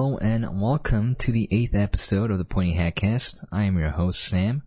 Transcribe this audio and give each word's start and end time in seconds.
Hello 0.00 0.16
and 0.16 0.62
welcome 0.62 1.14
to 1.16 1.30
the 1.30 1.46
eighth 1.50 1.74
episode 1.74 2.30
of 2.30 2.38
the 2.38 2.44
Pointy 2.46 2.72
Hat 2.72 2.94
Cast. 2.94 3.44
I 3.52 3.64
am 3.64 3.78
your 3.78 3.90
host 3.90 4.24
Sam, 4.24 4.62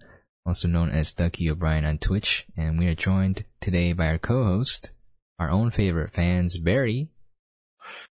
also 0.45 0.67
known 0.67 0.91
as 0.91 1.11
Ducky 1.11 1.49
O'Brien 1.49 1.85
on 1.85 1.97
Twitch, 1.97 2.45
and 2.55 2.77
we 2.77 2.85
are 2.85 2.93
joined 2.93 3.41
today 3.59 3.93
by 3.93 4.09
our 4.09 4.19
co-host, 4.19 4.91
our 5.39 5.49
own 5.49 5.71
favorite 5.71 6.13
fans, 6.13 6.59
Barry. 6.59 7.09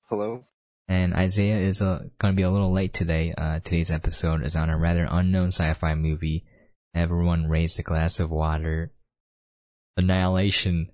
Hello. 0.10 0.46
And 0.88 1.13
Isaiah 1.13 1.60
is 1.60 1.84
uh, 1.84 2.05
going 2.18 2.34
to 2.34 2.36
be 2.36 2.41
a 2.41 2.49
little 2.49 2.71
late 2.71 2.94
today. 2.94 3.32
Uh, 3.38 3.60
today's 3.60 3.92
episode 3.92 4.44
is 4.44 4.56
on 4.56 4.72
a 4.72 4.80
rather 4.80 5.08
unknown 5.08 5.50
sci-fi 5.50 5.94
movie. 5.94 6.46
Everyone 6.96 7.48
raised 7.48 7.80
a 7.80 7.84
glass 7.84 8.20
of 8.20 8.32
water. 8.32 8.92
Annihilation. 9.98 10.90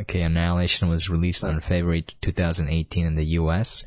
Okay, 0.00 0.22
Annihilation 0.22 0.88
was 0.88 1.08
released 1.08 1.44
on 1.44 1.60
February 1.60 2.04
2018 2.22 3.06
in 3.06 3.14
the 3.14 3.26
U.S. 3.26 3.84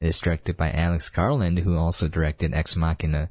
It 0.00 0.08
is 0.08 0.20
directed 0.20 0.56
by 0.56 0.70
Alex 0.70 1.08
Garland, 1.08 1.60
who 1.60 1.76
also 1.76 2.08
directed 2.08 2.54
Ex 2.54 2.76
Machina. 2.76 3.30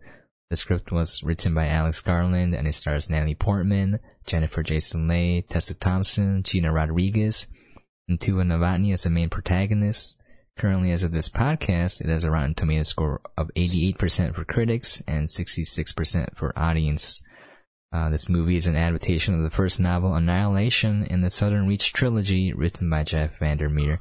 The 0.50 0.56
script 0.56 0.92
was 0.92 1.24
written 1.24 1.54
by 1.54 1.68
Alex 1.68 2.02
Garland 2.02 2.54
and 2.54 2.68
it 2.68 2.76
stars 2.76 3.10
Natalie 3.10 3.36
Portman, 3.36 4.00
Jennifer 4.26 4.64
Jason 4.64 5.08
Leigh, 5.08 5.42
Tessa 5.42 5.74
Thompson, 5.74 6.44
Gina 6.44 6.72
Rodriguez, 6.72 7.48
and 8.08 8.20
Tuva 8.20 8.44
Novotny 8.44 8.94
as 8.94 9.04
the 9.04 9.10
main 9.10 9.30
protagonists. 9.30 10.18
Currently, 10.60 10.92
as 10.92 11.04
of 11.04 11.12
this 11.12 11.30
podcast, 11.30 12.02
it 12.02 12.10
has 12.10 12.24
a 12.24 12.30
Rotten 12.30 12.54
Tomato 12.54 12.84
score 12.84 13.22
of 13.38 13.50
88% 13.56 14.36
for 14.36 14.46
critics 14.46 15.02
and 15.08 15.28
66% 15.28 16.36
for 16.36 16.58
audience. 16.58 17.22
Uh, 17.92 18.10
this 18.10 18.30
movie 18.30 18.58
is 18.58 18.68
an 18.68 18.76
adaptation 18.76 19.34
of 19.34 19.42
the 19.42 19.50
first 19.50 19.80
novel, 19.80 20.14
Annihilation, 20.14 21.06
in 21.06 21.22
the 21.22 21.30
Southern 21.30 21.68
Reach 21.68 21.94
trilogy, 21.94 22.54
written 22.54 22.90
by 22.90 23.04
Jeff 23.04 23.40
Vandermeer. 23.40 24.00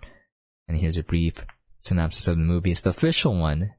And 0.68 0.78
here's 0.78 0.98
a 0.98 1.02
brief 1.02 1.44
synopsis 1.82 2.28
of 2.28 2.36
the 2.36 2.42
movie. 2.42 2.70
It's 2.70 2.80
the 2.80 2.90
official 2.90 3.38
one. 3.38 3.72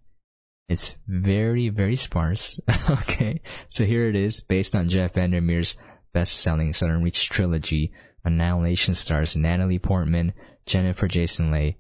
It's 0.70 0.96
very, 1.08 1.70
very 1.70 1.96
sparse. 1.96 2.60
okay. 2.90 3.42
So 3.70 3.86
here 3.86 4.08
it 4.08 4.16
is, 4.16 4.42
based 4.42 4.76
on 4.76 4.90
Jeff 4.90 5.14
Vandermeer's 5.14 5.76
best-selling 6.14 6.74
Southern 6.74 7.04
Reach 7.04 7.30
trilogy. 7.30 7.92
Annihilation 8.24 8.94
stars 8.94 9.36
Natalie 9.36 9.80
Portman, 9.80 10.34
Jennifer 10.66 11.08
Jason 11.08 11.52
Leigh, 11.52 11.76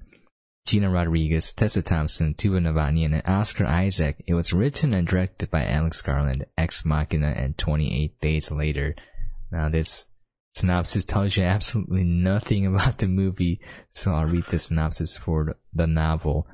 Gina 0.65 0.89
Rodriguez, 0.89 1.53
Tessa 1.53 1.81
Thompson, 1.81 2.33
Tuva 2.33 2.59
Novotny, 2.59 3.05
and 3.05 3.21
Oscar 3.25 3.65
Isaac. 3.65 4.23
It 4.27 4.33
was 4.33 4.53
written 4.53 4.93
and 4.93 5.07
directed 5.07 5.49
by 5.49 5.65
Alex 5.65 6.01
Garland, 6.01 6.45
Ex 6.57 6.83
Machina, 6.83 7.27
and 7.27 7.57
28 7.57 8.19
Days 8.19 8.51
Later. 8.51 8.95
Now 9.51 9.69
this 9.69 10.05
synopsis 10.53 11.03
tells 11.03 11.35
you 11.35 11.43
absolutely 11.43 12.03
nothing 12.03 12.65
about 12.73 12.97
the 12.99 13.07
movie, 13.07 13.59
so 13.93 14.13
I'll 14.13 14.25
read 14.25 14.47
the 14.47 14.59
synopsis 14.59 15.17
for 15.17 15.57
the 15.73 15.87
novel. 15.87 16.47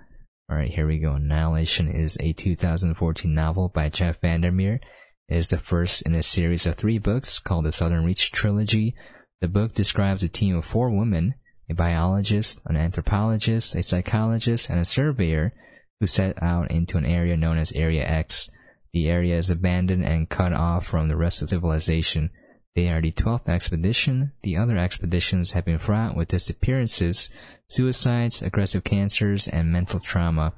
Alright, 0.51 0.71
here 0.71 0.87
we 0.87 0.97
go. 0.97 1.13
Annihilation 1.13 1.87
is 1.87 2.17
a 2.19 2.33
2014 2.33 3.31
novel 3.31 3.69
by 3.69 3.89
Jeff 3.89 4.19
Vandermeer. 4.21 4.79
It 5.27 5.37
is 5.37 5.49
the 5.49 5.59
first 5.59 6.01
in 6.01 6.15
a 6.15 6.23
series 6.23 6.65
of 6.65 6.75
three 6.75 6.97
books 6.97 7.37
called 7.37 7.65
the 7.65 7.71
Southern 7.71 8.03
Reach 8.03 8.31
Trilogy. 8.31 8.95
The 9.41 9.47
book 9.47 9.73
describes 9.75 10.23
a 10.23 10.27
team 10.27 10.55
of 10.55 10.65
four 10.65 10.89
women 10.89 11.35
a 11.69 11.75
biologist, 11.75 12.59
an 12.65 12.75
anthropologist, 12.75 13.75
a 13.75 13.83
psychologist, 13.83 14.69
and 14.69 14.79
a 14.79 14.85
surveyor 14.85 15.53
who 15.99 16.07
set 16.07 16.41
out 16.41 16.71
into 16.71 16.97
an 16.97 17.05
area 17.05 17.37
known 17.37 17.57
as 17.57 17.71
Area 17.73 18.03
X. 18.03 18.49
The 18.91 19.07
area 19.07 19.37
is 19.37 19.51
abandoned 19.51 20.03
and 20.03 20.27
cut 20.27 20.51
off 20.51 20.87
from 20.87 21.07
the 21.07 21.15
rest 21.15 21.43
of 21.43 21.49
civilization. 21.51 22.31
They 22.75 22.89
are 22.89 23.01
the 23.01 23.11
12th 23.11 23.49
expedition. 23.49 24.31
The 24.43 24.57
other 24.57 24.77
expeditions 24.77 25.51
have 25.51 25.65
been 25.65 25.79
fraught 25.79 26.15
with 26.15 26.29
disappearances, 26.29 27.29
suicides, 27.67 28.41
aggressive 28.41 28.83
cancers, 28.83 29.47
and 29.47 29.71
mental 29.71 29.99
trauma. 29.99 30.53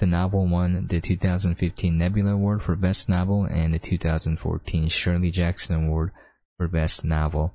The 0.00 0.06
novel 0.06 0.46
won 0.46 0.86
the 0.88 1.00
2015 1.00 1.96
Nebula 1.96 2.34
Award 2.34 2.62
for 2.62 2.74
Best 2.74 3.08
Novel 3.08 3.44
and 3.44 3.72
the 3.72 3.78
2014 3.78 4.88
Shirley 4.88 5.30
Jackson 5.30 5.84
Award 5.84 6.10
for 6.58 6.68
Best 6.68 7.04
Novel. 7.04 7.54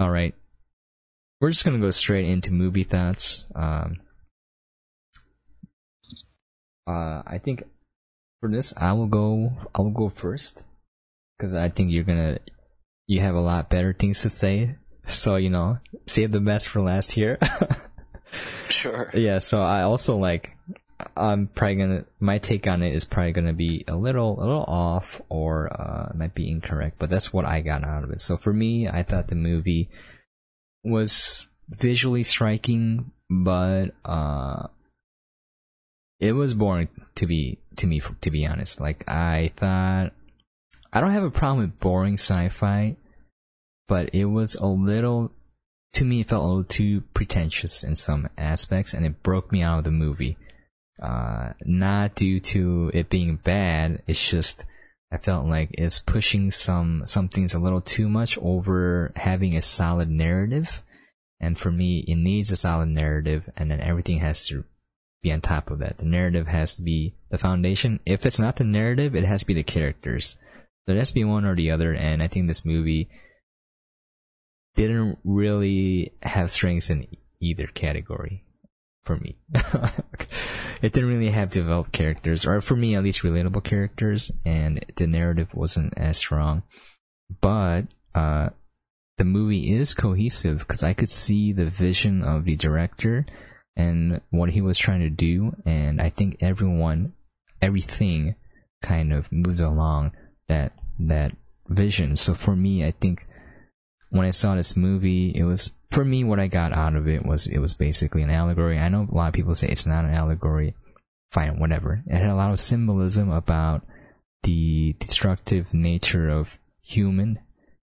Alright, 0.00 0.34
we're 1.40 1.50
just 1.50 1.64
gonna 1.64 1.78
go 1.78 1.90
straight 1.90 2.28
into 2.28 2.52
movie 2.52 2.84
thoughts. 2.84 3.44
Um, 3.54 4.00
uh, 6.86 7.22
I 7.26 7.38
think 7.42 7.64
for 8.40 8.48
this, 8.50 8.72
I 8.76 8.92
will 8.92 9.06
go. 9.06 9.52
I 9.74 9.82
will 9.82 9.90
go 9.90 10.08
first 10.08 10.64
because 11.36 11.54
I 11.54 11.68
think 11.68 11.90
you're 11.90 12.04
gonna. 12.04 12.38
You 13.08 13.20
have 13.20 13.34
a 13.34 13.40
lot 13.40 13.70
better 13.70 13.92
things 13.92 14.22
to 14.22 14.28
say, 14.28 14.76
so 15.06 15.34
you 15.34 15.50
know, 15.50 15.78
save 16.06 16.30
the 16.30 16.40
best 16.40 16.68
for 16.68 16.80
last 16.80 17.10
here. 17.10 17.38
sure. 18.68 19.10
Yeah. 19.14 19.38
So 19.38 19.60
I 19.60 19.82
also 19.82 20.16
like. 20.16 20.54
I'm 21.16 21.46
probably 21.46 21.76
gonna. 21.76 22.04
My 22.18 22.38
take 22.38 22.66
on 22.66 22.82
it 22.82 22.92
is 22.92 23.04
probably 23.04 23.32
gonna 23.32 23.52
be 23.52 23.84
a 23.86 23.96
little, 23.96 24.38
a 24.38 24.40
little 24.40 24.64
off, 24.64 25.20
or 25.28 25.72
uh, 25.72 26.12
might 26.14 26.34
be 26.34 26.50
incorrect. 26.50 26.96
But 26.98 27.08
that's 27.08 27.32
what 27.32 27.44
I 27.44 27.60
got 27.60 27.86
out 27.86 28.02
of 28.04 28.10
it. 28.10 28.20
So 28.20 28.36
for 28.36 28.52
me, 28.52 28.88
I 28.88 29.04
thought 29.04 29.28
the 29.28 29.36
movie 29.36 29.88
was 30.84 31.48
visually 31.68 32.24
striking, 32.24 33.12
but 33.30 33.94
uh, 34.04 34.66
it 36.20 36.32
was 36.32 36.54
boring 36.54 36.88
to 37.14 37.26
be 37.26 37.58
to 37.76 37.86
me 37.86 38.02
to 38.20 38.30
be 38.30 38.46
honest. 38.46 38.80
Like 38.80 39.08
I 39.08 39.52
thought, 39.56 40.12
I 40.92 41.00
don't 41.00 41.12
have 41.12 41.24
a 41.24 41.30
problem 41.30 41.58
with 41.58 41.80
boring 41.80 42.14
sci-fi, 42.14 42.96
but 43.86 44.10
it 44.14 44.26
was 44.26 44.54
a 44.54 44.66
little 44.66 45.32
to 45.94 46.04
me. 46.04 46.20
It 46.20 46.28
felt 46.28 46.44
a 46.44 46.46
little 46.46 46.64
too 46.64 47.02
pretentious 47.12 47.84
in 47.84 47.94
some 47.94 48.28
aspects, 48.38 48.94
and 48.94 49.04
it 49.04 49.22
broke 49.22 49.52
me 49.52 49.62
out 49.62 49.78
of 49.78 49.84
the 49.84 49.90
movie. 49.90 50.36
Uh, 51.00 51.52
not 51.64 52.14
due 52.14 52.40
to 52.40 52.90
it 52.92 53.08
being 53.08 53.36
bad. 53.36 54.02
It's 54.06 54.30
just 54.30 54.64
I 55.10 55.18
felt 55.18 55.46
like 55.46 55.70
it's 55.72 56.00
pushing 56.00 56.50
some 56.50 57.04
some 57.06 57.28
things 57.28 57.54
a 57.54 57.58
little 57.58 57.80
too 57.80 58.08
much 58.08 58.38
over 58.38 59.12
having 59.16 59.56
a 59.56 59.62
solid 59.62 60.10
narrative. 60.10 60.82
And 61.40 61.56
for 61.56 61.70
me, 61.70 62.04
it 62.08 62.16
needs 62.16 62.50
a 62.50 62.56
solid 62.56 62.88
narrative, 62.88 63.48
and 63.56 63.70
then 63.70 63.80
everything 63.80 64.18
has 64.18 64.46
to 64.48 64.64
be 65.22 65.32
on 65.32 65.40
top 65.40 65.70
of 65.70 65.78
that. 65.78 65.98
The 65.98 66.04
narrative 66.04 66.48
has 66.48 66.74
to 66.76 66.82
be 66.82 67.14
the 67.30 67.38
foundation. 67.38 68.00
If 68.04 68.26
it's 68.26 68.40
not 68.40 68.56
the 68.56 68.64
narrative, 68.64 69.14
it 69.14 69.24
has 69.24 69.40
to 69.40 69.46
be 69.46 69.54
the 69.54 69.62
characters. 69.62 70.36
It 70.88 70.98
has 70.98 71.08
to 71.08 71.14
be 71.14 71.24
one 71.24 71.44
or 71.44 71.54
the 71.54 71.70
other. 71.70 71.92
And 71.92 72.22
I 72.22 72.28
think 72.28 72.48
this 72.48 72.64
movie 72.64 73.08
didn't 74.74 75.18
really 75.24 76.12
have 76.22 76.50
strengths 76.50 76.90
in 76.90 77.06
either 77.40 77.66
category 77.66 78.44
for 79.04 79.16
me. 79.16 79.38
it 80.82 80.92
didn't 80.92 81.08
really 81.08 81.30
have 81.30 81.50
developed 81.50 81.92
characters, 81.92 82.46
or 82.46 82.60
for 82.60 82.76
me 82.76 82.94
at 82.94 83.02
least, 83.02 83.22
relatable 83.22 83.64
characters, 83.64 84.30
and 84.44 84.84
the 84.96 85.06
narrative 85.06 85.54
wasn't 85.54 85.94
as 85.96 86.18
strong. 86.18 86.62
But 87.40 87.86
uh, 88.14 88.50
the 89.16 89.24
movie 89.24 89.74
is 89.74 89.94
cohesive 89.94 90.58
because 90.60 90.82
I 90.82 90.92
could 90.92 91.10
see 91.10 91.52
the 91.52 91.66
vision 91.66 92.22
of 92.22 92.44
the 92.44 92.54
director 92.54 93.26
and 93.76 94.20
what 94.30 94.50
he 94.50 94.60
was 94.60 94.78
trying 94.78 95.00
to 95.00 95.10
do, 95.10 95.56
and 95.64 96.00
I 96.00 96.10
think 96.10 96.36
everyone, 96.40 97.14
everything, 97.62 98.34
kind 98.82 99.12
of 99.12 99.32
moved 99.32 99.60
along 99.60 100.12
that 100.48 100.72
that 100.98 101.36
vision. 101.68 102.16
So 102.16 102.34
for 102.34 102.56
me, 102.56 102.84
I 102.84 102.90
think 102.90 103.26
when 104.10 104.26
I 104.26 104.30
saw 104.30 104.54
this 104.54 104.76
movie, 104.76 105.30
it 105.34 105.44
was 105.44 105.72
for 105.90 106.04
me 106.04 106.24
what 106.24 106.40
I 106.40 106.48
got 106.48 106.72
out 106.72 106.94
of 106.94 107.08
it 107.08 107.24
was 107.24 107.46
it 107.46 107.58
was 107.58 107.74
basically 107.74 108.22
an 108.22 108.30
allegory. 108.30 108.78
I 108.78 108.88
know 108.88 109.06
a 109.10 109.14
lot 109.14 109.28
of 109.28 109.34
people 109.34 109.54
say 109.54 109.68
it's 109.68 109.86
not 109.86 110.04
an 110.04 110.14
allegory. 110.14 110.74
Fine, 111.30 111.58
whatever. 111.58 112.02
It 112.06 112.16
had 112.16 112.30
a 112.30 112.34
lot 112.34 112.52
of 112.52 112.60
symbolism 112.60 113.30
about 113.30 113.84
the 114.44 114.94
destructive 114.98 115.74
nature 115.74 116.28
of 116.28 116.58
human 116.82 117.40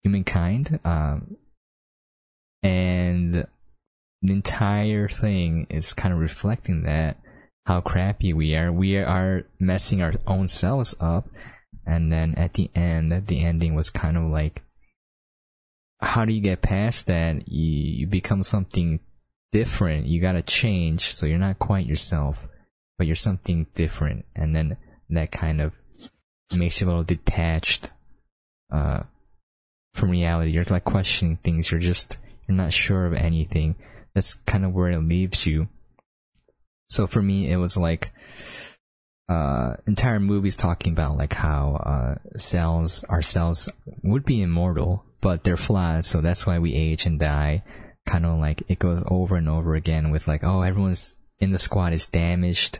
humankind, 0.03 0.79
um, 0.83 1.37
and 2.61 3.47
the 4.21 4.33
entire 4.33 5.07
thing 5.07 5.65
is 5.69 5.93
kind 5.93 6.13
of 6.13 6.19
reflecting 6.19 6.83
that 6.83 7.17
how 7.65 7.81
crappy 7.81 8.33
we 8.33 8.55
are. 8.55 8.71
We 8.71 8.97
are 8.97 9.45
messing 9.59 10.01
our 10.01 10.13
own 10.27 10.47
selves 10.47 10.95
up, 10.99 11.27
and 11.85 12.11
then 12.11 12.35
at 12.35 12.53
the 12.53 12.69
end, 12.75 13.27
the 13.27 13.43
ending 13.43 13.75
was 13.75 13.89
kind 13.89 14.17
of 14.17 14.23
like, 14.23 14.63
how 15.99 16.25
do 16.25 16.33
you 16.33 16.41
get 16.41 16.61
past 16.61 17.07
that? 17.07 17.47
You, 17.47 17.99
you 17.99 18.07
become 18.07 18.43
something 18.43 18.99
different. 19.51 20.07
You 20.07 20.21
gotta 20.21 20.41
change, 20.41 21.13
so 21.13 21.25
you're 21.25 21.37
not 21.37 21.59
quite 21.59 21.85
yourself, 21.85 22.47
but 22.97 23.07
you're 23.07 23.15
something 23.15 23.67
different, 23.75 24.25
and 24.35 24.55
then 24.55 24.77
that 25.09 25.31
kind 25.31 25.61
of 25.61 25.73
makes 26.55 26.81
you 26.81 26.87
a 26.87 26.89
little 26.89 27.03
detached 27.03 27.93
uh, 28.71 29.03
from 29.93 30.09
reality. 30.09 30.51
You're 30.51 30.65
like 30.65 30.83
questioning 30.83 31.37
things. 31.37 31.71
You're 31.71 31.79
just 31.79 32.17
you're 32.47 32.57
not 32.57 32.73
sure 32.73 33.05
of 33.05 33.13
anything. 33.13 33.75
That's 34.13 34.33
kind 34.33 34.65
of 34.65 34.73
where 34.73 34.91
it 34.91 34.99
leaves 34.99 35.45
you. 35.45 35.69
So 36.89 37.07
for 37.07 37.21
me, 37.21 37.49
it 37.51 37.57
was 37.57 37.77
like 37.77 38.11
uh, 39.29 39.75
entire 39.87 40.19
movies 40.19 40.57
talking 40.57 40.93
about 40.93 41.17
like 41.17 41.33
how 41.33 41.75
uh, 41.75 42.37
cells, 42.37 43.03
our 43.09 43.21
cells 43.21 43.69
would 44.03 44.25
be 44.25 44.41
immortal, 44.41 45.05
but 45.21 45.43
they're 45.43 45.57
flawed. 45.57 46.05
So 46.05 46.21
that's 46.21 46.45
why 46.45 46.59
we 46.59 46.73
age 46.73 47.05
and 47.05 47.19
die. 47.19 47.63
Kind 48.05 48.25
of 48.25 48.37
like 48.39 48.63
it 48.67 48.79
goes 48.79 49.01
over 49.07 49.35
and 49.35 49.47
over 49.47 49.75
again 49.75 50.11
with 50.11 50.27
like, 50.27 50.43
oh, 50.43 50.61
everyone's 50.61 51.15
in 51.39 51.51
the 51.51 51.59
squad 51.59 51.93
is 51.93 52.07
damaged. 52.07 52.79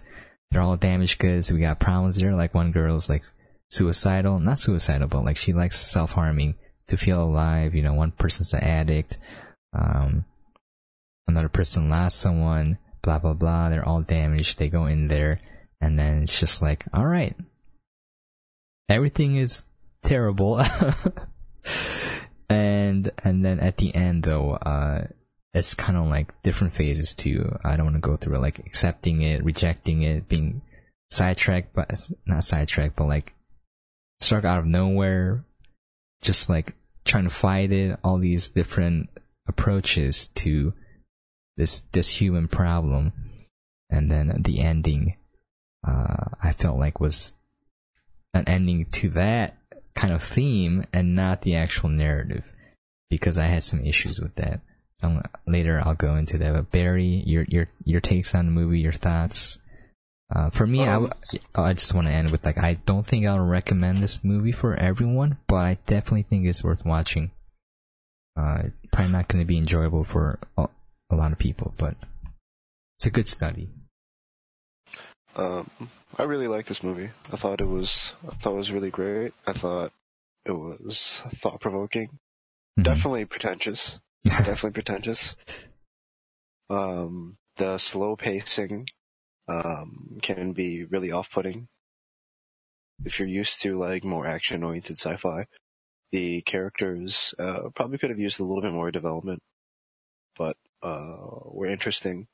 they're 0.52 0.62
all 0.62 0.78
damaged 0.78 1.20
goods. 1.20 1.52
We 1.52 1.60
got 1.60 1.80
problems 1.80 2.18
there. 2.18 2.36
Like 2.36 2.54
one 2.54 2.72
girl's 2.72 3.10
like 3.10 3.26
suicidal, 3.72 4.40
not 4.40 4.60
suicidal, 4.60 5.08
but 5.08 5.24
like 5.24 5.38
she 5.38 5.54
likes 5.54 5.80
self 5.80 6.12
harming 6.14 6.56
to 6.88 6.98
feel 6.98 7.24
alive. 7.24 7.74
You 7.74 7.84
know, 7.84 7.94
one 7.94 8.12
person's 8.12 8.54
an 8.54 8.64
addict. 8.64 9.18
Um, 9.74 10.26
another 11.28 11.50
person 11.50 11.90
lost 11.90 12.20
someone. 12.20 12.78
Blah 13.02 13.20
blah 13.20 13.34
blah. 13.34 13.70
They're 13.70 13.88
all 13.88 14.02
damaged. 14.02 14.60
They 14.60 14.70
go 14.70 14.86
in 14.86 15.08
there, 15.08 15.40
and 15.84 16.00
then 16.00 16.24
it's 16.24 16.40
just 16.40 16.62
like, 16.62 16.86
all 16.94 17.06
right, 17.06 17.36
everything 18.88 19.36
is 19.36 19.64
terrible. 20.02 20.64
and 22.50 23.12
and 23.24 23.44
then 23.44 23.60
at 23.60 23.78
the 23.78 23.94
end 23.94 24.24
though, 24.24 24.54
uh, 24.54 25.08
it's 25.54 25.74
kind 25.74 25.98
of 25.98 26.06
like 26.06 26.42
different 26.42 26.74
phases 26.74 27.16
too. 27.16 27.58
I 27.66 27.76
don't 27.76 27.88
want 27.88 27.98
to 27.98 28.02
go 28.02 28.16
through 28.16 28.38
it, 28.38 28.42
like 28.42 28.60
accepting 28.60 29.22
it, 29.24 29.44
rejecting 29.44 30.04
it, 30.04 30.30
being 30.30 30.62
sidetracked, 31.10 31.74
but 31.74 32.08
not 32.26 32.46
sidetracked, 32.46 32.96
but 32.96 33.08
like 33.08 33.36
struck 34.22 34.46
out 34.46 34.60
of 34.60 34.66
nowhere, 34.66 35.44
just 36.22 36.50
like 36.50 36.76
trying 37.04 37.26
to 37.26 37.30
fight 37.30 37.74
it. 37.74 38.00
All 38.06 38.20
these 38.20 38.50
different 38.50 39.10
approaches 39.50 40.30
to 40.30 40.74
this 41.58 41.82
this 41.92 42.22
human 42.22 42.48
problem, 42.48 43.12
and 43.90 44.10
then 44.10 44.42
the 44.44 44.62
ending, 44.62 45.18
uh, 45.84 46.26
I 46.42 46.52
felt 46.54 46.80
like 46.80 47.00
was 47.00 47.34
an 48.34 48.46
ending 48.48 48.86
to 48.94 49.10
that 49.10 49.58
kind 49.96 50.14
of 50.14 50.24
theme 50.24 50.84
and 50.92 51.16
not 51.16 51.42
the 51.42 51.56
actual 51.56 51.90
narrative, 51.90 52.44
because 53.10 53.38
I 53.38 53.46
had 53.46 53.64
some 53.64 53.86
issues 53.86 54.20
with 54.20 54.36
that. 54.36 54.62
Um, 55.02 55.22
later 55.46 55.82
I'll 55.84 55.96
go 55.96 56.16
into 56.16 56.38
that. 56.38 56.54
But 56.54 56.72
Barry, 56.72 57.24
your 57.26 57.44
your 57.50 57.68
your 57.84 58.02
takes 58.02 58.34
on 58.34 58.46
the 58.46 58.52
movie, 58.52 58.80
your 58.80 58.94
thoughts. 58.94 59.60
Uh, 60.34 60.50
for 60.50 60.66
me, 60.66 60.82
um, 60.82 61.12
I, 61.56 61.62
I 61.62 61.74
just 61.74 61.94
want 61.94 62.08
to 62.08 62.14
end 62.14 62.32
with 62.32 62.46
like 62.46 62.58
I 62.58 62.76
don't 62.86 63.06
think 63.06 63.26
I'll 63.26 63.40
recommend 63.40 64.00
this 64.00 64.24
movie 64.24 64.52
for 64.52 64.76
everyone, 64.76 65.38
but 65.48 65.66
I 65.66 65.78
definitely 65.86 66.24
think 66.24 66.48
it's 66.48 66.64
worth 66.64 66.86
watching. 66.86 67.32
Uh, 68.36 68.64
probably 68.92 69.12
not 69.12 69.28
going 69.28 69.42
to 69.42 69.48
be 69.48 69.58
enjoyable 69.58 70.04
for 70.04 70.40
a, 70.58 70.68
a, 71.12 71.16
lot 71.16 71.32
of 71.32 71.38
people, 71.38 71.74
but 71.78 71.96
it's 72.98 73.06
a 73.06 73.12
good 73.12 73.28
study. 73.28 73.70
Um, 75.36 75.70
I 76.18 76.24
really 76.24 76.48
like 76.48 76.66
this 76.66 76.84
movie. 76.84 77.10
I 77.32 77.38
thought 77.38 77.62
it 77.62 77.68
was 77.68 78.14
I 78.28 78.36
thought 78.36 78.54
it 78.54 78.58
was 78.58 78.72
really 78.72 78.92
great. 78.92 79.34
I 79.48 79.54
thought 79.54 79.92
it 80.46 80.52
was 80.52 81.22
thought 81.36 81.60
provoking. 81.60 82.08
Mm-hmm. 82.08 82.84
Definitely 82.84 83.26
pretentious. 83.26 84.00
definitely 84.24 84.72
pretentious. 84.72 85.36
Um, 86.70 87.38
the 87.58 87.78
slow 87.78 88.16
pacing 88.16 88.88
um, 89.48 90.20
can 90.22 90.54
be 90.54 90.86
really 90.86 91.12
off-putting. 91.12 91.68
If 93.06 93.20
you're 93.20 93.28
used 93.28 93.62
to 93.64 93.78
like 93.78 94.04
more 94.04 94.26
action-oriented 94.26 94.98
sci-fi, 94.98 95.48
the 96.12 96.42
characters 96.42 97.34
uh, 97.38 97.70
probably 97.76 97.98
could 97.98 98.12
have 98.12 98.20
used 98.20 98.40
a 98.40 98.44
little 98.44 98.62
bit 98.62 98.72
more 98.72 98.92
development, 98.92 99.42
but 100.38 100.56
uh, 100.82 101.18
were 101.46 101.68
interesting. 101.68 102.28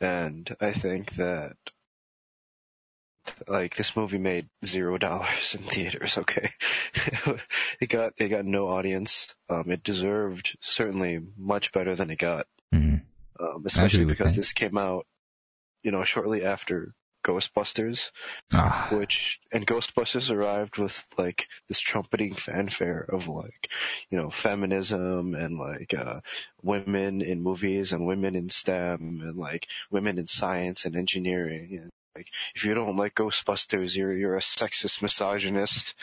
And 0.00 0.54
I 0.60 0.72
think 0.72 1.14
that 1.14 1.56
like 3.48 3.76
this 3.76 3.96
movie 3.96 4.18
made 4.18 4.48
zero 4.64 4.98
dollars 4.98 5.54
in 5.54 5.64
theaters. 5.64 6.18
Okay, 6.18 6.50
it 7.80 7.88
got 7.88 8.14
it 8.18 8.28
got 8.28 8.44
no 8.44 8.68
audience. 8.68 9.34
Um, 9.48 9.70
it 9.70 9.82
deserved 9.82 10.56
certainly 10.60 11.20
much 11.36 11.72
better 11.72 11.94
than 11.94 12.10
it 12.10 12.18
got. 12.18 12.46
Mm-hmm. 12.74 12.96
Um, 13.44 13.62
especially 13.66 14.04
because 14.04 14.36
this 14.36 14.52
came 14.52 14.78
out, 14.78 15.06
you 15.82 15.90
know, 15.90 16.04
shortly 16.04 16.44
after 16.44 16.94
Ghostbusters, 17.24 18.10
ah. 18.52 18.88
which 18.92 19.40
and 19.50 19.66
Ghostbusters 19.66 20.30
arrived 20.30 20.76
with 20.76 21.04
like 21.16 21.48
this 21.68 21.80
trumpeting 21.80 22.34
fanfare 22.34 23.04
of 23.08 23.26
like, 23.26 23.70
you 24.10 24.18
know, 24.18 24.30
feminism 24.30 25.34
and 25.34 25.58
like 25.58 25.94
uh, 25.94 26.20
women 26.62 27.22
in 27.22 27.42
movies 27.42 27.92
and 27.92 28.06
women 28.06 28.36
in 28.36 28.50
STEM 28.50 29.22
and 29.24 29.36
like 29.36 29.66
women 29.90 30.18
in 30.18 30.26
science 30.26 30.84
and 30.84 30.94
engineering 30.94 31.78
and 31.80 31.90
like 32.16 32.28
if 32.54 32.64
you 32.64 32.74
don't 32.74 32.96
like 32.96 33.14
Ghostbusters, 33.14 33.96
you're 33.96 34.16
you're 34.16 34.36
a 34.36 34.40
sexist 34.40 35.02
misogynist, 35.02 35.94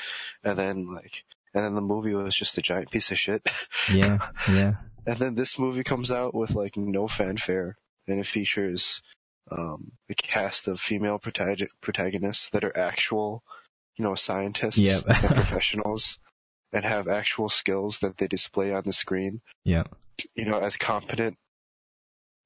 and 0.43 0.57
then 0.57 0.93
like 0.93 1.23
and 1.53 1.63
then 1.63 1.75
the 1.75 1.81
movie 1.81 2.13
was 2.13 2.35
just 2.35 2.57
a 2.57 2.61
giant 2.61 2.91
piece 2.91 3.11
of 3.11 3.17
shit. 3.17 3.47
Yeah, 3.91 4.19
yeah. 4.47 4.73
and 5.05 5.17
then 5.17 5.35
this 5.35 5.57
movie 5.57 5.83
comes 5.83 6.11
out 6.11 6.33
with 6.33 6.55
like 6.55 6.77
no 6.77 7.07
fanfare, 7.07 7.77
and 8.07 8.19
it 8.19 8.27
features 8.27 9.01
um, 9.51 9.91
a 10.09 10.13
cast 10.13 10.67
of 10.67 10.79
female 10.79 11.19
protagonists 11.19 12.49
that 12.49 12.63
are 12.63 12.77
actual, 12.77 13.43
you 13.95 14.05
know, 14.05 14.15
scientists 14.15 14.77
yep. 14.77 15.03
and 15.07 15.17
professionals, 15.35 16.19
and 16.71 16.85
have 16.85 17.07
actual 17.07 17.49
skills 17.49 17.99
that 17.99 18.17
they 18.17 18.27
display 18.27 18.73
on 18.73 18.83
the 18.85 18.93
screen. 18.93 19.41
Yeah. 19.65 19.83
You 20.35 20.45
know, 20.45 20.59
as 20.59 20.77
competent 20.77 21.37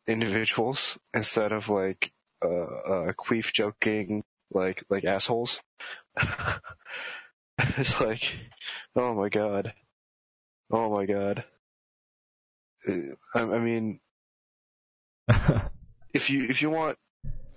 individuals 0.07 0.97
instead 1.13 1.51
of 1.51 1.69
like 1.69 2.11
uh, 2.45 2.91
uh, 2.91 3.13
queef 3.13 3.51
joking 3.53 4.23
like 4.51 4.83
like 4.89 5.03
assholes. 5.03 5.59
it's 7.59 8.01
like, 8.01 8.33
oh 8.95 9.13
my 9.13 9.29
god, 9.29 9.73
oh 10.71 10.89
my 10.89 11.05
god. 11.05 11.43
Uh, 12.87 13.15
I, 13.33 13.41
I 13.41 13.59
mean, 13.59 13.99
if 16.13 16.29
you 16.29 16.45
if 16.45 16.61
you 16.61 16.69
want 16.69 16.97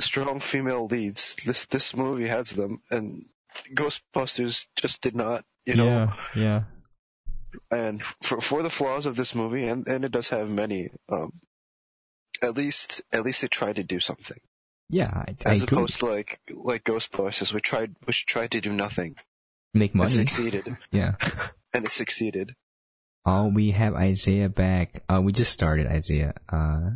strong 0.00 0.40
female 0.40 0.86
leads, 0.86 1.36
this 1.44 1.66
this 1.66 1.94
movie 1.94 2.28
has 2.28 2.50
them, 2.50 2.80
and 2.90 3.26
Ghostbusters 3.74 4.66
just 4.76 5.00
did 5.00 5.14
not. 5.14 5.44
You 5.66 5.74
know. 5.74 5.84
Yeah. 5.84 6.14
Yeah. 6.34 6.62
And 7.70 8.02
for 8.22 8.40
for 8.40 8.62
the 8.62 8.70
flaws 8.70 9.06
of 9.06 9.16
this 9.16 9.34
movie, 9.34 9.66
and 9.66 9.86
and 9.88 10.04
it 10.04 10.12
does 10.12 10.28
have 10.30 10.48
many. 10.48 10.90
Um, 11.08 11.40
at 12.42 12.56
least 12.56 13.02
at 13.12 13.24
least 13.24 13.44
it 13.44 13.50
tried 13.50 13.76
to 13.76 13.82
do 13.82 14.00
something. 14.00 14.38
Yeah, 14.90 15.10
I, 15.12 15.36
as 15.44 15.62
I 15.62 15.64
opposed 15.64 15.98
to 16.00 16.06
like 16.06 16.40
like 16.50 16.84
Ghostbusters, 16.84 17.52
which 17.52 17.64
tried 17.64 17.94
which 18.04 18.26
tried 18.26 18.52
to 18.52 18.60
do 18.60 18.72
nothing. 18.72 19.16
Make 19.74 19.94
money. 19.94 20.18
And 20.18 20.28
succeeded. 20.28 20.76
yeah. 20.90 21.14
and 21.74 21.84
it 21.84 21.92
succeeded. 21.92 22.54
Oh, 23.26 23.48
we 23.48 23.72
have 23.72 23.94
Isaiah 23.94 24.48
back. 24.48 25.02
Uh, 25.08 25.20
we 25.20 25.32
just 25.32 25.52
started 25.52 25.86
Isaiah. 25.86 26.34
Uh, 26.48 26.90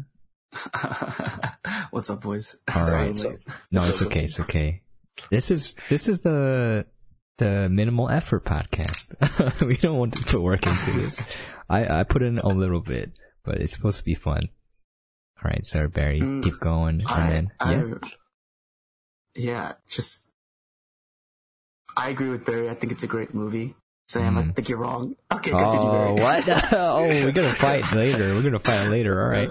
What's 1.90 2.08
up, 2.08 2.22
boys? 2.22 2.56
All 2.74 2.90
right. 2.90 3.14
No, 3.70 3.84
it's 3.84 4.02
okay. 4.02 4.24
It's 4.24 4.40
okay. 4.40 4.82
This 5.30 5.50
is 5.50 5.74
this 5.90 6.08
is 6.08 6.22
the 6.22 6.86
the 7.36 7.68
minimal 7.68 8.08
effort 8.08 8.44
podcast. 8.44 9.60
we 9.66 9.76
don't 9.76 9.98
want 9.98 10.14
to 10.14 10.24
put 10.24 10.40
work 10.40 10.66
into 10.66 10.92
this. 10.92 11.22
I 11.68 12.00
I 12.00 12.04
put 12.04 12.22
in 12.22 12.38
a 12.38 12.48
little 12.48 12.80
bit, 12.80 13.12
but 13.44 13.56
it's 13.56 13.72
supposed 13.72 13.98
to 13.98 14.04
be 14.04 14.14
fun. 14.14 14.48
All 15.44 15.50
right, 15.50 15.64
Sir 15.64 15.88
Barry, 15.88 16.20
mm, 16.20 16.42
keep 16.42 16.60
going, 16.60 17.02
I, 17.06 17.30
and 17.30 17.32
then 17.32 17.50
yeah, 17.60 18.04
I, 18.04 18.08
yeah, 19.34 19.72
just 19.88 20.24
I 21.96 22.10
agree 22.10 22.28
with 22.28 22.44
Barry. 22.44 22.70
I 22.70 22.74
think 22.74 22.92
it's 22.92 23.02
a 23.02 23.08
great 23.08 23.34
movie. 23.34 23.74
Sam, 24.08 24.36
mm. 24.36 24.50
I 24.50 24.52
think 24.52 24.68
you're 24.68 24.78
wrong. 24.78 25.16
Okay, 25.32 25.50
continue, 25.50 25.88
oh, 25.88 26.14
Barry. 26.16 26.42
what? 26.44 26.44
oh, 26.72 27.08
we're 27.08 27.32
gonna 27.32 27.54
fight 27.54 27.92
later. 27.92 28.34
We're 28.34 28.42
gonna 28.42 28.58
fight 28.60 28.88
later. 28.88 29.20
All 29.20 29.28
right. 29.28 29.50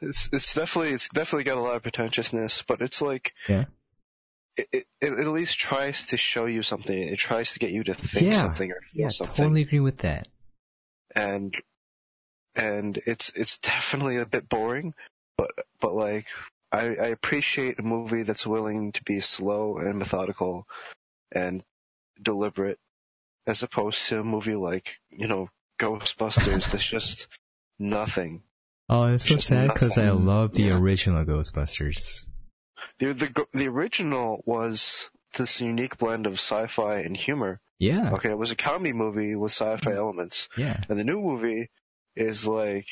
It's 0.00 0.28
it's 0.32 0.54
definitely 0.54 0.92
it's 0.92 1.08
definitely 1.08 1.44
got 1.44 1.58
a 1.58 1.60
lot 1.60 1.76
of 1.76 1.82
pretentiousness, 1.82 2.64
but 2.66 2.80
it's 2.80 3.00
like 3.02 3.34
yeah. 3.48 3.64
It, 4.56 4.68
it, 4.72 4.86
it 5.00 5.12
at 5.12 5.26
least 5.28 5.56
tries 5.60 6.06
to 6.06 6.16
show 6.16 6.46
you 6.46 6.64
something. 6.64 6.98
It 6.98 7.16
tries 7.16 7.52
to 7.52 7.60
get 7.60 7.70
you 7.70 7.84
to 7.84 7.94
think 7.94 8.26
yeah. 8.26 8.42
something 8.42 8.72
or 8.72 8.80
feel 8.80 8.82
something. 8.82 9.00
yeah, 9.00 9.08
something. 9.08 9.34
totally 9.36 9.62
agree 9.62 9.78
with 9.78 9.98
that. 9.98 10.26
And 11.14 11.54
and 12.56 13.00
it's 13.06 13.30
it's 13.36 13.58
definitely 13.58 14.16
a 14.16 14.26
bit 14.26 14.48
boring, 14.48 14.94
but 15.38 15.52
but 15.80 15.94
like 15.94 16.26
I, 16.70 16.80
I 16.80 17.06
appreciate 17.06 17.78
a 17.78 17.82
movie 17.82 18.24
that's 18.24 18.46
willing 18.46 18.92
to 18.92 19.02
be 19.04 19.20
slow 19.20 19.78
and 19.78 19.98
methodical 19.98 20.66
and 21.32 21.64
deliberate, 22.20 22.78
as 23.46 23.62
opposed 23.62 24.06
to 24.08 24.20
a 24.20 24.24
movie 24.24 24.56
like 24.56 24.98
you 25.08 25.28
know 25.28 25.48
Ghostbusters 25.80 26.70
that's 26.70 26.84
just 26.84 27.28
nothing. 27.78 28.42
Oh, 28.90 29.14
it's 29.14 29.28
so 29.28 29.36
sad 29.36 29.72
because 29.72 29.96
I 29.96 30.10
love 30.10 30.54
the 30.54 30.64
yeah. 30.64 30.78
original 30.78 31.24
Ghostbusters. 31.24 32.26
The, 32.98 33.12
the 33.12 33.46
the 33.52 33.68
original 33.68 34.42
was 34.44 35.10
this 35.36 35.60
unique 35.60 35.98
blend 35.98 36.26
of 36.26 36.34
sci-fi 36.34 37.00
and 37.00 37.16
humor. 37.16 37.60
Yeah. 37.78 38.12
Okay, 38.14 38.30
it 38.30 38.38
was 38.38 38.50
a 38.50 38.56
comedy 38.56 38.92
movie 38.92 39.36
with 39.36 39.52
sci-fi 39.52 39.90
mm-hmm. 39.90 39.98
elements. 39.98 40.48
Yeah. 40.56 40.82
And 40.88 40.98
the 40.98 41.04
new 41.04 41.20
movie 41.20 41.70
is 42.16 42.46
like 42.46 42.86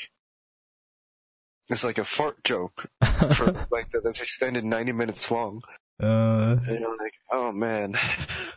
it's 1.69 1.85
like 1.85 1.99
a 1.99 2.05
fart 2.05 2.43
joke 2.45 2.87
for 3.37 3.67
like 3.71 3.89
that's 4.03 4.23
extended 4.23 4.65
90 4.65 4.93
minutes 4.93 5.31
long. 5.31 5.61
Uh. 6.01 6.57
And 6.67 6.81
you're 6.81 6.97
like, 6.97 7.15
oh 7.33 7.53
man. 7.53 7.97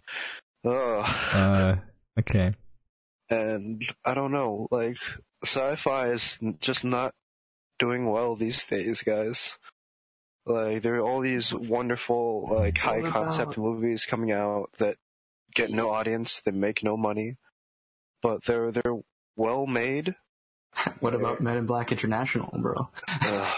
oh. 0.63 0.99
Uh. 1.33 1.75
Okay. 2.19 2.53
And 3.29 3.83
I 4.03 4.13
don't 4.13 4.31
know, 4.31 4.67
like 4.71 4.97
sci-fi 5.43 6.09
is 6.09 6.37
just 6.59 6.83
not 6.83 7.13
doing 7.77 8.09
well 8.09 8.35
these 8.35 8.65
days, 8.67 9.01
guys. 9.03 9.57
Like 10.45 10.81
there 10.81 10.95
are 10.95 11.07
all 11.07 11.21
these 11.21 11.53
wonderful, 11.53 12.49
like 12.51 12.77
high 12.77 13.01
concept 13.01 13.57
movies 13.57 14.05
coming 14.05 14.31
out 14.31 14.71
that 14.79 14.97
get 15.53 15.69
no 15.69 15.91
audience, 15.91 16.41
that 16.45 16.53
make 16.53 16.83
no 16.83 16.97
money, 16.97 17.37
but 18.21 18.43
they're 18.43 18.71
they're 18.71 18.97
well 19.35 19.65
made. 19.67 20.15
What 20.99 21.13
about 21.15 21.41
Men 21.41 21.57
in 21.57 21.65
Black 21.65 21.91
International, 21.91 22.49
bro? 22.59 22.89
Uh, 23.07 23.53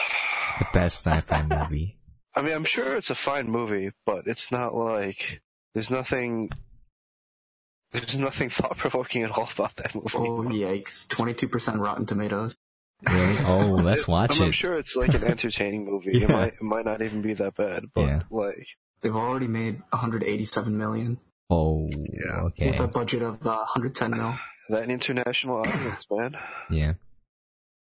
The 0.59 0.67
best 0.73 1.03
sci-fi 1.05 1.43
movie. 1.43 1.97
I 2.35 2.41
mean, 2.41 2.53
I'm 2.53 2.65
sure 2.65 2.95
it's 2.95 3.09
a 3.09 3.15
fine 3.15 3.49
movie, 3.49 3.91
but 4.05 4.27
it's 4.27 4.51
not 4.51 4.73
like 4.75 5.41
there's 5.73 5.89
nothing. 5.89 6.49
There's 7.91 8.15
nothing 8.17 8.49
thought 8.57 8.77
provoking 8.77 9.23
at 9.23 9.31
all 9.31 9.49
about 9.53 9.75
that 9.77 9.93
movie. 9.95 10.07
Oh 10.15 10.43
yikes! 10.43 11.07
Twenty-two 11.09 11.47
percent 11.49 11.79
Rotten 11.79 12.05
Tomatoes. 12.05 12.55
Really? 13.09 13.37
Oh, 13.39 13.79
let's 13.81 14.07
watch 14.07 14.39
I'm, 14.39 14.47
I'm 14.47 14.51
sure 14.51 14.75
it's 14.77 14.95
like 14.95 15.13
an 15.15 15.23
entertaining 15.23 15.85
movie. 15.85 16.11
Yeah. 16.13 16.25
It 16.25 16.29
might 16.29 16.53
it 16.53 16.61
might 16.61 16.85
not 16.85 17.01
even 17.01 17.21
be 17.21 17.33
that 17.33 17.55
bad, 17.55 17.85
but 17.93 18.01
Yeah. 18.01 18.21
like 18.29 18.67
They've 19.01 19.15
already 19.15 19.47
made 19.47 19.81
187 19.89 20.77
million 20.77 21.19
Oh, 21.49 21.89
Yeah. 21.91 22.41
okay. 22.43 22.69
with 22.69 22.79
a 22.79 22.87
budget 22.87 23.23
of 23.23 23.45
uh, 23.45 23.65
110 23.73 24.11
mil. 24.11 24.35
That 24.71 24.89
international 24.89 25.57
audience, 25.59 26.05
man. 26.11 26.35
Yeah. 26.69 26.93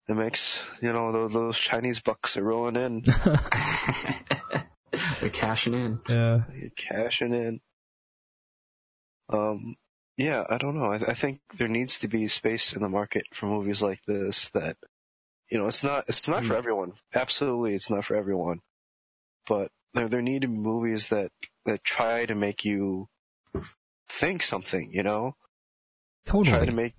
It 0.08 0.16
makes 0.16 0.62
you 0.82 0.94
know 0.94 1.12
those, 1.12 1.34
those 1.34 1.58
Chinese 1.58 2.00
bucks 2.00 2.38
are 2.38 2.44
rolling 2.44 2.76
in, 2.76 3.04
They're 5.20 5.30
cashing 5.32 5.74
in. 5.74 6.00
yeah. 6.08 6.44
They're 6.50 6.70
cashing 6.76 7.34
in. 7.34 7.60
Um, 9.30 9.76
yeah, 10.18 10.44
I 10.50 10.58
don't 10.58 10.76
know. 10.78 10.92
I, 10.94 10.98
I 10.98 11.14
think 11.14 11.42
there 11.58 11.68
needs 11.68 12.00
to 12.00 12.08
be 12.08 12.28
space 12.28 12.74
in 12.74 12.82
the 12.82 12.90
market 12.90 13.26
for 13.34 13.48
movies 13.48 13.82
like 13.82 14.00
this. 14.08 14.50
That 14.54 14.78
you 15.52 15.58
know, 15.58 15.68
it's 15.68 15.84
not 15.84 16.06
it's 16.08 16.28
not 16.28 16.46
for 16.46 16.54
Mm. 16.54 16.58
everyone. 16.58 16.94
Absolutely, 17.14 17.76
it's 17.76 17.90
not 17.90 18.06
for 18.06 18.16
everyone. 18.16 18.62
But 19.48 19.72
there 19.94 20.08
there 20.08 20.22
need 20.22 20.44
to 20.44 20.48
be 20.48 20.58
movies 20.58 21.10
that 21.10 21.32
that 21.66 21.84
try 21.84 22.26
to 22.26 22.36
make 22.36 22.64
you 22.64 23.08
think 24.10 24.44
something. 24.44 24.92
You 24.94 25.04
know, 25.04 25.36
try 26.26 26.66
to 26.66 26.72
Totally. 26.72 26.72
make 26.72 26.96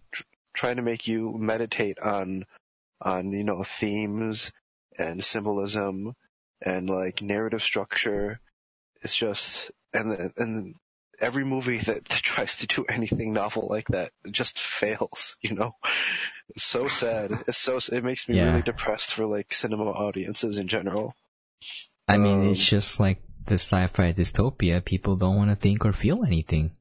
try 0.54 0.72
to 0.74 0.82
make 0.82 1.06
you 1.06 1.36
meditate 1.38 1.98
on 1.98 2.44
on 3.00 3.32
you 3.32 3.44
know 3.44 3.62
themes 3.62 4.52
and 4.98 5.22
symbolism 5.24 6.14
and 6.62 6.88
like 6.88 7.20
narrative 7.22 7.62
structure 7.62 8.40
it's 9.02 9.14
just 9.14 9.70
and 9.92 10.10
the, 10.10 10.32
and 10.38 10.74
every 11.20 11.44
movie 11.44 11.78
that, 11.78 12.04
that 12.06 12.22
tries 12.22 12.56
to 12.56 12.66
do 12.66 12.84
anything 12.88 13.32
novel 13.32 13.66
like 13.70 13.88
that 13.88 14.12
just 14.30 14.58
fails 14.58 15.36
you 15.40 15.54
know 15.54 15.74
it's 16.50 16.64
so 16.64 16.88
sad 16.88 17.30
it's 17.46 17.58
so 17.58 17.78
it 17.92 18.04
makes 18.04 18.28
me 18.28 18.36
Yeah. 18.36 18.46
really 18.46 18.62
depressed 18.62 19.12
for 19.12 19.26
like 19.26 19.52
cinema 19.52 19.84
audiences 19.84 20.58
in 20.58 20.68
general 20.68 21.14
I 22.08 22.18
mean, 22.18 22.40
Um, 22.40 22.50
it's 22.52 22.64
just 22.64 23.00
like 23.00 23.20
the 23.46 23.54
sci-fi 23.54 24.12
dystopia. 24.12 24.84
People 24.84 25.16
don't 25.16 25.36
want 25.36 25.50
to 25.50 25.56
think 25.56 25.84
or 25.84 25.92
feel 25.92 26.24
anything. 26.24 26.75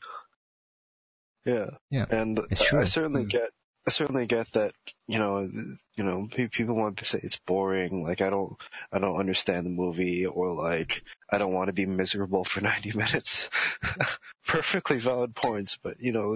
Yeah. 1.46 1.70
Yeah, 1.92 2.06
And 2.10 2.40
it's 2.50 2.62
I- 2.62 2.66
true. 2.66 2.80
I 2.82 2.86
certainly 2.86 3.25
Mm. 3.25 3.30
get, 3.30 3.50
I 3.88 3.92
certainly 3.92 4.25
get 4.25 4.52
that, 4.54 4.74
you 5.08 5.20
know, 5.20 5.48
you 5.96 6.04
know, 6.04 6.28
people 6.32 6.74
want 6.75 6.98
to 6.98 7.06
say 7.06 7.20
it's 7.22 7.40
boring, 7.46 8.04
like 8.04 8.20
I 8.22 8.32
don't, 8.32 8.58
I 8.92 8.98
don't 8.98 9.20
understand 9.20 9.66
the 9.66 9.70
movie, 9.70 10.25
or 10.25 10.54
like, 10.56 11.04
I 11.32 11.38
don't 11.38 11.54
want 11.54 11.68
to 11.68 11.74
be 11.74 11.86
miserable 11.86 12.44
for 12.46 12.62
90 12.62 12.94
minutes. 12.98 13.48
Perfectly 14.48 14.98
valid 14.98 15.36
points, 15.36 15.78
but 15.82 16.00
you 16.00 16.12
know, 16.12 16.36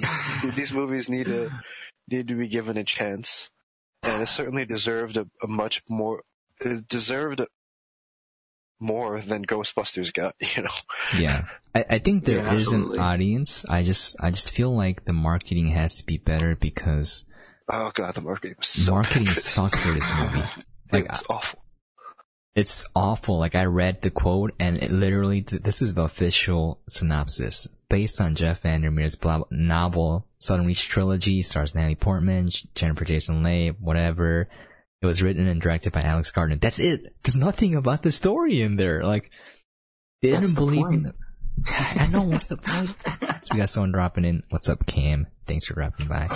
these 0.55 0.71
movies 0.73 1.09
need 1.09 1.25
to, 1.27 1.49
need 2.07 2.27
to 2.29 2.35
be 2.35 2.47
given 2.47 2.77
a 2.77 2.83
chance. 2.83 3.49
And 4.03 4.21
it 4.21 4.27
certainly 4.27 4.65
deserved 4.65 5.17
a, 5.17 5.27
a 5.43 5.47
much 5.47 5.81
more, 5.89 6.23
it 6.61 6.87
deserved 6.87 7.41
more 8.79 9.19
than 9.19 9.45
Ghostbusters 9.45 10.13
got, 10.13 10.35
you 10.55 10.63
know. 10.63 10.69
Yeah. 11.17 11.45
I, 11.75 11.85
I 11.91 11.97
think 11.99 12.23
there 12.25 12.37
Yeah, 12.37 12.53
is 12.53 12.71
an 12.71 12.97
audience. 12.99 13.65
I 13.67 13.83
just, 13.83 14.15
I 14.19 14.31
just 14.31 14.51
feel 14.51 14.73
like 14.75 15.05
the 15.05 15.13
marketing 15.13 15.67
has 15.69 15.97
to 15.99 16.05
be 16.05 16.17
better 16.17 16.55
because 16.55 17.25
Oh 17.71 17.91
god, 17.93 18.15
the 18.15 18.21
marketing 18.21 18.55
was 18.57 18.67
so 18.67 18.91
marketing 18.93 19.25
bad 19.25 19.29
for 19.29 19.35
this. 19.35 19.45
sucked 19.45 19.75
for 19.75 19.91
this 19.91 20.09
movie. 20.17 20.43
It 20.91 20.93
Like, 20.93 21.11
was 21.11 21.23
awful. 21.29 21.59
it's 22.55 22.87
awful. 22.95 23.37
Like 23.37 23.53
I 23.55 23.65
read 23.65 24.01
the 24.01 24.09
quote 24.09 24.53
and 24.59 24.77
it 24.77 24.89
literally, 24.91 25.41
this 25.41 25.81
is 25.83 25.93
the 25.93 26.01
official 26.03 26.81
synopsis. 26.89 27.67
Based 27.89 28.19
on 28.21 28.35
Jeff 28.35 28.61
Vandermeer's 28.61 29.15
blah, 29.15 29.41
novel, 29.51 30.27
Southern 30.39 30.65
Reach 30.65 30.87
trilogy, 30.89 31.41
stars 31.43 31.75
Natalie 31.75 31.95
Portman, 31.95 32.49
Jennifer 32.75 33.05
Jason 33.05 33.43
Leigh, 33.43 33.69
whatever. 33.69 34.47
It 35.01 35.05
was 35.05 35.21
written 35.23 35.47
and 35.47 35.61
directed 35.61 35.93
by 35.93 36.01
Alex 36.01 36.31
Gardner. 36.31 36.57
That's 36.57 36.79
it. 36.79 37.15
There's 37.23 37.35
nothing 37.37 37.75
about 37.75 38.01
the 38.03 38.11
story 38.11 38.61
in 38.61 38.75
there. 38.75 39.01
Like, 39.01 39.31
they 40.21 40.31
That's 40.31 40.51
didn't 40.51 40.55
the 40.55 40.61
believe 40.61 40.85
in 40.87 41.03
point. 41.03 41.15
the, 41.65 41.71
I 42.01 42.07
know 42.07 42.21
what's 42.23 42.47
the 42.47 42.57
point. 42.57 42.95
So 43.41 43.53
we 43.53 43.59
got 43.59 43.69
someone 43.69 43.93
dropping 43.93 44.25
in. 44.25 44.43
What's 44.49 44.67
up, 44.67 44.85
Cam? 44.85 45.25
Thanks 45.47 45.65
for 45.67 45.73
dropping 45.75 46.07
by. 46.07 46.27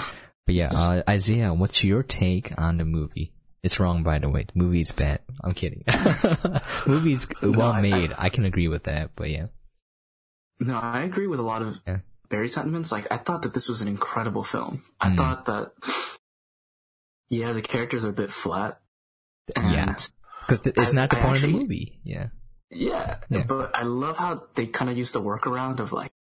But 0.46 0.56
yeah, 0.56 0.70
uh, 0.74 1.04
Isaiah, 1.10 1.54
what's 1.54 1.84
your 1.84 2.02
take 2.02 2.58
on 2.58 2.78
the 2.78 2.86
movie? 2.86 3.34
It's 3.62 3.78
wrong, 3.78 4.04
by 4.04 4.20
the 4.20 4.30
way. 4.30 4.46
The 4.46 4.58
movie's 4.58 4.94
bad. 4.94 5.20
I'm 5.44 5.54
kidding. 5.54 5.84
movie's 6.88 7.28
well 7.42 7.74
I- 7.74 7.82
made. 7.82 8.14
I 8.18 8.30
can 8.30 8.46
agree 8.46 8.70
with 8.70 8.84
that, 8.84 9.12
but 9.18 9.30
yeah. 9.30 9.48
No, 10.62 10.78
I 10.80 11.04
agree 11.04 11.28
with 11.28 11.40
a 11.42 11.44
lot 11.44 11.62
of 11.62 11.78
Yeah. 11.86 11.98
Barry's 12.30 12.54
sentiments. 12.54 12.90
Like, 12.92 13.12
I 13.12 13.18
thought 13.18 13.42
that 13.44 13.54
this 13.54 13.68
was 13.68 13.82
an 13.82 13.90
incredible 13.90 14.44
film. 14.44 14.82
I 15.02 15.10
Mm. 15.10 15.18
thought 15.18 15.46
that, 15.48 15.72
yeah, 17.34 17.52
the 17.52 17.62
characters 17.62 18.06
are 18.06 18.10
a 18.10 18.14
bit 18.14 18.32
flat. 18.32 18.80
And 19.56 19.72
Yeah. 19.72 19.96
Because 20.42 20.68
it's 20.68 20.92
I- 20.92 20.96
not 20.96 21.10
the 21.10 21.18
I 21.18 21.22
point 21.22 21.36
of 21.38 21.42
the 21.44 21.48
movie. 21.50 22.00
Yeah. 22.04 22.28
Yeah, 22.70 23.18
Yeah. 23.30 23.44
but 23.48 23.76
I 23.76 23.84
love 23.84 24.18
how 24.18 24.44
they 24.56 24.66
kind 24.68 24.90
of 24.90 24.98
use 24.98 25.12
the 25.12 25.22
workaround 25.22 25.80
of 25.80 25.94
like, 25.94 26.12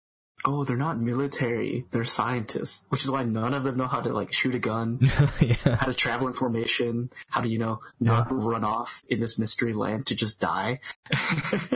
oh, 0.44 0.64
they're 0.64 0.76
not 0.76 0.98
military, 1.00 1.86
they're 1.92 2.04
scientists, 2.04 2.84
which 2.88 3.04
is 3.04 3.10
why 3.10 3.22
none 3.24 3.54
of 3.54 3.62
them 3.64 3.76
know 3.76 3.86
how 3.86 4.00
to 4.00 4.12
like 4.12 4.32
shoot 4.32 4.54
a 4.54 4.58
gun, 4.58 4.98
yeah. 5.40 5.54
how 5.76 5.86
to 5.86 5.94
travel 5.94 6.26
in 6.26 6.32
formation, 6.34 7.10
how 7.28 7.40
to, 7.40 7.48
you 7.48 7.58
know, 7.58 7.80
not 8.00 8.26
run 8.30 8.64
off 8.64 9.02
in 9.08 9.20
this 9.20 9.38
mystery 9.38 9.72
land 9.72 10.06
to 10.06 10.14
just 10.14 10.40
die. 10.40 10.80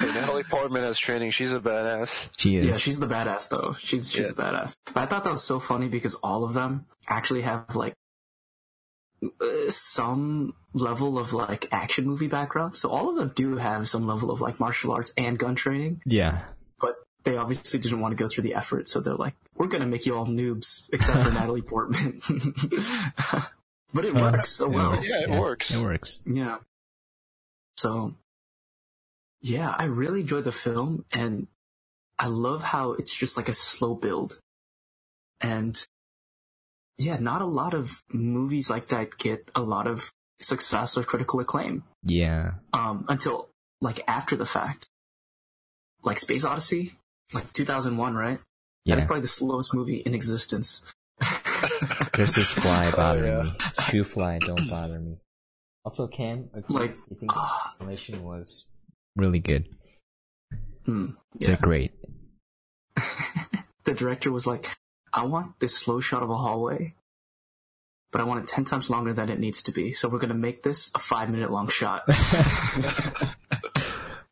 Hey, 0.00 0.06
Natalie 0.12 0.44
Portman 0.44 0.84
has 0.84 0.96
training. 0.96 1.32
She's 1.32 1.52
a 1.52 1.58
badass. 1.58 2.28
She 2.36 2.54
is. 2.54 2.64
yeah, 2.66 2.76
she's 2.76 3.00
the 3.00 3.08
badass 3.08 3.48
though. 3.48 3.74
She's 3.80 4.12
she's 4.12 4.26
Yeah. 4.26 4.30
a 4.30 4.32
badass. 4.32 4.76
But 4.86 4.96
I 4.98 5.06
thought 5.06 5.24
that 5.24 5.32
was 5.32 5.42
so 5.42 5.58
funny 5.58 5.88
because 5.88 6.14
all 6.22 6.44
of 6.44 6.54
them 6.54 6.86
actually 7.08 7.42
have 7.42 7.74
like 7.74 7.94
Uh, 9.22 9.68
some 9.70 10.54
level 10.74 11.18
of 11.18 11.32
like 11.32 11.66
action 11.72 12.04
movie 12.06 12.28
background. 12.28 12.76
So 12.76 12.88
all 12.90 13.10
of 13.10 13.16
them 13.16 13.32
do 13.34 13.56
have 13.56 13.88
some 13.88 14.06
level 14.06 14.30
of 14.30 14.40
like 14.40 14.60
martial 14.60 14.92
arts 14.92 15.12
and 15.18 15.36
gun 15.38 15.56
training. 15.56 16.02
yeah. 16.06 16.44
but 16.80 16.94
they 17.24 17.36
obviously 17.36 17.80
didn't 17.80 18.00
want 18.00 18.12
to 18.16 18.16
go 18.22 18.28
through 18.28 18.44
the 18.44 18.54
effort, 18.54 18.88
so 18.88 19.00
they're 19.00 19.16
like, 19.16 19.34
"We're 19.56 19.66
gonna 19.66 19.86
make 19.86 20.06
you 20.06 20.16
all 20.16 20.24
noobs, 20.26 20.88
except 20.92 21.20
for 21.24 21.30
Natalie 21.38 21.62
Portman." 21.62 22.20
but 23.92 24.04
it 24.04 24.16
uh, 24.16 24.20
works 24.20 24.50
so 24.50 24.66
It 24.66 24.70
well. 24.74 24.90
works. 24.92 25.08
Yeah, 25.10 25.22
it 25.24 25.30
works. 25.40 25.70
It 25.74 25.82
works. 25.82 26.20
Yeah. 26.24 26.58
So, 27.76 28.14
yeah, 29.40 29.74
I 29.76 29.84
really 29.86 30.20
enjoyed 30.20 30.44
the 30.44 30.52
film, 30.52 31.04
and 31.12 31.48
I 32.18 32.28
love 32.28 32.62
how 32.62 32.92
it's 32.92 33.14
just 33.14 33.36
like 33.36 33.48
a 33.48 33.54
slow 33.54 33.94
build, 33.94 34.40
and 35.40 35.84
yeah, 36.98 37.16
not 37.18 37.40
a 37.42 37.46
lot 37.46 37.74
of 37.74 38.02
movies 38.12 38.68
like 38.70 38.86
that 38.88 39.16
get 39.18 39.50
a 39.54 39.62
lot 39.62 39.86
of 39.86 40.12
success 40.40 40.96
or 40.96 41.02
critical 41.04 41.40
acclaim 41.40 41.84
Yeah. 42.02 42.52
um, 42.72 43.04
until 43.08 43.48
like 43.80 44.02
after 44.08 44.36
the 44.36 44.46
fact. 44.46 44.86
Like 46.02 46.18
Space 46.18 46.44
Odyssey, 46.44 46.92
like 47.32 47.52
2001, 47.52 48.14
right? 48.14 48.38
That 48.86 48.98
is 48.98 49.02
Yeah. 49.02 49.06
probably 49.06 49.22
the 49.22 49.28
slowest 49.28 49.74
movie 49.74 49.96
in 49.98 50.14
existence. 50.14 50.84
There's 52.14 52.34
this 52.36 52.50
fly 52.50 52.90
bothering 52.92 53.32
yeah. 53.32 53.42
me. 53.42 53.52
Shoo 53.90 54.04
fly, 54.04 54.38
don't 54.38 54.68
bother 54.70 54.98
me. 55.00 55.16
Also, 55.84 56.06
Cam, 56.06 56.50
agrees. 56.54 56.68
Like, 56.70 57.08
he 57.08 57.14
thinks 57.16 57.34
the 57.34 57.40
ah. 57.40 57.68
explanation 57.70 58.22
was 58.22 58.66
really 59.16 59.38
good. 59.40 59.68
Hmm, 60.84 61.10
It's 61.36 61.48
a 61.48 61.56
great. 61.56 61.92
the 63.84 63.94
director 63.94 64.30
was 64.30 64.46
like, 64.46 64.68
I 65.12 65.24
want 65.24 65.58
this 65.60 65.76
slow 65.76 66.00
shot 66.00 66.22
of 66.22 66.30
a 66.30 66.36
hallway, 66.36 66.94
but 68.12 68.20
I 68.20 68.24
want 68.24 68.40
it 68.42 68.46
10 68.48 68.64
times 68.64 68.90
longer 68.90 69.12
than 69.12 69.28
it 69.28 69.38
needs 69.38 69.62
to 69.64 69.72
be. 69.72 69.92
So 69.92 70.08
we're 70.08 70.18
going 70.18 70.28
to 70.30 70.34
make 70.34 70.62
this 70.62 70.90
a 70.94 70.98
five 70.98 71.30
minute 71.30 71.50
long 71.50 71.68
shot. 71.68 72.04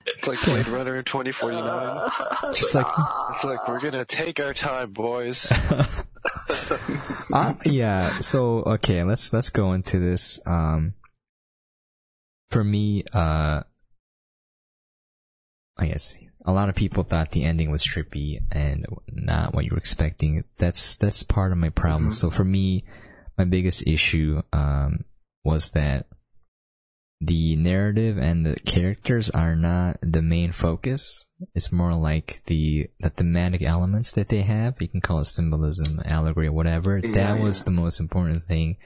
It's 0.08 0.26
like 0.28 0.42
Blade 0.44 0.68
Runner 0.68 0.96
in 0.96 1.04
2049. 1.04 2.10
Just 2.54 2.74
like- 2.74 2.86
It's 3.30 3.44
like 3.44 3.68
we're 3.68 3.80
gonna 3.80 4.04
take 4.04 4.38
our 4.40 4.54
time, 4.54 4.92
boys. 4.92 5.48
uh, 7.32 7.54
yeah. 7.64 8.20
So 8.20 8.62
okay, 8.62 9.02
let's 9.04 9.32
let's 9.32 9.50
go 9.50 9.72
into 9.72 9.98
this. 9.98 10.40
Um, 10.46 10.94
for 12.50 12.62
me, 12.62 13.02
uh, 13.12 13.62
I 15.76 15.86
guess 15.86 16.16
a 16.46 16.52
lot 16.52 16.68
of 16.68 16.76
people 16.76 17.02
thought 17.02 17.32
the 17.32 17.44
ending 17.44 17.70
was 17.70 17.84
trippy 17.84 18.38
and 18.52 18.86
not 19.08 19.52
what 19.52 19.64
you 19.64 19.72
were 19.72 19.78
expecting. 19.78 20.44
That's 20.58 20.96
that's 20.96 21.22
part 21.22 21.52
of 21.52 21.58
my 21.58 21.70
problem. 21.70 22.08
Mhm. 22.08 22.12
So 22.12 22.30
for 22.30 22.44
me, 22.44 22.84
my 23.36 23.44
biggest 23.44 23.86
issue 23.86 24.42
um 24.52 25.04
was 25.44 25.70
that 25.72 26.06
the 27.20 27.56
narrative 27.56 28.18
and 28.18 28.44
the 28.44 28.56
characters 28.60 29.30
are 29.30 29.56
not 29.56 29.96
the 30.02 30.22
main 30.22 30.52
focus. 30.52 31.24
It's 31.54 31.72
more 31.72 31.94
like 31.94 32.42
the 32.46 32.88
the 33.00 33.10
thematic 33.10 33.62
elements 33.62 34.12
that 34.12 34.28
they 34.28 34.42
have. 34.42 34.80
You 34.80 34.88
can 34.88 35.00
call 35.00 35.20
it 35.20 35.24
symbolism, 35.24 36.00
allegory, 36.04 36.48
whatever. 36.48 36.98
Yeah, 36.98 37.12
that 37.12 37.40
was 37.40 37.60
yeah. 37.60 37.64
the 37.64 37.70
most 37.72 38.00
important 38.00 38.42
thing. 38.42 38.76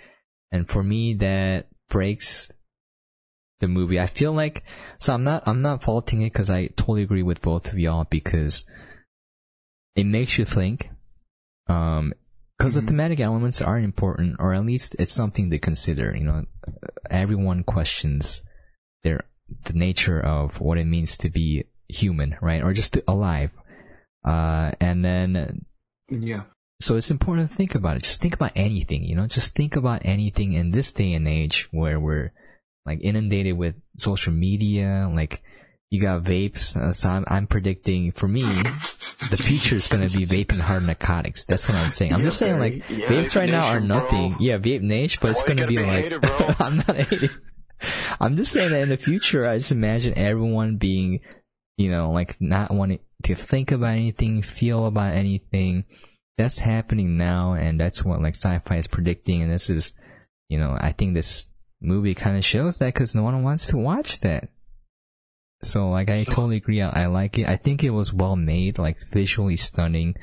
And 0.53 0.69
for 0.69 0.83
me, 0.83 1.15
that 1.15 1.69
breaks 1.89 2.51
the 3.61 3.69
movie. 3.69 4.01
I 4.01 4.07
feel 4.07 4.33
like 4.33 4.65
so 4.99 5.15
I'm 5.15 5.23
not 5.23 5.43
I'm 5.47 5.61
not 5.61 5.83
faulting 5.83 6.23
it 6.23 6.33
because 6.33 6.51
I 6.51 6.67
totally 6.69 7.03
agree 7.03 7.23
with 7.23 7.41
both 7.41 7.73
of 7.73 7.79
y'all 7.79 8.05
because 8.11 8.65
it 9.95 10.05
makes 10.05 10.39
you 10.39 10.45
think. 10.45 10.91
Um, 11.69 12.13
because 12.59 12.77
Mhm. 12.77 12.81
the 12.81 12.87
thematic 12.89 13.21
elements 13.21 13.63
are 13.63 13.79
important, 13.79 14.37
or 14.39 14.53
at 14.53 14.67
least 14.67 14.95
it's 14.99 15.15
something 15.15 15.51
to 15.51 15.59
consider. 15.59 16.15
You 16.15 16.25
know, 16.25 16.45
everyone 17.11 17.63
questions 17.65 18.43
their 19.03 19.25
the 19.65 19.73
nature 19.73 20.21
of 20.21 20.61
what 20.61 20.79
it 20.79 20.85
means 20.85 21.17
to 21.19 21.29
be 21.31 21.65
human, 21.89 22.37
right, 22.41 22.63
or 22.63 22.73
just 22.73 22.99
alive. 23.09 23.51
Uh, 24.25 24.73
and 24.81 25.05
then 25.05 25.65
Yeah. 26.11 26.43
so 26.81 26.97
it's 26.97 27.11
important 27.11 27.51
to 27.51 27.57
think 27.57 27.75
about 27.75 27.97
it. 27.97 28.03
Just 28.05 28.21
think 28.23 28.35
about 28.35 28.53
anything, 28.55 29.03
you 29.05 29.17
know, 29.17 29.27
just 29.27 29.57
think 29.57 29.75
about 29.75 30.03
anything 30.05 30.53
in 30.53 30.71
this 30.71 30.93
day 30.93 31.15
and 31.15 31.27
age 31.27 31.67
where 31.73 31.99
we're 31.99 32.33
like 32.87 33.01
inundated 33.03 33.57
with 33.57 33.75
social 33.99 34.33
media, 34.33 35.09
like 35.13 35.43
you 35.91 36.01
got 36.01 36.23
vapes. 36.23 36.77
Uh, 36.77 36.93
so 36.93 37.09
I'm, 37.11 37.25
I'm 37.29 37.47
predicting 37.47 38.13
for 38.13 38.29
me, 38.29 38.43
the 39.31 39.37
future 39.37 39.77
is 39.77 39.89
going 39.89 40.09
to 40.09 40.17
be 40.17 40.25
vaping 40.27 40.61
hard 40.61 40.85
narcotics. 40.85 41.45
That's 41.45 41.69
what 41.69 41.77
I'm 41.79 41.91
saying. 41.91 42.13
I'm 42.15 42.21
Yeah, 42.21 42.27
just 42.27 42.39
saying 42.39 42.59
like 42.59 42.89
yeah. 42.89 43.07
vapes 43.07 43.37
right 43.37 43.51
now 43.51 43.67
are 43.67 43.81
Nation, 43.81 43.89
bro. 43.89 43.99
nothing. 43.99 44.37
Yeah, 44.41 44.59
vape 44.59 44.83
nation, 44.83 45.19
but 45.21 45.33
it's 45.33 45.43
going 45.45 45.57
to 45.59 45.67
be 45.67 45.77
be 45.79 45.83
like, 45.85 46.05
hater, 46.05 46.21
bro? 46.21 46.55
I'm 46.59 46.77
not 46.77 46.97
hating. 46.97 47.31
I'm 48.21 48.37
just 48.37 48.53
saying 48.53 48.71
that 48.71 48.83
in 48.83 48.89
the 48.89 48.97
future, 48.97 49.49
I 49.49 49.57
just 49.59 49.73
imagine 49.73 50.17
everyone 50.17 50.77
being, 50.77 51.21
you 51.77 51.91
know, 51.91 52.11
like 52.13 52.37
not 52.41 52.71
wanting 52.71 53.01
to 53.25 53.35
think 53.35 53.73
about 53.73 53.91
anything, 53.97 54.43
feel 54.43 54.87
about 54.87 55.15
anything. 55.15 55.85
That's 56.39 56.59
happening 56.59 57.17
now, 57.19 57.55
and 57.55 57.79
that's 57.81 58.05
what 58.05 58.23
like 58.23 58.35
sci-fi 58.35 58.77
is 58.77 58.87
predicting. 58.87 59.43
And 59.43 59.51
this 59.51 59.69
is, 59.71 59.93
you 60.49 60.59
know, 60.59 60.77
I 60.79 60.93
think 60.93 61.15
this 61.15 61.47
movie 61.81 62.15
kind 62.15 62.37
of 62.37 62.45
shows 62.45 62.79
that 62.79 62.95
because 62.95 63.15
no 63.15 63.23
one 63.23 63.43
wants 63.43 63.67
to 63.69 63.77
watch 63.77 64.21
that. 64.21 64.49
So 65.63 65.91
like, 65.91 66.11
I 66.11 66.25
totally 66.25 66.57
agree. 66.57 66.81
I, 66.81 67.05
I 67.05 67.07
like 67.07 67.39
it. 67.39 67.49
I 67.49 67.57
think 67.57 67.85
it 67.85 67.91
was 67.91 68.13
well 68.13 68.37
made, 68.37 68.79
like 68.79 68.99
visually 69.11 69.57
stunning. 69.57 70.15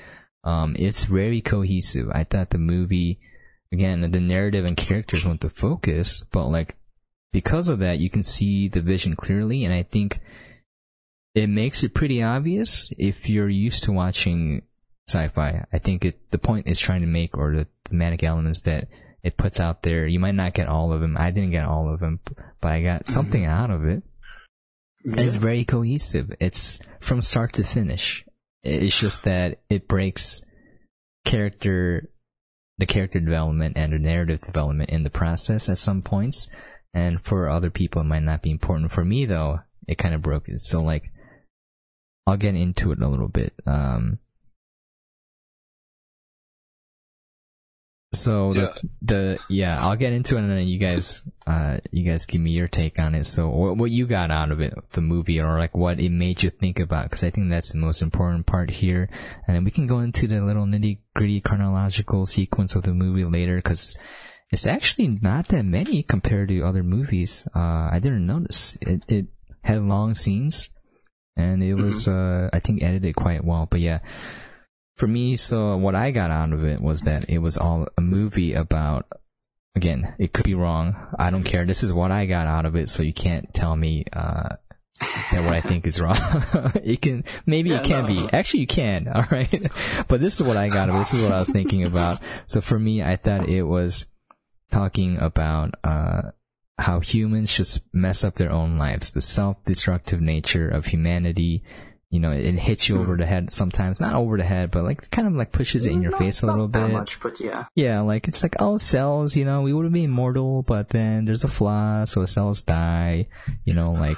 Um, 0.43 0.75
it's 0.79 1.03
very 1.03 1.41
cohesive. 1.41 2.09
I 2.11 2.23
thought 2.23 2.51
the 2.51 2.57
movie, 2.57 3.19
again, 3.71 4.09
the 4.09 4.21
narrative 4.21 4.65
and 4.65 4.77
characters 4.77 5.25
weren't 5.25 5.51
focus, 5.51 6.23
but 6.31 6.47
like 6.47 6.75
because 7.33 7.67
of 7.67 7.79
that, 7.79 7.99
you 7.99 8.09
can 8.09 8.23
see 8.23 8.67
the 8.67 8.81
vision 8.81 9.15
clearly, 9.15 9.65
and 9.65 9.73
I 9.73 9.83
think 9.83 10.21
it 11.35 11.47
makes 11.47 11.83
it 11.83 11.93
pretty 11.93 12.23
obvious 12.23 12.91
if 12.97 13.29
you're 13.29 13.49
used 13.49 13.83
to 13.83 13.91
watching 13.91 14.63
sci-fi. 15.07 15.65
I 15.71 15.77
think 15.77 16.05
it 16.05 16.31
the 16.31 16.37
point 16.37 16.67
it's 16.67 16.79
trying 16.79 17.01
to 17.01 17.07
make, 17.07 17.37
or 17.37 17.55
the 17.55 17.67
thematic 17.85 18.23
elements 18.23 18.61
that 18.61 18.87
it 19.23 19.37
puts 19.37 19.59
out 19.59 19.83
there, 19.83 20.07
you 20.07 20.19
might 20.19 20.35
not 20.35 20.53
get 20.53 20.67
all 20.67 20.93
of 20.93 21.01
them. 21.01 21.17
I 21.17 21.31
didn't 21.31 21.51
get 21.51 21.65
all 21.65 21.93
of 21.93 21.99
them, 21.99 22.19
but 22.61 22.71
I 22.71 22.81
got 22.81 23.09
something 23.09 23.45
out 23.45 23.71
of 23.71 23.85
it. 23.85 24.03
And 25.03 25.19
It's 25.19 25.35
very 25.35 25.65
cohesive. 25.65 26.33
It's 26.39 26.79
from 26.99 27.21
start 27.21 27.53
to 27.53 27.63
finish. 27.63 28.25
It's 28.63 28.99
just 28.99 29.23
that 29.23 29.61
it 29.69 29.87
breaks 29.87 30.41
character, 31.25 32.09
the 32.77 32.85
character 32.85 33.19
development 33.19 33.77
and 33.77 33.93
the 33.93 33.99
narrative 33.99 34.41
development 34.41 34.89
in 34.89 35.03
the 35.03 35.09
process 35.09 35.69
at 35.69 35.77
some 35.77 36.01
points. 36.01 36.47
And 36.93 37.21
for 37.21 37.49
other 37.49 37.69
people, 37.69 38.01
it 38.01 38.05
might 38.05 38.23
not 38.23 38.41
be 38.41 38.51
important. 38.51 38.91
For 38.91 39.05
me, 39.05 39.25
though, 39.25 39.59
it 39.87 39.97
kind 39.97 40.15
of 40.15 40.21
broke 40.21 40.49
it. 40.49 40.61
So, 40.61 40.81
like, 40.81 41.11
I'll 42.25 42.37
get 42.37 42.55
into 42.55 42.91
it 42.91 43.01
a 43.01 43.07
little 43.07 43.27
bit. 43.29 43.53
Um, 43.65 44.19
so 48.27 48.51
Yeah. 48.53 48.61
the 48.61 48.89
the 49.01 49.21
yeah, 49.49 49.79
I'll 49.79 49.95
get 49.95 50.11
into 50.11 50.35
it, 50.35 50.43
and 50.43 50.51
then 50.51 50.67
you 50.67 50.79
guys 50.79 51.23
uh 51.47 51.77
you 51.91 52.03
guys 52.03 52.25
give 52.25 52.41
me 52.41 52.51
your 52.51 52.67
take 52.67 52.99
on 52.99 53.15
it. 53.15 53.25
So 53.25 53.47
what 53.47 53.77
what 53.77 53.91
you 53.91 54.05
got 54.05 54.31
out 54.31 54.51
of 54.51 54.59
it, 54.59 54.73
the 54.91 55.01
movie, 55.01 55.39
or 55.39 55.57
like 55.57 55.75
what 55.75 55.99
it 55.99 56.11
made 56.11 56.43
you 56.43 56.49
think 56.49 56.79
about? 56.79 57.05
Because 57.05 57.23
I 57.23 57.29
think 57.29 57.49
that's 57.49 57.71
the 57.71 57.79
most 57.79 58.01
important 58.01 58.45
part 58.45 58.69
here, 58.69 59.07
and 59.47 59.55
then 59.55 59.63
we 59.63 59.71
can 59.71 59.87
go 59.87 59.99
into 59.99 60.27
the 60.27 60.41
little 60.43 60.65
nitty 60.65 60.99
gritty 61.15 61.39
chronological 61.39 62.25
sequence 62.25 62.75
of 62.75 62.83
the 62.83 62.93
movie 62.93 63.23
later. 63.23 63.55
Because 63.57 63.95
it's 64.51 64.67
actually 64.67 65.07
not 65.21 65.47
that 65.49 65.63
many 65.63 66.03
compared 66.03 66.49
to 66.49 66.61
other 66.63 66.83
movies. 66.83 67.47
Uh, 67.55 67.89
I 67.91 67.99
didn't 68.03 68.25
notice 68.27 68.77
it. 68.81 69.03
It 69.07 69.27
had 69.63 69.83
long 69.83 70.15
scenes, 70.15 70.69
and 71.35 71.63
it 71.63 71.75
was 71.75 72.07
uh 72.07 72.49
I 72.51 72.59
think 72.59 72.83
edited 72.83 73.15
quite 73.15 73.43
well. 73.43 73.67
But 73.69 73.79
yeah 73.79 73.99
for 74.97 75.07
me, 75.07 75.37
so 75.37 75.77
what 75.77 75.95
I 75.95 76.11
got 76.11 76.31
out 76.31 76.51
of 76.53 76.65
it 76.65 76.81
was 76.81 77.01
that 77.01 77.29
it 77.29 77.37
was 77.37 77.57
all 77.57 77.87
a 77.97 78.01
movie 78.01 78.53
about. 78.53 79.05
Again, 79.75 80.15
it 80.17 80.33
could 80.33 80.45
be 80.45 80.55
wrong. 80.55 80.95
I 81.19 81.29
don't 81.29 81.43
care. 81.43 81.63
This 81.63 81.83
is 81.83 81.93
what 81.93 82.11
I 82.11 82.25
got 82.25 82.47
out 82.47 82.65
of 82.65 82.75
it, 82.75 82.89
so 82.89 83.03
you 83.03 83.13
can't 83.13 83.53
tell 83.53 83.75
me 83.75 84.05
uh, 84.11 84.55
that 85.31 85.45
what 85.45 85.53
I 85.53 85.61
think 85.61 85.85
is 85.85 86.01
wrong. 86.01 86.17
it 86.83 86.99
can 86.99 87.23
maybe 87.45 87.69
Yeah, 87.69 87.77
it 87.77 87.83
can 87.83 88.07
no. 88.07 88.07
be. 88.07 88.29
Actually, 88.33 88.61
you 88.61 88.67
can. 88.67 89.07
All 89.15 89.25
right, 89.29 89.71
but 90.07 90.19
this 90.19 90.41
is 90.41 90.43
what 90.47 90.57
I 90.57 90.69
got 90.69 90.89
of 90.89 90.95
it. 90.95 90.97
This 90.97 91.13
is 91.13 91.21
what 91.21 91.31
I 91.31 91.39
was 91.39 91.51
thinking 91.51 91.83
about. 91.83 92.19
So 92.47 92.59
for 92.59 92.79
me, 92.79 93.03
I 93.03 93.17
thought 93.17 93.49
it 93.49 93.61
was 93.63 94.07
talking 94.71 95.19
about 95.19 95.75
uh, 95.83 96.31
how 96.79 96.99
humans 96.99 97.55
just 97.55 97.81
mess 97.93 98.23
up 98.23 98.33
their 98.33 98.51
own 98.51 98.77
lives, 98.77 99.11
the 99.11 99.21
self-destructive 99.21 100.21
nature 100.21 100.67
of 100.67 100.87
humanity. 100.87 101.63
You 102.09 102.21
know, 102.21 102.31
it 102.31 102.45
hits 102.57 102.87
you 102.87 102.99
over 103.01 103.17
the 103.17 103.25
head 103.25 103.51
sometimes, 103.51 103.99
not 103.99 104.13
over 104.15 104.37
the 104.37 104.43
head, 104.45 104.71
but 104.71 104.85
like 104.85 105.11
kind 105.11 105.27
of 105.27 105.33
like 105.33 105.51
pushes 105.51 105.85
it 105.85 105.91
in 105.91 106.01
your 106.01 106.11
Not- 106.11 106.19
face 106.19 106.41
a 106.41 106.45
not 106.45 106.53
little 106.53 106.67
that 106.69 106.87
bit. 106.87 106.93
much, 106.93 107.19
but 107.19 107.39
yeah. 107.41 107.65
Yeah, 107.75 107.99
like 107.99 108.29
it's 108.29 108.41
like 108.43 108.55
oh 108.59 108.77
cells, 108.77 109.35
you 109.35 109.43
know, 109.43 109.61
we 109.61 109.73
would 109.73 109.91
be 109.91 110.05
immortal, 110.05 110.63
but 110.63 110.89
then 110.89 111.25
there's 111.25 111.43
a 111.43 111.49
flaw, 111.49 112.05
so 112.05 112.25
cells 112.25 112.63
die. 112.63 113.27
You 113.65 113.73
know, 113.73 113.91
like 113.91 114.17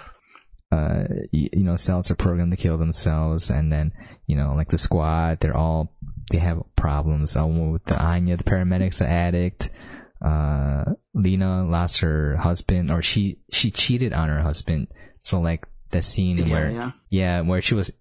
uh, 0.72 1.06
you, 1.32 1.50
you 1.52 1.64
know, 1.64 1.76
cells 1.76 2.12
are 2.12 2.16
programmed 2.16 2.52
to 2.52 2.58
kill 2.58 2.78
themselves, 2.78 3.50
and 3.50 3.74
then 3.74 3.92
you 4.28 4.36
know, 4.36 4.54
like 4.56 4.68
the 4.68 4.78
squad, 4.78 5.40
they're 5.40 5.58
all 5.58 5.92
they 6.32 6.38
have 6.38 6.62
problems. 6.76 7.36
Uh, 7.36 7.48
with 7.48 7.86
the 7.86 7.98
Anya, 8.00 8.38
the 8.38 8.44
paramedics, 8.44 9.00
the 9.00 9.08
addict. 9.10 9.72
Uh, 10.24 10.84
Lena 11.16 11.66
lost 11.66 12.02
her 12.02 12.36
husband, 12.38 12.92
or 12.92 13.02
she 13.02 13.40
she 13.52 13.72
cheated 13.72 14.14
on 14.14 14.30
her 14.30 14.42
husband. 14.42 14.90
So 15.22 15.40
like 15.42 15.66
the 15.92 16.02
scene 16.02 16.50
where 16.50 16.72
yeah. 16.72 16.92
yeah, 17.10 17.42
where 17.42 17.62
she 17.62 17.76
was 17.76 17.92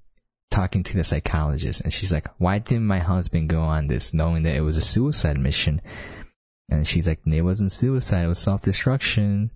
talking 0.50 0.82
to 0.82 0.94
the 0.96 1.04
psychologist 1.04 1.82
and 1.82 1.92
she's 1.92 2.12
like, 2.12 2.26
why 2.38 2.58
didn't 2.58 2.86
my 2.86 2.98
husband 3.00 3.48
go 3.48 3.62
on 3.62 3.86
this 3.86 4.14
knowing 4.14 4.42
that 4.44 4.54
it 4.56 4.62
was 4.62 4.76
a 4.76 4.82
suicide 4.82 5.38
mission? 5.38 5.80
And 6.70 6.86
she's 6.86 7.08
like, 7.08 7.20
it 7.26 7.42
wasn't 7.42 7.72
suicide, 7.72 8.24
it 8.24 8.28
was 8.28 8.38
self-destruction. 8.38 9.50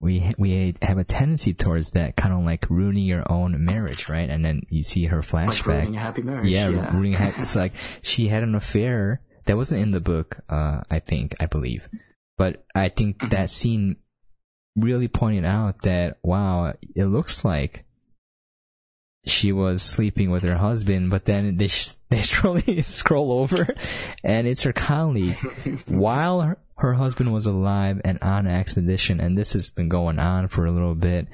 We, 0.00 0.34
we 0.36 0.74
have 0.82 0.98
a 0.98 1.04
tendency 1.04 1.54
towards 1.54 1.92
that 1.92 2.16
kind 2.16 2.34
of 2.34 2.44
like 2.44 2.68
ruining 2.68 3.04
your 3.04 3.30
own 3.30 3.64
marriage, 3.64 4.08
right? 4.08 4.28
And 4.28 4.44
then 4.44 4.62
you 4.68 4.82
see 4.82 5.04
her 5.06 5.18
Like 5.18 5.26
flashback. 5.26 5.66
ruining 5.66 5.96
a 5.96 6.00
happy 6.00 6.22
marriage. 6.22 6.48
yeah, 6.50 6.68
Yeah, 6.68 6.92
ruining 6.92 7.12
ha- 7.12 7.34
it's 7.38 7.54
like 7.54 7.72
she 8.02 8.26
had 8.28 8.42
an 8.42 8.54
affair 8.56 9.20
that 9.46 9.56
wasn't 9.56 9.80
in 9.82 9.92
the 9.92 10.00
book, 10.00 10.38
uh, 10.48 10.80
I 10.90 10.98
think, 10.98 11.36
I 11.40 11.46
believe. 11.46 11.88
But 12.36 12.64
I 12.74 12.88
think 12.88 13.18
Mhm. 13.18 13.30
that 13.30 13.50
scene 13.50 13.96
really 14.76 15.08
pointed 15.08 15.44
out 15.44 15.82
that, 15.82 16.18
wow, 16.22 16.74
it 16.94 17.06
looks 17.06 17.44
like 17.44 17.84
she 19.24 19.52
was 19.52 19.82
sleeping 19.82 20.30
with 20.30 20.42
her 20.42 20.56
husband, 20.56 21.10
but 21.10 21.24
then 21.24 21.56
they 21.56 21.68
sh- 21.68 21.94
they 22.10 22.22
scroll, 22.22 22.58
scroll 22.82 23.32
over, 23.32 23.74
and 24.24 24.46
it's 24.46 24.62
her 24.62 24.72
colleague 24.72 25.36
while 25.86 26.40
her, 26.40 26.58
her 26.76 26.94
husband 26.94 27.32
was 27.32 27.46
alive 27.46 28.00
and 28.04 28.18
on 28.20 28.46
expedition, 28.46 29.20
and 29.20 29.38
this 29.38 29.52
has 29.52 29.70
been 29.70 29.88
going 29.88 30.18
on 30.18 30.48
for 30.48 30.66
a 30.66 30.72
little 30.72 30.94
bit. 30.94 31.28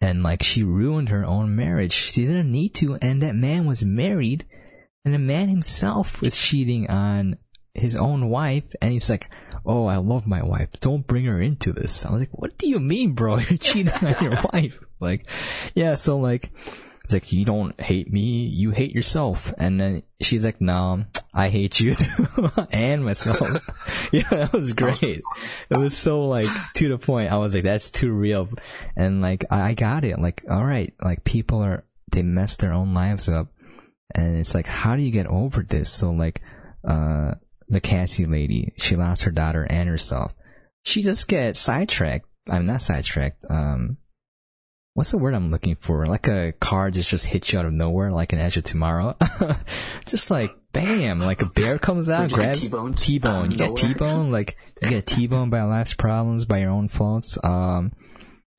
And 0.00 0.22
like 0.22 0.44
she 0.44 0.62
ruined 0.62 1.08
her 1.08 1.24
own 1.24 1.56
marriage. 1.56 1.92
She 1.92 2.24
didn't 2.24 2.52
need 2.52 2.72
to, 2.74 2.96
and 3.02 3.20
that 3.22 3.34
man 3.34 3.66
was 3.66 3.84
married, 3.84 4.46
and 5.04 5.12
the 5.12 5.18
man 5.18 5.48
himself 5.48 6.20
was 6.20 6.40
cheating 6.40 6.88
on 6.88 7.36
his 7.78 7.96
own 7.96 8.28
wife, 8.28 8.64
and 8.80 8.92
he's 8.92 9.10
like, 9.10 9.28
"Oh, 9.64 9.86
I 9.86 9.96
love 9.96 10.26
my 10.26 10.42
wife. 10.42 10.68
Don't 10.80 11.06
bring 11.06 11.24
her 11.24 11.40
into 11.40 11.72
this." 11.72 12.04
I 12.04 12.10
was 12.10 12.20
like, 12.20 12.38
"What 12.38 12.58
do 12.58 12.68
you 12.68 12.78
mean, 12.78 13.12
bro? 13.12 13.38
You're 13.38 13.58
cheating 13.58 13.92
on 13.92 14.16
your 14.22 14.38
wife?" 14.52 14.78
Like, 15.00 15.26
yeah. 15.74 15.94
So 15.94 16.18
like, 16.18 16.50
it's 17.04 17.14
like 17.14 17.32
you 17.32 17.44
don't 17.44 17.80
hate 17.80 18.12
me, 18.12 18.46
you 18.46 18.70
hate 18.70 18.94
yourself. 18.94 19.54
And 19.58 19.80
then 19.80 20.02
she's 20.20 20.44
like, 20.44 20.60
"No, 20.60 21.04
I 21.32 21.48
hate 21.48 21.80
you 21.80 21.94
too, 21.94 22.50
and 22.72 23.04
myself." 23.04 23.40
yeah, 24.12 24.28
that 24.30 24.52
was 24.52 24.72
great. 24.72 25.22
It 25.70 25.76
was 25.76 25.96
so 25.96 26.26
like 26.26 26.48
to 26.76 26.88
the 26.88 26.98
point. 26.98 27.32
I 27.32 27.36
was 27.38 27.54
like, 27.54 27.64
"That's 27.64 27.90
too 27.90 28.12
real," 28.12 28.48
and 28.96 29.22
like 29.22 29.44
I 29.50 29.70
I 29.70 29.74
got 29.74 30.04
it. 30.04 30.18
Like, 30.18 30.44
all 30.50 30.64
right, 30.64 30.92
like 31.02 31.24
people 31.24 31.62
are 31.62 31.84
they 32.10 32.22
mess 32.22 32.56
their 32.56 32.72
own 32.72 32.94
lives 32.94 33.28
up, 33.28 33.48
and 34.14 34.36
it's 34.38 34.54
like, 34.54 34.66
how 34.66 34.96
do 34.96 35.02
you 35.02 35.10
get 35.10 35.26
over 35.26 35.62
this? 35.62 35.92
So 35.92 36.10
like, 36.10 36.40
uh, 36.86 37.34
the 37.68 37.80
Cassie 37.80 38.24
lady, 38.24 38.72
she 38.76 38.96
lost 38.96 39.24
her 39.24 39.30
daughter 39.30 39.66
and 39.68 39.88
herself. 39.88 40.34
She 40.84 41.02
just 41.02 41.28
gets 41.28 41.58
sidetracked 41.58 42.28
I'm 42.48 42.64
not 42.64 42.82
sidetracked. 42.82 43.44
Um, 43.48 43.98
what's 44.94 45.10
the 45.10 45.18
word 45.18 45.34
I'm 45.34 45.50
looking 45.50 45.76
for? 45.76 46.06
Like 46.06 46.28
a 46.28 46.52
car 46.52 46.90
just 46.90 47.10
just 47.10 47.26
hits 47.26 47.52
you 47.52 47.58
out 47.58 47.66
of 47.66 47.72
nowhere, 47.72 48.10
like 48.10 48.32
an 48.32 48.38
Edge 48.38 48.56
of 48.56 48.64
Tomorrow. 48.64 49.16
just 50.06 50.30
like 50.30 50.54
bam, 50.72 51.20
like 51.20 51.42
a 51.42 51.46
bear 51.46 51.78
comes 51.78 52.10
out, 52.10 52.32
grabs 52.32 52.60
T-boned 52.60 52.98
T-bone. 52.98 53.50
You 53.50 53.56
get. 53.56 53.76
T-bone, 53.76 54.30
like 54.30 54.56
you 54.82 54.88
get 54.88 55.06
T-bone 55.06 55.50
by 55.50 55.62
life's 55.62 55.94
problems, 55.94 56.46
by 56.46 56.58
your 56.58 56.70
own 56.70 56.88
faults. 56.88 57.38
Um, 57.44 57.92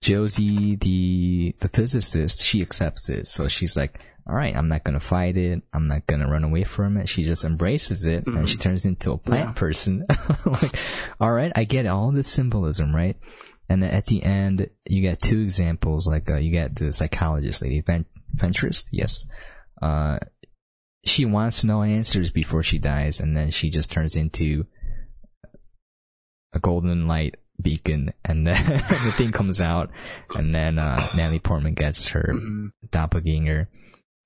Josie, 0.01 0.75
the 0.75 1.55
the 1.59 1.69
physicist, 1.69 2.43
she 2.43 2.61
accepts 2.61 3.09
it. 3.09 3.27
So 3.27 3.47
she's 3.47 3.75
like, 3.75 3.99
"All 4.29 4.35
right, 4.35 4.55
I'm 4.55 4.67
not 4.69 4.83
gonna 4.83 4.99
fight 4.99 5.35
it. 5.37 5.63
I'm 5.73 5.85
not 5.85 6.05
gonna 6.07 6.29
run 6.29 6.43
away 6.43 6.63
from 6.63 6.97
it." 6.97 7.09
She 7.09 7.23
just 7.23 7.43
embraces 7.43 8.05
it, 8.05 8.25
and 8.27 8.47
she 8.47 8.57
turns 8.57 8.85
into 8.85 9.11
a 9.11 9.17
plant 9.17 9.49
Yeah. 9.49 9.53
person. 9.53 10.05
like, 10.45 10.77
all 11.19 11.31
right, 11.31 11.51
I 11.55 11.63
get 11.63 11.85
all 11.87 12.11
the 12.11 12.23
symbolism, 12.23 12.95
right? 12.95 13.17
And 13.67 13.83
then 13.83 13.91
at 13.91 14.05
the 14.05 14.23
end, 14.23 14.69
you 14.87 15.01
get 15.01 15.19
two 15.19 15.41
examples. 15.41 16.07
Like, 16.07 16.29
uh, 16.29 16.37
you 16.37 16.51
get 16.51 16.75
the 16.75 16.93
psychologist 16.93 17.61
lady, 17.61 17.81
Ven- 17.81 18.05
Ventress, 18.35 18.87
yes. 18.91 19.25
Uh, 19.81 20.19
she 21.05 21.25
wants 21.25 21.61
to 21.61 21.67
know 21.67 21.81
answers 21.83 22.29
before 22.31 22.61
she 22.63 22.77
dies, 22.79 23.19
and 23.19 23.35
then 23.35 23.51
she 23.51 23.69
just 23.69 23.91
turns 23.91 24.15
into 24.15 24.65
a 26.53 26.59
golden 26.59 27.07
light 27.07 27.35
beacon, 27.61 28.11
and 28.25 28.47
then 28.47 28.65
the 29.05 29.13
thing 29.17 29.31
comes 29.31 29.61
out, 29.61 29.91
and 30.35 30.53
then 30.55 30.79
uh, 30.79 31.09
Natalie 31.15 31.39
Portman 31.39 31.73
gets 31.73 32.07
her 32.09 32.31
Mhm. 32.33 32.69
doppelganger, 32.91 33.69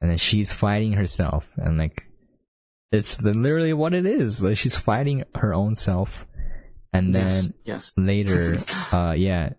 and 0.04 0.12
then 0.12 0.18
she's 0.18 0.52
fighting 0.52 0.92
herself, 0.92 1.48
and 1.56 1.78
like 1.78 2.06
it's 2.92 3.16
the, 3.16 3.34
literally 3.34 3.72
what 3.72 3.94
it 3.94 4.06
is. 4.06 4.44
Like 4.44 4.58
she's 4.58 4.76
fighting 4.76 5.24
her 5.36 5.54
own 5.54 5.76
self, 5.76 6.28
and 6.92 7.16
then 7.16 7.54
yes, 7.64 7.94
yes. 7.98 8.06
later, 8.06 8.60
uh, 8.92 9.16
yeah, 9.18 9.54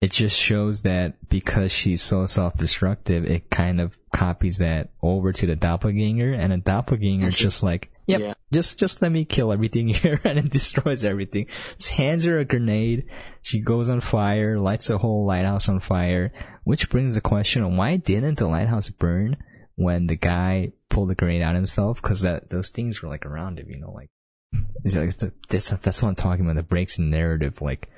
it 0.00 0.10
just 0.10 0.36
shows 0.36 0.82
that 0.82 1.28
because 1.28 1.70
she's 1.70 2.02
so 2.02 2.26
self-destructive, 2.26 3.24
it 3.30 3.48
kind 3.48 3.80
of 3.80 3.96
copies 4.12 4.58
that 4.58 4.90
over 5.02 5.32
to 5.32 5.46
the 5.46 5.54
doppelganger, 5.54 6.32
and 6.32 6.52
a 6.52 6.56
doppelganger 6.56 7.28
is 7.28 7.36
just 7.36 7.62
like, 7.62 7.92
yep, 8.08 8.20
Yeah. 8.20 8.34
just 8.52 8.76
just 8.76 9.00
let 9.02 9.12
me 9.12 9.24
kill 9.24 9.52
everything 9.52 9.86
here, 9.94 10.20
and 10.24 10.36
it 10.36 10.50
destroys 10.50 11.04
everything. 11.04 11.46
Just 11.78 11.92
hands 11.92 12.24
her 12.24 12.40
a 12.40 12.44
grenade. 12.44 13.04
She 13.42 13.60
goes 13.60 13.88
on 13.88 14.00
fire, 14.00 14.58
lights 14.58 14.88
the 14.88 14.98
whole 14.98 15.26
lighthouse 15.26 15.68
on 15.68 15.78
fire, 15.78 16.32
which 16.64 16.90
brings 16.90 17.14
the 17.14 17.20
question 17.20 17.62
of 17.62 17.72
why 17.72 17.96
didn't 17.96 18.38
the 18.38 18.46
lighthouse 18.48 18.90
burn 18.90 19.36
when 19.76 20.06
the 20.06 20.16
guy 20.16 20.72
pulled 20.88 21.08
the 21.10 21.14
grenade 21.14 21.42
out 21.42 21.54
himself? 21.54 22.00
Because 22.02 22.20
that 22.22 22.50
those 22.50 22.70
things 22.70 23.02
were 23.02 23.08
like 23.08 23.26
around 23.26 23.58
him, 23.58 23.70
you 23.70 23.78
know, 23.80 23.92
like. 23.92 24.08
It's 24.84 24.96
like 24.96 25.08
it's- 25.08 25.30
that's 25.48 25.70
that's 25.70 26.02
what 26.02 26.08
I'm 26.08 26.14
talking 26.16 26.44
about. 26.44 26.56
The 26.56 26.62
breaks 26.64 26.98
in 26.98 27.10
narrative, 27.10 27.62
like, 27.62 27.88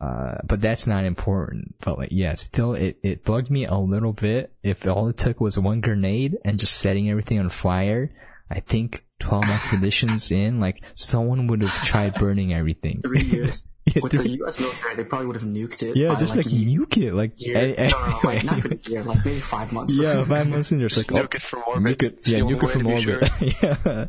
uh, 0.00 0.36
but 0.44 0.60
that's 0.60 0.86
not 0.86 1.04
important. 1.04 1.74
But 1.80 1.98
like, 1.98 2.08
yeah, 2.12 2.34
still, 2.34 2.74
it 2.74 2.98
it 3.02 3.24
bugged 3.24 3.50
me 3.50 3.64
a 3.66 3.74
little 3.76 4.12
bit. 4.12 4.52
If 4.62 4.86
all 4.86 5.08
it 5.08 5.16
took 5.16 5.40
was 5.40 5.58
one 5.58 5.80
grenade 5.80 6.36
and 6.44 6.58
just 6.60 6.76
setting 6.76 7.10
everything 7.10 7.38
on 7.40 7.48
fire, 7.48 8.12
I 8.50 8.60
think 8.60 9.04
12 9.20 9.44
expeditions 9.50 10.30
in, 10.30 10.60
like, 10.60 10.82
someone 10.94 11.46
would 11.48 11.62
have 11.62 11.82
tried 11.84 12.14
burning 12.14 12.52
everything. 12.52 13.00
Three 13.02 13.22
years 13.24 13.64
with 14.02 14.12
the 14.12 14.28
U.S. 14.28 14.58
military, 14.58 14.96
they 14.96 15.04
probably 15.04 15.26
would 15.28 15.36
have 15.36 15.44
nuked 15.44 15.82
it. 15.82 15.96
yeah, 15.96 16.14
just 16.16 16.36
like, 16.36 16.46
a 16.46 16.50
ye- 16.50 16.76
nuke 16.76 16.96
it, 16.98 17.14
like, 17.14 17.32
year. 17.40 17.56
any- 17.56 17.76
no, 17.76 17.88
no, 17.88 18.06
no, 18.08 18.20
like 18.24 18.44
not 18.44 18.52
anyway. 18.54 18.58
even 18.58 18.72
a 18.72 18.90
year, 18.90 19.02
like 19.04 19.24
maybe 19.24 19.40
five 19.40 19.72
months. 19.72 20.00
yeah, 20.00 20.24
five 20.24 20.48
months 20.48 20.72
in, 20.72 20.80
just 20.80 20.96
like, 20.96 21.12
oh, 21.12 21.24
nuke 21.26 21.34
it 21.36 21.42
from 21.42 21.62
orbit. 21.66 21.98
Nuke 21.98 22.02
it, 22.02 22.28
yeah, 22.28 22.38
the 22.38 22.42
only 22.44 22.54
nuke 22.56 22.62
it 22.62 22.66
way 22.66 22.72
from 22.72 22.86
orbit. 22.86 23.54
sure. 23.54 23.76
yeah. 23.84 24.06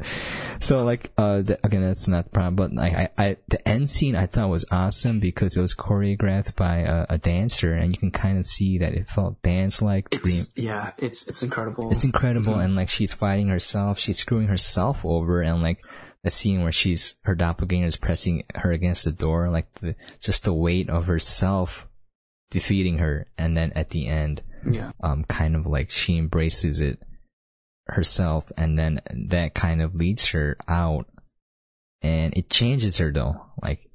So 0.59 0.83
like, 0.83 1.11
uh, 1.17 1.41
the, 1.43 1.59
again, 1.63 1.81
that's 1.81 2.07
not 2.07 2.25
the 2.25 2.29
problem, 2.31 2.55
but 2.55 2.73
like, 2.73 2.93
I, 2.93 3.09
I, 3.17 3.37
the 3.47 3.67
end 3.67 3.89
scene 3.89 4.15
I 4.15 4.25
thought 4.25 4.49
was 4.49 4.65
awesome 4.71 5.19
because 5.19 5.55
it 5.55 5.61
was 5.61 5.75
choreographed 5.75 6.55
by 6.55 6.77
a, 6.79 7.05
a 7.11 7.17
dancer, 7.17 7.73
and 7.73 7.91
you 7.93 7.97
can 7.99 8.11
kind 8.11 8.37
of 8.39 8.45
see 8.45 8.79
that 8.79 8.93
it 8.93 9.07
felt 9.09 9.41
dance-like. 9.43 10.09
Dream. 10.09 10.43
Yeah, 10.55 10.91
it's 10.97 11.27
it's 11.27 11.43
incredible. 11.43 11.91
It's 11.91 12.03
incredible, 12.03 12.55
and 12.55 12.75
like 12.75 12.89
she's 12.89 13.13
fighting 13.13 13.49
herself, 13.49 13.99
she's 13.99 14.17
screwing 14.17 14.47
herself 14.47 15.05
over, 15.05 15.41
and 15.41 15.61
like 15.61 15.81
the 16.27 16.31
scene 16.31 16.61
where 16.61 16.73
she's 16.73 17.15
her 17.23 17.35
doppelganger 17.35 17.87
is 17.87 17.95
pressing 17.95 18.43
her 18.55 18.73
against 18.73 19.05
the 19.05 19.13
door, 19.13 19.49
like 19.49 19.71
the 19.75 19.95
just 20.19 20.43
the 20.43 20.53
weight 20.53 20.89
of 20.89 21.05
herself 21.05 21.87
defeating 22.51 22.97
her, 22.97 23.27
and 23.37 23.55
then 23.55 23.71
at 23.75 23.91
the 23.91 24.07
end, 24.07 24.41
yeah, 24.69 24.91
um, 25.01 25.23
kind 25.23 25.55
of 25.55 25.65
like 25.65 25.89
she 25.89 26.17
embraces 26.17 26.81
it 26.81 26.99
herself, 27.85 28.51
and 28.57 28.77
then 28.77 28.99
that 29.29 29.53
kind 29.53 29.81
of 29.81 29.95
leads 29.95 30.27
her 30.31 30.57
out, 30.67 31.05
and 32.01 32.33
it 32.35 32.49
changes 32.49 32.97
her 32.97 33.09
though. 33.09 33.45
Like, 33.63 33.89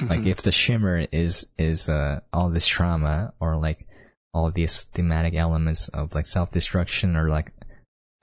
like 0.00 0.20
Mhm. 0.20 0.26
if 0.28 0.40
the 0.40 0.50
shimmer 0.50 1.06
is 1.12 1.46
is 1.58 1.90
uh 1.90 2.20
all 2.32 2.48
this 2.48 2.66
trauma 2.66 3.34
or 3.38 3.56
like 3.56 3.86
all 4.32 4.50
these 4.50 4.84
thematic 4.84 5.34
elements 5.34 5.88
of 5.88 6.14
like 6.14 6.24
self 6.26 6.50
destruction 6.50 7.16
or 7.16 7.28
like 7.28 7.52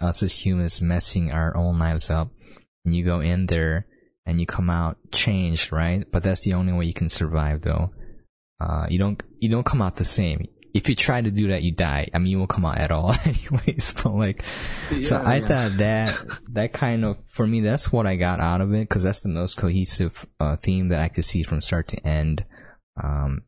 us 0.01 0.23
as 0.23 0.45
humans 0.45 0.81
messing 0.81 1.31
our 1.31 1.55
own 1.55 1.79
lives 1.79 2.09
up, 2.09 2.29
and 2.85 2.95
you 2.95 3.03
go 3.03 3.19
in 3.19 3.45
there 3.45 3.87
and 4.25 4.39
you 4.39 4.45
come 4.45 4.69
out 4.69 4.97
changed, 5.11 5.71
right? 5.71 6.09
But 6.11 6.23
that's 6.23 6.41
the 6.41 6.53
only 6.53 6.73
way 6.73 6.85
you 6.85 6.93
can 6.93 7.09
survive 7.09 7.61
though. 7.61 7.91
Uh, 8.59 8.85
you 8.89 8.99
don't 8.99 9.21
you 9.39 9.49
don't 9.49 9.65
come 9.65 9.81
out 9.81 9.95
the 9.95 10.05
same. 10.05 10.47
If 10.73 10.87
you 10.87 10.95
try 10.95 11.19
to 11.21 11.31
do 11.31 11.49
that, 11.49 11.63
you 11.63 11.73
die. 11.73 12.07
I 12.13 12.19
mean, 12.19 12.27
you 12.27 12.37
won't 12.37 12.49
come 12.49 12.63
out 12.63 12.77
at 12.77 12.91
all, 12.91 13.13
anyways. 13.25 13.93
But 14.01 14.13
like, 14.15 14.43
so 15.03 15.17
I 15.17 15.37
yeah. 15.37 15.47
thought 15.47 15.77
that 15.77 16.25
that 16.53 16.73
kind 16.73 17.03
of 17.03 17.17
for 17.27 17.45
me, 17.45 17.61
that's 17.61 17.91
what 17.91 18.07
I 18.07 18.15
got 18.15 18.39
out 18.39 18.61
of 18.61 18.73
it 18.73 18.87
because 18.87 19.03
that's 19.03 19.21
the 19.21 19.29
most 19.29 19.57
cohesive 19.57 20.25
uh, 20.39 20.55
theme 20.55 20.89
that 20.89 21.01
I 21.01 21.09
could 21.09 21.25
see 21.25 21.43
from 21.43 21.61
start 21.61 21.87
to 21.89 22.07
end. 22.07 22.45
Um, 23.01 23.43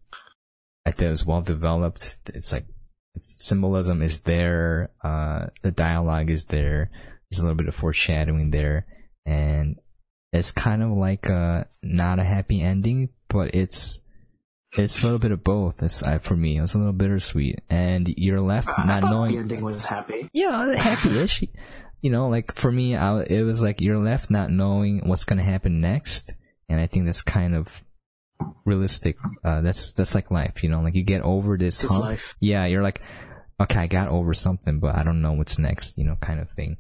I 0.86 0.92
thought 0.92 1.06
it 1.06 1.10
was 1.12 1.26
well 1.26 1.42
developed. 1.42 2.18
It's 2.34 2.52
like 2.52 2.66
symbolism 3.22 4.02
is 4.02 4.22
there. 4.22 4.92
Uh, 5.04 5.48
the 5.62 5.72
dialogue 5.72 6.30
is 6.30 6.46
there. 6.46 6.90
There's 7.30 7.40
a 7.40 7.44
little 7.44 7.58
bit 7.58 7.68
of 7.68 7.76
foreshadowing 7.76 8.52
there, 8.52 8.86
and 9.26 9.78
it's 10.32 10.52
kind 10.52 10.84
of 10.84 10.92
like 10.92 11.28
a 11.28 11.68
not 11.82 12.20
a 12.20 12.24
happy 12.24 12.62
ending, 12.62 13.10
but 13.28 13.54
it's 13.54 14.00
it's 14.76 15.02
a 15.02 15.06
little 15.06 15.20
bit 15.20 15.32
of 15.32 15.44
both. 15.44 15.82
It's 15.84 16.02
uh, 16.04 16.20
for 16.20 16.36
me. 16.36 16.58
It 16.58 16.62
was 16.62 16.76
a 16.76 16.80
little 16.80 16.94
bittersweet, 16.94 17.60
and 17.70 18.08
you're 18.18 18.42
left 18.42 18.70
I 18.78 18.86
not 18.86 19.04
knowing 19.04 19.32
the 19.32 19.38
ending 19.40 19.62
was 19.62 19.86
happy. 19.86 20.30
yeah, 20.34 20.76
happy-ish. 20.76 21.44
You 22.02 22.10
know, 22.10 22.28
like 22.28 22.54
for 22.56 22.70
me, 22.70 22.98
I, 22.98 23.22
it 23.22 23.44
was 23.44 23.64
like 23.64 23.80
you're 23.80 23.98
left 23.98 24.30
not 24.30 24.50
knowing 24.52 25.08
what's 25.08 25.24
gonna 25.24 25.42
happen 25.42 25.80
next, 25.80 26.34
and 26.68 26.82
I 26.82 26.86
think 26.86 27.06
that's 27.06 27.22
kind 27.22 27.56
of 27.56 27.82
realistic. 28.66 29.18
Uh, 29.44 29.62
that's 29.62 29.94
that's 29.94 30.16
like 30.16 30.32
life, 30.32 30.64
you 30.64 30.70
know, 30.70 30.82
like 30.82 30.96
you 30.96 31.04
get 31.04 31.22
over 31.22 31.58
this 31.58 31.84
It's 31.84 31.92
hump. 31.92 32.04
life. 32.06 32.36
Yeah, 32.40 32.66
you're 32.66 32.84
like, 32.84 33.02
okay, 33.60 33.80
I 33.80 33.88
got 33.88 34.10
over 34.10 34.34
something, 34.34 34.80
but 34.80 34.98
I 34.98 35.04
don't 35.04 35.22
know 35.22 35.34
what's 35.34 35.60
next, 35.60 35.98
you 35.98 36.04
know, 36.06 36.16
kind 36.22 36.40
of 36.40 36.50
thing. 36.52 36.78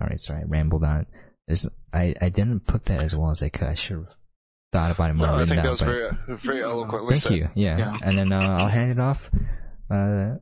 All 0.00 0.06
right, 0.08 0.18
sorry, 0.18 0.40
I 0.40 0.44
rambled 0.44 0.84
on. 0.84 1.06
There's, 1.46 1.66
I 1.92 2.14
I 2.20 2.28
didn't 2.30 2.60
put 2.66 2.86
that 2.86 3.00
as 3.00 3.14
well 3.14 3.30
as 3.30 3.42
I 3.42 3.48
could. 3.48 3.68
I 3.68 3.74
should 3.74 3.96
have 3.98 4.08
thought 4.72 4.90
about 4.90 5.10
it 5.10 5.14
more. 5.14 5.26
No, 5.26 5.34
I 5.34 5.38
think 5.44 5.56
down, 5.56 5.64
that 5.64 5.70
was 5.70 5.80
but- 5.80 5.86
very, 5.86 6.10
very 6.38 6.62
eloquently 6.62 7.14
Thank 7.14 7.22
said. 7.22 7.32
you. 7.36 7.48
Yeah. 7.54 7.78
Yeah. 7.78 7.98
And 8.02 8.18
then 8.18 8.32
uh, 8.32 8.40
I'll 8.40 8.68
hand 8.68 8.90
it 8.92 8.98
off. 9.00 9.30
Uh, 9.90 10.36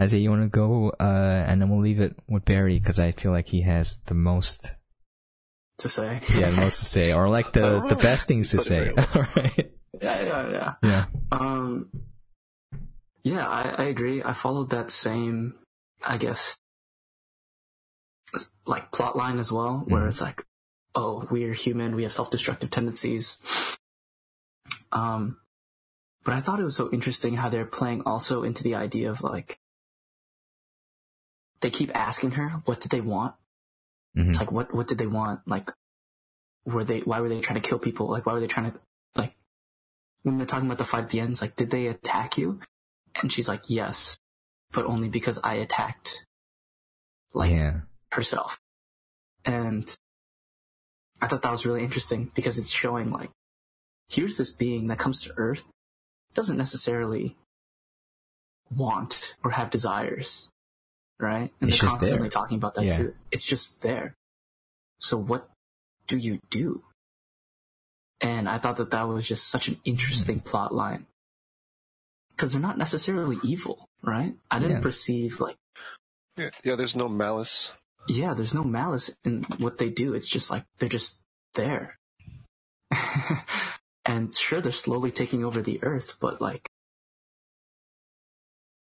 Isaiah, 0.00 0.20
you 0.20 0.30
want 0.30 0.42
to 0.42 0.48
go? 0.48 0.90
Uh, 0.90 1.44
and 1.48 1.60
then 1.60 1.68
we'll 1.70 1.80
leave 1.82 1.98
it 1.98 2.14
with 2.28 2.44
Barry 2.44 2.78
because 2.78 3.00
I 3.00 3.10
feel 3.12 3.32
like 3.32 3.48
he 3.48 3.62
has 3.62 3.98
the 4.06 4.14
most, 4.14 4.74
To 5.78 5.88
say. 5.88 6.20
yeah, 6.34 6.50
the 6.50 6.56
most 6.56 6.80
to 6.80 6.84
say, 6.86 7.12
or 7.12 7.28
like 7.28 7.52
the 7.52 7.80
the 7.88 7.94
best 8.02 8.26
things 8.28 8.50
to 8.50 8.58
say. 8.58 8.90
All 8.90 9.26
right. 9.36 9.70
yeah, 10.02 10.22
yeah, 10.22 10.50
yeah. 10.50 10.74
Yeah. 10.82 11.04
Um, 11.30 11.90
yeah, 13.22 13.46
I, 13.48 13.74
I 13.78 13.84
agree. 13.84 14.22
I 14.22 14.32
followed 14.32 14.70
that 14.70 14.90
same, 14.90 15.54
I 16.04 16.16
guess, 16.16 16.56
like 18.66 18.90
plot 18.90 19.16
line 19.16 19.38
as 19.38 19.52
well, 19.52 19.84
where 19.86 20.02
Mhm. 20.02 20.08
it's 20.08 20.20
like, 20.20 20.44
oh, 20.94 21.26
we're 21.30 21.52
human, 21.54 21.94
we 21.94 22.02
have 22.02 22.12
self-destructive 22.12 22.70
tendencies. 22.70 23.38
Um, 24.90 25.36
but 26.24 26.34
I 26.34 26.40
thought 26.40 26.58
it 26.60 26.64
was 26.64 26.76
so 26.76 26.90
interesting 26.90 27.34
how 27.34 27.50
they're 27.50 27.64
playing 27.66 28.02
also 28.04 28.42
into 28.42 28.64
the 28.64 28.74
idea 28.74 29.10
of 29.10 29.22
like, 29.22 29.60
they 31.60 31.70
keep 31.70 31.94
asking 31.96 32.32
her, 32.32 32.48
what 32.64 32.80
did 32.80 32.90
they 32.90 33.00
want? 33.00 33.34
Mhm. 34.16 34.28
It's 34.28 34.38
like, 34.38 34.52
what, 34.52 34.74
what 34.74 34.88
did 34.88 34.98
they 34.98 35.06
want? 35.06 35.40
Like, 35.46 35.70
were 36.64 36.84
they, 36.84 37.00
why 37.00 37.20
were 37.20 37.28
they 37.28 37.40
trying 37.40 37.60
to 37.60 37.68
kill 37.68 37.78
people? 37.78 38.08
Like, 38.08 38.26
why 38.26 38.32
were 38.32 38.40
they 38.40 38.46
trying 38.46 38.72
to, 38.72 38.78
like, 39.14 39.34
when 40.22 40.36
they're 40.36 40.46
talking 40.46 40.66
about 40.66 40.78
the 40.78 40.84
fight 40.84 41.04
at 41.04 41.10
the 41.10 41.20
end, 41.20 41.32
it's 41.32 41.42
like, 41.42 41.56
did 41.56 41.70
they 41.70 41.86
attack 41.86 42.36
you? 42.38 42.60
And 43.20 43.32
she's 43.32 43.48
like, 43.48 43.64
yes, 43.68 44.18
but 44.72 44.86
only 44.86 45.08
because 45.08 45.38
I 45.42 45.54
attacked, 45.54 46.24
like, 47.32 47.50
yeah. 47.50 47.80
herself. 48.12 48.60
And 49.44 49.94
I 51.20 51.26
thought 51.26 51.42
that 51.42 51.50
was 51.50 51.66
really 51.66 51.82
interesting 51.82 52.30
because 52.34 52.58
it's 52.58 52.70
showing, 52.70 53.10
like, 53.10 53.30
here's 54.08 54.36
this 54.36 54.50
being 54.50 54.88
that 54.88 54.98
comes 54.98 55.22
to 55.22 55.32
Earth, 55.36 55.70
doesn't 56.34 56.56
necessarily 56.58 57.36
want 58.74 59.34
or 59.42 59.50
have 59.52 59.70
desires, 59.70 60.48
right? 61.20 61.52
And 61.60 61.68
It's 61.70 61.78
they're 61.78 61.88
just 61.88 61.98
constantly 61.98 62.28
there. 62.28 62.30
talking 62.30 62.56
about 62.58 62.74
that 62.74 62.84
Yeah. 62.84 62.96
too. 62.96 63.14
It's 63.30 63.44
just 63.44 63.82
there. 63.82 64.16
So 65.00 65.16
what 65.16 65.48
do 66.06 66.16
you 66.18 66.40
do? 66.50 66.82
And 68.20 68.48
I 68.48 68.58
thought 68.58 68.78
that 68.78 68.90
that 68.90 69.02
was 69.08 69.26
just 69.26 69.48
such 69.48 69.68
an 69.68 69.80
interesting 69.84 70.38
hmm. 70.38 70.48
plot 70.48 70.74
line. 70.74 71.06
Cause 72.36 72.52
they're 72.52 72.60
not 72.60 72.78
necessarily 72.78 73.36
evil, 73.42 73.88
right? 74.02 74.34
I 74.50 74.58
didn't 74.60 74.76
Yeah. 74.76 74.82
perceive 74.82 75.40
like, 75.40 75.56
Yeah, 76.36 76.50
yeah, 76.62 76.76
there's 76.76 76.94
no 76.94 77.08
malice. 77.08 77.72
yeah, 78.08 78.34
there's 78.34 78.54
no 78.54 78.62
malice 78.62 79.16
in 79.24 79.42
what 79.58 79.78
they 79.78 79.90
do. 79.90 80.14
It's 80.14 80.28
just 80.28 80.50
like, 80.50 80.64
they're 80.78 80.88
just 80.88 81.20
there. 81.54 81.98
and 84.04 84.34
sure, 84.34 84.60
they're 84.60 84.70
slowly 84.72 85.10
taking 85.10 85.44
over 85.44 85.62
the 85.62 85.82
earth, 85.82 86.16
but 86.20 86.40
like, 86.40 86.68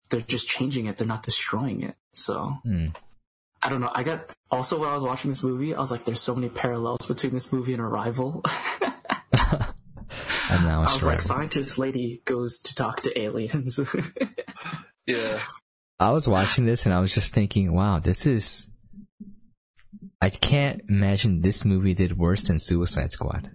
they're 0.10 0.22
just 0.22 0.48
changing 0.48 0.86
it. 0.88 0.98
They're 0.98 1.08
not 1.08 1.24
destroying 1.24 1.82
it. 1.84 1.96
So 2.13 2.58
Hmm. 2.63 2.88
I 3.62 3.70
don't 3.70 3.82
know. 3.82 3.91
I 3.94 4.04
got 4.04 4.32
also 4.52 4.80
while 4.80 4.89
I 4.89 4.94
was 4.94 5.04
watching 5.04 5.32
this 5.32 5.41
movie, 5.44 5.74
I 5.74 5.80
was 5.80 5.89
like, 5.91 6.06
there's 6.06 6.22
so 6.22 6.36
many 6.36 6.50
parallels 6.50 7.06
between 7.08 7.34
this 7.34 7.52
movie 7.52 7.74
and 7.74 7.82
Arrival. 7.82 8.44
And 10.48 10.63
now 10.63 10.82
I 10.82 10.84
it's 10.84 10.94
was 10.96 11.04
like, 11.04 11.12
right. 11.13 11.22
scientist 11.22 11.78
lady 11.80 12.22
goes 12.26 12.60
to 12.62 12.76
talk 12.76 13.02
to 13.02 13.20
aliens. 13.20 13.80
Yeah. 15.08 15.39
I 16.00 16.12
was 16.12 16.28
watching 16.28 16.65
this 16.65 16.86
and 16.88 16.94
I 16.96 17.00
was 17.00 17.13
just 17.13 17.32
thinking, 17.34 17.72
wow, 17.74 18.00
this 18.00 18.26
is. 18.26 18.65
I 20.20 20.32
can't 20.32 20.82
imagine 20.89 21.41
this 21.41 21.63
movie 21.63 21.94
did 21.94 22.18
worse 22.18 22.44
than 22.44 22.58
Suicide 22.58 23.12
Squad. 23.12 23.52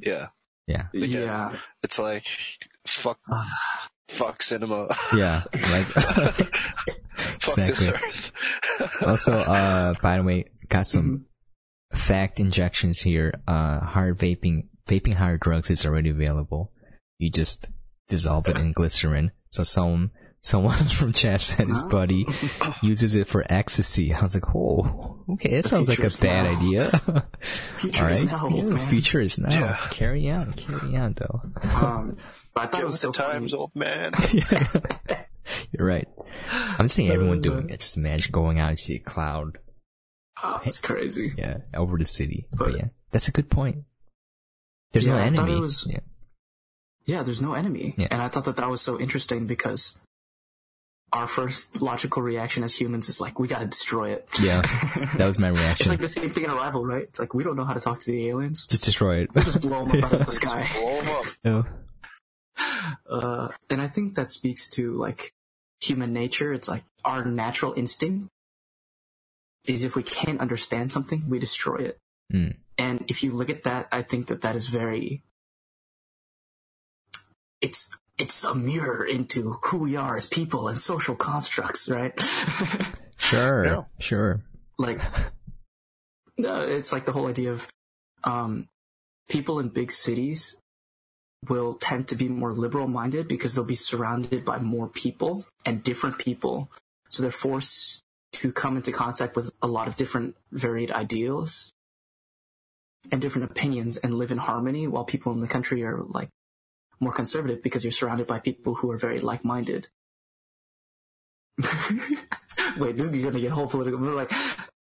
Yeah. 0.00 0.28
Yeah. 0.68 0.84
Yeah. 0.92 1.06
yeah. 1.20 1.56
It's 1.82 1.98
like, 1.98 2.24
fuck, 2.86 3.18
fuck 4.08 4.42
cinema. 4.42 4.88
Yeah. 5.14 5.42
Like, 5.52 5.86
fuck 7.40 7.58
Exactly. 7.58 7.92
also, 9.06 9.32
uh, 9.32 9.94
by 10.02 10.16
the 10.16 10.22
way, 10.22 10.46
got 10.68 10.86
some 10.86 11.26
fact 11.92 12.40
injections 12.40 13.00
here. 13.00 13.34
Uh, 13.46 13.80
hard 13.80 14.18
vaping, 14.18 14.68
vaping 14.88 15.14
hard 15.14 15.40
drugs 15.40 15.70
is 15.70 15.86
already 15.86 16.10
available. 16.10 16.72
You 17.18 17.30
just 17.30 17.68
dissolve 18.08 18.48
it 18.48 18.56
in 18.56 18.72
glycerin. 18.72 19.32
So 19.48 19.62
some, 19.62 20.10
someone 20.46 20.84
from 20.98 21.12
chat 21.12 21.40
said 21.40 21.68
his 21.68 21.82
buddy 21.82 22.24
uses 22.82 23.14
it 23.16 23.26
for 23.28 23.44
ecstasy. 23.50 24.14
I 24.14 24.22
was 24.22 24.34
like, 24.34 24.54
oh, 24.54 25.18
okay, 25.30 25.50
that 25.56 25.62
The 25.64 25.68
sounds 25.68 25.88
like 25.88 25.98
a 25.98 26.10
bad 26.18 26.44
now. 26.44 26.58
idea. 26.58 27.24
Future 27.78 28.04
All 28.04 28.10
is 28.12 28.22
now, 28.24 28.48
yeah, 28.48 28.62
man. 28.64 28.88
future 28.88 29.20
is 29.20 29.38
now. 29.38 29.50
Yeah. 29.50 29.76
Carry 29.90 30.30
on, 30.30 30.52
carry 30.52 30.96
on, 30.96 31.14
though. 31.14 31.40
Um, 31.74 32.16
but 32.54 32.60
I 32.60 32.66
thought 32.66 32.72
Get 32.72 32.80
it 32.80 32.84
with 32.84 32.92
was 32.92 33.00
the 33.00 33.06
so 33.08 33.12
times, 33.12 33.50
funny. 33.50 33.60
old 33.60 33.74
man. 33.74 34.12
You're 35.72 35.86
right. 35.86 36.08
I'm 36.78 36.88
seeing 36.88 37.10
everyone 37.10 37.38
Uh, 37.38 37.42
doing 37.42 37.70
it. 37.70 37.80
Just 37.80 37.96
imagine 37.96 38.32
going 38.32 38.58
out 38.58 38.70
and 38.70 38.78
see 38.78 38.96
a 38.96 39.00
cloud, 39.00 39.58
Oh, 40.42 40.60
it's 40.64 40.80
crazy. 40.80 41.32
yeah, 41.36 41.58
over 41.74 41.96
the 41.98 42.04
city. 42.04 42.46
But, 42.50 42.58
But- 42.70 42.76
yeah, 42.76 42.84
that's 43.10 43.28
a 43.28 43.32
good 43.32 43.48
point. 43.50 43.84
There's 44.92 45.06
Yeah, 45.06 45.14
no 45.14 45.18
I 45.20 45.28
thought 45.30 45.48
it 45.48 45.52
enemy. 45.52 45.60
was- 45.60 45.86
Yeah. 45.88 46.00
Yeah, 47.04 47.22
there's 47.22 47.40
no 47.42 47.54
enemy. 47.54 47.94
Yeah. 47.96 48.08
And 48.10 48.20
I 48.20 48.28
thought 48.28 48.44
that 48.46 48.56
that 48.56 48.68
was 48.70 48.80
so 48.80 48.98
interesting 48.98 49.46
because 49.46 49.98
our 51.16 51.26
first 51.26 51.80
logical 51.80 52.20
reaction 52.20 52.62
as 52.62 52.74
humans 52.74 53.08
is 53.08 53.22
like, 53.22 53.38
we 53.38 53.48
gotta 53.48 53.64
destroy 53.66 54.10
it. 54.10 54.28
Yeah, 54.40 54.60
that 55.16 55.26
was 55.26 55.38
my 55.38 55.48
reaction. 55.48 55.84
It's 55.84 55.88
like 55.88 56.00
the 56.00 56.08
same 56.08 56.28
thing 56.28 56.44
in 56.44 56.50
Arrival, 56.50 56.84
right? 56.84 57.04
It's 57.04 57.18
like, 57.18 57.32
we 57.32 57.42
don't 57.42 57.56
know 57.56 57.64
how 57.64 57.72
to 57.72 57.80
talk 57.80 58.00
to 58.00 58.06
the 58.06 58.28
aliens. 58.28 58.66
Just 58.66 58.84
destroy 58.84 59.22
it. 59.22 59.30
Just 59.34 59.62
blow 59.62 59.86
them 59.86 60.02
up 60.02 60.12
out 60.12 60.20
of 60.20 60.26
the 60.26 60.32
sky. 60.42 60.68
Blow 60.74 60.98
'em 60.98 61.08
up. 61.08 61.24
Yeah. 61.42 61.62
Uh, 63.08 63.48
and 63.70 63.80
I 63.80 63.88
think 63.88 64.16
that 64.16 64.30
speaks 64.30 64.68
to 64.70 64.92
like 64.92 65.32
human 65.80 66.12
nature. 66.12 66.52
It's 66.52 66.68
like 66.68 66.84
our 67.02 67.24
natural 67.24 67.72
instinct 67.72 68.28
is 69.64 69.84
if 69.84 69.96
we 69.96 70.02
can't 70.02 70.40
understand 70.40 70.92
something, 70.92 71.24
we 71.28 71.38
destroy 71.38 71.76
it. 71.76 71.98
Mm. 72.32 72.56
And 72.76 73.04
if 73.08 73.22
you 73.22 73.32
look 73.32 73.48
at 73.48 73.62
that, 73.62 73.88
I 73.90 74.02
think 74.02 74.26
that 74.26 74.42
that 74.42 74.54
is 74.54 74.66
very, 74.66 75.22
it's, 77.62 77.96
it's 78.18 78.44
a 78.44 78.54
mirror 78.54 79.04
into 79.04 79.58
who 79.64 79.78
we 79.78 79.96
are 79.96 80.16
as 80.16 80.26
people 80.26 80.68
and 80.68 80.78
social 80.80 81.14
constructs, 81.14 81.88
right? 81.88 82.12
Sure, 83.18 83.64
Yeah. 83.64 83.82
sure. 83.98 84.42
like, 84.78 85.00
no, 86.36 86.60
it's 86.62 86.92
like 86.92 87.06
the 87.06 87.12
whole 87.12 87.26
idea 87.28 87.50
of, 87.52 87.66
um, 88.24 88.68
people 89.28 89.58
in 89.58 89.68
big 89.70 89.90
cities 89.90 90.60
will 91.48 91.74
tend 91.74 92.08
to 92.08 92.14
be 92.14 92.28
more 92.28 92.52
liberal 92.52 92.86
minded 92.86 93.26
because 93.26 93.54
they'll 93.54 93.64
be 93.64 93.74
surrounded 93.74 94.44
by 94.44 94.58
more 94.58 94.86
people 94.88 95.46
and 95.64 95.82
different 95.82 96.18
people. 96.18 96.70
So 97.08 97.22
they're 97.22 97.32
forced 97.32 98.02
to 98.32 98.52
come 98.52 98.76
into 98.76 98.92
contact 98.92 99.34
with 99.34 99.50
a 99.62 99.66
lot 99.66 99.88
of 99.88 99.96
different 99.96 100.36
varied 100.52 100.90
ideals 100.90 101.72
and 103.10 103.20
different 103.20 103.50
opinions 103.50 103.96
and 103.96 104.14
live 104.14 104.30
in 104.30 104.38
harmony 104.38 104.86
while 104.86 105.04
people 105.04 105.32
in 105.32 105.40
the 105.40 105.48
country 105.48 105.82
are 105.84 106.02
like 106.02 106.28
more 107.00 107.12
conservative 107.12 107.62
because 107.62 107.84
you're 107.84 107.92
surrounded 107.92 108.26
by 108.26 108.38
people 108.38 108.74
who 108.74 108.90
are 108.90 108.96
very 108.96 109.18
like 109.18 109.44
minded. 109.44 109.88
Wait, 112.78 112.96
this 112.96 113.08
is 113.08 113.10
gonna 113.10 113.40
get 113.40 113.52
whole 113.52 113.66
political, 113.66 113.98
but 113.98 114.14
like 114.14 114.32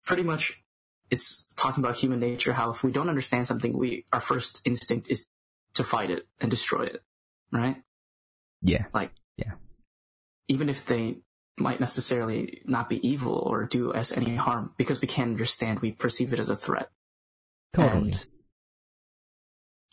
pretty 0.05 0.23
much 0.23 0.63
it's 1.11 1.45
talking 1.57 1.83
about 1.83 1.97
human 1.97 2.21
nature, 2.21 2.53
how 2.53 2.71
if 2.71 2.85
we 2.85 2.93
don't 2.93 3.09
understand 3.09 3.47
something, 3.47 3.77
we 3.77 4.07
our 4.13 4.21
first 4.21 4.61
instinct 4.65 5.11
is 5.11 5.27
to 5.75 5.85
fight 5.85 6.11
it 6.11 6.27
and 6.41 6.51
destroy 6.51 6.85
it. 6.85 7.03
Right? 7.53 7.77
Yeah, 8.63 8.87
Like 8.93 9.13
Yeah. 9.37 9.53
Even 10.49 10.69
if 10.69 10.87
they 10.87 11.19
might 11.59 11.81
necessarily 11.81 12.63
not 12.65 12.89
be 12.89 13.07
evil 13.07 13.35
or 13.35 13.65
do 13.65 13.93
us 13.93 14.13
any 14.13 14.37
harm, 14.37 14.73
because 14.77 15.01
we 15.01 15.09
can't 15.09 15.31
understand, 15.31 15.81
we 15.81 15.93
perceive 15.93 16.33
it 16.33 16.39
as 16.39 16.51
a 16.51 16.57
threat. 16.57 16.91
totally. 17.75 18.13
And 18.13 18.27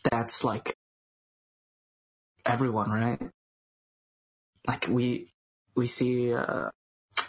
that's 0.04 0.44
like 0.44 0.77
everyone, 2.48 2.90
right? 2.90 3.22
Like 4.66 4.88
we 4.88 5.32
we 5.76 5.88
see 5.88 6.34
uh 6.34 6.70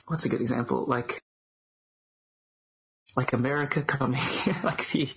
what's 0.07 0.25
a 0.25 0.29
good 0.29 0.41
example? 0.41 0.85
Like 0.87 1.23
like 3.17 3.33
America 3.33 3.83
coming 3.83 4.21
like 4.63 4.89
the 4.91 5.09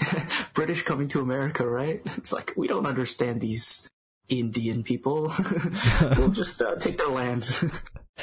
British 0.54 0.82
coming 0.82 1.08
to 1.08 1.20
America, 1.20 1.66
right? 1.66 2.02
It's 2.16 2.32
like 2.32 2.52
we 2.56 2.66
don't 2.68 2.86
understand 2.86 3.40
these 3.40 3.88
Indian 4.28 4.82
people. 4.82 5.32
we'll 6.16 6.30
just 6.30 6.60
uh, 6.62 6.76
take 6.76 6.96
their 6.96 7.08
land. 7.08 7.46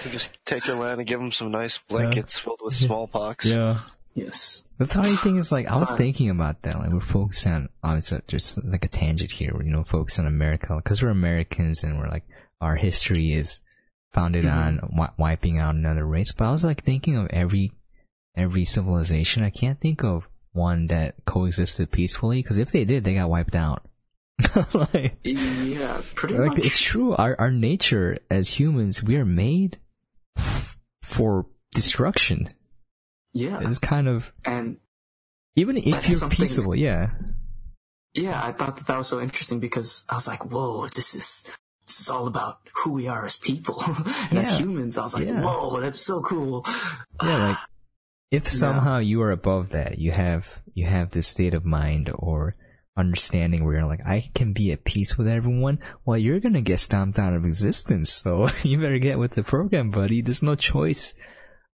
You 0.03 0.11
just 0.11 0.31
take 0.45 0.63
their 0.63 0.75
land 0.75 0.99
and 0.99 1.07
give 1.07 1.19
them 1.19 1.31
some 1.31 1.51
nice 1.51 1.77
blankets 1.87 2.39
filled 2.39 2.59
with 2.63 2.73
smallpox. 2.73 3.45
yeah. 3.45 3.79
Yes. 4.13 4.63
The 4.77 4.87
funny 4.87 5.15
thing 5.15 5.37
is, 5.37 5.51
like, 5.51 5.67
I 5.67 5.75
was 5.77 5.91
thinking 5.91 6.29
about 6.31 6.63
that. 6.63 6.79
Like, 6.79 6.89
we're 6.91 7.01
focusing 7.01 7.53
on, 7.53 7.69
obviously, 7.83 8.19
just 8.27 8.63
like 8.65 8.83
a 8.83 8.87
tangent 8.87 9.31
here. 9.31 9.51
We're, 9.53 9.63
you 9.63 9.71
know, 9.71 9.83
focusing 9.83 10.25
on 10.25 10.31
America 10.33 10.75
because 10.75 11.03
we're 11.03 11.09
Americans 11.09 11.83
and 11.83 11.99
we're 11.99 12.09
like, 12.09 12.25
our 12.59 12.75
history 12.75 13.31
is 13.33 13.59
founded 14.11 14.45
Mhm. 14.45 14.53
on 14.55 14.75
wi- 14.89 15.13
wiping 15.17 15.59
out 15.59 15.75
another 15.75 16.05
race. 16.05 16.31
But 16.33 16.45
I 16.45 16.51
was 16.51 16.65
like 16.65 16.83
thinking 16.83 17.15
of 17.15 17.27
every, 17.29 17.71
every 18.35 18.65
civilization. 18.65 19.43
I 19.43 19.51
can't 19.51 19.79
think 19.79 20.03
of 20.03 20.27
one 20.51 20.87
that 20.87 21.15
coexisted 21.25 21.91
peacefully 21.91 22.41
because 22.41 22.57
if 22.57 22.71
they 22.71 22.83
did, 22.85 23.03
they 23.03 23.13
got 23.13 23.29
wiped 23.29 23.55
out. 23.55 23.87
like, 24.73 25.17
Yeah, 25.23 26.01
pretty 26.15 26.37
like 26.39 26.57
much. 26.57 26.65
it's 26.65 26.79
true. 26.79 27.15
Our 27.15 27.35
our 27.39 27.51
nature 27.51 28.17
as 28.31 28.49
humans, 28.49 29.03
we 29.03 29.15
are 29.17 29.25
made 29.25 29.77
for 31.03 31.45
destruction. 31.73 32.47
Yeah, 33.33 33.59
It's 33.61 33.79
kind 33.79 34.07
of 34.07 34.31
and 34.45 34.77
even 35.55 35.77
if 35.77 36.07
you're 36.09 36.29
peaceable, 36.29 36.75
yeah. 36.75 37.11
yeah, 38.13 38.41
I 38.43 38.51
thought 38.51 38.77
that 38.77 38.87
that 38.87 38.97
was 38.97 39.07
so 39.07 39.21
interesting 39.21 39.59
because 39.59 40.03
I 40.09 40.15
was 40.15 40.27
like, 40.27 40.49
whoa, 40.51 40.87
this 40.87 41.15
is 41.15 41.47
this 41.87 41.99
is 42.01 42.09
all 42.09 42.27
about 42.27 42.59
who 42.73 42.91
we 42.93 43.07
are 43.07 43.25
as 43.25 43.35
people 43.37 43.81
and 44.29 44.39
as 44.39 44.57
humans. 44.59 44.97
I 44.97 45.01
was 45.01 45.13
like, 45.13 45.27
Yeah. 45.27 45.41
whoa, 45.41 45.79
that's 45.79 45.99
so 45.99 46.21
cool. 46.21 46.65
Yeah, 47.23 47.47
like 47.47 47.57
if 48.31 48.47
somehow 48.47 48.99
you 48.99 49.21
are 49.21 49.31
above 49.31 49.69
that, 49.69 49.97
you 49.99 50.11
have 50.11 50.61
you 50.73 50.85
have 50.85 51.11
this 51.11 51.27
state 51.27 51.53
of 51.53 51.65
mind 51.65 52.09
or 52.13 52.55
understanding 52.97 53.63
where 53.63 53.75
you're 53.75 53.87
like, 53.87 54.05
I 54.05 54.29
can 54.35 54.53
be 54.53 54.71
at 54.71 54.83
peace 54.83 55.17
with 55.17 55.27
everyone. 55.27 55.79
Well, 56.05 56.17
you're 56.17 56.39
gonna 56.41 56.61
get 56.61 56.79
stomped 56.79 57.17
out 57.19 57.33
of 57.33 57.45
existence, 57.45 58.09
so 58.11 58.49
you 58.63 58.77
better 58.79 58.99
get 58.99 59.19
with 59.19 59.31
the 59.31 59.43
program, 59.43 59.89
buddy. 59.89 60.21
There's 60.21 60.43
no 60.43 60.55
choice 60.55 61.13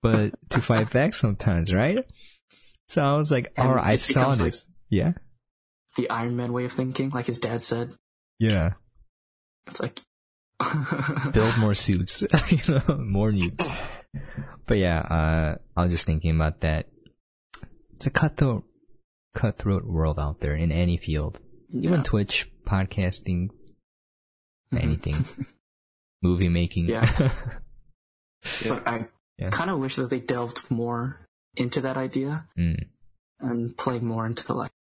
but 0.02 0.34
to 0.50 0.60
fight 0.60 0.90
back 0.90 1.14
sometimes, 1.14 1.72
right? 1.72 2.04
So 2.88 3.02
I 3.02 3.16
was 3.16 3.30
like, 3.30 3.52
all 3.56 3.74
right, 3.74 3.86
I 3.86 3.94
saw 3.96 4.20
becomes 4.20 4.38
like- 4.40 4.46
this. 4.46 4.66
yeah, 4.90 5.12
the 5.96 6.10
Iron 6.10 6.36
Man 6.36 6.52
way 6.52 6.64
of 6.66 6.72
thinking, 6.72 7.10
like 7.10 7.26
his 7.26 7.38
dad 7.38 7.62
said. 7.62 7.94
yeah. 8.38 8.72
It's 9.68 9.80
like 9.80 10.00
build 11.32 11.56
more 11.58 11.74
suits, 11.74 12.22
you 12.50 12.58
know, 12.88 12.96
more 12.98 13.30
newts. 13.32 13.66
But 14.66 14.78
yeah, 14.78 14.98
uh, 14.98 15.56
I 15.76 15.82
was 15.84 15.92
just 15.92 16.06
thinking 16.06 16.34
about 16.34 16.60
that. 16.60 16.88
It's 17.92 18.06
a 18.06 18.10
cutthroat, 18.10 18.64
cutthroat 19.34 19.84
world 19.84 20.18
out 20.18 20.40
there 20.40 20.54
in 20.56 20.72
any 20.72 20.96
field, 20.96 21.38
even 21.72 22.02
Twitch, 22.02 22.50
podcasting, 22.66 23.48
Mhm. 24.72 24.82
anything, 24.82 25.24
movie 26.22 26.48
making. 26.48 26.88
Yeah. 26.88 27.06
But 28.66 28.86
I 28.88 29.06
Yeah. 29.42 29.50
kind 29.50 29.70
of 29.70 29.78
wish 29.78 29.96
that 29.96 30.10
they 30.10 30.20
delved 30.20 30.70
more 30.70 31.26
into 31.56 31.80
that 31.82 31.96
idea 31.96 32.46
Mm, 32.56 32.86
and 33.40 33.76
played 33.76 34.02
more 34.02 34.24
into 34.26 34.44
the 34.44 34.54
like, 34.54 34.72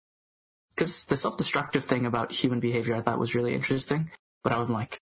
because 0.75 1.05
the 1.07 1.17
self-destructive 1.17 1.85
thing 1.85 2.07
about 2.07 2.33
human 2.33 2.61
behavior 2.61 2.95
I 2.95 3.03
thought 3.03 3.19
was 3.19 3.35
really 3.35 3.55
interesting. 3.55 4.11
But 4.43 4.53
I 4.53 4.59
was 4.59 4.71
like, 4.71 5.01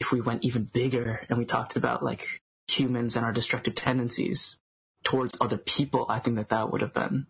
if 0.00 0.12
we 0.12 0.20
went 0.20 0.44
even 0.44 0.64
bigger 0.64 1.24
and 1.28 1.38
we 1.38 1.44
talked 1.44 1.76
about 1.76 2.02
like 2.02 2.42
humans 2.68 3.16
and 3.16 3.24
our 3.24 3.32
destructive 3.32 3.74
tendencies 3.74 4.58
towards 5.04 5.36
other 5.40 5.58
people, 5.58 6.06
I 6.08 6.18
think 6.18 6.36
that 6.36 6.50
that 6.50 6.70
would 6.70 6.80
have 6.80 6.94
been 6.94 7.26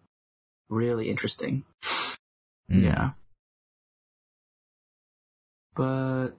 really 0.69 1.09
interesting. 1.09 1.65
Mm. 2.71 2.83
Yeah. 2.85 3.11
But 5.75 6.31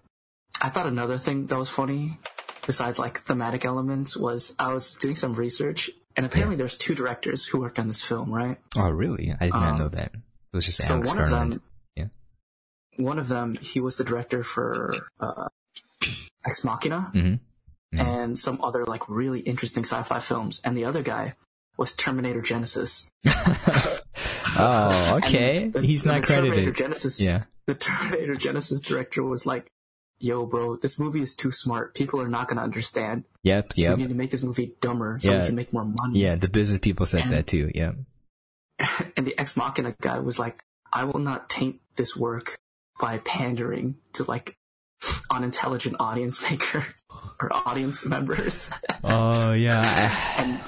I 0.62 0.69
thought 0.69 0.86
another 0.86 1.17
thing 1.17 1.47
that 1.47 1.58
was 1.58 1.69
funny, 1.69 2.19
besides 2.65 2.99
like 2.99 3.19
thematic 3.19 3.65
elements, 3.65 4.15
was 4.17 4.56
I 4.60 4.73
was 4.73 4.95
doing 4.97 5.15
some 5.15 5.34
research, 5.34 5.89
and 6.15 6.26
apparently 6.26 6.56
there's 6.56 6.78
two 6.78 6.95
directors 6.95 7.45
who 7.45 7.60
worked 7.60 7.80
on 7.80 7.88
this 7.88 8.04
film, 8.04 8.32
right? 8.32 8.58
Oh, 8.76 8.89
really? 8.89 9.32
I 9.39 9.45
did 9.45 9.54
not 9.54 9.69
Um, 9.80 9.86
know 9.86 9.89
that. 9.89 10.12
It 10.13 10.56
was 10.56 10.65
just 10.65 10.84
So 10.84 10.93
Alex 10.95 11.08
one 11.13 11.23
of 11.23 11.30
them, 11.30 11.62
Yeah. 11.95 12.08
one 12.97 13.19
of 13.19 13.28
them, 13.28 13.56
he 13.60 13.80
was 13.80 13.97
the 13.97 14.04
director 14.04 14.43
for 14.43 15.08
uh, 15.19 15.47
Ex 16.45 16.63
Machina 16.63 17.12
Mhm. 17.13 17.39
Mhm. 17.93 17.99
and 17.99 18.39
some 18.39 18.60
other 18.63 18.86
like 18.86 19.08
really 19.10 19.39
interesting 19.39 19.84
sci-fi 19.84 20.19
films, 20.19 20.62
and 20.63 20.78
the 20.78 20.86
other 20.86 21.02
guy 21.02 21.36
was 21.78 21.91
Terminator 21.93 22.41
Genisys. 22.41 23.08
oh, 24.58 25.15
okay. 25.23 25.69
the- 25.69 25.82
He's 25.82 26.06
not 26.06 26.26
Terminator 26.28 26.71
credited. 26.71 26.91
Genisys, 26.91 27.19
Yeah. 27.19 27.45
the 27.65 27.76
Terminator 27.76 28.34
Genisys 28.34 28.82
director 28.84 29.23
was 29.23 29.45
like, 29.45 29.67
"Yo, 30.23 30.45
bro, 30.45 30.77
this 30.77 30.97
movie 30.97 31.21
is 31.21 31.36
too 31.36 31.51
smart. 31.51 31.93
People 31.93 32.21
are 32.21 32.29
not 32.29 32.47
gonna 32.47 32.62
understand. 32.63 33.25
Yep. 33.43 33.73
Yep. 33.75 33.97
We 33.97 34.03
need 34.03 34.09
to 34.09 34.15
make 34.15 34.31
this 34.31 34.41
movie 34.41 34.73
dumber 34.79 35.19
so 35.21 35.31
Yeah. 35.31 35.41
we 35.41 35.45
can 35.47 35.55
make 35.55 35.73
more 35.73 35.86
money." 35.86 36.19
Yeah. 36.21 36.36
The 36.36 36.47
business 36.49 36.79
people 36.79 37.05
said 37.05 37.25
And- 37.25 37.33
that 37.33 37.47
too. 37.47 37.69
Yep. 37.75 37.95
and 39.17 39.27
the 39.27 39.38
ex 39.38 39.55
machina 39.57 39.93
guy 40.01 40.19
was 40.19 40.39
like, 40.39 40.63
I 40.91 41.03
will 41.05 41.19
not 41.19 41.49
taint 41.49 41.81
this 41.95 42.15
work 42.15 42.57
by 42.99 43.17
pandering 43.19 43.95
to 44.13 44.23
like 44.23 44.55
unintelligent 45.31 45.97
audience 45.99 46.41
maker 46.41 46.86
or 47.41 47.49
audience 47.53 48.05
members. 48.05 48.69
Oh 49.03 49.51
yeah. 49.53 50.15
and 50.39 50.59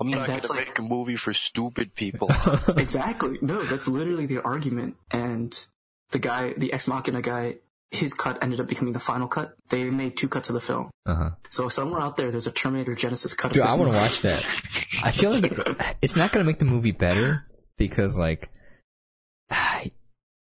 I'm 0.00 0.08
And 0.08 0.10
not 0.16 0.26
gonna 0.26 0.46
like- 0.48 0.68
make 0.68 0.78
a 0.78 0.82
movie 0.82 1.16
for 1.16 1.32
stupid 1.34 1.94
people. 1.94 2.30
exactly, 2.76 3.38
no, 3.42 3.62
that's 3.64 3.86
literally 3.88 4.26
the 4.26 4.42
argument. 4.42 4.96
And 5.10 5.58
the 6.10 6.18
guy, 6.18 6.52
the 6.56 6.72
ex 6.72 6.86
machina 6.88 7.22
guy, 7.22 7.56
his 7.94 8.14
cut 8.14 8.42
ended 8.42 8.60
up 8.60 8.66
becoming 8.66 8.92
the 8.92 9.00
final 9.00 9.28
cut. 9.28 9.54
They 9.70 9.84
made 9.90 10.16
two 10.16 10.28
cuts 10.28 10.48
of 10.48 10.54
the 10.54 10.60
film. 10.60 10.90
uh 11.06 11.14
huh. 11.14 11.30
So 11.50 11.68
somewhere 11.68 12.00
out 12.00 12.16
there, 12.16 12.30
there's 12.30 12.46
a 12.46 12.52
Terminator 12.52 12.94
Genisys 12.94 13.36
cut. 13.36 13.52
Dude, 13.52 13.62
of 13.62 13.68
this 13.68 13.72
I 13.72 13.76
want 13.76 13.92
to 13.92 13.98
watch 13.98 14.22
that. 14.22 14.44
I 15.02 15.10
feel 15.10 15.30
like 15.38 15.52
it's 16.02 16.16
not 16.16 16.32
gonna 16.32 16.44
make 16.44 16.58
the 16.58 16.64
movie 16.64 16.92
better 16.92 17.46
because 17.76 18.18
like 18.18 18.50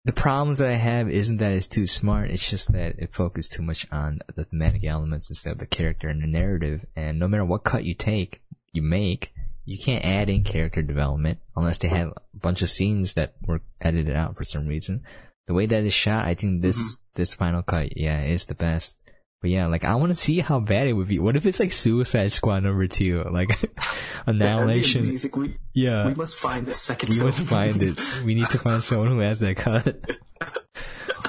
the 0.04 0.12
problems 0.12 0.58
that 0.58 0.68
I 0.68 0.74
have 0.74 1.10
isn't 1.10 1.36
that 1.38 1.52
it's 1.52 1.68
too 1.68 1.86
smart. 1.86 2.30
It's 2.30 2.48
just 2.48 2.72
that 2.72 2.98
it 2.98 3.14
focused 3.14 3.52
too 3.52 3.62
much 3.62 3.86
on 3.92 4.20
the 4.34 4.44
thematic 4.44 4.84
elements 4.84 5.28
instead 5.28 5.52
of 5.52 5.58
the 5.58 5.66
character 5.66 6.08
and 6.08 6.22
the 6.22 6.26
narrative. 6.26 6.86
And 6.96 7.18
no 7.18 7.28
matter 7.28 7.44
what 7.44 7.64
cut 7.64 7.84
you 7.84 7.94
take, 7.94 8.40
you 8.72 8.82
make, 8.82 9.34
you 9.64 9.78
can't 9.78 10.04
add 10.04 10.30
in 10.30 10.42
character 10.42 10.82
development 10.82 11.38
unless 11.54 11.78
they 11.78 11.88
have 11.88 12.08
a 12.08 12.38
bunch 12.38 12.62
of 12.62 12.70
scenes 12.70 13.14
that 13.14 13.34
were 13.46 13.60
edited 13.80 14.16
out 14.16 14.36
for 14.36 14.44
some 14.44 14.66
reason. 14.66 15.02
The 15.46 15.54
way 15.54 15.66
that 15.66 15.84
it's 15.84 15.94
shot, 15.94 16.24
I 16.24 16.34
think 16.34 16.62
this 16.62 16.96
this 17.14 17.34
final 17.34 17.62
cut, 17.62 17.96
yeah, 17.96 18.22
is 18.24 18.46
the 18.46 18.54
best. 18.54 18.98
But 19.42 19.48
yeah, 19.50 19.66
like 19.68 19.84
I 19.84 19.94
want 19.94 20.10
to 20.10 20.14
see 20.14 20.40
how 20.40 20.60
bad 20.60 20.86
it 20.86 20.92
would 20.92 21.08
be. 21.08 21.18
What 21.18 21.34
if 21.34 21.46
it's 21.46 21.58
like 21.60 21.72
Suicide 21.72 22.30
Squad 22.30 22.62
number 22.62 22.86
two, 22.86 23.24
like 23.30 23.48
That'd 23.48 23.70
be 23.76 23.82
Annihilation? 24.26 25.04
amazing. 25.04 25.30
We, 25.34 25.56
Yeah, 25.72 26.06
we 26.06 26.14
must 26.14 26.36
find 26.36 26.66
the 26.66 26.74
second 26.74 27.08
we 27.10 27.14
film. 27.16 27.26
must 27.28 27.46
find 27.46 27.82
it. 27.82 28.00
We 28.24 28.34
need 28.34 28.50
to 28.50 28.58
find 28.58 28.82
someone 28.82 29.08
who 29.08 29.20
has 29.20 29.40
that 29.40 29.56
cut. 29.56 29.98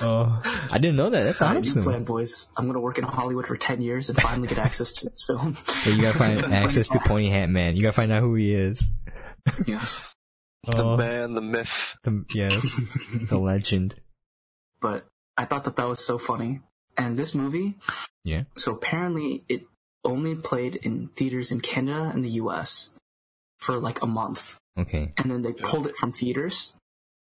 Oh, 0.04 0.42
I 0.72 0.78
didn't 0.78 0.96
know 0.96 1.10
that. 1.10 1.24
That's 1.24 1.42
All 1.42 1.50
right, 1.50 1.58
awesome. 1.58 1.84
plan, 1.84 2.04
boys. 2.04 2.48
I'm 2.58 2.66
gonna 2.68 2.80
work 2.80 2.98
in 2.98 3.04
Hollywood 3.04 3.46
for 3.46 3.56
ten 3.56 3.82
years 3.82 4.10
and 4.10 4.20
finally 4.22 4.48
get 4.48 4.58
access 4.58 4.94
to 4.94 5.10
this 5.10 5.24
film. 5.26 5.58
But 5.66 5.86
you 5.94 6.02
gotta 6.02 6.18
find 6.18 6.44
access 6.54 6.90
to 6.90 7.00
Pointy 7.00 7.30
Hat 7.30 7.50
Man. 7.50 7.76
You 7.76 7.82
gotta 7.84 7.92
find 7.94 8.12
out 8.12 8.22
who 8.22 8.34
he 8.36 8.54
is. 8.54 8.90
yes, 9.68 10.04
the 10.66 10.78
Oh, 10.78 10.98
man, 10.98 11.34
the 11.34 11.42
myth. 11.42 11.96
the, 12.04 12.26
yes, 12.34 12.82
the 13.30 13.38
legend. 13.40 13.96
but 14.82 15.06
I 15.38 15.46
thought 15.46 15.64
that 15.66 15.76
that 15.78 15.88
was 15.88 16.04
so 16.04 16.18
funny. 16.18 16.62
And 16.98 17.18
this 17.18 17.34
movie, 17.34 17.78
Yeah. 18.24 18.44
so 18.58 18.74
apparently 18.74 19.44
it 19.48 19.66
only 20.04 20.36
played 20.36 20.76
in 20.76 21.08
theaters 21.16 21.52
in 21.52 21.62
Canada 21.62 22.12
and 22.14 22.24
the 22.26 22.32
U.S. 22.44 22.90
for 23.60 23.76
like 23.78 24.02
a 24.02 24.08
month, 24.08 24.58
Okay. 24.78 25.14
and 25.18 25.32
then 25.32 25.42
they 25.42 25.54
pulled 25.54 25.88
it 25.88 25.96
from 25.96 26.12
theaters 26.12 26.76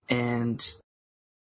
and 0.09 0.63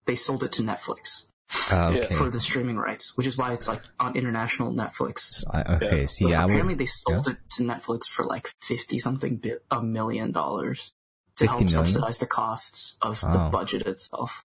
they 0.05 0.15
sold 0.15 0.43
it 0.43 0.51
to 0.53 0.61
Netflix 0.63 1.27
Uh, 1.71 1.91
okay. 1.95 2.13
for 2.15 2.29
the 2.29 2.39
streaming 2.39 2.77
rights, 2.77 3.15
which 3.15 3.27
is 3.27 3.37
why 3.37 3.53
it's 3.53 3.67
like 3.67 3.81
on 3.99 4.15
international 4.15 4.73
Netflix. 4.73 5.19
So 5.41 5.47
I- 5.53 5.75
okay. 5.75 5.99
Yeah. 6.01 6.05
See, 6.07 6.25
But 6.25 6.33
I 6.33 6.43
apparently 6.43 6.73
would. 6.73 6.79
they 6.79 6.85
sold 6.87 7.27
it 7.27 7.37
to 7.57 7.63
Netflix 7.63 8.05
for 8.07 8.23
like 8.23 8.51
fifty 8.61 8.99
something 8.99 9.37
bi- 9.37 9.57
a 9.71 9.81
million 9.81 10.31
dollars 10.31 10.91
to 11.37 11.45
help 11.47 11.61
million? 11.61 11.69
subsidize 11.85 12.17
the 12.19 12.27
costs 12.27 12.97
of 13.01 13.21
the 13.21 13.49
budget 13.51 13.83
itself. 13.87 14.43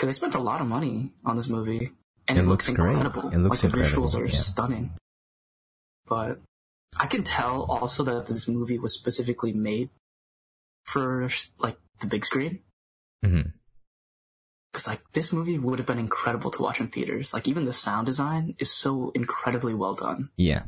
Because 0.00 0.16
they 0.16 0.18
spent 0.18 0.34
a 0.34 0.38
lot 0.40 0.62
of 0.62 0.66
money 0.66 1.12
on 1.26 1.36
this 1.36 1.46
movie, 1.46 1.90
and 2.26 2.38
It 2.38 2.40
it, 2.40 2.44
looks 2.46 2.70
great. 2.70 2.92
incredible. 2.96 3.28
It 3.28 3.36
looks 3.36 3.62
like, 3.62 3.74
the 3.74 3.80
visuals 3.80 4.14
are 4.14 4.24
yeah. 4.24 4.32
stunning. 4.32 4.92
But 6.06 6.40
I 6.98 7.06
can 7.06 7.22
tell 7.22 7.64
also 7.68 8.02
that 8.04 8.26
this 8.26 8.48
movie 8.48 8.78
was 8.78 8.94
specifically 8.94 9.52
made 9.52 9.90
for 10.86 11.28
like 11.58 11.76
the 12.00 12.06
big 12.06 12.24
screen. 12.24 12.60
Mhm. 13.22 13.52
Because 14.72 14.86
like 14.88 15.02
this 15.12 15.34
movie 15.34 15.58
would 15.58 15.78
have 15.78 15.86
been 15.86 15.98
incredible 15.98 16.50
to 16.52 16.62
watch 16.62 16.80
in 16.80 16.88
theaters. 16.88 17.34
Like 17.34 17.46
even 17.46 17.66
the 17.66 17.74
sound 17.74 18.06
design 18.06 18.54
is 18.58 18.72
so 18.72 19.10
incredibly 19.14 19.74
well 19.74 19.92
done. 19.92 20.30
Yeah. 20.38 20.62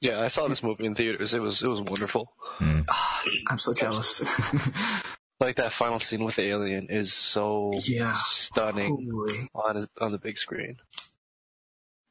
Yeah, 0.00 0.20
I 0.20 0.26
saw 0.26 0.48
this 0.48 0.64
movie 0.64 0.86
in 0.86 0.96
theaters. 0.96 1.34
It 1.34 1.40
was 1.40 1.62
it 1.62 1.68
was 1.68 1.82
wonderful. 1.82 2.32
Mm. 2.58 2.84
Ah, 2.88 3.22
I'm 3.48 3.60
so 3.60 3.72
jealous. 3.72 4.24
Like 5.40 5.56
that 5.56 5.72
final 5.72 5.98
scene 5.98 6.22
with 6.22 6.36
the 6.36 6.42
alien 6.42 6.88
is 6.90 7.12
so 7.14 7.72
Yeah. 7.84 8.12
stunning 8.14 9.08
Holy. 9.10 9.48
on 9.54 9.76
his, 9.76 9.88
on 10.00 10.12
the 10.12 10.18
big 10.18 10.36
screen. 10.38 10.76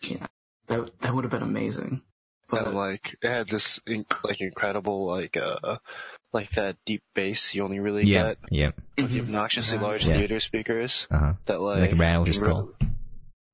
Yeah. 0.01 0.25
That 0.67 0.99
that 1.01 1.13
would 1.13 1.23
have 1.25 1.31
been 1.31 1.43
amazing. 1.43 2.01
But 2.49 2.65
and 2.67 2.75
like 2.75 3.15
it 3.21 3.27
had 3.29 3.47
this 3.47 3.79
in, 3.85 4.05
like 4.23 4.41
incredible 4.41 5.05
like 5.05 5.37
uh 5.37 5.77
like 6.33 6.49
that 6.51 6.77
deep 6.85 7.03
bass 7.13 7.53
you 7.53 7.63
only 7.63 7.79
really 7.79 8.03
Yeah. 8.05 8.29
get 8.29 8.37
Yeah. 8.49 8.71
with 8.97 9.11
the 9.11 9.19
Mhm. 9.19 9.23
obnoxiously 9.25 9.77
Yeah. 9.77 9.83
large 9.83 10.05
Yeah. 10.05 10.13
theater 10.15 10.39
speakers 10.39 11.07
Uh 11.11 11.17
huh. 11.19 11.33
that 11.45 11.61
like 11.61 11.91
Like 11.91 11.99
rattle 11.99 12.21
your 12.25 12.27
you 12.27 12.33
skull. 12.33 12.73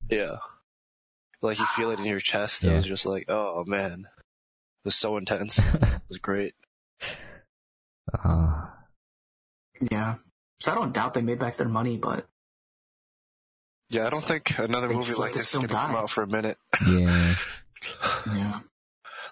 yeah. 0.08 0.36
Like 1.42 1.58
you 1.58 1.66
feel 1.66 1.90
it 1.90 1.98
in 1.98 2.06
your 2.06 2.20
chest. 2.20 2.64
It 2.64 2.72
was 2.72 2.86
just 2.86 3.04
like, 3.04 3.26
oh 3.28 3.64
man. 3.64 4.06
It 4.08 4.84
was 4.88 4.94
so 4.94 5.16
intense. 5.18 5.58
It 5.74 6.02
was 6.08 6.18
great. 6.18 6.54
Uh, 8.12 8.66
yeah. 9.80 10.16
So 10.60 10.72
I 10.72 10.74
don't 10.74 10.92
doubt 10.92 11.14
they 11.14 11.22
made 11.22 11.38
back 11.38 11.56
their 11.56 11.68
money, 11.68 11.96
but 11.96 12.26
Yeah, 13.90 14.06
I 14.06 14.10
don't 14.10 14.24
think 14.24 14.58
another 14.58 14.88
movie 14.88 15.14
like 15.14 15.32
this 15.32 15.42
this 15.42 15.54
is 15.54 15.56
gonna 15.56 15.68
come 15.68 15.92
die. 15.92 15.98
out 15.98 16.10
for 16.10 16.22
a 16.22 16.26
minute. 16.26 16.58
yeah. 16.86 17.34
yeah. 18.32 18.60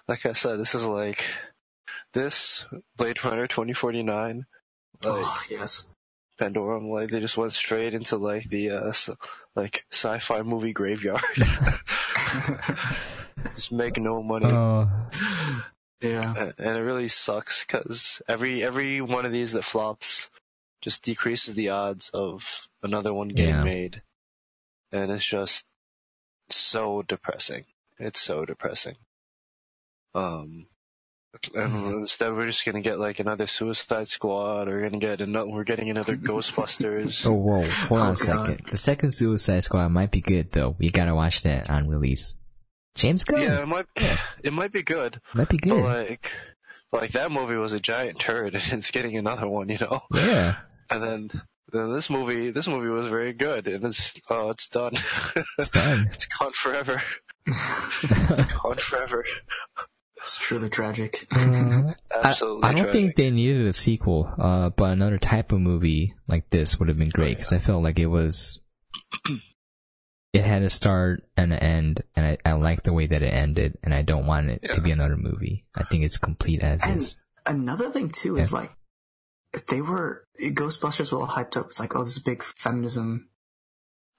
Like 0.07 0.25
I 0.25 0.33
said, 0.33 0.59
this 0.59 0.75
is 0.75 0.85
like 0.85 1.23
this 2.13 2.65
Blade 2.95 3.23
Runner 3.23 3.47
2049, 3.47 4.37
like 4.37 4.45
oh 5.03 5.43
yes. 5.49 5.87
Pandorum, 6.39 6.91
like 6.91 7.09
they 7.09 7.21
just 7.21 7.37
went 7.37 7.53
straight 7.53 7.93
into 7.93 8.17
like 8.17 8.43
the 8.49 8.71
uh 8.71 8.89
s 8.89 9.09
like 9.55 9.85
sci-fi 9.91 10.43
movie 10.43 10.73
graveyard. 10.73 11.21
just 13.55 13.71
make 13.71 13.97
no 13.97 14.21
money. 14.21 14.47
Oh. 14.47 14.89
Yeah. 16.09 16.51
and 16.57 16.77
it 16.77 16.81
really 16.81 17.07
sucks 17.07 17.65
because 17.65 18.21
every 18.27 18.63
every 18.63 19.01
one 19.01 19.25
of 19.25 19.31
these 19.31 19.51
that 19.53 19.63
flops 19.63 20.29
just 20.81 21.03
decreases 21.03 21.55
the 21.55 21.69
odds 21.69 22.09
of 22.13 22.67
another 22.83 23.13
one 23.13 23.29
getting 23.29 23.55
Yeah. 23.55 23.63
made, 23.63 24.01
and 24.91 25.11
it's 25.11 25.25
just 25.25 25.65
so 26.49 27.01
depressing. 27.01 27.65
It's 27.97 28.19
so 28.21 28.45
depressing. 28.45 28.95
Um, 30.13 30.67
and 31.53 31.73
Mm-hmm. 31.73 31.97
instead 31.99 32.31
we're 32.33 32.45
just 32.47 32.63
gonna 32.65 32.79
get 32.81 32.97
like 32.99 33.19
another 33.19 33.45
Suicide 33.47 34.07
Squad, 34.07 34.69
or 34.69 34.75
we're 34.75 34.83
gonna 34.83 34.99
get 34.99 35.19
another, 35.21 35.49
we're 35.49 35.63
getting 35.65 35.89
another 35.89 36.15
Ghostbusters. 36.29 37.25
Oh, 37.25 37.33
whoa. 37.33 37.63
Hold 37.63 38.01
on 38.01 38.07
Oh, 38.07 38.11
a 38.11 38.15
second. 38.15 38.57
God. 38.63 38.69
The 38.69 38.77
second 38.77 39.11
Suicide 39.11 39.63
Squad 39.63 39.89
might 39.89 40.11
be 40.11 40.21
good, 40.21 40.51
though. 40.51 40.75
We 40.79 40.91
gotta 40.91 41.13
watch 41.13 41.43
that 41.43 41.69
on 41.69 41.87
release. 41.89 42.35
James 42.95 43.23
Gunn. 43.23 43.41
Yeah, 43.41 43.61
it 43.61 43.67
might 43.67 43.85
it 44.43 44.53
might 44.53 44.71
be 44.71 44.83
good, 44.83 45.19
Might 45.33 45.49
be 45.49 45.57
but 45.57 45.69
good. 45.69 45.83
like 45.83 46.31
like 46.91 47.11
that 47.11 47.31
movie 47.31 47.55
was 47.57 47.73
a 47.73 47.79
giant 47.79 48.19
turd, 48.19 48.55
and 48.55 48.73
it's 48.73 48.91
getting 48.91 49.17
another 49.17 49.47
one, 49.47 49.69
you 49.69 49.77
know. 49.79 50.01
yeah. 50.13 50.55
And 50.89 51.03
then, 51.03 51.29
then 51.73 51.91
this 51.91 52.09
movie, 52.09 52.51
this 52.51 52.67
movie 52.67 52.87
was 52.89 53.07
very 53.07 53.33
good, 53.33 53.67
and 53.67 53.83
it's 53.85 54.13
oh, 54.29 54.49
it's 54.51 54.69
done. 54.69 54.93
It's 55.57 55.71
done. 55.71 56.09
it's 56.13 56.25
gone 56.27 56.53
forever. 56.53 57.01
It's 58.03 58.53
gone 58.53 58.77
forever. 58.77 59.23
It's 60.23 60.37
truly 60.37 60.69
tragic. 60.69 61.27
Uh, 61.35 62.21
Absolutely. 62.23 62.63
I, 62.63 62.69
I 62.69 62.71
don't 62.71 62.83
tragic. 62.83 62.91
think 62.93 63.15
they 63.17 63.29
needed 63.29 63.65
a 63.67 63.73
sequel, 63.73 64.31
uh, 64.39 64.69
but 64.69 64.85
another 64.91 65.17
type 65.17 65.51
of 65.51 65.59
movie 65.59 66.13
like 66.29 66.49
this 66.49 66.79
would 66.79 66.87
have 66.87 66.97
been 66.97 67.09
great 67.09 67.37
because 67.37 67.51
I 67.51 67.59
felt 67.59 67.83
like 67.83 67.99
it 67.99 68.05
was. 68.07 68.61
It 70.35 70.43
had 70.43 70.61
a 70.63 70.69
start 70.69 71.23
and 71.37 71.53
an 71.53 71.59
end, 71.59 72.01
and 72.15 72.25
I, 72.25 72.37
I 72.45 72.53
like 72.53 72.83
the 72.83 72.93
way 72.93 73.07
that 73.07 73.23
it 73.23 73.33
ended, 73.33 73.77
and 73.83 73.93
I 73.93 74.01
don't 74.01 74.25
want 74.25 74.49
it 74.49 74.59
Yeah. 74.63 74.73
to 74.73 74.81
be 74.81 74.91
another 74.91 75.17
movie. 75.17 75.65
I 75.75 75.83
think 75.83 76.03
it's 76.03 76.17
complete 76.17 76.61
as 76.61 76.83
And 76.83 76.97
is. 76.97 77.15
another 77.45 77.89
thing 77.91 78.09
too 78.09 78.37
is 78.37 78.51
like, 78.51 78.71
they 79.69 79.81
were 79.81 80.25
Ghostbusters 80.41 81.11
were 81.11 81.19
all 81.19 81.27
hyped 81.27 81.55
up. 81.57 81.67
It's 81.67 81.79
like, 81.79 81.95
oh, 81.95 82.03
this 82.03 82.17
is 82.17 82.23
big 82.23 82.43
feminism. 82.43 83.29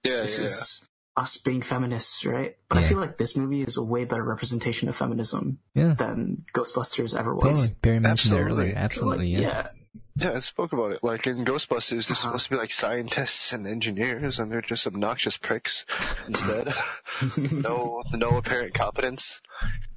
Yeah, 0.05 0.23
This 0.23 0.39
yeah. 0.39 0.45
is 0.47 0.89
us 1.17 1.37
being 1.39 1.63
feminists, 1.63 2.25
right? 2.25 2.57
But 2.69 2.79
I 2.79 2.83
feel 2.83 2.99
like 2.99 3.19
this 3.19 3.37
movie 3.37 3.63
is 3.63 3.77
a 3.77 3.83
way 3.83 4.05
better 4.05 4.23
representation 4.23 4.89
of 4.89 4.97
feminism 4.97 5.59
Yeah, 5.75 5.95
than 5.95 6.45
Ghostbusters 6.55 7.19
ever 7.19 7.35
was. 7.35 7.43
totally. 7.45 7.69
Barry 7.83 8.01
mentioned 8.01 8.35
it 8.35 8.39
Absolutely. 8.41 8.65
earlier. 8.65 8.77
Absolutely, 8.79 9.35
Like, 9.35 9.43
yeah. 9.43 9.69
Yeah, 10.17 10.33
I 10.33 10.39
spoke 10.39 10.73
about 10.73 10.93
it. 10.93 11.05
Like 11.05 11.27
in 11.27 11.45
Ghostbusters, 11.45 12.09
they're 12.09 12.15
Uh-huh. 12.15 12.15
supposed 12.15 12.45
to 12.45 12.51
be 12.51 12.57
like 12.57 12.73
scientists 12.73 13.53
and 13.53 13.67
engineers, 13.67 14.39
and 14.39 14.51
they're 14.51 14.63
just 14.63 14.87
obnoxious 14.87 15.37
pricks 15.37 15.85
instead. 16.27 16.73
no, 17.37 18.03
no 18.15 18.37
apparent 18.37 18.75
competence. 18.75 19.41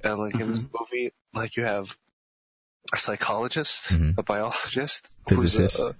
And 0.04 0.18
like 0.18 0.38
in 0.40 0.50
this 0.50 0.60
Mm-hmm. 0.60 0.76
movie, 0.78 1.12
like 1.34 1.56
you 1.56 1.64
have 1.64 1.96
a 2.92 2.98
psychologist, 2.98 3.88
Mhm. 3.90 4.16
a 4.18 4.22
biologist, 4.22 5.08
Physicist. 5.28 5.78
a, 5.80 5.94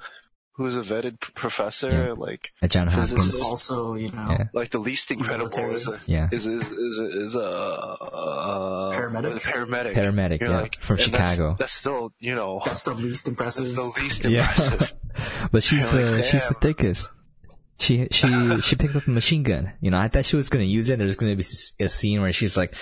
who's 0.52 0.76
a 0.76 0.80
vetted 0.80 1.20
p- 1.20 1.32
professor, 1.34 2.14
like 2.14 2.52
Uh, 2.62 2.68
John 2.68 2.90
Physicist. 2.90 3.16
Hopkins. 3.16 3.40
also, 3.42 3.94
you 3.94 4.10
know, 4.12 4.26
Yeah. 4.30 4.44
like 4.52 4.70
the 4.70 4.78
least 4.78 5.10
incredible 5.10 5.48
Military. 5.56 5.74
is 5.74 5.88
a 5.88 5.98
Yeah. 6.06 6.28
is 6.30 6.46
is 6.46 6.62
is 6.62 6.98
is 6.98 7.34
a 7.34 7.40
uh, 7.40 8.92
Paramedic? 8.92 9.36
a 9.36 9.40
paramedic. 9.40 9.94
Paramedic, 9.94 10.40
You're 10.40 10.50
yeah, 10.50 10.60
like- 10.60 10.76
from 10.80 10.98
and 10.98 11.12
that's- 11.12 11.30
Chicago. 11.36 11.56
That's, 11.58 11.72
still, 11.72 12.12
you 12.18 12.34
know, 12.34 12.60
that's 12.64 12.82
the 12.82 12.94
least 12.94 13.26
impressive. 13.28 13.64
that's 13.64 13.74
the 13.74 13.84
least 14.02 14.24
Yeah. 14.24 14.48
impressive. 14.50 14.92
but 15.52 15.62
she's 15.62 15.84
You're 15.92 16.02
the 16.04 16.16
like, 16.16 16.24
she's 16.24 16.48
the 16.48 16.54
thickest. 16.54 17.10
She 17.78 18.08
she 18.10 18.28
she 18.60 18.76
picked 18.76 18.94
up 18.96 19.06
a 19.06 19.10
machine 19.10 19.42
gun. 19.42 19.72
You 19.80 19.90
know, 19.90 19.98
I 19.98 20.08
thought 20.08 20.24
she 20.26 20.36
was 20.36 20.50
gonna 20.50 20.64
use 20.64 20.90
it. 20.90 20.98
There's 20.98 21.16
gonna 21.16 21.34
be 21.36 21.44
a 21.80 21.88
scene 21.88 22.20
where 22.20 22.32
she's 22.32 22.56
like, 22.56 22.74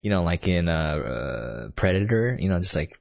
you 0.00 0.10
know, 0.10 0.22
like 0.22 0.48
in 0.48 0.68
uh, 0.68 0.72
uh 0.72 1.68
Predator. 1.76 2.38
You 2.40 2.48
know, 2.48 2.58
just 2.58 2.74
like 2.74 2.98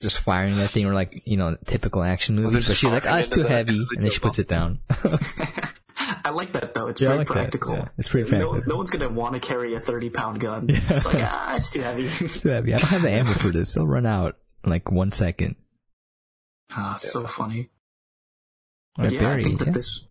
just 0.00 0.18
firing 0.20 0.56
that 0.58 0.70
thing, 0.70 0.86
or 0.86 0.94
like 0.94 1.22
you 1.26 1.36
know, 1.36 1.56
typical 1.66 2.02
action 2.02 2.36
movie. 2.36 2.54
they're 2.54 2.62
but 2.68 2.76
she's 2.76 2.92
like, 2.92 3.06
oh, 3.06 3.16
it's 3.16 3.28
too 3.30 3.42
the- 3.42 3.48
heavy, 3.48 3.78
the 3.78 3.86
and 3.96 4.04
then 4.04 4.10
she 4.10 4.20
puts 4.20 4.38
it 4.38 4.48
down. 4.48 4.80
I 6.24 6.30
like 6.30 6.52
that 6.52 6.74
though. 6.74 6.86
It's 6.86 7.00
Yeah, 7.00 7.08
very 7.08 7.18
like 7.20 7.26
practical. 7.28 7.74
Yeah, 7.74 7.88
it's 7.98 8.08
pretty 8.08 8.30
No, 8.30 8.50
practical. 8.50 8.68
no 8.72 8.76
one's 8.76 8.90
gonna 8.90 9.08
want 9.08 9.34
to 9.34 9.40
carry 9.40 9.74
a 9.74 9.80
thirty 9.80 10.10
pound 10.10 10.40
gun. 10.40 10.66
It's 10.68 11.04
like 11.06 11.16
ah, 11.22 11.56
it's 11.56 11.70
too 11.72 11.80
heavy. 11.80 12.06
it's 12.20 12.42
too 12.42 12.50
heavy. 12.50 12.74
I 12.74 12.78
don't 12.78 12.88
have 12.88 13.02
the 13.02 13.10
ammo 13.10 13.32
for 13.32 13.48
this. 13.50 13.76
It'll 13.76 13.88
run 13.88 14.06
out 14.06 14.36
in 14.64 14.70
like 14.70 14.90
one 14.92 15.10
second. 15.10 15.56
Ah, 16.72 16.94
it's 16.94 17.10
so 17.10 17.26
funny. 17.26 17.70
Or 18.98 19.04
But 19.04 19.12
yeah, 19.12 19.20
Barry, 19.20 19.40
I 19.40 19.44
think 19.44 19.58
that 19.60 19.66
yeah. 19.68 19.72
this 19.72 20.04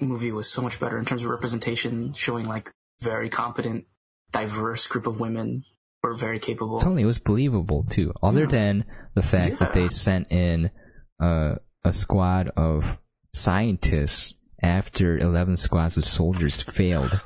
movie 0.00 0.32
was 0.32 0.50
so 0.50 0.60
much 0.62 0.78
better 0.80 0.98
in 0.98 1.04
terms 1.04 1.22
of 1.24 1.30
representation, 1.30 2.12
showing 2.14 2.46
like 2.46 2.70
very 3.00 3.28
competent, 3.30 3.86
diverse 4.32 4.86
group 4.86 5.06
of 5.06 5.20
women 5.20 5.64
who 6.02 6.08
are 6.10 6.14
very 6.14 6.38
capable. 6.38 6.80
Totally, 6.80 7.02
it 7.02 7.06
was 7.06 7.18
believable 7.20 7.84
too. 7.88 8.12
Other 8.22 8.40
Yeah. 8.42 8.46
than 8.46 8.84
the 9.14 9.22
fact 9.22 9.58
that 9.60 9.72
they 9.72 9.88
sent 9.88 10.30
in 10.32 10.70
uh, 11.20 11.56
a 11.84 11.92
squad 11.92 12.50
of 12.56 12.98
scientists 13.34 14.34
after 14.62 15.18
eleven 15.18 15.56
squads 15.56 15.96
of 15.96 16.04
soldiers 16.04 16.60
failed. 16.62 17.20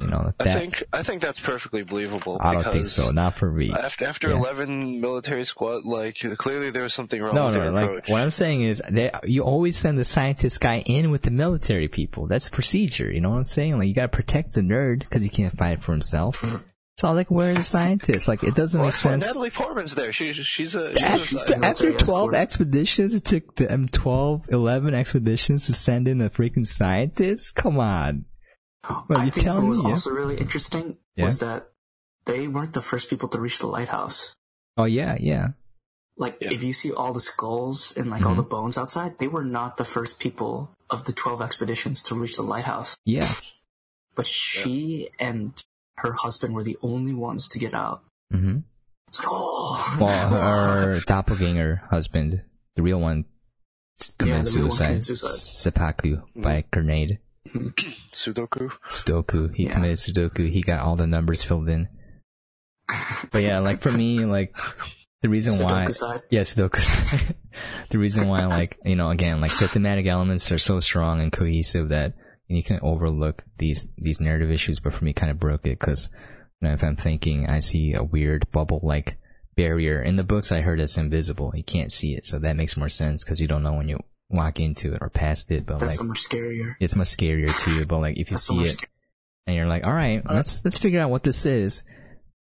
You 0.00 0.06
know 0.08 0.32
I 0.40 0.44
that. 0.44 0.54
think 0.58 0.82
I 0.92 1.02
think 1.02 1.22
that's 1.22 1.38
perfectly 1.40 1.82
believable. 1.82 2.38
I 2.40 2.54
don't 2.54 2.72
think 2.72 2.86
so. 2.86 3.10
Not 3.10 3.36
for 3.38 3.50
me. 3.50 3.72
After 3.72 4.04
after 4.04 4.28
Yeah. 4.28 4.36
eleven 4.36 5.00
military 5.00 5.44
squad, 5.44 5.84
like 5.84 6.16
clearly 6.38 6.70
there 6.70 6.82
was 6.82 6.94
something 6.94 7.20
wrong 7.20 7.34
No, 7.34 7.46
with 7.46 7.54
no. 7.54 7.60
their 7.60 7.70
Like 7.72 7.84
approach. 7.90 8.08
what 8.08 8.20
I'm 8.22 8.30
saying 8.30 8.62
is, 8.62 8.82
they, 8.90 9.10
you 9.24 9.42
always 9.42 9.76
send 9.76 9.98
the 9.98 10.04
scientist 10.04 10.60
guy 10.60 10.78
in 10.86 11.10
with 11.10 11.22
the 11.22 11.30
military 11.30 11.88
people. 11.88 12.26
That's 12.26 12.48
procedure. 12.48 13.10
You 13.10 13.20
know 13.20 13.30
what 13.30 13.38
I'm 13.38 13.44
saying? 13.44 13.78
Like 13.78 13.88
you 13.88 13.94
gotta 13.94 14.08
protect 14.08 14.52
the 14.54 14.60
nerd 14.62 15.00
because 15.00 15.22
he 15.22 15.28
can't 15.28 15.56
fight 15.56 15.82
for 15.82 15.92
himself. 15.92 16.44
So 16.98 17.12
like, 17.12 17.30
where 17.30 17.50
are 17.50 17.54
the 17.54 17.62
scientists? 17.62 18.26
Like 18.26 18.42
it 18.42 18.54
doesn't 18.54 18.80
well, 18.80 18.88
make 18.88 18.94
sense. 18.94 19.26
Natalie 19.26 19.50
Portman's 19.50 19.94
there. 19.94 20.12
She, 20.12 20.32
she's 20.32 20.74
a 20.74 20.92
she's 20.94 21.02
a 21.02 21.04
After, 21.04 21.38
sci- 21.38 21.54
after 21.62 21.92
12 21.92 22.00
escort. 22.00 22.34
expeditions, 22.34 23.14
it 23.14 23.24
took 23.24 23.54
them 23.56 23.86
12, 23.88 24.46
11 24.48 24.94
expeditions 24.94 25.66
to 25.66 25.74
send 25.74 26.08
in 26.08 26.22
a 26.22 26.30
freaking 26.30 26.66
scientist? 26.66 27.54
Come 27.54 27.78
on. 27.78 28.24
Well, 28.88 29.18
I 29.18 29.24
you 29.26 29.30
think 29.30 29.44
tell 29.44 29.56
what 29.56 29.64
was 29.66 29.78
me, 29.78 29.84
yeah. 29.84 29.90
also 29.90 30.10
really 30.10 30.36
interesting 30.38 30.96
was 31.18 31.38
that 31.38 31.68
they 32.24 32.48
weren't 32.48 32.72
the 32.72 32.82
first 32.82 33.10
people 33.10 33.28
to 33.30 33.40
reach 33.40 33.58
the 33.58 33.66
lighthouse. 33.66 34.32
Oh, 34.78 34.84
yeah, 34.84 35.16
yeah. 35.20 35.48
Like, 36.16 36.38
Yeah. 36.40 36.52
if 36.52 36.62
you 36.62 36.72
see 36.72 36.92
all 36.92 37.12
the 37.12 37.20
skulls 37.20 37.94
and 37.96 38.10
like 38.10 38.24
all 38.24 38.32
Mhm. 38.32 38.36
the 38.36 38.42
bones 38.42 38.78
outside, 38.78 39.18
they 39.18 39.28
were 39.28 39.44
not 39.44 39.76
the 39.76 39.84
first 39.84 40.18
people 40.18 40.70
of 40.88 41.04
the 41.04 41.12
12 41.12 41.42
expeditions 41.42 42.04
to 42.04 42.14
reach 42.14 42.36
the 42.36 42.42
lighthouse. 42.42 42.96
Yeah. 43.04 43.30
But 44.14 44.26
she 44.26 45.10
and 45.18 45.52
her 45.98 46.12
husband 46.12 46.54
were 46.54 46.62
the 46.64 46.76
only 46.82 47.14
ones 47.14 47.48
to 47.48 47.58
get 47.58 47.74
out. 47.74 48.02
hmm 48.30 48.58
It's 49.08 49.18
like, 49.18 49.28
oh. 49.30 49.96
Well, 50.00 50.28
her 50.30 51.00
doppelganger 51.06 51.82
husband, 51.90 52.42
the 52.74 52.82
real 52.82 53.00
one, 53.00 53.24
committed 54.18 54.44
the 54.46 54.50
real 54.56 54.64
one 54.64 54.70
suicide. 54.70 54.84
committed 54.86 55.04
suicide. 55.04 55.28
Seppuku 55.30 56.20
by 56.36 56.52
a 56.54 56.62
grenade. 56.62 57.18
Sudoku. 58.12 58.70
Sudoku. 58.90 59.54
He 59.54 59.64
Yeah. 59.64 59.72
committed 59.74 59.96
Sudoku. 59.98 60.50
He 60.50 60.60
got 60.62 60.80
all 60.80 60.96
the 60.96 61.06
numbers 61.06 61.42
filled 61.42 61.68
in. 61.68 61.88
But 63.32 63.42
yeah, 63.42 63.58
like 63.60 63.80
for 63.80 63.90
me, 63.90 64.24
like 64.26 64.54
the 65.22 65.28
reason 65.28 65.64
why 65.64 65.86
Sudoku 65.86 65.94
side. 65.94 66.22
Yeah, 66.30 66.40
Sudoku. 66.42 67.34
the 67.90 67.98
reason 67.98 68.28
why, 68.28 68.46
like, 68.46 68.78
you 68.84 68.96
know, 68.96 69.10
again, 69.10 69.40
like 69.40 69.56
the 69.58 69.66
thematic 69.68 70.06
elements 70.06 70.52
are 70.52 70.58
so 70.58 70.80
strong 70.80 71.20
and 71.20 71.32
cohesive 71.32 71.88
that 71.88 72.14
you 72.48 72.62
can 72.62 72.78
overlook 72.82 73.44
these, 73.58 73.90
these 73.98 74.20
narrative 74.20 74.50
issues, 74.50 74.80
but 74.80 74.94
for 74.94 75.04
me 75.04 75.12
kind 75.12 75.30
of 75.30 75.40
broke 75.40 75.66
it 75.66 75.78
because, 75.78 76.08
you 76.60 76.68
know, 76.68 76.74
if 76.74 76.82
I'm 76.84 76.96
thinking 76.96 77.48
I 77.48 77.60
see 77.60 77.94
a 77.94 78.02
weird 78.04 78.50
bubble 78.50 78.80
like 78.82 79.18
barrier 79.56 80.02
in 80.02 80.16
the 80.16 80.22
books 80.24 80.52
I 80.52 80.60
heard 80.60 80.80
it's 80.80 80.98
invisible. 80.98 81.52
You 81.54 81.64
can't 81.64 81.90
see 81.90 82.14
it. 82.14 82.26
So 82.26 82.38
that 82.38 82.56
makes 82.56 82.76
more 82.76 82.88
sense 82.88 83.24
because 83.24 83.40
you 83.40 83.48
don't 83.48 83.62
know 83.62 83.72
when 83.72 83.88
you 83.88 83.98
walk 84.28 84.60
into 84.60 84.92
it 84.94 84.98
or 85.00 85.08
past 85.08 85.50
it, 85.50 85.66
but 85.66 85.78
That's 85.80 85.98
like, 85.98 86.06
much 86.06 86.28
scarier. 86.28 86.74
it's 86.80 86.96
much 86.96 87.08
scarier 87.08 87.56
to 87.64 87.74
you, 87.74 87.86
but 87.86 87.98
like 87.98 88.16
if 88.16 88.30
you 88.30 88.36
That's 88.36 88.46
see 88.46 88.62
it 88.62 88.76
and 89.46 89.56
you're 89.56 89.66
like, 89.66 89.84
all 89.84 89.92
right, 89.92 90.22
uh, 90.28 90.34
let's 90.34 90.64
let's 90.64 90.78
figure 90.78 91.00
out 91.00 91.10
what 91.10 91.22
this 91.22 91.46
is. 91.46 91.84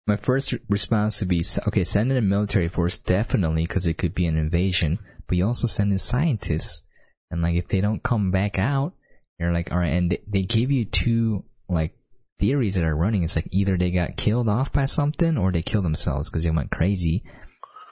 My 0.08 0.16
first 0.16 0.54
response 0.68 1.20
would 1.20 1.30
be, 1.30 1.44
okay, 1.68 1.84
send 1.84 2.12
in 2.12 2.18
a 2.18 2.22
military 2.22 2.68
force 2.68 2.98
definitely 2.98 3.64
because 3.64 3.88
it 3.88 3.98
could 3.98 4.16
be 4.16 4.26
an 4.26 4.38
invasion, 4.38 5.00
but 5.28 5.38
you 5.38 5.46
also 5.46 5.68
send 5.68 5.92
in 5.92 6.00
scientists, 6.00 6.84
and 7.30 7.42
like 7.42 7.56
if 7.56 7.68
they 7.68 7.82
don't 7.82 8.04
come 8.04 8.32
back 8.32 8.58
out, 8.58 8.94
you're 9.42 9.54
like, 9.54 9.72
all 9.72 9.78
right, 9.78 9.94
and 9.94 10.12
they, 10.12 10.22
they 10.28 10.42
give 10.44 10.72
you 10.72 10.86
two 10.86 11.44
like 11.68 11.94
theories 12.40 12.76
that 12.76 12.84
are 12.84 12.96
running. 12.96 13.24
It's 13.24 13.36
like 13.36 13.48
either 13.52 13.78
they 13.78 13.92
got 13.92 14.18
killed 14.18 14.50
off 14.50 14.72
by 14.72 14.86
something 14.86 15.38
or 15.38 15.52
they 15.52 15.62
killed 15.62 15.86
themselves 15.86 16.30
because 16.30 16.44
they 16.44 16.52
went 16.52 16.72
crazy. 16.72 17.24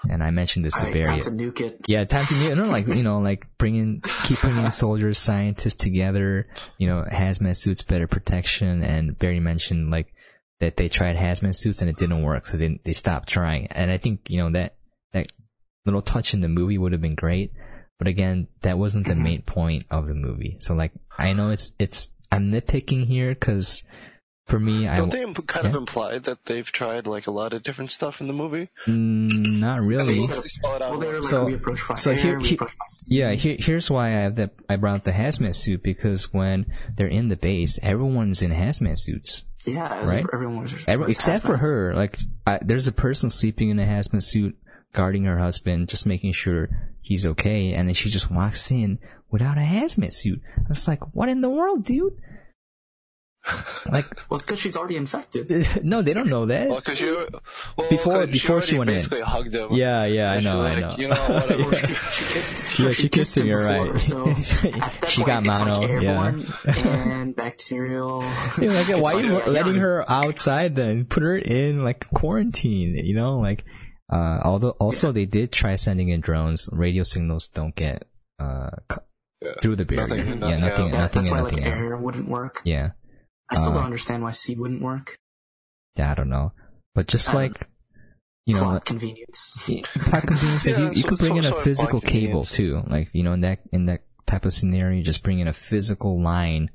And 0.09 0.23
I 0.23 0.31
mentioned 0.31 0.63
this 0.63 0.73
to 0.75 0.79
Alright, 0.79 0.93
Barry. 0.93 1.21
time 1.21 1.37
to 1.37 1.43
nuke 1.43 1.59
it. 1.59 1.81
Yeah, 1.87 2.05
time 2.05 2.25
to 2.25 2.33
meet. 2.35 2.55
No, 2.55 2.63
like 2.63 2.87
you 2.87 3.03
know, 3.03 3.19
like 3.19 3.47
bringing, 3.57 4.01
keep 4.23 4.39
bringing 4.39 4.71
soldiers, 4.71 5.17
scientists 5.17 5.75
together. 5.75 6.47
You 6.77 6.87
know, 6.87 7.05
hazmat 7.11 7.57
suits, 7.57 7.83
better 7.83 8.07
protection, 8.07 8.81
and 8.81 9.17
Barry 9.17 9.41
mentioned 9.41 9.91
like 9.91 10.13
that 10.61 10.77
they 10.77 10.87
tried 10.87 11.17
hazmat 11.17 11.55
suits 11.55 11.81
and 11.81 11.89
it 11.89 11.97
didn't 11.97 12.23
work, 12.23 12.45
so 12.45 12.55
they 12.55 12.79
they 12.85 12.93
stopped 12.93 13.27
trying. 13.27 13.67
And 13.67 13.91
I 13.91 13.97
think 13.97 14.29
you 14.29 14.37
know 14.37 14.51
that 14.51 14.75
that 15.11 15.33
little 15.85 16.01
touch 16.01 16.33
in 16.33 16.39
the 16.39 16.47
movie 16.47 16.77
would 16.77 16.93
have 16.93 17.01
been 17.01 17.15
great, 17.15 17.51
but 17.99 18.07
again, 18.07 18.47
that 18.61 18.79
wasn't 18.79 19.05
the 19.05 19.15
main 19.15 19.43
point 19.43 19.83
of 19.91 20.07
the 20.07 20.15
movie. 20.15 20.57
So 20.59 20.73
like, 20.73 20.93
I 21.17 21.33
know 21.33 21.49
it's 21.51 21.73
it's 21.77 22.09
I'm 22.31 22.51
nitpicking 22.51 23.05
here 23.05 23.29
because 23.35 23.83
for 24.47 24.59
me, 24.59 24.87
I 24.87 24.97
Don't 24.97 25.11
they 25.11 25.21
imp- 25.21 25.45
kind 25.45 25.67
of 25.67 25.73
yeah. 25.73 25.77
imply 25.79 26.17
that 26.17 26.45
they've 26.45 26.71
tried 26.71 27.05
like 27.05 27.27
a 27.27 27.31
lot 27.31 27.53
of 27.53 27.61
different 27.61 27.91
stuff 27.91 28.19
in 28.19 28.25
the 28.27 28.33
movie? 28.33 28.69
mm, 28.87 29.59
not 29.59 29.81
really. 29.81 30.25
They- 30.25 30.25
They 30.41 30.47
spell 30.47 30.75
it 30.75 30.81
out. 30.81 30.97
Well, 30.97 31.13
like, 31.13 31.21
So- 31.23 31.45
we 31.45 31.59
so 31.97 32.15
here- 32.15 32.39
we 32.39 32.47
here- 32.47 32.55
approach 32.55 32.75
by 32.77 32.85
sea. 32.87 33.05
Yeah, 33.09 33.31
here, 33.33 33.57
here's 33.59 33.91
why 33.91 34.07
I 34.07 34.21
have 34.25 34.35
that. 34.35 34.51
I 34.67 34.77
brought 34.77 35.03
the 35.03 35.11
hazmat 35.11 35.53
suit 35.55 35.83
because 35.83 36.33
when 36.33 36.65
they're 36.97 37.05
in 37.07 37.27
the 37.27 37.35
base, 37.37 37.77
everyone's 37.83 38.41
in 38.41 38.49
hazmat 38.51 38.97
suits, 38.97 39.45
Yeah, 39.65 40.03
Right? 40.03 40.25
everyone 40.33 40.61
was, 40.63 40.73
Every, 40.87 41.05
was 41.07 41.15
except 41.15 41.45
for 41.45 41.57
her. 41.57 41.93
Like, 41.93 42.17
I, 42.47 42.57
there's 42.63 42.87
a 42.87 42.91
person 42.91 43.29
sleeping 43.29 43.69
in 43.69 43.77
a 43.79 43.85
hazmat 43.85 44.23
suit, 44.23 44.57
guarding 44.93 45.23
her 45.25 45.37
husband, 45.39 45.89
just 45.89 46.05
making 46.05 46.33
sure 46.33 46.69
he's 47.01 47.25
okay, 47.25 47.73
and 47.73 47.87
then 47.87 47.95
she 47.95 48.09
just 48.09 48.29
walks 48.31 48.71
in 48.71 48.99
without 49.31 49.57
a 49.57 49.61
hazmat 49.61 50.13
suit. 50.13 50.41
I 50.57 50.69
was 50.69 50.87
like, 50.87 51.15
what 51.15 51.29
in 51.29 51.41
the 51.41 51.49
world, 51.49 51.83
dude? 51.85 52.13
Like, 53.89 54.05
Well, 54.29 54.37
it's 54.37 54.45
because 54.45 54.59
she's 54.59 54.75
already 54.75 54.97
infected. 54.97 55.49
no, 55.83 56.01
they 56.03 56.13
don't 56.13 56.27
know 56.29 56.45
that. 56.47 56.69
Well, 56.69 56.79
because 56.79 56.99
you 57.01 57.25
well, 57.77 57.89
Before- 57.89 58.17
'cause 58.25 58.27
before 58.27 58.61
she 58.61 58.75
already 58.75 58.77
went 58.77 58.89
in. 58.91 58.95
basically 58.97 59.21
hugged 59.21 59.55
him. 59.55 59.69
Yeah, 59.71 60.05
yeah, 60.05 60.31
I 60.33 60.39
know, 60.41 60.57
was 60.57 60.65
I 60.65 60.79
know. 60.81 60.95
You 60.97 61.07
know, 61.07 61.15
whatever. 61.15 61.75
She 62.11 62.23
kissed, 62.33 62.79
Yeah, 62.79 62.89
she 62.91 63.09
kissed 63.09 63.37
him, 63.37 63.47
you're 63.47 63.65
right. 63.65 63.99
So 64.01 64.33
She 65.07 65.23
point, 65.23 65.27
got 65.27 65.43
mono, 65.43 65.79
like 65.81 66.03
yeah. 66.03 66.35
and 66.75 67.35
bacterial. 67.35 68.21
You're 68.61 68.73
like, 68.73 68.89
It's 68.89 68.99
why 68.99 69.13
are 69.13 69.21
you 69.21 69.31
like, 69.33 69.47
letting 69.47 69.75
yeah. 69.75 69.81
her 69.81 70.11
outside 70.11 70.75
then? 70.75 71.05
Put 71.05 71.23
her 71.23 71.37
in 71.37 71.83
like 71.83 72.07
quarantine, 72.13 72.97
you 73.03 73.15
know? 73.15 73.39
Like, 73.39 73.63
Uh, 74.09 74.39
although 74.43 74.71
also 74.71 75.07
yeah. 75.07 75.13
they 75.13 75.25
did 75.25 75.51
try 75.51 75.75
sending 75.75 76.09
in 76.09 76.21
drones, 76.21 76.69
radio 76.71 77.03
signals 77.03 77.47
don't 77.47 77.75
get 77.75 78.07
uh 78.39 78.71
yeah. 79.41 79.53
through 79.61 79.75
the 79.75 79.85
barrier. 79.85 80.07
Nothing, 80.07 80.39
nothing 80.39 80.49
yeah, 80.49 80.57
nothing, 80.57 80.85
out. 80.85 80.91
nothing, 80.91 81.23
That's 81.23 81.29
why 81.29 81.41
nothing 81.41 81.63
like 81.63 81.67
air 81.67 81.97
wouldn't 81.97 82.27
work. 82.27 82.61
Yeah. 82.63 82.91
I 83.49 83.55
still 83.55 83.69
uh, 83.69 83.73
don't 83.75 83.85
understand 83.85 84.23
why 84.23 84.31
sea 84.31 84.55
wouldn't 84.55 84.81
work. 84.81 85.17
Yeah, 85.95 86.11
I 86.11 86.15
don't 86.15 86.29
know, 86.29 86.53
but 86.95 87.07
just 87.07 87.33
like 87.33 87.67
you 88.45 88.55
know, 88.55 88.61
plot 88.61 88.85
convenience. 88.85 89.67
plot 89.93 90.23
convenience. 90.25 90.65
yeah, 90.67 90.79
you, 90.79 90.91
you 90.93 91.03
could 91.03 91.17
bring 91.17 91.37
in 91.37 91.45
a 91.45 91.53
physical 91.53 92.01
cable 92.01 92.45
too, 92.45 92.83
like 92.87 93.13
you 93.13 93.23
know, 93.23 93.33
in 93.33 93.41
that 93.41 93.59
in 93.71 93.85
that 93.85 94.03
type 94.25 94.45
of 94.45 94.53
scenario, 94.53 95.03
just 95.03 95.23
bring 95.23 95.39
in 95.39 95.47
a 95.47 95.53
physical 95.53 96.21
line 96.21 96.69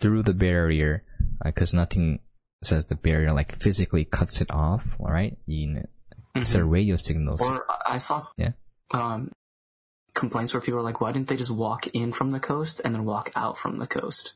through 0.00 0.22
the 0.22 0.34
barrier 0.34 1.04
because 1.44 1.74
uh, 1.74 1.78
nothing 1.78 2.20
says 2.62 2.86
the 2.86 2.94
barrier 2.94 3.32
like 3.32 3.60
physically 3.60 4.04
cuts 4.04 4.40
it 4.40 4.50
off. 4.50 4.96
All 5.00 5.10
right, 5.10 5.36
you 5.46 5.66
know, 5.68 5.86
mm-hmm. 6.32 6.40
instead 6.40 6.62
of 6.62 6.68
radio 6.68 6.96
signals. 6.96 7.46
Or 7.46 7.66
I 7.86 7.98
saw 7.98 8.26
yeah. 8.36 8.52
Um, 8.90 9.32
complaints 10.14 10.52
where 10.52 10.60
people 10.60 10.78
were 10.78 10.84
like, 10.84 11.00
why 11.00 11.12
didn't 11.12 11.28
they 11.28 11.36
just 11.36 11.50
walk 11.50 11.86
in 11.88 12.12
from 12.12 12.30
the 12.30 12.40
coast 12.40 12.80
and 12.84 12.94
then 12.94 13.04
walk 13.04 13.32
out 13.34 13.58
from 13.58 13.78
the 13.78 13.86
coast? 13.86 14.34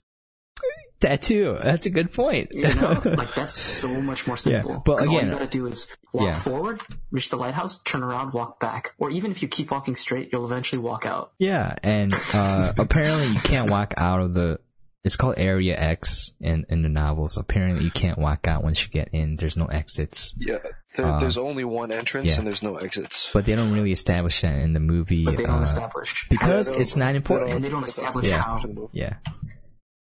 That 1.01 1.21
too. 1.21 1.59
That's 1.63 1.85
a 1.85 1.91
good 1.91 2.11
point. 2.11 2.53
you 2.53 2.63
know, 2.75 3.01
like 3.05 3.35
that's 3.35 3.53
so 3.53 3.89
much 4.01 4.27
more 4.27 4.39
simple. 4.39 4.71
Yeah, 4.73 4.81
but 4.85 5.03
again, 5.03 5.15
all 5.15 5.25
you 5.25 5.31
gotta 5.31 5.47
do 5.47 5.67
is 5.67 5.89
walk 6.13 6.29
yeah. 6.29 6.35
forward, 6.35 6.81
reach 7.11 7.29
the 7.29 7.37
lighthouse, 7.37 7.83
turn 7.83 8.03
around, 8.03 8.33
walk 8.33 8.59
back. 8.61 8.95
Or 8.97 9.11
even 9.11 9.31
if 9.31 9.43
you 9.43 9.49
keep 9.49 9.71
walking 9.71 9.95
straight, 9.95 10.31
you'll 10.33 10.47
eventually 10.47 10.81
walk 10.81 11.05
out. 11.05 11.33
Yeah, 11.39 11.77
and 11.83 12.15
uh, 12.33 12.73
apparently 12.79 13.29
you 13.29 13.41
can't 13.41 13.71
walk 13.71 13.95
out 13.99 14.21
of 14.21 14.33
the. 14.33 14.59
It's 15.05 15.17
called 15.17 15.35
Area 15.37 15.79
X 15.79 16.33
in 16.41 16.65
in 16.71 16.83
the 16.83 16.89
novels. 16.89 17.37
Apparently 17.37 17.85
you 17.85 17.91
can't 17.91 18.19
walk 18.19 18.49
out 18.49 18.65
once 18.65 18.83
you 18.83 18.89
get 18.89 19.11
in. 19.13 19.37
There's 19.37 19.57
no 19.57 19.67
exits. 19.67 20.35
Yeah, 20.39 20.59
there, 20.97 21.07
uh, 21.07 21.21
there's 21.21 21.39
only 21.39 21.65
one 21.65 21.93
entrance 21.93 22.31
yeah. 22.31 22.39
and 22.39 22.47
there's 22.47 22.63
no 22.63 22.77
exits. 22.77 23.31
But 23.33 23.45
they 23.45 23.55
don't 23.55 23.73
really 23.73 23.93
establish 23.93 24.41
that 24.41 24.57
in 24.57 24.73
the 24.73 24.81
movie. 24.81 25.25
But 25.25 25.37
they 25.37 25.45
don't 25.45 25.61
uh, 25.61 25.63
establish 25.63 26.27
because 26.29 26.73
it's 26.73 26.97
not 26.97 27.15
important. 27.15 27.53
And 27.53 27.65
they 27.65 27.69
don't 27.69 27.85
establish 27.85 28.27
yeah. 28.27 28.43
how. 28.43 28.91
Yeah 28.93 29.17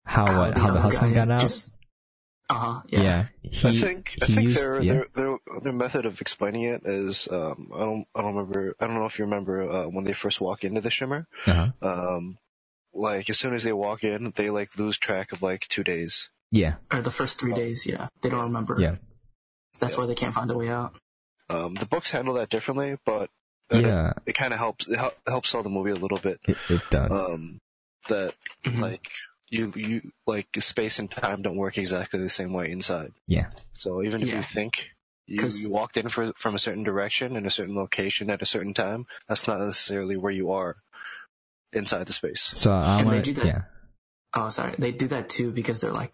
how 0.08 0.26
how, 0.26 0.38
what, 0.40 0.54
the, 0.54 0.60
how 0.60 0.70
the 0.72 0.80
husband 0.80 1.14
got 1.14 1.30
out. 1.30 1.40
Just, 1.42 1.74
uh-huh, 2.48 2.80
yeah. 2.88 3.00
yeah. 3.02 3.26
He, 3.42 3.68
I 3.68 3.72
think 3.72 4.14
I 4.22 4.26
think 4.26 4.40
used, 4.40 4.64
their, 4.64 4.82
yeah. 4.82 4.92
their, 4.94 5.06
their 5.14 5.38
their 5.62 5.72
method 5.72 6.06
of 6.06 6.20
explaining 6.20 6.62
it 6.62 6.82
is 6.86 7.28
um 7.30 7.70
I 7.74 7.80
don't 7.80 8.06
I 8.14 8.22
don't 8.22 8.34
remember 8.34 8.74
I 8.80 8.86
don't 8.86 8.96
know 8.96 9.04
if 9.04 9.18
you 9.18 9.26
remember 9.26 9.70
uh, 9.70 9.84
when 9.84 10.04
they 10.04 10.14
first 10.14 10.40
walk 10.40 10.64
into 10.64 10.80
the 10.80 10.90
shimmer. 10.90 11.26
Uh-huh. 11.46 11.68
Um 11.82 12.38
like 12.94 13.28
as 13.28 13.38
soon 13.38 13.54
as 13.54 13.64
they 13.64 13.72
walk 13.72 14.02
in, 14.02 14.32
they 14.34 14.48
like 14.48 14.78
lose 14.78 14.96
track 14.96 15.32
of 15.32 15.42
like 15.42 15.68
two 15.68 15.84
days. 15.84 16.30
Yeah. 16.50 16.76
Or 16.90 17.02
the 17.02 17.10
first 17.10 17.38
three 17.38 17.52
days, 17.52 17.86
yeah. 17.86 18.08
They 18.22 18.30
don't 18.30 18.44
remember. 18.44 18.80
Yeah. 18.80 18.96
That's 19.80 19.94
yeah. 19.94 19.98
why 20.00 20.06
they 20.06 20.14
can't 20.14 20.34
find 20.34 20.50
a 20.50 20.56
way 20.56 20.68
out. 20.68 20.94
Um 21.48 21.74
the 21.74 21.86
books 21.86 22.10
handle 22.10 22.34
that 22.34 22.50
differently, 22.50 22.96
but 23.04 23.30
yeah. 23.70 24.10
it, 24.10 24.16
it 24.26 24.32
kind 24.34 24.52
of 24.52 24.58
helps 24.58 24.86
it 24.86 24.98
helps 25.26 25.50
sell 25.50 25.62
the 25.62 25.70
movie 25.70 25.90
a 25.90 25.94
little 25.94 26.18
bit. 26.18 26.40
It, 26.44 26.56
it 26.68 26.82
does. 26.90 27.28
Um 27.28 27.60
that 28.08 28.34
mm-hmm. 28.64 28.82
like 28.82 29.08
you 29.50 29.72
you 29.74 30.12
like 30.26 30.48
space 30.58 30.98
and 30.98 31.10
time 31.10 31.42
don't 31.42 31.56
work 31.56 31.78
exactly 31.78 32.20
the 32.20 32.28
same 32.28 32.52
way 32.52 32.70
inside. 32.70 33.12
Yeah. 33.26 33.50
So 33.74 34.02
even 34.02 34.22
if 34.22 34.28
yeah. 34.28 34.36
you 34.36 34.42
think 34.42 34.90
you, 35.26 35.46
you 35.46 35.70
walked 35.70 35.96
in 35.96 36.08
for, 36.08 36.32
from 36.36 36.54
a 36.54 36.58
certain 36.58 36.84
direction 36.84 37.36
in 37.36 37.44
a 37.44 37.50
certain 37.50 37.76
location 37.76 38.30
at 38.30 38.40
a 38.40 38.46
certain 38.46 38.72
time, 38.72 39.06
that's 39.28 39.46
not 39.46 39.60
necessarily 39.60 40.16
where 40.16 40.32
you 40.32 40.52
are 40.52 40.76
inside 41.72 42.06
the 42.06 42.14
space. 42.14 42.50
So 42.54 42.72
I 42.72 43.02
want 43.04 43.24
to 43.24 43.32
yeah. 43.32 43.62
Oh, 44.34 44.48
sorry. 44.48 44.74
They 44.78 44.92
do 44.92 45.08
that 45.08 45.28
too 45.28 45.50
because 45.50 45.80
they're 45.80 45.92
like, 45.92 46.12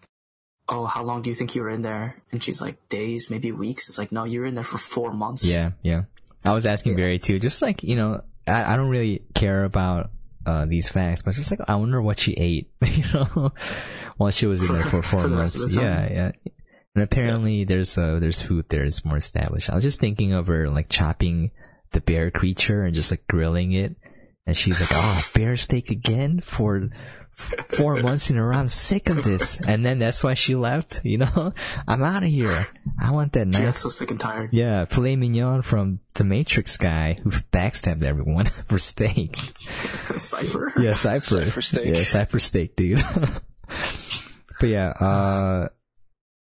"Oh, 0.68 0.86
how 0.86 1.02
long 1.02 1.22
do 1.22 1.30
you 1.30 1.36
think 1.36 1.54
you 1.54 1.62
were 1.62 1.70
in 1.70 1.82
there?" 1.82 2.22
And 2.32 2.42
she's 2.42 2.60
like, 2.60 2.88
"Days, 2.88 3.30
maybe 3.30 3.52
weeks." 3.52 3.88
It's 3.88 3.98
like, 3.98 4.12
"No, 4.12 4.24
you 4.24 4.40
were 4.40 4.46
in 4.46 4.54
there 4.54 4.64
for 4.64 4.78
four 4.78 5.12
months." 5.12 5.44
Yeah, 5.44 5.72
yeah. 5.82 6.04
I 6.44 6.52
was 6.52 6.66
asking 6.66 6.92
yeah. 6.92 6.98
Barry 6.98 7.18
too, 7.18 7.38
just 7.38 7.62
like 7.62 7.82
you 7.82 7.96
know, 7.96 8.22
I, 8.46 8.74
I 8.74 8.76
don't 8.76 8.90
really 8.90 9.22
care 9.34 9.64
about 9.64 10.10
uh, 10.46 10.66
these 10.66 10.88
facts, 10.88 11.22
but 11.22 11.36
it's 11.38 11.50
like 11.50 11.60
I 11.66 11.76
wonder 11.76 12.00
what 12.00 12.18
she 12.18 12.32
ate, 12.32 12.70
you 12.86 13.04
know, 13.12 13.52
while 14.16 14.30
she 14.30 14.46
was 14.46 14.60
in 14.60 14.76
there 14.76 14.84
for 14.84 15.02
four 15.02 15.22
for 15.22 15.28
months. 15.28 15.64
Yeah, 15.72 16.10
yeah. 16.10 16.32
And 16.94 17.02
apparently 17.02 17.60
yeah. 17.60 17.64
there's 17.66 17.96
uh 17.98 18.18
there's 18.20 18.40
food 18.40 18.66
there. 18.68 18.80
there 18.80 18.86
is 18.86 19.04
more 19.04 19.16
established. 19.16 19.70
I 19.70 19.74
was 19.74 19.84
just 19.84 20.00
thinking 20.00 20.32
of 20.32 20.46
her 20.46 20.68
like 20.68 20.88
chopping 20.88 21.50
the 21.92 22.00
bear 22.00 22.30
creature 22.30 22.84
and 22.84 22.94
just 22.94 23.10
like 23.10 23.26
grilling 23.26 23.72
it, 23.72 23.96
and 24.46 24.56
she's 24.56 24.80
like, 24.80 24.90
"Oh, 24.92 25.22
bear 25.34 25.56
steak 25.56 25.90
again 25.90 26.40
for 26.40 26.90
four 27.36 27.96
months 28.02 28.30
in 28.30 28.38
a 28.38 28.44
row. 28.44 28.56
I'm 28.56 28.68
sick 28.68 29.08
of 29.08 29.22
this. 29.22 29.60
And 29.60 29.84
then 29.84 29.98
that's 29.98 30.22
why 30.22 30.34
she 30.34 30.54
left. 30.54 31.00
You 31.04 31.18
know, 31.18 31.52
I'm 31.88 32.02
out 32.02 32.22
of 32.22 32.28
here. 32.28 32.66
I 33.00 33.12
want 33.12 33.32
that 33.32 33.46
nice. 33.46 33.62
Yeah, 33.62 33.70
so 33.70 33.90
sick 33.90 34.10
and 34.10 34.20
tired. 34.20 34.50
Yeah, 34.52 34.84
filet 34.84 35.16
mignon 35.16 35.62
from 35.62 36.00
the 36.16 36.24
Matrix 36.24 36.76
guy 36.76 37.18
who 37.22 37.30
backstabbed 37.30 38.04
everyone 38.04 38.46
for 38.68 38.78
steak. 38.78 39.36
Cypher. 40.16 40.72
Yeah, 40.78 40.94
Cypher. 40.94 41.44
Cypher 41.44 41.62
steak. 41.62 41.94
Yeah, 41.94 42.04
Cypher 42.04 42.38
steak, 42.38 42.76
dude. 42.76 43.04
but 44.60 44.68
yeah, 44.68 44.90
uh, 44.90 45.68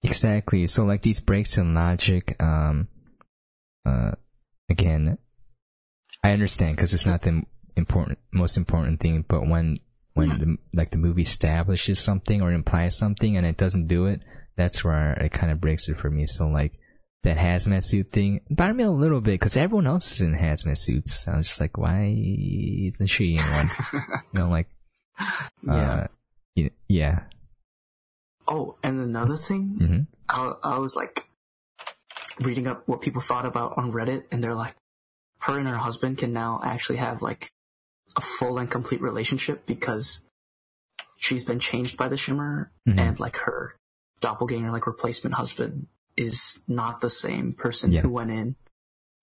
exactly. 0.03 0.67
So 0.67 0.85
like 0.85 1.03
these 1.03 1.21
breaks 1.21 1.59
in 1.59 1.75
logic, 1.75 2.37
um, 2.43 2.89
uh, 3.85 4.13
again, 4.69 5.19
I 6.23 6.33
understand 6.33 6.77
because 6.77 6.93
it's 6.93 7.07
not 7.07 7.23
the 7.23 7.43
important, 7.77 8.19
most 8.33 8.57
important 8.57 9.01
thing, 9.01 9.25
but 9.29 9.47
when 9.47 9.79
when 10.17 10.39
the, 10.39 10.57
like 10.73 10.91
the 10.91 10.97
movie 10.97 11.23
establishes 11.23 12.01
something 12.01 12.41
or 12.41 12.51
implies 12.51 12.97
something 12.97 13.37
and 13.37 13.45
it 13.45 13.59
doesn't 13.59 13.87
do 13.87 14.07
it, 14.07 14.23
that's 14.57 14.83
where 14.83 15.13
it 15.13 15.31
kind 15.31 15.53
of 15.53 15.61
breaks 15.61 15.91
it 15.91 15.99
for 15.99 16.11
me. 16.11 16.25
So 16.25 16.49
like 16.49 16.73
that 17.23 17.37
hazmat 17.37 17.85
suit 17.85 18.13
thing 18.13 18.41
bothered 18.49 18.77
me 18.77 18.85
a 18.85 18.91
little 18.91 19.21
bit 19.21 19.33
because 19.33 19.59
everyone 19.59 19.87
else 19.87 20.13
is 20.13 20.23
in 20.23 20.35
hazmat 20.35 20.79
suits. 20.79 21.29
I 21.29 21.37
was 21.37 21.49
just 21.49 21.61
like, 21.61 21.77
why 21.77 22.17
isn't 22.17 23.09
she 23.09 23.35
in 23.35 23.43
one? 23.43 23.71
you 23.93 24.41
know, 24.41 24.49
like, 24.49 24.69
uh, 25.71 26.07
yeah. 26.55 26.69
yeah. 26.89 27.21
Oh, 28.49 28.77
and 28.83 28.99
another 28.99 29.37
thing, 29.37 29.79
mm-hmm. 29.83 30.01
I, 30.31 30.55
I 30.63 30.79
was 30.79 30.97
like 30.97 31.29
reading 32.41 32.67
up 32.67 32.89
what 32.89 33.03
people 33.03 33.21
thought 33.21 33.45
about 33.45 33.77
on 33.77 33.93
Reddit, 33.93 34.25
and 34.33 34.43
they're 34.43 34.55
like, 34.55 34.77
her 35.41 35.59
and 35.59 35.69
her 35.69 35.77
husband 35.77 36.17
can 36.17 36.33
now 36.33 36.59
actually 36.65 36.97
have 36.97 37.21
like 37.21 37.53
a 38.15 38.21
full 38.21 38.59
and 38.59 38.71
complete 38.71 39.01
relationship 39.01 39.67
because 39.67 40.27
she's 41.17 41.45
been 41.45 41.61
changed 41.61 41.97
by 41.97 42.09
the 42.09 42.17
Shimmer 42.17 42.71
mm-hmm. 42.87 42.99
and 42.99 43.21
like 43.21 43.37
her 43.37 43.75
doppelganger, 44.21 44.71
like 44.71 44.87
replacement 44.87 45.35
husband 45.35 45.87
is 46.17 46.63
not 46.69 47.01
the 47.01 47.11
same 47.11 47.53
person 47.53 47.93
yeah. 47.93 48.01
who 48.01 48.11
went 48.11 48.31
in. 48.31 48.57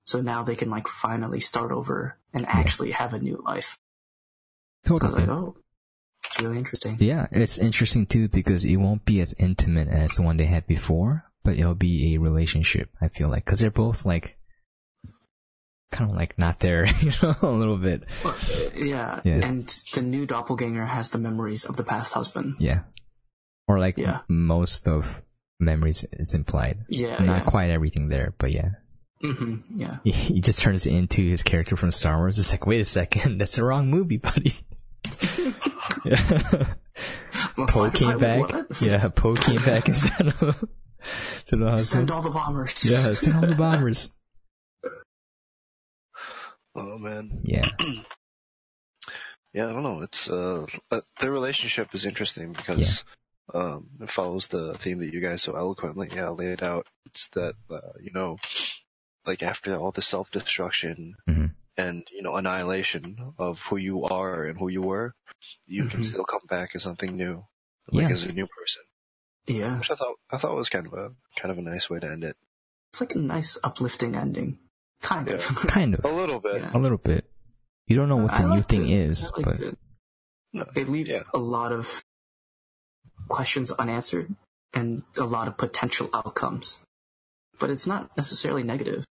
So 0.05 0.21
now 0.21 0.43
they 0.43 0.55
can 0.55 0.69
like 0.69 0.87
finally 0.87 1.39
start 1.39 1.71
over 1.71 2.17
and 2.33 2.45
actually 2.45 2.89
yeah. 2.89 2.97
have 2.97 3.13
a 3.13 3.19
new 3.19 3.41
life. 3.45 3.77
Totally. 4.85 5.11
So 5.11 5.17
like, 5.17 5.29
oh, 5.29 5.55
it's 6.25 6.41
really 6.41 6.57
interesting. 6.57 6.97
Yeah, 6.99 7.27
it's 7.31 7.57
interesting 7.57 8.05
too 8.05 8.27
because 8.27 8.65
it 8.65 8.77
won't 8.77 9.05
be 9.05 9.21
as 9.21 9.33
intimate 9.37 9.87
as 9.87 10.15
the 10.15 10.23
one 10.23 10.37
they 10.37 10.45
had 10.45 10.67
before, 10.67 11.25
but 11.43 11.57
it'll 11.57 11.75
be 11.75 12.15
a 12.15 12.19
relationship. 12.19 12.89
I 13.01 13.07
feel 13.07 13.29
like 13.29 13.45
because 13.45 13.59
they're 13.59 13.71
both 13.71 14.05
like 14.05 14.37
kind 15.93 16.09
of 16.09 16.17
like 16.17 16.37
not 16.37 16.59
there, 16.59 16.85
you 17.01 17.11
know, 17.21 17.35
a 17.41 17.47
little 17.47 17.77
bit. 17.77 18.03
Well, 18.23 18.35
yeah. 18.75 19.21
yeah. 19.23 19.45
And 19.45 19.65
the 19.93 20.01
new 20.01 20.25
doppelganger 20.25 20.85
has 20.85 21.09
the 21.09 21.19
memories 21.19 21.63
of 21.63 21.77
the 21.77 21.83
past 21.83 22.13
husband. 22.13 22.55
Yeah. 22.59 22.81
Or 23.67 23.79
like 23.79 23.97
yeah. 23.97 24.19
most 24.27 24.87
of 24.87 25.21
memories 25.59 26.05
is 26.11 26.33
implied. 26.33 26.85
Yeah. 26.89 27.23
Not 27.23 27.43
yeah. 27.43 27.49
quite 27.49 27.69
everything 27.69 28.09
there, 28.09 28.33
but 28.37 28.51
yeah. 28.51 28.71
Mm-hmm. 29.23 29.79
Yeah. 29.79 29.97
He, 30.03 30.11
he, 30.11 30.41
just 30.41 30.59
turns 30.59 30.85
into 30.85 31.21
his 31.21 31.43
character 31.43 31.77
from 31.77 31.91
Star 31.91 32.17
Wars. 32.17 32.37
It's 32.37 32.51
like, 32.51 32.65
wait 32.65 32.81
a 32.81 32.85
second, 32.85 33.37
that's 33.39 33.55
the 33.55 33.63
wrong 33.63 33.89
movie, 33.89 34.17
buddy. 34.17 34.55
yeah. 36.03 36.73
well, 37.57 37.67
Poe 37.67 37.89
came 37.91 38.19
back. 38.19 38.41
What? 38.41 38.81
Yeah, 38.81 39.07
Poe 39.09 39.35
came 39.35 39.63
back 39.63 39.87
instead 39.87 40.27
of. 40.41 40.63
To 41.47 41.57
the 41.57 41.77
Send 41.79 42.11
all 42.11 42.21
the 42.21 42.29
bombers. 42.29 42.73
Yeah, 42.81 43.11
send 43.13 43.35
all 43.35 43.47
the 43.47 43.55
bombers. 43.55 44.11
Oh 46.75 46.97
man. 46.97 47.41
Yeah. 47.43 47.67
yeah, 49.53 49.69
I 49.69 49.73
don't 49.73 49.83
know. 49.83 50.01
It's 50.01 50.29
uh, 50.29 50.65
uh, 50.91 51.01
their 51.19 51.31
relationship 51.31 51.93
is 51.93 52.05
interesting 52.05 52.53
because 52.53 53.03
yeah. 53.53 53.61
um, 53.61 53.89
it 54.01 54.09
follows 54.09 54.47
the 54.47 54.75
theme 54.75 54.99
that 54.99 55.13
you 55.13 55.19
guys 55.19 55.41
so 55.41 55.55
eloquently 55.55 56.09
yeah 56.13 56.29
laid 56.29 56.63
out. 56.63 56.87
It's 57.05 57.27
that 57.29 57.55
uh, 57.69 57.79
you 58.01 58.11
know, 58.11 58.37
like 59.25 59.43
after 59.43 59.75
all 59.75 59.91
the 59.91 60.01
self 60.01 60.31
destruction 60.31 61.15
mm-hmm. 61.29 61.45
and 61.77 62.07
you 62.11 62.23
know 62.23 62.35
annihilation 62.35 63.33
of 63.37 63.61
who 63.61 63.77
you 63.77 64.05
are 64.05 64.45
and 64.45 64.57
who 64.57 64.69
you 64.69 64.81
were, 64.81 65.13
you 65.67 65.83
mm-hmm. 65.83 65.91
can 65.91 66.03
still 66.03 66.25
come 66.25 66.45
back 66.49 66.71
as 66.73 66.81
something 66.81 67.15
new, 67.15 67.45
like 67.91 68.07
yeah. 68.07 68.13
as 68.13 68.23
a 68.23 68.33
new 68.33 68.47
person. 68.47 68.81
Yeah, 69.45 69.77
which 69.77 69.91
I 69.91 69.95
thought 69.95 70.15
I 70.31 70.37
thought 70.39 70.55
was 70.55 70.69
kind 70.69 70.87
of 70.87 70.93
a 70.93 71.11
kind 71.37 71.51
of 71.51 71.59
a 71.59 71.61
nice 71.61 71.87
way 71.87 71.99
to 71.99 72.09
end 72.09 72.23
it. 72.23 72.35
It's 72.91 73.01
like 73.01 73.15
a 73.15 73.19
nice 73.19 73.59
uplifting 73.63 74.15
ending. 74.15 74.59
Kind 75.03 75.29
of. 75.29 75.41
Yeah. 75.43 75.69
kind 75.69 75.93
of. 75.93 76.03
A 76.05 76.09
little 76.11 76.39
bit. 76.39 76.61
Yeah. 76.61 76.71
A 76.73 76.79
little 76.79 76.97
bit. 76.97 77.25
You 77.87 77.95
don't 77.97 78.09
know 78.09 78.15
what 78.17 78.31
the 78.31 78.43
I 78.47 78.55
new 78.55 78.61
thing 78.63 78.87
it. 78.87 78.93
is, 78.97 79.29
but 79.35 79.59
no. 80.53 80.65
they 80.73 80.85
leave 80.85 81.07
yeah. 81.09 81.23
a 81.33 81.37
lot 81.37 81.71
of 81.73 82.03
questions 83.27 83.69
unanswered 83.71 84.33
and 84.73 85.03
a 85.17 85.25
lot 85.25 85.47
of 85.47 85.57
potential 85.57 86.09
outcomes. 86.13 86.79
But 87.59 87.69
it's 87.69 87.85
not 87.85 88.15
necessarily 88.17 88.63
negative. 88.63 89.05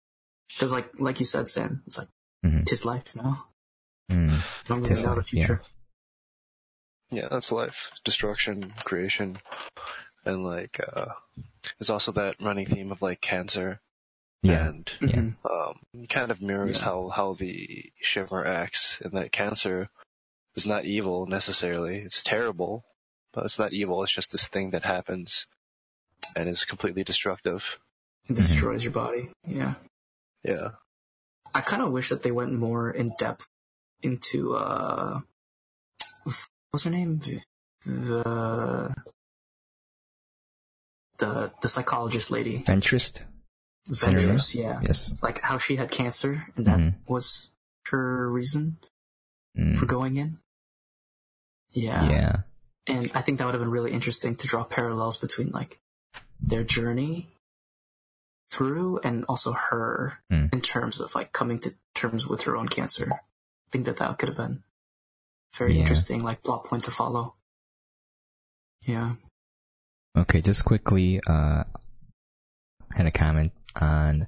Because 0.55 0.71
like 0.71 0.89
like 0.99 1.19
you 1.19 1.25
said, 1.25 1.49
Sam, 1.49 1.83
it's 1.85 1.97
like 1.97 2.07
Mhm. 2.45 2.65
tis 2.65 2.85
life, 2.85 3.03
you 3.15 3.21
know. 3.21 3.37
Mm. 4.09 4.41
Don't 4.67 4.77
really 4.79 4.89
Tis 4.89 5.03
know 5.05 5.11
the 5.11 5.15
life, 5.17 5.33
yeah. 5.33 5.45
future. 5.45 5.61
Yeah, 7.11 7.27
that's 7.29 7.51
life. 7.51 7.91
Destruction, 8.03 8.73
creation, 8.83 9.37
and 10.25 10.43
like 10.45 10.79
uh 10.81 11.07
there's 11.77 11.89
also 11.89 12.11
that 12.13 12.35
running 12.41 12.65
theme 12.65 12.91
of 12.91 13.01
like 13.01 13.21
cancer 13.21 13.79
Yeah. 14.43 14.67
and 14.67 14.91
Yeah. 15.01 15.19
Um 15.49 16.07
kind 16.09 16.31
of 16.31 16.41
mirrors 16.41 16.79
Yeah. 16.79 16.85
how 16.85 17.09
how 17.09 17.33
the 17.33 17.91
shimmer 18.01 18.45
acts 18.45 18.99
and 19.01 19.13
that 19.13 19.31
cancer 19.31 19.89
is 20.55 20.65
not 20.65 20.85
evil 20.85 21.25
necessarily. 21.27 21.99
It's 21.99 22.23
terrible, 22.23 22.83
but 23.33 23.45
it's 23.45 23.59
not 23.59 23.73
evil. 23.73 24.03
It's 24.03 24.13
just 24.13 24.31
this 24.31 24.47
thing 24.47 24.71
that 24.71 24.83
happens 24.83 25.47
and 26.35 26.49
is 26.49 26.65
completely 26.65 27.03
destructive. 27.03 27.79
It 28.29 28.35
destroys 28.35 28.83
your 28.83 28.93
body. 28.93 29.29
Yeah. 29.47 29.75
Yeah. 30.43 30.69
I 31.53 31.61
kind 31.61 31.81
of 31.81 31.91
wish 31.91 32.09
that 32.09 32.23
they 32.23 32.31
went 32.31 32.53
more 32.53 32.89
in 32.91 33.13
depth 33.17 33.47
into 34.01 34.55
uh, 34.55 35.19
what's 36.23 36.83
her 36.83 36.89
name? 36.89 37.19
The 37.85 38.93
the 41.19 41.51
the 41.61 41.69
psychologist 41.69 42.31
lady, 42.31 42.63
Venturist? 42.65 43.23
Ventress. 43.89 44.53
Yeah, 44.55 44.79
Yes. 44.83 45.11
like 45.23 45.41
how 45.41 45.57
she 45.57 45.75
had 45.75 45.91
cancer, 45.91 46.47
and 46.55 46.65
that 46.67 46.79
Mhm. 46.79 46.95
was 47.07 47.51
her 47.87 48.29
reason 48.29 48.77
Mm. 49.57 49.77
for 49.77 49.85
going 49.85 50.17
in. 50.17 50.39
Yeah. 51.71 52.09
Yeah. 52.09 52.41
and 52.87 53.11
I 53.13 53.21
think 53.21 53.37
that 53.37 53.45
would 53.45 53.53
have 53.53 53.61
been 53.61 53.69
really 53.69 53.91
interesting 53.91 54.35
to 54.37 54.47
draw 54.47 54.63
parallels 54.63 55.15
between 55.17 55.51
like 55.51 55.79
their 56.39 56.63
journey 56.63 57.29
through 58.49 58.97
and 59.03 59.23
also 59.29 59.53
her 59.53 60.17
Hmm. 60.29 60.47
in 60.51 60.61
terms 60.61 60.99
of 60.99 61.13
like 61.13 61.31
coming 61.31 61.59
to 61.59 61.75
terms 61.93 62.25
with 62.25 62.41
her 62.41 62.57
own 62.57 62.67
cancer. 62.67 63.11
I 63.13 63.19
think 63.71 63.85
that 63.85 63.97
that 63.97 64.17
could 64.17 64.29
have 64.29 64.37
been 64.37 64.63
very 65.55 65.73
Yeah. 65.75 65.81
interesting, 65.81 66.23
like 66.23 66.41
plot 66.43 66.65
point 66.65 66.83
to 66.85 66.91
follow. 66.91 67.35
Yeah. 68.81 69.15
Okay, 70.17 70.41
just 70.41 70.65
quickly, 70.65 71.21
uh, 71.27 71.63
I 72.89 72.95
had 72.97 73.05
a 73.05 73.11
comment 73.11 73.53
on 73.79 74.27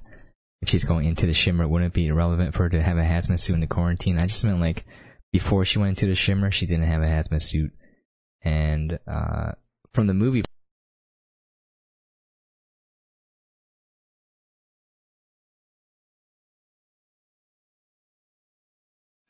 if 0.62 0.70
she's 0.70 0.84
going 0.84 1.06
into 1.06 1.26
the 1.26 1.34
shimmer, 1.34 1.68
wouldn't 1.68 1.92
it 1.92 1.94
be 1.94 2.10
relevant 2.10 2.54
for 2.54 2.64
her 2.64 2.70
to 2.70 2.82
have 2.82 2.96
a 2.96 3.02
hazmat 3.02 3.38
suit 3.38 3.54
in 3.54 3.60
the 3.60 3.66
quarantine? 3.66 4.18
I 4.18 4.26
just 4.26 4.44
meant 4.44 4.60
like 4.60 4.86
before 5.32 5.64
she 5.64 5.78
went 5.78 5.90
into 5.90 6.06
the 6.06 6.14
shimmer, 6.14 6.50
she 6.50 6.64
didn't 6.64 6.86
have 6.86 7.02
a 7.02 7.06
hazmat 7.06 7.42
suit, 7.42 7.72
and 8.42 8.98
uh, 9.06 9.52
from 9.92 10.06
the 10.06 10.14
movie. 10.14 10.42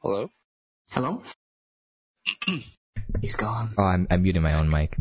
Hello? 0.01 0.29
Hello? 0.91 1.23
He's 3.23 3.37
gone. 3.37 3.73
Oh, 3.79 3.85
I'm, 3.85 4.07
I'm 4.11 4.23
muting 4.23 4.43
my 4.43 4.53
own 4.55 4.69
mic. 4.69 4.97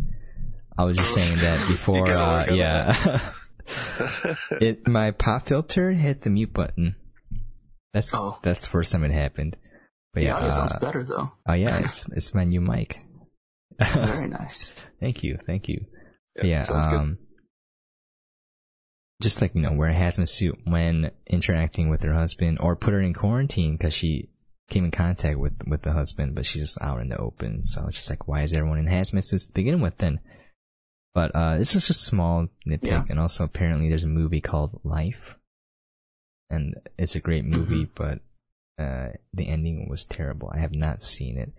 I 0.78 0.86
was 0.86 0.98
just 0.98 1.14
saying 1.16 1.38
that 1.40 1.68
before. 1.68 2.10
Uh, 2.10 2.46
yeah, 2.54 3.20
it 4.62 4.88
my 4.88 5.12
pop 5.12 5.46
filter 5.48 5.92
hit 5.92 6.22
the 6.22 6.30
mute 6.30 6.54
button. 6.54 6.96
That's 7.94 8.14
Oh. 8.16 8.38
that's 8.42 8.64
the 8.64 8.70
first 8.70 8.92
time 8.92 9.04
it 9.04 9.12
happened. 9.12 9.56
But 10.14 10.22
The 10.22 10.26
yeah, 10.28 10.36
audio 10.36 10.50
sounds 10.50 10.74
uh, 10.74 10.80
better 10.80 11.04
though. 11.04 11.32
oh 11.48 11.54
yeah, 11.54 11.80
it's 11.86 12.08
it's 12.10 12.34
my 12.34 12.44
new 12.44 12.62
mic. 12.62 12.98
Very 13.80 14.28
nice. 14.30 14.74
Thank 15.00 15.24
you, 15.24 15.38
thank 15.46 15.68
you. 15.68 15.86
yeah, 16.42 16.62
sounds 16.62 16.88
good. 16.88 17.00
um, 17.00 17.18
just 19.22 19.42
like 19.42 19.56
you 19.56 19.62
know, 19.62 19.72
wear 19.74 19.90
a 19.90 19.96
hazmat 19.96 20.28
suit 20.30 20.58
when 20.66 21.12
interacting 21.28 21.90
with 21.90 22.04
her 22.04 22.14
husband, 22.14 22.58
or 22.60 22.76
put 22.76 22.94
her 22.94 23.00
in 23.00 23.14
quarantine 23.14 23.78
because 23.78 23.94
she 23.94 24.30
came 24.70 24.86
in 24.86 24.92
contact 24.92 25.38
with 25.40 25.54
with 25.68 25.82
the 25.84 25.94
husband, 25.94 26.36
but 26.36 26.46
she's 26.46 26.62
just 26.64 26.82
out 26.82 27.00
in 27.00 27.10
the 27.10 27.18
open. 27.18 27.66
So 27.66 27.86
it's 27.88 27.98
just 27.98 28.10
like, 28.10 28.28
why 28.28 28.42
is 28.44 28.54
everyone 28.54 28.80
in 28.80 28.86
hazmat 28.88 29.24
suits 29.24 29.46
to 29.48 29.54
begin 29.54 29.82
with 29.82 29.98
then? 29.98 30.20
But 31.16 31.36
uh, 31.36 31.58
this 31.60 31.76
is 31.76 31.86
just 31.88 32.02
a 32.02 32.06
small 32.06 32.48
nitpick, 32.68 32.84
Yeah. 32.88 33.06
and 33.10 33.20
also 33.20 33.44
apparently 33.44 33.88
there's 33.90 34.04
a 34.04 34.08
movie 34.08 34.42
called 34.42 34.80
Life, 34.84 35.36
and 36.50 36.76
it's 36.98 37.16
a 37.16 37.20
great 37.20 37.46
movie, 37.46 37.88
but 37.94 38.20
uh, 38.80 39.10
the 39.34 39.48
ending 39.48 39.88
was 39.90 40.06
terrible. 40.06 40.52
I 40.54 40.60
have 40.60 40.74
not 40.74 41.02
seen 41.02 41.38
it. 41.38 41.52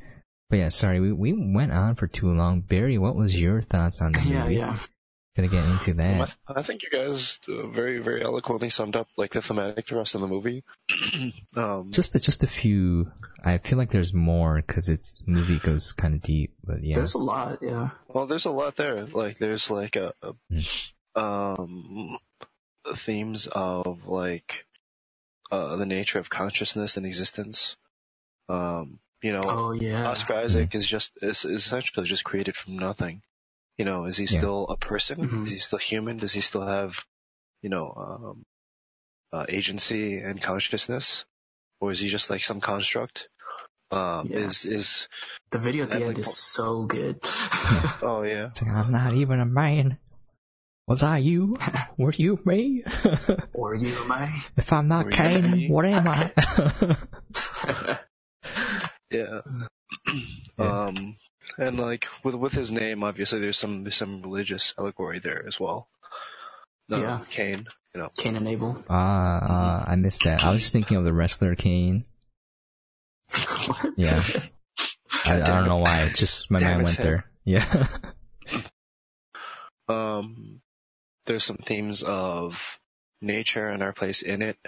But 0.51 0.59
yeah, 0.59 0.69
sorry, 0.71 1.01
we 1.01 1.13
we 1.13 1.33
went 1.33 1.73
on 1.73 1.95
for 1.95 2.07
too 2.07 2.33
long. 2.33 2.61
Barry, 2.63 2.99
what 2.99 3.15
was 3.17 3.39
your 3.39 3.63
thoughts 3.63 4.03
on 4.03 4.13
the 4.13 4.19
movie? 4.19 4.31
Yeah, 4.31 4.49
yeah. 4.49 4.79
Gonna 5.37 5.49
get 5.49 5.65
into 5.65 5.95
that. 5.95 6.37
I 6.47 6.63
think 6.63 6.85
you 6.85 6.91
guys 6.91 7.41
uh, 7.49 7.67
very, 7.67 7.99
very 7.99 8.23
eloquently 8.23 8.71
summed 8.71 8.95
up 8.95 9.09
like 9.17 9.33
the 9.33 9.43
thematic 9.43 9.85
thrust 9.87 10.15
in 10.15 10.21
the 10.21 10.29
movie. 10.29 10.63
um, 11.57 11.91
Just 11.91 12.15
a, 12.15 12.21
just 12.21 12.45
a 12.45 12.47
few. 12.47 13.11
I 13.45 13.59
feel 13.59 13.77
like 13.77 13.91
there's 13.91 14.15
more 14.15 14.63
because 14.65 14.89
it's 14.89 15.11
the 15.13 15.33
movie 15.33 15.59
goes 15.59 15.93
kind 15.93 16.15
of 16.15 16.23
deep, 16.23 16.55
but 16.63 16.85
yeah. 16.85 16.95
There's 16.95 17.15
a 17.15 17.19
lot, 17.19 17.59
yeah. 17.63 17.91
well, 18.07 18.27
there's 18.27 18.45
a 18.45 18.53
lot 18.53 18.77
there. 18.77 19.07
Like, 19.07 19.39
there's 19.39 19.73
like 19.73 19.97
a, 19.97 20.15
Hmm. 20.23 20.59
a 21.17 21.21
um, 21.21 22.19
themes 22.95 23.49
of 23.51 24.07
like 24.07 24.67
uh, 25.51 25.77
the 25.77 25.87
nature 25.87 26.19
of 26.21 26.31
consciousness 26.31 26.97
and 26.97 27.07
existence. 27.07 27.77
Um, 28.49 28.99
you 29.23 29.33
know, 29.33 29.45
Oh 29.45 29.73
yeah. 29.73 30.07
Oscar 30.07 30.35
Isaac 30.35 30.75
is 30.75 30.87
just 30.87 31.13
is, 31.23 31.45
is 31.45 31.65
essentially 31.67 32.07
just 32.07 32.25
created 32.25 32.55
from 32.57 32.77
nothing. 32.79 33.23
You 33.79 33.85
know, 33.85 34.05
is 34.07 34.17
he 34.17 34.27
Yeah. 34.27 34.39
still 34.39 34.67
a 34.69 34.77
person? 34.77 35.19
Mhm. 35.19 35.43
Is 35.45 35.51
he 35.51 35.59
still 35.59 35.79
human? 35.79 36.17
Does 36.17 36.33
he 36.33 36.41
still 36.41 36.67
have, 36.67 37.05
you 37.63 37.71
know, 37.71 37.91
um, 37.93 38.47
uh, 39.33 39.47
agency 39.49 40.19
and 40.19 40.41
consciousness, 40.41 41.25
or 41.81 41.91
is 41.91 41.99
he 41.99 42.09
just 42.09 42.31
like 42.31 42.45
some 42.45 42.61
construct? 42.61 43.29
Um, 43.91 44.29
Yeah. 44.31 44.39
Is 44.47 44.65
is 44.65 45.09
The 45.51 45.59
video 45.59 45.85
at 45.85 45.91
the 45.91 45.97
end 45.97 46.07
like, 46.07 46.19
is 46.19 46.37
so 46.37 46.85
good. 46.85 47.19
oh 48.03 48.23
yeah, 48.23 48.51
like, 48.61 48.71
I'm 48.71 48.91
not 48.91 49.15
even 49.15 49.41
a 49.41 49.47
man. 49.47 49.99
Was 50.87 51.03
I 51.03 51.19
you? 51.19 51.57
Were 51.99 52.13
you 52.13 52.39
me? 52.45 52.83
or 53.55 53.75
you 53.75 53.97
am 53.97 54.13
I? 54.13 54.43
if 54.57 54.73
I'm 54.73 54.87
not 54.89 55.07
Were 55.07 55.11
Kane, 55.13 55.69
what 55.71 55.85
am 55.87 56.07
I? 56.09 56.33
yeah. 57.75 57.99
Yeah. 59.11 59.41
Um, 60.59 61.17
and 61.59 61.79
like 61.79 62.07
with 62.23 62.35
with 62.35 62.53
his 62.53 62.71
name, 62.73 63.03
obviously 63.05 63.39
there's 63.41 63.59
some 63.59 63.85
there's 63.85 63.97
some 63.97 64.23
religious 64.23 64.75
allegory 64.79 65.19
there 65.19 65.45
as 65.47 65.59
well. 65.61 65.89
Um, 66.91 67.01
Yeah. 67.03 67.21
Cain. 67.31 67.67
You 67.95 68.01
know. 68.01 68.11
Cain 68.17 68.37
and 68.37 68.49
Abel. 68.49 68.83
Ah, 68.91 69.85
uh, 69.85 69.85
I 69.93 69.97
missed 69.97 70.25
that. 70.25 70.43
I 70.45 70.51
was 70.53 70.63
just 70.63 70.73
thinking 70.73 70.97
of 70.97 71.05
the 71.05 71.13
wrestler 71.13 71.55
Kane. 71.55 72.03
Yeah. 73.97 74.23
I, 75.25 75.41
I 75.43 75.47
don't 75.47 75.67
know 75.69 75.79
why. 75.79 76.03
It 76.03 76.17
just 76.17 76.51
my 76.51 76.59
Damn, 76.61 76.79
mind 76.79 76.89
it's 76.89 76.99
went 76.99 77.03
there. 77.09 77.25
Yeah. 77.45 77.87
um, 79.89 80.61
there's 81.27 81.45
some 81.45 81.57
themes 81.59 82.03
of 82.03 82.79
nature 83.21 83.69
and 83.69 83.83
our 83.83 83.93
place 83.93 84.23
in 84.23 84.43
it, 84.43 84.59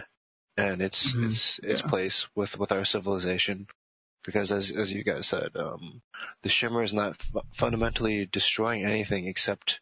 and 0.57 0.81
its 0.81 1.15
Mhm. 1.15 1.25
its 1.31 1.59
its 1.63 1.81
Yeah. 1.83 1.87
place 1.89 2.29
with 2.35 2.59
with 2.59 2.73
our 2.73 2.85
civilization. 2.85 3.67
Because 4.27 4.53
as 4.53 4.71
as 4.73 4.93
you 4.93 5.05
guys 5.05 5.27
said, 5.29 5.51
um, 5.57 6.03
the 6.43 6.49
shimmer 6.49 6.83
is 6.83 6.93
not 6.93 7.13
f- 7.13 7.45
fundamentally 7.55 8.27
destroying 8.27 8.85
anything 8.85 9.27
except 9.29 9.81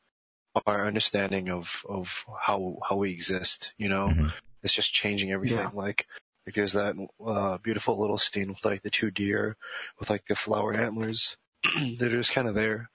our 0.66 0.86
understanding 0.86 1.50
of 1.50 1.84
of 1.88 2.24
how 2.40 2.76
how 2.88 2.96
we 2.96 3.10
exist. 3.12 3.72
You 3.78 3.88
know, 3.88 4.08
Mhm. 4.08 4.32
it's 4.62 4.74
just 4.74 4.92
changing 4.92 5.32
everything. 5.32 5.58
Yeah. 5.58 5.70
Like 5.72 6.06
like 6.46 6.54
there's 6.54 6.74
that 6.74 6.94
uh, 7.24 7.56
beautiful 7.58 7.98
little 7.98 8.18
scene 8.18 8.48
with 8.50 8.64
like 8.64 8.82
the 8.82 8.90
two 8.90 9.10
deer 9.10 9.56
with 9.98 10.10
like 10.10 10.26
the 10.26 10.36
flower 10.36 10.74
antlers. 10.74 11.36
They're 11.98 12.10
just 12.10 12.32
kind 12.32 12.46
of 12.46 12.54
there 12.54 12.90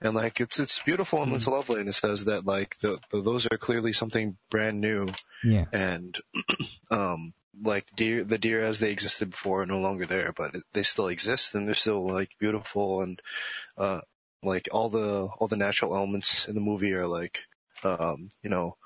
and 0.00 0.14
like 0.14 0.40
it's 0.40 0.60
it's 0.60 0.78
beautiful 0.84 1.22
and 1.22 1.32
it's 1.34 1.46
lovely 1.48 1.80
and 1.80 1.88
it 1.88 1.94
says 1.94 2.26
that 2.26 2.44
like 2.44 2.76
the, 2.80 2.98
the 3.10 3.22
those 3.22 3.46
are 3.50 3.56
clearly 3.58 3.92
something 3.94 4.36
brand 4.50 4.78
new 4.80 5.08
Yeah. 5.42 5.64
and 5.72 6.16
um 6.90 7.32
like 7.62 7.86
deer 7.96 8.24
the 8.24 8.38
deer 8.38 8.64
as 8.64 8.78
they 8.80 8.92
existed 8.92 9.30
before 9.30 9.62
are 9.62 9.66
no 9.66 9.78
longer 9.78 10.06
there 10.06 10.32
but 10.36 10.54
they 10.72 10.82
still 10.82 11.08
exist 11.08 11.54
and 11.54 11.66
they're 11.66 11.74
still 11.74 12.06
like 12.06 12.30
beautiful 12.38 13.00
and 13.02 13.20
uh 13.78 14.00
like 14.42 14.68
all 14.72 14.88
the 14.90 15.28
all 15.38 15.48
the 15.48 15.56
natural 15.56 15.96
elements 15.96 16.46
in 16.48 16.54
the 16.54 16.60
movie 16.60 16.92
are 16.92 17.06
like 17.06 17.40
um 17.82 18.30
you 18.42 18.50
know 18.50 18.76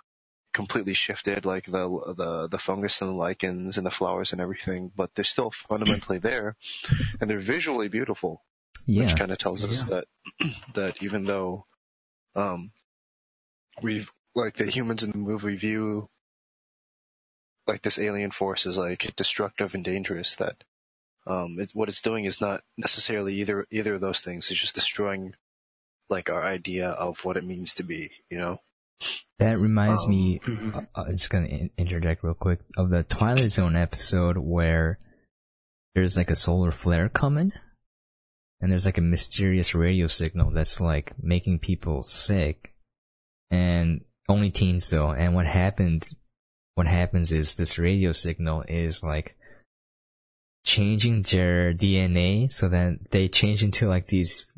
completely 0.52 0.94
shifted 0.94 1.44
like 1.44 1.64
the 1.66 2.14
the 2.16 2.48
the 2.48 2.58
fungus 2.58 3.00
and 3.02 3.10
the 3.10 3.14
lichens 3.14 3.76
and 3.76 3.86
the 3.86 3.90
flowers 3.90 4.32
and 4.32 4.40
everything 4.40 4.90
but 4.94 5.10
they're 5.14 5.24
still 5.24 5.50
fundamentally 5.50 6.18
there 6.18 6.56
and 7.20 7.30
they're 7.30 7.38
visually 7.38 7.88
beautiful 7.88 8.42
Yeah. 8.86 9.02
which 9.02 9.16
kind 9.16 9.30
of 9.30 9.38
tells 9.38 9.64
us 9.64 9.84
Yeah. 9.86 10.02
that 10.40 10.54
that 10.74 11.02
even 11.02 11.24
though 11.24 11.66
um 12.34 12.72
we've 13.82 14.10
like 14.34 14.54
the 14.54 14.66
humans 14.66 15.02
in 15.02 15.10
the 15.10 15.18
movie 15.18 15.56
view 15.56 16.08
like 17.66 17.82
this 17.82 17.98
alien 17.98 18.30
force 18.30 18.66
is 18.66 18.76
like 18.78 19.14
destructive 19.16 19.74
and 19.74 19.84
dangerous 19.84 20.36
that 20.36 20.64
um 21.26 21.58
it, 21.61 21.70
what 21.74 21.88
it's 21.88 22.00
doing 22.00 22.24
is 22.24 22.40
not 22.40 22.62
necessarily 22.76 23.34
either 23.36 23.66
either 23.70 23.94
of 23.94 24.00
those 24.00 24.20
things 24.20 24.50
it's 24.50 24.61
just 24.61 24.74
destroying 24.74 25.34
like 26.08 26.30
our 26.30 26.42
idea 26.42 26.88
of 26.90 27.24
what 27.24 27.36
it 27.36 27.44
means 27.44 27.74
to 27.74 27.82
be 27.84 28.11
you 28.30 28.38
know 28.38 28.58
That 29.38 29.58
reminds 29.58 30.04
Um, 30.04 30.11
me. 30.11 30.40
mhm. 30.40 30.86
Uh, 30.94 31.02
I'm 31.02 31.11
just 31.11 31.30
gonna 31.30 31.46
in- 31.46 31.70
interject 31.78 32.22
real 32.24 32.34
quick 32.34 32.61
of 32.76 32.90
the 32.90 33.02
Twilight 33.04 33.50
Zone 33.50 33.76
episode 33.76 34.36
where 34.36 34.98
there's 35.94 36.16
like 36.16 36.30
a 36.30 36.36
solar 36.36 36.70
flare 36.70 37.08
coming, 37.08 37.52
and 38.61 38.70
there's 38.70 38.84
like 38.86 38.98
a 38.98 39.00
mysterious 39.16 39.74
radio 39.74 40.06
signal 40.06 40.50
that's 40.50 40.80
like 40.80 41.14
making 41.22 41.61
people 41.61 42.02
sick, 42.04 42.74
and 43.50 44.04
only 44.28 44.50
teens 44.50 44.90
though. 44.90 45.12
And 45.12 45.34
what 45.34 45.46
happened? 45.46 46.08
What 46.81 46.87
happens 46.87 47.31
is 47.31 47.57
this 47.57 47.78
radio 47.78 48.11
signal 48.12 48.64
is 48.66 49.03
like 49.05 49.37
changing 50.64 51.20
their 51.24 51.74
DNA 51.74 52.51
so 52.51 52.70
that 52.70 53.11
they 53.11 53.28
change 53.28 53.62
into 53.62 53.87
like 53.87 54.07
these 54.07 54.55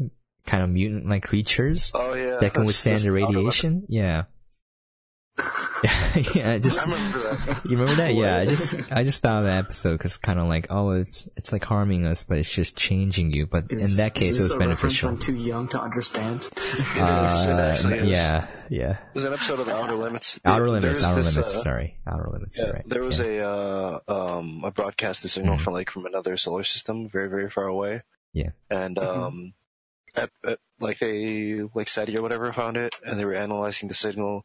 kind 0.47 0.63
of 0.63 0.71
mutant 0.71 1.09
like 1.09 1.25
creatures 1.25 1.91
Oh 1.97 2.15
yeah, 2.15 2.39
that 2.39 2.55
can 2.55 2.63
that's- 2.63 2.67
withstand 2.69 3.01
the 3.01 3.11
radiation. 3.11 3.87
Yeah. 3.89 4.27
yeah, 6.35 6.59
just 6.59 6.87
I 6.87 6.93
remember 6.93 7.19
that. 7.19 7.61
you 7.69 7.77
remember 7.77 8.03
that? 8.03 8.15
Yeah, 8.23 8.37
I 8.39 8.47
just 8.47 8.93
I 8.93 9.05
just 9.05 9.23
thought 9.23 9.39
of 9.39 9.45
the 9.45 9.53
episode 9.53 9.93
because 9.99 10.17
kind 10.17 10.39
of 10.39 10.47
like 10.47 10.67
oh 10.71 10.91
it's 10.91 11.29
it's 11.37 11.53
like 11.53 11.65
harming 11.65 12.07
us, 12.07 12.25
but 12.25 12.39
it's 12.39 12.53
just 12.53 12.77
changing 12.77 13.33
you. 13.33 13.47
But 13.47 13.65
Is- 13.71 13.91
in 13.93 13.97
that 13.97 14.15
case, 14.15 14.39
it 14.39 14.43
was 14.43 14.55
beneficial. 14.55 15.09
I'm 15.11 15.19
too 15.19 15.35
young 15.35 15.69
to 15.69 15.81
understand. 15.81 16.49
It 16.57 16.99
Uh, 17.01 17.75
is. 17.75 18.05
yeah, 18.05 18.47
yeah. 18.69 18.99
was 19.15 19.25
an 19.25 19.33
episode 19.33 19.61
of 19.61 19.69
Outer 19.69 19.95
Limits. 19.95 20.39
Outer 20.45 20.71
limits, 20.71 21.03
outer 21.03 21.23
this, 21.23 21.35
limits. 21.35 21.57
uh, 21.59 21.63
sorry, 21.63 21.99
outer 22.07 22.29
limits. 22.31 22.59
Yeah, 22.59 22.71
right. 22.71 22.89
there 22.89 23.03
was 23.03 23.19
yeah. 23.19 23.25
a 23.27 23.45
uh, 23.45 24.01
um 24.39 24.63
a 24.65 24.71
broadcast 24.71 25.23
the 25.23 25.29
signal 25.29 25.57
Mhm. 25.57 25.61
from 25.61 25.73
like 25.73 25.91
from 25.91 26.07
another 26.07 26.37
solar 26.37 26.65
system, 26.65 27.09
very 27.09 27.29
very 27.29 27.51
far 27.51 27.67
away. 27.67 28.03
Yeah. 28.33 28.51
And 28.71 28.97
Mhm. 28.97 29.17
um, 29.17 29.55
at, 30.15 30.31
at, 30.45 30.59
like 30.79 30.99
they 30.99 31.63
like 31.75 31.89
SETI 31.89 32.17
or 32.19 32.23
whatever 32.23 32.53
found 32.53 32.77
it, 32.77 32.95
and 33.05 33.19
they 33.19 33.25
were 33.25 33.35
analyzing 33.35 33.89
the 33.89 33.95
signal. 33.95 34.45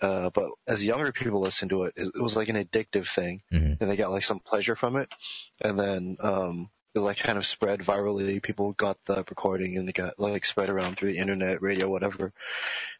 Uh, 0.00 0.30
but 0.30 0.50
as 0.66 0.82
younger 0.84 1.12
people 1.12 1.40
listened 1.40 1.70
to 1.70 1.84
it, 1.84 1.94
it, 1.96 2.08
it 2.14 2.22
was 2.22 2.36
like 2.36 2.48
an 2.48 2.56
addictive 2.56 3.06
thing, 3.06 3.42
Mhm. 3.52 3.80
and 3.80 3.90
they 3.90 3.96
got 3.96 4.10
like 4.10 4.22
some 4.24 4.40
pleasure 4.40 4.74
from 4.76 4.96
it. 4.96 5.12
And 5.60 5.78
then 5.78 6.16
um, 6.20 6.70
it 6.94 7.00
like 7.00 7.18
kind 7.18 7.38
of 7.38 7.44
spread 7.46 7.80
virally. 7.80 8.42
People 8.42 8.72
got 8.72 8.96
the 9.04 9.16
recording, 9.28 9.76
and 9.76 9.88
it 9.88 9.94
got 9.94 10.18
like 10.18 10.44
spread 10.44 10.70
around 10.70 10.96
through 10.96 11.12
the 11.12 11.18
internet, 11.18 11.62
radio, 11.62 11.88
whatever. 11.88 12.32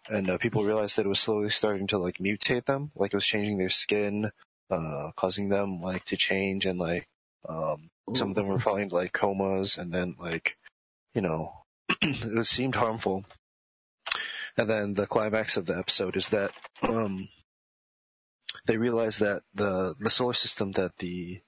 And 0.08 0.30
uh, 0.30 0.38
people 0.38 0.64
realized 0.64 0.96
that 0.96 1.06
it 1.06 1.08
was 1.08 1.20
slowly 1.20 1.50
starting 1.50 1.86
to 1.88 1.98
like 1.98 2.18
mutate 2.18 2.66
them, 2.66 2.90
like 2.94 3.12
it 3.12 3.16
was 3.16 3.26
changing 3.26 3.58
their 3.58 3.70
skin, 3.70 4.30
uh, 4.70 5.10
causing 5.16 5.48
them 5.48 5.80
like 5.80 6.04
to 6.06 6.16
change, 6.16 6.66
and 6.66 6.78
like 6.78 7.08
um, 7.48 7.90
some 8.14 8.30
of 8.30 8.34
them 8.34 8.46
were 8.46 8.60
falling 8.60 8.84
into 8.84 8.94
like 8.96 9.12
comas, 9.12 9.78
and 9.78 9.90
then 9.92 10.16
like 10.18 10.56
you 11.14 11.22
know, 11.22 11.52
it 12.02 12.46
seemed 12.46 12.74
harmful. 12.76 13.24
And 14.60 14.68
then 14.68 14.92
the 14.92 15.06
climax 15.06 15.56
of 15.56 15.64
the 15.64 15.78
episode 15.78 16.16
is 16.16 16.28
that 16.28 16.52
um, 16.82 17.30
they 18.66 18.76
realized 18.76 19.20
that 19.20 19.42
the 19.54 19.96
the 19.98 20.10
solar 20.10 20.34
system 20.34 20.72
that 20.72 20.98
the 20.98 21.40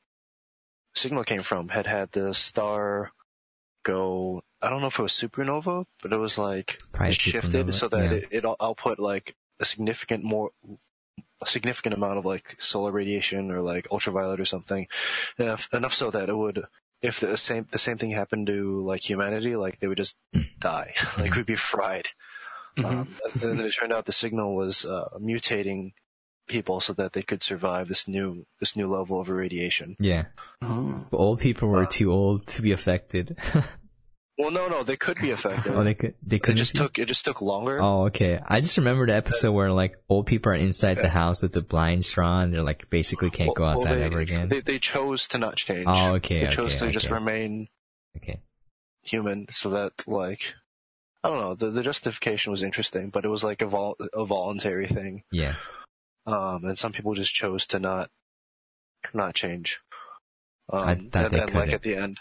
signal 0.95 1.23
came 1.23 1.43
from 1.43 1.69
had 1.69 1.87
had 1.87 2.11
the 2.13 2.33
star 2.33 3.13
go. 3.83 4.43
I 4.63 4.71
don't 4.71 4.81
know 4.81 4.87
if 4.87 4.99
it 4.99 5.03
was 5.03 5.13
supernova, 5.13 5.85
but 6.01 6.15
it 6.15 6.19
was 6.19 6.39
like 6.39 6.79
Probably 6.91 7.13
shifted 7.13 7.67
supernova, 7.67 7.75
so 7.75 7.89
that 7.89 8.03
yeah. 8.03 8.13
it, 8.13 8.29
it 8.31 8.45
output 8.47 8.99
like 8.99 9.37
a 9.61 9.67
significant 9.67 10.25
more 10.25 10.53
a 11.43 11.47
significant 11.47 11.95
amount 11.95 12.17
of 12.17 12.25
like 12.25 12.57
solar 12.61 12.93
radiation 12.93 13.51
or 13.51 13.61
like 13.61 13.89
ultraviolet 13.93 14.41
or 14.41 14.47
something 14.47 14.87
enough, 15.37 15.69
enough 15.75 15.93
so 15.93 16.11
that 16.11 16.31
it 16.31 16.35
would 16.35 16.65
if 17.03 17.21
the 17.21 17.37
same 17.37 17.69
the 17.71 17.79
same 17.79 17.99
thing 17.99 18.11
happened 18.11 18.47
to 18.47 18.81
like 18.81 19.03
humanity 19.03 19.55
like 19.55 19.81
they 19.81 19.89
would 19.89 19.99
just 19.99 20.17
die 20.59 20.95
like 21.19 21.35
we'd 21.35 21.45
be 21.45 21.57
fried 21.57 22.09
Mhm. 22.79 22.85
um, 22.85 23.09
and 23.25 23.43
then 23.59 23.61
it 23.61 23.71
turned 23.73 23.93
out 23.93 24.07
the 24.07 24.13
signal 24.13 24.55
was 24.55 24.85
uh, 24.87 25.09
mutating 25.21 25.93
people 26.49 26.81
so 26.81 26.93
that 26.95 27.13
they 27.13 27.23
could 27.23 27.43
survive 27.43 27.87
this 27.89 28.09
new 28.09 28.45
this 28.61 28.75
new 28.77 28.87
level 28.89 29.21
of 29.21 29.29
irradiation 29.29 29.97
Yeah, 30.01 30.25
Oh. 30.63 31.05
old 31.13 31.41
people 31.41 31.69
were 31.69 31.85
Uh, 31.85 31.89
too 31.91 32.11
old 32.13 32.47
to 32.49 32.63
be 32.63 32.73
affected. 32.73 33.39
well 34.39 34.51
no 34.51 34.67
no 34.69 34.83
they 34.83 34.97
could 34.97 35.19
be 35.19 35.31
affected 35.31 35.73
oh, 35.75 35.85
they 35.85 35.95
could. 35.95 36.15
They 36.23 36.39
couldn't. 36.39 36.57
just 36.57 36.73
be? 36.73 36.79
took 36.79 36.99
it 36.99 37.07
just 37.07 37.25
took 37.27 37.43
longer 37.43 37.81
Oh, 37.81 38.07
okay. 38.07 38.41
I 38.45 38.61
just 38.61 38.79
remember 38.79 39.07
the 39.07 39.15
episode 39.15 39.53
where 39.53 39.71
like 39.71 39.99
old 40.09 40.27
people 40.27 40.51
are 40.53 40.57
inside 40.57 40.95
the 40.97 41.09
house 41.11 41.43
with 41.43 41.53
the 41.53 41.61
blinds 41.63 42.11
drawn. 42.11 42.51
They're 42.51 42.63
like 42.63 42.89
basically 42.91 43.31
can't 43.31 43.55
go 43.55 43.63
Well- 43.65 43.75
well, 43.75 43.81
outside 43.81 43.97
they, 43.99 44.05
ever 44.05 44.19
again. 44.21 44.49
They, 44.49 44.61
they 44.61 44.79
chose 44.79 45.29
to 45.29 45.39
not 45.39 45.57
change. 45.57 45.85
Oh, 45.87 46.15
okay, 46.15 46.41
They 46.47 46.49
chose 46.49 46.77
okay, 46.77 46.87
to 46.87 46.93
just 46.93 47.11
remain 47.11 47.69
okay. 48.17 48.41
human, 49.05 49.47
so 49.51 49.71
that 49.71 49.93
like 50.09 50.55
I 51.25 51.29
don't 51.29 51.41
know. 51.41 51.55
The 51.55 51.71
the 51.71 51.83
justification 51.83 52.51
was 52.51 52.63
interesting, 52.63 53.11
but 53.11 53.25
it 53.25 53.29
was 53.29 53.45
like 53.45 53.63
a 53.63 53.67
vol- 53.67 53.97
a 54.13 54.25
voluntary 54.25 54.87
thing. 54.89 55.23
Yeah. 55.31 55.55
Um, 56.27 56.65
and 56.65 56.79
some 56.79 56.93
people 56.93 57.15
just 57.15 57.33
chose 57.35 57.67
to 57.69 57.79
not 57.79 58.11
not 59.15 59.35
change. 59.35 59.81
Um, 60.73 60.81
I 60.81 60.95
thought 60.95 60.97
and 60.97 61.11
they 61.13 61.21
then 61.29 61.41
like 61.41 61.53
could've. 61.53 61.75
at 61.75 61.83
the 61.83 61.97
end, 61.97 62.19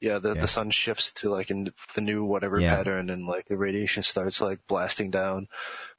yeah, 0.00 0.18
the 0.18 0.34
Yeah. 0.34 0.40
the 0.42 0.48
sun 0.48 0.70
shifts 0.70 1.12
to 1.16 1.30
like 1.30 1.50
in 1.50 1.72
the 1.94 2.00
new 2.00 2.24
whatever 2.24 2.58
Yeah. 2.60 2.76
pattern, 2.76 3.10
and 3.10 3.26
like 3.26 3.46
the 3.46 3.56
radiation 3.56 4.02
starts 4.02 4.40
like 4.40 4.60
blasting 4.68 5.10
down. 5.10 5.48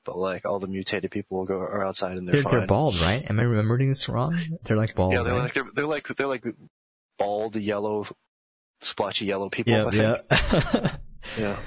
But 0.06 0.18
like 0.18 0.46
all 0.46 0.60
the 0.60 0.68
mutated 0.68 1.12
people 1.12 1.38
will 1.38 1.46
go 1.46 1.60
are 1.60 1.86
outside 1.86 2.18
and 2.18 2.28
they're, 2.28 2.34
They're, 2.34 2.44
fine. 2.44 2.58
they're 2.60 2.68
bald, 2.68 3.00
right? 3.00 3.24
Am 3.30 3.40
I 3.40 3.44
remembering 3.44 3.88
this 3.88 4.10
wrong? 4.10 4.38
They're 4.64 4.76
like 4.76 4.96
bald. 4.96 5.14
Yeah, 5.14 5.24
they're 5.24 5.34
right? 5.34 5.44
like 5.44 5.54
they're 5.54 5.70
they're 5.74 5.86
like 5.88 6.08
they're 6.18 6.28
like 6.28 6.44
bald 7.18 7.56
yellow, 7.56 8.06
splotchy 8.82 9.26
yellow 9.28 9.50
people. 9.50 9.74
I 9.74 9.78
yeah, 9.92 10.18
think. 10.18 10.74
yeah. 10.74 10.96
Yeah. 11.40 11.58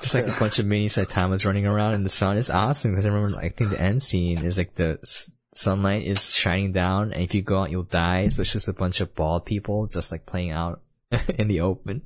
Just 0.00 0.14
like 0.14 0.28
a 0.28 0.38
bunch 0.38 0.58
of 0.58 0.66
mini 0.66 0.88
Saitamas 0.88 1.44
running 1.44 1.66
around 1.66 1.94
in 1.94 2.02
the 2.04 2.08
sun. 2.10 2.38
It's 2.38 2.50
awesome 2.50 2.92
because 2.92 3.06
I 3.06 3.10
remember, 3.10 3.38
I 3.38 3.50
think 3.50 3.70
the 3.70 3.80
end 3.80 4.02
scene 4.02 4.44
is 4.44 4.56
like 4.58 4.74
the 4.74 4.98
s- 5.02 5.30
sunlight 5.52 6.06
is 6.06 6.30
shining 6.34 6.72
down, 6.72 7.12
and 7.12 7.22
if 7.22 7.34
you 7.34 7.42
go 7.42 7.60
out, 7.60 7.70
you'll 7.70 7.82
die. 7.82 8.28
So 8.30 8.42
it's 8.42 8.52
just 8.52 8.68
a 8.68 8.72
bunch 8.72 9.00
of 9.00 9.14
bald 9.14 9.44
people 9.44 9.86
just 9.88 10.10
like 10.12 10.24
playing 10.26 10.52
out 10.52 10.80
in 11.28 11.48
the 11.48 11.60
open. 11.60 12.02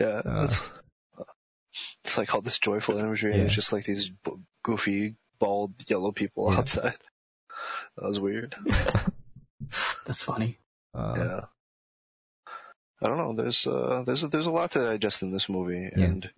Yeah, 0.00 0.22
Uh. 0.24 0.44
it's, 0.44 0.70
it's 2.04 2.16
like 2.18 2.34
all 2.34 2.40
this 2.42 2.58
joyful 2.58 2.98
imagery, 2.98 3.32
and 3.32 3.42
it's 3.42 3.54
just 3.54 3.72
like 3.72 3.84
these 3.84 4.08
b- 4.08 4.32
goofy, 4.62 5.16
bald, 5.40 5.74
yellow 5.88 6.12
people 6.12 6.50
Yeah. 6.52 6.58
outside. 6.58 6.94
That 7.96 8.06
was 8.06 8.20
weird. 8.20 8.54
That's 10.04 10.22
funny. 10.22 10.58
Uh, 10.94 11.14
yeah. 11.16 11.40
I 13.02 13.08
don't 13.08 13.18
know. 13.18 13.34
There's 13.34 13.66
uh, 13.66 14.02
there's 14.06 14.22
there's 14.22 14.46
a 14.46 14.50
lot 14.50 14.70
to 14.72 14.84
digest 14.84 15.22
in 15.22 15.30
this 15.32 15.48
movie, 15.48 15.90
Yeah. 15.96 16.04
and 16.04 16.30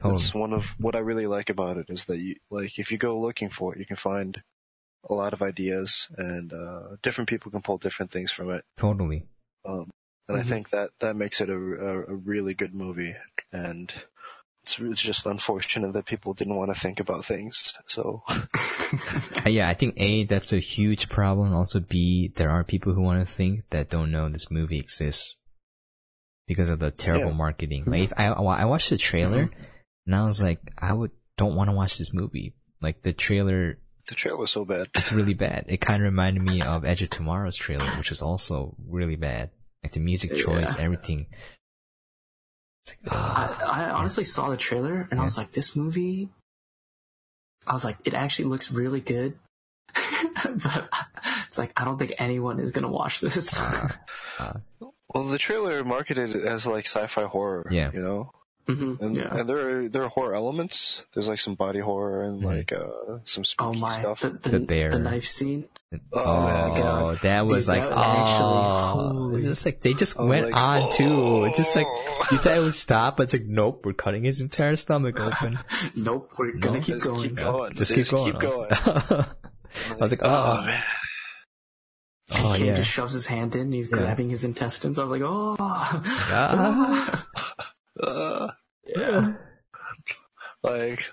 totally. 0.00 0.18
that's 0.18 0.34
one 0.34 0.52
of 0.52 0.64
what 0.78 0.96
I 0.96 1.00
really 1.00 1.26
like 1.26 1.50
about 1.50 1.76
it 1.76 1.86
is 1.90 2.06
that 2.06 2.18
you 2.18 2.36
like 2.50 2.78
if 2.78 2.90
you 2.90 2.98
go 2.98 3.20
looking 3.20 3.50
for 3.50 3.74
it, 3.74 3.78
you 3.80 3.86
can 3.86 3.96
find 3.96 4.42
a 5.08 5.12
lot 5.12 5.34
of 5.34 5.42
ideas, 5.42 6.08
and 6.16 6.52
uh, 6.52 6.96
different 7.02 7.28
people 7.28 7.50
can 7.50 7.60
pull 7.62 7.76
different 7.78 8.10
things 8.10 8.30
from 8.30 8.50
it. 8.50 8.64
Totally. 8.78 9.26
Um, 9.66 9.90
and 10.28 10.38
Mhm. 10.38 10.40
I 10.40 10.42
think 10.42 10.70
that 10.70 10.90
that 11.00 11.16
makes 11.16 11.42
it 11.42 11.50
a, 11.50 11.54
a, 11.54 12.00
a 12.04 12.14
really 12.14 12.54
good 12.54 12.74
movie. 12.74 13.14
And 13.52 13.92
it's, 14.62 14.78
it's 14.78 15.02
just 15.02 15.26
unfortunate 15.26 15.92
that 15.92 16.06
people 16.06 16.32
didn't 16.32 16.56
want 16.56 16.72
to 16.72 16.80
think 16.80 17.00
about 17.00 17.26
things. 17.26 17.74
So 17.86 18.22
yeah, 19.46 19.68
I 19.68 19.74
think 19.74 19.94
A, 19.98 20.24
that's 20.24 20.54
a 20.54 20.58
huge 20.58 21.10
problem. 21.10 21.54
Also 21.54 21.80
B, 21.80 22.32
there 22.34 22.50
are 22.50 22.64
people 22.64 22.94
who 22.94 23.02
want 23.02 23.20
to 23.20 23.30
think 23.30 23.64
that 23.70 23.90
don't 23.90 24.10
know 24.10 24.30
this 24.30 24.50
movie 24.50 24.78
exists 24.78 25.36
because 26.46 26.68
of 26.68 26.78
the 26.78 26.90
terrible 26.90 27.30
Yeah. 27.30 27.36
marketing. 27.36 27.84
Like, 27.86 28.02
if 28.04 28.12
I, 28.16 28.26
I 28.28 28.64
watched 28.64 28.90
the 28.90 28.98
trailer 28.98 29.50
and 30.06 30.14
I 30.14 30.24
was 30.26 30.42
like, 30.42 30.60
I 30.78 30.92
would, 30.92 31.10
don't 31.36 31.54
want 31.56 31.70
to 31.70 31.76
watch 31.76 31.98
this 31.98 32.12
movie. 32.14 32.54
Like 32.80 33.02
the 33.02 33.12
trailer, 33.12 33.78
the 34.08 34.14
trailer 34.14 34.36
was 34.38 34.50
so 34.50 34.64
bad. 34.64 34.88
it's 34.94 35.12
really 35.12 35.32
bad. 35.34 35.64
It 35.68 35.80
kind 35.80 36.02
of 36.02 36.04
reminded 36.04 36.42
me 36.42 36.60
of 36.60 36.84
Edge 36.84 37.02
of 37.02 37.10
Tomorrow's 37.10 37.56
trailer, 37.56 37.86
which 37.96 38.12
is 38.12 38.20
also 38.20 38.76
really 38.86 39.16
bad. 39.16 39.50
Like 39.82 39.92
the 39.92 40.00
music 40.00 40.34
choice, 40.34 40.76
Yeah. 40.76 40.84
everything. 40.84 41.26
Like, 42.86 43.12
I, 43.14 43.56
I 43.66 43.90
honestly 43.90 44.24
saw 44.24 44.50
the 44.50 44.56
trailer 44.58 45.08
and 45.10 45.18
I 45.18 45.24
was 45.24 45.38
like, 45.38 45.52
this 45.52 45.74
movie. 45.74 46.28
I 47.66 47.72
was 47.72 47.84
like, 47.84 47.96
it 48.04 48.12
actually 48.12 48.46
looks 48.50 48.70
really 48.70 49.00
good, 49.00 49.38
but 49.94 50.88
it's 51.48 51.56
like 51.56 51.72
I 51.78 51.86
don't 51.86 51.98
think 51.98 52.12
anyone 52.18 52.60
is 52.60 52.72
gonna 52.72 52.90
watch 52.90 53.20
this. 53.20 53.58
uh, 53.58 53.88
uh, 54.38 54.52
Well, 55.14 55.24
the 55.24 55.38
trailer 55.38 55.84
marketed 55.84 56.34
it 56.34 56.44
as 56.44 56.66
like 56.66 56.86
sci-fi 56.86 57.24
horror. 57.24 57.66
Yeah. 57.70 57.90
You 57.92 58.02
know, 58.02 58.32
hmm 58.66 58.94
and 59.00 59.14
yeah. 59.16 59.36
and 59.36 59.48
there 59.48 59.58
are 59.84 59.88
there 59.88 60.02
are 60.04 60.08
horror 60.08 60.34
elements. 60.34 61.02
There's 61.12 61.28
like 61.28 61.38
some 61.38 61.54
body 61.54 61.80
horror 61.80 62.22
and 62.24 62.42
Mhm. 62.42 62.44
like 62.46 62.72
uh 62.72 63.18
some 63.24 63.44
spooky 63.44 63.76
Oh 63.78 63.80
my, 63.80 63.98
stuff. 64.00 64.20
the, 64.20 64.30
the, 64.30 64.48
The 64.48 64.60
bear. 64.60 64.90
the 64.90 64.98
knife 64.98 65.26
scene. 65.28 65.66
Oh, 66.12 66.40
man, 66.46 66.82
oh, 66.82 67.10
yeah. 67.12 67.18
that 67.22 67.46
was 67.46 67.66
Dude, 67.66 67.76
like, 67.76 67.82
that 67.88 67.90
was 67.94 67.98
actually 68.00 68.64
oh, 68.64 69.08
holy- 69.12 69.36
it's 69.36 69.46
just 69.46 69.64
like 69.64 69.80
they 69.80 69.94
just 69.94 70.18
I 70.18 70.24
went 70.24 70.46
like, 70.50 70.56
on 70.56 70.90
too. 70.90 71.44
It's 71.44 71.58
just 71.58 71.76
like 71.76 71.86
"Oh." 71.88 72.26
you 72.32 72.38
thought 72.38 72.56
it 72.56 72.60
would 72.60 72.74
stop, 72.74 73.16
but 73.18 73.24
it's 73.24 73.34
like 73.34 73.44
nope, 73.46 73.84
we're 73.86 73.92
cutting 73.92 74.24
his 74.24 74.40
entire 74.40 74.74
stomach 74.74 75.20
open. 75.20 75.58
Nope, 75.94 76.32
we're 76.36 76.52
gonna 76.56 76.78
No, 76.78 76.82
keep 76.82 76.94
just 76.96 77.06
going. 77.06 77.20
keep 77.22 77.34
going. 77.36 77.74
Just 77.74 77.94
They 77.94 78.02
keep 78.02 78.08
going. 78.12 78.32
keep 78.32 78.42
I 78.42 78.46
was- 78.48 79.34
I 79.90 79.96
was 79.96 80.10
like, 80.10 80.20
oh, 80.22 80.62
man. 80.66 80.82
Oh 82.30 82.54
Kim 82.56 82.66
yeah, 82.68 82.74
just 82.74 82.88
shoves 82.90 83.12
his 83.12 83.26
hand 83.26 83.54
in, 83.54 83.62
and 83.62 83.74
he's 83.74 83.90
Yeah. 83.90 83.98
grabbing 83.98 84.30
his 84.30 84.44
intestines. 84.44 84.98
I 84.98 85.02
was 85.02 85.10
like, 85.10 85.22
oh. 85.24 85.56
Uh, 88.00 88.48
yeah. 88.86 89.34
like 90.62 91.06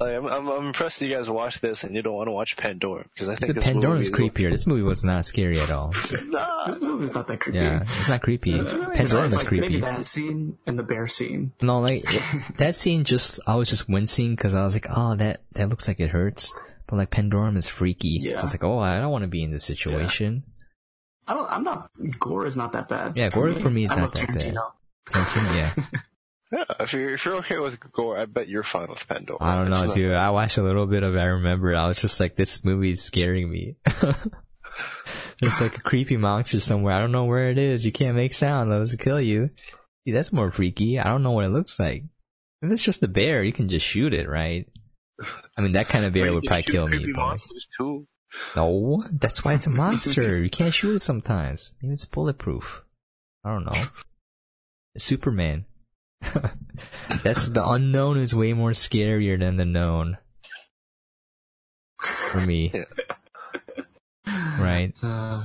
Like, 0.00 0.14
I'm, 0.16 0.26
I'm, 0.26 0.48
I'm 0.48 0.66
impressed 0.66 1.00
you 1.02 1.08
guys 1.08 1.28
watch 1.30 1.60
this 1.60 1.84
and 1.84 1.94
you 1.94 2.02
don't 2.02 2.14
want 2.14 2.26
to 2.28 2.32
watch 2.32 2.56
Pandorum 2.56 3.04
because 3.14 3.28
I 3.28 3.36
think 3.36 3.48
The 3.54 3.60
this 3.60 3.66
Pandorum 3.68 3.82
movie 3.90 4.00
is 4.00 4.10
creepier. 4.10 4.50
This 4.50 4.66
movie 4.66 4.82
was 4.82 5.04
not 5.04 5.24
scary 5.24 5.60
at 5.60 5.70
all. 5.70 5.94
Nah, 6.26 6.66
This 6.66 6.80
movie's 6.80 7.14
not 7.14 7.26
that 7.28 7.40
creepy. 7.40 7.58
Yeah, 7.58 7.84
it's 7.98 8.08
not 8.08 8.22
creepy. 8.22 8.52
Pandorum 8.54 8.96
Besides, 8.96 9.34
is 9.34 9.42
like, 9.44 9.52
Maybe 9.52 9.66
creepy. 9.66 9.80
that 9.80 10.06
scene 10.06 10.58
and 10.66 10.78
the 10.78 10.82
bear 10.82 11.06
scene. 11.08 11.52
No, 11.62 11.80
like 11.80 12.04
that 12.58 12.74
scene. 12.74 13.04
Just 13.04 13.40
I 13.46 13.54
was 13.56 13.68
just 13.68 13.88
wincing 13.88 14.30
because 14.34 14.54
I 14.54 14.64
was 14.64 14.74
like, 14.74 14.86
oh, 14.90 15.14
that 15.16 15.42
that 15.52 15.68
looks 15.68 15.86
like 15.88 16.00
it 16.00 16.10
hurts. 16.10 16.52
But 16.86 16.96
like 16.96 17.10
Pandorum 17.10 17.56
is 17.56 17.68
freaky. 17.68 18.20
So 18.20 18.42
it's 18.42 18.52
like, 18.52 18.64
oh, 18.64 18.78
I 18.78 18.96
don't 18.96 19.10
want 19.10 19.22
to 19.22 19.28
be 19.28 19.42
in 19.42 19.50
this 19.50 19.64
situation. 19.64 20.44
I 21.26 21.34
don't. 21.34 21.50
I'm 21.50 21.64
not. 21.64 21.90
Gore 22.18 22.46
is 22.46 22.56
not 22.56 22.72
that 22.72 22.88
bad. 22.88 23.16
Yeah, 23.16 23.30
gore 23.30 23.52
for 23.54 23.70
me 23.70 23.84
is 23.84 23.92
I 23.92 23.96
not 23.96 24.02
love 24.02 24.12
that 24.14 24.38
bad. 24.38 24.54
Tarantino. 24.54 24.72
Tarantino, 25.08 25.54
yeah. 25.54 26.00
yeah, 26.52 26.64
if 26.80 26.92
you're, 26.92 27.14
if 27.14 27.24
you're 27.24 27.36
okay 27.36 27.58
with 27.58 27.78
gore, 27.92 28.18
I 28.18 28.26
bet 28.26 28.48
you're 28.48 28.62
fine 28.62 28.88
with 28.90 29.06
Pandorum. 29.08 29.38
I 29.40 29.54
don't 29.54 29.70
know, 29.70 29.84
not- 29.86 29.94
dude. 29.94 30.12
I 30.12 30.30
watched 30.30 30.58
a 30.58 30.62
little 30.62 30.86
bit 30.86 31.02
of 31.02 31.14
it. 31.14 31.18
I 31.18 31.24
remember. 31.24 31.74
I 31.74 31.88
was 31.88 32.00
just 32.00 32.20
like, 32.20 32.36
this 32.36 32.62
movie 32.64 32.90
is 32.92 33.02
scaring 33.02 33.50
me. 33.50 33.76
There's 35.40 35.60
like 35.60 35.78
a 35.78 35.82
creepy 35.82 36.16
monster 36.16 36.60
somewhere. 36.60 36.94
I 36.94 37.00
don't 37.00 37.12
know 37.12 37.24
where 37.24 37.50
it 37.50 37.58
is. 37.58 37.84
You 37.84 37.92
can't 37.92 38.16
make 38.16 38.32
sound. 38.34 38.70
Those 38.70 38.92
will 38.92 38.98
kill 38.98 39.20
you. 39.20 39.48
Dude, 40.06 40.14
that's 40.14 40.32
more 40.32 40.50
freaky. 40.50 40.98
I 40.98 41.04
don't 41.04 41.22
know 41.22 41.32
what 41.32 41.44
it 41.44 41.50
looks 41.50 41.80
like. 41.80 42.04
If 42.62 42.70
it's 42.70 42.84
just 42.84 43.02
a 43.02 43.08
bear, 43.08 43.42
you 43.42 43.52
can 43.52 43.68
just 43.68 43.84
shoot 43.86 44.14
it, 44.14 44.28
right? 44.28 44.66
I 45.56 45.60
mean, 45.62 45.72
that 45.72 45.88
kind 45.88 46.04
of 46.04 46.12
bear 46.12 46.32
would 46.32 46.44
probably 46.44 46.62
kill 46.64 46.88
me. 46.88 46.96
creepy 46.98 47.12
monsters 47.12 47.68
too. 47.76 48.06
no, 48.56 49.04
that's 49.12 49.44
why 49.44 49.54
it's 49.54 49.66
a 49.66 49.70
monster. 49.84 50.42
You 50.42 50.50
can't 50.50 50.74
shoot 50.74 50.96
it 50.96 51.00
sometimes. 51.02 51.72
Maybe 51.80 51.94
it's 51.94 52.06
bulletproof. 52.06 52.82
I 53.44 53.50
don't 53.52 53.64
know. 53.64 53.84
Superman. 54.96 55.66
that's 57.22 57.50
the 57.50 57.62
unknown 57.68 58.16
is 58.18 58.34
way 58.34 58.52
more 58.52 58.70
scarier 58.70 59.38
than 59.38 59.56
the 59.56 59.64
known. 59.64 60.18
For 62.00 62.40
me. 62.40 62.72
Right? 64.26 64.94
Uh, 65.02 65.44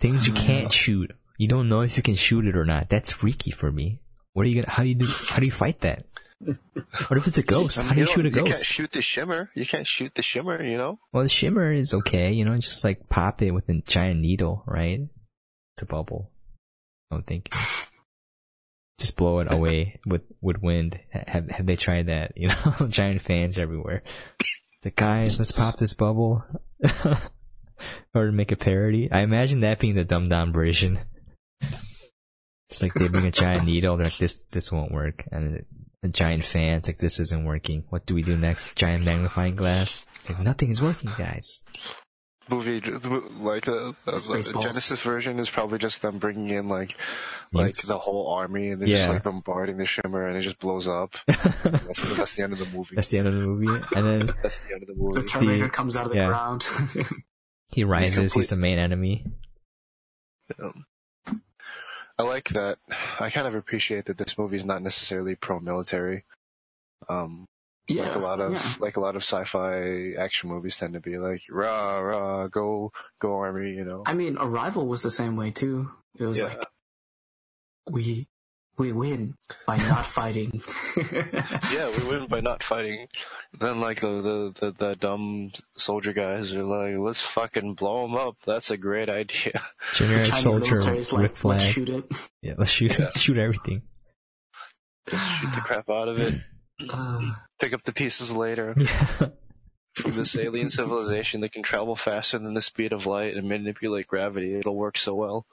Things 0.00 0.26
you 0.26 0.32
can't 0.34 0.72
shoot. 0.72 1.12
You 1.38 1.48
don't 1.48 1.68
know 1.68 1.80
if 1.80 1.96
you 1.96 2.02
can 2.02 2.14
shoot 2.16 2.46
it 2.46 2.56
or 2.56 2.64
not. 2.64 2.88
That's 2.88 3.10
freaky 3.12 3.50
for 3.50 3.70
me. 3.72 4.00
What 4.32 4.44
are 4.44 4.48
you 4.48 4.56
gonna, 4.62 4.70
how 4.74 4.82
do 4.82 4.88
you 4.88 4.94
do, 4.96 5.06
how 5.06 5.38
do 5.38 5.46
you 5.46 5.52
fight 5.52 5.80
that? 5.80 6.04
What 6.40 7.16
if 7.18 7.26
it's 7.26 7.38
a 7.38 7.42
ghost? 7.42 7.78
I 7.78 7.82
mean, 7.82 7.88
How 7.88 7.94
do 7.94 8.00
you 8.00 8.06
don't- 8.06 8.14
shoot 8.14 8.26
a 8.26 8.30
ghost? 8.30 8.46
You 8.46 8.52
can't 8.52 8.64
shoot 8.66 8.92
the 8.92 9.02
shimmer. 9.02 9.50
You 9.54 9.66
can't 9.66 9.86
shoot 9.86 10.14
the 10.14 10.22
shimmer. 10.22 10.62
You 10.62 10.76
know. 10.76 10.98
Well, 11.12 11.22
the 11.22 11.28
shimmer 11.28 11.72
is 11.72 11.94
okay, 11.94 12.32
you 12.32 12.44
know, 12.44 12.56
just 12.58 12.84
like 12.84 13.08
pop 13.08 13.42
it 13.42 13.52
with 13.52 13.68
a 13.68 13.80
giant 13.86 14.20
needle, 14.20 14.62
right? 14.66 15.00
It's 15.74 15.82
a 15.82 15.86
bubble. 15.86 16.30
I'm 17.10 17.22
thinking. 17.22 17.52
Just 18.98 19.16
blow 19.16 19.40
it 19.40 19.52
away 19.52 20.00
with, 20.06 20.22
with 20.40 20.62
wind. 20.62 20.98
Have, 21.10 21.50
have 21.50 21.66
they 21.66 21.76
tried 21.76 22.06
that? 22.06 22.32
You 22.36 22.48
know, 22.48 22.86
giant 22.88 23.22
fans 23.22 23.58
everywhere. 23.58 24.02
The 24.82 24.90
guys, 24.90 25.38
let's 25.38 25.52
pop 25.52 25.76
this 25.76 25.94
bubble. 25.94 26.42
or 28.14 28.32
make 28.32 28.52
a 28.52 28.56
parody. 28.56 29.10
I 29.12 29.20
imagine 29.20 29.60
that 29.60 29.78
being 29.78 29.94
the 29.94 30.04
dumbed 30.04 30.30
down 30.30 30.52
version. 30.52 30.98
It's 32.70 32.82
like 32.82 32.94
they 32.94 33.08
bring 33.08 33.26
a 33.26 33.30
giant 33.30 33.64
needle, 33.64 33.96
they're 33.96 34.06
like, 34.06 34.18
this, 34.18 34.42
this 34.50 34.72
won't 34.72 34.92
work. 34.92 35.24
And 35.30 35.64
a 36.06 36.12
giant 36.12 36.44
fan, 36.44 36.78
it's 36.78 36.88
like, 36.88 36.98
this 36.98 37.20
isn't 37.20 37.44
working. 37.44 37.84
What 37.90 38.06
do 38.06 38.14
we 38.14 38.22
do 38.22 38.36
next? 38.36 38.76
Giant 38.76 39.04
magnifying 39.04 39.56
glass? 39.56 40.06
It's 40.20 40.30
like, 40.30 40.40
nothing 40.40 40.70
is 40.70 40.80
working, 40.80 41.10
guys. 41.18 41.62
Movie 42.48 42.80
like 42.80 43.66
uh, 43.66 43.88
uh, 43.88 43.92
the 44.06 44.52
Genisys 44.54 45.02
version 45.02 45.40
is 45.40 45.50
probably 45.50 45.78
just 45.78 46.00
them 46.00 46.18
bringing 46.18 46.50
in 46.50 46.68
like 46.68 46.96
like 47.52 47.74
Nukes. 47.74 47.88
the 47.88 47.98
whole 47.98 48.28
army 48.28 48.70
and 48.70 48.80
they're 48.80 48.88
just 48.88 49.08
like 49.08 49.24
bombarding 49.24 49.78
the 49.78 49.86
shimmer 49.86 50.26
and 50.26 50.36
it 50.36 50.42
just 50.42 50.60
blows 50.60 50.86
up. 50.86 51.16
that's, 51.26 52.02
that's 52.02 52.36
the 52.36 52.42
end 52.44 52.52
of 52.52 52.60
the 52.60 52.66
movie. 52.66 52.94
That's 52.94 53.08
the 53.08 53.18
end 53.18 53.26
of 53.26 53.34
the 53.34 53.40
movie. 53.40 53.84
And 53.96 54.06
then 54.06 54.26
That's 54.42 54.58
the 54.58 54.74
end 54.74 54.82
of 54.82 54.88
the 54.88 54.94
the 54.94 55.00
movie. 55.00 55.28
Terminator 55.28 55.68
comes 55.68 55.96
out 55.96 56.06
of 56.06 56.12
the 56.12 56.18
yeah. 56.18 56.28
ground. 56.28 56.68
he 57.70 57.82
rises, 57.82 58.32
he's 58.32 58.50
the 58.50 58.56
main 58.56 58.78
enemy. 58.78 59.26
Um, 60.62 60.84
I 62.18 62.22
like 62.22 62.48
that. 62.50 62.78
I 63.20 63.30
kind 63.30 63.46
of 63.46 63.54
appreciate 63.54 64.06
that 64.06 64.18
this 64.18 64.38
movie 64.38 64.56
is 64.56 64.64
not 64.64 64.82
necessarily 64.82 65.34
pro-military. 65.34 66.24
Um, 67.08 67.46
yeah, 67.88 68.04
like 68.04 68.16
a 68.16 68.18
lot 68.18 68.40
of 68.40 68.52
yeah. 68.52 68.74
like 68.80 68.96
a 68.96 69.00
lot 69.00 69.14
of 69.14 69.22
sci-fi 69.22 70.14
action 70.18 70.48
movies 70.48 70.76
tend 70.76 70.94
to 70.94 71.00
be 71.00 71.18
like 71.18 71.42
rah 71.50 71.98
rah 71.98 72.48
go 72.48 72.90
go 73.20 73.36
army, 73.36 73.74
you 73.74 73.84
know. 73.84 74.02
I 74.04 74.14
mean, 74.14 74.38
Arrival 74.38 74.86
was 74.86 75.02
the 75.02 75.10
same 75.10 75.36
way 75.36 75.52
too. 75.52 75.90
It 76.18 76.24
was 76.24 76.38
Yeah. 76.38 76.46
like 76.46 76.66
we 77.88 78.26
we 78.78 78.92
win 78.92 79.34
by 79.66 79.76
not 79.76 80.06
fighting. 80.06 80.62
yeah, 80.96 81.90
we 81.98 82.04
win 82.08 82.26
by 82.28 82.40
not 82.40 82.62
fighting. 82.62 83.08
Then 83.58 83.80
like 83.80 84.00
the, 84.00 84.20
the 84.20 84.52
the 84.60 84.72
the 84.72 84.96
dumb 84.96 85.52
soldier 85.76 86.12
guys 86.12 86.52
are 86.54 86.62
like, 86.62 86.96
let's 86.98 87.20
fucking 87.20 87.74
blow 87.74 88.02
them 88.02 88.16
up. 88.16 88.36
That's 88.44 88.70
a 88.70 88.76
great 88.76 89.08
idea. 89.08 89.62
Generic 89.94 90.26
Chinese 90.28 90.42
soldier, 90.42 90.74
military 90.76 90.98
is 90.98 91.12
Rick 91.12 91.44
like, 91.44 91.58
let's 91.58 91.64
shoot 91.72 91.88
it. 91.88 92.04
Yeah, 92.42 92.54
let's 92.58 92.70
shoot, 92.70 92.98
Yeah. 92.98 93.10
shoot 93.16 93.38
everything. 93.38 93.82
Just 95.08 95.24
shoot 95.40 95.52
the 95.54 95.60
crap 95.60 95.88
out 95.88 96.08
of 96.08 96.20
it. 96.20 96.34
Uh, 96.90 97.30
Pick 97.60 97.72
up 97.72 97.82
the 97.84 97.92
pieces 97.92 98.30
later. 98.30 98.74
Yeah. 98.76 99.28
From 99.94 100.12
this 100.12 100.36
alien 100.36 100.68
civilization 100.68 101.40
that 101.40 101.52
can 101.52 101.62
travel 101.62 101.96
faster 101.96 102.38
than 102.38 102.52
the 102.52 102.60
speed 102.60 102.92
of 102.92 103.06
light 103.06 103.34
and 103.34 103.48
manipulate 103.48 104.06
gravity. 104.06 104.54
It'll 104.54 104.76
work 104.76 104.98
so 104.98 105.14
well. 105.14 105.46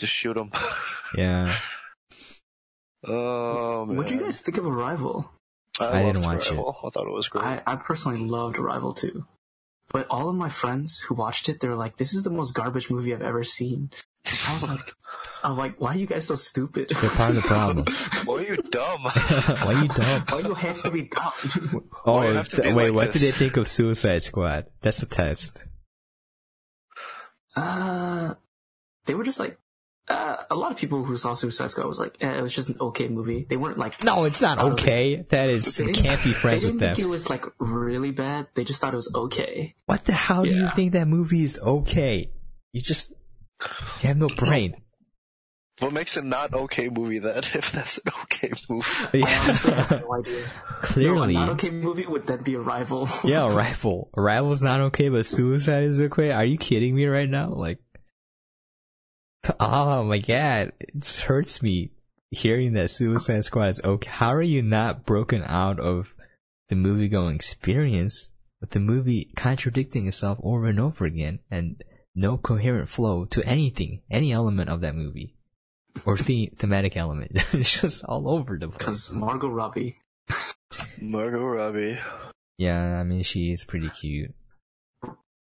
Just 0.00 0.12
shoot 0.12 0.34
them. 0.34 0.50
yeah. 1.16 1.56
Oh 3.06 3.86
man. 3.86 3.96
what 3.96 4.06
do 4.06 4.14
you 4.14 4.20
guys 4.20 4.40
think 4.40 4.58
of 4.58 4.66
Arrival? 4.66 5.30
I 5.78 6.02
didn't 6.02 6.22
loved 6.22 6.26
watch 6.26 6.50
it. 6.50 6.58
I 6.58 6.90
thought 6.90 7.06
it 7.06 7.12
was 7.12 7.28
great. 7.28 7.44
I, 7.44 7.62
I 7.66 7.76
personally 7.76 8.20
loved 8.20 8.58
Arrival 8.58 8.92
too. 8.94 9.26
But 9.92 10.08
all 10.10 10.28
of 10.28 10.34
my 10.34 10.48
friends 10.48 10.98
who 10.98 11.14
watched 11.14 11.48
it, 11.48 11.60
they 11.60 11.68
were 11.68 11.76
like, 11.76 11.96
this 11.96 12.14
is 12.14 12.24
the 12.24 12.30
most 12.30 12.54
garbage 12.54 12.90
movie 12.90 13.14
I've 13.14 13.22
ever 13.22 13.44
seen. 13.44 13.90
I 14.48 14.54
was 14.54 14.66
like, 14.66 14.94
I'm 15.44 15.56
like, 15.56 15.80
why 15.80 15.94
are 15.94 15.96
you 15.96 16.06
guys 16.06 16.26
so 16.26 16.34
stupid? 16.34 16.88
They're 16.88 17.10
part 17.10 17.30
of 17.30 17.36
the 17.36 17.42
problem. 17.42 17.86
Why 18.24 18.38
are 18.38 18.42
you 18.42 18.56
dumb? 18.56 19.02
Why 19.02 19.62
are 19.64 19.82
you 19.82 19.88
dumb? 19.88 20.24
why 20.28 20.40
you 20.40 20.54
have 20.54 20.82
to 20.82 20.90
be 20.90 21.02
dumb? 21.02 21.88
Oh, 22.04 22.22
you 22.22 22.34
have 22.34 22.48
to 22.48 22.56
th- 22.56 22.68
be 22.68 22.72
wait, 22.74 22.90
like 22.90 22.96
what 22.96 23.12
did 23.12 23.22
they 23.22 23.30
think 23.30 23.56
of 23.56 23.68
Suicide 23.68 24.24
Squad? 24.24 24.66
That's 24.80 24.98
the 24.98 25.06
test. 25.06 25.64
Uh, 27.54 28.34
they 29.04 29.14
were 29.14 29.24
just 29.24 29.38
like, 29.38 29.58
uh, 30.08 30.36
a 30.50 30.54
lot 30.54 30.70
of 30.72 30.78
people 30.78 31.02
who 31.04 31.16
saw 31.16 31.34
Suicide 31.34 31.70
Squad 31.70 31.86
was 31.86 31.98
like, 31.98 32.16
eh, 32.20 32.38
it 32.38 32.42
was 32.42 32.54
just 32.54 32.68
an 32.68 32.76
okay 32.80 33.08
movie. 33.08 33.46
They 33.48 33.56
weren't 33.56 33.78
like, 33.78 34.02
No, 34.04 34.24
it's 34.24 34.40
not 34.40 34.58
okay. 34.58 35.24
That 35.30 35.48
is, 35.48 35.80
you 35.80 35.92
can't 35.92 36.22
be 36.22 36.32
friends 36.32 36.62
they 36.62 36.70
with 36.70 36.78
didn't 36.80 36.94
think 36.94 36.96
them. 36.98 37.06
it 37.06 37.08
was 37.10 37.28
like 37.28 37.44
really 37.58 38.12
bad. 38.12 38.46
They 38.54 38.64
just 38.64 38.80
thought 38.80 38.92
it 38.94 38.96
was 38.96 39.12
okay. 39.14 39.74
What 39.86 40.04
the 40.04 40.12
hell 40.12 40.44
do 40.44 40.50
you 40.50 40.68
think 40.70 40.92
that 40.92 41.08
movie 41.08 41.42
is 41.44 41.58
okay? 41.58 42.30
You 42.72 42.80
just, 42.82 43.14
you 44.02 44.08
have 44.08 44.16
no 44.16 44.28
brain. 44.28 44.76
what 45.80 45.92
makes 45.92 46.16
it 46.16 46.24
not 46.24 46.54
okay 46.54 46.88
movie 46.88 47.18
then? 47.18 47.38
If 47.54 47.72
that's 47.72 47.98
an 47.98 48.12
okay 48.22 48.52
movie. 48.68 48.86
I 49.24 49.40
honestly 49.44 49.72
have 49.72 49.90
no 50.02 50.14
idea. 50.14 50.40
No, 50.40 50.46
a 50.46 50.82
Clearly. 50.82 51.34
not 51.34 51.48
okay 51.50 51.70
movie 51.70 52.06
would 52.06 52.26
then 52.26 52.42
be 52.44 52.54
Arrival. 52.56 53.08
Yeah, 53.24 53.46
Arrival. 53.52 54.10
Arrival's 54.16 54.62
not 54.62 54.80
okay, 54.82 55.08
but 55.08 55.26
Suicide 55.26 55.82
is 55.84 56.00
okay. 56.00 56.30
Are 56.30 56.44
you 56.44 56.58
kidding 56.58 56.94
me 56.94 57.06
right 57.06 57.28
now? 57.28 57.50
Like, 57.54 57.78
oh 59.60 60.04
my 60.04 60.18
god, 60.18 60.72
it 60.78 61.22
hurts 61.24 61.62
me 61.62 61.90
hearing 62.30 62.72
that 62.74 62.90
Suicide 62.90 63.44
Squad 63.44 63.68
is 63.68 63.80
okay. 63.82 64.10
How 64.10 64.34
are 64.34 64.42
you 64.42 64.62
not 64.62 65.04
broken 65.04 65.42
out 65.44 65.78
of 65.78 66.14
the 66.68 66.76
movie 66.76 67.08
going 67.08 67.36
experience 67.36 68.30
with 68.60 68.70
the 68.70 68.80
movie 68.80 69.30
contradicting 69.36 70.06
itself 70.06 70.38
over 70.42 70.66
and 70.66 70.80
over 70.80 71.04
again 71.04 71.40
and 71.50 71.82
no 72.14 72.36
coherent 72.36 72.88
flow 72.88 73.24
to 73.26 73.44
anything, 73.44 74.02
any 74.10 74.32
element 74.32 74.70
of 74.70 74.80
that 74.80 74.94
movie? 74.94 75.34
Or 76.04 76.16
the 76.16 76.52
thematic 76.56 76.96
element. 76.96 77.32
it's 77.52 77.80
just 77.80 78.04
all 78.04 78.28
over 78.28 78.58
the 78.58 78.68
place. 78.68 78.78
Because 78.78 79.12
Margot 79.12 79.48
Robbie. 79.48 79.96
Margot 81.00 81.44
Robbie. 81.44 81.98
Yeah, 82.58 82.98
I 82.98 83.04
mean 83.04 83.22
she 83.22 83.52
is 83.52 83.64
pretty 83.64 83.90
cute, 83.90 84.34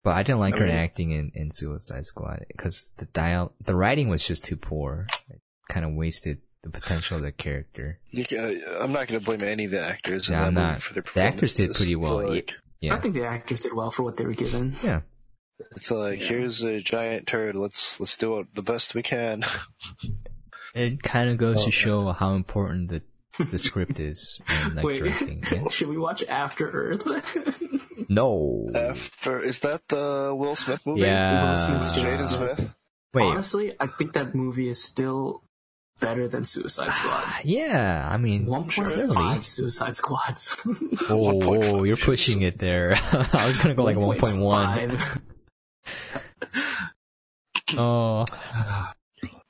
but 0.05 0.11
I 0.15 0.23
didn't 0.23 0.39
like 0.39 0.53
I 0.55 0.59
her 0.59 0.65
mean- 0.67 0.75
acting 0.75 1.11
in, 1.11 1.31
in 1.35 1.51
Suicide 1.51 2.05
Squad 2.05 2.45
because 2.47 2.93
the 2.97 3.05
dial 3.07 3.51
the 3.61 3.75
writing 3.75 4.07
was 4.07 4.25
just 4.25 4.45
too 4.45 4.55
poor. 4.55 5.07
It 5.29 5.41
kind 5.69 5.85
of 5.85 5.91
wasted 5.93 6.37
the 6.63 6.69
potential 6.69 7.17
of 7.17 7.23
the 7.23 7.31
character. 7.33 7.99
You 8.11 8.23
can, 8.25 8.39
uh, 8.39 8.77
I'm 8.79 8.91
not 8.93 9.07
going 9.07 9.19
to 9.19 9.25
blame 9.25 9.43
any 9.43 9.65
of 9.65 9.71
the 9.71 9.81
actors. 9.85 10.29
in 10.29 10.35
No, 10.35 10.41
that 10.41 10.47
I'm 10.47 10.53
not. 10.53 10.81
For 10.81 10.93
their 10.93 11.03
The 11.13 11.21
actors 11.21 11.53
did 11.55 11.73
pretty 11.73 11.95
well. 11.97 12.19
It's 12.19 12.29
like, 12.29 12.51
Yeah, 12.79 12.95
I 12.95 12.99
think 13.01 13.13
the 13.15 13.25
actors 13.27 13.59
did 13.59 13.73
well 13.73 13.91
for 13.91 14.03
what 14.03 14.15
they 14.17 14.25
were 14.25 14.33
given. 14.33 14.75
yeah. 14.83 15.01
it's 15.75 15.91
like 15.91 16.19
here's 16.19 16.63
a 16.63 16.81
giant 16.81 17.27
turd. 17.27 17.55
Let's 17.55 17.99
let's 17.99 18.15
do 18.17 18.39
it 18.39 18.47
the 18.55 18.61
best 18.63 18.95
we 18.95 19.03
can. 19.03 19.43
It 20.73 21.01
kind 21.03 21.29
of 21.29 21.37
goes 21.37 21.61
Oh, 21.61 21.65
to 21.65 21.71
show 21.71 22.11
how 22.11 22.33
important 22.35 22.89
the 22.89 23.01
the 23.37 23.57
script 23.57 23.99
is 23.99 24.41
in 24.63 24.75
like 24.75 24.85
Wait, 24.85 24.99
directing. 24.99 25.43
Yeah. 25.51 25.67
should 25.69 25.89
we 25.89 25.97
watch 25.97 26.23
After 26.23 26.69
Earth? 26.69 27.07
No. 28.07 28.69
After 28.75 29.39
is 29.39 29.59
that 29.59 29.81
the 29.87 30.33
Will 30.37 30.55
Smith 30.55 30.85
movie? 30.85 31.01
Yeah. 31.01 31.49
Will 31.49 31.57
Smith, 31.57 32.05
Jaden 32.05 32.29
Smith. 32.29 32.69
Wait, 33.15 33.23
Honestly, 33.23 33.73
I 33.79 33.87
think 33.87 34.13
that 34.13 34.35
movie 34.35 34.69
is 34.69 34.83
still 34.83 35.41
better 35.99 36.27
than 36.27 36.45
Suicide 36.45 36.89
ah, 36.91 36.91
Squad. 36.91 37.45
yeah, 37.45 38.07
I 38.11 38.17
mean, 38.17 38.45
1.5 38.45 39.43
Suicide 39.43 39.95
Squads. 39.95 40.55
oh, 41.09 41.41
oh, 41.41 41.83
you're 41.83 41.97
pushing 41.97 42.41
it 42.41 42.59
there. 42.59 42.95
I 43.33 43.47
was 43.47 43.57
gonna 43.59 43.73
go 43.75 43.83
like 43.83 43.97
1.1. 43.97 45.21
oh. 47.77 48.25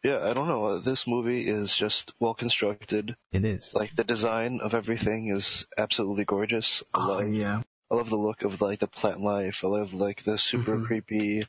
Yeah, 0.06 0.20
I 0.24 0.34
don't 0.34 0.48
know. 0.48 0.78
This 0.78 1.08
movie 1.08 1.48
is 1.48 1.76
just 1.76 2.12
well 2.20 2.36
constructed. 2.36 3.16
It 3.32 3.44
is. 3.44 3.74
Like 3.74 3.96
the 3.96 4.04
design 4.04 4.60
of 4.62 4.76
everything 4.76 5.30
is 5.30 5.66
absolutely 5.80 6.26
gorgeous. 6.26 6.84
I 6.94 7.04
oh, 7.04 7.08
love, 7.08 7.34
yeah. 7.34 7.64
I 7.90 7.96
love 7.96 8.12
the 8.12 8.16
look 8.16 8.44
of 8.44 8.62
like 8.62 8.78
the 8.78 8.88
plant 8.88 9.22
life. 9.22 9.66
I 9.66 9.68
love 9.68 9.96
like 9.96 10.24
the 10.24 10.38
super 10.38 10.78
Mhm. 10.78 10.86
creepy, 10.86 11.48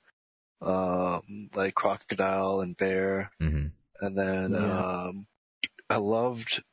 um, 0.63 1.51
like 1.55 1.75
crocodile 1.75 2.63
and 2.63 2.75
bear. 2.75 3.31
hmm 3.39 3.67
And 4.01 4.17
then, 4.17 4.53
Yeah. 4.53 5.05
um, 5.09 5.27
I 5.91 5.97
loved 5.97 6.65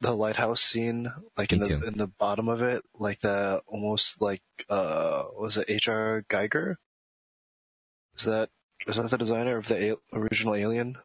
the 0.00 0.16
lighthouse 0.16 0.62
scene, 0.62 1.12
like 1.36 1.52
in 1.52 1.58
the 1.58 1.68
too. 1.68 1.82
in 1.86 1.98
the 1.98 2.06
bottom 2.06 2.48
of 2.48 2.62
it, 2.62 2.82
like 2.94 3.20
the 3.20 3.62
almost 3.66 4.22
like 4.22 4.42
uh, 4.70 5.24
was 5.38 5.58
it 5.58 5.68
H.R. 5.68 6.24
Giger? 6.30 6.76
Is 8.14 8.24
that 8.24 8.48
is 8.86 8.96
that 8.96 9.10
the 9.10 9.18
designer 9.18 9.58
of 9.58 9.68
the 9.68 9.98
original 10.14 10.54
Alien? 10.54 10.96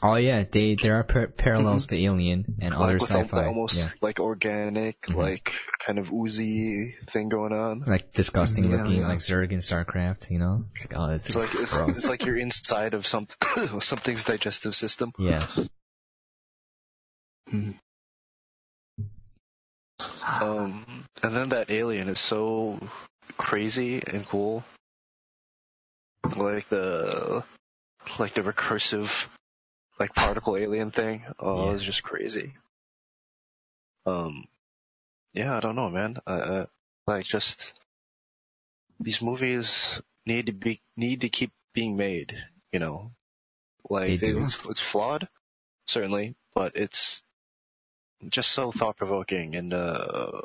Oh 0.00 0.14
yeah, 0.14 0.44
they 0.44 0.74
there 0.76 0.94
are 0.94 1.02
par- 1.04 1.26
parallels 1.26 1.88
to 1.88 1.96
Alien 1.96 2.56
and 2.60 2.72
Mm-hmm. 2.72 2.80
Like 2.80 2.88
other 2.90 2.98
with 2.98 3.10
all 3.12 3.18
the 3.18 3.24
sci-fi. 3.24 3.46
almost 3.46 3.76
Yeah, 3.76 3.88
like 4.00 4.20
organic, 4.20 5.00
Mhm. 5.02 5.16
like 5.16 5.52
kind 5.84 5.98
of 5.98 6.12
oozy 6.12 6.94
thing 7.10 7.28
going 7.28 7.52
on. 7.52 7.80
like 7.86 8.12
disgusting 8.12 8.70
Yeah, 8.70 8.76
looking, 8.76 9.00
yeah. 9.00 9.08
like 9.08 9.18
Zerg 9.18 9.50
and 9.50 9.60
Starcraft. 9.60 10.30
You 10.30 10.38
know, 10.38 10.64
it's 10.74 10.84
like 10.86 10.96
oh, 10.98 11.08
this 11.08 11.26
It's 11.26 11.34
is 11.36 11.42
like 11.42 11.54
it's, 11.54 11.72
gross. 11.76 11.88
it's 11.98 12.08
like 12.08 12.24
you're 12.24 12.36
inside 12.36 12.94
of 12.94 13.06
some 13.06 13.26
something's 13.80 14.22
digestive 14.24 14.74
system. 14.76 15.12
yeah, 15.18 15.46
Um, 20.40 20.84
and 21.22 21.34
then 21.34 21.48
that 21.50 21.70
alien 21.70 22.08
is 22.08 22.20
so 22.20 22.78
crazy 23.36 24.02
and 24.06 24.26
cool. 24.26 24.62
Like 26.36 26.68
the, 26.68 27.42
like 28.18 28.34
the 28.34 28.42
recursive, 28.42 29.26
like 29.98 30.14
particle 30.14 30.56
alien 30.56 30.90
thing. 30.90 31.24
Oh, 31.38 31.66
Yeah. 31.70 31.74
it's 31.74 31.84
just 31.84 32.02
crazy. 32.02 32.54
Um, 34.06 34.46
yeah, 35.34 35.56
I 35.56 35.60
don't 35.60 35.76
know, 35.76 35.90
man. 35.90 36.18
I, 36.26 36.34
I, 36.40 36.66
like 37.06 37.24
just 37.26 37.74
these 39.00 39.20
movies 39.22 40.00
need 40.26 40.46
to 40.46 40.52
be 40.52 40.80
need 40.96 41.22
to 41.22 41.28
keep 41.28 41.52
being 41.74 41.96
made. 41.96 42.36
You 42.72 42.80
know, 42.80 43.12
like 43.88 44.20
They 44.20 44.32
do. 44.32 44.42
it's 44.42 44.56
it's 44.66 44.80
flawed, 44.80 45.28
certainly, 45.86 46.36
but 46.54 46.76
it's 46.76 47.22
just 48.28 48.50
so 48.50 48.72
thought 48.72 48.96
provoking 48.96 49.54
and 49.54 49.72
uh 49.72 50.40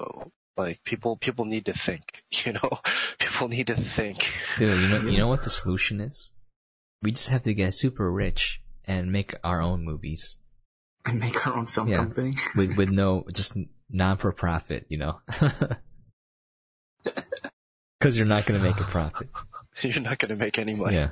like 0.56 0.84
people 0.84 1.18
people 1.18 1.45
need 1.45 1.66
to 1.66 1.74
think 1.74 2.24
you 2.45 2.54
know 2.54 2.80
people 3.18 3.47
need 3.47 3.68
to 3.68 3.76
think 3.76 4.32
dude. 4.58 4.80
You 4.82 4.88
know, 4.89 5.10
you 5.10 5.18
know 5.22 5.28
what 5.28 5.43
the 5.43 5.49
solution 5.49 5.99
is? 6.01 6.32
We 7.01 7.12
just 7.12 7.30
have 7.30 7.43
to 7.43 7.54
get 7.54 7.74
super 7.74 8.10
rich 8.12 8.62
and 8.86 9.11
make 9.11 9.34
our 9.43 9.61
own 9.61 9.84
movies 9.84 10.38
And 11.05 11.19
make 11.19 11.45
our 11.47 11.55
own 11.55 11.65
film 11.67 11.88
Yeah. 11.89 11.97
company. 11.97 12.36
with 12.55 12.75
with 12.77 12.89
no 12.89 13.25
just 13.34 13.57
non 13.89 14.17
for 14.17 14.31
profit. 14.31 14.86
You 14.89 14.97
know, 14.99 15.19
because 17.99 18.17
you're 18.17 18.27
not 18.27 18.45
gonna 18.45 18.59
make 18.63 18.79
a 18.79 18.84
profit. 18.84 19.27
you're 19.81 20.03
not 20.03 20.19
going 20.19 20.29
to 20.29 20.36
make 20.36 20.59
any 20.59 20.75
money 20.75 20.97
Yeah, 20.97 21.09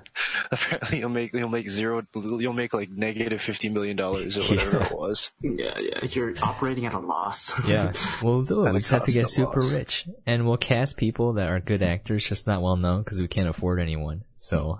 apparently 0.51 0.99
you'll 0.99 1.09
make 1.09 1.34
you'll 1.34 1.49
make 1.49 1.67
zero 1.67 2.03
you'll 2.13 2.53
make 2.53 2.76
like 2.76 2.91
negative 2.91 3.41
50 3.41 3.69
million 3.69 3.97
dollars 3.97 4.38
or 4.38 4.41
whatever 4.41 4.78
Yeah. 4.78 4.86
it 4.86 4.91
was 4.95 5.32
Yeah, 5.41 5.80
yeah. 5.80 6.05
You're 6.11 6.34
operating 6.43 6.86
at 6.86 6.93
a 6.93 6.99
loss. 6.99 7.53
yeah. 7.67 7.91
We'll 8.22 8.43
do 8.43 8.63
it. 8.65 8.67
At 8.67 8.74
We 8.76 8.80
just 8.82 8.91
have 8.91 9.05
to 9.05 9.11
get 9.11 9.30
super 9.32 9.61
loss. 9.61 9.74
rich, 9.74 10.07
and 10.28 10.45
we'll 10.45 10.57
cast 10.57 10.95
people 10.97 11.34
that 11.34 11.49
are 11.49 11.59
good 11.59 11.82
actors, 11.82 12.24
just 12.30 12.45
not 12.45 12.61
well 12.61 12.76
known 12.78 13.01
because 13.01 13.19
we 13.19 13.28
can't 13.28 13.49
afford 13.49 13.80
anyone. 13.80 14.26
So 14.38 14.78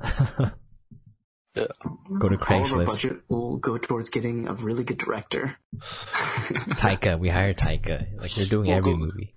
yeah. 1.55 1.67
go 2.19 2.29
to 2.29 2.35
All 2.35 2.41
of 2.41 2.47
Craigslist. 2.47 2.85
budget 2.87 3.21
will 3.29 3.57
go 3.57 3.77
towards 3.77 4.09
getting 4.09 4.47
a 4.47 4.53
really 4.53 4.83
good 4.83 4.97
director. 4.97 5.57
Taika, 5.79 7.19
we 7.19 7.29
hire 7.29 7.53
Taika. 7.53 8.19
Like 8.19 8.33
they're 8.35 8.45
doing 8.45 8.69
Well, 8.69 8.77
every 8.77 8.91
go- 8.93 8.97
movie. 8.97 9.35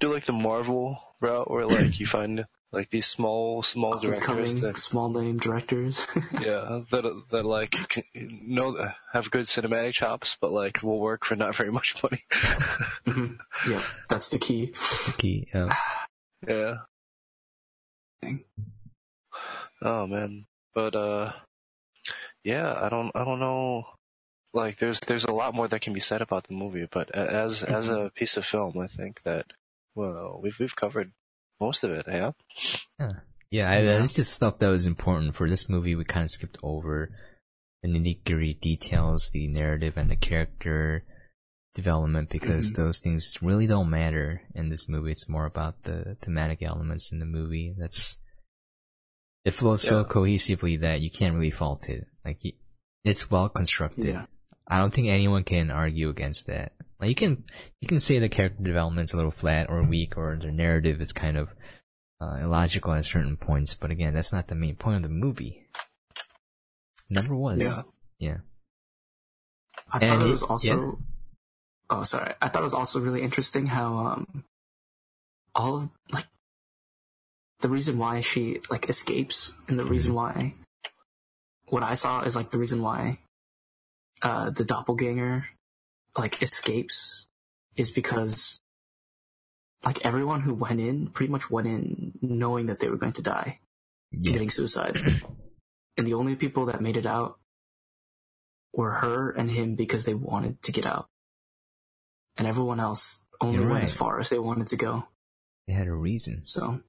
do 0.00 0.12
like 0.12 0.26
the 0.26 0.32
marvel 0.32 0.98
route 1.20 1.50
where 1.50 1.66
like 1.66 1.98
you 2.00 2.06
find 2.06 2.44
like 2.72 2.90
these 2.90 3.06
small 3.06 3.62
small 3.62 3.98
directors 4.00 4.28
Upcoming 4.28 4.60
that 4.62 4.76
small 4.78 5.08
name 5.08 5.38
directors. 5.38 6.06
yeah 6.40 6.82
that 6.90 7.22
that 7.30 7.44
like 7.46 7.70
can, 7.88 8.02
know 8.42 8.76
have 9.12 9.30
good 9.30 9.46
cinematic 9.46 9.92
chops 9.92 10.36
but 10.40 10.50
like 10.50 10.82
will 10.82 10.98
work 10.98 11.24
for 11.24 11.36
not 11.36 11.54
very 11.54 11.70
much 11.70 12.02
money 12.02 12.20
Mhm. 13.06 13.38
Yeah, 13.68 13.80
that's 14.10 14.28
the 14.28 14.38
key. 14.40 14.72
That's 14.74 15.06
the 15.06 15.12
key. 15.12 15.46
Yeah. 15.54 15.72
yeah 16.48 16.74
Oh 19.82 20.06
man, 20.06 20.46
but 20.74 20.96
uh, 20.96 21.32
yeah, 22.44 22.72
I 22.80 22.88
don't, 22.88 23.10
I 23.14 23.24
don't 23.24 23.40
know. 23.40 23.86
Like, 24.52 24.76
there's, 24.76 25.00
there's 25.00 25.24
a 25.24 25.32
lot 25.32 25.54
more 25.54 25.66
that 25.66 25.80
can 25.80 25.92
be 25.94 26.00
said 26.00 26.22
about 26.22 26.46
the 26.46 26.54
movie, 26.54 26.86
but 26.88 27.10
a- 27.10 27.30
as, 27.32 27.64
as 27.64 27.88
a 27.88 28.12
piece 28.14 28.36
of 28.36 28.44
film, 28.46 28.78
I 28.78 28.86
think 28.86 29.22
that, 29.24 29.46
well, 29.96 30.38
we've, 30.42 30.56
we've 30.60 30.76
covered 30.76 31.10
most 31.60 31.82
of 31.82 31.90
it. 31.90 32.06
Yeah. 32.06 32.32
Yeah, 33.50 33.70
I, 33.70 33.80
Yeah. 33.80 33.98
this 33.98 34.18
is 34.18 34.28
stuff 34.28 34.58
that 34.58 34.68
was 34.68 34.86
important 34.86 35.34
for 35.34 35.48
this 35.48 35.68
movie. 35.68 35.94
We 35.96 36.04
kind 36.04 36.24
of 36.24 36.30
skipped 36.30 36.58
over 36.62 37.10
the 37.82 37.88
nitty 37.88 38.24
gritty 38.24 38.54
details, 38.54 39.30
the 39.30 39.48
narrative, 39.48 39.96
and 39.96 40.10
the 40.10 40.16
character 40.16 41.04
development 41.74 42.30
because 42.30 42.70
Mhm. 42.72 42.76
those 42.76 42.98
things 43.00 43.36
really 43.42 43.66
don't 43.66 43.90
matter 43.90 44.42
in 44.54 44.68
this 44.68 44.88
movie. 44.88 45.10
It's 45.10 45.28
more 45.28 45.46
about 45.46 45.82
the 45.82 46.16
thematic 46.20 46.62
elements 46.62 47.10
in 47.10 47.18
the 47.18 47.26
movie. 47.26 47.74
That's 47.76 48.16
it 49.44 49.52
flows 49.54 49.82
so 49.82 50.04
cohesively 50.04 50.80
that 50.80 51.00
you 51.00 51.10
can't 51.10 51.34
really 51.34 51.50
fault 51.50 51.88
it. 51.88 52.06
Like 52.24 52.40
it's 53.04 53.30
well 53.30 53.48
constructed. 53.48 54.06
Yeah. 54.06 54.26
I 54.66 54.78
don't 54.78 54.92
think 54.94 55.08
anyone 55.08 55.44
can 55.44 55.70
argue 55.70 56.08
against 56.08 56.46
that. 56.46 56.72
Like 56.98 57.08
you 57.10 57.14
can 57.14 57.44
you 57.80 57.88
can 57.88 58.00
say 58.00 58.18
the 58.18 58.28
character 58.28 58.62
development's 58.62 59.12
a 59.12 59.16
little 59.16 59.30
flat 59.30 59.68
or 59.68 59.82
weak 59.82 60.16
or 60.16 60.38
the 60.40 60.50
narrative 60.50 61.00
is 61.00 61.12
kind 61.12 61.36
of 61.36 61.50
uh, 62.20 62.38
illogical 62.40 62.92
at 62.94 63.04
certain 63.04 63.36
points, 63.36 63.74
but 63.74 63.90
again, 63.90 64.14
that's 64.14 64.32
not 64.32 64.48
the 64.48 64.54
main 64.54 64.76
point 64.76 64.96
of 64.96 65.02
the 65.02 65.08
movie. 65.08 65.66
Number 67.10 67.34
was. 67.34 67.76
Yeah. 68.18 68.30
yeah. 68.30 68.36
I 69.92 69.98
And 69.98 70.20
thought 70.20 70.28
it 70.28 70.32
was 70.32 70.42
also. 70.42 70.66
yeah. 70.66 70.90
Oh, 71.90 72.04
sorry. 72.04 72.32
I 72.40 72.48
thought 72.48 72.62
it 72.62 72.64
was 72.64 72.74
also 72.74 73.00
really 73.00 73.20
interesting 73.20 73.66
how 73.66 73.96
um, 73.98 74.44
all 75.54 75.74
of 75.76 75.90
like 76.10 76.24
the 77.60 77.68
reason 77.68 77.98
why 77.98 78.20
she 78.22 78.60
like 78.70 78.88
escapes 78.88 79.54
and 79.68 79.78
the 79.78 79.84
reason 79.84 80.14
why 80.14 80.54
what 81.68 81.82
I 81.82 81.94
saw 81.94 82.22
is 82.22 82.36
like 82.36 82.50
the 82.50 82.58
reason 82.58 82.82
why 82.82 83.18
uh 84.22 84.50
the 84.50 84.64
doppelganger 84.64 85.46
like 86.16 86.40
escapes 86.42 87.26
is 87.76 87.90
because 87.90 88.60
like 89.84 90.04
everyone 90.04 90.40
who 90.42 90.54
went 90.54 90.80
in 90.80 91.08
pretty 91.08 91.30
much 91.30 91.50
went 91.50 91.66
in 91.66 92.12
knowing 92.22 92.66
that 92.66 92.80
they 92.80 92.88
were 92.88 92.96
going 92.96 93.12
to 93.14 93.22
die 93.22 93.58
Yeah. 94.12 94.28
committing 94.30 94.50
suicide. 94.50 94.96
and 95.96 96.06
the 96.06 96.14
only 96.14 96.36
people 96.36 96.66
that 96.66 96.80
made 96.80 96.96
it 96.96 97.06
out 97.06 97.38
were 98.72 98.92
her 98.92 99.30
and 99.30 99.50
him 99.50 99.74
because 99.74 100.04
they 100.04 100.14
wanted 100.14 100.62
to 100.62 100.72
get 100.72 100.86
out. 100.86 101.08
And 102.36 102.46
everyone 102.46 102.80
else 102.80 103.24
only 103.40 103.64
went 103.64 103.84
as 103.84 103.92
far 103.92 104.18
as 104.20 104.28
they 104.28 104.38
wanted 104.38 104.68
to 104.68 104.76
go. 104.76 105.06
They 105.66 105.72
had 105.74 105.86
a 105.86 105.92
reason. 105.92 106.42
So, 106.46 106.80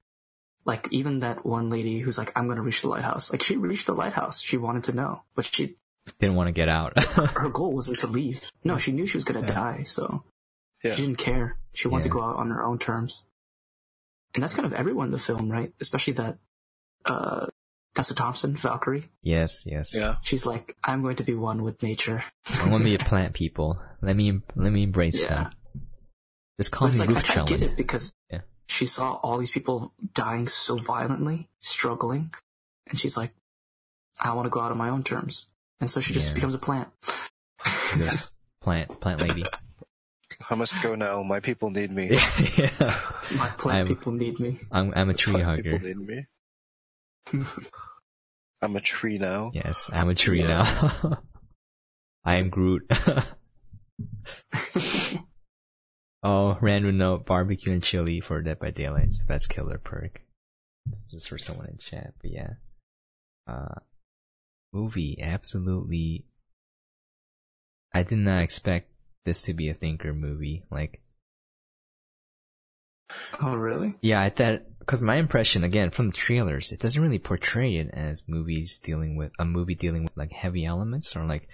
like, 0.66 0.88
even 0.90 1.20
that 1.20 1.46
one 1.46 1.70
lady 1.70 2.00
who's 2.00 2.18
like, 2.18 2.32
I'm 2.36 2.48
gonna 2.48 2.60
reach 2.60 2.82
the 2.82 2.88
lighthouse. 2.88 3.30
Like, 3.32 3.42
she 3.42 3.56
reached 3.56 3.86
the 3.86 3.94
lighthouse. 3.94 4.42
She 4.42 4.56
wanted 4.58 4.84
to 4.84 4.92
know. 4.92 5.22
But 5.34 5.46
she, 5.46 5.76
Didn't 6.18 6.36
want 6.36 6.48
to 6.48 6.52
get 6.52 6.68
out. 6.68 7.00
her 7.14 7.48
goal 7.48 7.72
wasn't 7.72 8.00
to 8.00 8.06
leave. 8.06 8.50
No, 8.64 8.76
she 8.76 8.92
knew 8.92 9.06
she 9.06 9.16
was 9.16 9.24
gonna 9.24 9.40
Yeah. 9.40 9.46
die, 9.54 9.82
so 9.84 10.24
Yeah. 10.84 10.94
she 10.94 11.02
didn't 11.02 11.18
care. 11.18 11.56
She 11.74 11.88
wanted 11.88 12.04
to 12.04 12.08
go 12.10 12.20
out 12.22 12.36
on 12.36 12.50
her 12.50 12.62
own 12.64 12.78
terms. 12.78 13.24
And 14.34 14.42
that's 14.42 14.54
kind 14.54 14.66
of 14.66 14.72
everyone 14.74 15.06
in 15.06 15.12
the 15.12 15.18
film, 15.18 15.50
right? 15.50 15.72
Especially 15.80 16.12
that, 16.14 16.38
uh, 17.06 17.46
Tessa 17.94 18.14
Thompson, 18.14 18.54
Valkyrie. 18.56 19.08
yes, 19.22 19.64
yes. 19.66 19.94
Yeah. 19.94 20.16
She's 20.22 20.44
like, 20.44 20.76
I'm 20.84 21.00
going 21.02 21.16
to 21.16 21.22
be 21.24 21.32
one 21.34 21.62
with 21.62 21.82
nature. 21.82 22.22
I 22.60 22.68
want 22.68 22.84
me 22.84 22.94
to 22.96 23.02
plant 23.12 23.32
people. 23.32 23.80
Let 24.02 24.14
me 24.16 24.40
let 24.54 24.70
me 24.72 24.82
embrace 24.82 25.22
Yeah. 25.24 25.44
them. 25.44 25.52
Just 26.58 26.70
But 26.72 26.76
call 26.78 26.88
it's 26.88 26.98
me 26.98 27.06
like, 27.06 27.16
I 27.16 27.20
kind 27.22 27.40
of 27.52 27.58
get 27.58 27.62
it 27.70 27.76
because 27.76 28.12
Yeah. 28.30 28.40
She 28.66 28.86
saw 28.86 29.14
all 29.22 29.38
these 29.38 29.50
people 29.50 29.92
dying 30.14 30.48
so 30.48 30.76
violently, 30.76 31.48
struggling, 31.60 32.32
and 32.88 32.98
she's 32.98 33.16
like, 33.16 33.32
I 34.20 34.32
want 34.34 34.46
to 34.46 34.50
go 34.50 34.60
out 34.60 34.70
on 34.72 34.78
my 34.78 34.88
own 34.88 35.02
terms. 35.02 35.46
And 35.80 35.90
so 35.90 36.00
she 36.00 36.12
just 36.14 36.28
Yeah. 36.28 36.34
becomes 36.34 36.54
a 36.54 36.58
plant. 36.58 36.88
Just 37.96 38.32
plant 38.62 39.00
plant 39.00 39.20
lady. 39.20 39.44
I 40.50 40.54
must 40.54 40.80
go 40.82 40.94
now. 40.94 41.22
My 41.22 41.40
people 41.40 41.70
need 41.70 41.90
me. 41.90 42.10
yeah. 42.56 42.98
My 43.36 43.48
plant 43.58 43.76
I'm- 43.78 43.86
people 43.88 44.12
need 44.12 44.38
me. 44.40 44.60
I'm 44.72 44.92
I'm 44.96 45.10
a 45.10 45.14
tree 45.14 45.34
My 45.34 45.42
hugger. 45.42 45.78
People 45.78 45.88
need 45.88 45.98
me. 45.98 46.26
I'm 48.62 48.74
a 48.76 48.80
tree 48.80 49.18
now. 49.18 49.50
Yes, 49.54 49.90
I'm 49.92 50.08
a 50.08 50.14
tree 50.14 50.40
Yeah. 50.40 50.46
now. 51.02 51.18
I 52.24 52.36
am 52.36 52.48
Groot. 52.50 52.90
oh, 56.26 56.58
random 56.60 56.98
note: 56.98 57.24
barbecue 57.24 57.72
and 57.72 57.82
chili 57.82 58.20
for 58.20 58.42
Dead 58.42 58.58
by 58.58 58.70
Daylight 58.70 59.08
is 59.08 59.20
the 59.20 59.26
best 59.26 59.48
killer 59.48 59.78
perk. 59.78 60.20
Just 61.10 61.28
for 61.28 61.38
someone 61.38 61.68
in 61.68 61.78
chat, 61.78 62.14
but 62.20 62.30
yeah. 62.30 62.54
Uh, 63.46 63.80
movie 64.72 65.18
absolutely. 65.22 66.24
I 67.94 68.02
did 68.02 68.18
not 68.18 68.42
expect 68.42 68.90
this 69.24 69.42
to 69.42 69.54
be 69.54 69.68
a 69.68 69.74
thinker 69.74 70.12
movie. 70.12 70.64
Like, 70.70 71.00
oh 73.40 73.54
really? 73.54 73.94
Yeah, 74.00 74.20
I 74.20 74.28
thought 74.28 74.62
because 74.80 75.00
my 75.00 75.16
impression 75.16 75.64
again 75.64 75.90
from 75.90 76.08
the 76.08 76.14
trailers, 76.14 76.72
it 76.72 76.80
doesn't 76.80 77.02
really 77.02 77.18
portray 77.18 77.76
it 77.76 77.90
as 77.92 78.24
movies 78.28 78.78
dealing 78.78 79.16
with 79.16 79.32
a 79.38 79.44
movie 79.44 79.74
dealing 79.74 80.04
with 80.04 80.16
like 80.16 80.32
heavy 80.32 80.64
elements 80.64 81.16
or 81.16 81.24
like 81.24 81.48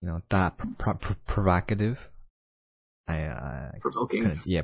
you 0.00 0.08
know 0.08 0.22
that 0.28 0.56
pro- 0.78 0.94
pro- 0.94 1.16
provocative. 1.26 2.08
I 3.10 3.24
uh, 3.24 3.78
provoking. 3.80 4.22
Kinda, 4.22 4.40
yeah, 4.44 4.62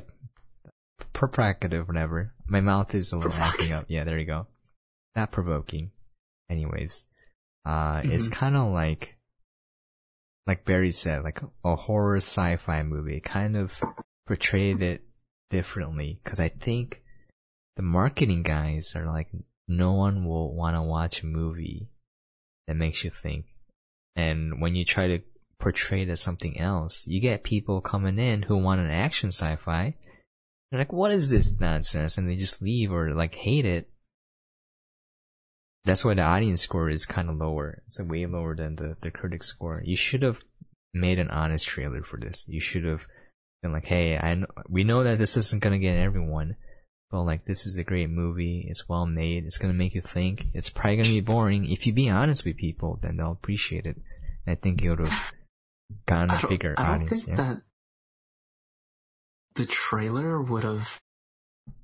provocative, 1.13 1.87
whatever. 1.87 2.33
My 2.47 2.61
mouth 2.61 2.93
is 2.95 3.11
a 3.11 3.17
little 3.17 3.33
acting 3.33 3.73
up. 3.73 3.85
Yeah, 3.87 4.03
there 4.03 4.17
you 4.17 4.25
go. 4.25 4.47
That 5.15 5.31
provoking. 5.31 5.91
Anyways, 6.49 7.05
uh, 7.65 7.97
mm-hmm. 7.97 8.11
it's 8.11 8.27
kind 8.27 8.55
of 8.55 8.71
like, 8.71 9.17
like 10.45 10.65
Barry 10.65 10.91
said, 10.91 11.23
like 11.23 11.41
a 11.63 11.75
horror 11.75 12.17
sci-fi 12.17 12.83
movie. 12.83 13.17
It 13.17 13.23
kind 13.23 13.57
of 13.57 13.81
portrayed 14.25 14.81
it 14.81 15.03
differently 15.49 16.19
because 16.23 16.39
I 16.39 16.49
think 16.49 17.01
the 17.75 17.83
marketing 17.83 18.43
guys 18.43 18.95
are 18.95 19.05
like, 19.05 19.29
no 19.67 19.93
one 19.93 20.25
will 20.25 20.55
want 20.55 20.75
to 20.75 20.81
watch 20.81 21.21
a 21.21 21.25
movie 21.25 21.89
that 22.67 22.75
makes 22.75 23.03
you 23.03 23.09
think. 23.09 23.45
And 24.15 24.61
when 24.61 24.75
you 24.75 24.85
try 24.85 25.07
to 25.07 25.19
portray 25.59 26.03
it 26.03 26.09
as 26.09 26.21
something 26.21 26.59
else, 26.59 27.05
you 27.07 27.19
get 27.19 27.43
people 27.43 27.81
coming 27.81 28.19
in 28.19 28.43
who 28.43 28.57
want 28.57 28.81
an 28.81 28.91
action 28.91 29.29
sci-fi. 29.29 29.95
They're 30.69 30.79
like, 30.79 30.93
what 30.93 31.11
is 31.11 31.29
this 31.29 31.59
nonsense? 31.59 32.17
And 32.17 32.29
they 32.29 32.35
just 32.35 32.61
leave 32.61 32.91
or 32.91 33.13
like 33.13 33.35
hate 33.35 33.65
it. 33.65 33.89
That's 35.85 36.03
why 36.03 36.15
the 36.15 36.21
audience 36.21 36.61
score 36.61 36.89
is 36.89 37.05
kind 37.05 37.29
of 37.29 37.37
lower. 37.37 37.81
It's 37.85 38.01
way 38.01 38.25
lower 38.25 38.55
than 38.55 38.75
the, 38.75 38.97
the 39.01 39.09
critic 39.09 39.43
score. 39.43 39.81
You 39.85 39.95
should 39.95 40.21
have 40.21 40.41
made 40.93 41.19
an 41.19 41.29
honest 41.29 41.65
trailer 41.65 42.03
for 42.03 42.19
this. 42.19 42.45
You 42.49 42.59
should 42.59 42.83
have 42.83 43.05
been 43.61 43.71
like, 43.71 43.85
hey, 43.85 44.17
I 44.17 44.43
we 44.67 44.83
know 44.83 45.03
that 45.03 45.17
this 45.17 45.37
isn't 45.37 45.63
gonna 45.63 45.79
get 45.79 45.97
everyone, 45.97 46.55
but 47.09 47.23
like 47.23 47.45
this 47.45 47.65
is 47.65 47.77
a 47.77 47.83
great 47.83 48.09
movie. 48.09 48.65
It's 48.69 48.89
well 48.89 49.05
made. 49.05 49.45
It's 49.45 49.57
gonna 49.57 49.73
make 49.73 49.95
you 49.95 50.01
think. 50.01 50.47
It's 50.53 50.69
probably 50.69 50.97
gonna 50.97 51.09
be 51.09 51.21
boring. 51.21 51.71
If 51.71 51.87
you 51.87 51.93
be 51.93 52.09
honest 52.09 52.43
with 52.43 52.57
people, 52.57 52.99
then 53.01 53.17
they'll 53.17 53.31
appreciate 53.31 53.85
it. 53.85 53.97
I 54.45 54.55
think 54.55 54.81
it 54.81 54.89
would 54.89 54.99
have 54.99 55.21
gotten 56.05 56.31
a 56.31 56.47
bigger 56.47 56.75
I 56.77 56.83
don't 56.83 56.95
audience. 56.95 57.23
Think 57.23 57.37
yeah. 57.37 57.43
that 57.43 57.61
the 59.55 59.65
trailer 59.65 60.41
would 60.41 60.63
have. 60.63 61.01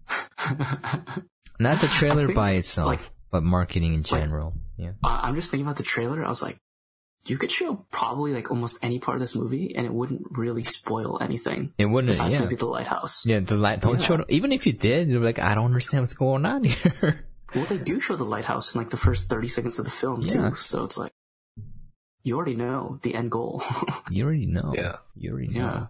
Not 1.59 1.81
the 1.81 1.87
trailer 1.87 2.25
think, 2.27 2.35
by 2.35 2.51
itself, 2.51 2.87
like, 2.87 2.99
but 3.31 3.43
marketing 3.43 3.93
in 3.93 4.03
general. 4.03 4.53
Like, 4.77 4.87
yeah. 4.87 4.91
I'm 5.03 5.35
just 5.35 5.51
thinking 5.51 5.65
about 5.65 5.77
the 5.77 5.83
trailer. 5.83 6.23
I 6.23 6.29
was 6.29 6.41
like, 6.41 6.57
you 7.25 7.37
could 7.37 7.51
show 7.51 7.85
probably 7.89 8.33
like 8.33 8.51
almost 8.51 8.77
any 8.81 8.99
part 8.99 9.15
of 9.15 9.21
this 9.21 9.35
movie, 9.35 9.75
and 9.75 9.85
it 9.85 9.93
wouldn't 9.93 10.23
really 10.31 10.63
spoil 10.63 11.19
anything. 11.21 11.73
It 11.77 11.85
wouldn't. 11.85 12.11
Besides 12.11 12.33
yeah. 12.33 12.41
maybe 12.41 12.55
the 12.55 12.65
lighthouse. 12.65 13.25
Yeah, 13.25 13.39
the 13.39 13.55
light. 13.55 13.81
Don't 13.81 13.99
yeah. 13.99 14.05
show. 14.05 14.25
Even 14.29 14.51
if 14.51 14.65
you 14.65 14.73
did, 14.73 15.07
you're 15.07 15.23
like, 15.23 15.39
I 15.39 15.55
don't 15.55 15.65
understand 15.65 16.03
what's 16.03 16.13
going 16.13 16.45
on 16.45 16.63
here. 16.63 17.25
well, 17.55 17.65
they 17.65 17.77
do 17.77 17.99
show 17.99 18.15
the 18.15 18.25
lighthouse 18.25 18.75
in 18.75 18.81
like 18.81 18.89
the 18.89 18.97
first 18.97 19.29
30 19.29 19.47
seconds 19.47 19.79
of 19.79 19.85
the 19.85 19.91
film 19.91 20.21
yeah. 20.21 20.49
too. 20.49 20.55
So 20.57 20.83
it's 20.83 20.97
like, 20.97 21.13
you 22.23 22.35
already 22.35 22.55
know 22.55 22.99
the 23.01 23.13
end 23.15 23.31
goal. 23.31 23.61
you 24.09 24.25
already 24.25 24.45
know. 24.45 24.73
Yeah. 24.75 24.97
You 25.15 25.31
already 25.31 25.47
know. 25.49 25.59
Yeah. 25.59 25.85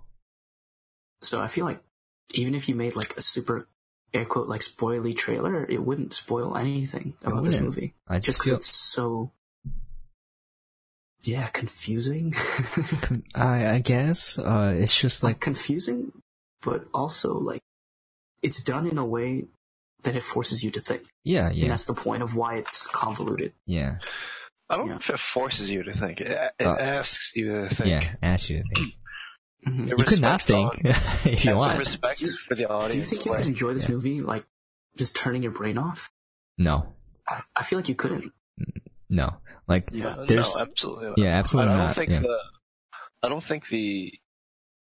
So 1.22 1.42
I 1.42 1.48
feel 1.48 1.66
like 1.66 1.82
even 2.32 2.56
if 2.56 2.68
you 2.68 2.76
made 2.76 2.96
like 2.96 3.16
a 3.18 3.22
super 3.22 3.68
air 4.14 4.26
quote 4.26 4.48
like 4.48 4.62
spoily 4.62 5.16
trailer, 5.16 5.66
it 5.66 5.84
wouldn't 5.84 6.14
spoil 6.14 6.58
anything 6.58 7.14
about 7.24 7.44
this 7.44 7.60
movie. 7.60 7.94
I 8.08 8.20
just 8.20 8.40
because 8.40 8.52
feel... 8.52 8.58
it's 8.58 8.76
so 8.76 9.32
yeah 11.24 11.48
confusing. 11.48 12.34
I 13.36 13.76
I 13.76 13.80
guess 13.80 14.38
uh, 14.40 14.74
it's 14.76 14.98
just 14.98 15.24
like... 15.24 15.36
like 15.36 15.42
confusing, 15.42 16.12
but 16.62 16.86
also 16.94 17.36
like 17.36 17.62
it's 18.42 18.64
done 18.64 18.88
in 18.88 18.98
a 18.98 19.06
way 19.06 19.46
that 20.04 20.16
it 20.16 20.24
forces 20.24 20.64
you 20.64 20.72
to 20.72 20.82
think. 20.82 21.04
Yeah, 21.24 21.50
yeah. 21.50 21.64
And 21.64 21.72
that's 21.72 21.86
the 21.86 21.94
point 21.94 22.24
of 22.24 22.36
why 22.36 22.58
it's 22.58 22.88
convoluted. 22.88 23.54
Yeah. 23.66 24.00
I 24.70 24.78
don't 24.78 24.88
yeah. 24.88 24.94
know 24.94 24.98
if 24.98 25.10
it 25.10 25.20
forces 25.20 25.70
you 25.70 25.84
to 25.84 25.94
think. 25.94 26.22
It, 26.22 26.32
it 26.60 26.66
uh, 26.66 26.76
asks 26.76 27.32
you 27.36 27.68
to 27.68 27.76
think. 27.76 27.90
Yeah, 27.90 28.16
asks 28.22 28.50
you 28.50 28.58
to 28.58 28.64
think. 28.64 28.94
Mm-hmm. 29.66 29.88
You 29.88 29.96
could 29.96 30.20
not 30.20 30.42
think 30.42 30.74
if 30.84 31.46
you 31.46 31.56
want. 31.56 31.80
respect 31.80 32.20
you, 32.20 32.34
for 32.34 32.54
the 32.54 32.70
audience. 32.70 32.92
Do 32.92 32.98
you 32.98 33.04
think 33.06 33.26
you 33.26 33.32
could 33.32 33.48
enjoy 33.48 33.74
this 33.74 33.84
yeah. 33.84 33.92
movie 33.92 34.20
like 34.20 34.44
just 34.98 35.16
turning 35.16 35.42
your 35.42 35.54
brain 35.54 35.78
off? 35.78 36.12
No. 36.58 36.94
I, 37.26 37.44
I 37.56 37.64
feel 37.64 37.80
like 37.80 37.88
you 37.88 37.96
couldn't. 37.96 38.34
No, 39.10 39.36
like 39.68 39.90
yeah, 39.92 40.26
there's 40.28 40.56
no, 40.56 40.64
absolutely. 40.64 41.08
Not. 41.10 41.18
Yeah, 41.18 41.38
absolutely 41.38 41.74
I 41.74 41.78
don't 41.78 41.86
not. 41.86 41.96
think 41.96 42.12
yeah. 42.12 42.20
the 42.20 42.38
I 43.22 43.30
don't 43.30 43.44
think 43.44 43.68
the 43.68 44.14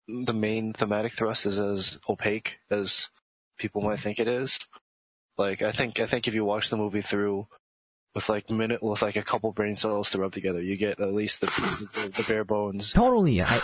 the 0.09 0.33
main 0.33 0.73
thematic 0.73 1.13
thrust 1.13 1.47
is 1.47 1.59
as 1.59 1.99
opaque 2.09 2.59
as 2.71 3.09
people 3.59 3.83
might 3.83 4.01
think 4.01 4.19
it 4.19 4.29
is. 4.29 4.59
Like 5.37 5.63
I 5.63 5.73
think 5.73 6.01
I 6.01 6.07
think 6.07 6.29
if 6.29 6.35
you 6.35 6.45
watch 6.45 6.71
the 6.71 6.77
movie 6.77 7.03
through 7.03 7.47
with 8.15 8.29
like 8.29 8.51
minute 8.51 8.83
with 8.83 9.03
like 9.03 9.17
a 9.17 9.23
couple 9.23 9.53
brain 9.53 9.77
cells 9.77 10.11
to 10.11 10.19
rub 10.19 10.33
together, 10.33 10.61
you 10.61 10.77
get 10.77 11.01
at 11.01 11.15
least 11.15 11.41
the 11.41 11.47
the, 11.47 12.09
the 12.09 12.25
bare 12.29 12.45
bones. 12.45 12.93
Totally, 12.93 13.43
I. 13.43 13.61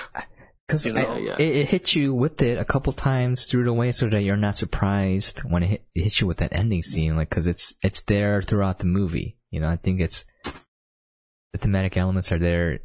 Because 0.66 0.84
you 0.84 0.92
know, 0.92 1.16
yeah. 1.16 1.34
it, 1.38 1.57
it 1.57 1.68
hits 1.70 1.96
you 1.96 2.12
with 2.12 2.42
it 2.42 2.59
a 2.59 2.64
couple 2.64 2.92
times 2.92 3.46
through 3.46 3.64
the 3.64 3.72
way, 3.72 3.90
so 3.90 4.07
that 4.11 4.22
you're 4.22 4.36
not 4.36 4.55
surprised 4.55 5.40
when 5.40 5.62
it, 5.62 5.66
hit, 5.66 5.84
it 5.94 6.03
hits 6.03 6.20
you 6.20 6.26
with 6.26 6.36
that 6.38 6.53
ending 6.53 6.82
scene. 6.82 7.16
Like, 7.16 7.30
because 7.30 7.46
it's 7.46 7.72
it's 7.82 8.03
there 8.03 8.42
throughout 8.42 8.78
the 8.78 8.84
movie. 8.84 9.38
You 9.51 9.61
know, 9.61 9.68
I 9.68 9.76
think 9.76 10.03
it's 10.03 10.26
the 10.44 11.59
thematic 11.59 11.96
elements 11.96 12.32
are 12.32 12.38
there, 12.38 12.80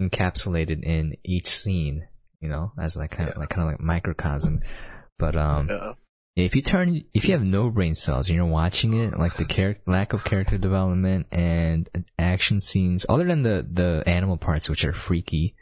encapsulated 0.00 0.82
in 0.82 1.16
each 1.22 1.48
scene. 1.48 2.08
You 2.40 2.48
know, 2.48 2.72
as 2.80 2.96
like 2.96 3.10
kind 3.10 3.28
of 3.28 3.36
like 3.36 3.50
kind 3.50 3.68
of 3.68 3.72
like 3.72 3.80
microcosm. 3.80 4.60
But 5.18 5.36
um, 5.36 5.68
yeah. 5.68 5.92
If 6.34 6.56
you 6.56 6.62
turn, 6.62 7.04
if 7.12 7.26
you 7.26 7.32
have 7.32 7.46
no 7.46 7.70
brain 7.70 7.94
cells 7.94 8.28
and 8.28 8.36
you're 8.36 8.46
watching 8.46 8.94
it, 8.94 9.18
like 9.18 9.36
the 9.36 9.44
char- 9.44 9.76
lack 9.86 10.12
of 10.12 10.24
character 10.24 10.58
development 10.58 11.26
and 11.30 11.88
action 12.18 12.60
scenes, 12.60 13.04
other 13.08 13.24
than 13.24 13.42
the 13.42 13.66
the 13.70 14.02
animal 14.06 14.36
parts 14.36 14.68
which 14.68 14.84
are 14.84 14.92
freaky 14.92 15.54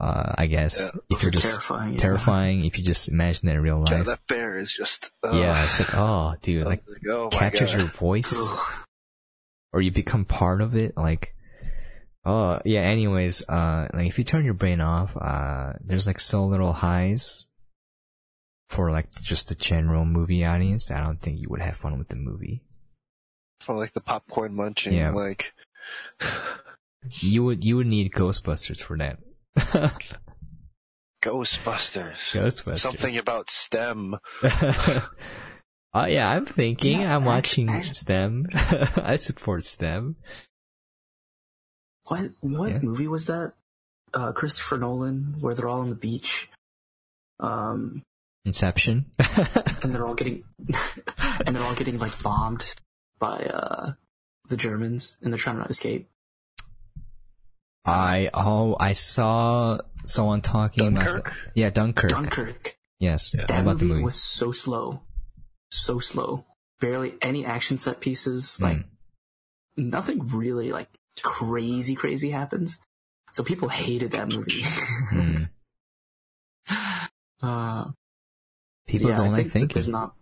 uh, 0.00 0.32
I 0.38 0.46
guess 0.46 0.80
yeah. 0.94 1.00
if 1.16 1.22
you're 1.22 1.32
just 1.32 1.46
terrifying, 1.46 1.96
terrifying 1.96 2.64
if 2.64 2.78
you 2.78 2.84
just 2.84 3.08
imagine 3.08 3.48
that 3.48 3.56
in 3.56 3.62
real 3.62 3.80
life. 3.80 3.90
Yeah, 3.90 4.02
that 4.04 4.20
bear 4.28 4.56
is 4.56 4.72
just. 4.72 5.10
Uh, 5.24 5.32
yeah, 5.34 5.64
it's 5.64 5.80
like 5.80 5.94
oh, 5.94 6.34
dude, 6.40 6.64
like, 6.66 6.82
like 6.86 7.06
oh 7.08 7.28
captures 7.30 7.74
your 7.74 7.86
voice, 7.86 8.36
or 9.72 9.80
you 9.80 9.90
become 9.90 10.24
part 10.24 10.60
of 10.60 10.76
it. 10.76 10.96
Like, 10.96 11.34
oh 12.24 12.60
yeah. 12.64 12.82
Anyways, 12.82 13.48
uh, 13.48 13.88
like 13.92 14.06
if 14.06 14.18
you 14.18 14.24
turn 14.24 14.44
your 14.44 14.54
brain 14.54 14.80
off, 14.80 15.16
uh, 15.20 15.72
there's 15.80 16.06
like 16.06 16.20
so 16.20 16.46
little 16.46 16.72
highs 16.72 17.47
for 18.68 18.90
like 18.90 19.08
just 19.22 19.48
the 19.48 19.54
general 19.54 20.04
movie 20.04 20.44
audience. 20.44 20.90
I 20.90 21.00
don't 21.00 21.20
think 21.20 21.40
you 21.40 21.48
would 21.50 21.60
have 21.60 21.76
fun 21.76 21.98
with 21.98 22.08
the 22.08 22.16
movie. 22.16 22.62
For 23.60 23.76
like 23.76 23.92
the 23.92 24.00
popcorn 24.00 24.54
munching, 24.54 24.94
yeah. 24.94 25.10
like. 25.10 25.52
you 27.20 27.44
would 27.44 27.64
you 27.64 27.76
would 27.76 27.86
need 27.86 28.12
Ghostbusters 28.12 28.82
for 28.82 28.96
that. 28.98 29.18
Ghostbusters. 31.22 32.32
Ghostbusters. 32.32 32.78
Something 32.78 33.18
about 33.18 33.50
STEM. 33.50 34.16
Oh 35.94 36.04
yeah, 36.04 36.30
I'm 36.30 36.44
thinking. 36.44 37.00
Yeah, 37.00 37.16
I'm 37.16 37.24
watching 37.24 37.68
I, 37.68 37.80
STEM. 37.80 38.46
I 38.54 39.16
support 39.16 39.64
STEM. 39.64 40.16
What 42.04 42.30
what 42.40 42.70
yeah. 42.70 42.78
movie 42.80 43.08
was 43.08 43.26
that? 43.26 43.54
Uh, 44.12 44.32
Christopher 44.32 44.78
Nolan, 44.78 45.36
where 45.40 45.54
they're 45.54 45.68
all 45.68 45.80
on 45.80 45.88
the 45.88 45.94
beach. 45.94 46.48
Um, 47.40 48.02
Inception. 48.44 49.06
and 49.82 49.94
they're 49.94 50.06
all 50.06 50.14
getting, 50.14 50.44
and 51.46 51.54
they're 51.54 51.64
all 51.64 51.74
getting 51.74 51.98
like 51.98 52.20
bombed 52.22 52.74
by 53.18 53.44
uh 53.44 53.92
the 54.48 54.56
Germans, 54.56 55.16
and 55.20 55.32
they're 55.32 55.38
trying 55.38 55.58
to 55.62 55.64
escape. 55.64 56.08
I 57.84 58.30
oh 58.34 58.76
I 58.78 58.92
saw 58.92 59.78
someone 60.04 60.40
talking 60.40 60.94
Dunkirk? 60.94 61.20
about 61.20 61.24
the, 61.24 61.60
yeah 61.60 61.70
Dunkirk. 61.70 62.10
Dunkirk. 62.10 62.76
Yes, 63.00 63.32
that 63.32 63.50
about 63.50 63.64
movie, 63.64 63.78
the 63.78 63.84
movie 63.84 64.04
was 64.04 64.20
so 64.20 64.52
slow, 64.52 65.00
so 65.70 65.98
slow. 65.98 66.44
Barely 66.80 67.14
any 67.22 67.44
action 67.44 67.78
set 67.78 68.00
pieces. 68.00 68.58
Mm. 68.60 68.62
Like 68.62 68.78
nothing 69.76 70.28
really 70.28 70.72
like 70.72 70.88
crazy 71.22 71.94
crazy 71.94 72.30
happens. 72.30 72.78
So 73.32 73.42
people 73.42 73.68
hated 73.68 74.12
that 74.12 74.28
movie. 74.28 74.62
mm. 74.62 75.48
uh, 77.42 77.84
people 78.88 79.10
yeah, 79.10 79.16
don't 79.16 79.28
I 79.28 79.30
like 79.30 79.42
think 79.42 79.52
thinking. 79.52 79.74
There's 79.74 79.88
not. 79.88 80.14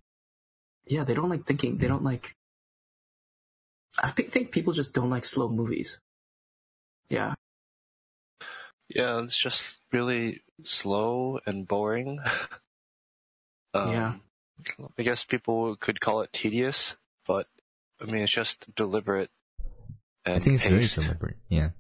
Yeah, 0.86 1.05
they 1.05 1.14
don't 1.14 1.30
like 1.30 1.47
thinking. 1.47 1.78
They 1.78 1.88
don't 1.88 2.05
like. 2.05 2.36
I 3.98 4.10
think, 4.10 4.30
think 4.30 4.51
people 4.52 4.72
just 4.74 4.94
don't 4.94 5.09
like 5.10 5.24
slow 5.24 5.48
movies. 5.48 6.01
Yeah. 7.09 7.34
Yeah, 8.88 9.22
it's 9.22 9.36
just 9.36 9.80
really 9.93 10.43
slow 10.64 11.40
and 11.47 11.66
boring. 11.66 12.20
um, 13.74 13.93
Yeah. 13.93 14.14
I 14.98 15.02
guess 15.02 15.24
people 15.24 15.76
could 15.76 16.01
call 16.01 16.22
it 16.22 16.32
tedious, 16.32 16.97
but 17.26 17.47
I 18.01 18.05
mean 18.05 18.22
it's 18.22 18.32
just 18.32 18.74
deliberate. 18.74 19.30
And 20.24 20.36
I 20.36 20.38
think 20.38 20.56
it's 20.56 20.64
paced. 20.66 20.97
very 20.97 21.06
deliberate. 21.06 21.36
Yeah. 21.48 21.70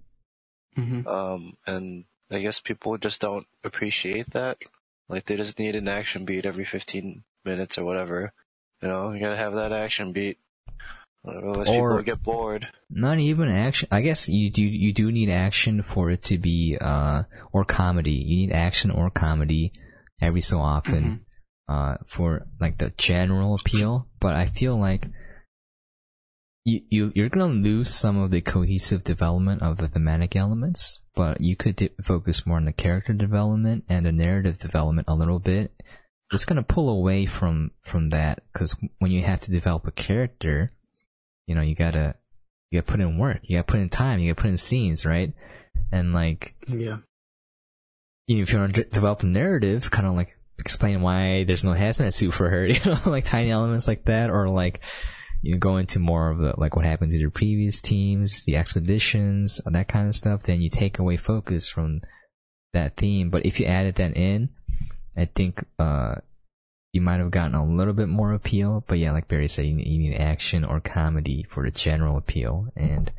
hmm 0.74 1.06
Um, 1.06 1.56
and 1.66 2.04
I 2.30 2.40
guess 2.40 2.60
people 2.60 2.96
just 2.98 3.20
don't 3.20 3.46
appreciate 3.64 4.30
that. 4.32 4.62
Like 5.08 5.24
they 5.26 5.36
just 5.36 5.58
need 5.58 5.76
an 5.76 5.88
action 5.88 6.24
beat 6.24 6.46
every 6.46 6.64
15 6.64 7.22
minutes 7.44 7.78
or 7.78 7.84
whatever. 7.84 8.32
You 8.82 8.88
know, 8.88 9.12
you 9.12 9.20
gotta 9.20 9.36
have 9.36 9.54
that 9.54 9.72
action 9.72 10.12
beat. 10.12 10.38
Otherwise 11.24 11.68
Or- 11.68 11.96
people 11.96 12.02
get 12.04 12.22
bored. 12.22 12.68
Not 12.88 13.18
even 13.18 13.48
action. 13.48 13.88
I 13.90 14.00
guess 14.00 14.28
you 14.28 14.50
do 14.50 14.62
you 14.62 14.92
do 14.92 15.10
need 15.10 15.28
action 15.28 15.82
for 15.82 16.10
it 16.10 16.22
to 16.24 16.38
be 16.38 16.76
uh 16.80 17.24
or 17.52 17.64
comedy. 17.64 18.12
You 18.12 18.46
need 18.46 18.52
action 18.52 18.90
or 18.90 19.10
comedy 19.10 19.72
every 20.20 20.40
so 20.40 20.60
often 20.60 21.24
uh 21.68 21.96
for 22.06 22.46
like 22.60 22.78
the 22.78 22.92
general 22.96 23.54
appeal. 23.54 24.06
But 24.20 24.34
I 24.34 24.46
feel 24.46 24.76
like 24.76 25.08
you, 26.66 26.80
you 26.90 27.12
you're 27.14 27.28
gonna 27.28 27.46
lose 27.46 27.94
some 27.94 28.18
of 28.18 28.32
the 28.32 28.40
cohesive 28.40 29.04
development 29.04 29.62
of 29.62 29.76
the 29.78 29.86
thematic 29.86 30.34
elements, 30.34 31.00
but 31.14 31.40
you 31.40 31.54
could 31.54 31.76
di- 31.76 31.90
focus 32.02 32.44
more 32.44 32.56
on 32.56 32.64
the 32.64 32.72
character 32.72 33.12
development 33.12 33.84
and 33.88 34.04
the 34.04 34.10
narrative 34.12 34.58
development 34.58 35.06
a 35.08 35.14
little 35.14 35.38
bit. 35.38 35.72
It's 36.32 36.44
gonna 36.44 36.64
pull 36.64 36.90
away 36.90 37.24
from 37.24 37.70
from 37.84 38.10
that 38.10 38.42
because 38.52 38.74
when 38.98 39.12
you 39.12 39.22
have 39.22 39.40
to 39.42 39.52
develop 39.52 39.86
a 39.86 39.92
character, 39.92 40.70
you 41.46 41.54
know 41.54 41.62
you 41.62 41.76
gotta 41.76 42.16
you 42.72 42.80
gotta 42.80 42.90
put 42.90 43.00
in 43.00 43.16
work, 43.16 43.38
you 43.44 43.56
gotta 43.56 43.64
put 43.72 43.78
in 43.78 43.88
time, 43.88 44.18
you 44.18 44.32
gotta 44.32 44.42
put 44.42 44.50
in 44.50 44.56
scenes, 44.56 45.06
right? 45.06 45.32
And 45.92 46.12
like 46.12 46.56
Yeah. 46.66 46.96
you 48.26 48.38
know, 48.38 48.42
if 48.42 48.52
you 48.52 48.58
want 48.58 48.74
to 48.74 48.82
develop 48.84 49.22
a 49.22 49.26
narrative, 49.26 49.88
kind 49.92 50.08
of 50.08 50.14
like 50.14 50.36
explain 50.58 51.00
why 51.00 51.44
there's 51.44 51.62
no 51.62 51.74
hazmat 51.74 52.12
suit 52.12 52.34
for 52.34 52.50
her, 52.50 52.66
you 52.66 52.80
know, 52.84 52.98
like 53.06 53.24
tiny 53.24 53.52
elements 53.52 53.86
like 53.86 54.06
that, 54.06 54.30
or 54.30 54.48
like 54.48 54.80
you 55.42 55.56
go 55.58 55.76
into 55.76 55.98
more 55.98 56.30
of 56.30 56.38
the 56.38 56.54
like 56.56 56.76
what 56.76 56.84
happened 56.84 57.12
to 57.12 57.18
your 57.18 57.30
previous 57.30 57.80
teams, 57.80 58.42
the 58.44 58.56
expeditions, 58.56 59.60
that 59.64 59.88
kind 59.88 60.08
of 60.08 60.14
stuff. 60.14 60.42
Then 60.42 60.60
you 60.60 60.70
take 60.70 60.98
away 60.98 61.16
focus 61.16 61.68
from 61.68 62.00
that 62.72 62.96
theme. 62.96 63.30
But 63.30 63.46
if 63.46 63.60
you 63.60 63.66
added 63.66 63.96
that 63.96 64.16
in, 64.16 64.50
I 65.16 65.26
think 65.26 65.64
uh 65.78 66.16
you 66.92 67.00
might 67.00 67.20
have 67.20 67.30
gotten 67.30 67.54
a 67.54 67.66
little 67.66 67.92
bit 67.92 68.08
more 68.08 68.32
appeal. 68.32 68.84
But 68.86 68.98
yeah, 68.98 69.12
like 69.12 69.28
Barry 69.28 69.48
said, 69.48 69.66
you 69.66 69.74
need, 69.74 69.86
you 69.86 69.98
need 69.98 70.16
action 70.16 70.64
or 70.64 70.80
comedy 70.80 71.44
for 71.48 71.64
the 71.64 71.70
general 71.70 72.16
appeal, 72.16 72.68
and 72.74 73.12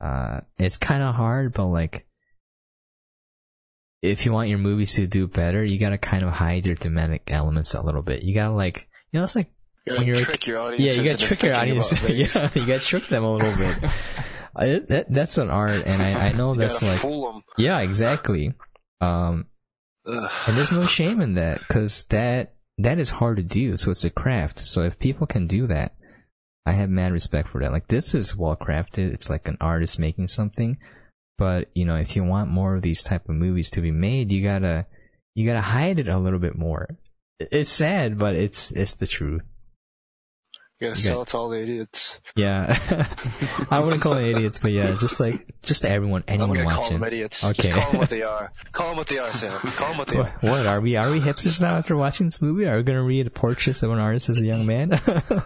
uh 0.00 0.40
it's 0.58 0.76
kind 0.76 1.02
of 1.02 1.14
hard, 1.14 1.52
but 1.52 1.66
like 1.66 2.06
if 4.02 4.26
you 4.26 4.32
want 4.32 4.48
your 4.48 4.58
movies 4.58 4.94
to 4.94 5.06
do 5.06 5.28
better, 5.28 5.64
you 5.64 5.78
gotta 5.78 5.98
kind 5.98 6.24
of 6.24 6.32
hide 6.32 6.66
your 6.66 6.74
thematic 6.74 7.22
elements 7.28 7.72
a 7.74 7.82
little 7.82 8.02
bit. 8.02 8.24
You 8.24 8.34
gotta 8.34 8.52
like, 8.52 8.88
you 9.12 9.20
know, 9.20 9.24
it's 9.24 9.36
like, 9.36 9.52
You 9.84 9.96
gotta 9.96 10.24
trick 10.24 10.46
your 10.46 10.58
yeah, 10.58 10.62
audience. 10.64 10.96
you 10.96 11.04
gotta 11.04 11.18
trick 11.18 11.42
your 11.42 11.54
audience. 11.54 11.92
yeah, 12.08 12.50
you 12.54 12.66
gotta 12.66 12.80
trick 12.80 13.06
them 13.08 13.24
a 13.24 13.32
little 13.32 13.56
bit. 13.56 13.78
I, 14.56 14.66
that, 14.88 15.06
that's 15.08 15.38
an 15.38 15.50
art, 15.50 15.84
and 15.86 16.02
I, 16.02 16.28
I 16.28 16.32
know 16.32 16.54
that's 16.54 16.82
like, 16.82 17.02
yeah, 17.56 17.80
exactly. 17.80 18.54
Um, 19.00 19.46
and 20.04 20.56
there's 20.56 20.72
no 20.72 20.84
shame 20.84 21.20
in 21.20 21.34
that, 21.34 21.66
cause 21.68 22.04
that, 22.10 22.54
that 22.78 22.98
is 22.98 23.10
hard 23.10 23.38
to 23.38 23.42
do, 23.42 23.76
so 23.76 23.90
it's 23.90 24.04
a 24.04 24.10
craft. 24.10 24.60
So 24.60 24.82
if 24.82 24.98
people 24.98 25.26
can 25.26 25.46
do 25.46 25.66
that, 25.68 25.94
I 26.66 26.72
have 26.72 26.90
mad 26.90 27.12
respect 27.12 27.48
for 27.48 27.60
that. 27.60 27.72
Like 27.72 27.88
this 27.88 28.14
is 28.14 28.36
well 28.36 28.56
crafted. 28.56 29.12
It's 29.12 29.30
like 29.30 29.48
an 29.48 29.56
artist 29.60 29.98
making 29.98 30.28
something. 30.28 30.78
But, 31.38 31.70
you 31.74 31.84
know, 31.84 31.96
if 31.96 32.14
you 32.14 32.22
want 32.22 32.50
more 32.50 32.76
of 32.76 32.82
these 32.82 33.02
type 33.02 33.28
of 33.28 33.34
movies 33.34 33.70
to 33.70 33.80
be 33.80 33.90
made, 33.90 34.30
you 34.30 34.42
gotta, 34.42 34.86
you 35.34 35.46
gotta 35.46 35.60
hide 35.60 35.98
it 35.98 36.08
a 36.08 36.18
little 36.18 36.38
bit 36.38 36.56
more. 36.56 36.98
It's 37.40 37.70
sad, 37.72 38.18
but 38.18 38.36
it's, 38.36 38.70
it's 38.72 38.94
the 38.94 39.06
truth. 39.06 39.42
You 40.82 40.88
gotta 40.88 41.00
You 41.00 41.06
sell 41.06 41.22
it 41.22 41.28
to 41.28 41.36
all 41.36 41.48
the 41.50 41.60
idiots. 41.62 42.18
Yeah. 42.34 42.76
I 43.70 43.78
wouldn't 43.78 44.02
call 44.02 44.14
them 44.16 44.24
idiots, 44.24 44.58
but 44.58 44.72
yeah, 44.72 44.96
just 44.98 45.20
like, 45.20 45.46
just 45.62 45.84
everyone, 45.84 46.24
I'm 46.26 46.40
anyone 46.40 46.64
call 46.68 46.78
watching. 46.82 46.98
them 46.98 47.06
idiots. 47.06 47.44
Okay. 47.44 47.68
Just 47.70 47.80
call 47.80 47.90
them 47.92 48.00
what 48.00 48.10
they 48.10 48.22
are. 48.24 48.52
Call 48.72 48.88
them 48.88 48.96
what 48.96 49.06
they 49.06 49.18
are, 49.18 49.32
Sam. 49.32 49.52
Call 49.52 49.88
them 49.90 49.98
what 49.98 50.08
they 50.08 50.16
What, 50.18 50.26
are. 50.26 50.38
what 50.40 50.66
are 50.66 50.80
we? 50.80 50.96
Are 50.96 51.10
we 51.10 51.20
hipsters 51.20 51.60
now 51.60 51.76
after 51.76 51.96
watching 51.96 52.26
this 52.26 52.42
movie? 52.42 52.66
Are 52.66 52.76
we 52.78 52.82
gonna 52.82 53.02
read 53.02 53.32
portraits 53.32 53.82
of 53.84 53.90
an 53.92 53.98
artist 54.00 54.28
as 54.28 54.38
a 54.38 54.44
young 54.44 54.66
man? 54.66 55.00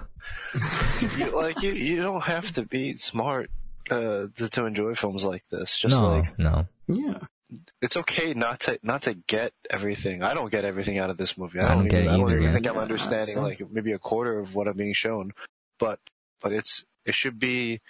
You, 1.19 1.37
like 1.37 1.63
you, 1.63 1.71
you 1.73 2.03
don't 2.03 2.23
have 2.23 2.51
to 2.55 2.63
be 2.65 2.95
smart 2.97 3.51
uh, 3.91 4.27
to, 4.37 4.49
to 4.51 4.65
enjoy 4.67 4.95
films 4.95 5.25
like 5.25 5.43
this. 5.51 5.77
Just 5.77 5.95
no, 6.01 6.07
like 6.09 6.39
no. 6.39 6.67
Yeah. 6.89 7.19
It's 7.81 7.97
okay 7.97 8.35
not 8.35 8.61
to 8.61 8.79
not 8.83 9.03
to 9.03 9.15
get 9.15 9.53
everything. 9.71 10.23
I 10.23 10.35
don't 10.35 10.51
get 10.51 10.65
everything 10.65 10.99
out 10.99 11.11
of 11.11 11.17
this 11.17 11.39
movie. 11.39 11.61
I 11.61 11.67
I 11.67 11.69
don't, 11.69 11.79
don't 11.79 11.89
get 11.89 12.05
even, 12.05 12.09
it 12.09 12.15
I 12.15 12.17
don't 12.17 12.31
either, 12.31 12.41
even 12.41 12.53
think 12.53 12.67
I'm 12.67 12.79
understanding 12.79 13.43
like 13.43 13.63
maybe 13.71 13.93
a 13.93 13.99
quarter 13.99 14.39
of 14.39 14.55
what 14.55 14.69
I'm 14.69 14.77
being 14.77 14.95
shown. 14.95 15.33
But 15.79 16.01
but 16.41 16.53
it's 16.53 16.85
it 17.05 17.15
should 17.15 17.39
be 17.39 17.81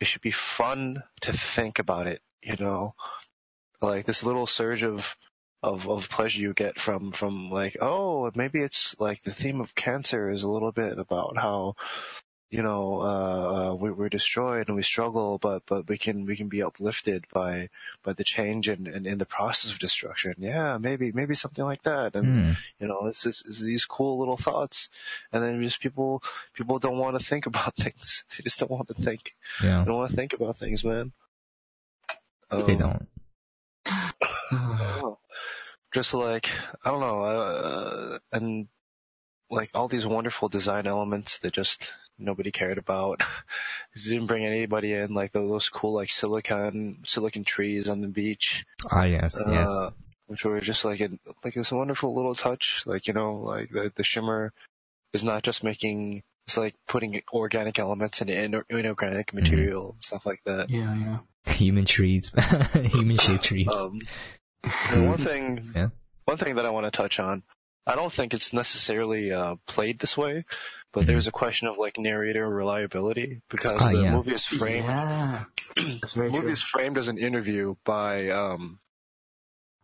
it 0.00 0.06
should 0.06 0.22
be 0.22 0.30
fun 0.30 1.02
to 1.22 1.32
think 1.32 1.78
about 1.78 2.06
it. 2.06 2.22
You 2.42 2.56
know, 2.58 2.94
like 3.80 4.06
this 4.06 4.24
little 4.24 4.46
surge 4.46 4.82
of 4.82 5.16
of 5.62 5.88
of 5.88 6.08
pleasure 6.08 6.40
you 6.40 6.54
get 6.54 6.80
from 6.80 7.12
from 7.12 7.50
like 7.50 7.76
oh 7.80 8.30
maybe 8.34 8.60
it's 8.60 8.94
like 9.00 9.22
the 9.22 9.32
theme 9.32 9.60
of 9.60 9.74
cancer 9.74 10.30
is 10.30 10.44
a 10.44 10.48
little 10.48 10.72
bit 10.72 10.98
about 10.98 11.36
how 11.36 11.74
you 12.50 12.62
know 12.62 13.00
uh, 13.02 13.70
uh 13.72 13.74
we, 13.74 13.90
we're 13.90 14.08
destroyed 14.08 14.68
and 14.68 14.76
we 14.76 14.82
struggle 14.82 15.36
but 15.38 15.62
but 15.66 15.86
we 15.88 15.98
can 15.98 16.24
we 16.24 16.34
can 16.36 16.48
be 16.48 16.62
uplifted 16.62 17.26
by 17.32 17.68
by 18.02 18.12
the 18.14 18.24
change 18.24 18.68
and 18.68 18.88
and 18.88 19.06
in 19.06 19.18
the 19.18 19.26
process 19.26 19.70
of 19.70 19.78
destruction 19.78 20.34
yeah 20.38 20.78
maybe 20.78 21.12
maybe 21.12 21.34
something 21.34 21.64
like 21.64 21.82
that 21.82 22.14
and 22.16 22.26
Hmm. 22.26 22.52
you 22.78 22.88
know 22.88 23.06
it's, 23.06 23.22
just, 23.24 23.44
it's 23.46 23.60
these 23.60 23.84
cool 23.84 24.18
little 24.18 24.38
thoughts 24.38 24.88
and 25.32 25.42
then 25.42 25.62
just 25.62 25.80
people 25.80 26.22
people 26.54 26.78
don't 26.78 26.96
want 26.98 27.18
to 27.18 27.24
think 27.24 27.44
about 27.46 27.74
things 27.84 28.24
they 28.36 28.42
just 28.42 28.58
don't 28.60 28.70
want 28.70 28.88
to 28.88 28.94
think 28.94 29.34
Yeah. 29.62 29.80
they 29.80 29.84
don't 29.84 29.96
want 29.98 30.10
to 30.10 30.16
think 30.16 30.32
about 30.32 30.56
things 30.56 30.82
man 30.84 31.12
They 32.50 32.56
Um, 32.74 32.78
don't. 32.78 33.08
Oh. 34.52 35.18
Just 35.94 36.12
like 36.14 36.46
I 36.84 36.90
don't 36.90 37.00
know, 37.00 37.22
uh, 37.22 38.18
and 38.32 38.68
like 39.50 39.70
all 39.74 39.88
these 39.88 40.04
wonderful 40.06 40.48
design 40.50 40.86
elements 40.86 41.38
that 41.38 41.54
just 41.54 41.94
nobody 42.18 42.50
cared 42.50 42.78
about. 42.78 43.22
it 43.94 44.02
didn't 44.04 44.26
bring 44.26 44.44
anybody 44.44 44.92
in, 44.94 45.14
like 45.14 45.32
those 45.32 45.68
cool 45.68 45.92
like 45.94 46.10
silicon 46.10 46.98
silicon 47.04 47.44
trees 47.44 47.88
on 47.88 48.00
the 48.00 48.08
beach, 48.08 48.64
Ah, 48.90 49.04
yes, 49.04 49.42
yes. 49.48 49.70
uh, 49.70 49.90
which 50.26 50.44
were 50.44 50.60
just 50.60 50.84
like 50.84 51.00
a 51.00 51.10
like 51.44 51.54
this 51.54 51.72
wonderful 51.72 52.14
little 52.14 52.34
touch. 52.34 52.82
Like 52.86 53.06
you 53.06 53.14
know, 53.14 53.36
like 53.36 53.70
the 53.70 53.92
the 53.94 54.04
shimmer 54.04 54.52
is 55.12 55.24
not 55.24 55.42
just 55.42 55.64
making. 55.64 56.22
It's 56.46 56.56
like 56.56 56.74
putting 56.86 57.20
organic 57.30 57.78
elements 57.78 58.22
into 58.22 58.32
inor- 58.32 58.64
inorganic 58.70 59.34
material 59.34 59.90
and 59.92 60.02
stuff 60.02 60.24
like 60.24 60.42
that. 60.44 60.70
Yeah, 60.70 60.96
yeah. 60.96 61.18
Human 61.52 61.84
trees. 61.84 62.32
Human 62.74 63.18
shaped 63.18 63.44
trees. 63.44 63.68
Um, 63.68 64.00
one 65.06 65.18
thing, 65.18 65.70
Yeah. 65.76 65.88
one 66.24 66.38
thing 66.38 66.54
that 66.56 66.64
I 66.64 66.70
want 66.70 66.86
to 66.86 66.90
touch 66.90 67.20
on, 67.20 67.42
I 67.86 67.94
don't 67.96 68.10
think 68.10 68.32
it's 68.32 68.54
necessarily 68.54 69.30
uh, 69.30 69.56
played 69.66 69.98
this 69.98 70.16
way, 70.16 70.44
but 70.92 71.04
Mhm. 71.04 71.06
there's 71.06 71.26
a 71.26 71.32
question 71.32 71.68
of 71.68 71.78
like 71.78 71.98
narrator 71.98 72.48
reliability 72.48 73.40
because 73.50 73.80
Ah, 73.82 73.92
the 73.92 74.02
yeah. 74.02 74.12
movie 74.14 74.32
is 74.34 74.44
framed. 74.44 74.86
Yeah. 74.86 75.44
That's 75.76 76.12
very 76.12 76.28
The 76.28 76.32
movie 76.32 76.42
true. 76.44 76.52
is 76.52 76.62
framed 76.62 76.98
as 76.98 77.08
an 77.08 77.18
interview 77.18 77.74
by 77.84 78.30
um. 78.30 78.80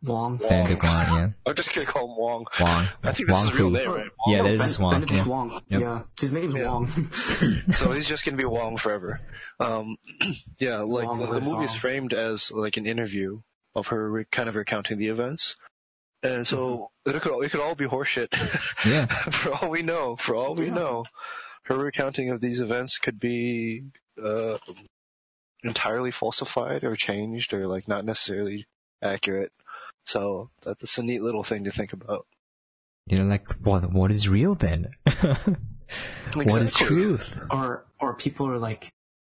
Wong. 0.02 0.38
Van 0.38 0.66
de 0.66 0.74
yeah. 0.82 1.28
I'm 1.46 1.54
just 1.54 1.74
gonna 1.74 1.86
call 1.86 2.04
him 2.10 2.16
Wong. 2.18 2.44
Wong. 2.60 2.88
I 3.02 3.12
think 3.12 3.26
that's 3.28 3.38
Wong 3.38 3.46
his 3.48 3.58
real 3.58 3.70
name, 3.70 3.90
right? 3.90 4.10
Yeah, 4.26 4.36
no, 4.38 4.42
that 4.44 4.52
is 4.52 4.60
ben- 4.60 4.66
his 4.68 4.78
Wong, 4.78 4.90
Benedict 4.92 5.16
yeah. 5.18 5.24
Wong. 5.26 5.62
Yep. 5.68 5.80
Yeah. 5.80 6.02
His 6.20 6.32
name's 6.34 6.54
Yeah. 6.54 6.66
Wong. 6.68 7.10
so 7.72 7.92
he's 7.92 8.06
just 8.06 8.24
gonna 8.24 8.36
be 8.36 8.44
Wong 8.44 8.76
forever. 8.76 9.20
Um, 9.60 9.96
yeah, 10.58 10.80
like 10.80 11.06
Wong 11.06 11.20
the, 11.20 11.26
the 11.26 11.32
lives 11.32 11.48
movie 11.50 11.64
is 11.64 11.74
framed 11.74 12.12
as 12.12 12.50
like 12.52 12.76
an 12.76 12.84
interview 12.86 13.40
of 13.74 13.86
her 13.88 14.10
re- 14.10 14.24
kind 14.30 14.48
of 14.48 14.56
recounting 14.56 14.98
the 14.98 15.08
events, 15.08 15.56
and 16.24 16.44
so 16.46 16.90
it 17.06 17.20
could 17.22 17.44
it 17.44 17.50
could 17.52 17.60
all 17.60 17.74
be 17.76 17.86
horseshit. 17.86 18.32
Yeah. 18.84 19.06
for 19.06 19.52
all 19.52 19.70
we 19.70 19.82
know, 19.82 20.16
for 20.16 20.34
all 20.34 20.54
we 20.56 20.66
Yeah. 20.66 20.74
know, 20.74 21.04
her 21.64 21.76
recounting 21.76 22.30
of 22.30 22.40
these 22.40 22.60
events 22.60 22.98
could 22.98 23.20
be 23.20 23.84
uh, 24.22 24.58
entirely 25.62 26.10
falsified 26.10 26.84
or 26.84 26.96
changed 26.96 27.52
or 27.54 27.66
like 27.66 27.86
not 27.88 28.04
necessarily 28.04 28.66
accurate. 29.02 29.52
So 30.04 30.50
that's 30.62 30.98
a 30.98 31.02
neat 31.02 31.22
little 31.22 31.44
thing 31.44 31.64
to 31.64 31.70
think 31.70 31.92
about. 31.92 32.26
You 33.06 33.18
know, 33.18 33.24
like, 33.26 33.52
what, 33.62 33.90
what 33.92 34.10
is 34.10 34.28
real 34.28 34.54
then? 34.54 34.88
What 36.34 36.62
is 36.62 36.74
truth? 36.74 37.38
or 37.50 37.84
or 38.00 38.14
people 38.14 38.48
are 38.48 38.58
like, 38.58 38.88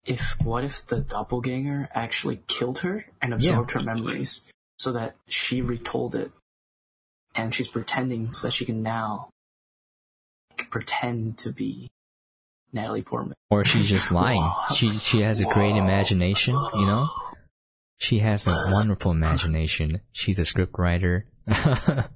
if 0.06 0.40
what 0.40 0.64
if 0.64 0.86
the 0.86 1.00
doppelganger 1.00 1.88
actually 1.92 2.40
killed 2.46 2.78
her 2.78 3.04
and 3.20 3.34
absorbed 3.34 3.72
her 3.72 3.82
memories 3.82 4.42
so 4.78 4.92
that 4.92 5.16
she 5.28 5.60
retold 5.60 6.14
it, 6.14 6.30
and 7.36 7.54
she's 7.54 7.68
pretending 7.68 8.32
so 8.32 8.46
that 8.46 8.52
she 8.52 8.64
can 8.64 8.82
now 8.82 9.28
pretend 10.70 11.38
to 11.38 11.52
be 11.52 11.88
Natalie 12.72 13.02
Portman. 13.02 13.34
Or 13.50 13.64
she's 13.64 13.88
just 13.88 14.10
lying. 14.22 14.42
She, 14.74 14.90
she 14.90 15.20
has 15.20 15.40
a 15.40 15.44
great 15.44 15.76
imagination, 15.76 16.56
you 16.74 16.86
know? 16.86 17.08
she 17.98 18.18
has 18.18 18.46
a 18.46 18.68
wonderful 18.70 19.10
imagination. 19.10 20.00
She's 20.12 20.38
a 20.38 20.42
scriptwriter. 20.42 21.22
the 21.46 22.08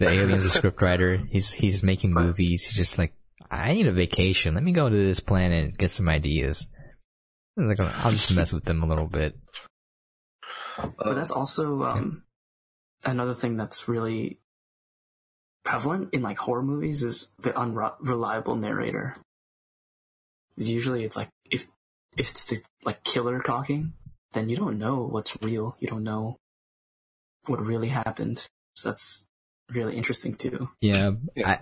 alien's 0.00 0.56
a 0.56 0.60
scriptwriter. 0.60 1.26
He's 1.28 1.52
he's 1.52 1.82
making 1.82 2.12
movies. 2.12 2.66
He's 2.66 2.76
just 2.76 2.98
like, 2.98 3.14
I 3.50 3.72
need 3.74 3.86
a 3.86 3.92
vacation. 3.92 4.54
Let 4.54 4.64
me 4.64 4.72
go 4.72 4.88
to 4.88 4.96
this 4.96 5.20
planet 5.20 5.64
and 5.64 5.78
get 5.78 5.90
some 5.90 6.08
ideas. 6.08 6.68
Like, 7.56 7.80
I'll 7.80 8.12
just 8.12 8.34
mess 8.34 8.52
with 8.52 8.64
them 8.64 8.82
a 8.82 8.86
little 8.86 9.08
bit. 9.08 9.36
But 10.76 11.14
that's 11.14 11.32
also 11.32 11.82
um, 11.82 12.22
another 13.04 13.34
thing 13.34 13.56
that's 13.56 13.88
really 13.88 14.38
prevalent 15.64 16.10
in 16.12 16.22
like 16.22 16.38
horror 16.38 16.62
movies 16.62 17.02
is 17.02 17.30
the 17.40 17.56
unreliable 17.56 18.56
narrator. 18.56 19.16
Usually, 20.56 21.04
it's 21.04 21.16
like 21.16 21.28
if 21.50 21.66
if 22.16 22.30
it's 22.30 22.46
the 22.46 22.60
like 22.84 23.04
killer 23.04 23.40
talking, 23.40 23.92
then 24.32 24.48
you 24.48 24.56
don't 24.56 24.78
know 24.78 25.02
what's 25.04 25.36
real. 25.42 25.76
You 25.78 25.88
don't 25.88 26.04
know 26.04 26.36
what 27.46 27.64
really 27.64 27.88
happened. 27.88 28.46
So 28.74 28.88
that's 28.88 29.26
really 29.70 29.96
interesting 29.96 30.34
too. 30.34 30.68
Yeah, 30.80 31.12
I, 31.44 31.60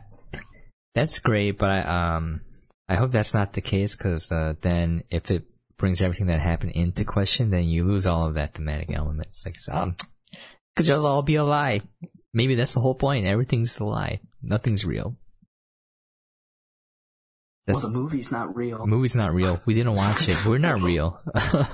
that's 0.94 1.18
great, 1.18 1.58
but 1.58 1.70
I 1.70 2.16
um 2.16 2.40
I 2.88 2.94
hope 2.94 3.10
that's 3.10 3.34
not 3.34 3.52
the 3.52 3.60
case 3.60 3.96
because 3.96 4.30
uh, 4.30 4.54
then 4.60 5.02
if 5.10 5.30
it 5.30 5.44
brings 5.76 6.02
everything 6.02 6.28
that 6.28 6.40
happened 6.40 6.72
into 6.72 7.04
question, 7.04 7.50
then 7.50 7.64
you 7.64 7.84
lose 7.84 8.06
all 8.06 8.26
of 8.26 8.34
that 8.34 8.54
thematic 8.54 8.94
elements. 8.94 9.44
Like, 9.44 9.56
um, 9.70 9.96
could 10.76 10.86
just 10.86 11.04
all 11.04 11.22
be 11.22 11.36
a 11.36 11.44
lie. 11.44 11.80
Maybe 12.32 12.54
that's 12.54 12.74
the 12.74 12.80
whole 12.80 12.94
point. 12.94 13.26
Everything's 13.26 13.80
a 13.80 13.84
lie. 13.84 14.20
Nothing's 14.42 14.84
real. 14.84 15.16
That's, 17.66 17.82
well, 17.82 17.92
the 17.92 17.98
movie's 17.98 18.30
not 18.30 18.54
real. 18.54 18.78
The 18.78 18.86
movie's 18.86 19.16
not 19.16 19.34
real. 19.34 19.60
We 19.64 19.74
didn't 19.74 19.94
watch 19.94 20.28
it. 20.28 20.44
We're 20.44 20.58
not 20.58 20.82
real. 20.82 21.20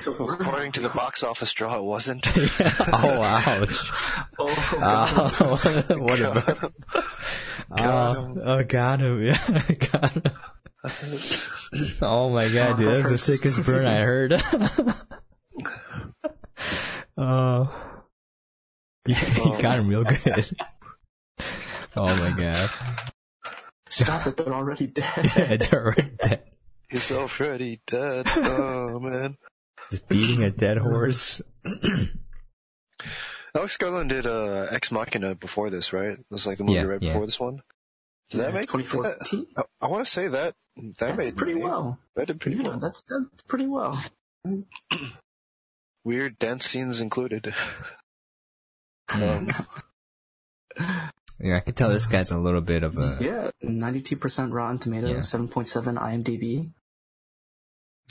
so 0.00 0.14
according 0.14 0.72
to 0.72 0.80
the 0.80 0.88
box 0.88 1.22
office 1.22 1.52
draw, 1.52 1.78
it 1.78 1.84
wasn't. 1.84 2.26
oh 2.36 3.22
ouch! 3.22 3.90
Oh, 4.38 4.78
uh, 4.80 5.96
what 5.98 6.20
about? 6.20 6.72
Uh, 7.70 8.34
oh, 8.42 8.64
got 8.64 9.00
him! 9.00 9.22
Yeah, 9.22 9.62
got 9.92 10.12
him. 10.14 10.22
oh 12.02 12.30
my 12.30 12.48
god, 12.48 12.78
dude, 12.78 12.88
that's 12.88 13.10
the 13.10 13.18
sickest 13.18 13.62
burn 13.64 13.86
I 13.86 14.00
heard. 14.00 14.42
oh, 17.16 17.89
he, 19.06 19.14
he 19.14 19.62
got 19.62 19.78
him 19.78 19.88
real 19.88 20.04
good. 20.04 20.18
oh 21.96 22.14
my 22.16 22.30
god. 22.30 22.70
Stop 23.88 24.26
it, 24.26 24.36
they're 24.36 24.52
already 24.54 24.86
dead. 24.88 25.32
yeah, 25.36 25.56
they're 25.56 25.84
already 25.86 26.10
dead. 26.22 26.42
He's 26.88 27.10
already 27.12 27.80
dead. 27.86 28.26
Oh 28.36 28.98
man. 29.00 29.36
Just 29.90 30.08
beating 30.08 30.42
a 30.44 30.50
dead 30.50 30.78
horse. 30.78 31.40
Alex 33.54 33.76
Garland 33.78 34.10
did 34.10 34.26
uh, 34.26 34.66
Ex 34.70 34.92
Machina 34.92 35.34
before 35.34 35.70
this, 35.70 35.92
right? 35.92 36.10
It 36.10 36.24
was 36.30 36.46
like 36.46 36.58
the 36.58 36.64
movie 36.64 36.76
Yeah, 36.78 36.84
right 36.84 37.02
yeah. 37.02 37.12
before 37.12 37.26
this 37.26 37.40
one. 37.40 37.60
Did 38.30 38.40
that 38.40 38.52
Yeah, 38.52 38.60
make 38.60 38.70
2014? 38.70 39.46
I, 39.56 39.62
I 39.80 39.86
want 39.88 40.04
to 40.06 40.10
say 40.10 40.28
that 40.28 40.54
that 40.76 40.96
That's 40.98 41.18
made 41.18 41.36
pretty 41.36 41.54
money. 41.54 41.64
well. 41.66 41.98
That 42.14 42.28
did 42.28 42.38
pretty 42.40 42.58
Yeah, 42.58 42.68
well. 42.68 42.78
that's 42.78 43.02
done 43.02 43.28
pretty 43.48 43.66
well. 43.66 44.00
Weird 46.04 46.38
dance 46.38 46.64
scenes 46.66 47.00
included. 47.00 47.52
Hmm. 49.10 49.50
Yeah, 51.42 51.56
I 51.56 51.60
can 51.60 51.72
tell 51.72 51.88
this 51.88 52.06
guy's 52.06 52.30
a 52.32 52.38
little 52.38 52.60
bit 52.60 52.82
of 52.82 52.98
a. 52.98 53.16
Yeah, 53.18 53.50
ninety-two 53.62 54.16
percent 54.16 54.52
Rotten 54.52 54.78
Tomatoes, 54.78 55.10
Yeah. 55.10 55.20
seven 55.22 55.48
point 55.48 55.68
seven 55.68 55.96
IMDb. 55.96 56.70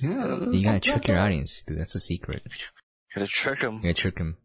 Yeah, 0.02 0.40
You 0.52 0.64
gotta 0.64 0.80
trick 0.80 1.08
your 1.08 1.20
audience, 1.20 1.62
dude. 1.62 1.78
That's 1.78 1.94
a 1.94 2.00
secret. 2.00 2.42
Gotta 3.14 3.28
trick 3.28 3.60
him. 3.60 3.76
You 3.76 3.82
gotta 3.82 3.94
trick 3.94 4.18
him. 4.18 4.38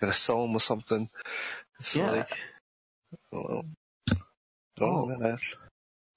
Gotta 0.00 0.12
sell 0.12 0.44
him 0.44 0.52
with 0.54 0.62
something. 0.62 1.08
It's 1.80 1.96
Yeah. 1.96 2.10
like, 2.12 2.28
well, 3.32 3.64
oh, 4.80 5.06
man. 5.06 5.38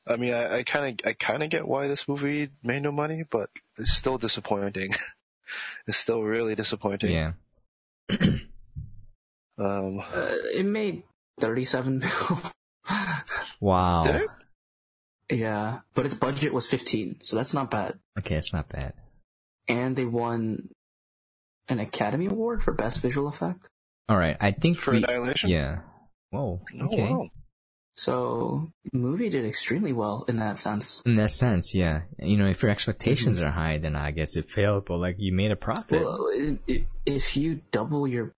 I, 0.08 0.14
I 0.14 0.18
mean, 0.18 0.34
I, 0.36 0.58
I 0.58 0.64
kind 0.64 1.02
of, 1.02 1.08
I 1.08 1.14
kind 1.14 1.42
of 1.42 1.50
get 1.50 1.68
why 1.68 1.88
this 1.88 2.08
movie 2.08 2.50
made 2.62 2.84
no 2.84 2.92
money, 2.92 3.24
but 3.28 3.50
it's 3.80 3.94
still 3.94 4.20
disappointing. 4.20 4.94
it's 5.88 5.98
still 5.98 6.22
really 6.22 6.54
disappointing. 6.54 7.12
Yeah. 7.12 7.32
Um, 9.62 10.00
Uh, 10.00 10.36
it 10.54 10.66
made 10.66 11.04
thirty-seven 11.40 12.00
mil. 12.00 12.42
Wow. 13.60 14.06
did 14.08 14.16
it? 14.24 14.30
yeah, 15.40 15.80
but 15.94 16.06
its 16.06 16.16
budget 16.16 16.52
was 16.54 16.66
fifteen, 16.68 17.18
so 17.22 17.36
that's 17.36 17.54
not 17.54 17.70
bad. 17.72 18.00
Okay, 18.20 18.36
it's 18.36 18.52
not 18.54 18.68
bad. 18.70 18.94
And 19.68 19.96
they 19.96 20.06
won 20.06 20.70
an 21.70 21.80
Academy 21.80 22.26
Award 22.26 22.64
for 22.64 22.74
Best 22.74 23.02
Visual 23.02 23.28
Effect. 23.28 23.70
All 24.10 24.18
right, 24.18 24.36
I 24.42 24.52
think 24.52 24.80
For 24.80 24.92
we. 24.92 24.98
Annihilation? 25.04 25.50
Yeah. 25.52 25.82
Whoa. 26.32 26.62
Oh, 26.80 26.86
Okay. 26.86 27.14
wow. 27.14 27.28
So, 27.96 28.72
movie 28.94 29.30
did 29.30 29.46
extremely 29.46 29.94
well 29.94 30.26
in 30.28 30.38
that 30.38 30.58
sense. 30.58 31.02
In 31.06 31.16
that 31.18 31.32
sense, 31.32 31.76
yeah. 31.76 32.02
You 32.20 32.38
know, 32.38 32.48
if 32.48 32.64
your 32.64 32.72
expectations 32.72 33.40
are 33.42 33.52
high, 33.52 33.78
then 33.78 33.96
I 33.96 34.12
guess 34.12 34.36
it 34.38 34.50
failed. 34.50 34.86
But 34.86 34.98
like, 34.98 35.18
you 35.20 35.34
made 35.34 35.52
a 35.52 35.56
profit. 35.56 36.02
Well, 36.02 36.28
i 36.34 36.58
i 36.70 36.86
if 37.06 37.38
you 37.38 37.62
double 37.72 38.08
your 38.08 38.34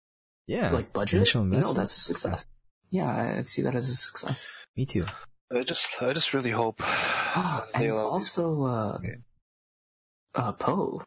yeah. 0.47 0.71
like 0.71 0.93
budget, 0.93 1.17
Initial 1.17 1.43
you 1.43 1.51
know, 1.51 1.73
that's 1.73 1.97
a 1.97 1.99
success. 1.99 2.47
Yeah, 2.89 3.37
I 3.39 3.41
see 3.43 3.63
that 3.63 3.75
as 3.75 3.89
a 3.89 3.95
success. 3.95 4.47
Me 4.75 4.85
too. 4.85 5.05
I 5.51 5.63
just, 5.63 6.01
I 6.01 6.13
just 6.13 6.33
really 6.33 6.51
hope 6.51 6.81
and 7.35 7.83
it's 7.83 7.97
also 7.97 8.63
uh, 8.63 8.97
uh 10.35 10.51
Poe. 10.53 11.01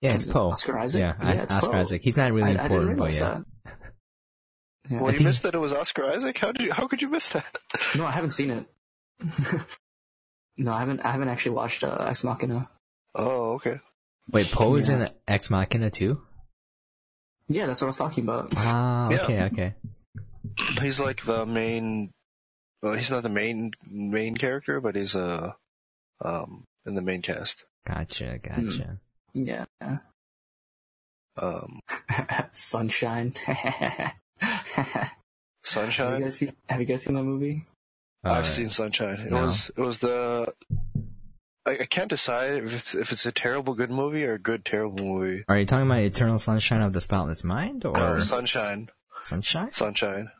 Yeah, 0.00 0.14
it's 0.14 0.26
Poe. 0.26 0.50
Oscar 0.50 0.78
Isaac. 0.78 1.00
Yeah, 1.00 1.14
I- 1.18 1.34
it's 1.34 1.52
Oscar 1.52 1.72
Poe. 1.72 1.78
Isaac. 1.78 2.02
He's 2.02 2.16
not 2.16 2.32
really 2.32 2.56
I, 2.58 2.64
I 2.64 2.68
didn't 2.68 2.90
important, 2.90 2.98
but 2.98 3.14
yeah. 3.14 3.20
that. 3.64 3.76
Yeah. 4.90 4.96
Well, 4.98 5.06
I 5.06 5.12
you 5.12 5.18
think- 5.18 5.28
missed 5.28 5.44
that 5.44 5.54
it 5.54 5.58
was 5.58 5.72
Oscar 5.72 6.06
Isaac. 6.06 6.36
How 6.38 6.50
did 6.50 6.66
you? 6.66 6.72
How 6.72 6.88
could 6.88 7.00
you 7.00 7.08
miss 7.08 7.28
that? 7.30 7.46
No, 7.96 8.04
I 8.04 8.10
haven't 8.10 8.32
seen 8.32 8.50
it. 8.50 8.66
no, 10.56 10.72
I 10.72 10.80
haven't. 10.80 11.00
I 11.00 11.12
haven't 11.12 11.28
actually 11.28 11.52
watched 11.52 11.84
uh, 11.84 12.04
Ex 12.08 12.24
Machina. 12.24 12.68
Oh, 13.14 13.52
okay. 13.52 13.78
Wait, 14.32 14.50
Poe 14.50 14.74
is 14.74 14.88
in 14.88 15.08
Ex 15.28 15.50
Machina 15.50 15.88
too? 15.88 16.20
Yeah, 17.48 17.66
that's 17.66 17.80
what 17.80 17.86
I 17.86 17.88
was 17.88 17.96
talking 17.98 18.24
about. 18.24 18.52
Ah, 18.56 19.10
Yeah. 19.10 19.22
okay, 19.22 19.42
okay. 19.44 19.74
He's 20.80 21.00
like 21.00 21.24
the 21.24 21.46
main. 21.46 22.10
Well, 22.82 22.94
he's 22.94 23.10
not 23.10 23.22
the 23.22 23.28
main 23.28 23.72
main 23.88 24.36
character, 24.36 24.80
but 24.80 24.96
he's 24.96 25.14
uh, 25.14 25.52
um, 26.24 26.64
in 26.86 26.94
the 26.94 27.02
main 27.02 27.22
cast. 27.22 27.64
Gotcha, 27.86 28.38
gotcha. 28.42 28.98
Yeah, 29.34 29.64
Um, 31.36 31.80
Sunshine. 32.52 33.32
have 33.46 34.12
you 34.40 35.06
Sunshine. 35.64 36.20
guys 36.22 36.36
seen? 36.38 36.52
Have 36.68 36.80
you 36.80 36.86
guys 36.86 37.02
seen 37.04 37.14
that 37.14 37.22
movie? 37.22 37.64
I've 38.24 38.44
Uh, 38.44 38.46
seen 38.46 38.70
Sunshine. 38.70 39.20
It 39.20 39.30
no. 39.30 39.42
was 39.42 39.70
it 39.76 39.80
was 39.80 39.98
the. 39.98 40.52
I, 41.64 41.72
I 41.72 41.84
can't 41.86 42.10
decide 42.10 42.64
if 42.64 42.74
it's 42.74 42.94
if 42.94 43.12
it's 43.12 43.26
a 43.26 43.32
terrible 43.32 43.74
good 43.74 43.90
movie 43.90 44.24
or 44.24 44.34
a 44.34 44.38
good 44.38 44.64
terrible 44.64 45.04
movie. 45.04 45.44
Are 45.48 45.58
you 45.58 45.66
talking 45.66 45.86
about 45.86 46.00
Eternal 46.00 46.38
Sunshine 46.38 46.80
of 46.82 46.92
the 46.92 47.00
Spotless 47.00 47.44
Mind 47.44 47.84
or 47.84 47.96
Oh, 47.96 48.20
Sunshine, 48.20 48.88
Sunshine? 49.22 49.72
Sunshine. 49.72 50.30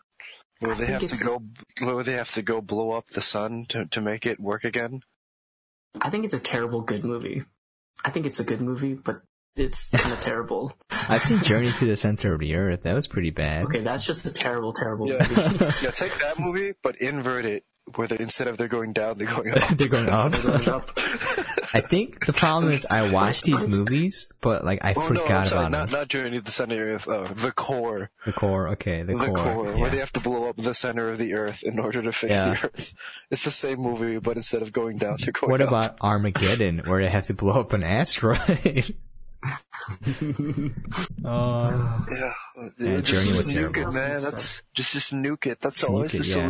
Where 0.60 0.74
I 0.74 0.78
they 0.78 0.86
have 0.86 1.06
to 1.06 1.16
go, 1.16 1.42
where 1.80 2.02
they 2.04 2.12
have 2.14 2.32
to 2.34 2.42
go 2.42 2.60
blow 2.60 2.90
up 2.92 3.08
the 3.08 3.20
sun 3.20 3.66
to 3.70 3.86
to 3.86 4.00
make 4.00 4.26
it 4.26 4.38
work 4.40 4.64
again. 4.64 5.02
I 6.00 6.10
think 6.10 6.24
it's 6.24 6.34
a 6.34 6.40
terrible 6.40 6.80
good 6.82 7.04
movie. 7.04 7.44
I 8.04 8.10
think 8.10 8.26
it's 8.26 8.40
a 8.40 8.44
good 8.44 8.60
movie, 8.60 8.94
but 8.94 9.22
it's 9.56 9.90
kind 9.94 10.12
of 10.12 10.20
terrible. 10.20 10.72
I've 11.08 11.22
seen 11.22 11.40
Journey 11.42 11.70
to 11.70 11.84
the 11.84 11.96
Center 12.06 12.32
of 12.34 12.40
the 12.40 12.54
Earth. 12.54 12.82
That 12.84 12.94
was 12.94 13.06
pretty 13.06 13.30
bad. 13.30 13.64
Okay, 13.66 13.80
that's 13.80 14.04
just 14.04 14.24
a 14.24 14.32
terrible, 14.32 14.72
terrible 14.72 15.08
Yeah. 15.08 15.18
movie. 15.28 15.64
Yeah, 15.82 15.90
take 15.90 16.16
that 16.20 16.38
movie, 16.38 16.72
but 16.82 16.96
invert 16.96 17.44
it, 17.44 17.64
where 17.96 18.06
they 18.08 18.18
instead 18.20 18.46
of 18.48 18.56
they're 18.58 18.68
going 18.68 18.92
down, 18.92 19.18
they're 19.18 19.26
going 19.26 19.50
up. 19.58 19.68
They're 19.76 19.88
going 19.88 20.08
up. 20.08 20.32
They're 20.32 20.58
going 20.58 20.68
up. 20.68 20.90
I 21.74 21.80
think 21.80 22.24
the 22.26 22.32
problem 22.32 22.70
is 22.72 22.86
I 22.88 23.10
watch 23.12 23.42
these 23.42 23.66
movies, 23.66 24.30
but 24.40 24.64
like 24.64 24.84
I 24.84 24.92
Oh 24.94 25.00
no, 25.00 25.06
I'm 25.06 25.14
forgot 25.16 25.48
sorry, 25.48 25.60
about 25.66 25.70
not 25.72 25.88
them. 25.90 26.00
not 26.00 26.08
Journey 26.08 26.36
to 26.38 26.44
the 26.44 26.50
Center 26.50 26.94
of 26.94 27.08
uh, 27.08 27.24
the 27.24 27.50
core, 27.52 28.10
The 28.26 28.32
core, 28.32 28.68
okay, 28.70 29.02
the, 29.02 29.14
core. 29.14 29.26
the, 29.26 29.32
core. 29.32 29.52
core, 29.54 29.66
yeah. 29.74 29.80
where 29.80 29.90
they 29.90 29.98
have 29.98 30.12
to 30.12 30.20
blow 30.20 30.48
up 30.48 30.56
the 30.56 30.74
center 30.74 31.08
of 31.08 31.18
the 31.18 31.34
Earth 31.34 31.62
in 31.62 31.78
order 31.78 32.02
to 32.02 32.12
fix 32.12 32.34
Yeah. 32.36 32.54
the 32.54 32.66
Earth. 32.66 32.94
It's 33.30 33.44
the 33.44 33.50
same 33.50 33.78
movie, 33.80 34.18
but 34.18 34.36
instead 34.36 34.62
of 34.62 34.72
going 34.72 34.98
down, 34.98 35.16
they're 35.20 35.32
going 35.32 35.50
What 35.50 35.60
up. 35.62 35.68
about 35.68 35.96
Armageddon, 36.02 36.82
where 36.86 37.02
they 37.02 37.10
have 37.10 37.26
to 37.28 37.34
blow 37.34 37.58
up 37.60 37.72
an 37.72 37.82
asteroid? 37.82 38.94
oh, 41.24 42.04
Yeah, 42.10 42.32
Yeah, 42.78 43.00
just, 43.00 43.04
Journey 43.04 43.28
just 43.32 43.36
was 43.36 43.46
nuke 43.48 43.74
terrible. 43.74 43.90
it, 43.90 43.94
man. 43.94 44.22
That's 44.22 44.62
just 44.74 44.92
just 44.92 45.12
nuke 45.14 45.46
it. 45.46 45.60
That's 45.60 45.76
Just 45.80 45.88
always 45.90 46.12
nuke 46.12 46.12
the 46.12 46.18
it, 46.18 46.26
yeah. 46.26 46.48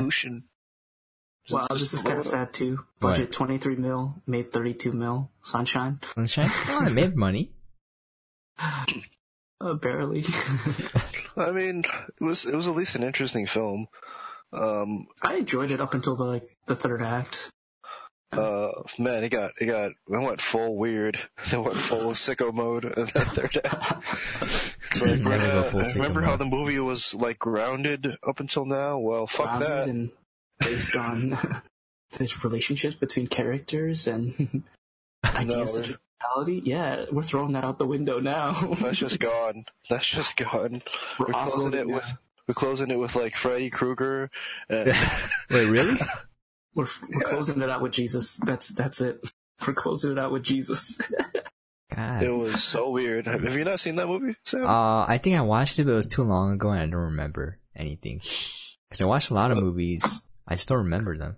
Solution. 1.47 1.67
Just- 1.69 1.71
wow, 1.71 1.77
just 1.77 1.93
this 1.93 1.95
is 1.95 2.03
kind 2.03 2.19
of 2.19 2.25
sad 2.25 2.53
too. 2.53 2.77
What? 3.01 3.11
Budget 3.15 3.33
23 3.33 3.77
mil, 3.77 4.23
made 4.27 4.53
32 4.53 4.93
mil. 4.93 5.31
Sunshine? 5.43 6.01
Sunshine. 6.15 6.51
Oh, 6.69 6.85
it 6.87 6.93
made 6.93 7.17
money. 7.17 7.53
Uh, 9.61 9.75
barely. 9.75 10.25
I 11.37 11.51
mean, 11.53 11.81
it 12.21 12.25
was 12.25 12.45
it 12.47 12.55
was 12.55 12.69
at 12.69 12.75
least 12.75 12.97
an 12.97 13.03
interesting 13.05 13.47
film. 13.47 13.87
Um, 14.53 15.07
I 15.23 15.37
enjoyed 15.37 15.71
it 15.71 15.81
up 15.81 15.95
until 15.95 16.17
the 16.17 16.25
like 16.25 16.57
the 16.67 16.77
third 16.77 17.01
act. 17.03 17.51
uh, 18.33 18.71
man, 18.99 19.25
it 19.25 19.29
got 19.31 19.53
it 19.61 19.67
got 19.67 19.91
it 19.91 19.95
went 20.07 20.41
full 20.41 20.77
weird. 20.77 21.19
They 21.51 21.57
went 21.59 21.77
full 21.77 22.11
sicko 22.13 22.53
mode 22.53 22.85
in 22.85 22.93
that 23.07 23.27
third 23.35 23.59
act. 23.65 23.93
It's 24.93 25.01
like, 25.01 25.25
uh, 25.25 25.63
full 25.65 25.81
sicko 25.81 25.95
remember 25.97 26.21
how 26.23 26.37
the 26.37 26.45
movie 26.45 26.79
was 26.79 27.15
like 27.15 27.39
grounded 27.39 28.07
up 28.27 28.41
until 28.41 28.67
now? 28.67 28.99
Well, 28.99 29.27
fuck 29.27 29.47
Grounded 29.59 29.69
that. 29.71 29.89
and 29.89 30.11
based 30.65 30.97
on 30.97 31.31
the 32.13 32.35
relationships 32.43 32.97
between 32.97 33.27
characters 33.27 34.07
and 34.07 34.63
ideas 35.25 35.75
we're- 35.75 35.91
of 35.91 36.01
reality. 36.23 36.63
Yeah, 36.65 37.05
we're 37.11 37.23
throwing 37.23 37.53
that 37.53 37.65
out 37.65 37.79
the 37.79 37.87
window 37.87 38.21
now. 38.21 38.53
That's 38.53 38.99
just 38.99 39.19
gone. 39.21 39.65
That's 39.89 40.07
just 40.07 40.37
gone. 40.37 40.81
we're 41.19 41.27
We're 41.27 41.33
closing 41.33 41.75
it 41.75 41.87
now. 41.87 41.95
with 41.95 42.13
we're 42.49 42.55
closing 42.55 42.91
it 42.91 42.99
with 42.99 43.15
like 43.15 43.35
Freddy 43.37 43.71
Krueger. 43.71 44.31
And, 44.69 44.93
Wait, 45.51 45.67
really? 45.67 45.99
We're, 46.75 46.87
we're 47.09 47.21
closing 47.23 47.61
it 47.63 47.69
out 47.71 47.83
with 47.83 47.93
Jesus. 47.93 48.37
That's 48.39 48.69
that's 48.69 49.01
it. 49.01 49.21
We're 49.67 49.75
closing 49.75 50.13
it 50.13 50.19
out 50.19 50.33
with 50.33 50.43
Jesus. 50.43 51.01
God. 51.95 52.23
it 52.23 52.31
was 52.31 52.63
so 52.65 52.91
weird. 52.91 53.27
Have 53.27 53.57
you 53.57 53.65
not 53.65 53.79
seen 53.79 53.97
that 53.97 54.07
movie, 54.09 54.35
Sam? 54.45 54.65
Uh, 54.67 55.05
I 55.07 55.19
think 55.19 55.37
I 55.37 55.43
watched 55.43 55.79
it, 55.79 55.85
but 55.85 55.93
it 55.93 55.97
was 55.97 56.07
too 56.09 56.25
long 56.25 56.53
ago, 56.55 56.71
and 56.71 56.81
I 56.81 56.87
don't 56.87 56.95
remember 57.13 57.59
anything. 57.77 58.19
Because 58.89 59.03
I 59.03 59.05
watched 59.05 59.31
a 59.31 59.35
lot 59.35 59.51
of 59.51 59.59
movies, 59.59 60.23
I 60.53 60.57
still 60.57 60.77
remember 60.77 61.17
them. 61.17 61.37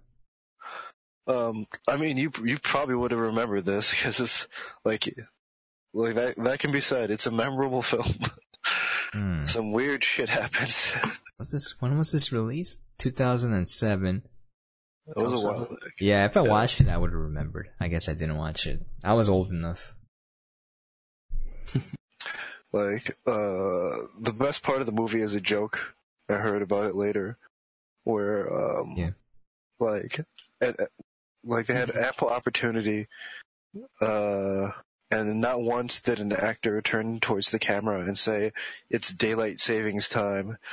Um, 1.26 1.66
I 1.88 1.96
mean, 1.96 2.16
you 2.18 2.30
you 2.42 2.58
probably 2.58 2.94
would 2.94 3.12
have 3.12 3.20
remembered 3.20 3.64
this 3.64 3.90
because 3.92 4.20
it's 4.20 4.46
like 4.84 5.08
like 5.94 6.14
that 6.16 6.36
that 6.36 6.58
can 6.58 6.72
be 6.72 6.80
said. 6.80 7.10
It's 7.10 7.26
a 7.26 7.30
memorable 7.30 7.82
film. 7.92 8.06
Hmm. 9.12 9.46
Some 9.46 9.72
weird 9.72 10.02
shit 10.04 10.28
happens. 10.28 10.90
Was 11.38 11.50
this 11.50 11.80
when 11.80 11.96
was 11.98 12.12
this 12.12 12.32
released? 12.32 12.90
2007. 12.98 14.22
It 15.06 15.16
was 15.20 15.32
a 15.32 15.38
while 15.46 15.64
back. 15.66 15.78
Yeah, 16.00 16.24
if 16.26 16.36
I 16.36 16.42
Yeah. 16.44 16.50
watched 16.50 16.80
it, 16.80 16.88
I 16.88 16.96
would 16.96 17.10
have 17.10 17.20
remembered. 17.20 17.68
I 17.80 17.88
guess 17.88 18.08
I 18.08 18.12
didn't 18.14 18.36
watch 18.38 18.66
it. 18.66 18.80
I 19.02 19.12
was 19.14 19.28
old 19.28 19.50
enough. 19.50 19.94
Like 22.72 23.16
uh, 23.26 23.96
the 24.18 24.34
best 24.36 24.62
part 24.64 24.80
of 24.80 24.86
the 24.86 24.92
movie 24.92 25.20
is 25.20 25.34
a 25.34 25.40
joke. 25.40 25.94
I 26.28 26.34
heard 26.34 26.62
about 26.62 26.86
it 26.86 26.94
later, 26.96 27.38
where 28.04 28.52
um, 28.80 28.94
Yeah. 28.96 29.10
like 29.80 30.20
and, 30.60 30.76
like 31.44 31.66
they 31.66 31.74
had 31.74 31.94
ample 31.94 32.28
opportunity, 32.28 33.08
uh, 34.00 34.68
and 35.10 35.40
not 35.40 35.60
once 35.60 36.00
did 36.00 36.18
an 36.20 36.32
actor 36.32 36.80
turn 36.82 37.20
towards 37.20 37.50
the 37.50 37.58
camera 37.58 38.00
and 38.00 38.16
say, 38.16 38.52
"It's 38.88 39.10
daylight 39.10 39.60
savings 39.60 40.08
time." 40.08 40.56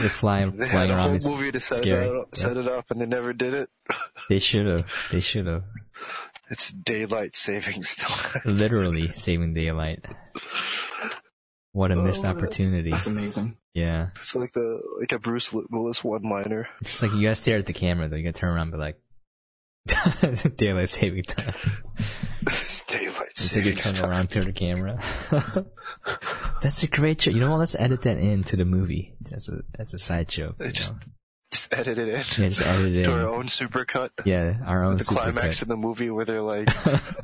They're 0.00 0.08
flying, 0.10 0.56
They 0.56 0.68
flying 0.68 0.90
had 0.90 0.90
a 0.90 0.94
around. 1.00 1.22
whole 1.22 1.32
movie 1.36 1.52
to 1.52 1.60
set 1.60 1.78
scary. 1.78 2.06
it, 2.06 2.16
up, 2.16 2.34
set 2.34 2.56
it 2.56 2.66
up, 2.66 2.90
and 2.90 3.00
they 3.00 3.06
never 3.06 3.32
did 3.32 3.54
it. 3.54 3.68
They 4.28 4.38
should 4.38 4.66
have. 4.66 4.86
They 5.10 5.20
should 5.20 5.46
have. 5.46 5.64
It's 6.48 6.70
daylight 6.70 7.34
savings 7.34 7.96
time. 7.96 8.40
Literally 8.44 9.08
saving 9.12 9.52
daylight. 9.52 10.04
What 11.72 11.90
a 11.90 11.96
missed 11.96 12.24
Oh, 12.24 12.28
opportunity. 12.28 12.90
That's 12.90 13.08
amazing. 13.08 13.56
Yeah. 13.74 14.10
It's 14.16 14.34
like 14.34 14.52
the 14.52 14.80
like 15.00 15.12
a 15.12 15.18
Bruce 15.18 15.52
Willis 15.52 16.04
one-liner. 16.04 16.68
It's 16.80 16.90
just 16.90 17.02
like 17.02 17.12
you 17.12 17.22
gotta 17.22 17.34
stare 17.34 17.56
at 17.58 17.66
the 17.66 17.72
camera 17.72 18.08
though. 18.08 18.16
You 18.16 18.24
gotta 18.24 18.38
turn 18.38 18.50
around 18.50 18.72
and 18.72 18.72
be 18.72 18.78
like, 18.78 18.98
daylight 20.56 20.88
saving 20.90 21.24
time. 21.24 21.54
It's 22.46 22.82
daylight 22.86 23.30
It's 23.30 23.56
like 23.56 23.64
you 23.64 23.74
turn 23.74 23.94
time. 23.94 24.10
around 24.10 24.30
to 24.30 24.40
the 24.42 24.52
camera. 24.52 25.00
That's 26.62 26.82
a 26.82 26.88
great 26.88 27.18
joke. 27.20 27.34
You 27.34 27.40
know 27.40 27.50
what? 27.50 27.58
Let's 27.58 27.74
edit 27.74 28.02
that 28.02 28.18
into 28.18 28.56
the 28.56 28.64
movie 28.64 29.14
as 29.32 29.48
a 29.48 29.62
as 29.78 29.94
a 29.94 29.98
side 29.98 30.28
joke. 30.28 30.56
just-? 30.72 30.94
Just 31.50 31.74
edit 31.74 31.98
it 31.98 32.08
in. 32.08 32.14
Yeah, 32.14 32.48
just 32.48 32.62
edit 32.62 32.94
it 32.96 33.02
to 33.04 33.12
our 33.12 33.20
in. 33.20 33.26
own 33.26 33.44
supercut. 33.46 34.08
Yeah, 34.24 34.56
our 34.64 34.84
own 34.84 34.96
the 34.96 35.04
climax 35.04 35.56
cut. 35.58 35.62
of 35.62 35.68
the 35.68 35.76
movie 35.76 36.08
where 36.08 36.24
they're 36.24 36.40
like 36.40 36.68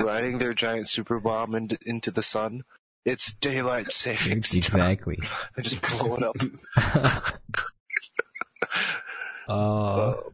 riding 0.01 0.37
their 0.37 0.53
giant 0.53 0.87
super 0.89 1.19
bomb 1.19 1.55
into, 1.55 1.79
into 1.87 2.11
the 2.11 2.20
sun. 2.23 2.62
It's 3.05 3.33
daylight 3.41 3.91
savings 3.93 4.51
time. 4.51 4.59
exactly. 4.59 5.19
And 5.57 5.65
just 5.65 5.81
blow 5.83 6.16
it 6.16 6.23
up. 6.23 7.39
Oh, 9.49 10.23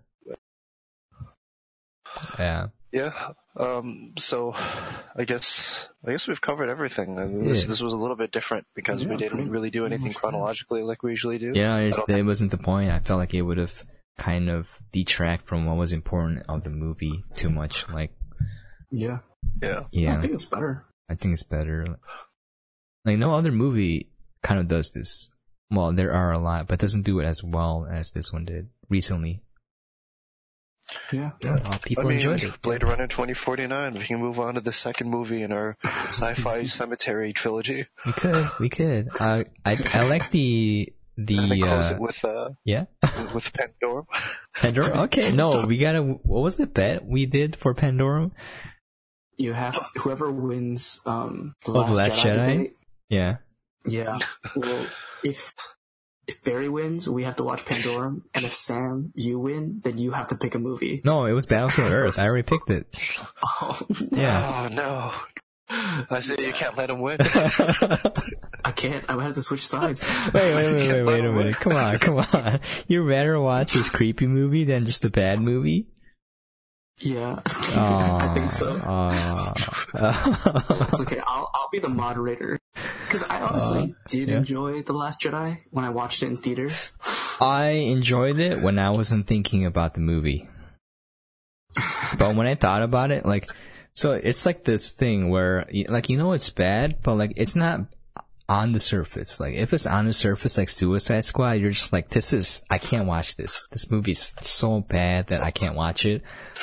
Uh, 2.16 2.36
yeah. 2.38 2.66
yeah. 2.92 3.12
Um. 3.56 4.12
So, 4.18 4.54
I 4.54 5.24
guess 5.24 5.88
I 6.06 6.12
guess 6.12 6.26
we've 6.28 6.40
covered 6.40 6.68
everything. 6.68 7.18
And 7.18 7.46
this 7.46 7.62
Yeah. 7.62 7.68
this 7.68 7.80
was 7.80 7.92
a 7.92 7.96
little 7.96 8.16
bit 8.16 8.30
different 8.32 8.66
because 8.74 9.02
Yeah, 9.02 9.10
we 9.10 9.16
didn't 9.16 9.32
pretty- 9.38 9.50
really 9.50 9.70
do 9.70 9.84
anything 9.86 10.12
chronologically 10.12 10.82
like 10.82 11.02
we 11.02 11.10
usually 11.10 11.38
do. 11.38 11.52
Yeah, 11.54 11.76
it's, 11.78 11.98
I 11.98 12.04
don't- 12.06 12.26
wasn't 12.26 12.50
the 12.52 12.58
point. 12.58 12.90
I 12.90 13.00
felt 13.00 13.18
like 13.18 13.34
it 13.34 13.42
would 13.42 13.58
have 13.58 13.84
kind 14.18 14.48
of 14.48 14.66
detract 14.92 15.46
from 15.48 15.66
what 15.66 15.76
was 15.76 15.92
important 15.92 16.44
of 16.48 16.62
the 16.62 16.70
movie 16.70 17.24
too 17.34 17.50
much. 17.50 17.88
Like, 17.88 18.12
Yeah. 18.92 19.18
Yeah. 19.60 19.84
yeah, 19.90 20.16
I 20.18 20.20
think 20.20 20.34
it's 20.34 20.44
better. 20.44 20.84
I 21.10 21.16
think 21.16 21.34
it's 21.34 21.42
better. 21.42 21.96
Like 23.04 23.18
no 23.18 23.34
other 23.34 23.52
movie 23.52 24.08
kind 24.42 24.60
of 24.60 24.68
does 24.68 24.92
this. 24.92 25.30
Well, 25.70 25.92
there 25.92 26.12
are 26.12 26.32
a 26.32 26.38
lot, 26.38 26.66
but 26.68 26.78
doesn't 26.78 27.02
do 27.02 27.20
it 27.20 27.24
as 27.24 27.42
well 27.42 27.86
as 27.90 28.10
this 28.12 28.32
one 28.32 28.44
did 28.44 28.68
recently. 28.88 29.42
Yeah. 31.10 31.30
Uh, 31.44 31.78
people 31.78 32.04
I 32.04 32.08
mean, 32.08 32.16
enjoyed 32.16 32.42
it. 32.42 32.62
Blade 32.62 32.82
Runner 32.82 33.06
2049. 33.06 33.94
We 33.94 34.04
can 34.04 34.18
move 34.20 34.38
on 34.38 34.54
to 34.54 34.60
the 34.60 34.72
second 34.72 35.08
movie 35.10 35.42
in 35.42 35.50
our 35.50 35.76
sci-fi 35.84 36.64
cemetery 36.66 37.32
trilogy. 37.32 37.86
We 38.04 38.12
could, 38.12 38.50
we 38.60 38.68
could. 38.68 39.08
Uh, 39.18 39.44
I 39.64 39.78
I 39.92 40.04
like 40.06 40.30
the 40.30 40.92
and 41.16 41.28
the 41.50 41.60
close 41.60 41.90
uh, 41.90 41.94
it 41.94 42.00
with 42.00 42.24
uh 42.24 42.50
yeah 42.64 42.84
with 43.34 43.50
Pandorum. 43.52 44.06
Pandorum. 44.56 44.96
Okay, 45.04 45.32
no, 45.32 45.64
we 45.66 45.78
gotta. 45.78 46.02
What 46.02 46.42
was 46.42 46.58
the 46.58 46.66
bet 46.66 47.04
we 47.04 47.26
did 47.26 47.56
for 47.56 47.74
Pandorum? 47.74 48.32
You 49.36 49.52
have 49.52 49.82
whoever 49.96 50.30
wins 50.30 51.00
um 51.06 51.54
the 51.64 51.72
Oh, 51.72 51.86
The 51.86 51.92
Last 51.92 52.18
Jedi? 52.20 52.46
debate, 52.52 52.76
Yeah. 53.14 53.36
Yeah. 53.86 54.18
Well, 54.56 54.86
if 55.22 55.52
if 56.26 56.42
Barry 56.42 56.68
wins, 56.68 57.08
we 57.08 57.24
have 57.24 57.36
to 57.36 57.42
watch 57.44 57.64
Pandorum, 57.64 58.22
and 58.34 58.44
if 58.44 58.54
Sam 58.54 59.12
you 59.14 59.38
win, 59.38 59.80
then 59.84 59.98
you 59.98 60.12
have 60.12 60.28
to 60.28 60.36
pick 60.36 60.54
a 60.54 60.58
movie. 60.58 61.02
No, 61.04 61.24
it 61.26 61.32
was 61.32 61.44
Battlefield 61.46 61.92
Earth. 62.00 62.18
I 62.18 62.24
already 62.26 62.42
picked 62.44 62.70
it. 62.70 62.86
Oh, 63.42 63.78
Yeah. 64.10 64.68
Oh 64.70 64.74
no! 64.74 65.12
I 66.10 66.20
say 66.20 66.36
you 66.38 66.52
can't 66.52 66.76
let 66.76 66.90
him 66.90 67.00
win. 67.00 67.18
I 68.64 68.72
can't. 68.74 69.04
I 69.08 69.16
would 69.16 69.24
have 69.24 69.34
to 69.34 69.42
switch 69.42 69.66
sides. 69.66 70.04
Wait, 70.26 70.34
wait, 70.34 70.54
wait, 70.54 70.72
wait, 70.74 70.88
Can't 70.90 71.06
wait 71.06 71.20
a 71.24 71.32
minute. 71.32 71.44
win. 71.44 71.54
Come 71.54 71.72
on, 71.74 71.98
come 71.98 72.16
on. 72.32 72.60
You'd 72.88 73.02
rather 73.04 73.38
watch 73.40 73.74
this 73.74 73.90
creepy 73.90 74.26
movie 74.26 74.64
than 74.64 74.86
just 74.86 75.04
a 75.04 75.10
bad 75.10 75.40
movie? 75.40 75.86
Yeah, 76.98 77.40
I 77.46 78.30
think 78.34 78.52
so. 78.52 78.80
Aw. 78.82 79.52
It's 80.88 81.00
okay. 81.00 81.20
I'll 81.26 81.50
I'll 81.54 81.68
be 81.72 81.78
the 81.80 81.88
moderator 81.88 82.58
because 83.06 83.22
I 83.24 83.40
honestly 83.40 83.94
did 84.08 84.28
Uh, 84.28 84.32
yeah. 84.32 84.38
enjoy 84.38 84.82
the 84.82 84.92
Last 84.92 85.22
Jedi 85.22 85.58
when 85.70 85.84
I 85.84 85.90
watched 85.90 86.22
it 86.22 86.26
in 86.26 86.36
theaters. 86.38 86.92
I 87.40 87.90
enjoyed 87.90 88.38
it 88.38 88.62
when 88.62 88.78
I 88.78 88.90
wasn't 88.90 89.26
thinking 89.26 89.66
about 89.66 89.94
the 89.94 90.00
movie. 90.00 90.48
But 92.18 92.36
when 92.36 92.46
I 92.46 92.54
thought 92.54 92.82
about 92.82 93.10
it, 93.10 93.26
like, 93.26 93.50
so 93.92 94.12
it's 94.12 94.46
like 94.46 94.62
this 94.64 94.92
thing 94.92 95.30
where, 95.30 95.66
like, 95.88 96.08
you 96.08 96.16
know 96.16 96.32
it's 96.32 96.50
bad, 96.50 96.98
but 97.02 97.14
like, 97.16 97.32
it's 97.36 97.56
not 97.56 97.80
on 98.48 98.72
the 98.72 98.80
surface. 98.80 99.40
Like, 99.40 99.54
if 99.54 99.72
it's 99.72 99.86
on 99.86 100.06
the 100.06 100.12
surface, 100.12 100.58
like 100.58 100.68
Suicide 100.68 101.24
Squad, 101.24 101.52
you're 101.52 101.70
just 101.70 101.92
like, 101.92 102.10
this 102.10 102.32
is, 102.32 102.62
I 102.70 102.78
can't 102.78 103.06
watch 103.06 103.36
this. 103.36 103.64
This 103.70 103.90
movie's 103.90 104.34
so 104.42 104.80
bad 104.80 105.28
that 105.28 105.42
I 105.42 105.50
can't 105.50 105.74
watch 105.74 106.04
it. 106.04 106.22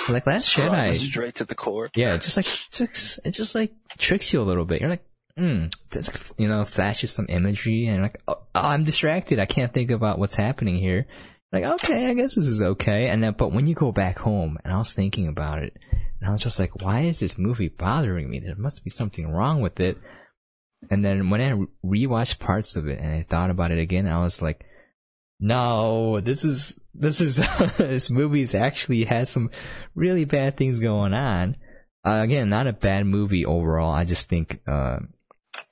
Like, 0.09 0.27
Last 0.27 0.55
Jedi, 0.55 0.93
Straight 0.93 1.35
to 1.35 1.45
the 1.45 1.55
core. 1.55 1.89
yeah, 1.95 2.17
just 2.17 2.37
like 2.37 2.45
just 2.71 3.19
it 3.25 3.31
just 3.31 3.55
like 3.55 3.73
tricks 3.97 4.31
you 4.33 4.41
a 4.41 4.43
little 4.43 4.65
bit. 4.65 4.81
You're 4.81 4.89
like, 4.89 5.05
hmm, 5.37 5.65
this 5.89 6.11
you 6.37 6.47
know 6.47 6.65
flashes 6.65 7.11
some 7.11 7.25
imagery, 7.29 7.85
and 7.87 7.95
you're 7.95 8.03
like, 8.03 8.21
oh, 8.27 8.41
I'm 8.53 8.83
distracted. 8.83 9.39
I 9.39 9.45
can't 9.45 9.73
think 9.73 9.91
about 9.91 10.19
what's 10.19 10.35
happening 10.35 10.77
here. 10.77 11.07
Like, 11.51 11.63
okay, 11.65 12.07
I 12.07 12.13
guess 12.13 12.35
this 12.35 12.47
is 12.47 12.61
okay. 12.61 13.07
And 13.09 13.21
then, 13.21 13.33
but 13.33 13.51
when 13.51 13.67
you 13.67 13.75
go 13.75 13.91
back 13.91 14.19
home, 14.19 14.57
and 14.63 14.71
I 14.73 14.77
was 14.77 14.93
thinking 14.93 15.27
about 15.27 15.61
it, 15.61 15.75
and 16.21 16.29
I 16.29 16.31
was 16.31 16.43
just 16.43 16.59
like, 16.59 16.81
why 16.81 17.01
is 17.01 17.19
this 17.19 17.37
movie 17.37 17.67
bothering 17.67 18.29
me? 18.29 18.39
There 18.39 18.55
must 18.55 18.83
be 18.85 18.89
something 18.89 19.29
wrong 19.29 19.59
with 19.59 19.79
it. 19.79 19.97
And 20.89 21.05
then 21.05 21.29
when 21.29 21.41
I 21.41 21.65
rewatched 21.87 22.39
parts 22.39 22.75
of 22.75 22.87
it 22.87 22.99
and 22.99 23.13
I 23.13 23.23
thought 23.27 23.49
about 23.51 23.71
it 23.71 23.79
again, 23.79 24.07
I 24.07 24.19
was 24.19 24.41
like, 24.41 24.65
no, 25.39 26.19
this 26.19 26.43
is, 26.43 26.79
this 26.93 27.21
is, 27.21 27.37
this 27.77 28.09
movie's 28.09 28.55
actually 28.55 29.03
has 29.05 29.29
some 29.29 29.49
really 29.95 30.25
bad 30.25 30.57
things 30.57 30.79
going 30.79 31.13
on. 31.13 31.55
Uh, 32.03 32.19
again, 32.23 32.49
not 32.49 32.67
a 32.67 32.73
bad 32.73 33.05
movie 33.05 33.45
overall. 33.45 33.91
I 33.91 34.05
just 34.05 34.29
think, 34.29 34.59
uh, 34.67 34.99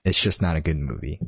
it's 0.06 0.22
just 0.22 0.41
not 0.41 0.56
a 0.56 0.61
good 0.61 0.77
movie. 0.77 1.19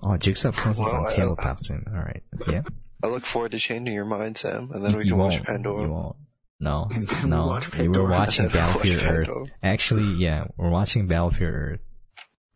Oh, 0.00 0.16
Jigsaw 0.16 0.52
Puzzles 0.52 0.92
Well, 0.92 1.02
on 1.02 1.06
I- 1.06 1.14
tabletop 1.14 1.58
soon. 1.60 1.84
Alright. 1.88 2.22
Yeah. 2.48 2.62
I 3.02 3.08
look 3.08 3.26
forward 3.26 3.52
to 3.52 3.58
changing 3.58 3.94
your 3.94 4.04
mind, 4.06 4.36
Sam, 4.38 4.70
and 4.72 4.82
then 4.84 4.92
You, 4.92 4.98
we 4.98 5.04
can 5.08 5.16
watch. 5.18 5.42
Pandorum. 5.42 5.82
You 5.86 5.92
won't. 5.92 6.16
No. 6.60 6.88
And 6.92 7.06
then 7.08 7.22
we 7.24 7.30
No. 7.30 7.46
watch 7.48 7.76
We 7.76 7.88
were 7.88 7.94
Pandorum. 7.94 8.10
watching 8.10 8.44
And 8.46 8.54
then 8.54 8.66
watch 8.66 8.74
Battlefield 8.82 9.02
Earth. 9.28 9.50
Actually, 9.62 10.14
yeah, 10.14 10.44
we're 10.56 10.70
watching 10.70 11.06
Battlefield 11.06 11.52
Earth. 11.54 11.80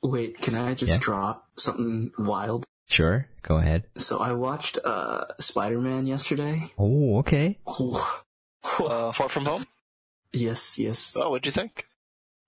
Wait, 0.03 0.39
can 0.41 0.55
I 0.55 0.75
just 0.75 0.93
Yeah. 0.93 0.99
drop 1.01 1.49
something 1.57 2.13
wild? 2.19 2.65
Sure, 2.87 3.27
go 3.43 3.57
ahead. 3.59 3.85
So 3.99 4.19
I 4.19 4.33
watched 4.33 4.79
uh, 4.85 5.27
Spider 5.39 5.81
Man 5.81 6.07
yesterday. 6.07 6.73
Oh, 6.79 7.19
okay. 7.19 7.59
Oh, 7.67 8.23
Uh, 8.79 9.13
Far 9.13 9.29
From 9.29 9.45
Home? 9.47 9.67
yes, 10.33 10.79
yes, 10.79 11.15
Oh, 11.17 11.31
what'd 11.31 11.47
you 11.47 11.53
think? 11.53 11.87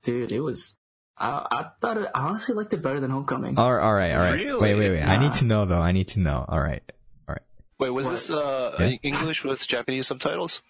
dude, 0.02 0.32
it 0.32 0.40
was. 0.40 0.76
I, 1.16 1.46
I 1.50 1.66
thought 1.80 1.98
it, 1.98 2.08
I 2.14 2.20
honestly 2.20 2.54
liked 2.54 2.74
it 2.74 2.82
better 2.82 3.00
than 3.00 3.10
Homecoming. 3.10 3.58
All 3.58 3.72
right, 3.72 3.82
all 3.84 3.94
right, 3.94 4.12
all 4.12 4.18
right. 4.18 4.32
Really? 4.32 4.60
Wait, 4.60 4.74
wait, 4.74 4.90
wait. 4.90 5.02
I 5.02 5.16
need 5.18 5.34
to 5.34 5.46
know 5.46 5.64
though. 5.66 5.80
I 5.80 5.92
need 5.92 6.08
to 6.08 6.20
know. 6.20 6.44
All 6.48 6.58
right. 6.60 6.82
Alright. 7.28 7.42
Wait, 7.78 7.90
was 7.90 8.06
What? 8.06 8.12
this 8.12 8.30
uh, 8.30 8.76
Yeah. 8.80 8.96
English 9.02 9.44
with 9.44 9.64
Japanese 9.66 10.06
subtitles? 10.08 10.62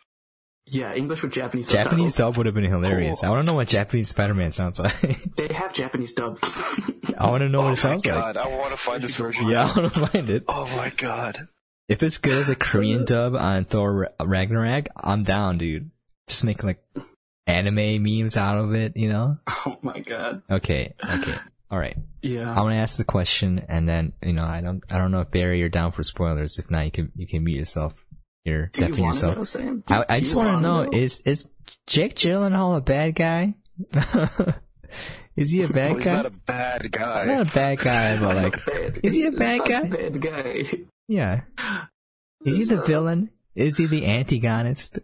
Yeah, 0.66 0.94
English 0.94 1.22
with 1.22 1.32
Japanese 1.32 1.68
Japanese 1.68 2.14
subtitles. 2.14 2.16
dub 2.16 2.36
would 2.36 2.46
have 2.46 2.54
been 2.54 2.64
hilarious. 2.64 3.20
Cool. 3.20 3.28
I 3.28 3.32
want 3.32 3.40
to 3.40 3.46
know 3.46 3.54
what 3.54 3.68
Japanese 3.68 4.08
Spider-Man 4.08 4.52
sounds 4.52 4.78
like. 4.78 4.94
They 5.36 5.52
have 5.52 5.72
Japanese 5.72 6.12
dub. 6.12 6.38
I 7.18 7.30
want 7.30 7.40
to 7.42 7.48
know 7.48 7.60
oh 7.60 7.64
what 7.64 7.68
it 7.70 7.72
oh 7.72 7.74
sounds 7.74 8.06
my 8.06 8.14
like. 8.14 8.34
god, 8.34 8.36
I 8.36 8.48
want 8.56 8.70
to 8.70 8.76
find 8.76 9.02
this 9.02 9.16
version. 9.16 9.48
Yeah, 9.48 9.64
I 9.74 9.80
want 9.80 9.92
to 9.92 10.06
find 10.06 10.30
it. 10.30 10.44
Oh 10.48 10.66
my 10.76 10.90
god. 10.90 11.48
If 11.88 12.02
it's 12.02 12.18
good 12.18 12.38
as 12.38 12.48
a 12.48 12.54
Korean 12.54 13.04
dub 13.04 13.34
on 13.34 13.64
Thor 13.64 14.08
Ragnarok, 14.20 14.86
I'm 14.96 15.24
down, 15.24 15.58
dude. 15.58 15.90
Just 16.28 16.44
make 16.44 16.62
like 16.62 16.78
anime 17.46 18.02
memes 18.02 18.36
out 18.36 18.58
of 18.58 18.74
it, 18.74 18.96
you 18.96 19.08
know? 19.08 19.34
oh 19.66 19.76
my 19.82 19.98
god. 20.00 20.42
Okay, 20.50 20.94
okay. 21.06 21.34
All 21.70 21.78
right. 21.78 21.96
Yeah. 22.22 22.52
I 22.54 22.60
want 22.60 22.74
to 22.74 22.78
ask 22.78 22.98
the 22.98 23.04
question, 23.04 23.64
and 23.68 23.88
then 23.88 24.12
you 24.22 24.32
know, 24.32 24.44
I 24.44 24.60
don't, 24.60 24.82
I 24.92 24.98
don't 24.98 25.10
know 25.10 25.20
if 25.20 25.30
Barry 25.30 25.58
you're 25.58 25.68
down 25.68 25.90
for 25.92 26.02
spoilers. 26.04 26.58
If 26.58 26.70
not, 26.70 26.84
you 26.84 26.90
can, 26.90 27.12
you 27.16 27.26
can 27.26 27.42
mute 27.44 27.56
yourself. 27.58 27.94
You're 28.44 28.66
Do 28.66 28.80
you 28.82 28.86
deafening 28.88 29.04
want 29.04 29.14
to 29.18 29.26
yourself. 29.26 29.36
know, 29.36 29.44
Sam? 29.44 29.84
Do- 29.86 29.94
I, 29.94 30.04
I 30.08 30.14
do 30.16 30.20
just 30.20 30.32
you 30.32 30.38
want 30.38 30.48
to 30.62 30.68
wanna 30.68 30.84
know, 30.86 30.90
is 30.92 31.20
is 31.22 31.48
Jake 31.86 32.14
Gyllenhaal 32.16 32.76
a 32.76 32.80
bad 32.80 33.14
guy? 33.14 33.54
is 35.36 35.50
he 35.52 35.62
a 35.62 35.66
Well, 35.66 35.72
bad 35.72 35.96
he's 35.96 36.04
guy? 36.04 36.14
not 36.16 36.26
a 36.26 36.30
bad 36.30 36.92
guy. 36.92 37.24
Not 37.24 37.50
a 37.50 37.54
bad 37.54 37.78
guy, 37.78 38.18
but 38.18 38.36
like, 38.42 38.66
Bad- 38.66 39.00
is 39.02 39.14
he 39.14 39.26
a 39.26 39.32
bad 39.32 39.58
not 39.58 39.68
guy? 39.68 39.82
Bad 39.84 40.20
guy. 40.20 40.62
yeah. 41.08 41.40
Is 42.44 42.56
he 42.56 42.64
the 42.64 42.76
So- 42.76 42.82
villain? 42.84 43.30
Is 43.54 43.76
he 43.76 43.84
the 43.84 44.06
antagonist? 44.06 44.98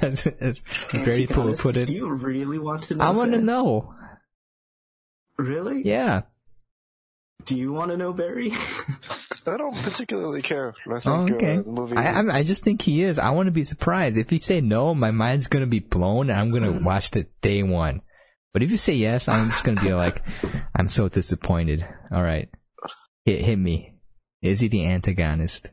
as, 0.00 0.26
as 0.40 0.62
Barry 0.92 1.26
Poole 1.26 1.54
put 1.54 1.76
it. 1.76 1.88
Do 1.88 1.94
you 1.94 2.08
really 2.08 2.58
want 2.58 2.84
to 2.84 2.94
know? 2.94 3.04
I 3.04 3.10
want 3.10 3.32
to 3.32 3.38
know. 3.38 3.94
Really? 5.36 5.82
Yeah. 5.84 6.22
Do 7.44 7.58
you 7.58 7.70
want 7.72 7.90
to 7.90 7.98
know, 7.98 8.14
Barry? 8.14 8.50
I 9.46 9.56
don't 9.56 9.76
particularly 9.82 10.42
care. 10.42 10.74
I 10.86 11.00
think 11.00 11.06
Oh, 11.06 11.34
okay. 11.34 11.56
uh, 11.58 11.62
the 11.62 11.70
movie. 11.72 11.96
I, 11.96 12.12
I'm- 12.12 12.30
I 12.30 12.42
just 12.42 12.64
think 12.64 12.82
he 12.82 13.02
is. 13.02 13.18
I 13.18 13.30
want 13.30 13.46
to 13.46 13.52
be 13.52 13.64
surprised. 13.64 14.16
If 14.16 14.30
you 14.32 14.38
say 14.38 14.60
no, 14.60 14.94
my 14.94 15.10
mind's 15.10 15.46
gonna 15.48 15.66
be 15.66 15.80
blown, 15.80 16.30
and 16.30 16.38
I'm 16.38 16.50
gonna 16.52 16.72
Mm. 16.72 16.82
watch 16.84 17.14
it 17.16 17.30
day 17.40 17.62
one. 17.62 18.02
But 18.52 18.62
if 18.62 18.70
you 18.70 18.76
say 18.76 18.94
yes, 18.94 19.28
I'm 19.28 19.48
just 19.50 19.64
gonna 19.64 19.82
be 19.82 19.92
like, 20.04 20.22
I'm 20.76 20.88
so 20.88 21.08
disappointed. 21.08 21.84
All 22.12 22.22
right, 22.22 22.48
hit 23.24 23.40
hit 23.44 23.56
me. 23.58 23.94
Is 24.42 24.60
he 24.60 24.68
the 24.68 24.86
antagonist? 24.86 25.70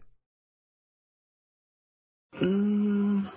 Mm, 2.42 3.30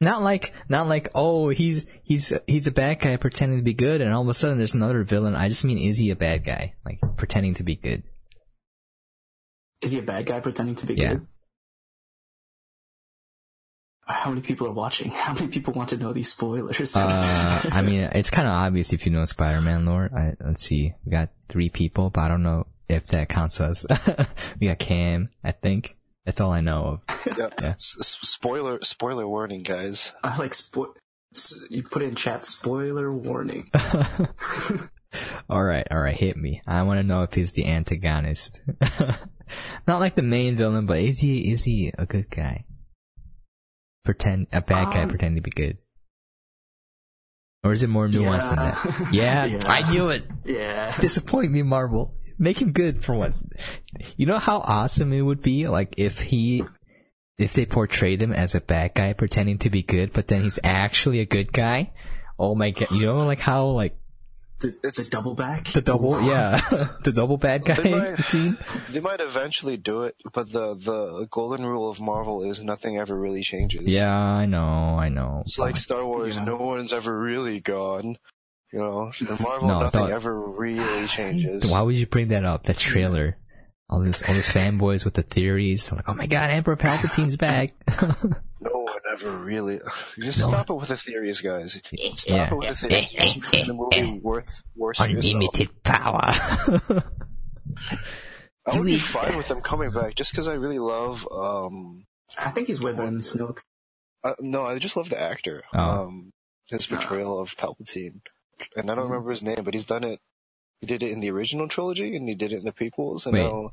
Not 0.00 0.22
like, 0.22 0.52
not 0.68 0.86
like, 0.88 1.08
oh, 1.14 1.48
he's 1.50 1.86
he's 2.02 2.32
he's 2.46 2.66
a 2.66 2.72
bad 2.72 3.00
guy 3.00 3.16
pretending 3.16 3.58
to 3.58 3.64
be 3.64 3.74
good, 3.74 4.00
and 4.00 4.12
all 4.12 4.22
of 4.22 4.28
a 4.28 4.34
sudden 4.34 4.58
there's 4.58 4.74
another 4.74 5.04
villain. 5.04 5.34
I 5.36 5.48
just 5.48 5.64
mean, 5.64 5.78
is 5.78 5.98
he 5.98 6.10
a 6.10 6.16
bad 6.16 6.44
guy, 6.44 6.74
like 6.84 7.00
pretending 7.16 7.54
to 7.54 7.62
be 7.62 7.76
good? 7.76 8.02
Is 9.82 9.92
he 9.92 9.98
a 9.98 10.02
bad 10.02 10.26
guy 10.26 10.40
pretending 10.40 10.74
to 10.76 10.86
be 10.86 10.94
Yeah. 10.94 11.14
good? 11.14 11.26
How 14.06 14.30
many 14.30 14.42
people 14.42 14.66
are 14.66 14.72
watching? 14.72 15.10
How 15.12 15.32
many 15.34 15.46
people 15.48 15.72
want 15.72 15.90
to 15.90 15.96
know 15.96 16.12
these 16.12 16.32
spoilers? 16.32 16.96
Uh, 16.96 17.60
I 17.70 17.82
mean, 17.86 18.02
it's 18.12 18.30
kind 18.30 18.48
of 18.48 18.54
obvious 18.54 18.92
if 18.92 19.06
you 19.06 19.12
know 19.12 19.24
Spider-Man 19.24 19.86
lore. 19.86 20.10
I, 20.14 20.34
let's 20.44 20.64
see, 20.64 20.94
we 21.04 21.10
got 21.12 21.30
three 21.48 21.68
people, 21.68 22.10
but 22.10 22.22
I 22.22 22.28
don't 22.28 22.42
know 22.42 22.66
if 22.88 23.06
that 23.08 23.28
counts 23.28 23.60
us. 23.60 23.86
we 24.60 24.66
got 24.66 24.78
Cam, 24.80 25.28
I 25.44 25.52
think. 25.52 25.96
That's 26.26 26.40
all 26.40 26.52
I 26.52 26.60
know 26.60 27.00
yeah. 27.26 27.48
yeah. 27.60 27.70
S- 27.70 27.96
s- 27.98 28.18
spoiler 28.22 28.78
spoiler 28.82 29.26
warning, 29.26 29.62
guys. 29.62 30.12
I 30.22 30.36
like 30.36 30.52
spo- 30.52 30.94
You 31.70 31.82
put 31.82 32.02
in 32.02 32.14
chat 32.14 32.46
spoiler 32.46 33.10
warning. 33.10 33.70
all 35.48 35.64
right, 35.64 35.86
all 35.90 35.98
right, 36.00 36.16
hit 36.16 36.36
me. 36.36 36.60
I 36.66 36.82
want 36.82 36.98
to 36.98 37.02
know 37.06 37.22
if 37.22 37.32
he's 37.32 37.52
the 37.52 37.66
antagonist. 37.66 38.60
Not 39.86 40.00
like 40.00 40.14
the 40.14 40.22
main 40.22 40.56
villain, 40.56 40.86
but 40.86 40.98
is 40.98 41.18
he 41.20 41.52
is 41.52 41.64
he 41.64 41.92
a 41.98 42.06
good 42.06 42.30
guy? 42.30 42.64
Pretend 44.04 44.46
a 44.52 44.60
bad 44.60 44.92
guy 44.92 45.02
Um, 45.02 45.08
pretending 45.08 45.36
to 45.36 45.42
be 45.42 45.50
good, 45.50 45.78
or 47.62 47.72
is 47.72 47.82
it 47.82 47.88
more 47.90 48.08
nuanced 48.08 48.48
than 48.48 48.58
that? 48.58 49.12
Yeah, 49.12 49.44
Yeah. 49.46 49.60
I 49.66 49.90
knew 49.90 50.08
it. 50.08 50.24
Yeah. 50.44 50.96
disappoint 51.00 51.52
me, 51.52 51.62
Marvel. 51.62 52.14
Make 52.38 52.62
him 52.62 52.72
good 52.72 53.04
for 53.04 53.14
once. 53.14 53.44
You 54.16 54.24
know 54.24 54.38
how 54.38 54.60
awesome 54.60 55.12
it 55.12 55.20
would 55.20 55.42
be, 55.42 55.68
like 55.68 55.94
if 55.98 56.20
he, 56.22 56.64
if 57.36 57.52
they 57.52 57.66
portrayed 57.66 58.22
him 58.22 58.32
as 58.32 58.54
a 58.54 58.62
bad 58.62 58.94
guy 58.94 59.12
pretending 59.12 59.58
to 59.58 59.68
be 59.70 59.82
good, 59.82 60.14
but 60.14 60.28
then 60.28 60.40
he's 60.42 60.58
actually 60.64 61.20
a 61.20 61.26
good 61.26 61.52
guy. 61.52 61.92
Oh 62.38 62.54
my 62.54 62.70
god! 62.70 62.90
You 62.92 63.02
know, 63.04 63.18
like 63.18 63.40
how 63.40 63.66
like 63.66 63.94
The, 64.60 64.68
It's- 64.84 64.96
the 64.96 65.10
double 65.10 65.34
back? 65.34 65.68
the 65.72 65.80
double, 65.80 66.20
yeah, 66.22 66.60
the 67.02 67.12
double 67.12 67.38
bad 67.38 67.64
guy 67.64 67.74
They 67.74 67.90
might- 67.94 68.10
routine. 68.18 68.58
They 68.90 69.00
might 69.00 69.20
eventually 69.20 69.76
do 69.78 70.02
it, 70.02 70.16
but 70.34 70.52
the 70.52 70.74
the 70.74 71.26
golden 71.30 71.64
rule 71.64 71.88
of 71.88 71.98
Marvel 72.00 72.42
is 72.42 72.62
nothing 72.62 72.98
ever 72.98 73.16
really 73.16 73.42
changes. 73.42 73.82
Yeah, 73.86 74.12
I 74.14 74.44
know, 74.46 74.96
I 74.98 75.08
know. 75.08 75.42
It's 75.46 75.58
like 75.58 75.76
Star 75.78 76.04
Wars, 76.04 76.36
Yeah. 76.36 76.44
no 76.44 76.56
one's 76.56 76.92
ever 76.92 77.18
really 77.18 77.60
gone. 77.60 78.16
You 78.72 78.78
know, 78.78 79.10
in 79.18 79.26
Marvel, 79.42 79.66
No, 79.68 79.80
nothing 79.80 80.02
don't- 80.02 80.12
ever 80.12 80.38
really 80.38 81.08
changes. 81.08 81.68
Why 81.70 81.80
would 81.82 81.96
you 81.96 82.06
bring 82.06 82.28
that 82.28 82.44
up? 82.44 82.64
That 82.64 82.76
trailer. 82.76 83.36
All 83.88 83.98
this, 84.00 84.22
all 84.28 84.34
these 84.34 84.46
fanboys 84.52 85.04
with 85.04 85.14
the 85.14 85.22
theories. 85.22 85.90
I'm 85.90 85.96
like, 85.96 86.08
oh 86.08 86.14
my 86.14 86.26
god, 86.28 86.50
Emperor 86.50 86.76
Palpatine's 86.76 87.36
back. 87.36 87.72
No 89.22 89.28
one 89.28 89.34
ever 89.36 89.44
really. 89.44 89.78
Just 90.18 90.40
No. 90.40 90.48
stop 90.48 90.70
it 90.70 90.74
with 90.74 90.88
the 90.88 90.96
theories, 90.96 91.40
guys. 91.40 91.72
Stop 91.74 91.92
Yeah. 92.28 92.48
it 92.52 92.56
with 92.56 92.80
the 92.80 92.88
theories. 92.88 93.52
Make 93.52 93.66
the 93.66 93.74
movie 93.74 94.18
worth 94.22 94.62
worse 94.76 94.98
for 94.98 95.06
yourself. 95.06 95.34
Unlimited 95.34 95.82
power. 95.82 96.30
I 98.66 98.76
would 98.78 98.84
be 98.86 98.96
fine 98.96 99.36
with 99.36 99.48
them 99.48 99.60
coming 99.62 99.90
back, 99.90 100.14
just 100.14 100.32
because 100.32 100.46
I 100.48 100.54
really 100.54 100.78
love. 100.78 101.26
um 101.30 102.04
I 102.38 102.50
think 102.50 102.68
he's 102.68 102.80
way 102.80 102.92
better 102.92 103.06
than 103.06 103.20
Snoke. 103.20 103.60
uh, 104.22 104.34
No, 104.40 104.64
I 104.64 104.78
just 104.78 104.96
love 104.96 105.08
the 105.08 105.20
actor. 105.20 105.64
Oh. 105.74 105.80
Um 106.06 106.32
His 106.68 106.86
portrayal 106.86 107.40
of 107.40 107.56
Palpatine, 107.56 108.20
and 108.76 108.90
I 108.90 108.94
don't 108.94 109.06
Mhm. 109.06 109.10
remember 109.10 109.30
his 109.30 109.42
name, 109.42 109.64
but 109.64 109.74
he's 109.74 109.86
done 109.86 110.04
it. 110.04 110.20
He 110.80 110.86
did 110.86 111.02
it 111.02 111.10
in 111.10 111.20
the 111.20 111.30
original 111.30 111.66
trilogy, 111.68 112.14
and 112.16 112.28
he 112.28 112.34
did 112.36 112.52
it 112.52 112.58
in 112.58 112.64
the 112.64 112.72
prequels, 112.72 113.26
and 113.26 113.34
Wait. 113.34 113.42
now 113.42 113.70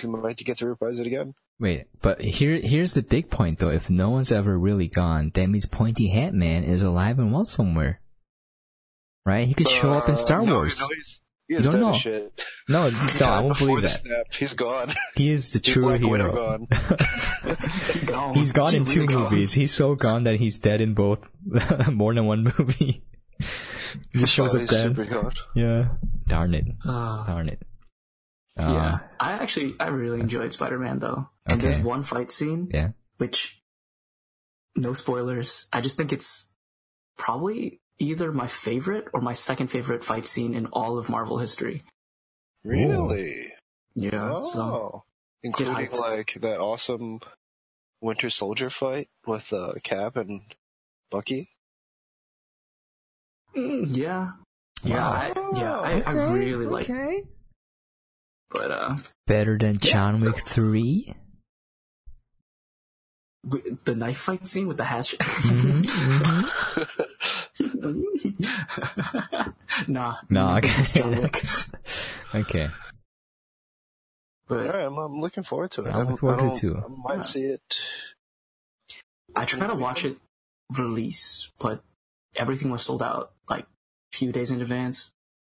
he 0.00 0.06
might 0.08 0.38
get 0.38 0.56
to 0.58 0.66
reprise 0.66 0.98
it 0.98 1.06
again. 1.06 1.34
Wait, 1.60 1.86
but 2.02 2.20
here 2.20 2.60
here's 2.60 2.94
the 2.94 3.02
big 3.02 3.30
point 3.30 3.58
though. 3.58 3.70
If 3.70 3.90
no 3.90 4.10
one's 4.10 4.30
ever 4.32 4.56
really 4.58 4.86
gone, 4.86 5.30
that 5.34 5.48
means 5.48 5.66
Pointy 5.66 6.08
Hat 6.08 6.32
Man 6.34 6.62
is 6.64 6.82
alive 6.82 7.18
and 7.18 7.32
well 7.32 7.44
somewhere. 7.44 8.00
Right? 9.26 9.46
He 9.48 9.54
could 9.54 9.68
show 9.68 9.92
up 9.92 10.08
in 10.08 10.14
Uh, 10.14 10.18
Star 10.18 10.42
no, 10.44 10.54
Wars. 10.54 10.78
No, 10.80 10.86
he 10.88 11.54
You 11.54 11.58
is 11.60 11.68
don't 11.68 11.80
know. 11.80 11.90
as 11.90 11.96
shit. 11.96 12.44
No, 12.68 12.88
no, 12.90 12.96
I 13.26 13.40
won't 13.40 13.58
believe 13.58 13.82
that. 13.82 13.88
Snap, 13.90 14.32
he's 14.32 14.54
gone. 14.54 14.94
He 15.16 15.30
is 15.30 15.52
the 15.52 15.58
true 15.70 15.82
Black 15.82 16.00
Widow 16.00 16.30
hero. 16.32 16.34
gone. 16.34 16.66
Gone. 18.06 18.34
He's 18.34 18.52
gone 18.52 18.74
in 18.74 18.84
She's 18.84 18.94
two 18.94 19.00
really 19.02 19.14
gone. 19.14 19.22
movies. 19.32 19.52
He's 19.52 19.72
so 19.74 19.94
gone 19.96 20.24
that 20.24 20.36
he's 20.36 20.58
dead 20.58 20.80
in 20.80 20.94
both, 20.94 21.28
more 21.90 22.14
than 22.14 22.26
one 22.26 22.44
movie. 22.58 23.02
he 24.12 24.18
just 24.20 24.32
shows 24.32 24.54
Oh, 24.54 24.58
up 24.58 24.62
he's 24.62 24.70
dead. 24.70 25.34
Yeah. 25.54 25.88
Darn 26.26 26.54
it. 26.54 26.66
Uh, 26.86 27.24
Darn 27.26 27.48
it. 27.48 27.60
Uh, 28.58 28.72
yeah, 28.72 28.98
I 29.20 29.32
actually 29.34 29.74
I 29.78 29.88
really 29.88 30.20
enjoyed 30.20 30.52
Spider-Man 30.52 30.98
though, 30.98 31.28
and 31.46 31.60
Okay. 31.62 31.70
there's 31.72 31.84
one 31.84 32.02
fight 32.02 32.30
scene 32.30 32.68
Yeah. 32.72 32.90
which, 33.18 33.60
no 34.76 34.94
spoilers. 34.94 35.68
I 35.72 35.80
just 35.80 35.96
think 35.96 36.12
it's 36.12 36.48
probably 37.16 37.80
either 37.98 38.32
my 38.32 38.46
favorite 38.48 39.06
or 39.12 39.20
my 39.20 39.34
second 39.34 39.68
favorite 39.68 40.04
fight 40.04 40.26
scene 40.26 40.54
in 40.54 40.66
all 40.66 40.98
of 40.98 41.08
Marvel 41.08 41.38
history. 41.38 41.84
Really? 42.64 43.52
Yeah, 43.94 44.34
Oh. 44.36 44.42
so 44.42 45.04
Including 45.42 45.74
hyped. 45.88 45.98
like 45.98 46.34
that 46.40 46.60
awesome 46.60 47.20
Winter 48.00 48.30
Soldier 48.30 48.70
fight 48.70 49.08
with 49.26 49.52
uh, 49.52 49.74
Cap 49.82 50.16
and 50.16 50.42
Bucky. 51.10 51.50
mm, 53.56 53.96
yeah, 53.96 54.32
yeah, 54.84 54.96
Wow. 54.96 55.10
I, 55.12 55.58
yeah, 55.58 55.80
I, 55.80 56.00
I 56.06 56.12
really 56.32 56.66
like. 56.66 56.88
Okay. 58.54 58.66
But 58.66 58.70
uh, 58.70 58.96
Better 59.26 59.58
than 59.58 59.78
John 59.78 60.18
Wick 60.18 60.38
3? 60.38 61.14
the 63.84 63.94
knife 63.94 64.18
fight 64.18 64.46
scene 64.48 64.66
with 64.68 64.76
the 64.76 64.84
hatch. 64.84 65.16
Mhm, 67.58 69.54
nah, 69.88 70.16
No, 70.28 70.56
okay. 70.56 70.82
John 70.84 71.22
Wick. 71.22 71.42
Okay. 72.34 72.68
But 74.48 74.66
Alright, 74.66 74.84
I'm, 74.86 74.98
I'm 74.98 75.20
looking 75.20 75.44
forward 75.44 75.70
to 75.72 75.84
it. 75.84 75.88
I'm 75.94 76.00
looking 76.00 76.16
forward 76.18 76.40
I 76.40 76.52
to 76.54 76.72
it. 76.76 76.84
I 76.84 77.16
might 77.16 77.26
see 77.26 77.40
it. 77.44 77.80
I 79.34 79.46
tried 79.46 79.68
to 79.68 79.74
watch 79.74 80.04
it 80.04 80.18
release, 80.76 81.50
but 81.58 81.82
everything 82.36 82.70
was 82.70 82.82
sold 82.82 83.02
out 83.02 83.32
like 83.48 83.64
a 83.64 84.16
few 84.16 84.30
days 84.30 84.50
in 84.50 84.60
advance. 84.60 85.10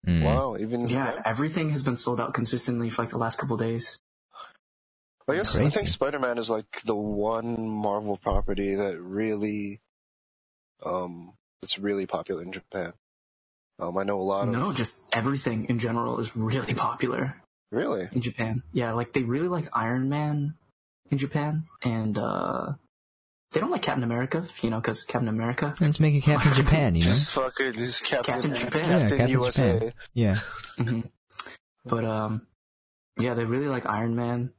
Mm. 0.07 0.23
Wow, 0.23 0.57
even 0.59 0.87
Yeah, 0.87 1.21
everything 1.25 1.71
has 1.71 1.83
been 1.83 1.97
sold 1.97 2.21
out 2.21 2.35
consistently 2.35 2.91
for 2.91 3.03
like 3.03 3.11
the 3.11 3.19
last 3.19 3.39
couple 3.39 3.57
days. 3.57 3.99
I 5.27 5.37
guess 5.37 5.59
I 5.59 5.71
think 5.71 5.89
Spider-Man 5.89 6.37
is 6.37 6.51
like 6.51 6.83
the 6.85 6.95
one 6.95 7.67
Marvel 7.67 8.19
property 8.19 8.75
that 8.75 9.01
really, 9.01 9.81
um, 10.85 11.33
it's 11.63 11.79
really 11.79 12.05
popular 12.07 12.43
in 12.43 12.53
Japan. 12.53 12.93
Um, 13.79 13.97
I 13.97 14.05
know 14.05 14.21
a 14.21 14.23
lot 14.23 14.47
of 14.49 14.55
No, 14.55 14.73
just 14.73 15.03
everything 15.13 15.67
in 15.71 15.79
general 15.79 16.21
is 16.21 16.37
really 16.37 16.75
popular 16.89 17.37
really. 17.73 18.09
in 18.13 18.21
Japan. 18.21 18.63
Yeah, 18.73 18.93
like 18.93 19.15
they 19.15 19.23
really 19.23 19.49
like 19.49 19.69
Iron 19.73 20.11
Man 20.11 20.55
in 21.11 21.17
Japan, 21.19 21.65
and 21.83 22.19
uh 22.19 22.75
they 23.55 23.61
don't 23.61 23.71
like 23.71 23.83
Captain 23.83 24.03
America, 24.05 24.47
you 24.61 24.69
know, 24.71 24.81
because 24.81 25.05
Captain 25.05 25.29
America. 25.29 25.75
Let's 25.81 26.01
make 26.01 26.15
a 26.17 26.21
Captain 26.21 26.53
Japan, 26.63 26.95
you 26.97 27.05
know? 27.05 27.13
Just 27.13 27.31
fucking 27.31 27.73
just 27.75 28.05
Captain, 28.05 28.35
Captain 28.35 28.55
Japan. 28.55 28.91
Yeah, 28.91 28.99
Captain 29.01 29.19
Captain 29.19 29.29
USA. 29.29 29.73
Japan. 29.75 29.93
Yeah. 30.13 30.39
hmm 30.77 31.01
But 31.85 32.05
um, 32.05 32.47
yeah, 33.19 33.35
they 33.35 33.45
really 33.45 33.69
like 33.69 33.87
Iron 33.87 34.15
Man. 34.17 34.53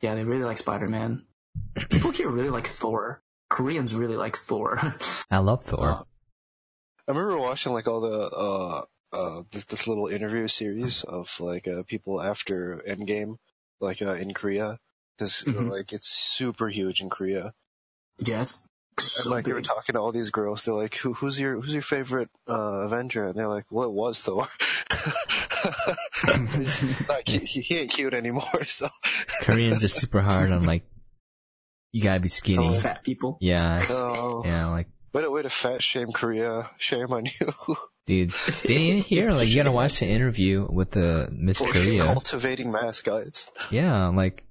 Yeah, 0.00 0.14
they 0.14 0.24
really 0.24 0.44
like 0.44 0.58
Spider 0.58 0.88
Man. 0.88 1.26
People 1.90 2.12
here 2.12 2.30
really 2.30 2.50
like 2.50 2.66
Thor. 2.68 3.22
Koreans 3.50 3.92
really 3.94 4.16
like 4.16 4.36
Thor. 4.36 4.94
I 5.30 5.38
love 5.38 5.64
Thor. 5.64 5.90
Uh, 5.90 6.02
I 7.08 7.12
remember 7.12 7.36
watching 7.38 7.72
like 7.72 7.88
all 7.88 8.00
the 8.00 8.30
uh 8.30 8.82
uh 9.12 9.42
this, 9.50 9.64
this 9.64 9.88
little 9.88 10.06
interview 10.06 10.46
series 10.46 11.02
of 11.02 11.28
like 11.40 11.66
uh, 11.66 11.82
people 11.82 12.22
after 12.22 12.80
Endgame, 12.86 13.36
like 13.80 14.00
uh, 14.02 14.12
in 14.12 14.32
Korea, 14.34 14.78
because 15.18 15.42
Mhm. 15.44 15.68
like 15.68 15.92
it's 15.92 16.08
super 16.08 16.68
huge 16.68 17.00
in 17.00 17.10
Korea. 17.10 17.52
Yeah, 18.20 18.42
it's 18.42 18.60
And 18.98 19.24
so 19.24 19.30
like 19.30 19.44
they 19.44 19.52
were 19.52 19.62
talking 19.62 19.94
to 19.94 20.00
all 20.00 20.12
these 20.12 20.30
girls, 20.30 20.64
they're 20.64 20.74
like, 20.74 20.94
"Who 20.96 21.12
who's 21.14 21.38
your 21.38 21.60
who's 21.60 21.72
your 21.72 21.82
favorite 21.82 22.28
uh 22.48 22.82
Avenger?" 22.84 23.24
And 23.24 23.34
they're 23.34 23.48
like, 23.48 23.64
"Well, 23.70 23.88
it 23.88 23.92
was 23.92 24.20
Thor." 24.20 24.46
like 27.08 27.28
he, 27.28 27.38
he 27.38 27.60
he 27.60 27.78
ain't 27.78 27.90
cute 27.90 28.14
anymore, 28.14 28.64
so 28.66 28.88
Koreans 29.42 29.84
are 29.84 29.88
super 29.88 30.20
hard 30.20 30.50
on 30.52 30.64
like, 30.64 30.84
you 31.92 32.02
gotta 32.02 32.20
be 32.20 32.28
skinny. 32.28 32.78
Fat 32.78 33.02
people. 33.02 33.38
Yeah. 33.40 33.84
Oh, 33.88 34.42
Yeah, 34.44 34.66
like, 34.66 34.88
way 35.12 35.22
to 35.22 35.30
way 35.30 35.42
to 35.42 35.50
fat 35.50 35.82
shame 35.82 36.12
Korea. 36.12 36.70
Shame 36.78 37.12
on 37.12 37.26
you. 37.26 37.52
dude, 38.06 38.32
they 38.64 38.74
ain't 38.74 39.06
here. 39.06 39.30
Like, 39.32 39.48
you 39.48 39.56
gotta 39.56 39.72
watch 39.72 40.00
the 40.00 40.06
interview 40.06 40.66
with 40.70 40.90
the 40.92 41.28
Miss 41.32 41.58
For 41.58 41.66
Korea. 41.68 42.04
cultivating 42.04 42.70
mascots. 42.70 43.50
Yeah, 43.70 44.08
like 44.08 44.44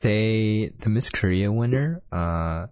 they 0.00 0.72
the 0.80 0.88
Miss 0.88 1.10
Korea 1.10 1.52
winner, 1.52 2.02
uh 2.10 2.66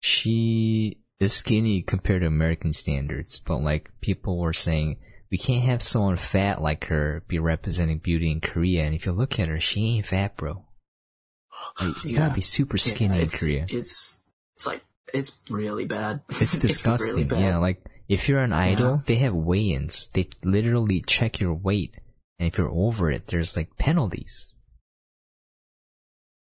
she 0.00 0.98
is 1.20 1.32
skinny 1.32 1.82
compared 1.82 2.22
to 2.22 2.26
American 2.28 2.72
standards, 2.72 3.40
but 3.40 3.58
like 3.58 3.90
people 4.00 4.38
were 4.38 4.52
saying 4.52 4.96
we 5.30 5.38
can't 5.38 5.64
have 5.64 5.82
someone 5.82 6.16
fat 6.16 6.62
like 6.62 6.84
her 6.86 7.22
be 7.28 7.38
representing 7.38 7.98
beauty 7.98 8.30
in 8.30 8.40
Korea 8.40 8.84
and 8.84 8.94
if 8.94 9.04
you 9.06 9.12
look 9.12 9.38
at 9.38 9.48
her, 9.48 9.60
she 9.60 9.96
ain't 9.96 10.06
fat, 10.06 10.36
bro. 10.36 10.64
Like, 11.80 12.04
you 12.04 12.16
gotta 12.16 12.34
be 12.34 12.40
super 12.40 12.76
Yeah, 12.76 12.82
skinny 12.82 13.20
in 13.20 13.28
Korea. 13.28 13.66
It's 13.68 14.22
it's 14.56 14.66
like 14.66 14.82
it's 15.12 15.40
really 15.50 15.84
bad. 15.86 16.22
It's 16.40 16.56
disgusting. 16.56 17.14
really 17.14 17.24
bad. 17.24 17.40
yeah, 17.40 17.56
like 17.58 17.84
if 18.08 18.28
you're 18.28 18.40
an 18.40 18.52
idol, 18.52 19.02
they 19.06 19.16
have 19.16 19.34
weigh-ins. 19.34 20.08
They 20.14 20.28
literally 20.42 21.02
check 21.02 21.40
your 21.40 21.52
weight, 21.52 21.94
and 22.38 22.48
if 22.48 22.56
you're 22.56 22.70
over 22.70 23.10
it, 23.10 23.26
there's 23.26 23.56
like 23.56 23.76
penalties. 23.76 24.54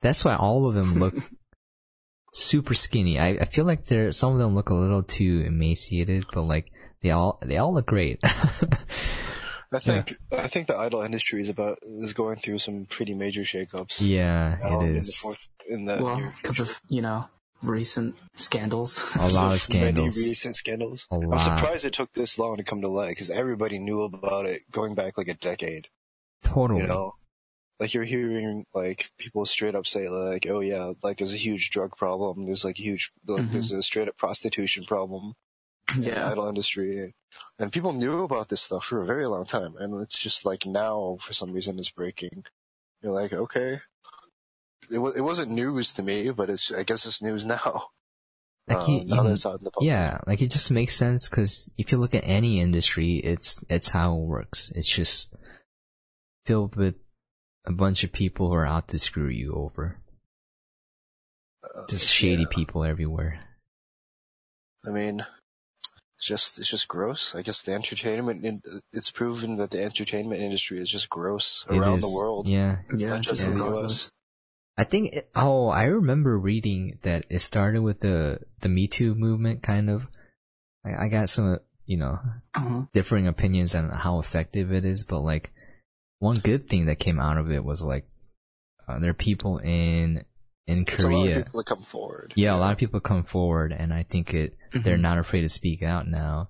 That's 0.02 0.24
why 0.24 0.34
all 0.36 0.66
of 0.68 0.74
them 0.74 0.94
look 0.98 1.14
super 2.34 2.74
skinny. 2.74 3.18
I, 3.18 3.28
I 3.40 3.44
feel 3.44 3.64
like 3.64 3.84
they're 3.84 4.12
some 4.12 4.32
of 4.32 4.38
them 4.38 4.54
look 4.54 4.70
a 4.70 4.74
little 4.74 5.02
too 5.02 5.44
emaciated, 5.46 6.26
but 6.32 6.42
like 6.42 6.70
they 7.02 7.10
all 7.10 7.38
they 7.42 7.56
all 7.58 7.74
look 7.74 7.86
great. 7.86 8.20
I 8.24 9.80
think 9.80 10.16
I 10.30 10.46
think 10.48 10.68
the 10.68 10.76
idol 10.76 11.02
industry 11.02 11.40
is 11.40 11.48
about 11.48 11.78
is 11.82 12.12
going 12.12 12.36
through 12.36 12.58
some 12.60 12.86
pretty 12.86 13.14
major 13.14 13.42
shakeups. 13.42 13.96
yeah, 14.00 14.56
it 14.62 14.84
In 14.84 14.94
the 14.94 15.18
fourth, 15.20 15.48
in 15.68 15.84
the 15.84 16.02
well, 16.02 16.32
because 16.42 16.60
of 16.60 16.80
you 16.88 17.02
know 17.02 17.26
recent 17.62 18.14
scandals. 18.34 19.16
A 19.16 19.28
lot 19.28 19.28
of 19.28 19.34
Many 19.44 19.58
scandals. 19.58 20.28
recent 20.28 20.56
scandals. 20.56 21.06
A 21.10 21.14
I'm 21.16 21.38
surprised 21.38 21.84
it 21.84 21.92
took 21.94 22.12
this 22.12 22.38
long 22.38 22.58
to 22.58 22.62
come 22.62 22.82
to 22.82 22.88
light 22.88 23.08
because 23.10 23.30
everybody 23.30 23.78
knew 23.78 24.02
about 24.02 24.46
it 24.46 24.62
going 24.70 24.94
back 24.94 25.18
like 25.18 25.28
a 25.28 25.34
decade. 25.34 25.88
Totally. 26.44 26.82
You 26.82 26.86
know, 26.86 27.12
like 27.80 27.92
you're 27.94 28.04
hearing 28.04 28.64
like 28.74 29.10
people 29.18 29.44
straight 29.44 29.74
up 29.74 29.86
say 29.86 30.08
like, 30.08 30.46
"Oh 30.48 30.60
yeah, 30.60 30.92
like 31.02 31.18
there's 31.18 31.34
a 31.34 31.36
huge 31.38 31.70
drug 31.70 31.96
problem. 31.96 32.46
There's 32.46 32.64
like 32.64 32.78
a 32.78 32.82
huge 32.82 33.10
like 33.26 33.46
Mhm. 33.46 33.52
there's 33.52 33.72
a 33.72 33.82
straight 33.82 34.08
up 34.08 34.16
prostitution 34.16 34.84
problem 34.84 35.34
in 35.94 36.02
the 36.02 36.08
yeah, 36.10 36.30
idol 36.30 36.48
industry." 36.48 37.14
And 37.58 37.72
people 37.72 37.92
knew 37.92 38.22
about 38.22 38.48
this 38.48 38.62
stuff 38.62 38.84
for 38.84 39.02
a 39.02 39.06
very 39.06 39.26
long 39.26 39.44
time, 39.44 39.74
and 39.76 40.00
it's 40.02 40.18
just 40.18 40.44
like 40.44 40.66
now 40.66 41.18
for 41.20 41.32
some 41.32 41.52
reason 41.52 41.78
it's 41.78 41.90
breaking. 41.90 42.44
You're 43.02 43.12
like, 43.12 43.32
okay, 43.32 43.80
it 44.90 44.98
was 44.98 45.16
it 45.16 45.20
wasn't 45.20 45.50
news 45.50 45.92
to 45.94 46.02
me, 46.02 46.30
but 46.30 46.50
it's 46.50 46.70
I 46.72 46.84
guess 46.84 47.06
it's 47.06 47.22
news 47.22 47.44
now. 47.56 47.88
Like 48.68 48.88
you- 48.88 49.04
now 49.04 49.16
you- 49.16 49.22
that 49.24 49.32
it's 49.32 49.44
out 49.46 49.58
in 49.58 49.64
the 49.64 49.70
public. 49.72 49.88
Yeah, 49.88 50.20
like 50.26 50.40
it 50.40 50.50
just 50.50 50.70
makes 50.70 50.94
sense 50.96 51.28
because 51.28 51.68
if 51.76 51.90
you 51.92 51.98
look 51.98 52.14
at 52.14 52.22
any 52.26 52.60
industry, 52.60 53.16
it's 53.16 53.64
it's 53.68 53.88
how 53.88 54.14
it 54.16 54.20
works. 54.20 54.70
It's 54.76 54.88
just 54.88 55.34
filled 56.46 56.76
with 56.76 56.94
a 57.64 57.72
bunch 57.72 58.04
of 58.04 58.12
people 58.12 58.48
who 58.48 58.54
are 58.54 58.66
out 58.66 58.88
to 58.88 58.98
screw 58.98 59.28
you 59.28 59.52
over. 59.54 59.96
Uh, 61.62 61.86
Just 61.88 62.08
shady 62.08 62.42
yeah. 62.42 62.48
people 62.50 62.84
everywhere. 62.84 63.40
I 64.86 64.90
mean, 64.90 65.24
it's 66.16 66.26
just 66.26 66.58
it's 66.58 66.68
just 66.68 66.88
gross. 66.88 67.34
I 67.34 67.42
guess 67.42 67.62
the 67.62 67.72
entertainment 67.72 68.64
it's 68.92 69.10
proven 69.10 69.56
that 69.56 69.70
the 69.70 69.82
entertainment 69.82 70.42
industry 70.42 70.78
is 70.78 70.90
just 70.90 71.08
gross 71.08 71.64
It 71.70 71.78
around 71.78 71.98
is- 71.98 72.04
the 72.04 72.16
world, 72.18 72.48
Yeah, 72.48 72.78
yeah, 72.96 73.16
just 73.18 73.28
just 73.40 73.44
in 73.44 73.58
the. 73.58 73.64
U.S. 73.64 74.10
I 74.76 74.84
think. 74.84 75.14
It, 75.14 75.30
oh, 75.34 75.68
I 75.68 75.84
remember 75.84 76.38
reading 76.38 76.98
that 77.02 77.24
it 77.30 77.38
started 77.40 77.80
with 77.82 78.00
the 78.00 78.40
the 78.60 78.68
Me 78.68 78.86
Too 78.86 79.14
movement. 79.14 79.62
Kind 79.62 79.88
of. 79.88 80.06
I, 80.84 81.06
I 81.06 81.08
got 81.08 81.30
some, 81.30 81.58
you 81.86 81.96
know, 81.96 82.18
Uh-huh. 82.54 82.82
differing 82.92 83.26
opinions 83.26 83.74
on 83.74 83.88
how 83.88 84.18
effective 84.18 84.70
it 84.70 84.84
is, 84.84 85.02
but 85.02 85.20
like 85.20 85.50
one 86.24 86.38
good 86.38 86.68
thing 86.68 86.86
that 86.86 86.98
came 87.06 87.18
out 87.20 87.38
of 87.38 87.50
it 87.50 87.62
was 87.64 87.82
like 87.84 88.06
uh, 88.88 88.98
there 88.98 89.10
are 89.10 89.14
people 89.30 89.58
in 89.58 90.24
in 90.66 90.82
It's 90.88 91.04
a 91.04 91.08
lot 91.08 91.14
of 91.14 91.22
Korea. 91.24 91.36
people 91.42 91.58
that 91.60 91.66
come 91.66 91.82
forward. 91.82 92.32
Yeah, 92.36 92.54
a 92.54 92.60
lot 92.64 92.72
of 92.72 92.78
people 92.78 93.00
come 93.00 93.24
forward, 93.24 93.70
and 93.72 93.92
I 93.92 94.02
think 94.02 94.32
it 94.34 94.56
they're 94.72 94.96
Mhm. 94.96 95.08
not 95.10 95.18
afraid 95.18 95.42
to 95.42 95.48
speak 95.48 95.82
out 95.82 96.08
now, 96.08 96.48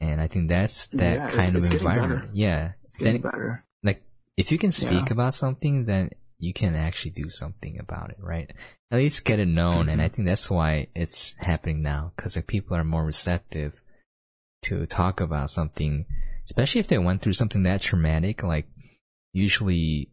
and 0.00 0.20
I 0.20 0.26
think 0.26 0.48
that's 0.48 0.88
that 1.02 1.16
Yeah, 1.18 1.30
kind 1.30 1.56
it's- 1.56 1.68
of 1.68 1.72
it's 1.74 1.82
environment. 1.82 2.20
better. 2.22 2.32
Yeah, 2.34 2.72
It's 2.88 2.98
getting 2.98 3.20
then 3.22 3.30
better. 3.30 3.64
like 3.82 4.02
if 4.36 4.50
you 4.52 4.58
can 4.58 4.72
speak 4.72 5.06
Yeah. 5.08 5.12
about 5.16 5.34
something, 5.34 5.84
then 5.84 6.10
you 6.38 6.52
can 6.54 6.74
actually 6.74 7.10
do 7.22 7.28
something 7.28 7.78
about 7.78 8.08
it, 8.10 8.18
right? 8.18 8.50
At 8.90 8.96
least 8.98 9.26
get 9.26 9.38
it 9.38 9.46
known, 9.60 9.90
and 9.90 10.00
I 10.00 10.08
Mhm. 10.08 10.12
think 10.12 10.28
that's 10.28 10.50
why 10.50 10.86
it's 10.94 11.34
happening 11.38 11.82
now 11.82 12.12
because 12.16 12.34
like, 12.36 12.46
people 12.46 12.74
are 12.78 12.84
more 12.84 13.04
receptive 13.04 13.72
to 14.62 14.86
talk 14.86 15.20
about 15.20 15.50
something, 15.50 16.06
especially 16.46 16.80
if 16.80 16.88
they 16.88 16.98
went 16.98 17.20
through 17.20 17.34
something 17.34 17.62
that 17.64 17.82
traumatic. 17.82 18.42
Like 18.42 18.66
usually 19.32 20.10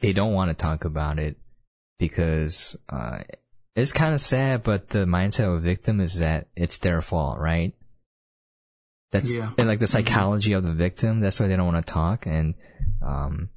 they 0.00 0.12
don't 0.12 0.32
want 0.32 0.50
to 0.50 0.56
talk 0.56 0.84
about 0.84 1.18
it 1.18 1.36
because 1.98 2.76
uh, 2.88 3.20
it's 3.76 3.92
kind 3.92 4.14
of 4.14 4.20
sad, 4.20 4.62
but 4.62 4.88
the 4.88 5.04
mindset 5.06 5.46
of 5.48 5.54
a 5.54 5.60
victim 5.60 6.00
is 6.00 6.18
that 6.18 6.48
it's 6.56 6.78
their 6.78 7.00
fault, 7.00 7.38
right? 7.38 7.72
That's 9.12 9.30
Yeah. 9.30 9.52
and 9.58 9.68
like 9.68 9.78
the 9.78 9.86
Mhm. 9.86 9.90
psychology 9.90 10.52
of 10.54 10.62
the 10.64 10.72
victim. 10.74 11.20
That's 11.20 11.38
why 11.38 11.46
they 11.46 11.56
don't 11.56 11.72
want 11.72 11.86
to 11.86 11.92
talk. 11.92 12.26
And 12.26 12.54
um, 13.00 13.50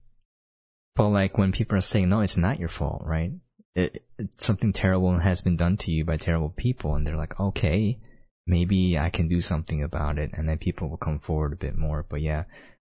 but 0.96 1.10
like 1.10 1.38
when 1.38 1.52
people 1.52 1.78
are 1.78 1.82
saying, 1.82 2.10
"No, 2.10 2.22
it's 2.22 2.38
not 2.38 2.60
your 2.60 2.70
fault," 2.70 3.04
right? 3.06 3.32
It, 3.76 4.04
it, 4.18 4.42
something 4.42 4.74
terrible 4.74 5.18
has 5.20 5.42
been 5.42 5.56
done 5.56 5.78
to 5.78 5.92
you 5.92 6.06
by 6.06 6.18
terrible 6.18 6.50
people, 6.50 6.96
and 6.96 7.06
they're 7.06 7.18
like, 7.18 7.40
"Okay, 7.40 8.00
maybe 8.46 8.98
I 8.98 9.10
can 9.10 9.28
do 9.28 9.42
something 9.42 9.84
about 9.84 10.18
it," 10.20 10.32
and 10.34 10.48
then 10.48 10.58
people 10.58 10.90
will 10.90 10.98
come 10.98 11.20
forward 11.20 11.54
a 11.54 11.58
bit 11.58 11.78
more. 11.78 12.06
But 12.08 12.22
yeah, 12.22 12.44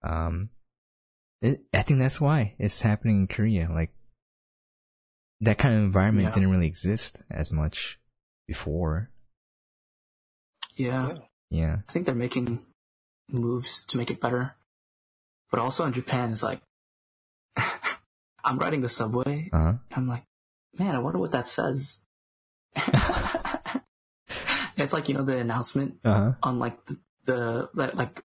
um, 0.02 0.50
it, 1.42 1.60
I 1.72 1.82
think 1.82 2.00
that's 2.00 2.20
why 2.20 2.54
it's 2.58 2.80
happening 2.80 3.16
in 3.16 3.26
Korea. 3.28 3.68
Like 3.72 3.90
that 5.40 5.58
kind 5.58 5.74
of 5.74 5.80
environment 5.82 6.28
Yeah. 6.28 6.34
didn't 6.34 6.50
really 6.50 6.66
exist 6.66 7.16
as 7.30 7.52
much 7.52 7.98
before. 8.46 9.10
Yeah. 10.74 11.08
Yeah. 11.08 11.18
Yeah. 11.50 11.76
I 11.88 11.92
think 11.92 12.06
they're 12.06 12.14
making 12.14 12.64
moves 13.30 13.84
to 13.86 13.96
make 13.98 14.10
it 14.10 14.20
better. 14.20 14.54
But 15.50 15.60
also 15.60 15.86
in 15.86 15.92
Japan, 15.92 16.32
it's 16.32 16.42
like, 16.42 16.60
I'm 18.44 18.58
riding 18.58 18.80
the 18.82 18.88
subway, 18.88 19.48
Uh 19.52 19.58
huh. 19.58 19.72
I'm 19.92 20.06
like, 20.08 20.24
man, 20.78 20.94
I 20.94 20.98
wonder 20.98 21.18
what 21.18 21.32
that 21.32 21.48
says. 21.48 21.98
it's 24.76 24.92
like, 24.92 25.08
you 25.08 25.14
know, 25.14 25.24
the 25.24 25.38
announcement 25.38 25.98
Uh 26.04 26.14
huh. 26.14 26.32
on 26.42 26.58
like 26.58 26.84
the, 26.86 26.98
the 27.24 27.70
that 27.74 27.96
like 27.96 28.22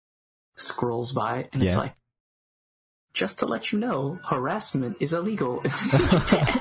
scrolls 0.57 1.13
by 1.13 1.49
and 1.53 1.63
it's 1.63 1.77
like, 1.77 1.95
just 3.15 3.39
to 3.41 3.47
let 3.47 3.73
you 3.73 3.79
know, 3.79 4.19
harassment 4.25 4.97
is 5.01 5.13
illegal 5.13 5.61
in 5.61 5.71
Japan. 5.91 6.61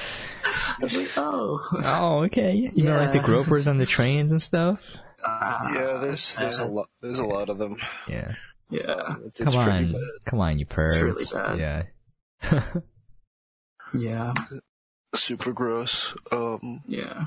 I 0.00 0.82
was 0.82 0.96
like, 0.96 1.10
oh. 1.18 1.60
Oh, 1.84 2.24
okay. 2.24 2.70
You 2.74 2.84
know, 2.84 2.96
like 2.96 3.12
the 3.12 3.18
gropers 3.18 3.66
on 3.68 3.76
the 3.78 3.86
trains 3.86 4.30
and 4.30 4.40
stuff. 4.40 4.80
Uh, 5.26 5.58
yeah, 5.74 5.98
there's 6.00 6.36
there's 6.36 6.60
a 6.60 6.64
lot 6.64 6.88
there's 7.02 7.18
a 7.18 7.24
lot 7.24 7.48
of 7.48 7.58
them. 7.58 7.76
Yeah. 8.06 8.34
Yeah. 8.70 8.82
Um, 8.92 9.22
it's, 9.26 9.40
it's 9.40 9.52
Come 9.54 9.64
pretty 9.64 9.86
on. 9.86 9.92
bad. 9.92 10.00
Come 10.26 10.40
on, 10.40 10.58
you 10.60 10.66
pervs. 10.66 11.02
really 11.02 11.24
bad. 11.58 11.86
Yeah. 12.52 12.62
Yeah. 13.94 14.34
super 15.14 15.52
gross. 15.52 16.14
Um, 16.30 16.82
Yeah. 16.86 17.26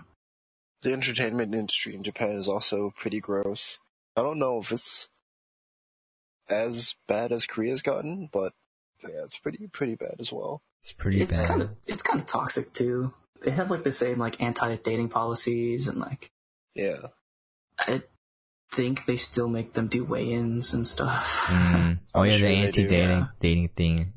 the 0.84 0.94
entertainment 0.94 1.54
industry 1.56 1.96
in 1.96 2.04
Japan 2.04 2.32
is 2.32 2.48
also 2.48 2.94
pretty 2.98 3.20
gross. 3.20 3.80
I 4.16 4.22
don't 4.22 4.40
know 4.40 4.60
if 4.60 4.72
it's 4.72 5.10
as 6.52 6.96
bad 7.08 7.32
as 7.32 7.46
Korea's 7.46 7.82
gotten, 7.82 8.30
but 8.32 8.54
yeah, 9.04 9.24
it's 9.24 9.40
pretty 9.40 9.68
pretty 9.68 9.96
bad 9.96 10.16
as 10.20 10.32
well. 10.32 10.62
It's 10.84 10.94
pretty 10.94 11.22
It's 11.22 11.38
bad. 11.40 11.48
kind 11.48 11.62
of 11.62 11.70
it's 11.88 12.04
kind 12.04 12.20
of 12.20 12.28
toxic 12.28 12.74
too. 12.74 13.14
They 13.44 13.52
have 13.52 13.72
like 13.72 13.84
the 13.84 13.92
same 13.92 14.20
like 14.20 14.42
anti-dating 14.42 15.10
policies 15.10 15.88
and 15.88 16.00
like 16.00 16.32
Yeah, 16.76 17.08
I 17.80 18.04
think 18.72 19.06
they 19.06 19.18
still 19.18 19.48
make 19.50 19.74
them 19.74 19.88
do 19.88 20.04
weigh-ins 20.06 20.74
and 20.74 20.86
stuff. 20.88 21.46
Mm. 21.48 22.00
Oh 22.14 22.24
yeah, 22.24 22.38
sure 22.38 22.48
the 22.50 22.56
anti-dating 22.56 23.10
yeah. 23.20 23.26
dating 23.40 23.68
thing. 23.70 24.14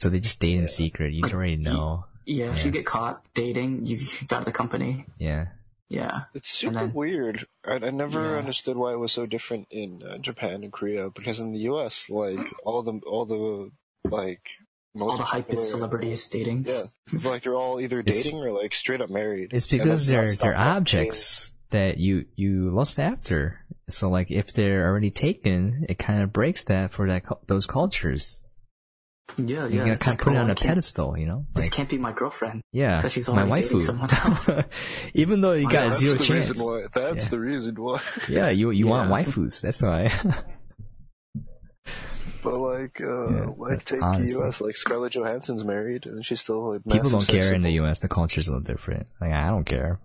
So 0.00 0.10
they 0.10 0.20
just 0.20 0.40
date 0.40 0.54
in 0.56 0.60
Yeah. 0.62 0.66
secret. 0.66 1.12
You 1.14 1.22
Like, 1.22 1.32
already 1.34 1.56
know. 1.56 2.04
yeah, 2.26 2.50
if 2.52 2.64
you 2.64 2.70
get 2.70 2.84
caught 2.84 3.24
dating, 3.34 3.86
you 3.86 3.96
kicked 3.96 4.32
out 4.32 4.40
of 4.40 4.44
the 4.44 4.52
company. 4.52 5.06
Yeah. 5.18 5.46
Yeah. 5.88 6.22
it's 6.34 6.48
super 6.48 6.74
then- 6.74 6.92
weird. 6.92 7.46
I, 7.64 7.74
I 7.74 7.90
never 7.90 8.20
Yeah. 8.32 8.38
understood 8.38 8.76
why 8.76 8.92
it 8.92 8.98
was 8.98 9.12
so 9.12 9.26
different 9.26 9.68
in 9.70 10.02
uh, 10.02 10.18
Japan 10.18 10.64
and 10.64 10.72
Korea 10.72 11.10
because 11.10 11.38
in 11.40 11.52
the 11.52 11.60
U.S., 11.60 12.08
like 12.10 12.40
all 12.64 12.82
the 12.82 13.00
all 13.06 13.24
the 13.24 13.70
like 14.10 14.50
most 14.94 15.12
All 15.12 15.18
the 15.18 15.24
hype 15.24 15.52
is 15.52 15.70
celebrities 15.70 16.26
dating. 16.26 16.64
Yeah, 16.66 16.84
like 17.22 17.42
they're 17.42 17.54
all 17.54 17.80
either 17.80 18.02
dating 18.02 18.38
or 18.38 18.50
like 18.50 18.74
straight 18.74 19.00
up 19.00 19.10
married. 19.10 19.52
It's 19.52 19.66
because 19.66 20.06
they're 20.06 20.26
they're 20.26 20.52
by 20.54 20.58
dating. 20.58 20.76
objects 20.76 21.52
that 21.70 21.98
you 21.98 22.26
you 22.34 22.70
lust 22.70 22.98
after. 22.98 23.60
So 23.88 24.08
like 24.08 24.30
if 24.30 24.52
they're 24.52 24.86
already 24.86 25.10
taken, 25.10 25.86
it 25.88 25.98
kind 25.98 26.22
of 26.22 26.32
breaks 26.32 26.64
that 26.64 26.92
for 26.92 27.06
that 27.08 27.24
those 27.46 27.66
cultures. 27.66 28.42
Yeah, 29.38 29.66
yeah. 29.66 29.78
gotta 29.78 29.92
it's 29.92 30.04
kind 30.06 30.18
of 30.20 30.24
put 30.24 30.32
it 30.32 30.36
oh, 30.36 30.40
on 30.40 30.48
I 30.48 30.52
a 30.52 30.54
can't- 30.54 30.68
pedestal, 30.68 31.18
you 31.18 31.26
know? 31.26 31.46
This 31.54 31.68
can't 31.70 31.88
be 31.88 31.98
my 31.98 32.12
girlfriend. 32.12 32.62
yeah, 32.72 33.02
'cause 33.02 33.12
she's 33.12 33.28
my 33.28 33.42
already 33.42 33.62
dating 33.62 33.78
waifu. 33.80 33.84
someone 33.84 34.08
else. 34.10 34.66
Even 35.14 35.40
though 35.40 35.52
you 35.52 35.64
got 35.64 35.72
yeah, 35.72 35.82
That's 35.88 35.98
zero 35.98 36.14
the 36.14 36.24
chance. 36.24 36.48
reason 36.50 36.66
why. 36.66 36.86
That's 36.94 37.24
Yeah. 37.24 37.30
the 37.30 37.40
reason 37.40 37.74
why. 37.74 38.00
Yeah, 38.28 38.48
you 38.50 38.70
you 38.70 38.86
want 38.86 39.10
Yeah. 39.10 39.16
waifus. 39.24 39.60
That's 39.62 39.82
why. 39.82 40.10
But 42.42 42.58
like, 42.60 43.00
uh, 43.00 43.28
Yeah, 43.30 43.46
like 43.56 43.84
take 43.84 44.02
honestly. 44.02 44.26
the 44.38 44.44
U.S. 44.44 44.60
Like 44.60 44.76
Scarlett 44.76 45.12
Johansson's 45.12 45.64
married, 45.64 46.06
and 46.06 46.24
she's 46.24 46.40
still 46.40 46.72
like 46.74 46.84
People 46.88 47.10
don't 47.10 47.26
care 47.26 47.52
in 47.52 47.62
the. 47.62 47.70
U.S. 47.72 47.98
The 47.98 48.08
culture's 48.08 48.46
a 48.46 48.52
little 48.52 48.62
different. 48.64 49.10
Like 49.20 49.32
I 49.32 49.48
don't 49.48 49.64
care. 49.64 49.98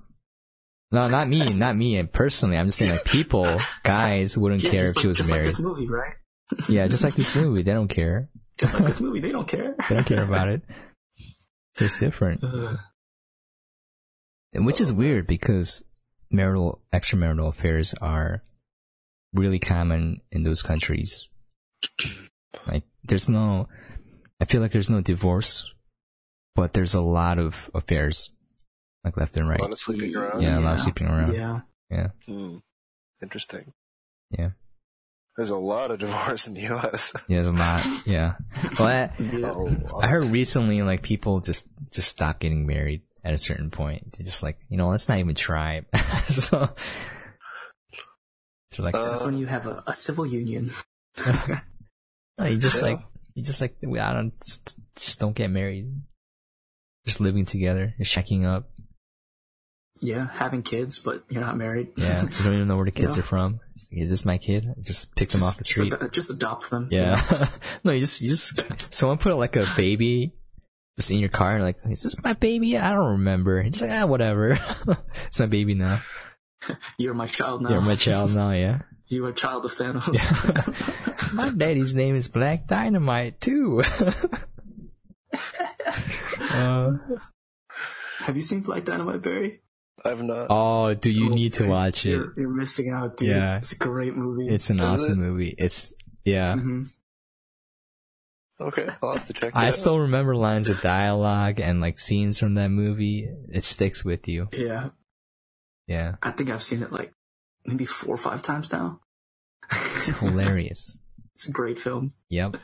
No, 0.91 1.07
not 1.07 1.27
me, 1.30 1.53
not 1.53 1.76
me 1.77 2.02
personally. 2.03 2.57
I'm 2.57 2.65
just 2.68 2.80
saying 2.80 2.91
like 2.91 3.06
people, 3.06 3.60
guys 3.84 4.38
wouldn't 4.38 4.64
Yeah, 4.64 4.72
care 4.72 4.85
if 4.88 4.95
like, 4.95 5.02
she 5.03 5.07
was 5.07 5.18
just 5.19 5.30
married. 5.30 5.45
like 5.45 5.56
this 5.56 5.60
movie, 5.64 5.88
right? 5.88 6.14
Yeah, 6.68 6.88
just 6.88 7.03
like 7.03 7.14
this 7.15 7.35
movie, 7.35 7.61
they 7.61 7.73
don't 7.73 7.88
care. 7.88 8.27
Just 8.61 8.73
like 8.75 8.85
this 8.85 9.01
movie, 9.01 9.19
they 9.19 9.31
don't 9.33 9.47
care. 9.47 9.75
They 9.89 9.95
don't 9.95 10.05
care 10.05 10.23
about 10.23 10.47
it. 10.47 10.61
Just 11.75 11.99
different. 11.99 12.41
Uh, 12.43 12.77
And 14.53 14.65
which 14.65 14.79
is 14.81 14.91
weird 14.93 15.27
because 15.27 15.83
marital, 16.29 16.81
extramarital 16.93 17.47
affairs 17.49 17.93
are 18.01 18.43
really 19.33 19.59
common 19.59 20.21
in 20.31 20.43
those 20.43 20.61
countries. 20.61 21.29
Like, 22.67 22.83
there's 23.05 23.29
no, 23.29 23.69
I 24.41 24.45
feel 24.45 24.61
like 24.61 24.71
there's 24.73 24.89
no 24.89 24.99
divorce, 25.01 25.73
but 26.53 26.73
there's 26.73 26.93
a 26.93 27.01
lot 27.01 27.39
of 27.39 27.71
affairs, 27.73 28.29
like 29.05 29.15
left 29.15 29.38
and 29.38 29.47
A 29.47 29.49
right. 29.51 29.59
lot 29.61 29.71
of 29.71 29.79
sleeping 29.79 30.13
around. 30.15 30.41
Yeah, 30.41 30.55
a 30.55 30.59
lot 30.59 30.63
Yeah. 30.67 30.73
of 30.73 30.79
sleeping 30.81 31.07
around. 31.07 31.63
yeah. 31.89 32.07
Hmm. 32.27 32.57
Interesting. 33.23 33.71
Yeah. 34.38 34.49
There's 35.41 35.49
a 35.49 35.57
lot 35.57 35.89
of 35.89 35.97
divorce 35.97 36.45
in 36.45 36.53
the 36.53 36.61
U.S. 36.61 37.13
Yeah, 37.27 37.38
there's 37.41 37.47
a 37.47 37.51
lot. 37.51 37.84
Yeah. 38.05 38.35
Well, 38.77 38.88
I, 38.88 39.09
Yeah. 39.19 39.53
Oh, 39.55 39.99
I 39.99 40.05
heard 40.05 40.26
recently, 40.26 40.84
like, 40.84 41.01
people 41.01 41.39
just, 41.39 41.68
just 41.89 42.09
stop 42.09 42.39
getting 42.39 42.68
married 42.68 43.01
at 43.23 43.34
a 43.34 43.39
certain 43.39 43.72
point. 43.72 44.13
They're 44.15 44.26
just 44.27 44.43
like, 44.43 44.59
you 44.69 44.77
know, 44.77 44.89
let's 44.89 45.09
not 45.09 45.18
even 45.18 45.34
try. 45.34 45.81
so, 46.27 46.69
they're 48.72 48.85
like, 48.85 48.93
Uh, 48.93 49.09
That's 49.09 49.23
when 49.23 49.39
you 49.39 49.47
have 49.47 49.65
a, 49.65 49.84
a 49.88 49.95
civil 49.95 50.27
union. 50.27 50.69
No, 52.38 52.45
you 52.45 52.57
just 52.57 52.77
Yeah. 52.81 52.88
like 52.89 52.99
you 53.34 53.43
just 53.43 53.61
like 53.61 53.76
I 53.84 54.13
don't 54.13 54.34
just, 54.43 54.76
just 54.95 55.19
don't 55.19 55.35
get 55.35 55.49
married. 55.49 55.91
Just 57.07 57.19
living 57.19 57.45
together, 57.45 57.95
just 57.97 58.11
checking 58.11 58.45
up. 58.45 58.70
Yeah, 59.99 60.27
having 60.31 60.63
kids, 60.63 60.99
but 60.99 61.23
you're 61.30 61.41
not 61.43 61.57
married. 61.57 61.89
Yeah, 61.97 62.23
you 62.23 62.30
don't 62.43 62.53
even 62.53 62.68
know 62.68 62.76
where 62.77 62.85
the 62.85 62.91
kids 63.01 63.18
Yeah. 63.18 63.22
are 63.22 63.26
from. 63.26 63.59
Is 63.91 64.09
this 64.09 64.26
my 64.26 64.38
kid? 64.38 64.65
Just 64.81 65.15
pick 65.15 65.30
them 65.30 65.43
off 65.43 65.57
the 65.57 65.63
street. 65.63 65.91
Just, 65.91 66.01
ad- 66.03 66.13
just 66.13 66.30
adopt 66.30 66.69
them. 66.72 66.88
Yeah. 66.91 67.22
no, 67.84 67.91
you 67.91 67.99
just 67.99 68.22
you 68.22 68.30
just 68.30 68.59
someone 68.89 69.18
put 69.18 69.35
like 69.38 69.55
a 69.57 69.65
baby 69.76 70.34
just 70.97 71.11
in 71.11 71.19
your 71.19 71.30
car. 71.30 71.55
and 71.55 71.63
Like, 71.63 71.77
is 71.89 72.03
this 72.03 72.23
my 72.23 72.34
baby? 72.34 72.77
I 72.77 72.91
don't 72.93 73.11
remember. 73.13 73.57
And 73.59 73.72
Just 73.73 73.84
like 73.84 73.91
ah, 73.91 74.05
whatever. 74.05 74.57
it's 75.27 75.39
my 75.39 75.45
baby 75.45 75.73
now. 75.76 76.01
You're 76.97 77.13
my 77.13 77.26
child 77.27 77.61
now. 77.61 77.69
You're 77.72 77.81
my 77.81 77.95
child 77.95 78.34
now. 78.34 78.51
Yeah. 78.51 78.80
You 79.07 79.26
are 79.26 79.30
a 79.30 79.34
child 79.34 79.65
of 79.65 79.73
Thanos. 79.73 81.34
my 81.34 81.49
daddy's 81.49 81.93
name 81.95 82.15
is 82.15 82.27
Black 82.30 82.65
Dynamite 82.65 83.41
too. 83.41 83.84
uh, 86.39 86.91
Have 88.19 88.35
you 88.35 88.41
seen 88.41 88.61
Black 88.61 88.85
Dynamite 88.85 89.22
Barry? 89.22 89.61
I've 90.03 90.23
not. 90.23 90.47
oh, 90.49 90.93
do 90.93 91.11
you 91.11 91.31
Oh, 91.31 91.35
need 91.35 91.53
to 91.53 91.68
watch 91.68 92.05
it? 92.05 92.09
You're, 92.11 92.34
you're 92.38 92.49
missing 92.49 92.89
out, 92.89 93.18
dude. 93.18 93.30
Yeah. 93.30 93.57
It's 93.57 93.72
a 93.73 93.77
great 93.77 94.15
movie. 94.15 94.47
It's 94.53 94.69
an 94.69 94.80
Is 94.80 94.84
awesome 94.85 95.22
it? 95.22 95.26
movie. 95.26 95.55
It's 95.57 95.93
yeah. 96.26 96.55
hmm 96.55 96.84
Okay, 98.59 98.88
I'll 99.01 99.13
have 99.13 99.26
to 99.26 99.34
check. 99.34 99.55
I 99.55 99.65
that 99.68 99.76
still 99.76 99.99
remember 100.01 100.35
lines 100.35 100.69
of 100.69 100.81
dialogue 100.84 101.59
and 101.59 101.81
like 101.81 101.97
scenes 101.97 102.38
from 102.39 102.53
that 102.55 102.69
movie. 102.69 103.27
It 103.51 103.63
sticks 103.63 104.05
with 104.05 104.27
you. 104.27 104.49
Yeah. 104.53 104.89
Yeah. 105.88 106.15
I 106.22 106.30
think 106.31 106.51
I've 106.51 106.61
seen 106.61 106.84
it 106.84 106.91
like 106.91 107.11
maybe 107.65 107.85
four 107.85 108.13
or 108.15 108.18
five 108.19 108.43
times 108.43 108.72
now. 108.72 108.99
It's 109.95 110.07
hilarious. 110.19 110.99
It's 111.35 111.47
a 111.47 111.51
great 111.51 111.80
film. 111.80 112.09
Yep. 112.30 112.57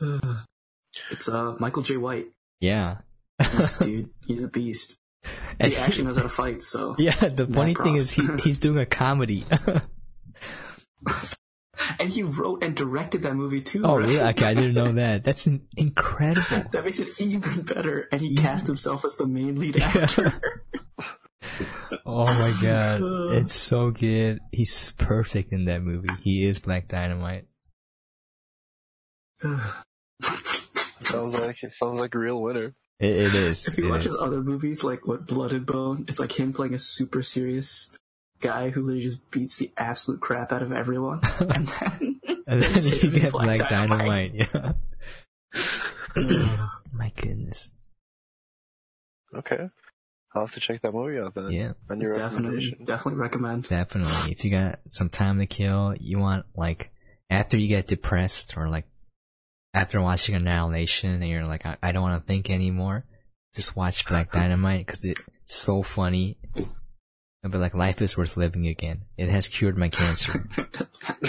It's 1.10 1.28
uh 1.28 1.54
Michael 1.58 1.82
Jai 1.82 1.96
White. 1.96 2.26
Yeah. 2.60 2.98
This 3.38 3.78
dude, 3.80 4.10
he's 4.26 4.42
a 4.42 4.48
beast. 4.48 4.96
And 5.58 5.72
He 5.72 5.78
actually 5.78 6.04
knows 6.04 6.16
how 6.16 6.22
to 6.24 6.28
fight, 6.28 6.62
so 6.62 6.94
yeah, 6.98 7.12
the 7.14 7.46
funny 7.46 7.74
thing 7.74 7.96
is 7.96 8.10
he 8.10 8.26
he's 8.42 8.58
doing 8.58 8.78
a 8.78 8.86
comedy. 8.86 9.44
and 11.98 12.08
he 12.10 12.22
wrote 12.22 12.62
and 12.64 12.74
directed 12.76 13.22
that 13.22 13.34
movie 13.34 13.60
too. 13.60 13.82
oh 13.84 13.96
right? 13.96 14.06
really? 14.06 14.20
Okay, 14.20 14.46
I 14.46 14.54
didn't 14.54 14.74
know 14.74 14.92
that. 14.92 15.24
That's 15.26 15.46
in- 15.46 15.66
incredible. 15.76 16.64
That 16.72 16.84
makes 16.84 16.98
it 17.00 17.08
even 17.18 17.62
better. 17.62 18.08
And 18.12 18.20
he 18.20 18.28
Even- 18.28 18.42
cast 18.42 18.66
himself 18.66 19.04
as 19.04 19.16
the 19.16 19.26
main 19.26 19.56
lead 19.58 19.80
actor. 19.80 20.32
Oh 22.06 22.24
my 22.26 22.54
god. 22.62 23.02
Uh. 23.02 23.28
It's 23.32 23.54
so 23.54 23.90
good. 23.90 24.40
He's 24.52 24.92
perfect 24.92 25.52
in 25.52 25.66
that 25.66 25.82
movie. 25.82 26.08
He 26.22 26.46
is 26.46 26.58
Black 26.58 26.88
Dynamite. 26.88 27.46
Sounds 31.00 31.38
like 31.38 31.62
it 31.62 31.72
sounds 31.72 32.00
like 32.00 32.14
a 32.14 32.18
real 32.18 32.40
winner. 32.40 32.74
It, 33.00 33.10
it 33.10 33.34
is. 33.34 33.68
if 33.68 33.76
you 33.78 33.86
It 33.86 33.90
watch 33.90 34.04
his 34.04 34.18
other 34.18 34.40
movies, 34.40 34.84
like 34.84 35.06
what 35.06 35.26
Blood 35.26 35.52
and 35.52 35.66
Bone, 35.66 36.04
it's 36.08 36.20
like 36.20 36.32
him 36.32 36.52
playing 36.52 36.74
a 36.74 36.78
super 36.78 37.22
serious 37.22 37.96
guy 38.40 38.70
who 38.70 38.82
literally 38.82 39.02
just 39.02 39.30
beats 39.30 39.56
the 39.56 39.72
absolute 39.76 40.20
crap 40.20 40.52
out 40.52 40.62
of 40.62 40.72
everyone. 40.72 41.20
and 41.40 41.68
then, 41.68 42.20
And 42.46 42.62
then 42.62 42.72
there's 42.72 43.02
you 43.02 43.10
get 43.10 43.32
Black 43.32 43.68
Dynamite. 43.68 44.34
Yeah. 44.34 44.72
Ugh. 46.16 46.58
my 46.92 47.10
goodness. 47.16 47.70
Okay, 49.34 49.68
I'll 50.32 50.42
have 50.42 50.54
to 50.54 50.60
check 50.60 50.82
that 50.82 50.94
movie 50.94 51.18
out 51.18 51.34
then. 51.34 51.50
Yeah. 51.50 51.72
On 51.90 52.00
your 52.00 52.12
definitely, 52.12 52.76
definitely 52.84 53.20
recommend. 53.20 53.68
Definitely. 53.68 54.30
If 54.30 54.44
you 54.44 54.50
got 54.50 54.78
some 54.88 55.08
time 55.08 55.38
to 55.38 55.46
kill, 55.46 55.94
you 55.98 56.18
want 56.18 56.46
like 56.54 56.92
after 57.30 57.56
you 57.56 57.66
get 57.66 57.88
depressed 57.88 58.56
or 58.56 58.68
like 58.68 58.86
after 59.74 60.00
watching 60.00 60.36
Annihilation 60.36 61.10
and 61.10 61.28
you're 61.28 61.44
like, 61.44 61.66
I, 61.66 61.76
I 61.82 61.92
don't 61.92 62.02
want 62.02 62.22
to 62.22 62.26
think 62.26 62.48
anymore, 62.48 63.04
just 63.54 63.76
watch 63.76 64.06
Black 64.06 64.32
Dynamite 64.32 64.86
because 64.86 65.04
it's 65.04 65.20
so 65.44 65.82
funny. 65.82 66.38
I'll 67.44 67.50
be 67.50 67.58
like, 67.58 67.74
life 67.74 68.00
is 68.00 68.16
worth 68.16 68.38
living 68.38 68.66
again. 68.66 69.02
It 69.18 69.28
has 69.28 69.48
cured 69.48 69.76
my 69.76 69.90
cancer. 69.90 70.48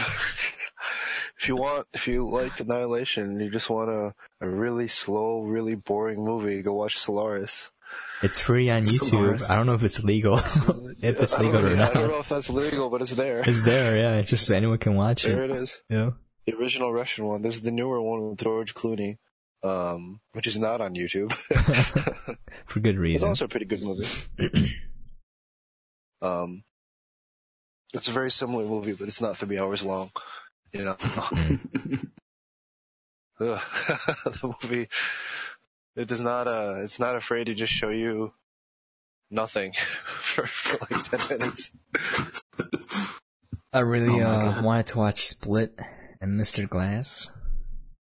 if 1.38 1.48
you 1.48 1.58
want, 1.58 1.88
if 1.94 2.08
you 2.08 2.30
liked 2.30 2.62
Annihilation, 2.62 3.32
and 3.32 3.42
you 3.42 3.50
just 3.50 3.70
want 3.70 3.90
a 3.90 4.14
a 4.40 4.48
really 4.48 4.88
slow, 4.88 5.44
really 5.44 5.76
boring 5.76 6.24
movie, 6.24 6.62
go 6.62 6.74
watch 6.74 6.98
Solaris. 6.98 7.70
It's 8.22 8.40
free 8.40 8.70
on 8.70 8.84
YouTube. 8.86 9.10
Solaris. 9.10 9.50
I 9.50 9.56
don't 9.56 9.66
know 9.66 9.74
if 9.74 9.84
it's 9.84 10.04
legal. 10.04 10.38
if 11.02 11.22
it's 11.22 11.38
legal 11.38 11.62
know- 11.62 11.74
or 11.74 11.76
not. 11.76 11.96
I 11.96 12.00
don't 12.00 12.12
know 12.12 12.20
if 12.20 12.30
that's 12.30 12.50
legal, 12.50 12.90
but 12.90 13.02
it's 13.02 13.14
there. 13.14 13.42
It's 13.46 13.62
there, 13.64 13.98
yeah. 13.98 14.16
It's 14.16 14.30
just 14.30 14.50
anyone 14.52 14.78
can 14.78 14.96
watch 14.96 15.24
there 15.24 15.44
it. 15.44 15.48
There 15.48 15.58
it 15.58 15.62
is. 15.62 15.82
Yeah. 15.90 16.12
The 16.46 16.56
original 16.56 16.94
Russian 16.94 17.26
one. 17.26 17.42
There's 17.42 17.62
the 17.62 17.72
newer 17.72 18.02
one 18.02 18.30
with 18.30 18.40
George 18.40 18.74
Clooney, 18.76 19.18
um, 19.64 20.20
which 20.34 20.48
is 20.48 20.58
not 20.58 20.82
on 20.82 20.96
YouTube. 20.96 21.34
For 22.68 22.80
good 22.80 22.98
reason. 22.98 23.16
it's 23.16 23.24
also 23.24 23.46
a 23.46 23.48
pretty 23.48 23.66
good 23.66 23.82
movie. 23.82 24.08
um, 26.22 26.64
it's 27.94 28.08
a 28.08 28.12
very 28.12 28.32
similar 28.32 28.66
movie, 28.66 28.94
but 28.94 29.08
it's 29.08 29.22
not 29.22 29.38
three 29.38 29.60
hours 29.60 29.84
long. 29.84 30.12
You 30.72 30.86
know, 30.86 30.98
the 33.40 34.56
movie 34.64 34.88
it 35.96 36.08
does 36.08 36.22
not 36.22 36.48
uh 36.48 36.76
it's 36.80 37.00
not 37.00 37.16
afraid 37.16 37.46
to 37.46 37.54
just 37.54 37.72
show 37.72 37.90
you 37.90 38.34
nothing 39.32 39.74
for, 40.20 40.46
for 40.46 40.78
like 40.90 41.04
ten 41.04 41.40
minutes. 41.40 41.72
I 43.74 43.80
really 43.80 44.22
Oh 44.22 44.26
uh 44.28 44.52
God. 44.56 44.64
wanted 44.64 44.88
to 44.88 44.98
watch 44.98 45.26
Split 45.26 45.78
and 46.22 46.40
Mr. 46.40 46.68
Glass. 46.70 47.30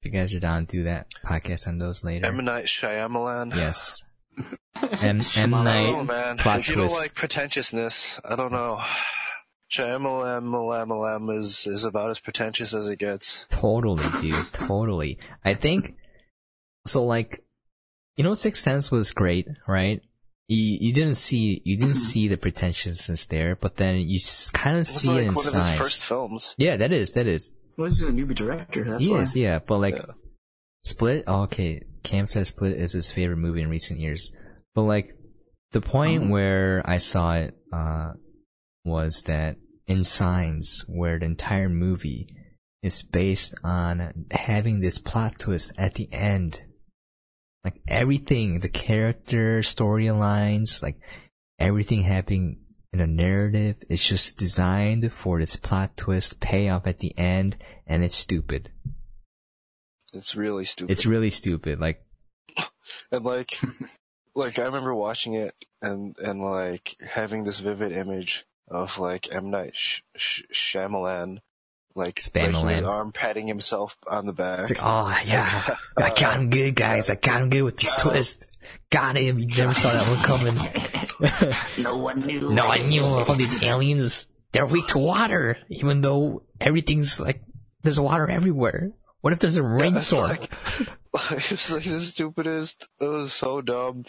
If 0.02 0.12
you 0.12 0.18
guys 0.18 0.34
are 0.34 0.40
down 0.40 0.66
to 0.66 0.76
do 0.78 0.82
that 0.84 1.06
podcast 1.24 1.68
on 1.68 1.78
those 1.78 2.02
later. 2.04 2.26
M 2.26 2.44
Night 2.44 2.64
Shyamalan. 2.66 3.54
yes. 3.54 4.02
M 4.38 4.48
M 5.02 5.20
Shyamalan. 5.20 5.54
I 5.54 5.62
Night. 5.64 5.86
don't 5.92 6.06
man. 6.06 6.36
plot 6.38 6.58
if 6.60 6.68
you 6.68 6.74
twist. 6.76 6.94
don't 6.94 7.02
like 7.02 7.14
pretentiousness, 7.14 8.20
I 8.24 8.34
don't 8.36 8.52
know. 8.52 8.80
Shyamalan 9.72 11.38
is 11.38 11.66
is 11.66 11.84
about 11.84 12.10
as 12.10 12.20
pretentious 12.20 12.74
as 12.74 12.88
it 12.88 12.98
gets. 12.98 13.46
Totally, 13.50 14.04
dude. 14.20 14.46
totally. 14.52 15.18
I 15.44 15.54
think 15.54 15.96
so. 16.86 17.04
Like, 17.04 17.44
you 18.16 18.24
know, 18.24 18.34
Sixth 18.34 18.62
Sense 18.62 18.90
was 18.90 19.12
great, 19.12 19.48
right? 19.66 20.02
You 20.48 20.78
you 20.80 20.92
didn't 20.92 21.14
see 21.14 21.62
you 21.64 21.76
didn't 21.78 21.94
see 22.10 22.28
the 22.28 22.36
pretentiousness 22.36 23.26
there, 23.26 23.56
but 23.56 23.76
then 23.76 23.96
you 23.96 24.18
kind 24.52 24.76
of 24.76 24.82
It 24.82 24.86
see 24.86 25.08
like 25.08 25.18
it 25.18 25.26
in 25.28 25.34
one 25.34 25.46
of 25.46 25.54
his 25.54 25.78
first 25.78 26.02
films. 26.04 26.54
Yeah, 26.58 26.76
that 26.76 26.92
is 26.92 27.14
that 27.14 27.26
is. 27.26 27.52
Well, 27.76 27.88
this 27.88 28.00
is 28.00 28.08
a 28.08 28.12
newbie 28.12 28.34
director. 28.34 28.84
That's 28.84 29.02
he 29.04 29.10
why. 29.10 29.20
is, 29.20 29.36
yeah. 29.36 29.58
But 29.58 29.78
like, 29.78 29.96
Yeah. 29.96 30.04
Split. 30.84 31.24
Oh, 31.28 31.42
okay, 31.42 31.82
Cam 32.02 32.26
says 32.26 32.48
Split 32.48 32.76
is 32.76 32.92
his 32.92 33.10
favorite 33.10 33.36
movie 33.36 33.62
in 33.62 33.70
recent 33.70 34.00
years. 34.00 34.32
But 34.74 34.82
like, 34.82 35.10
the 35.70 35.80
point 35.80 36.24
Oh. 36.24 36.28
where 36.28 36.82
I 36.84 36.96
saw 36.98 37.34
it 37.34 37.54
uh 37.72 38.12
was 38.84 39.22
that 39.22 39.56
in 39.86 40.02
Signs, 40.04 40.84
where 40.88 41.18
the 41.18 41.26
entire 41.26 41.68
movie 41.68 42.26
is 42.82 43.02
based 43.04 43.54
on 43.62 44.26
having 44.32 44.80
this 44.80 44.98
plot 44.98 45.38
twist 45.38 45.72
at 45.78 45.94
the 45.94 46.12
end. 46.12 46.62
Like 47.64 47.80
everything, 47.86 48.58
the 48.58 48.68
character 48.68 49.60
storylines, 49.60 50.82
like 50.82 50.96
everything 51.60 52.02
happening 52.02 52.58
in 52.92 53.00
a 53.00 53.06
narrative 53.06 53.76
is 53.88 54.04
just 54.04 54.36
designed 54.36 55.10
for 55.12 55.38
this 55.38 55.56
plot 55.56 55.96
twist 55.96 56.40
payoff 56.40 56.86
at 56.86 56.98
the 56.98 57.16
end, 57.18 57.56
and 57.86 58.04
it's 58.04 58.16
stupid. 58.16 58.70
It's 60.12 60.36
really 60.36 60.64
stupid. 60.64 60.92
It's 60.92 61.06
really 61.06 61.30
stupid. 61.30 61.80
Like, 61.80 62.04
and 63.12 63.24
like, 63.24 63.58
like 64.34 64.58
I 64.58 64.64
remember 64.64 64.94
watching 64.94 65.34
it 65.34 65.54
and 65.80 66.16
and 66.18 66.42
like 66.42 66.96
having 67.00 67.44
this 67.44 67.60
vivid 67.60 67.92
image 67.92 68.44
of 68.68 68.98
like 68.98 69.32
M 69.32 69.50
Night 69.50 69.74
Sh- 69.74 70.02
Sh- 70.16 70.42
Shyamalan, 70.52 71.38
like 71.94 72.20
breaking 72.32 72.68
his 72.68 72.82
arm, 72.82 73.12
patting 73.12 73.46
himself 73.46 73.96
on 74.06 74.26
the 74.26 74.34
back. 74.34 74.60
it's 74.60 74.70
like, 74.72 74.80
oh 74.82 75.18
yeah, 75.24 75.76
I 75.96 76.10
got 76.10 76.38
him 76.38 76.50
good, 76.50 76.76
guys. 76.76 77.08
I 77.08 77.14
got 77.14 77.40
him 77.40 77.48
good 77.48 77.62
with 77.62 77.78
this 77.78 77.92
uh, 77.92 77.96
twist. 77.96 78.46
Got 78.90 79.16
him. 79.16 79.38
You 79.38 79.46
never 79.46 79.74
saw 79.74 79.92
that 79.92 80.08
one 80.08 80.22
coming. 80.24 81.54
no 81.82 81.96
one 81.96 82.20
knew. 82.20 82.50
no, 82.50 82.66
I 82.66 82.78
knew 82.78 83.04
all 83.04 83.34
these 83.34 83.62
aliens. 83.62 84.28
They're 84.52 84.66
weak 84.66 84.88
to 84.88 84.98
water, 84.98 85.58
even 85.68 86.02
though 86.02 86.42
everything's 86.60 87.18
like 87.20 87.42
there's 87.82 88.00
water 88.00 88.30
everywhere. 88.30 88.92
What 89.20 89.32
if 89.32 89.38
there's 89.38 89.56
a 89.56 89.62
Yeah, 89.62 89.74
it's 89.74 89.82
rainstorm? 89.82 90.28
like, 91.12 91.52
it's 91.52 91.70
like 91.70 91.84
the 91.84 92.00
stupidest. 92.00 92.86
It 93.00 93.06
was 93.06 93.32
so 93.32 93.60
dumb. 93.60 94.04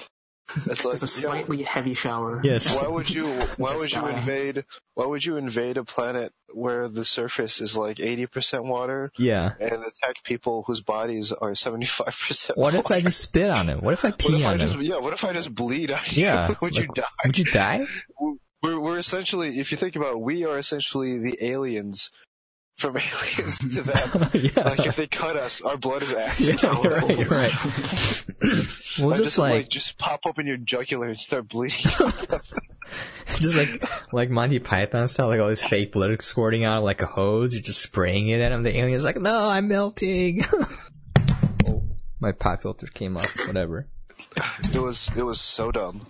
It's 0.66 0.86
like, 0.86 1.02
It's 1.02 1.18
a 1.18 1.22
you 1.22 1.28
know, 1.28 1.34
slightly 1.34 1.64
heavy 1.64 1.94
shower. 1.94 2.42
Yes. 2.44 2.78
why 2.78 2.88
would 2.88 3.10
you? 3.10 3.28
Why 3.58 3.76
would 3.76 3.92
you 3.92 4.02
die. 4.02 4.12
invade? 4.18 4.66
Why 4.94 5.06
would 5.06 5.24
you 5.24 5.38
invade 5.38 5.78
a 5.78 5.84
planet 5.84 6.34
where 6.54 6.88
the 6.88 7.06
surface 7.06 7.62
is 7.62 7.78
like 7.78 8.00
eighty 8.00 8.28
percent 8.28 8.66
water 8.66 9.12
yeah. 9.18 9.54
and 9.60 9.84
attack 9.84 10.24
people 10.24 10.64
whose 10.68 10.82
bodies 10.82 11.32
are 11.32 11.56
seventy 11.56 11.86
five 11.86 12.18
percent? 12.28 12.58
What 12.58 12.74
if 12.74 12.92
I 12.92 13.02
just 13.02 13.20
spit 13.20 13.50
on 13.50 13.70
him? 13.70 13.80
What 13.80 13.94
if 13.94 14.06
I 14.06 14.10
What 14.10 14.20
pee 14.20 14.40
if 14.42 14.46
I 14.46 14.54
on 14.54 14.60
just? 14.60 14.76
him? 14.76 14.82
Yeah. 14.82 15.00
What 15.00 15.14
if 15.14 15.24
I 15.24 15.34
just 15.34 15.54
bleed 15.54 15.92
on 15.92 16.02
you? 16.08 16.24
Yeah. 16.24 16.54
would 16.62 16.76
you 16.76 16.88
die? 16.88 17.04
Would 17.26 17.40
you 17.40 17.46
die? 17.46 17.86
We're 18.64 18.80
we're 18.80 18.98
essentially, 18.98 19.60
if 19.60 19.74
you 19.74 19.78
think 19.78 19.98
about, 19.98 20.14
it, 20.14 20.22
we 20.22 20.46
are 20.46 20.58
essentially 20.58 21.18
the 21.18 21.38
aliens 21.42 22.12
from 22.78 22.98
aliens 22.98 23.60
to 23.60 23.82
them. 23.82 24.30
yeah. 24.34 24.50
Like 24.70 24.86
if 24.86 24.96
they 24.96 25.08
cut 25.08 25.36
us, 25.38 25.62
our 25.62 25.78
blood 25.78 26.04
is 26.04 26.12
yeah, 26.12 26.18
acid. 26.20 26.62
you're 26.64 26.72
right. 26.92 27.18
You're 27.18 27.28
right. 27.28 27.52
we'll 29.00 29.10
Like, 29.10 29.18
just 29.20 29.38
like, 29.38 29.54
like 29.54 29.70
just 29.70 29.98
pop 29.98 30.26
up 30.26 30.40
in 30.40 30.48
your 30.48 30.58
jugular 30.58 31.08
and 31.08 31.18
start 31.18 31.48
bleeding. 31.50 31.92
just 33.40 33.58
like 33.58 34.14
like 34.14 34.30
Monty 34.30 34.60
Python 34.60 35.08
style, 35.08 35.28
like 35.28 35.40
all 35.40 35.48
this 35.48 35.64
fake 35.64 35.92
blood 35.94 36.22
squirting 36.22 36.64
out 36.64 36.80
of 36.80 36.84
like 36.84 37.02
a 37.02 37.06
hose. 37.06 37.54
You're 37.54 37.64
just 37.64 37.82
spraying 37.82 38.28
it 38.28 38.42
at 38.42 38.52
him. 38.52 38.64
The 38.64 38.76
alien's 38.78 39.04
like, 39.06 39.18
no, 39.18 39.50
I'm 39.50 39.68
melting. 39.68 40.44
oh, 41.68 41.84
my 42.20 42.32
pop 42.32 42.62
filter 42.62 42.88
came 42.88 43.18
off. 43.18 43.32
Whatever. 43.48 43.88
it 44.74 44.80
was 44.80 45.10
it 45.16 45.24
was 45.24 45.40
so 45.40 45.72
dumb. 45.72 46.06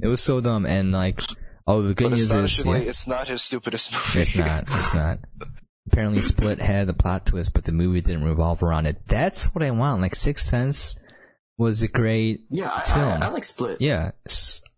It 0.00 0.08
was 0.08 0.20
so 0.22 0.40
dumb, 0.40 0.66
and 0.66 0.92
like, 0.92 1.20
oh, 1.66 1.82
the 1.82 1.94
good 1.94 2.10
But 2.10 2.16
news 2.18 2.32
is, 2.32 2.64
yeah, 2.64 2.74
it's 2.76 3.06
not 3.06 3.28
his 3.28 3.42
stupidest 3.42 3.92
movie. 3.92 4.20
it's 4.20 4.36
not. 4.36 4.64
It's 4.70 4.94
not. 4.94 5.18
Apparently, 5.86 6.22
Split 6.22 6.60
had 6.60 6.86
the 6.86 6.94
plot 6.94 7.26
twist, 7.26 7.52
but 7.54 7.64
the 7.64 7.72
movie 7.72 8.00
didn't 8.00 8.24
revolve 8.24 8.62
around 8.62 8.86
it. 8.86 9.06
That's 9.06 9.54
what 9.54 9.62
I 9.62 9.70
want. 9.70 10.00
Like 10.00 10.14
Sixth 10.14 10.46
Sense 10.46 10.98
was 11.58 11.82
a 11.82 11.88
great 11.88 12.40
Yeah, 12.50 12.70
I, 12.74 12.80
Film. 12.80 13.22
I, 13.22 13.26
I 13.26 13.28
like 13.28 13.44
Split. 13.44 13.80
Yeah. 13.80 14.12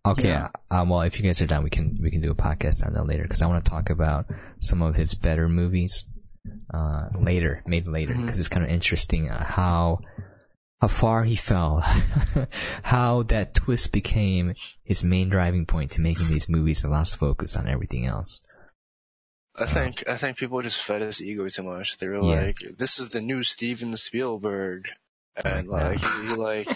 Okay. 0.04 0.28
Yeah. 0.28 0.48
Um, 0.70 0.88
well, 0.88 1.02
if 1.02 1.18
you 1.18 1.24
guys 1.24 1.40
are 1.40 1.46
done, 1.46 1.62
we 1.62 1.70
can 1.70 1.98
we 2.02 2.10
can 2.10 2.20
do 2.20 2.30
a 2.30 2.34
podcast 2.34 2.84
on 2.86 2.92
that 2.94 3.06
later 3.06 3.22
because 3.22 3.42
I 3.42 3.46
want 3.46 3.64
to 3.64 3.70
talk 3.70 3.90
about 3.90 4.26
some 4.60 4.82
of 4.82 4.96
his 4.96 5.14
better 5.14 5.48
movies 5.48 6.06
uh, 6.72 7.08
later, 7.18 7.62
maybe 7.66 7.88
later, 7.90 8.14
because 8.14 8.38
it's 8.38 8.48
kind 8.48 8.64
of 8.64 8.70
interesting 8.70 9.30
uh, 9.30 9.44
how 9.44 10.00
how 10.80 10.88
far 10.88 11.24
he 11.24 11.36
fell, 11.36 11.82
how 12.82 13.22
that 13.24 13.54
twist 13.54 13.92
became 13.92 14.54
his 14.84 15.02
main 15.02 15.28
driving 15.28 15.66
point 15.66 15.92
to 15.92 16.00
making 16.00 16.28
these 16.28 16.48
movies 16.48 16.84
and 16.84 16.92
lost 16.92 17.16
focus 17.16 17.56
on 17.56 17.68
everything 17.68 18.04
else. 18.06 18.40
I 19.58 19.66
think 19.66 20.08
I 20.08 20.16
think 20.16 20.36
people 20.36 20.60
just 20.62 20.82
fed 20.82 21.02
his 21.02 21.22
ego 21.22 21.48
too 21.48 21.62
much. 21.62 21.96
They 21.98 22.08
were 22.08 22.16
Yeah. 22.22 22.42
like, 22.46 22.58
"This 22.76 22.98
is 22.98 23.08
the 23.08 23.20
new 23.20 23.42
Steven 23.42 23.96
Spielberg," 23.96 24.88
and 25.36 25.66
like 25.78 25.98
he, 25.98 26.06
he 26.28 26.34
like 26.34 26.68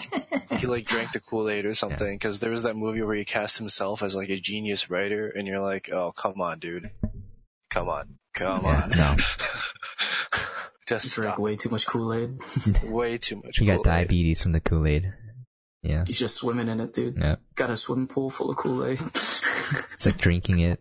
he 0.59 0.65
like 0.67 0.85
drank 0.85 1.11
the 1.11 1.19
Kool 1.19 1.47
Aid 1.49 1.65
or 1.65 1.75
something. 1.75 2.13
Because 2.15 2.39
there 2.39 2.51
was 2.51 2.63
that 2.63 2.75
movie 2.75 3.03
where 3.03 3.15
he 3.15 3.23
cast 3.25 3.57
himself 3.59 4.01
as 4.03 4.15
like 4.15 4.29
a 4.29 4.37
genius 4.39 4.89
writer, 4.89 5.27
and 5.27 5.47
you're 5.47 5.61
like, 5.61 5.89
"Oh, 5.91 6.11
come 6.11 6.41
on, 6.41 6.57
dude, 6.59 6.89
come 7.69 7.87
on, 7.89 8.17
come 8.33 8.63
Yeah, 8.63 8.81
on." 8.83 8.89
no. 8.89 9.15
just 10.87 11.13
Drank 11.15 11.33
stop. 11.33 11.39
way 11.39 11.55
too 11.55 11.69
much 11.69 11.85
Kool 11.85 12.13
Aid. 12.13 12.37
way 12.83 13.17
too 13.17 13.41
much. 13.43 13.59
He 13.59 13.65
got 13.65 13.75
Kool-Aid. 13.77 13.83
diabetes 13.85 14.41
from 14.41 14.51
the 14.51 14.59
Kool 14.59 14.85
Aid. 14.87 15.13
Yeah. 15.83 16.03
He's 16.05 16.19
just 16.19 16.35
swimming 16.35 16.67
in 16.67 16.79
it, 16.79 16.93
dude. 16.93 17.17
Yeah. 17.17 17.37
Got 17.55 17.69
a 17.69 17.77
swimming 17.77 18.07
pool 18.07 18.29
full 18.29 18.51
of 18.51 18.57
Kool 18.57 18.85
Aid. 18.85 18.99
It's 19.93 20.05
like 20.05 20.17
drinking 20.17 20.59
it. 20.59 20.79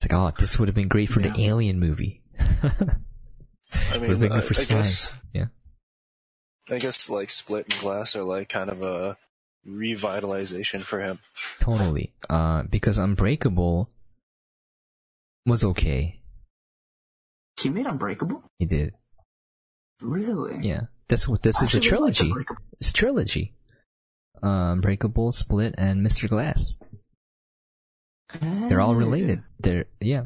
It's 0.00 0.10
like, 0.10 0.12
oh, 0.12 0.32
this 0.38 0.58
would 0.58 0.68
have 0.68 0.74
been 0.74 0.88
great 0.88 1.08
for 1.08 1.20
Yeah. 1.20 1.32
the 1.32 1.44
Alien 1.44 1.78
movie. 1.80 2.22
I 2.40 3.98
Would 3.98 4.00
have 4.00 4.02
mean, 4.02 4.18
been 4.20 4.32
I, 4.32 4.36
good 4.36 4.44
for 4.44 4.54
I 4.54 4.62
science. 4.62 5.08
guess 5.08 5.16
Yeah. 5.32 5.46
I 6.70 6.78
guess 6.78 7.08
like 7.10 7.30
Split 7.30 7.66
and 7.70 7.80
Glass 7.80 8.14
are 8.16 8.22
like 8.22 8.48
kind 8.48 8.70
of 8.70 8.82
a 8.82 9.16
revitalization 9.66 10.82
for 10.82 11.00
him. 11.00 11.18
Totally. 11.60 12.12
Uh, 12.28 12.62
because 12.64 12.98
Unbreakable 12.98 13.88
was 15.46 15.64
okay. 15.64 16.20
he 17.60 17.68
made 17.70 17.86
Unbreakable? 17.86 18.42
He 18.58 18.66
did. 18.66 18.94
Really? 20.00 20.58
Yeah. 20.66 20.82
That's 21.08 21.28
what 21.28 21.42
this 21.42 21.60
I 21.60 21.64
is 21.64 21.74
a 21.74 21.76
actually 21.78 21.90
really 21.92 22.02
liked 22.06 22.16
trilogy. 22.16 22.30
Unbreakable. 22.30 22.62
It's 22.80 22.90
a 22.90 22.92
trilogy. 22.94 23.54
Uh, 24.42 24.72
Unbreakable, 24.72 25.32
Split, 25.32 25.74
and 25.78 26.04
Mr. 26.04 26.28
Glass. 26.28 26.74
They're 28.40 28.80
all 28.80 28.94
related. 28.94 29.42
They're, 29.60 29.86
yeah. 30.00 30.24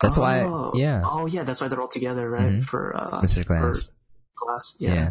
That's 0.00 0.18
why, 0.18 0.40
Oh. 0.40 0.72
yeah. 0.74 1.02
Oh 1.04 1.26
yeah, 1.26 1.44
that's 1.44 1.60
why 1.60 1.68
they're 1.68 1.80
all 1.80 1.88
together, 1.88 2.28
right? 2.28 2.54
Mhm. 2.60 2.64
For 2.64 2.96
uh, 2.96 3.20
Mr. 3.22 3.44
Glass. 3.46 3.90
for 4.36 4.46
Glass. 4.46 4.74
Yeah. 4.78 4.88
Yeah. 4.90 4.94
Yeah. 4.94 5.10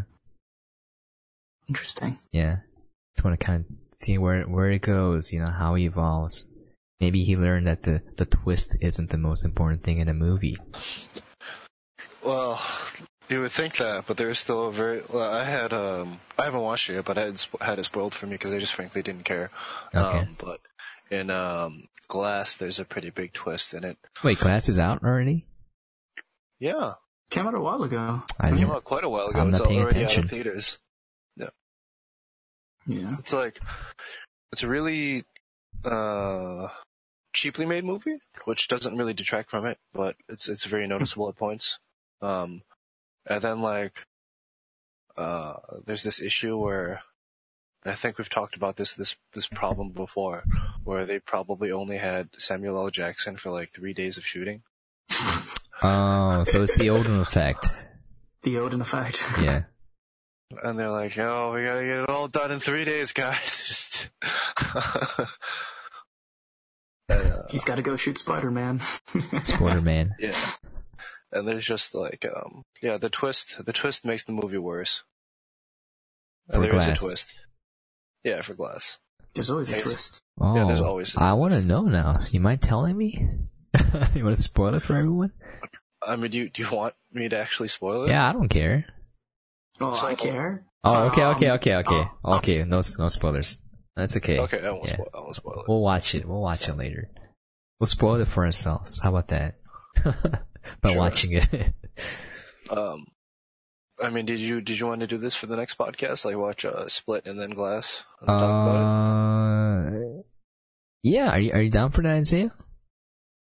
Interesting. 1.69 2.17
Just 2.33 3.23
want 3.23 3.39
to 3.39 3.45
kind 3.45 3.65
of 3.69 3.75
see 3.99 4.17
where, 4.17 4.43
where 4.43 4.69
it 4.69 4.81
goes, 4.81 5.31
you 5.31 5.39
know, 5.39 5.51
how 5.51 5.75
he 5.75 5.85
evolves. 5.85 6.45
Maybe 6.99 7.23
he 7.23 7.35
learned 7.37 7.67
that 7.67 7.83
the, 7.83 8.01
the 8.17 8.25
twist 8.25 8.77
isn't 8.81 9.09
the 9.09 9.17
most 9.17 9.43
important 9.45 9.83
thing 9.83 9.99
in 9.99 10.07
a 10.09 10.13
movie. 10.13 10.57
Well, 12.23 12.61
you 13.29 13.41
would 13.41 13.51
think 13.51 13.77
that, 13.77 14.05
but 14.05 14.17
there's 14.17 14.37
still 14.39 14.67
a 14.67 14.71
very. 14.71 15.01
Well, 15.09 15.23
I 15.31 15.43
had 15.43 15.73
um, 15.73 16.19
I 16.37 16.43
haven't 16.45 16.61
watched 16.61 16.89
it 16.89 16.95
yet, 16.95 17.05
but 17.05 17.17
I 17.17 17.21
had 17.21 17.45
had 17.59 17.79
it 17.79 17.85
spoiled 17.85 18.13
for 18.13 18.27
me 18.27 18.33
because 18.33 18.51
I 18.53 18.59
just 18.59 18.73
frankly 18.73 19.01
didn't 19.01 19.23
care. 19.25 19.49
Okay. 19.95 20.19
Um, 20.19 20.35
but 20.37 20.59
in 21.11 21.29
um, 21.29 21.87
Glass, 22.07 22.55
there's 22.55 22.79
a 22.79 22.85
pretty 22.85 23.11
big 23.11 23.33
twist 23.33 23.73
in 23.75 23.83
it. 23.83 23.97
Wait, 24.23 24.39
Glass 24.39 24.69
is 24.69 24.79
out 24.79 25.03
already? 25.03 25.45
Yeah, 26.59 26.93
Came 27.31 27.47
out 27.47 27.55
a 27.55 27.61
while 27.61 27.81
ago. 27.83 28.21
I 28.41 28.51
came 28.51 28.69
out 28.69 28.83
quite 28.83 29.05
a 29.05 29.09
while 29.09 29.27
ago. 29.27 29.39
I'm 29.39 29.49
it's 29.49 29.59
not 29.59 29.69
paying 29.69 29.81
already 29.81 30.01
attention. 30.01 30.19
out 30.19 30.25
of 30.25 30.29
theaters. 30.31 30.77
Yeah. 32.87 33.09
It's 33.19 33.31
like 33.31 33.59
it's 34.51 34.63
a 34.63 34.67
really 34.67 35.23
uh 35.85 36.67
cheaply 37.31 37.65
made 37.65 37.85
movie, 37.85 38.19
which 38.45 38.67
doesn't 38.67 38.97
really 38.97 39.13
detract 39.13 39.49
from 39.49 39.65
it, 39.65 39.77
but 39.93 40.15
it's 40.27 40.49
it's 40.49 40.65
very 40.65 40.87
noticeable 40.87 41.29
at 41.29 41.37
points. 41.37 41.79
Um, 42.21 42.63
and 43.25 43.41
then 43.41 43.61
like, 43.61 44.05
uh, 45.15 45.53
there's 45.85 46.03
this 46.03 46.21
issue 46.21 46.57
where, 46.57 47.01
I 47.83 47.95
think 47.95 48.17
we've 48.17 48.29
talked 48.29 48.55
about 48.55 48.75
this 48.75 48.93
this 48.93 49.15
this 49.33 49.47
problem 49.47 49.89
before, 49.89 50.43
where 50.83 51.05
they 51.05 51.19
probably 51.19 51.71
only 51.71 51.97
had 51.97 52.29
Samuel 52.37 52.77
L. 52.77 52.89
Jackson 52.91 53.37
for 53.37 53.49
like 53.51 53.69
three 53.71 53.93
days 53.93 54.17
of 54.17 54.25
shooting. 54.25 54.61
Oh, 55.83 56.43
so 56.43 56.61
it's 56.61 56.77
the 56.77 56.91
Odin 56.91 57.19
effect. 57.19 57.65
The 58.43 58.59
Odin 58.59 58.81
effect. 58.81 59.25
Yeah. 59.41 59.63
And 60.63 60.77
they're 60.77 60.91
like, 60.91 61.17
oh, 61.17 61.53
we 61.55 61.63
gotta 61.63 61.83
get 61.83 61.97
it 62.01 62.09
all 62.09 62.27
done 62.27 62.51
in 62.51 62.59
three 62.59 62.85
days, 62.85 63.13
guys. 63.13 63.39
Just. 63.67 64.09
uh, 67.09 67.43
He's 67.49 67.63
got 67.63 67.75
to 67.75 67.81
go 67.81 67.95
shoot 67.95 68.17
Spider 68.17 68.51
Man. 68.51 68.79
Spider 69.43 69.81
Man. 69.81 70.13
yeah. 70.19 70.35
And 71.31 71.47
there's 71.47 71.65
just 71.65 71.95
like, 71.95 72.25
um, 72.25 72.63
yeah, 72.81 72.97
the 72.97 73.09
twist, 73.09 73.63
the 73.65 73.73
twist 73.73 74.05
makes 74.05 74.25
the 74.25 74.33
movie 74.33 74.57
worse. 74.57 75.01
For 76.49 76.55
And 76.55 76.63
there 76.65 76.75
is 76.75 76.85
Glass. 76.85 77.01
a 77.03 77.07
twist. 77.07 77.35
Yeah, 78.23 78.41
for 78.41 78.53
Glass. 78.53 78.97
There's 79.33 79.49
always 79.49 79.71
a 79.75 79.81
twist. 79.81 80.21
Oh, 80.39 80.55
Yeah, 80.55 80.65
there's 80.65 80.81
always- 80.81 81.15
I 81.15 81.33
want 81.33 81.53
to 81.53 81.61
know 81.61 81.83
now. 81.83 82.11
You 82.31 82.39
mind 82.39 82.61
telling 82.61 82.97
me? 82.97 83.29
you 84.15 84.23
want 84.25 84.35
to 84.35 84.41
spoil 84.41 84.75
it 84.75 84.83
for 84.83 84.95
everyone? 84.95 85.31
I 86.05 86.15
mean, 86.15 86.31
do 86.31 86.39
you, 86.39 86.49
do 86.49 86.63
you 86.63 86.69
want 86.69 86.93
me 87.13 87.29
to 87.29 87.37
actually 87.37 87.67
spoil 87.69 88.03
it? 88.03 88.09
Yeah, 88.09 88.27
I 88.29 88.33
don't 88.33 88.49
care. 88.49 88.85
Oh, 89.79 89.93
So- 89.93 90.07
I 90.07 90.15
care. 90.15 90.65
Oh, 90.83 91.03
okay, 91.07 91.21
Um, 91.21 91.35
okay, 91.35 91.51
okay, 91.51 91.75
okay, 91.77 92.07
oh, 92.25 92.37
okay. 92.37 92.63
No, 92.63 92.81
no 92.97 93.07
spoilers. 93.09 93.57
That's 93.95 94.17
okay. 94.17 94.39
Okay, 94.39 94.65
I 94.65 94.71
won't, 94.71 94.87
Yeah. 94.87 94.93
spoil, 94.93 95.09
I 95.13 95.19
won't 95.19 95.35
spoil 95.35 95.59
it. 95.61 95.65
We'll 95.67 95.81
watch 95.81 96.15
it. 96.15 96.27
We'll 96.27 96.41
watch 96.41 96.67
it 96.67 96.75
later. 96.75 97.09
We'll 97.79 97.87
spoil 97.87 98.15
it 98.15 98.27
for 98.27 98.45
ourselves. 98.45 98.99
How 98.99 99.09
about 99.09 99.27
that? 99.29 99.61
By 100.81 100.89
Sure. 100.91 100.97
watching 100.97 101.31
it. 101.33 101.47
Um, 102.69 103.05
I 104.01 104.09
mean, 104.09 104.25
did 104.25 104.39
you 104.39 104.61
did 104.61 104.79
you 104.79 104.87
want 104.87 105.01
to 105.01 105.07
do 105.07 105.17
this 105.17 105.35
for 105.35 105.47
the 105.47 105.55
next 105.55 105.77
podcast? 105.77 106.25
Like 106.25 106.37
watch 106.37 106.65
uh, 106.65 106.87
Split 106.87 107.25
and 107.25 107.39
then 107.39 107.51
Glass 107.51 108.03
and 108.19 108.29
uh, 108.29 109.91
yeah. 111.03 111.31
Are 111.31 111.39
you 111.39 111.51
are 111.53 111.61
you 111.61 111.69
down 111.69 111.91
for 111.91 112.01
that, 112.01 112.15
Isaiah? 112.15 112.51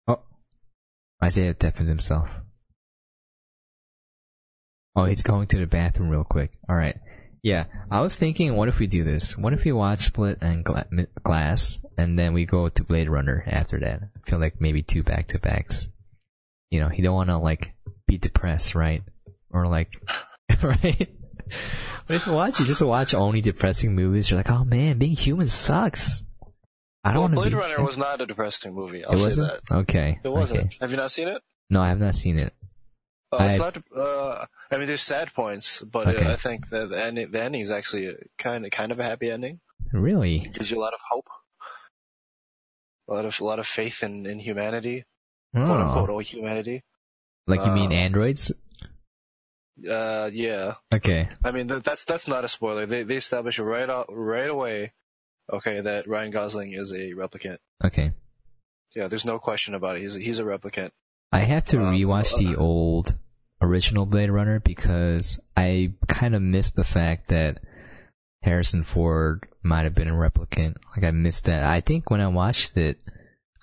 Oh, 0.07 0.21
Isaiah 1.23 1.55
deafened 1.55 1.89
himself. 1.89 2.29
Oh, 4.95 5.05
he's 5.05 5.23
going 5.23 5.47
to 5.49 5.59
the 5.59 5.67
bathroom 5.67 6.09
real 6.09 6.25
quick. 6.25 6.53
All 6.69 6.77
right. 6.77 6.97
Yeah, 7.43 7.67
I 7.91 8.01
was 8.01 8.19
thinking, 8.19 8.57
what 8.57 8.69
if 8.69 8.81
we 8.81 8.89
do 8.89 9.05
this? 9.05 9.39
What 9.39 9.53
if 9.53 9.65
we 9.65 9.71
watch 9.71 10.01
Split 10.01 10.39
and 10.41 10.65
Gla- 10.65 10.89
Glass, 11.23 11.79
and 11.97 12.19
then 12.19 12.33
we 12.33 12.45
go 12.45 12.69
to 12.69 12.83
Blade 12.83 13.09
Runner 13.09 13.45
after 13.47 13.79
that? 13.79 14.01
I 14.03 14.29
feel 14.29 14.41
like 14.41 14.61
maybe 14.61 14.83
two 14.83 15.05
back 15.05 15.29
to 15.29 15.39
backs. 15.39 15.89
You 16.71 16.81
know, 16.81 16.91
you 16.91 17.05
don't 17.05 17.15
want 17.15 17.31
to 17.31 17.39
like 17.39 17.73
be 18.09 18.19
depressed, 18.19 18.75
right? 18.75 19.05
Or 19.51 19.69
like, 19.69 19.93
right? 20.63 21.09
If 22.09 22.27
you 22.27 22.33
watch, 22.33 22.61
you 22.61 22.67
just 22.67 22.83
watch 22.83 23.15
only 23.15 23.41
depressing 23.41 23.95
movies. 23.95 24.31
You're 24.31 24.39
like, 24.39 24.51
oh 24.51 24.65
man, 24.65 24.99
being 24.99 25.13
human 25.17 25.49
sucks. 25.49 26.23
I 27.05 27.13
don't 27.13 27.21
Well, 27.21 27.23
want 27.23 27.35
to 27.35 27.41
Blade 27.41 27.51
be. 27.51 27.57
Runner 27.57 27.85
was 27.85 27.99
not 27.99 28.21
a 28.21 28.27
depressing 28.27 28.75
movie. 28.75 29.05
I'll 29.05 29.13
it 29.19 29.21
wasn't. 29.21 29.49
that. 29.69 29.75
Okay. 29.79 30.19
It 30.25 30.29
wasn't. 30.29 30.67
Okay. 30.67 30.77
Have 30.81 30.91
you 30.91 30.97
not 30.97 31.13
seen 31.13 31.29
it? 31.29 31.41
No, 31.71 31.81
I 31.81 31.89
have 31.89 32.01
not 32.01 32.15
seen 32.15 32.39
it. 32.39 32.53
Uh, 33.33 33.39
it's 33.49 33.55
I- 33.61 33.65
not. 33.65 33.79
Uh, 33.97 34.47
I 34.71 34.79
mean, 34.79 34.87
there's 34.87 35.03
sad 35.03 35.33
points, 35.35 35.81
but 35.83 36.09
Okay. 36.09 36.25
uh, 36.27 36.33
I 36.33 36.37
think 36.37 36.69
that 36.71 36.89
the 36.91 37.01
ending, 37.03 37.31
the 37.31 37.43
ending 37.43 37.61
is 37.61 37.71
actually 37.71 38.15
kind 38.39 38.65
of 38.65 38.71
kind 38.73 38.91
of 38.93 38.99
a 39.01 39.05
happy 39.05 39.31
ending. 39.31 39.61
Really? 39.93 40.39
It 40.47 40.53
gives 40.55 40.71
you 40.71 40.79
a 40.79 40.83
lot 40.83 40.95
of 40.95 41.01
hope, 41.09 41.27
a 43.09 43.15
lot 43.15 43.25
of 43.25 43.41
a 43.41 43.45
lot 43.45 43.59
of 43.59 43.67
faith 43.67 44.03
in 44.03 44.27
in 44.27 44.39
humanity, 44.39 45.05
quote 45.55 45.69
Oh. 45.69 45.83
unquote, 45.83 46.11
all 46.11 46.19
humanity. 46.19 46.83
Like 47.47 47.65
you 47.65 47.71
mean 47.73 47.93
Uh, 47.93 47.97
androids? 47.97 48.53
Uh, 49.89 50.31
yeah. 50.33 50.75
Okay. 50.93 51.29
I 51.45 51.51
mean, 51.51 51.67
that, 51.67 51.85
that's 51.85 52.05
that's 52.05 52.29
not 52.29 52.45
a 52.45 52.49
spoiler. 52.49 52.87
They 52.87 53.03
they 53.03 53.17
establish 53.17 53.59
right 53.59 53.89
out, 53.89 54.07
right 54.11 54.49
away, 54.49 54.93
okay, 55.53 55.81
that 55.81 56.09
Ryan 56.09 56.31
Gosling 56.31 56.73
is 56.73 56.93
a 56.93 57.13
replicant. 57.13 57.59
Okay. 57.85 58.13
Yeah, 58.95 59.09
there's 59.09 59.27
no 59.27 59.39
question 59.39 59.75
about 59.75 59.97
it. 59.97 60.03
He's 60.03 60.17
a, 60.17 60.19
he's 60.19 60.39
a 60.39 60.45
replicant. 60.45 60.91
I 61.33 61.41
have 61.41 61.67
to 61.67 61.79
Um, 61.79 61.95
rewatch 61.95 62.37
the 62.39 62.57
old 62.57 63.15
original 63.61 64.07
Blade 64.07 64.31
Runner 64.31 64.61
because 64.61 65.41
I 65.57 65.93
kind 66.09 66.35
of 66.35 66.41
missed 66.41 66.77
the 66.77 66.85
fact 66.85 67.29
that 67.29 67.59
Harrison 68.43 68.85
Ford 68.85 69.47
might 69.63 69.85
have 69.85 69.95
been 69.95 70.09
a 70.09 70.15
replicant. 70.15 70.77
Like 70.97 71.05
I 71.05 71.11
missed 71.11 71.45
that. 71.47 71.65
I 71.65 71.81
think 71.81 72.11
when 72.11 72.21
I 72.23 72.29
watched 72.29 72.77
it, 72.77 72.99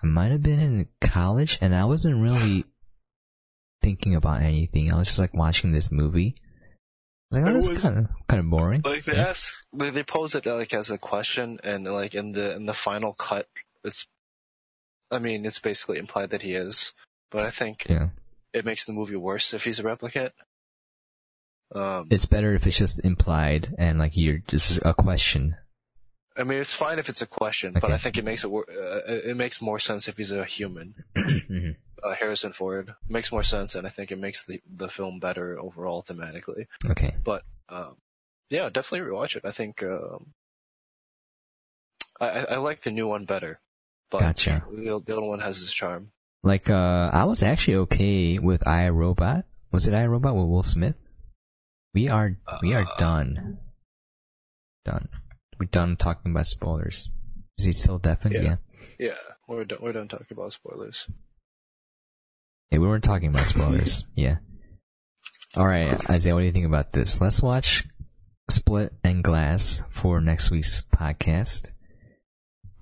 I 0.03 0.06
might 0.06 0.31
have 0.31 0.44
been 0.44 0.60
in 0.60 0.88
college 1.02 1.57
and 1.61 1.73
I 1.76 1.85
wasn't 1.85 2.22
really 2.22 2.65
thinking 3.84 4.15
about 4.15 4.41
anything. 4.41 4.91
I 4.91 4.97
was 4.97 5.07
just 5.10 5.19
like 5.19 5.34
watching 5.35 5.72
this 5.73 5.91
movie. 5.91 6.35
Like, 7.30 7.43
oh, 7.43 7.49
It 7.49 7.53
that's 7.53 7.69
was- 7.69 7.81
kind 7.84 7.97
of 7.99 8.07
kind 8.27 8.39
of 8.39 8.49
boring. 8.49 8.81
Like 8.84 9.03
they 9.05 9.15
Yeah. 9.15 9.27
ask, 9.30 9.53
they, 9.73 9.89
they 9.91 10.03
pose 10.03 10.34
it 10.35 10.45
like 10.45 10.73
as 10.73 10.89
a 10.89 10.97
question, 10.97 11.60
and 11.64 11.84
like 11.85 12.15
in 12.15 12.31
the 12.31 12.55
in 12.55 12.65
the 12.65 12.73
final 12.73 13.14
cut, 13.14 13.47
it's, 13.84 14.07
I 15.11 15.19
mean, 15.19 15.45
it's 15.45 15.60
basically 15.60 15.97
implied 15.99 16.31
that 16.31 16.41
he 16.41 16.53
is, 16.53 16.93
but 17.31 17.43
I 17.45 17.49
think 17.51 17.85
Yeah, 17.89 18.10
it 18.53 18.65
makes 18.65 18.85
the 18.85 18.93
movie 18.93 19.15
worse 19.15 19.53
if 19.53 19.64
he's 19.64 19.80
a 19.80 19.84
replicant. 19.84 20.31
Um, 21.76 22.07
it's 22.11 22.27
better 22.27 22.53
if 22.53 22.68
it's 22.68 22.77
just 22.77 23.03
implied 23.03 23.73
and 23.80 23.97
like 23.97 24.15
you're 24.15 24.38
just 24.47 24.80
a 24.85 24.93
question. 24.93 25.55
I 26.38 26.43
mean, 26.43 26.60
it's 26.60 26.73
fine 26.73 26.99
if 26.99 27.10
it's 27.10 27.22
a 27.23 27.27
question, 27.27 27.73
but 27.73 27.91
I 27.91 27.97
think 27.97 28.18
it 28.18 28.26
makes 28.26 28.43
it 28.43 28.49
wor- 28.51 28.69
uh, 28.69 29.01
it 29.07 29.38
makes 29.38 29.60
more 29.61 29.80
sense 29.80 30.07
if 30.07 30.18
he's 30.18 30.31
a 30.31 30.45
human. 30.45 30.95
Uh, 32.03 32.13
Harrison 32.15 32.51
Ford 32.51 32.93
makes 33.07 33.31
more 33.31 33.43
sense, 33.43 33.75
and 33.75 33.88
I 33.88 33.89
think 33.89 34.11
it 34.11 34.19
makes 34.19 34.43
the 34.43 34.61
the 34.69 34.89
film 34.89 35.19
better 35.19 35.57
overall 35.59 36.03
thematically. 36.03 36.65
Okay. 36.85 37.15
But 37.23 37.43
um, 37.69 37.95
yeah, 38.49 38.69
definitely 38.69 39.07
rewatch 39.09 39.35
it. 39.38 39.45
I 39.45 39.51
think 39.51 39.81
um, 39.84 40.34
I, 42.19 42.45
I 42.51 42.57
like 42.57 42.81
the 42.81 42.91
new 42.91 43.07
one 43.07 43.25
better, 43.25 43.59
but 44.11 44.19
Gotcha. 44.19 44.63
the, 44.69 45.01
the 45.03 45.13
other 45.17 45.25
one 45.25 45.39
has 45.39 45.61
its 45.61 45.71
charm. 45.73 46.11
Like, 46.43 46.69
uh, 46.69 47.09
I 47.13 47.23
was 47.23 47.41
actually 47.41 47.75
okay 47.77 48.38
with 48.38 48.67
I 48.67 48.89
Robot. 48.89 49.45
Was 49.71 49.88
it 49.88 49.93
I 49.93 50.05
Robot 50.05 50.35
with 50.35 50.47
Will 50.47 50.61
Smith? 50.63 50.95
We 51.93 52.09
are, 52.09 52.35
we 52.61 52.73
are 52.73 52.84
Uh, 52.84 52.99
done. 52.99 53.59
Done. 54.84 55.07
We're 55.57 55.67
done 55.67 55.95
talking 55.95 56.31
about 56.31 56.47
spoilers. 56.47 57.09
Is 57.57 57.65
he 57.65 57.71
still 57.71 57.97
deafened? 57.97 58.34
Yeah. 58.35 58.41
Yeah. 58.41 58.55
Yeah, 58.99 59.17
we're 59.47 59.63
done, 59.63 59.80
we're 59.81 59.93
done 59.93 60.09
talking 60.09 60.27
about 60.31 60.51
spoilers. 60.51 61.07
Hey, 62.73 62.79
we 62.79 62.87
weren't 62.87 63.03
talking 63.03 63.29
about 63.29 63.45
spoilers. 63.45 64.03
yeah. 64.15 64.37
Alright, 65.55 66.09
Isaiah, 66.09 66.33
what 66.33 66.39
do 66.39 66.47
you 66.47 66.51
think 66.51 66.65
about 66.65 66.91
this? 66.91 67.21
Let's 67.21 67.39
watch 67.39 67.85
Split 68.49 68.91
and 69.03 69.23
Glass 69.23 69.83
for 69.91 70.19
next 70.19 70.49
week's 70.49 70.81
podcast. 70.81 71.69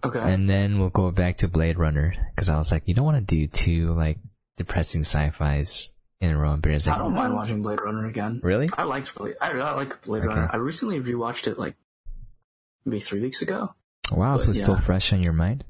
Okay. 0.02 0.22
And 0.22 0.50
then 0.50 0.80
we'll 0.80 0.92
go 0.92 1.12
back 1.12 1.36
to 1.40 1.50
Blade 1.50 1.78
Runner. 1.78 2.14
Cause 2.38 2.48
I 2.48 2.56
was 2.58 2.72
like, 2.72 2.84
you 2.86 2.94
don't 2.94 3.04
want 3.04 3.18
to 3.18 3.36
do 3.36 3.48
two, 3.48 3.94
like, 3.94 4.18
depressing 4.56 5.02
sci-fis 5.02 5.92
in 6.22 6.32
a 6.32 6.38
row. 6.38 6.58
It's 6.64 6.88
like, 6.88 6.96
I 6.96 7.00
don't 7.00 7.14
mind 7.14 7.34
watching 7.34 7.62
Blade 7.62 7.82
Runner 7.82 8.06
again. 8.06 8.40
Really? 8.42 8.70
I 8.78 8.84
liked 8.84 9.14
Blade. 9.14 9.36
I 9.42 9.50
really 9.50 9.72
like 9.72 10.02
Blade 10.04 10.24
Okay. 10.24 10.28
Runner. 10.34 10.50
I 10.54 10.56
recently 10.56 11.02
rewatched 11.02 11.48
it 11.48 11.60
like 11.60 11.76
maybe 12.86 13.02
three 13.02 13.20
weeks 13.20 13.42
ago. 13.42 13.76
Wow, 14.10 14.38
so 14.38 14.46
But, 14.46 14.52
it's 14.52 14.62
still 14.62 14.78
fresh 14.78 15.12
on 15.12 15.22
your 15.22 15.34
mind? 15.34 15.66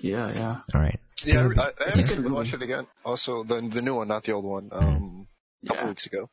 Yeah, 0.00 0.28
yeah. 0.34 0.56
Alright. 0.74 0.98
Yeah, 1.24 1.42
Dude, 1.48 1.58
I, 1.58 1.64
I 1.80 1.88
actually 1.88 2.22
good 2.22 2.32
watched 2.32 2.54
it 2.54 2.62
again. 2.62 2.86
Also, 3.04 3.44
the 3.44 3.60
the 3.60 3.82
new 3.82 3.94
one, 3.96 4.08
not 4.08 4.22
the 4.24 4.32
old 4.32 4.44
one. 4.44 4.68
Um, 4.72 5.26
a 5.64 5.66
couple 5.66 5.82
Yeah. 5.84 5.88
weeks 5.88 6.06
ago. 6.06 6.30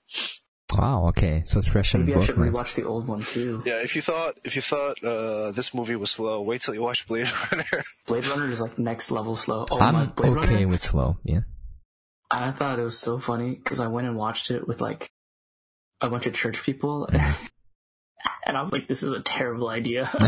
Wow, 0.78 1.08
okay. 1.10 1.44
So 1.46 1.60
it's 1.60 1.68
fresh 1.68 1.94
on 1.96 2.02
Maybe 2.02 2.14
I 2.14 2.16
both 2.18 2.26
should 2.26 2.38
minds. 2.38 2.58
rewatch 2.60 2.74
the 2.76 2.84
old 2.86 3.08
one 3.08 3.24
too. 3.24 3.62
Yeah, 3.66 3.82
if 3.82 3.96
you 3.96 4.02
thought 4.02 4.36
if 4.44 4.56
you 4.56 4.62
thought 4.62 5.02
uh 5.04 5.52
this 5.52 5.74
movie 5.74 5.96
was 5.96 6.12
slow, 6.12 6.42
wait 6.42 6.62
till 6.62 6.74
you 6.74 6.82
watch 6.82 7.08
Blade 7.08 7.30
Runner. 7.52 7.84
Blade 8.08 8.26
Runner 8.26 8.50
is 8.50 8.60
like 8.60 8.78
next 8.80 9.12
level 9.12 9.36
slow. 9.36 9.66
Oh 9.72 9.80
I'm 9.80 10.10
Blade 10.10 10.38
okay 10.38 10.54
Runner. 10.56 10.68
with 10.68 10.84
slow, 10.84 11.18
yeah. 11.24 11.42
I 12.32 12.52
thought 12.52 12.80
it 12.80 12.84
was 12.84 12.98
so 12.98 13.20
funny 13.20 13.52
because 13.56 13.80
I 13.80 13.88
went 13.88 14.08
and 14.08 14.18
watched 14.18 14.50
it 14.52 14.68
with 14.68 14.82
like 14.82 15.10
a 16.02 16.10
bunch 16.10 16.26
of 16.26 16.34
church 16.34 16.62
people, 16.64 17.06
and 18.46 18.58
I 18.58 18.62
was 18.62 18.72
like, 18.72 18.88
"This 18.88 19.04
is 19.04 19.12
a 19.12 19.22
terrible 19.22 19.70
idea," 19.70 20.10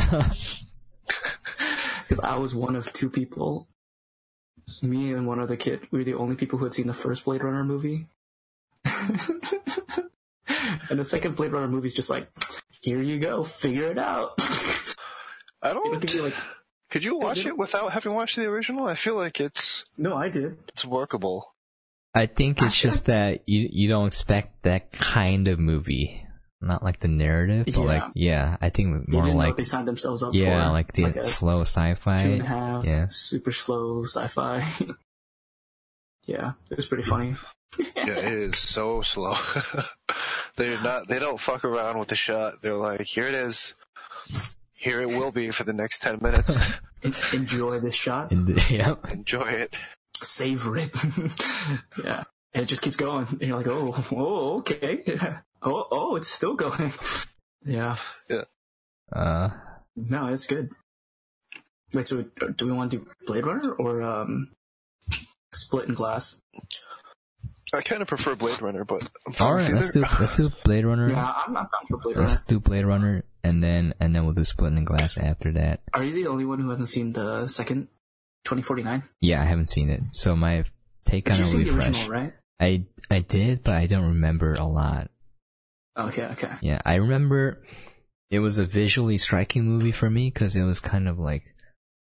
because 2.07 2.19
I 2.23 2.38
was 2.38 2.53
one 2.55 2.75
of 2.75 2.91
two 2.93 3.09
people. 3.09 3.67
Me 4.81 5.14
and 5.14 5.27
one 5.27 5.39
other 5.39 5.56
kid. 5.56 5.88
We 5.91 5.99
were 5.99 6.06
the 6.06 6.15
only 6.15 6.35
people 6.35 6.60
who 6.60 6.65
had 6.65 6.73
seen 6.73 6.88
the 6.88 6.94
first 6.94 7.26
Blade 7.26 7.44
Runner 7.44 7.64
movie. 7.64 8.07
and 8.85 9.41
the 10.99 11.06
second 11.06 11.35
Blade 11.35 11.52
Runner 11.52 11.68
movie 11.68 11.88
is 11.88 11.94
just 11.94 12.10
like, 12.10 12.30
"Here 12.81 13.02
you 13.02 13.19
go, 13.19 13.44
figure 13.44 13.91
it 13.91 13.98
out." 13.98 14.34
I 15.61 15.73
don't. 15.73 15.99
give 16.02 16.14
you 16.14 16.23
like, 16.23 16.34
Could 16.89 17.03
you 17.03 17.18
watch 17.18 17.45
it 17.45 17.57
without 17.57 17.91
having 17.91 18.14
watched 18.14 18.35
the 18.35 18.49
original? 18.49 18.85
I 18.85 18.95
feel 18.95 19.15
like 19.15 19.39
it's 19.39 19.85
no, 19.98 20.15
I 20.15 20.30
did. 20.30 20.57
it's 20.69 20.85
workable. 20.85 21.53
I 22.14 22.26
think 22.26 22.61
it's 22.61 22.77
just 22.80 23.07
that 23.07 23.44
you 23.48 23.68
you 23.72 23.89
don't 23.89 24.07
expect 24.07 24.64
that 24.64 24.91
kind 24.91 25.48
of 25.48 25.60
movie. 25.60 26.23
Not 26.61 26.84
like 26.84 26.99
the 26.99 27.07
narrative, 27.07 27.65
but 27.65 27.75
Yeah. 27.75 27.84
like 27.85 28.03
yeah, 28.15 28.57
I 28.61 28.69
think 28.69 29.05
They 29.07 29.11
more 29.11 29.23
didn't 29.25 29.38
like 29.38 29.47
what 29.49 29.57
they 29.57 29.63
signed 29.63 29.88
themselves 29.88 30.23
up 30.23 30.34
for. 30.34 30.38
yeah, 30.38 30.69
like 30.71 30.91
the 30.93 31.05
a 31.05 31.23
slow 31.23 31.61
sci-fi. 31.61 32.17
and 32.21 32.41
a 32.41 32.45
half, 32.45 32.85
yeah. 32.85 33.07
super 33.09 33.51
slow 33.51 34.03
sci-fi. 34.05 34.67
yeah, 36.25 36.53
it 36.69 36.77
was 36.77 36.85
pretty 36.88 37.03
funny. 37.03 37.35
Yeah, 37.95 38.07
it 38.17 38.23
is 38.34 38.57
so 38.59 39.01
slow. 39.01 39.35
They're 40.55 40.81
not. 40.81 41.09
They 41.09 41.19
don't 41.19 41.39
fuck 41.39 41.65
around 41.65 41.99
with 41.99 42.07
the 42.07 42.15
shot. 42.15 42.61
They're 42.61 42.73
like, 42.77 43.01
here 43.01 43.27
it 43.27 43.35
is. 43.35 43.75
Here 44.73 45.01
it 45.01 45.09
will 45.09 45.31
be 45.31 45.51
for 45.51 45.65
the 45.65 45.73
next 45.73 46.01
ten 46.01 46.17
minutes. 46.21 46.57
Enjoy 47.34 47.79
this 47.81 47.93
shot, 47.93 48.31
And 48.31 48.47
yeah, 48.69 48.95
Enjoy 49.11 49.47
it. 49.49 49.75
savor 50.23 50.77
it. 50.77 50.91
yeah, 52.03 52.23
and 52.53 52.63
it 52.63 52.67
just 52.67 52.81
keeps 52.81 52.95
going. 52.95 53.27
And 53.29 53.41
you're 53.41 53.57
like, 53.57 53.67
oh, 53.67 54.03
oh, 54.15 54.57
okay. 54.59 55.03
Oh, 55.68 55.88
oh, 55.91 56.15
it's 56.15 56.27
still 56.27 56.56
going. 56.56 56.94
yeah, 57.64 57.98
uh, 59.14 59.49
no, 59.95 60.27
it's 60.27 60.48
good. 60.48 60.69
Wait, 61.94 62.07
so 62.07 62.23
do 62.56 62.65
we 62.65 62.72
want 62.72 62.91
to 62.91 62.98
do 62.98 63.07
Blade 63.26 63.45
Runner 63.45 63.72
or 63.73 64.02
um, 64.02 64.49
Split 65.53 65.88
in 65.88 65.95
Glass? 65.95 66.38
I 67.73 67.81
kind 67.81 68.02
of 68.02 68.07
prefer 68.07 68.35
Blade 68.35 68.61
Runner, 68.61 68.85
but 68.85 69.02
I'm 69.26 69.34
fine 69.34 69.48
all 69.48 69.56
with 69.56 69.65
right, 69.65 69.73
let's 69.73 69.89
do 69.91 70.03
let's 70.19 70.38
do 70.38 70.49
Blade 70.64 70.85
Runner. 70.85 71.10
Yeah, 71.10 71.34
I'm 71.45 71.53
not 71.53 71.69
down 71.72 71.88
for 71.89 71.98
Blade 71.98 72.15
Runner. 72.18 72.27
Let's 72.30 72.44
do 72.44 72.60
Blade 72.60 72.85
Runner, 72.85 73.23
and 73.44 73.64
then 73.64 73.94
and 73.99 74.15
then 74.15 74.23
we'll 74.26 74.34
do 74.34 74.44
Splitting 74.45 74.85
Glass 74.85 75.18
after 75.18 75.52
that. 75.53 75.81
Are 75.94 76.03
you 76.03 76.14
the 76.14 76.27
only 76.27 76.45
one 76.45 76.60
who 76.60 76.69
hasn't 76.69 76.89
seen 76.89 77.14
the 77.14 77.48
second 77.48 77.88
2049? 78.45 79.03
Yeah, 79.22 79.41
I 79.41 79.45
haven't 79.45 79.69
seen 79.69 79.89
it, 79.89 80.02
so 80.11 80.35
my 80.35 80.64
take 81.06 81.26
But 81.26 81.34
on 81.34 81.39
you've 81.39 81.48
it 81.49 81.57
will 81.57 81.64
be 81.65 81.69
fresh. 81.72 81.88
original, 81.88 82.11
right? 82.11 82.34
I 82.60 82.85
I 83.10 83.19
did, 83.19 83.64
but 83.64 83.73
I 83.73 83.85
don't 83.85 84.07
remember 84.07 84.53
a 84.56 84.65
lot. 84.65 85.10
Okay, 85.98 86.24
okay. 86.26 86.52
Yeah, 86.61 86.82
I 86.86 86.95
remember 86.95 87.64
it 88.30 88.40
was 88.40 88.57
a 88.60 88.65
visually 88.65 89.18
striking 89.18 89.65
movie 89.65 89.91
for 89.91 90.10
me 90.10 90.30
because 90.30 90.56
it 90.56 90.64
was 90.64 90.80
kind 90.80 91.07
of 91.07 91.18
like 91.18 91.44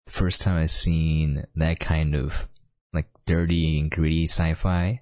the 0.06 0.12
first 0.12 0.42
time 0.42 0.56
I 0.56 0.66
seen 0.68 1.46
that 1.56 1.80
kind 1.80 2.16
of 2.16 2.48
like 2.94 3.08
dirty 3.26 3.80
and 3.80 3.90
gritty 3.90 4.26
sci-fi. 4.26 5.02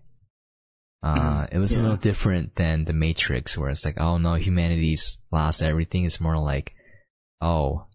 Uh, 1.02 1.16
Mhm, 1.16 1.54
it 1.54 1.60
was 1.60 1.72
a 1.74 1.82
little 1.82 1.98
different 1.98 2.56
than 2.56 2.86
The 2.86 2.94
Matrix, 2.94 3.58
where 3.58 3.70
it's 3.70 3.86
like, 3.86 4.00
oh 4.00 4.18
no, 4.18 4.34
humanity's 4.36 5.18
lost 5.32 5.62
everything. 5.64 6.06
It's 6.06 6.20
more 6.22 6.38
like, 6.38 6.74
oh, 7.42 7.86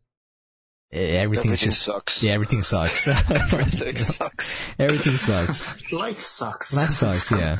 everything's 0.90 1.24
Everything 1.24 1.56
just 1.70 1.82
sucks. 1.82 2.22
yeah, 2.22 2.32
everything 2.32 2.62
sucks. 2.62 3.06
Everything 3.28 3.96
sucks. 3.98 4.56
everything 4.78 5.16
sucks. 5.18 5.92
Life 5.92 6.20
sucks. 6.24 6.74
Life 6.74 6.92
sucks, 6.92 7.30
yeah. 7.30 7.58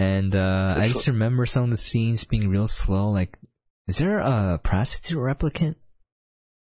And 0.00 0.34
uh 0.34 0.76
I 0.78 0.88
just 0.88 1.08
remember 1.08 1.44
some 1.44 1.64
of 1.64 1.70
the 1.70 1.76
scenes 1.76 2.24
being 2.24 2.48
real 2.48 2.66
slow. 2.66 3.10
Like, 3.10 3.38
is 3.86 3.98
there 3.98 4.18
a 4.20 4.58
prostitute 4.62 5.18
replicant 5.18 5.74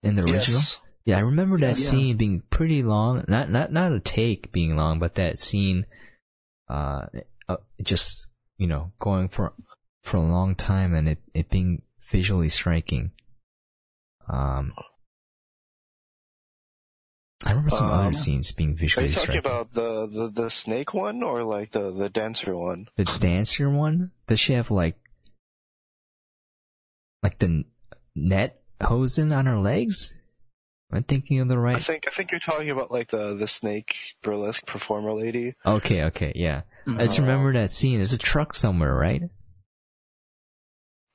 in 0.03 0.15
the 0.15 0.21
original? 0.21 0.59
Yes. 0.59 0.79
Yeah, 1.03 1.17
I 1.17 1.21
remember 1.21 1.57
that 1.57 1.69
Yeah. 1.69 1.73
scene 1.73 2.15
being 2.17 2.43
pretty 2.51 2.83
long. 2.83 3.25
Not 3.27 3.49
not 3.49 3.71
not 3.71 3.91
a 3.91 3.99
take 3.99 4.51
being 4.51 4.75
long, 4.75 4.99
but 4.99 5.15
that 5.15 5.39
scene, 5.39 5.87
uh, 6.69 7.07
uh 7.49 7.57
just 7.81 8.27
you 8.57 8.67
know 8.67 8.91
going 8.99 9.29
for 9.29 9.53
for 10.03 10.17
a 10.17 10.21
long 10.21 10.53
time 10.53 10.93
and 10.93 11.09
it 11.09 11.17
it 11.33 11.49
being 11.49 11.81
visually 12.11 12.49
striking. 12.49 13.13
Um. 14.29 14.73
I 17.45 17.49
remember 17.49 17.69
some 17.71 17.87
Um, 17.87 17.99
other 17.99 18.13
scenes 18.13 18.51
being 18.53 18.75
visually. 18.75 19.05
Are 19.05 19.09
visually 19.09 19.35
you 19.35 19.41
talking 19.41 19.41
striking. 19.41 19.73
about 19.73 19.73
the, 19.73 20.07
the 20.07 20.41
the 20.43 20.49
snake 20.49 20.93
one 20.93 21.23
or 21.23 21.43
like 21.43 21.71
the 21.71 21.91
the 21.91 22.09
dancer 22.09 22.55
one? 22.55 22.87
The 22.95 23.05
dancer 23.19 23.69
one? 23.69 24.11
Does 24.27 24.39
she 24.39 24.53
have 24.53 24.71
like 24.71 24.97
like 27.21 27.37
the 27.39 27.63
net 28.15 28.61
hosing 28.81 29.31
on 29.31 29.45
her 29.45 29.59
legs? 29.59 30.13
Am 30.91 30.99
I 30.99 31.01
thinking 31.01 31.39
of 31.39 31.47
the 31.47 31.57
right? 31.57 31.71
I 31.71 31.73
right? 31.77 31.83
think 31.83 32.07
I 32.07 32.11
think 32.11 32.31
you're 32.31 32.39
talking 32.39 32.69
about 32.69 32.91
like 32.91 33.09
the 33.09 33.33
the 33.33 33.47
snake 33.47 33.95
burlesque 34.21 34.65
performer 34.65 35.13
lady. 35.13 35.55
Okay, 35.65 36.03
okay, 36.05 36.31
yeah. 36.35 36.61
Mhm. 36.85 36.99
I 36.99 37.03
just 37.03 37.17
remember 37.19 37.53
that 37.53 37.71
scene. 37.71 37.97
There's 37.97 38.13
a 38.13 38.17
truck 38.17 38.53
somewhere, 38.53 38.93
right? 38.93 39.23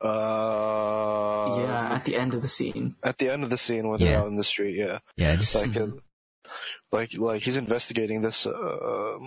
Uh, 0.01 1.57
yeah, 1.61 1.95
at 1.95 2.05
the 2.05 2.17
end 2.17 2.35
of 2.35 2.43
the 2.43 2.49
scene. 2.49 2.95
at 3.03 3.19
the 3.19 3.31
end 3.33 3.43
of 3.45 3.51
the 3.51 3.59
scene 3.59 3.89
when 3.89 3.99
they're 3.99 4.13
Yeah. 4.13 4.21
out 4.21 4.29
in 4.29 4.37
the 4.37 4.45
street, 4.45 4.77
yeah, 4.77 5.01
Yeah, 5.17 5.35
just 5.37 5.55
like 5.57 5.77
uh, 5.77 5.89
like 6.93 7.17
like 7.17 7.43
he's 7.43 7.57
investigating 7.57 8.21
this 8.21 8.47
uh, 8.47 9.19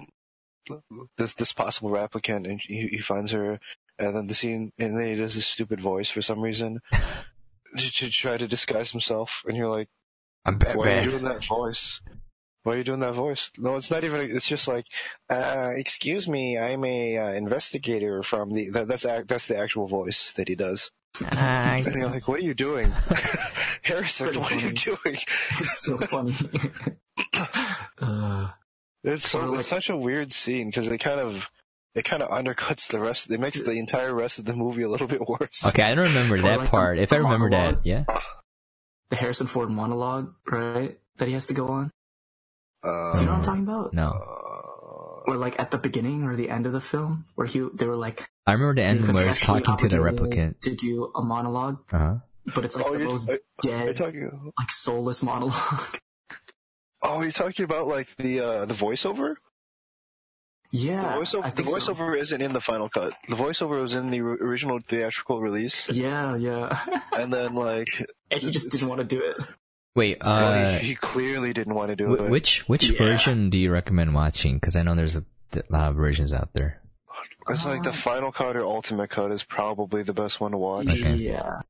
this 1.18 1.34
this 1.34 1.54
possible 1.54 1.90
replicant, 1.90 2.50
and 2.50 2.60
he, 2.62 2.88
he 2.88 3.00
finds 3.00 3.32
her, 3.32 3.60
and 4.00 4.16
then 4.16 4.28
the 4.28 4.34
scene, 4.34 4.72
and 4.80 4.98
then 4.98 5.08
he 5.08 5.16
does 5.16 5.36
this 5.36 5.46
stupid 5.46 5.80
voice 5.80 6.10
for 6.10 6.22
some 6.22 6.42
reason 6.42 6.80
to, 7.78 7.92
to 7.92 8.10
try 8.10 8.38
to 8.38 8.48
disguise 8.48 8.92
himself, 8.92 9.44
and 9.46 9.56
you're 9.56 9.70
like, 9.70 9.90
I'm 10.46 10.58
Batman. 10.58 10.78
why 10.78 10.94
are 10.94 11.02
you 11.04 11.12
doing 11.12 11.24
that 11.24 11.46
voice? 11.46 12.02
Why 12.64 12.74
are 12.74 12.78
you 12.78 12.84
doing 12.84 13.00
that 13.00 13.14
voice? 13.14 13.52
No, 13.58 13.76
it's 13.76 13.90
not 13.90 14.04
even. 14.04 14.22
It's 14.22 14.48
just 14.48 14.68
like, 14.68 14.86
uh, 15.30 15.72
excuse 15.76 16.28
me, 16.28 16.60
I'm 16.60 16.84
a 16.86 17.18
uh, 17.18 17.32
investigator 17.34 18.22
from 18.22 18.54
the. 18.54 18.70
That, 18.70 18.88
that's 18.88 19.04
that's 19.04 19.48
the 19.48 19.58
actual 19.58 19.88
voice 19.88 20.34
that 20.34 20.48
he 20.48 20.56
does. 20.56 20.92
And 21.20 21.86
you're 21.96 22.08
like, 22.10 22.28
what 22.28 22.40
are 22.40 22.44
you 22.44 22.54
doing, 22.54 22.92
Harrison? 23.82 24.28
Pretty 24.28 24.40
What 24.40 24.52
are 24.52 24.60
you 24.60 24.72
doing? 24.74 25.18
It's 25.60 25.80
so 25.80 25.98
funny. 26.08 26.36
uh, 28.02 28.48
It's 29.04 29.30
so 29.30 29.46
like- 29.46 29.60
it's 29.60 29.68
such 29.68 29.90
a 29.90 29.98
weird 29.98 30.32
scene 30.34 30.68
because 30.68 30.88
it 30.88 30.98
kind 31.00 31.20
of 31.20 31.50
it 31.94 32.06
kind 32.06 32.24
of 32.24 32.30
undercuts 32.30 32.88
the 32.88 33.00
rest. 33.02 33.30
It 33.30 33.40
makes 33.40 33.62
the 33.62 33.74
entire 33.74 34.14
rest 34.14 34.40
of 34.40 34.46
the 34.46 34.56
movie 34.56 34.84
a 34.84 34.90
little 34.90 35.08
bit 35.08 35.28
worse. 35.28 35.66
Okay, 35.68 35.84
I 35.84 35.94
don't 35.94 36.06
remember 36.08 36.38
that 36.38 36.60
like 36.60 36.68
the- 36.68 36.72
part. 36.72 37.00
If 37.00 37.12
I 37.12 37.18
the 37.18 37.24
remember 37.24 37.50
that, 37.50 37.86
yeah. 37.86 38.06
the 39.10 39.16
Harrison 39.18 39.48
Ford 39.48 39.70
monologue, 39.70 40.34
right? 40.50 40.98
That 41.18 41.28
he 41.28 41.34
has 41.34 41.48
to 41.48 41.54
go 41.54 41.68
on. 41.68 41.92
Uh, 42.84 43.14
Do 43.14 43.20
you 43.20 43.26
know 43.26 43.32
what 43.34 43.38
I'm 43.40 43.44
talking 43.46 43.64
about? 43.64 43.94
No, 43.94 44.08
uh, 44.10 44.71
Or 45.28 45.36
like 45.38 45.60
at 45.60 45.70
the 45.72 45.78
beginning 45.78 46.24
or 46.24 46.36
the 46.36 46.50
end 46.50 46.66
of 46.66 46.74
the 46.74 46.82
film, 46.82 47.26
where 47.36 47.46
he 47.48 47.60
they 47.76 47.86
were 47.86 47.96
like 47.96 48.28
I 48.48 48.54
remember 48.54 48.76
the 48.82 48.84
end 48.88 49.06
you're 49.06 49.14
where 49.14 49.28
he's 49.28 49.40
contractually 49.40 49.64
talking 49.66 49.90
to 49.90 49.96
the 49.96 50.02
replicant. 50.02 50.60
to 50.62 50.76
do 50.76 51.12
a 51.16 51.22
monologue, 51.24 51.78
Uh 51.94 51.98
huh. 51.98 52.16
but 52.56 52.66
it's 52.66 52.76
like 52.76 52.86
oh, 52.88 52.94
the 52.94 53.00
you're, 53.00 53.08
most 53.08 53.30
are, 53.30 53.34
are 53.34 53.40
dead, 53.62 53.96
talking? 53.96 54.52
like 54.58 54.72
soulless 54.72 55.22
monologue. 55.24 56.00
Oh, 57.04 57.22
you're 57.24 57.32
talking 57.32 57.66
about 57.66 57.88
like 57.88 58.16
the 58.18 58.40
uh, 58.42 58.66
the 58.66 58.76
voiceover. 58.76 59.34
yeah, 60.72 61.16
the 61.16 61.22
voiceover, 61.22 61.44
I 61.46 61.50
the 61.50 61.64
think 61.64 61.82
so. 61.82 61.94
voiceover 61.94 62.16
isn't 62.18 62.42
in 62.42 62.54
the 62.54 62.62
final 62.62 62.90
cut. 62.90 63.14
The 63.28 63.36
voiceover 63.36 63.82
was 63.82 63.94
in 63.96 64.12
the 64.12 64.22
ri- 64.22 64.38
original 64.40 64.80
theatrical 64.88 65.42
release, 65.42 65.90
Yeah, 65.90 66.36
yeah. 66.36 66.80
and 67.12 67.34
then 67.34 67.56
like 67.56 67.88
and 68.30 68.42
he 68.42 68.52
just 68.52 68.72
didn't 68.72 68.88
want 68.88 69.00
to 69.02 69.06
do 69.06 69.22
it. 69.24 69.48
Wait, 69.96 70.18
well, 70.24 70.48
uh, 70.76 70.80
he, 70.80 70.88
he 70.90 70.96
clearly 70.96 71.52
didn't 71.54 71.74
want 71.76 71.90
to 71.90 71.96
do 71.96 72.14
it. 72.16 72.30
which 72.32 72.68
which 72.70 72.90
Yeah. 72.90 72.98
version 72.98 73.50
do 73.50 73.58
you 73.58 73.72
recommend 73.72 74.14
watching? 74.14 74.56
Because 74.56 74.76
I 74.76 74.84
know 74.84 74.96
there's 74.96 75.18
a 75.18 75.26
th- 75.52 75.66
lot 75.70 75.90
of 75.90 75.96
versions 75.96 76.32
out 76.34 76.50
there. 76.54 76.80
It's 77.50 77.66
like 77.66 77.84
the 77.84 77.92
final 77.92 78.32
cut 78.32 78.56
or 78.56 78.64
ultimate 78.64 79.10
cut 79.10 79.32
is 79.32 79.44
probably 79.44 80.04
the 80.04 80.14
best 80.14 80.40
one 80.40 80.52
to 80.52 80.58
watch. 80.58 80.88
Okay. 80.88 81.16
Yeah. 81.16 81.62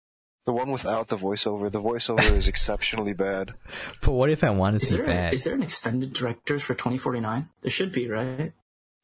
The 0.46 0.54
one 0.54 0.72
without 0.72 1.08
the 1.08 1.18
voiceover. 1.18 1.72
The 1.72 1.82
voiceover 1.82 2.32
is 2.36 2.48
exceptionally 2.48 3.14
bad. 3.14 3.54
But 4.02 4.12
what 4.12 4.30
if 4.30 4.44
I 4.44 4.50
want 4.50 4.80
to 4.80 4.84
Is 4.84 4.90
see 4.90 4.98
there, 4.98 5.06
that? 5.08 5.34
is 5.34 5.44
there 5.46 5.54
an 5.56 5.64
extended 5.64 6.14
directors 6.14 6.62
for 6.64 6.74
2049? 6.74 7.48
There 7.62 7.72
should 7.72 7.92
be, 7.92 8.08
right? 8.10 8.52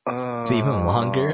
Uh, 0.08 0.42
It's 0.42 0.52
even 0.52 0.70
longer. 0.86 1.34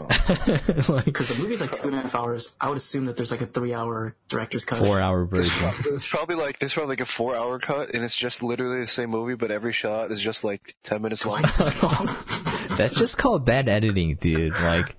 like 0.90 1.06
Because 1.06 1.28
the 1.30 1.36
movie's 1.38 1.62
like 1.62 1.72
two 1.74 1.88
and 1.90 1.96
a 1.96 2.02
half 2.02 2.16
hours. 2.16 2.56
I 2.60 2.70
would 2.70 2.78
assume 2.78 3.06
that 3.06 3.16
there's 3.18 3.30
like 3.32 3.42
a 3.42 3.46
three 3.46 3.74
hour 3.74 4.16
director's 4.30 4.66
cut. 4.66 4.80
four 4.80 5.00
hour 5.00 5.26
version. 5.26 5.52
prob- 5.52 5.94
It's 5.94 6.08
probably 6.08 6.36
like 6.36 6.60
there's 6.60 6.74
probably 6.74 6.94
like 6.94 7.02
a 7.02 7.06
four 7.06 7.36
hour 7.36 7.60
cut, 7.60 7.94
and 7.94 8.04
it's 8.04 8.16
just 8.16 8.42
literally 8.42 8.82
the 8.82 8.88
same 8.88 9.10
movie, 9.12 9.36
but 9.36 9.52
every 9.52 9.74
shot 9.74 10.12
is 10.12 10.20
just 10.20 10.44
like 10.44 10.76
ten 10.84 11.02
minutes 11.02 11.26
long. 11.26 11.44
Twice 11.44 11.84
long. 11.84 12.16
That's 12.78 12.96
just 12.98 13.18
called 13.18 13.46
bad 13.46 13.70
editing, 13.70 14.16
dude. 14.16 14.54
Like, 14.54 14.96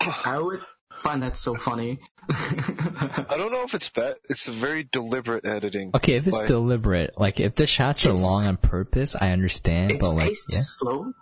I 0.00 0.38
would 0.38 0.60
find 0.96 1.22
that 1.22 1.36
so 1.36 1.54
funny. 1.56 1.98
I 2.30 3.34
don't 3.36 3.52
know 3.52 3.62
if 3.62 3.74
it's 3.74 3.88
bad. 3.90 4.14
It's 4.30 4.48
a 4.48 4.52
very 4.52 4.84
deliberate 4.90 5.44
editing. 5.46 5.90
okay, 5.94 6.14
if 6.14 6.26
it's 6.26 6.36
Like- 6.36 6.48
deliberate, 6.48 7.20
like 7.20 7.40
if 7.40 7.54
the 7.56 7.66
shots 7.66 8.06
are 8.06 8.12
long 8.12 8.46
on 8.46 8.56
purpose, 8.56 9.14
I 9.20 9.30
understand. 9.32 9.92
it's 9.92 10.00
but 10.00 10.12
like, 10.14 10.34
yeah, 10.48 10.60
slow, 10.62 11.12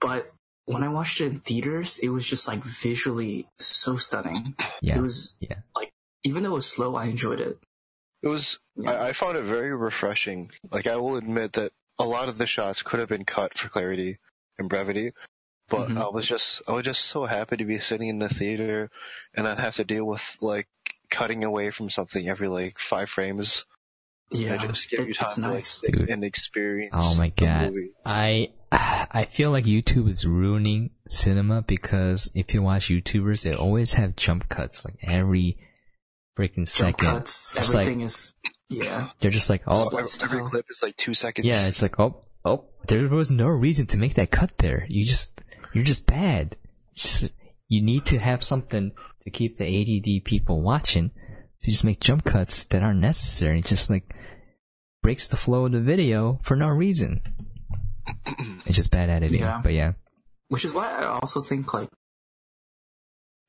but 0.00 0.30
when 0.68 0.82
I 0.82 0.88
watched 0.88 1.20
it 1.20 1.26
in 1.26 1.40
theaters, 1.40 1.98
it 1.98 2.08
was 2.10 2.26
just 2.26 2.46
like 2.46 2.62
visually 2.62 3.46
so 3.58 3.96
stunning. 3.96 4.54
yeah, 4.82 4.98
It 4.98 5.00
was 5.02 5.34
yeah. 5.40 5.56
like 5.74 5.92
even 6.24 6.42
though 6.42 6.50
it 6.50 6.54
was 6.62 6.66
slow, 6.66 6.94
I 6.96 7.06
enjoyed 7.06 7.40
it. 7.40 7.58
It 8.22 8.28
was. 8.28 8.58
Yeah. 8.76 8.92
I, 8.92 9.08
I 9.08 9.12
found 9.12 9.36
it 9.38 9.44
very 9.44 9.74
refreshing. 9.74 10.50
Like 10.70 10.86
I 10.86 10.96
will 10.96 11.16
admit 11.16 11.54
that 11.54 11.72
a 11.98 12.04
lot 12.04 12.28
of 12.28 12.38
the 12.38 12.46
shots 12.46 12.82
could 12.82 13.00
have 13.00 13.08
been 13.08 13.24
cut 13.24 13.56
for 13.56 13.68
clarity 13.68 14.18
and 14.58 14.68
brevity, 14.68 15.12
but 15.68 15.88
Mhm. 15.88 15.98
I 16.04 16.08
was 16.10 16.26
just 16.26 16.62
I 16.68 16.72
was 16.72 16.84
just 16.84 17.04
so 17.04 17.24
happy 17.26 17.56
to 17.56 17.64
be 17.64 17.78
sitting 17.80 18.08
in 18.08 18.18
the 18.18 18.28
theater 18.28 18.90
and 19.34 19.44
not 19.44 19.60
have 19.60 19.76
to 19.76 19.84
deal 19.84 20.04
with 20.04 20.36
like 20.40 20.68
cutting 21.10 21.44
away 21.44 21.70
from 21.70 21.88
something 21.90 22.28
every 22.28 22.48
like 22.48 22.78
five 22.78 23.08
frames. 23.08 23.64
Yeah, 24.30 24.54
I 24.60 24.66
just 24.66 24.90
give 24.90 25.00
it- 25.00 25.08
you 25.08 25.14
time 25.14 25.26
it's 25.26 25.34
to 25.36 25.40
nice. 25.40 25.66
sit 25.68 25.92
Dude. 25.92 26.10
and 26.10 26.24
experience. 26.24 26.94
Oh 26.96 27.16
my 27.16 27.30
God. 27.30 27.72
I 28.04 28.50
I 28.70 29.26
feel 29.30 29.50
like 29.50 29.64
YouTube 29.64 30.08
is 30.08 30.26
ruining 30.26 30.90
cinema 31.08 31.62
because 31.62 32.30
if 32.34 32.52
you 32.52 32.60
watch 32.62 32.88
YouTubers, 32.88 33.42
they 33.44 33.54
always 33.54 33.94
have 33.94 34.16
jump 34.16 34.48
cuts. 34.50 34.84
Like 34.84 34.96
every 35.02 35.56
freaking 36.38 36.68
second. 36.68 37.08
Cuts, 37.08 37.56
everything 37.56 38.00
like, 38.00 38.06
is 38.06 38.34
yeah. 38.68 39.08
They're 39.20 39.30
just 39.30 39.48
like 39.48 39.62
oh 39.66 39.88
every 39.96 40.42
clip 40.42 40.66
is 40.70 40.82
like 40.82 40.96
two 40.98 41.14
seconds. 41.14 41.46
Yeah, 41.46 41.66
it's 41.66 41.80
like 41.80 41.98
oh 41.98 42.22
oh 42.44 42.66
there 42.86 43.08
was 43.08 43.30
no 43.30 43.46
reason 43.48 43.86
to 43.86 43.96
make 43.96 44.14
that 44.14 44.30
cut 44.30 44.58
there. 44.58 44.84
You 44.90 45.06
just 45.06 45.40
you're 45.72 45.84
just 45.84 46.06
bad. 46.06 46.56
Just 46.94 47.28
you 47.68 47.82
need 47.82 48.04
to 48.06 48.18
have 48.18 48.44
something 48.44 48.92
to 49.22 49.30
keep 49.30 49.56
the 49.56 49.64
ADD 49.64 50.24
people 50.24 50.60
watching. 50.60 51.12
So 51.60 51.66
you 51.66 51.72
just 51.72 51.84
make 51.84 52.00
jump 52.00 52.24
cuts 52.24 52.64
that 52.66 52.82
aren't 52.82 53.00
necessary. 53.00 53.58
It 53.58 53.66
Just 53.66 53.90
like 53.90 54.14
breaks 55.02 55.28
the 55.28 55.36
flow 55.36 55.66
of 55.66 55.72
the 55.72 55.80
video 55.80 56.38
for 56.42 56.56
no 56.56 56.68
reason. 56.68 57.20
it's 58.66 58.76
just 58.76 58.90
bad 58.90 59.10
editing. 59.10 59.40
Yeah. 59.40 59.60
But 59.62 59.72
yeah. 59.72 59.92
Which 60.48 60.64
is 60.64 60.72
why 60.72 60.90
I 60.90 61.06
also 61.06 61.40
think 61.40 61.74
like 61.74 61.90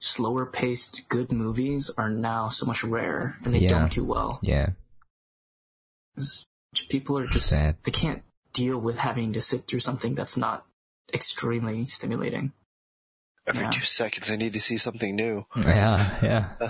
slower 0.01 0.45
paced 0.45 1.01
good 1.09 1.31
movies 1.31 1.91
are 1.97 2.09
now 2.09 2.49
so 2.49 2.65
much 2.65 2.83
rarer 2.83 3.37
and 3.43 3.53
they 3.53 3.59
yeah. 3.59 3.69
don't 3.69 3.91
do 3.91 4.03
well. 4.03 4.39
Yeah. 4.41 4.71
People 6.89 7.17
are 7.17 7.27
just 7.27 7.49
Sad. 7.49 7.77
they 7.83 7.91
can't 7.91 8.23
deal 8.53 8.77
with 8.77 8.97
having 8.97 9.33
to 9.33 9.41
sit 9.41 9.67
through 9.67 9.79
something 9.79 10.15
that's 10.15 10.37
not 10.37 10.65
extremely 11.13 11.87
stimulating. 11.87 12.51
Every 13.47 13.61
yeah. 13.63 13.71
two 13.71 13.85
seconds 13.85 14.29
I 14.29 14.35
need 14.35 14.53
to 14.53 14.59
see 14.59 14.77
something 14.77 15.15
new. 15.15 15.45
Yeah, 15.55 16.19
yeah. 16.21 16.69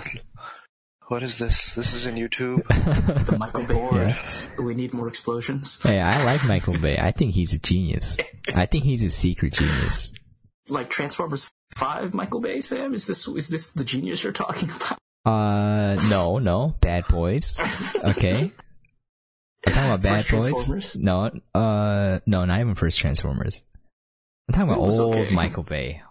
What 1.10 1.24
is 1.24 1.38
this? 1.38 1.74
This 1.74 1.92
is 1.92 2.06
in 2.06 2.14
YouTube. 2.14 2.64
the 3.26 3.36
Michael 3.36 3.64
Bay. 3.64 3.74
Yeah. 3.74 4.62
We 4.62 4.76
need 4.76 4.94
more 4.94 5.08
explosions. 5.08 5.82
Hey, 5.82 5.98
I 5.98 6.22
like 6.22 6.44
Michael 6.44 6.78
Bay. 6.78 6.98
I 6.98 7.10
think 7.10 7.34
he's 7.34 7.52
a 7.52 7.58
genius. 7.58 8.16
I 8.54 8.66
think 8.66 8.84
he's 8.84 9.02
a 9.02 9.10
secret 9.10 9.54
genius. 9.54 10.12
Like 10.68 10.88
Transformers 10.88 11.50
Five, 11.74 12.14
Michael 12.14 12.38
Bay. 12.38 12.60
Sam, 12.60 12.94
is 12.94 13.08
this 13.08 13.26
is 13.26 13.48
this 13.48 13.72
the 13.72 13.82
genius 13.82 14.22
you're 14.22 14.32
talking 14.32 14.70
about? 14.70 14.98
Uh, 15.24 16.00
no, 16.08 16.38
no, 16.38 16.76
Bad 16.80 17.08
Boys. 17.08 17.58
Okay. 17.96 18.52
I'm 19.66 19.72
talking 19.72 19.90
about 19.90 20.02
Bad 20.02 20.28
Boys. 20.30 20.94
No, 20.94 21.32
uh, 21.56 22.20
no, 22.24 22.44
not 22.44 22.60
even 22.60 22.76
first 22.76 23.00
Transformers. 23.00 23.64
I'm 24.48 24.52
talking 24.52 24.70
about 24.70 24.78
old 24.78 25.16
okay. 25.16 25.34
Michael 25.34 25.64
Bay. 25.64 26.02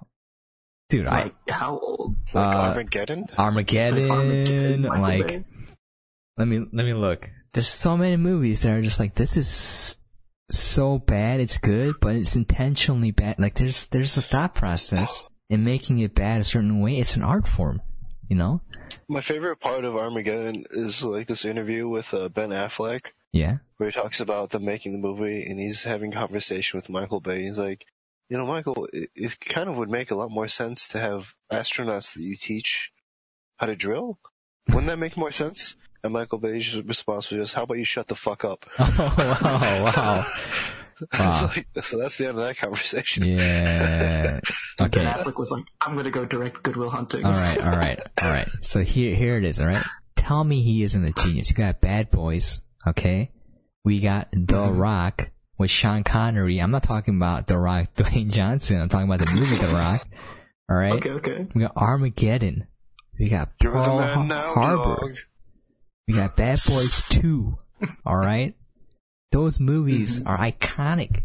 Dude, 0.90 1.06
like, 1.06 1.36
I 1.48 1.52
how 1.52 1.78
old? 1.78 2.18
Like 2.34 2.56
uh, 2.56 2.60
Armageddon? 2.60 3.28
Armageddon, 3.38 4.08
like, 4.08 4.12
Armageddon, 4.12 4.84
like 5.02 5.46
let 6.38 6.48
me 6.48 6.60
let 6.72 6.86
me 6.86 6.94
look. 6.94 7.30
There's 7.54 7.68
so 7.68 7.98
many 7.98 8.18
movies 8.18 8.64
that 8.64 8.72
are 8.72 8.82
just 8.82 9.00
like 9.00 9.14
this 9.14 9.38
is 9.38 9.98
so 10.50 10.98
bad 10.98 11.40
it's 11.40 11.58
good, 11.58 11.96
but 12.00 12.16
it's 12.16 12.36
intentionally 12.36 13.12
bad. 13.12 13.40
Like 13.40 13.56
there's 13.56 13.88
there's 13.88 14.18
a 14.18 14.22
thought 14.22 14.56
process 14.56 15.26
in 15.50 15.64
making 15.64 16.00
it 16.00 16.16
bad 16.16 16.42
a 16.42 16.46
certain 16.46 16.80
way. 16.80 16.98
It's 16.98 17.16
an 17.16 17.24
art 17.24 17.48
form, 17.48 17.82
you 18.28 18.36
know. 18.36 18.62
My 19.08 19.22
favorite 19.22 19.60
part 19.60 19.86
of 19.86 19.96
Armageddon 19.96 20.66
is 20.72 21.04
like 21.04 21.28
this 21.28 21.46
interview 21.46 21.88
with 21.88 22.14
uh, 22.14 22.30
Ben 22.30 22.50
Affleck. 22.50 23.12
Yeah. 23.32 23.58
Where 23.78 23.90
he 23.90 23.94
talks 23.94 24.22
about 24.22 24.50
them 24.50 24.66
making 24.66 24.94
the 24.94 25.08
movie 25.08 25.44
and 25.44 25.60
he's 25.60 25.84
having 25.84 26.12
conversation 26.12 26.78
with 26.78 26.90
Michael 26.90 27.20
Bay. 27.20 27.44
He's 27.44 27.58
like, 27.58 27.86
you 28.30 28.38
know, 28.38 28.46
Michael, 28.46 28.88
it, 28.94 29.10
it 29.16 29.40
kind 29.40 29.70
of 29.70 29.78
would 29.78 29.90
make 29.90 30.12
a 30.12 30.16
lot 30.16 30.30
more 30.30 30.48
sense 30.48 30.90
to 30.90 31.00
have 31.00 31.34
astronauts 31.52 32.14
that 32.14 32.22
you 32.22 32.36
teach 32.38 32.92
how 33.58 33.66
to 33.66 33.76
drill. 33.76 34.20
Wouldn't 34.68 34.88
that 34.88 35.00
make 35.00 35.18
more 35.18 35.32
sense? 35.32 35.76
And 36.04 36.14
Michael 36.14 36.38
Bay's 36.38 36.76
response 36.76 37.30
was 37.30 37.40
just, 37.42 37.54
"How 37.56 37.64
about 37.64 37.78
you 37.78 37.84
shut 37.84 38.08
the 38.08 38.16
fuck 38.16 38.46
up?" 38.46 38.66
Oh 38.80 38.94
wow, 38.98 39.84
wow. 39.84 40.26
wow. 41.14 41.50
so, 41.50 41.82
so, 41.82 41.98
that's 41.98 42.18
the 42.18 42.28
end 42.28 42.38
of 42.38 42.46
that 42.46 42.58
conversation. 42.58 43.26
Yeah. 43.26 44.40
Okay. 44.82 45.04
Ben 45.04 45.14
Affleck 45.14 45.38
was 45.38 45.52
like, 45.52 45.66
"I'm 45.82 45.98
gonna 45.98 46.10
go 46.10 46.24
direct 46.24 46.64
Good 46.64 46.78
Will 46.78 46.90
Hunting." 46.90 47.26
All 47.26 47.34
right, 47.34 47.62
all 47.62 47.72
right, 47.72 48.00
all 48.22 48.30
right. 48.30 48.48
So 48.62 48.82
here, 48.82 49.14
here 49.14 49.38
it 49.38 49.44
is. 49.44 49.60
All 49.60 49.68
right. 49.68 49.84
Tell 50.16 50.42
me 50.42 50.62
he 50.62 50.84
isn't 50.84 51.04
a 51.04 51.12
genius. 51.12 51.50
You 51.50 51.56
got 51.58 51.82
Bad 51.82 52.12
Boys. 52.12 52.62
Okay. 52.88 53.30
We 53.84 54.00
got 54.00 54.32
The 54.32 54.38
mm-hmm. 54.38 54.78
Rock 54.78 55.32
with 55.60 55.70
Sean 55.70 56.04
Connery. 56.04 56.60
I'm 56.60 56.72
not 56.72 56.82
talking 56.82 57.18
about 57.18 57.46
The 57.46 57.58
Rock, 57.60 57.90
Dwayne 57.98 58.32
Johnson. 58.32 58.82
I'm 58.82 58.90
talking 58.90 59.12
about 59.12 59.26
the 59.26 59.32
movie 59.32 59.58
The 59.58 59.68
Rock. 59.68 60.08
All 60.70 60.78
right. 60.78 60.94
Okay, 60.94 61.12
okay. 61.12 61.48
We 61.54 61.62
got 61.62 61.74
Armageddon. 61.76 62.68
We 63.20 63.30
got 63.30 63.60
Pearl 63.60 64.02
Harbor. 64.02 64.96
Dog. 65.02 65.16
We 66.08 66.14
got 66.16 66.36
Bad 66.36 66.60
Boys 66.68 67.04
2. 67.10 67.58
All 68.06 68.18
right. 68.18 68.56
Those 69.32 69.60
movies 69.60 70.20
mm-hmm. 70.20 70.28
are 70.28 70.38
iconic. 70.38 71.24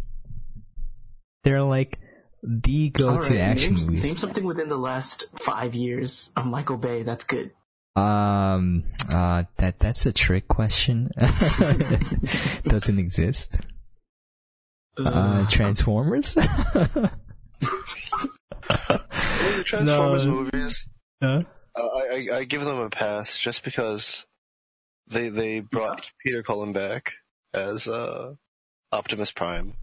They're 1.44 1.62
like 1.62 2.01
the 2.43 2.90
go-to 2.90 3.35
right, 3.35 3.40
action 3.40 3.74
name, 3.74 3.86
movies. 3.86 4.05
Name 4.05 4.16
something 4.16 4.44
within 4.44 4.69
the 4.69 4.77
last 4.77 5.27
five 5.39 5.74
years 5.74 6.31
of 6.36 6.47
Michael 6.47 6.77
Bay 6.77 7.02
that's 7.02 7.24
good. 7.24 7.52
Um, 7.97 8.85
uh, 9.09 9.44
that 9.59 9.78
that's 9.78 10.05
a 10.05 10.12
trick 10.12 10.48
question. 10.48 11.11
Doesn't 12.66 12.98
exist. 12.98 13.59
Uh, 14.97 15.47
Transformers? 15.49 16.35
the 16.35 17.11
Transformers 19.65 20.27
no. 20.27 20.33
movies. 20.33 20.87
Huh? 21.23 21.43
Uh, 21.75 21.81
I, 21.81 22.29
I, 22.33 22.37
I 22.37 22.45
give 22.45 22.65
them 22.65 22.79
a 22.79 22.91
pass 22.91 23.39
just 23.39 23.65
because 23.65 24.25
they 25.09 25.29
they 25.29 25.61
brought 25.61 26.11
Peter 26.25 26.43
Cullen 26.43 26.73
back 26.73 27.15
as 27.53 27.89
uh, 27.89 28.35
Optimus 28.93 29.31
Prime. 29.31 29.75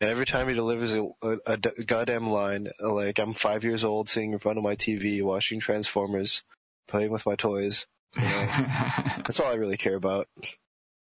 And 0.00 0.10
every 0.10 0.26
time 0.26 0.48
he 0.48 0.54
delivers 0.54 0.94
a, 0.94 1.08
a, 1.22 1.38
a, 1.46 1.56
goddamn 1.56 2.28
line, 2.28 2.68
like 2.80 3.18
I'm 3.18 3.32
five 3.32 3.64
years 3.64 3.84
old, 3.84 4.08
sitting 4.08 4.32
in 4.32 4.38
front 4.38 4.58
of 4.58 4.64
my 4.64 4.76
TV, 4.76 5.22
watching 5.22 5.60
Transformers, 5.60 6.42
playing 6.88 7.10
with 7.10 7.26
my 7.26 7.36
toys. 7.36 7.86
You 8.16 8.22
know, 8.22 8.28
that's 9.18 9.40
all 9.40 9.50
I 9.50 9.54
really 9.54 9.76
care 9.76 9.96
about. 9.96 10.28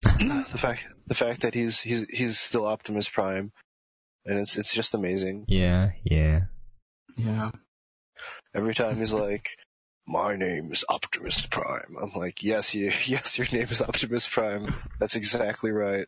The 0.03 0.59
fact 0.59 0.87
the 1.07 1.15
fact 1.15 1.43
that 1.43 1.55
he's 1.55 1.81
he's 1.81 2.07
he's 2.09 2.39
still 2.39 2.67
Optimus 2.67 3.09
Prime, 3.09 3.53
and 4.25 4.39
it's 4.39 4.57
it's 4.57 4.73
just 4.73 4.95
amazing. 4.95 5.45
Yeah, 5.49 5.93
yeah, 6.05 6.43
yeah. 7.17 7.51
Every 8.55 8.75
time 8.75 8.99
he's 8.99 9.13
like, 9.13 9.57
"My 10.07 10.37
name 10.37 10.73
is 10.73 10.85
Optimus 10.89 11.47
Prime," 11.47 11.97
I'm 12.01 12.13
like, 12.15 12.43
"Yes, 12.43 12.75
you, 12.75 12.87
yes, 13.05 13.39
your 13.39 13.47
name 13.53 13.69
is 13.71 13.83
Optimus 13.83 14.29
Prime. 14.29 14.75
That's 14.99 15.17
exactly 15.17 15.71
right." 15.71 16.07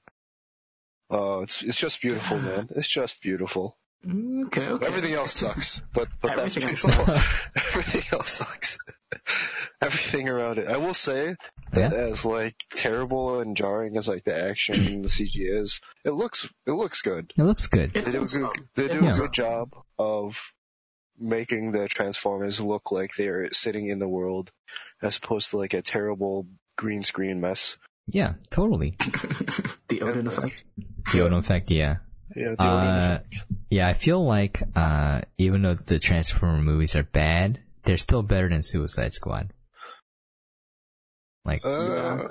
Oh, 1.10 1.42
it's 1.42 1.62
it's 1.62 1.78
just 1.78 2.00
beautiful, 2.00 2.38
man. 2.38 2.68
It's 2.76 2.88
just 2.88 3.22
beautiful. 3.22 3.76
Mm, 4.06 4.46
okay, 4.46 4.66
okay. 4.66 4.86
Everything 4.86 5.14
else 5.14 5.34
sucks, 5.34 5.80
but 5.92 6.08
but 6.20 6.38
Everything 6.38 6.66
that's 6.68 6.82
beautiful. 6.82 7.14
Else 7.14 7.24
Everything 7.56 8.02
else 8.12 8.30
sucks. 8.30 8.78
Everything 9.82 10.28
around 10.28 10.58
it. 10.58 10.68
I 10.68 10.76
will 10.76 10.94
say 10.94 11.36
that 11.70 11.92
yeah. 11.92 11.96
as 11.96 12.24
like 12.24 12.56
terrible 12.74 13.40
and 13.40 13.56
jarring 13.56 13.96
as 13.96 14.08
like 14.08 14.24
the 14.24 14.36
action 14.36 14.74
and 14.74 15.04
the 15.04 15.08
CG 15.08 15.30
is, 15.36 15.80
it 16.04 16.10
looks 16.10 16.52
it 16.66 16.72
looks 16.72 17.02
good. 17.02 17.32
It 17.36 17.44
looks 17.44 17.68
good. 17.68 17.92
They 17.92 18.10
do 18.10 18.22
a 18.22 18.26
good 18.26 18.50
they 18.74 18.88
do 18.88 19.06
a 19.06 19.12
good 19.12 19.32
job 19.32 19.72
of 19.98 20.36
making 21.18 21.72
the 21.72 21.88
Transformers 21.88 22.60
look 22.60 22.92
like 22.92 23.12
they're 23.16 23.52
sitting 23.52 23.88
in 23.88 23.98
the 23.98 24.08
world, 24.08 24.50
as 25.02 25.16
opposed 25.16 25.50
to 25.50 25.58
like 25.58 25.74
a 25.74 25.82
terrible 25.82 26.46
green 26.76 27.02
screen 27.02 27.40
mess. 27.40 27.76
Yeah, 28.06 28.34
totally. 28.50 28.96
the 29.88 30.00
Odin 30.02 30.26
effect. 30.26 30.64
The 31.12 31.20
Odin 31.20 31.38
effect, 31.38 31.70
yeah. 31.70 31.96
Yeah, 32.34 32.54
uh, 32.58 33.18
yeah, 33.70 33.88
I 33.88 33.94
feel 33.94 34.24
like 34.24 34.62
uh, 34.76 35.22
even 35.38 35.62
though 35.62 35.74
the 35.74 35.98
Transformer 35.98 36.62
movies 36.62 36.94
are 36.94 37.02
bad, 37.02 37.60
they're 37.84 37.96
still 37.96 38.22
better 38.22 38.48
than 38.48 38.62
Suicide 38.62 39.12
Squad. 39.12 39.52
Like, 41.48 41.64
uh, 41.64 42.28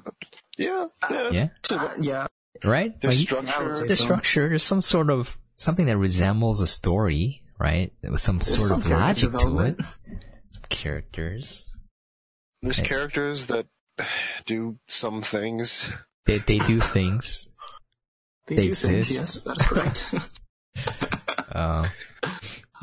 yeah, 0.59 0.87
yeah, 1.09 1.29
yeah, 1.31 1.47
uh, 1.71 1.89
yeah. 1.99 2.27
right? 2.63 3.01
The 3.01 3.07
like, 3.07 3.17
structure, 3.17 3.87
the 3.87 3.97
structure, 3.97 4.49
there's 4.49 4.61
some 4.61 4.81
sort 4.81 5.09
of 5.09 5.35
something 5.55 5.87
that 5.87 5.97
resembles 5.97 6.61
a 6.61 6.67
story, 6.67 7.41
right? 7.57 7.91
With 8.03 8.21
some 8.21 8.37
there's 8.37 8.55
sort 8.55 8.69
some 8.69 8.79
of 8.81 8.85
logic 8.85 9.35
to 9.39 9.59
it. 9.61 9.79
Some 10.51 10.63
characters. 10.69 11.67
There's 12.61 12.79
characters 12.79 13.47
that 13.47 13.65
do 14.45 14.77
some 14.87 15.23
things. 15.23 15.89
They 16.27 16.37
they 16.37 16.59
do 16.59 16.79
things. 16.79 17.49
They, 18.45 18.57
they 18.57 18.65
exist. 18.67 19.09
Things, 19.09 19.19
yes, 19.19 19.41
that's 19.41 19.65
correct. 19.65 20.13
uh, 21.51 21.87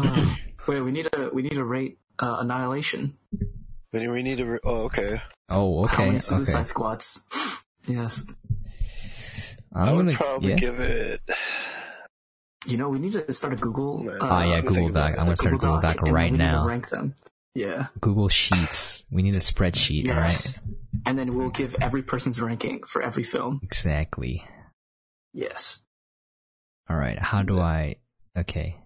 uh, 0.01 0.35
wait, 0.66 0.81
we 0.81 0.90
need 0.90 1.09
a 1.12 1.31
we 1.32 1.43
need 1.43 1.55
to 1.55 1.65
rate 1.65 1.98
uh, 2.19 2.39
Annihilation. 2.40 3.16
We 3.93 4.01
need, 4.01 4.09
we 4.09 4.23
need 4.24 4.39
to. 4.39 4.47
Re- 4.47 4.59
oh, 4.65 4.86
okay. 4.86 5.23
Oh, 5.48 5.84
okay. 5.84 5.96
How 5.96 6.04
many 6.06 6.20
Suicide 6.20 6.54
okay. 6.54 6.64
Squads? 6.64 7.24
yes. 7.86 8.24
I'm 9.72 9.88
I 9.88 9.92
would 9.92 10.06
gonna, 10.06 10.16
probably 10.16 10.50
yeah. 10.50 10.56
give 10.56 10.80
it. 10.80 11.20
You 12.66 12.78
know, 12.78 12.88
we 12.88 12.98
need 12.98 13.12
to 13.12 13.32
start 13.32 13.52
a 13.52 13.56
Google. 13.56 14.08
Uh, 14.08 14.18
oh 14.20 14.50
yeah, 14.50 14.60
Google 14.60 14.88
Doc. 14.88 15.12
I'm 15.12 15.26
gonna 15.26 15.36
start 15.36 15.54
a 15.54 15.58
Google 15.58 15.80
Doc, 15.80 15.96
Doc 15.96 16.08
right 16.08 16.32
now. 16.32 16.66
rank 16.66 16.88
them. 16.88 17.14
Yeah. 17.54 17.86
Google 18.00 18.28
Sheets. 18.28 19.04
We 19.10 19.22
need 19.22 19.36
a 19.36 19.40
spreadsheet, 19.40 20.04
yes. 20.04 20.56
right? 20.56 20.74
And 21.06 21.18
then 21.18 21.34
we'll 21.34 21.50
give 21.50 21.76
every 21.80 22.02
person's 22.02 22.40
ranking 22.40 22.82
for 22.84 23.02
every 23.02 23.22
film. 23.22 23.60
Exactly. 23.62 24.44
Yes. 25.32 25.80
All 26.88 26.96
right. 26.96 27.18
How 27.18 27.42
do 27.42 27.60
I? 27.60 27.96
Okay. 28.36 28.76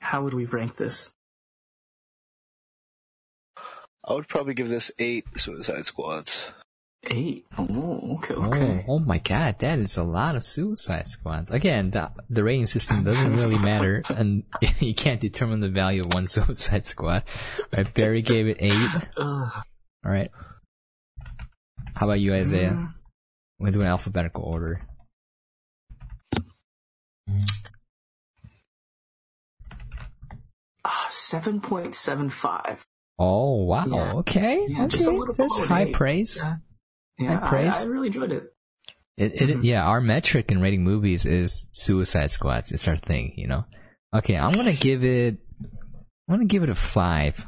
How 0.00 0.22
would 0.22 0.34
we 0.34 0.44
rank 0.44 0.76
this? 0.76 1.10
I 4.06 4.14
would 4.14 4.28
probably 4.28 4.54
give 4.54 4.68
this 4.68 4.90
eight 4.98 5.26
Suicide 5.36 5.84
Squads. 5.84 6.46
Eight. 7.08 7.46
Oh, 7.58 8.16
okay, 8.18 8.34
Oh, 8.34 8.44
okay. 8.46 8.84
oh 8.88 8.98
my 8.98 9.18
god, 9.18 9.58
that 9.60 9.78
is 9.78 9.96
a 9.96 10.02
lot 10.04 10.34
of 10.36 10.44
Suicide 10.44 11.06
Squads. 11.06 11.50
Again, 11.50 11.90
the, 11.90 12.10
the 12.30 12.42
rating 12.44 12.66
system 12.66 13.04
doesn't 13.04 13.36
really 13.36 13.58
matter, 13.58 14.02
and 14.08 14.44
you 14.80 14.94
can't 14.94 15.20
determine 15.20 15.60
the 15.60 15.68
value 15.68 16.00
of 16.02 16.12
one 16.14 16.26
Suicide 16.28 16.86
Squad. 16.86 17.22
All 17.58 17.64
right, 17.82 17.94
Barry 17.94 18.22
gave 18.22 18.46
it 18.48 18.56
eight. 18.60 18.90
All 19.18 19.52
right. 20.04 20.30
How 21.94 22.06
about 22.06 22.20
you, 22.20 22.34
Isaiah? 22.34 22.70
Mm, 22.70 22.94
We're 23.58 23.70
doing 23.72 23.86
alphabetical 23.86 24.42
order. 24.42 24.82
ah, 30.84 31.08
7.75. 31.10 32.80
Oh 33.18 33.64
wow, 33.64 33.86
Yeah. 33.86 34.12
okay, 34.16 34.66
Yeah, 34.68 34.84
okay, 34.84 35.18
that's 35.38 35.58
high 35.60 35.84
eight. 35.84 35.94
praise. 35.94 36.42
Yeah. 37.18 37.38
High 37.38 37.48
praise. 37.48 37.76
I, 37.76 37.82
I 37.84 37.86
really 37.86 38.08
enjoyed 38.08 38.32
it. 38.32 38.52
It, 39.16 39.40
it, 39.40 39.48
Mhm. 39.56 39.64
yeah, 39.64 39.86
our 39.86 40.02
metric 40.02 40.50
in 40.50 40.60
rating 40.60 40.84
movies 40.84 41.24
is 41.24 41.66
Suicide 41.72 42.30
Squads. 42.30 42.72
It's 42.72 42.86
our 42.86 42.98
thing, 42.98 43.32
you 43.36 43.46
know. 43.46 43.64
Okay, 44.14 44.36
I'm 44.36 44.52
gonna 44.52 44.74
give 44.74 45.02
it. 45.04 45.38
I'm 46.28 46.34
gonna 46.36 46.44
give 46.44 46.62
it 46.62 46.68
a 46.70 46.74
five. 46.74 47.46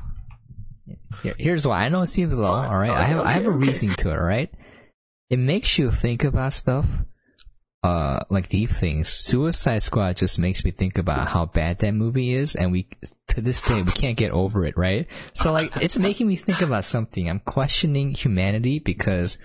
Here, 1.23 1.35
here's 1.39 1.67
why. 1.67 1.85
I 1.85 1.89
know 1.91 2.01
it 2.03 2.07
seems 2.07 2.39
low. 2.39 2.53
All 2.55 2.79
right, 2.79 2.91
I 2.91 3.03
have 3.03 3.21
I 3.21 3.33
have 3.33 3.45
a 3.45 3.49
Okay, 3.49 3.57
okay. 3.59 3.67
reason 3.67 3.91
to 3.97 4.09
it. 4.11 4.17
All 4.17 4.23
right, 4.25 4.51
it 5.29 5.39
makes 5.39 5.77
you 5.79 5.91
think 5.91 6.25
about 6.25 6.55
stuff. 6.55 6.87
Uh, 7.85 8.19
like 8.29 8.49
deep 8.49 8.71
things. 8.71 9.09
Suicide 9.09 9.85
Squad 9.85 10.17
just 10.17 10.37
makes 10.37 10.65
me 10.65 10.73
think 10.73 10.99
about 10.99 11.29
how 11.29 11.47
bad 11.47 11.79
that 11.79 11.93
movie 11.93 12.33
is, 12.33 12.57
and 12.57 12.73
we 12.73 12.89
to 13.29 13.41
this 13.41 13.63
day 13.63 13.83
we 13.83 13.93
can't 13.93 14.17
get 14.17 14.33
over 14.33 14.65
it. 14.65 14.77
Right? 14.77 15.07
So 15.33 15.53
like, 15.53 15.77
it's 15.81 15.97
making 15.97 16.27
me 16.27 16.35
think 16.35 16.61
about 16.61 16.85
something. 16.85 17.31
I'm 17.31 17.39
questioning 17.39 18.11
humanity 18.11 18.81
because 18.81 19.39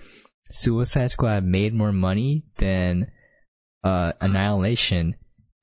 Suicide 0.50 1.12
Squad 1.12 1.44
made 1.44 1.74
more 1.74 1.92
money 1.92 2.44
than 2.56 3.12
uh, 3.84 4.12
Annihilation, 4.20 5.14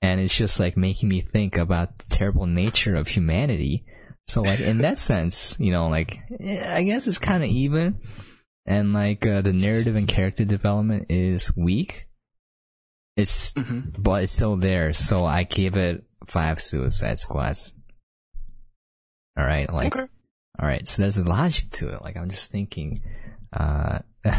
and 0.02 0.22
it's 0.22 0.36
just 0.36 0.60
like 0.60 0.78
making 0.78 1.10
me 1.10 1.20
think 1.20 1.58
about 1.58 1.98
the 1.98 2.06
terrible 2.10 2.46
nature 2.46 2.96
of 2.96 3.10
humanity. 3.10 3.86
So 4.28 4.44
like 4.44 4.62
in 4.62 4.78
that 4.78 4.98
sense, 4.98 5.58
you 5.60 5.72
know, 5.72 5.90
like 5.90 6.20
eh, 6.40 6.64
I 6.74 6.84
guess 6.84 7.08
it's 7.08 7.18
kind 7.18 7.44
of 7.44 7.50
even, 7.50 8.00
and 8.66 8.94
like 8.94 9.26
uh, 9.28 9.42
the 9.42 9.52
narrative 9.52 9.98
and 9.98 10.08
character 10.08 10.46
development 10.46 11.08
is 11.10 11.52
weak. 11.58 12.08
It's 13.18 13.54
hmm 13.54 13.80
but 13.98 14.24
it's 14.24 14.32
still 14.34 14.56
there, 14.56 14.94
so 14.94 15.26
I 15.26 15.44
give 15.44 15.76
it 15.76 16.04
five 16.26 16.62
Suicide 16.62 17.20
Squads. 17.20 17.74
All 19.38 19.46
right, 19.46 19.72
like 19.72 19.96
Okay. 19.96 20.08
all 20.60 20.68
right, 20.68 20.88
so 20.88 21.02
there's 21.02 21.18
a 21.18 21.24
logic 21.24 21.72
to 21.72 21.90
it. 21.90 22.02
Like 22.02 22.18
I'm 22.18 22.30
just 22.30 22.52
thinking, 22.52 23.00
uh, 23.54 24.00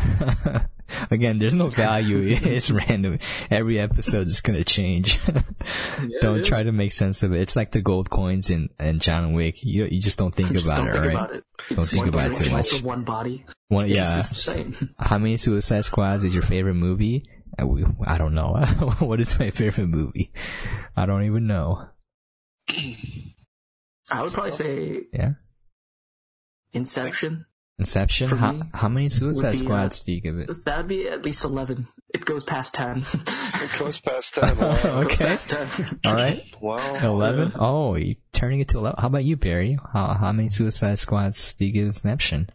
again, 1.10 1.38
there's 1.38 1.54
no 1.54 1.68
value. 1.68 2.20
it's 2.42 2.70
random. 2.70 3.18
Every 3.50 3.78
episode 3.78 4.26
is 4.26 4.40
gonna 4.40 4.64
change. 4.64 5.20
don't 6.20 6.38
yeah. 6.40 6.44
try 6.44 6.62
to 6.62 6.72
make 6.72 6.92
sense 6.92 7.22
of 7.22 7.32
it. 7.32 7.40
It's 7.40 7.56
like 7.56 7.70
the 7.72 7.80
gold 7.80 8.10
coins 8.10 8.50
in, 8.50 8.68
in 8.80 9.00
John 9.00 9.32
Wick. 9.32 9.62
You 9.62 9.86
you 9.86 10.00
just 10.00 10.18
don't 10.18 10.34
think 10.34 10.52
Just 10.52 10.66
about 10.66 10.78
don't 10.78 10.88
it, 10.88 10.92
think 10.92 11.04
right? 11.04 11.14
about 11.14 11.32
it. 11.34 11.44
Don't 11.74 11.84
think 11.88 12.06
about 12.06 12.30
it 12.32 12.36
too 12.36 12.50
much. 12.50 12.82
one 12.82 13.04
body. 13.04 13.44
It's 13.70 13.88
yeah. 13.90 14.16
just 14.16 14.34
the 14.34 14.40
same. 14.40 14.94
How 14.98 15.16
many 15.18 15.36
Suicide 15.38 15.84
Squads 15.84 16.24
is 16.24 16.34
your 16.34 16.42
favorite 16.42 16.74
movie? 16.74 17.24
Uh, 17.58 17.66
I 18.06 18.18
don't 18.18 18.34
know. 18.34 18.54
what 19.00 19.20
is 19.20 19.38
my 19.38 19.50
favorite 19.50 19.88
movie? 19.88 20.32
I 20.96 21.06
don't 21.06 21.24
even 21.24 21.46
know. 21.46 21.88
I 22.68 24.22
would 24.22 24.32
probably 24.32 24.52
say 24.52 25.00
Yeah. 25.12 25.32
Inception. 26.72 27.46
Inception. 27.78 28.28
For 28.28 28.36
How 28.36 28.52
me, 28.52 28.62
how 28.72 28.88
many 28.88 29.08
Suicide 29.08 29.52
be, 29.52 29.56
uh, 29.56 29.60
Squads 29.60 30.02
do 30.04 30.12
you 30.12 30.20
give 30.20 30.38
it? 30.38 30.64
That'd 30.64 30.86
be 30.88 31.08
at 31.08 31.24
least 31.24 31.44
11. 31.44 31.88
It 32.14 32.24
goes 32.24 32.44
past 32.44 32.74
10. 32.74 32.98
It 32.98 33.78
goes 33.78 34.00
past 34.00 34.34
that. 34.36 34.56
Wow. 34.56 34.72
It 34.76 34.82
goes 34.82 35.12
Okay. 35.12 35.24
past 35.24 35.50
10. 35.50 36.00
All 36.04 36.14
right. 36.14 36.44
wow. 36.60 36.94
Eleven. 36.96 37.52
Oh, 37.58 37.96
you 37.96 38.16
turning 38.32 38.60
it 38.60 38.68
to 38.68 38.78
eleven. 38.78 39.00
How 39.00 39.06
about 39.08 39.24
you, 39.24 39.36
Barry? 39.36 39.78
How 39.92 40.14
how 40.14 40.32
many 40.32 40.48
Suicide 40.50 40.98
Squads 40.98 41.54
do 41.54 41.64
you 41.64 41.72
give 41.72 41.86
Inception? 41.86 42.50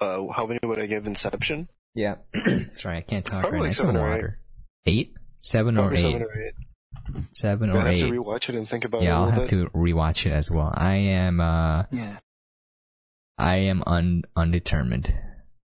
Uh, 0.00 0.28
how 0.28 0.46
many 0.46 0.60
would 0.62 0.78
I 0.78 0.86
give 0.86 1.06
Inception? 1.06 1.68
Yeah. 1.94 2.16
Sorry, 2.72 2.98
I 2.98 3.00
can't 3.02 3.24
talk 3.24 3.42
Probably 3.42 3.58
right 3.58 3.62
now. 3.62 3.66
like 3.68 3.74
seven 3.74 3.96
or 3.96 4.08
water. 4.10 4.38
Eight? 4.86 5.14
Seven 5.42 5.78
or 5.78 5.92
eight? 5.94 5.98
seven 6.00 6.22
or 6.22 6.42
eight. 6.42 6.54
Seven 7.34 7.70
I 7.70 7.74
or 7.74 7.80
have 7.80 7.98
to 7.98 8.06
eight. 8.06 8.12
rewatch 8.12 8.48
it 8.48 8.54
and 8.56 8.68
think 8.68 8.84
about 8.84 9.02
it 9.02 9.04
Yeah, 9.04 9.18
a 9.18 9.20
I'll 9.20 9.30
have 9.30 9.40
bit. 9.42 9.50
to 9.50 9.70
rewatch 9.70 10.26
it 10.26 10.32
as 10.32 10.50
well. 10.50 10.72
I 10.74 10.94
am 10.94 11.40
uh 11.40 11.84
Yeah. 11.90 12.16
I 13.38 13.56
am 13.58 13.82
un 13.86 14.22
undetermined. 14.36 15.14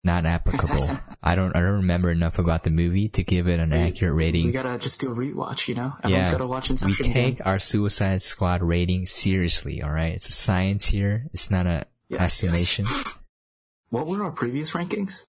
Not 0.05 0.27
applicable. 0.27 0.99
I 1.23 1.35
don't 1.35 1.55
I 1.55 1.61
don't 1.61 1.77
remember 1.77 2.11
enough 2.11 2.39
about 2.39 2.63
the 2.65 2.71
movie 2.71 3.09
to 3.11 3.23
give 3.23 3.47
it 3.49 3.61
an 3.61 3.73
accurate 3.73 4.15
rating. 4.15 4.47
We 4.47 4.53
gotta 4.53 4.79
just 4.79 5.01
do 5.01 5.13
a 5.13 5.15
rewatch, 5.15 5.69
you 5.69 5.75
know? 5.75 5.93
Everyone's 6.03 6.27
Yeah. 6.29 6.33
gotta 6.33 6.47
watch 6.47 6.71
We 6.71 6.77
take 6.95 7.35
again. 7.35 7.37
our 7.45 7.59
Suicide 7.59 8.23
Squad 8.23 8.63
rating 8.63 9.07
seriously, 9.07 9.83
alright? 9.83 10.15
It's 10.15 10.29
a 10.29 10.33
science 10.33 10.87
here. 10.89 11.27
It's 11.35 11.51
not 11.51 11.67
a 11.67 11.87
Yes, 12.09 12.23
estimation. 12.23 12.87
What 13.91 14.07
were 14.07 14.25
our 14.25 14.31
previous 14.31 14.71
rankings? 14.71 15.25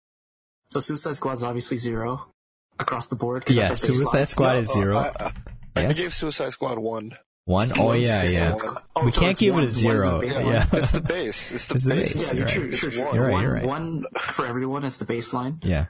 So 0.72 0.80
Suicide 0.80 1.16
Squad's 1.16 1.44
obviously 1.44 1.78
zero 1.78 2.32
across 2.78 3.08
the 3.08 3.16
board. 3.16 3.46
'cause 3.46 3.56
Yeah, 3.56 3.70
that's 3.70 3.84
our 3.84 3.90
baseline. 3.90 3.96
Suicide 3.98 4.28
Squad 4.28 4.54
No, 4.54 4.60
is 4.60 4.70
uh, 4.70 4.74
zero. 4.74 4.98
I, 4.98 5.12
I, 5.20 5.82
Yeah. 5.82 5.90
I 5.90 5.94
gave 5.94 6.14
Suicide 6.14 6.52
Squad 6.52 6.78
one. 6.80 7.18
One? 7.46 7.72
Oh 7.80 7.94
yeah, 7.94 8.22
Suicide 8.22 8.34
yeah. 8.64 8.74
Oh, 8.96 9.06
we 9.06 9.12
so 9.12 9.22
can't 9.22 9.38
give 9.38 9.56
one- 9.56 9.64
it 9.64 9.68
a 9.68 9.72
zero. 9.72 10.22
the. 10.22 10.28
Yeah. 10.28 10.66
It's 10.74 10.92
the 10.92 11.02
base. 11.02 11.52
It's 11.52 11.66
the 11.68 11.74
It's 11.76 11.84
the 11.86 11.96
base. 11.96 12.12
base. 12.14 12.28
Yeah, 12.28 12.34
You're 12.34 12.38
you're 12.38 12.46
right. 12.46 12.54
true, 12.54 12.70
It's 12.70 12.80
true, 12.80 12.92
true. 12.92 13.14
You're 13.14 13.24
right, 13.24 13.32
one, 13.32 13.44
you're 13.44 13.54
right. 13.54 13.66
one 13.66 14.06
for 14.22 14.46
everyone 14.46 14.84
is 14.84 14.98
the 14.98 15.06
baseline. 15.06 15.58
Yeah. 15.64 15.86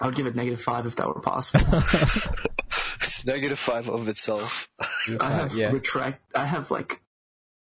I 0.00 0.06
would 0.06 0.14
give 0.14 0.26
it 0.26 0.34
negative 0.36 0.60
five 0.60 0.86
if 0.86 0.96
that 0.96 1.06
were 1.08 1.20
possible. 1.20 1.66
It's 3.04 3.26
negative 3.26 3.58
five 3.58 3.88
of 3.88 4.06
itself. 4.08 4.68
I 5.20 5.30
have 5.32 5.54
yeah. 5.56 5.72
retract. 5.72 6.22
I 6.36 6.46
have 6.46 6.70
like 6.70 7.01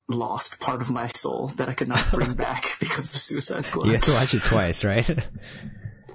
lost 0.09 0.59
part 0.61 0.81
of 0.81 0.91
my 0.91 1.09
soul 1.09 1.49
that 1.57 1.69
I 1.69 1.75
could 1.75 1.89
not 1.89 2.11
bring 2.11 2.35
back 2.49 2.77
because 2.81 3.11
of 3.11 3.17
Suicide 3.21 3.65
Squad. 3.65 3.87
You 3.87 3.93
have 3.95 4.03
to 4.03 4.13
watch 4.13 4.35
it 4.35 4.43
twice, 4.43 4.85
right? 4.85 5.09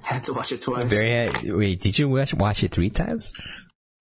I 0.10 0.14
had 0.14 0.24
to 0.26 0.34
watch 0.34 0.52
it 0.52 0.62
twice. 0.62 0.90
Barry, 0.90 1.10
had- 1.10 1.50
uh, 1.50 1.58
wait, 1.58 1.82
did 1.82 1.98
you 2.00 2.08
watch, 2.10 2.34
watch 2.34 2.64
it 2.64 2.72
three 2.72 2.90
times? 2.90 3.34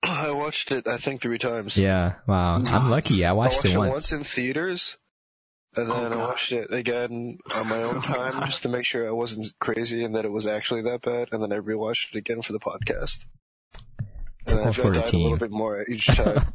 I 0.02 0.31
watched 0.31 0.70
it, 0.70 0.86
I 0.86 0.97
think, 0.98 1.20
three 1.23 1.39
times. 1.39 1.77
Yeah. 1.77 2.15
Wow. 2.27 2.62
I'm 2.65 2.89
lucky. 2.89 3.24
I 3.24 3.31
I 3.31 3.32
watched, 3.32 3.56
watched 3.56 3.65
it 3.66 3.73
it 3.74 3.78
once. 3.78 3.90
once 3.93 4.12
in 4.12 4.23
theaters, 4.24 4.97
and 5.74 5.90
Oh, 5.90 6.01
then 6.02 6.12
I 6.12 6.16
watched 6.16 6.52
it 6.52 6.73
again 6.73 7.39
on 7.56 7.69
my 7.69 7.82
own 7.82 7.97
Oh, 7.97 8.01
time 8.02 8.32
God. 8.35 8.47
just 8.47 8.62
to 8.62 8.69
make 8.69 8.85
sure 8.85 9.09
I 9.09 9.10
wasn't 9.10 9.47
crazy 9.59 10.05
and 10.05 10.15
that 10.15 10.24
it 10.24 10.31
was 10.31 10.47
actually 10.47 10.82
that 10.82 11.02
bad. 11.02 11.31
And 11.32 11.43
then 11.43 11.52
I 11.52 11.59
rewatched 11.59 12.15
it 12.15 12.19
again 12.19 12.43
for 12.43 12.52
the 12.52 12.60
podcast. 12.60 13.24
And 14.47 14.60
I, 14.60 14.70
for 14.73 14.86
I 14.86 14.90
the 14.90 14.94
died 15.01 15.09
a 15.09 15.10
team. 15.10 15.23
little 15.24 15.36
bit 15.39 15.51
more 15.51 15.85
each 15.89 16.06
time. 16.06 16.47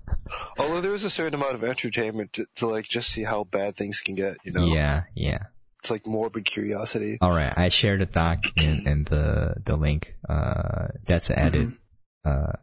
Although 0.58 0.82
there 0.82 0.94
is 0.95 1.04
a 1.04 1.10
certain 1.10 1.36
amount 1.36 1.56
of 1.56 1.64
entertainment 1.64 2.34
to, 2.34 2.45
to 2.58 2.68
like 2.68 2.86
just 2.86 3.10
see 3.12 3.24
how 3.24 3.44
bad 3.44 3.76
things 3.76 4.02
can 4.02 4.16
get. 4.16 4.38
You 4.44 4.52
know, 4.54 4.66
Yeah. 4.66 5.04
Yeah. 5.16 5.40
it's 5.80 5.91
like 5.91 6.06
morbid 6.08 6.45
curiosity. 6.45 7.18
All 7.22 7.32
right. 7.32 7.54
I 7.56 7.70
shared 7.70 8.02
a 8.02 8.06
doc 8.06 8.40
and, 8.58 8.88
in 8.88 9.04
the 9.04 9.56
the 9.66 9.76
link. 9.76 10.16
Uh, 10.28 10.88
that's 11.06 11.30
an 11.30 11.40
edit. 11.40 11.68
Mhm. 11.70 11.78
Uh, 12.26 12.54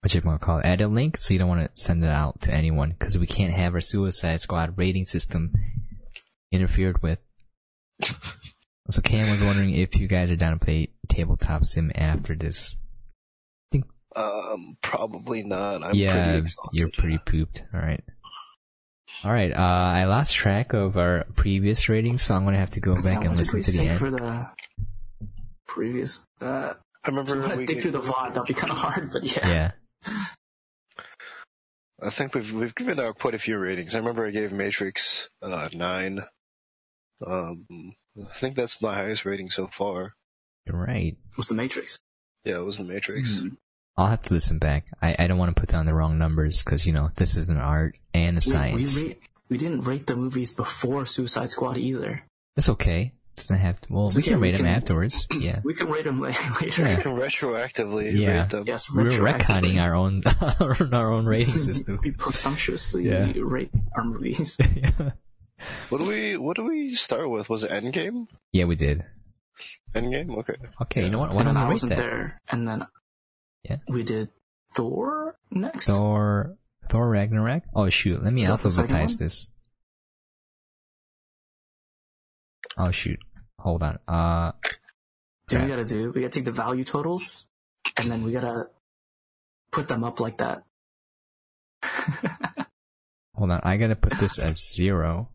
what 0.00 0.14
you 0.14 0.20
want 0.24 0.40
to 0.40 0.44
call 0.44 0.58
it? 0.58 0.66
Edit 0.66 0.90
link. 0.90 1.16
So 1.16 1.32
you 1.34 1.38
don't 1.38 1.48
want 1.48 1.62
to 1.76 1.82
send 1.82 2.02
it 2.04 2.10
out 2.10 2.42
to 2.42 2.52
anyone 2.52 2.90
because 2.90 3.18
we 3.18 3.26
can't 3.26 3.54
have 3.54 3.74
our 3.74 3.80
Suicide 3.80 4.40
Squad 4.40 4.76
rating 4.78 5.04
system 5.04 5.52
interfered 6.52 7.02
with. 7.02 7.18
So 8.90 9.00
Cam 9.00 9.30
was 9.30 9.42
wondering 9.42 9.70
if 9.70 9.98
you 9.98 10.06
guys 10.06 10.30
are 10.30 10.36
down 10.36 10.58
to 10.58 10.62
play 10.62 10.88
tabletop 11.08 11.64
sim 11.64 11.90
after 11.94 12.34
this. 12.34 12.76
Um, 14.16 14.76
probably 14.82 15.42
not. 15.42 15.82
I'm 15.82 15.94
yeah, 15.94 16.12
pretty 16.12 16.38
exhausted. 16.38 16.78
you're 16.78 16.90
pretty 16.96 17.18
pooped. 17.18 17.62
All 17.72 17.80
right. 17.80 18.02
All 19.24 19.32
right. 19.32 19.52
Uh, 19.52 19.56
I 19.58 20.04
lost 20.04 20.34
track 20.34 20.72
of 20.72 20.96
our 20.96 21.24
previous 21.34 21.88
ratings, 21.88 22.22
so 22.22 22.34
I'm 22.34 22.44
gonna 22.44 22.58
have 22.58 22.70
to 22.70 22.80
go 22.80 22.94
back 22.96 23.22
Yeah, 23.22 23.28
and 23.30 23.38
listen 23.38 23.62
to 23.62 23.72
the 23.72 23.88
end. 23.88 23.98
For 23.98 24.10
the 24.10 24.48
previous, 25.66 26.24
uh, 26.40 26.74
I 27.04 27.08
remember 27.08 27.38
if 27.38 27.44
I 27.52 27.56
we 27.56 27.66
dig 27.66 27.82
through 27.82 27.92
the 27.92 28.00
VOD, 28.00 28.28
that'll 28.28 28.44
be 28.44 28.54
kind 28.54 28.72
of 28.72 28.78
hard, 28.78 29.12
but 29.12 29.24
yeah. 29.24 29.72
Yeah. 30.06 30.24
I 32.02 32.10
think 32.10 32.34
we've 32.34 32.52
we've 32.52 32.74
given 32.74 33.00
out 33.00 33.18
quite 33.18 33.34
a 33.34 33.38
few 33.38 33.56
ratings. 33.56 33.94
I 33.94 33.98
remember 33.98 34.26
I 34.26 34.30
gave 34.30 34.52
Matrix 34.52 35.28
uh, 35.40 35.68
nine. 35.72 36.22
Um, 37.24 37.94
I 38.18 38.34
think 38.36 38.56
that's 38.56 38.82
my 38.82 38.94
highest 38.94 39.24
rating 39.24 39.50
so 39.50 39.68
far. 39.68 40.14
You're 40.66 40.78
right. 40.84 41.16
What's 41.36 41.48
the 41.48 41.54
Matrix? 41.54 41.98
Yeah, 42.44 42.56
it 42.56 42.64
was 42.64 42.78
the 42.78 42.84
Matrix. 42.84 43.30
Mhm. 43.32 43.56
I'll 43.96 44.06
have 44.06 44.22
to 44.24 44.34
listen 44.34 44.58
back. 44.58 44.86
I, 45.00 45.14
I 45.18 45.26
don't 45.26 45.38
want 45.38 45.54
to 45.54 45.60
put 45.60 45.68
down 45.70 45.86
the 45.86 45.94
wrong 45.94 46.18
numbers 46.18 46.62
because 46.64 46.86
you 46.86 46.92
know 46.92 47.10
this 47.16 47.36
is 47.36 47.48
an 47.48 47.58
art 47.58 47.96
and 48.12 48.36
a 48.36 48.38
We, 48.38 48.40
science. 48.40 48.96
we, 49.00 49.08
rate, 49.08 49.20
we 49.48 49.58
didn't 49.58 49.82
rate 49.82 50.06
the 50.06 50.16
movies 50.16 50.50
before 50.50 51.06
Suicide 51.06 51.50
Squad 51.50 51.76
either. 51.78 52.22
It's 52.56 52.68
okay. 52.68 53.12
Doesn't 53.36 53.58
have 53.58 53.80
to. 53.80 53.92
Well, 53.92 54.06
It's 54.08 54.16
we 54.16 54.22
okay, 54.22 54.30
can 54.30 54.40
we 54.40 54.48
rate 54.48 54.56
them 54.58 54.66
can- 54.66 54.74
afterwards. 54.74 55.26
Yeah. 55.38 55.60
We 55.64 55.74
can 55.74 55.88
rate 55.88 56.04
them 56.04 56.20
later. 56.20 56.38
Yeah. 56.60 56.96
You 56.96 57.02
can 57.02 57.16
retroactively 57.16 58.12
Yeah. 58.16 58.42
rate 58.42 58.50
them. 58.50 58.64
Yes, 58.66 58.90
We're 58.90 59.04
retroactively. 59.04 59.40
retconning 59.40 59.80
our 59.82 59.94
own 59.94 60.22
our 60.94 61.12
own 61.12 61.26
rating 61.26 61.58
system. 61.68 61.98
we 62.02 62.12
presumptuously 62.12 63.08
Yeah. 63.08 63.32
rate 63.36 63.70
our 63.96 64.04
movies. 64.04 64.56
yeah. 64.76 65.10
What 65.88 65.98
do 65.98 66.04
we 66.04 66.36
What 66.36 66.56
do 66.56 66.64
we 66.66 66.94
start 66.94 67.28
with? 67.30 67.48
Was 67.48 67.64
it 67.64 67.70
Endgame? 67.70 68.26
Yeah, 68.52 68.64
we 68.64 68.74
did. 68.76 69.04
Endgame. 69.94 70.36
Okay. 70.38 70.54
Okay, 70.82 71.04
you 71.04 71.10
know 71.10 71.18
what? 71.18 71.30
Why 71.32 71.42
and 71.42 71.46
don't 71.48 71.56
I 71.56 71.62
rate 71.64 71.70
wasn't 71.72 71.90
that? 71.90 71.98
there, 71.98 72.40
and 72.48 72.66
then 72.68 72.86
Yeah. 73.64 73.76
we 73.88 74.02
did 74.02 74.28
Thor 74.74 75.36
next. 75.50 75.86
Thor, 75.86 76.56
Thor 76.88 77.08
Ragnarok. 77.08 77.62
Oh 77.74 77.88
shoot, 77.88 78.22
let 78.22 78.32
me 78.32 78.42
Is 78.42 78.48
that 78.48 78.60
the 78.60 78.70
second 78.70 78.96
alphabetize 78.96 79.18
this. 79.18 79.48
Oh 82.76 82.90
shoot, 82.90 83.18
hold 83.58 83.82
on. 83.82 83.98
Uh, 84.06 84.52
Dude, 85.48 85.62
we 85.62 85.68
gotta 85.68 85.84
do. 85.84 86.10
We 86.10 86.20
gotta 86.22 86.30
take 86.32 86.44
the 86.44 86.52
value 86.52 86.84
totals, 86.84 87.46
and 87.96 88.10
then 88.10 88.22
we 88.24 88.32
gotta 88.32 88.68
put 89.70 89.88
them 89.88 90.04
up 90.04 90.20
like 90.20 90.38
that. 90.38 90.64
hold 93.34 93.50
on. 93.50 93.60
I 93.62 93.76
gotta 93.76 93.96
put 93.96 94.18
this 94.18 94.38
as 94.38 94.58
zero. 94.58 95.28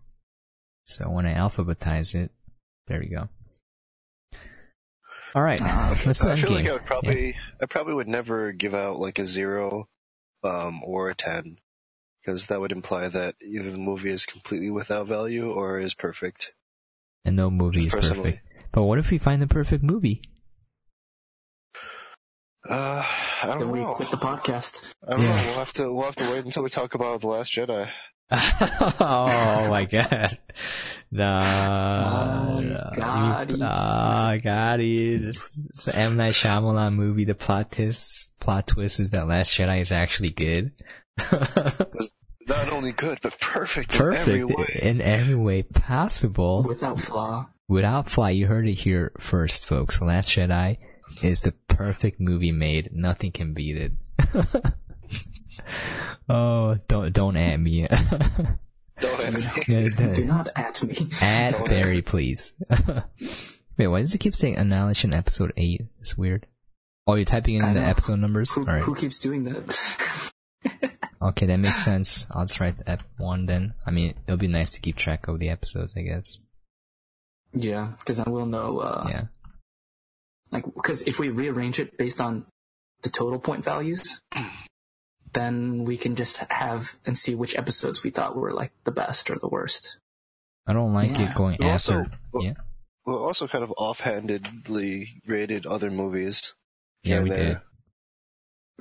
So 0.86 1.10
when 1.10 1.26
I 1.26 1.36
alphabetize 1.36 2.16
it, 2.16 2.32
there 2.88 3.00
we 3.00 3.08
go. 3.08 3.30
All 5.36 5.44
right, 5.44 5.62
let's 6.06 6.26
I 6.26 6.32
end 6.32 6.42
feel 6.42 6.52
like. 6.52 6.68
I 6.68 6.74
would 6.74 6.86
probably 6.86 7.36
I 7.62 7.66
probably 7.68 7.94
would 7.94 8.08
never 8.08 8.52
give 8.52 8.74
out 8.74 9.00
like 9.00 9.20
a 9.20 9.26
zero, 9.26 9.88
um, 10.44 10.82
or 10.84 11.10
a 11.10 11.16
ten, 11.16 11.60
because 12.22 12.48
that 12.48 12.60
would 12.60 12.72
imply 12.72 13.08
that 13.10 13.36
either 13.42 13.70
the 13.70 13.78
movie 13.78 14.10
is 14.10 14.26
completely 14.26 14.72
without 14.72 15.08
value 15.08 15.52
or 15.52 15.80
is 15.80 15.94
perfect. 15.94 16.54
And 17.26 17.36
no 17.36 17.52
movie 17.52 17.86
is 17.86 17.94
Personally. 17.94 18.32
perfect. 18.42 18.46
But 18.72 18.84
what 18.84 18.98
if 19.00 19.12
we 19.12 19.18
find 19.18 19.42
the 19.42 19.48
perfect 19.48 19.84
movie? 19.84 20.22
Uh, 22.68 23.04
I 23.42 23.48
don't 23.48 23.60
then 23.60 23.72
we 23.72 23.84
quit 23.96 24.12
the 24.12 24.18
podcast. 24.18 24.94
I 25.08 25.12
don't 25.12 25.22
Yeah. 25.22 25.36
know. 25.38 25.46
We'll 25.48 25.60
have 25.60 25.74
to 25.74 25.94
we'll 25.94 26.06
have 26.06 26.16
to 26.18 26.32
wait 26.32 26.46
until 26.46 26.64
we 26.64 26.70
talk 26.70 26.94
about 26.94 27.22
the 27.22 27.28
Last 27.28 27.54
Jedi. 27.54 27.90
oh 28.32 29.68
my 29.70 29.86
god. 29.90 30.38
Nah. 31.12 32.58
Oh, 32.58 32.60
nah. 32.60 32.90
God. 32.96 33.50
You- 33.50 33.58
Ah, 33.62 34.38
God. 34.44 34.80
It's, 34.82 35.50
it's 35.70 35.88
an 35.88 35.96
M. 35.96 36.18
Night 36.18 36.34
Shyamalan 36.34 36.94
movie. 36.94 37.26
The 37.26 37.34
plot 37.36 37.72
twist, 37.72 38.32
plot 38.40 38.68
twist 38.68 39.00
is 39.00 39.12
that 39.12 39.28
Last 39.28 39.52
Jedi 39.52 39.80
is 39.82 39.92
actually 39.92 40.30
good. 40.30 40.72
Not 42.48 42.70
only 42.72 42.92
good, 42.94 43.20
but 43.22 43.40
perfect, 43.40 43.94
in 43.96 44.02
every 44.14 44.42
Perfect 44.46 44.60
way. 44.60 44.80
in 44.82 45.02
every 45.02 45.36
way 45.36 45.64
possible. 45.64 46.64
Without 46.68 47.00
flaw. 47.00 47.48
Without 47.68 48.10
flaw. 48.10 48.28
you 48.28 48.48
heard 48.48 48.68
it 48.68 48.74
here 48.74 49.12
first, 49.20 49.66
folks. 49.66 50.02
Last 50.02 50.32
Jedi 50.32 50.78
is 51.24 51.42
the 51.42 51.52
perfect 51.68 52.20
movie 52.20 52.52
made. 52.52 52.90
Nothing 52.92 53.32
can 53.32 53.54
beat 53.54 53.78
it. 53.78 53.92
oh, 56.30 56.78
don't 56.88 57.12
don't 57.14 57.36
at 57.38 57.60
me. 57.60 57.88
Don't 59.00 59.20
end 59.26 59.44
Yeah, 59.68 59.78
it. 59.78 59.96
don't- 59.98 60.14
Do 60.14 60.26
not 60.26 60.50
at 60.56 60.82
me. 60.84 61.10
Add 61.22 61.54
Don't 61.54 61.70
Barry, 61.70 62.02
please. 62.02 62.54
Wait, 63.78 63.88
why 63.88 64.00
does 64.02 64.14
it 64.14 64.18
keep 64.20 64.36
saying 64.36 64.58
Annihilation 64.58 65.14
episode 65.14 65.54
8? 65.56 65.82
It's 66.02 66.18
weird. 66.18 66.46
Oh, 67.08 67.16
you're 67.16 67.24
typing 67.26 67.56
in 67.56 67.64
I 67.64 67.74
the 67.74 67.80
know. 67.80 67.88
episode 67.88 68.20
numbers? 68.20 68.52
Who, 68.52 68.62
Alright. 68.62 68.82
who 68.84 68.94
keeps 68.94 69.20
doing 69.20 69.46
that? 69.46 70.32
Okay, 71.22 71.46
that 71.48 71.58
makes 71.58 71.84
sense. 71.84 72.28
I'll 72.32 72.46
just 72.46 72.60
write 72.60 72.78
the 72.78 72.84
F1 73.20 73.48
then. 73.48 73.74
I 73.86 73.92
mean, 73.92 74.16
it'll 74.28 74.38
be 74.38 74.48
nice 74.48 74.74
to 74.74 74.82
keep 74.82 74.96
track 74.98 75.28
of 75.28 75.40
the 75.40 75.50
episodes, 75.50 75.94
I 75.98 76.02
guess. 76.02 76.38
yeah, 77.54 77.94
because 78.00 78.18
then 78.18 78.32
we'll 78.34 78.46
know. 78.46 78.80
Uh, 78.80 79.06
Yeah. 79.10 79.24
Like, 80.52 80.66
because 80.74 81.02
if 81.04 81.20
we 81.20 81.30
rearrange 81.30 81.80
it 81.80 81.98
based 81.98 82.20
on 82.22 82.46
the 83.04 83.10
total 83.10 83.38
point 83.40 83.64
values, 83.64 84.22
then 85.34 85.86
we 85.86 85.98
can 85.98 86.16
just 86.16 86.38
have 86.52 86.96
and 87.06 87.18
see 87.18 87.36
which 87.36 87.58
episodes 87.58 88.04
we 88.04 88.10
thought 88.10 88.36
were 88.36 88.52
like 88.54 88.72
the 88.84 88.92
best 88.92 89.30
or 89.30 89.38
the 89.38 89.48
worst. 89.50 89.98
I 90.68 90.74
don't 90.74 90.94
like 90.94 91.18
Yeah. 91.18 91.32
it 91.32 91.36
going 91.36 91.58
We 91.60 91.68
after. 91.68 91.94
also, 91.98 92.12
yeah. 92.40 92.54
we 93.06 93.14
also 93.14 93.48
kind 93.48 93.64
of 93.64 93.72
offhandedly 93.78 95.22
rated 95.26 95.66
other 95.66 95.90
movies. 95.92 96.54
Yeah, 97.04 97.22
we 97.24 97.30
and 97.32 97.40
did. 97.40 97.62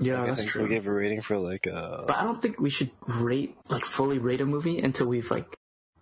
Yeah, 0.01 0.15
Like, 0.15 0.23
I 0.23 0.27
that's 0.27 0.41
think 0.41 0.51
true. 0.53 0.63
we 0.65 0.69
gave 0.69 0.87
a 0.87 0.93
rating 0.93 1.23
for 1.23 1.39
like 1.39 1.67
uh 1.67 2.05
But 2.07 2.17
I 2.17 2.25
don't 2.25 2.41
think 2.41 2.61
we 2.61 2.71
should 2.71 2.91
rate 3.07 3.57
like 3.69 3.85
fully 3.85 4.19
rate 4.19 4.41
a 4.41 4.47
movie 4.47 4.79
until 4.79 5.07
we've 5.09 5.31
like 5.31 5.53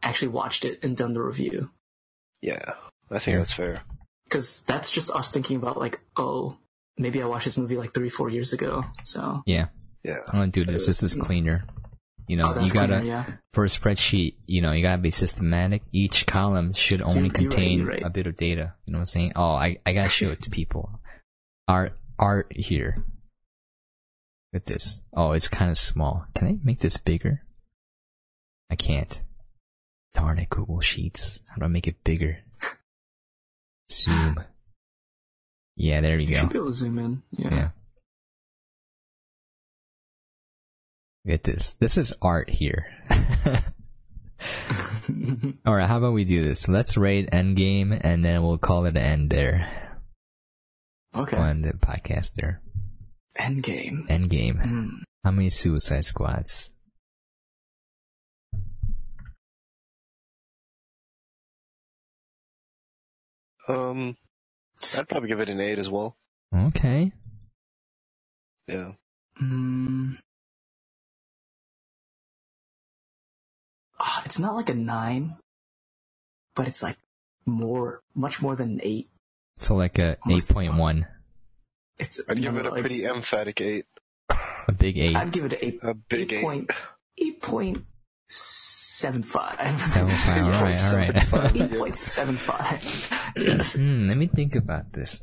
actually 0.02 0.28
watched 0.28 0.64
it 0.64 0.81
and 0.82 0.97
done 0.97 1.14
the 1.14 1.23
review. 1.23 1.70
yeah. 2.43 2.74
I 3.10 3.18
think 3.20 3.35
Yeah. 3.35 3.39
that's 3.39 3.52
fair. 3.52 3.82
Because 4.24 4.62
that's 4.66 4.90
just 4.90 5.10
us 5.12 5.31
thinking 5.31 5.56
about 5.56 5.78
like, 5.78 6.01
oh, 6.16 6.56
maybe 6.98 7.23
I 7.23 7.27
watched 7.27 7.44
this 7.44 7.56
movie 7.56 7.77
like 7.77 7.94
three, 7.94 8.09
four 8.09 8.28
years 8.28 8.52
ago. 8.52 8.85
So 9.05 9.43
Yeah. 9.47 9.68
Yeah. 10.06 10.20
I'm 10.28 10.38
gonna 10.38 10.52
do 10.52 10.64
this. 10.64 10.86
This 10.86 11.02
is 11.02 11.16
cleaner. 11.16 11.64
You 12.28 12.36
know, 12.36 12.54
oh, 12.54 12.60
you 12.60 12.72
gotta, 12.72 13.00
cleaner, 13.00 13.06
yeah. 13.06 13.24
for 13.52 13.64
a 13.64 13.68
spreadsheet, 13.68 14.34
you 14.46 14.60
know, 14.60 14.70
you 14.70 14.82
gotta 14.82 15.02
be 15.02 15.10
systematic. 15.10 15.82
Each 15.92 16.26
column 16.26 16.74
should 16.74 17.02
only 17.02 17.14
you're 17.14 17.28
right, 17.28 17.34
contain 17.34 17.78
you're 17.78 17.88
right. 17.88 18.02
a 18.04 18.10
bit 18.10 18.28
of 18.28 18.36
data. 18.36 18.74
You 18.84 18.92
know 18.92 18.98
what 18.98 19.02
I'm 19.02 19.06
saying? 19.06 19.32
Oh, 19.34 19.52
I, 19.52 19.78
I 19.84 19.92
gotta 19.92 20.08
show 20.08 20.28
it 20.28 20.42
to 20.42 20.50
people. 20.50 21.00
Art, 21.68 21.98
art 22.20 22.52
here. 22.54 23.04
With 24.52 24.66
this. 24.66 25.02
Oh, 25.12 25.32
it's 25.32 25.48
kind 25.48 25.72
of 25.72 25.76
small. 25.76 26.24
Can 26.36 26.46
I 26.46 26.58
make 26.62 26.78
this 26.78 26.96
bigger? 26.96 27.42
I 28.70 28.76
can't. 28.76 29.20
Darn 30.14 30.38
it, 30.38 30.48
Google 30.48 30.80
Sheets. 30.80 31.40
How 31.48 31.56
do 31.56 31.64
I 31.64 31.68
make 31.68 31.88
it 31.88 32.04
bigger? 32.04 32.38
Zoom. 33.90 34.44
Yeah, 35.74 36.00
there 36.00 36.14
you 36.20 36.28
You 36.28 36.34
go. 36.34 36.40
should 36.42 36.50
be 36.50 36.58
able 36.58 36.66
to 36.68 36.72
zoom 36.72 36.98
in. 37.00 37.22
Yeah. 37.32 37.54
Yeah. 37.54 37.68
Get 41.27 41.43
this. 41.43 41.74
This 41.74 41.98
is 41.98 42.15
art 42.23 42.48
here. 42.51 42.86
Alright, 45.66 45.89
how 45.89 45.98
about 45.98 46.12
we 46.12 46.24
do 46.24 46.43
this? 46.44 46.69
Let's 46.69 46.97
rate 46.97 47.31
Endgame 47.32 47.98
and 48.01 48.24
then 48.24 48.43
we'll 48.43 48.59
call 48.59 48.85
it 48.86 48.90
an 48.90 48.98
end 48.98 49.31
there. 49.31 49.98
okay. 51.15 51.36
On 51.36 51.62
the 51.62 51.73
podcast 51.73 52.35
there. 52.35 52.61
Endgame. 53.36 54.07
Endgame. 54.09 54.65
Hmm. 54.65 54.89
How 55.24 55.32
many 55.32 55.51
Suicide 55.51 56.05
Squads? 56.05 56.70
Um 63.69 64.16
I'd 64.97 65.09
probably 65.09 65.28
give 65.28 65.40
it 65.40 65.48
an 65.48 65.61
eight 65.61 65.78
as 65.78 65.89
well. 65.90 66.16
Okay. 66.55 67.12
Yeah. 68.69 68.93
Hmm. 69.36 70.12
Ah, 73.98 74.23
it's 74.24 74.39
not 74.39 74.55
like 74.55 74.68
a 74.68 74.74
nine, 74.74 75.36
but 76.55 76.68
it's 76.68 76.82
like 76.82 76.98
more, 77.47 78.02
much 78.14 78.43
more 78.43 78.55
than 78.56 78.73
an 78.73 78.81
eight. 78.82 79.09
So 79.56 79.74
like 79.77 79.98
a 79.98 80.18
Almost- 80.24 80.52
8.1. 80.52 81.06
It's 81.98 82.20
I'd 82.28 82.36
no, 82.36 82.43
give 82.43 82.56
it 82.59 82.66
a 82.66 82.70
pretty 82.73 83.05
emphatic 83.06 83.60
eight. 83.62 83.86
A 84.28 84.73
big 84.73 84.98
8. 84.98 85.16
I'd 85.16 85.32
give 85.32 85.47
it 85.47 85.52
an 85.55 85.59
eight. 85.62 85.78
A 85.82 85.94
big 85.94 86.31
eight 86.32 86.36
eight. 86.39 86.43
point 86.44 86.70
eight 87.16 87.40
point 87.40 87.85
seven 88.28 89.23
five. 89.23 89.56
7.5. 89.59 90.43
Alright, 90.44 91.32
alright. 91.32 91.56
Eight 91.56 91.78
point 91.78 91.97
seven 91.97 92.36
five. 92.36 92.82
Yes. 93.36 93.77
Hmm, 93.77 94.06
let 94.06 94.16
me 94.16 94.27
think 94.28 94.55
about 94.56 94.93
this. 94.94 95.23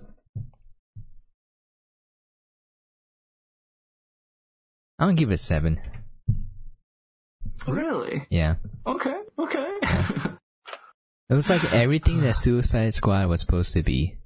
I'll 5.00 5.14
give 5.14 5.32
it 5.32 5.34
a 5.34 5.38
7. 5.38 5.82
Really? 7.68 8.26
Yeah. 8.30 8.56
Okay. 8.86 9.16
Okay. 9.40 9.68
It 11.30 11.36
was 11.36 11.50
like 11.50 11.74
everything 11.74 12.20
that 12.22 12.36
Suicide 12.36 12.94
Squad 12.94 13.28
was 13.28 13.42
supposed 13.42 13.74
to 13.74 13.82
be. 13.82 14.18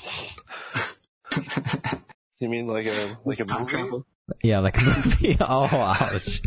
You 2.40 2.48
mean 2.48 2.66
like 2.66 2.86
a 2.86 3.16
like 3.24 3.38
a 3.38 3.44
Time 3.44 3.60
movie? 3.60 3.70
travel. 3.72 4.06
Yeah, 4.42 4.58
like 4.58 4.76
a 4.78 4.82
movie. 4.82 5.36
oh, 5.40 5.64
ouch. 5.66 6.42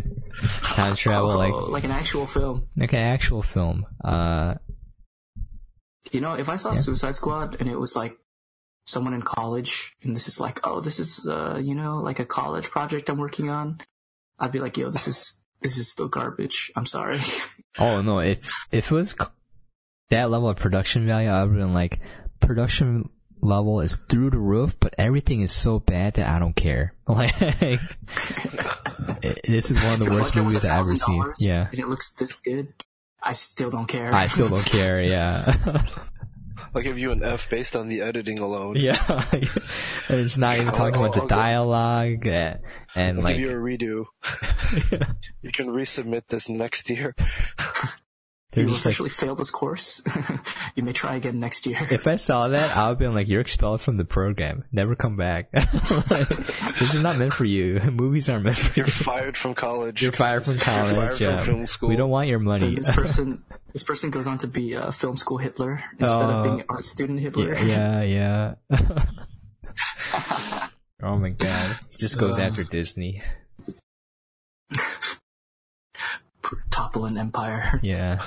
Time 0.62 0.96
travel, 0.98 1.32
Oh, 1.32 1.38
like 1.38 1.54
like 1.70 1.84
an 1.86 1.92
actual 1.92 2.26
film. 2.28 2.68
like 2.76 2.92
an 2.92 3.00
actual 3.00 3.42
film. 3.42 3.86
Uh, 4.04 4.56
You 6.12 6.20
know, 6.20 6.34
if 6.34 6.50
I 6.50 6.58
saw 6.58 6.74
Yeah. 6.74 6.82
Suicide 6.82 7.16
Squad 7.16 7.56
and 7.62 7.70
it 7.70 7.80
was 7.80 7.96
like 7.96 8.18
someone 8.86 9.14
in 9.14 9.22
college 9.22 9.96
and 10.04 10.14
this 10.16 10.28
is 10.28 10.38
like, 10.40 10.60
oh, 10.68 10.82
this 10.82 11.00
is 11.00 11.26
uh, 11.26 11.62
you 11.64 11.76
know, 11.76 11.98
like 12.00 12.20
a 12.20 12.26
college 12.26 12.70
project 12.70 13.10
I'm 13.10 13.18
working 13.18 13.50
on, 13.50 13.80
I'd 14.38 14.52
be 14.52 14.60
like, 14.60 14.76
yo, 14.78 14.90
this 14.90 15.08
is 15.08 15.42
this 15.62 15.78
is 15.78 15.90
still 15.90 16.08
garbage. 16.08 16.72
I'm 16.76 16.86
sorry. 16.86 17.20
oh 17.80 18.02
no, 18.02 18.20
if 18.20 18.50
if 18.72 18.92
it 18.92 18.96
was 18.96 19.16
that 20.10 20.30
level 20.30 20.50
of 20.50 20.58
production 20.58 21.06
value, 21.06 21.30
I 21.30 21.44
would 21.44 21.52
have 21.52 21.60
been 21.60 21.74
like, 21.74 22.00
production 22.40 23.10
level 23.42 23.82
is 23.82 23.98
through 24.10 24.32
the 24.32 24.38
roof, 24.40 24.78
but 24.80 24.96
everything 24.98 25.42
is 25.42 25.52
so 25.52 25.80
bad 25.80 26.16
that 26.16 26.28
I 26.28 26.40
don't 26.40 26.56
care. 26.56 26.94
Like, 27.08 27.38
this 29.48 29.70
is 29.70 29.78
one 29.78 29.94
of 29.94 30.00
the 30.00 30.10
worst 30.10 30.36
movies 30.36 30.66
I've 30.66 30.80
ever 30.80 30.96
seen. 30.96 31.24
Yeah, 31.38 31.68
and 31.70 31.80
it 31.80 31.88
looks 31.88 32.16
this 32.16 32.34
good, 32.34 32.74
I 33.22 33.34
still 33.34 33.70
don't 33.70 33.86
care. 33.86 34.12
I 34.12 34.26
still 34.26 34.50
don't 34.50 34.66
care. 34.66 35.00
Yeah, 35.02 35.54
I'll 36.76 36.82
give 36.82 37.00
you 37.00 37.12
an 37.12 37.24
F 37.24 37.50
based 37.50 37.76
on 37.76 37.88
the 37.88 38.02
editing 38.02 38.40
alone. 38.40 38.76
yeah. 38.76 39.24
it's 40.10 40.38
not 40.38 40.58
even 40.58 40.74
talking 40.74 41.00
about 41.00 41.14
the 41.14 41.22
I'll 41.22 41.28
go- 41.28 41.36
dialogue 41.36 42.28
uh, 42.28 42.56
and 42.96 43.18
I'll 43.18 43.24
like. 43.24 43.38
give 43.38 43.50
you 43.50 43.52
a 43.52 43.54
redo. 43.54 44.06
You 45.42 45.52
can 45.52 45.68
resubmit 45.68 46.24
this 46.28 46.50
next 46.50 46.90
year. 46.90 47.14
you 48.56 48.68
officially 48.68 49.10
like, 49.10 49.18
failed 49.18 49.38
this 49.38 49.52
course. 49.52 50.02
you 50.76 50.82
may 50.82 50.92
try 50.92 51.16
again 51.16 51.40
next 51.40 51.68
year. 51.68 51.88
If 51.92 52.08
I 52.08 52.16
saw 52.16 52.48
that, 52.48 52.76
I 52.76 52.90
would 52.90 52.98
be 52.98 53.08
like, 53.08 53.28
"You're 53.28 53.42
expelled 53.42 53.82
from 53.82 53.98
the 53.98 54.06
program. 54.06 54.64
Never 54.72 54.96
come 54.96 55.18
back. 55.18 55.50
like, 55.54 56.30
this 56.80 56.96
is 56.96 57.00
not 57.00 57.18
meant 57.18 57.36
for 57.36 57.46
you. 57.46 57.80
Movies 57.92 58.28
aren't 58.28 58.46
meant 58.46 58.58
for 58.58 58.70
you. 58.70 58.74
You're 58.78 58.88
you. 58.88 58.92
fired 58.92 59.38
from 59.38 59.54
college. 59.54 60.02
You're 60.02 60.12
fired 60.12 60.44
from 60.44 60.58
college. 60.58 60.96
Fired 60.96 61.20
yeah. 61.20 61.38
from 61.38 61.46
film 61.46 61.68
school. 61.68 61.90
We 61.90 61.96
don't 61.96 62.10
want 62.10 62.28
your 62.28 62.40
money." 62.40 62.74
this 62.74 62.90
person, 62.90 63.44
this 63.76 63.84
person 63.84 64.10
goes 64.10 64.26
on 64.26 64.38
to 64.38 64.48
be 64.48 64.72
a 64.72 64.90
film 64.90 65.18
school 65.18 65.38
Hitler 65.38 65.84
instead 66.00 66.30
uh, 66.30 66.30
of 66.30 66.44
being 66.46 66.62
an 66.62 66.66
art 66.70 66.86
student 66.86 67.20
Hitler. 67.20 67.56
Yeah, 67.56 68.04
yeah. 68.04 68.54
yeah. 68.70 69.06
oh 71.04 71.18
my 71.18 71.32
god, 71.32 71.78
he 71.92 71.98
just 71.98 72.18
goes 72.18 72.40
uh, 72.40 72.44
after 72.44 72.64
Disney. 72.64 73.22
topple 76.72 77.04
an 77.04 77.18
empire. 77.18 77.82
Yeah. 77.84 78.24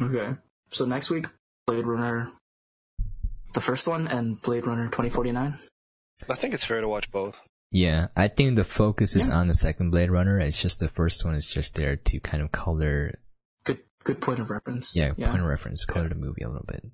Okay. 0.00 0.36
So 0.70 0.84
next 0.84 1.10
week, 1.10 1.26
Blade 1.66 1.86
Runner, 1.86 2.30
the 3.54 3.60
first 3.60 3.88
one, 3.88 4.06
and 4.06 4.40
Blade 4.40 4.68
Runner 4.68 4.84
2049. 4.84 5.58
I 6.28 6.34
think 6.36 6.54
it's 6.54 6.64
fair 6.64 6.80
to 6.80 6.86
watch 6.86 7.10
both. 7.10 7.36
Yeah, 7.74 8.06
I 8.16 8.28
think 8.28 8.54
the 8.54 8.62
focus 8.62 9.16
is 9.16 9.26
yeah. 9.26 9.34
on 9.34 9.48
the 9.48 9.54
second 9.54 9.90
Blade 9.90 10.08
Runner. 10.08 10.38
It's 10.38 10.62
just 10.62 10.78
the 10.78 10.86
first 10.86 11.24
one 11.24 11.34
is 11.34 11.48
just 11.48 11.74
there 11.74 11.96
to 11.96 12.20
kind 12.20 12.40
of 12.40 12.52
color. 12.52 13.18
Good, 13.64 13.80
good 14.04 14.20
point 14.20 14.38
of 14.38 14.48
reference. 14.48 14.94
Yeah, 14.94 15.10
yeah. 15.16 15.26
point 15.26 15.40
of 15.40 15.48
reference, 15.48 15.84
color 15.84 16.08
the 16.08 16.14
movie 16.14 16.42
a 16.42 16.48
little 16.48 16.64
bit. 16.68 16.84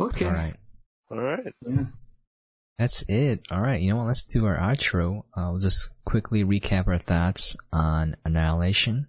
Okay. 0.00 0.24
All 0.24 0.32
right. 0.32 0.54
All 1.10 1.18
right. 1.18 1.54
Yeah. 1.60 1.84
That's 2.78 3.02
it. 3.02 3.42
All 3.50 3.60
right. 3.60 3.82
You 3.82 3.90
know 3.90 3.98
what? 3.98 4.06
Let's 4.06 4.24
do 4.24 4.46
our 4.46 4.56
outro. 4.56 5.24
Uh, 5.36 5.50
we'll 5.50 5.58
just 5.58 5.90
quickly 6.06 6.42
recap 6.42 6.88
our 6.88 6.96
thoughts 6.96 7.54
on 7.70 8.16
Annihilation. 8.24 9.08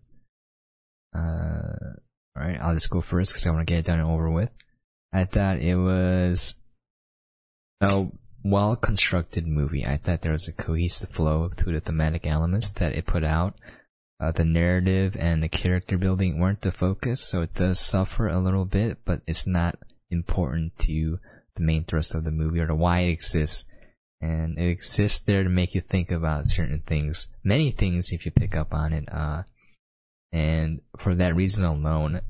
Uh, 1.15 1.95
all 2.35 2.43
right. 2.43 2.59
I'll 2.59 2.73
just 2.73 2.89
go 2.89 2.99
first 2.99 3.31
because 3.31 3.47
I 3.47 3.51
want 3.51 3.65
to 3.65 3.71
get 3.71 3.79
it 3.79 3.85
done 3.85 4.01
and 4.01 4.09
over 4.11 4.29
with. 4.29 4.49
I 5.13 5.23
thought 5.23 5.59
it 5.59 5.77
was 5.77 6.55
a 7.79 8.07
well 8.43 8.75
constructed 8.75 9.47
movie. 9.47 9.85
I 9.85 9.97
thought 9.97 10.21
there 10.21 10.31
was 10.31 10.47
a 10.47 10.53
cohesive 10.53 11.09
flow 11.09 11.49
to 11.49 11.71
the 11.71 11.79
thematic 11.79 12.25
elements 12.25 12.69
that 12.71 12.93
it 12.93 13.05
put 13.05 13.23
out. 13.23 13.55
Uh, 14.19 14.31
the 14.31 14.45
narrative 14.45 15.17
and 15.19 15.43
the 15.43 15.49
character 15.49 15.97
building 15.97 16.39
weren't 16.39 16.61
the 16.61 16.71
focus, 16.71 17.21
so 17.21 17.41
it 17.41 17.53
does 17.53 17.79
suffer 17.79 18.27
a 18.27 18.39
little 18.39 18.65
bit, 18.65 18.99
but 19.05 19.21
it's 19.27 19.47
not 19.47 19.77
important 20.09 20.77
to 20.79 21.19
the 21.55 21.63
main 21.63 21.83
thrust 21.83 22.15
of 22.15 22.23
the 22.23 22.31
movie 22.31 22.59
or 22.59 22.67
to 22.67 22.75
why 22.75 22.99
it 22.99 23.09
exists. 23.09 23.65
And 24.21 24.57
it 24.57 24.69
exists 24.69 25.19
there 25.21 25.43
to 25.43 25.49
make 25.49 25.75
you 25.75 25.81
think 25.81 26.09
about 26.09 26.45
certain 26.45 26.81
things, 26.85 27.27
many 27.43 27.71
things 27.71 28.11
if 28.11 28.25
you 28.25 28.31
pick 28.31 28.55
up 28.55 28.73
on 28.73 28.93
it. 28.93 29.11
Uh, 29.11 29.43
and 30.31 30.81
for 30.97 31.13
that 31.15 31.35
reason 31.35 31.65
alone, 31.65 32.21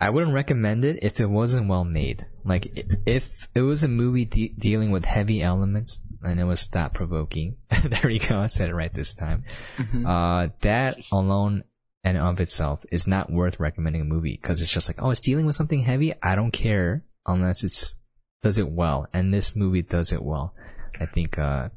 I 0.00 0.10
wouldn't 0.10 0.34
recommend 0.34 0.84
it 0.84 1.00
if 1.02 1.20
it 1.20 1.28
wasn't 1.28 1.68
well 1.68 1.84
made. 1.84 2.26
Like, 2.44 2.72
if 3.04 3.48
it 3.54 3.60
was 3.60 3.84
a 3.84 3.88
movie 3.88 4.24
de- 4.24 4.54
dealing 4.58 4.90
with 4.90 5.04
heavy 5.04 5.42
elements 5.42 6.02
and 6.22 6.40
it 6.40 6.44
was 6.44 6.66
thought 6.66 6.94
provoking, 6.94 7.56
there 7.84 8.08
you 8.08 8.20
go, 8.20 8.38
I 8.38 8.46
said 8.46 8.70
it 8.70 8.74
right 8.74 8.92
this 8.92 9.12
time. 9.12 9.44
Mm-hmm. 9.76 10.06
Uh, 10.06 10.48
that 10.60 10.98
alone 11.12 11.64
and 12.02 12.16
of 12.16 12.40
itself 12.40 12.84
is 12.90 13.06
not 13.06 13.30
worth 13.30 13.60
recommending 13.60 14.00
a 14.00 14.06
movie 14.06 14.38
because 14.40 14.62
it's 14.62 14.72
just 14.72 14.88
like, 14.88 15.02
oh, 15.02 15.10
it's 15.10 15.20
dealing 15.20 15.44
with 15.44 15.56
something 15.56 15.82
heavy. 15.82 16.14
I 16.22 16.34
don't 16.34 16.52
care 16.52 17.04
unless 17.26 17.62
it's 17.62 17.94
does 18.42 18.58
it 18.58 18.70
well, 18.70 19.06
and 19.12 19.34
this 19.34 19.54
movie 19.54 19.82
does 19.82 20.12
it 20.12 20.22
well. 20.22 20.54
I 20.98 21.06
think 21.06 21.38
uh, 21.38 21.68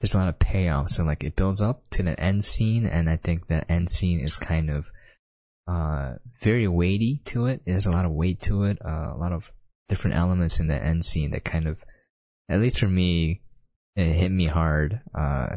there's 0.00 0.14
a 0.14 0.18
lot 0.18 0.28
of 0.28 0.38
payoffs, 0.38 0.98
and 0.98 1.08
like 1.08 1.24
it 1.24 1.34
builds 1.34 1.60
up 1.60 1.88
to 1.90 2.02
the 2.02 2.18
end 2.20 2.44
scene, 2.44 2.86
and 2.86 3.10
I 3.10 3.16
think 3.16 3.48
that 3.48 3.68
end 3.68 3.90
scene 3.90 4.20
is 4.20 4.36
kind 4.36 4.70
of 4.70 4.86
uh, 5.68 6.14
very 6.40 6.66
weighty 6.66 7.20
to 7.26 7.46
it. 7.46 7.62
There's 7.66 7.86
a 7.86 7.90
lot 7.90 8.04
of 8.04 8.12
weight 8.12 8.40
to 8.42 8.64
it, 8.64 8.78
uh, 8.84 9.12
a 9.14 9.18
lot 9.18 9.32
of 9.32 9.50
different 9.88 10.16
elements 10.16 10.60
in 10.60 10.68
the 10.68 10.82
end 10.82 11.04
scene 11.04 11.30
that 11.32 11.44
kind 11.44 11.68
of, 11.68 11.78
at 12.48 12.60
least 12.60 12.80
for 12.80 12.88
me, 12.88 13.42
it 13.94 14.06
hit 14.06 14.30
me 14.30 14.46
hard. 14.46 15.00
Uh, 15.14 15.56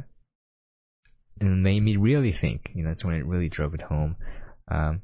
and 1.40 1.64
made 1.64 1.82
me 1.82 1.96
really 1.96 2.32
think. 2.32 2.72
You 2.76 2.84
know, 2.84 2.90
that's 2.90 3.04
when 3.04 3.16
it 3.16 3.26
really 3.26 3.50
drove 3.50 3.74
it 3.74 3.82
home. 3.82 4.16
Um, 4.70 5.02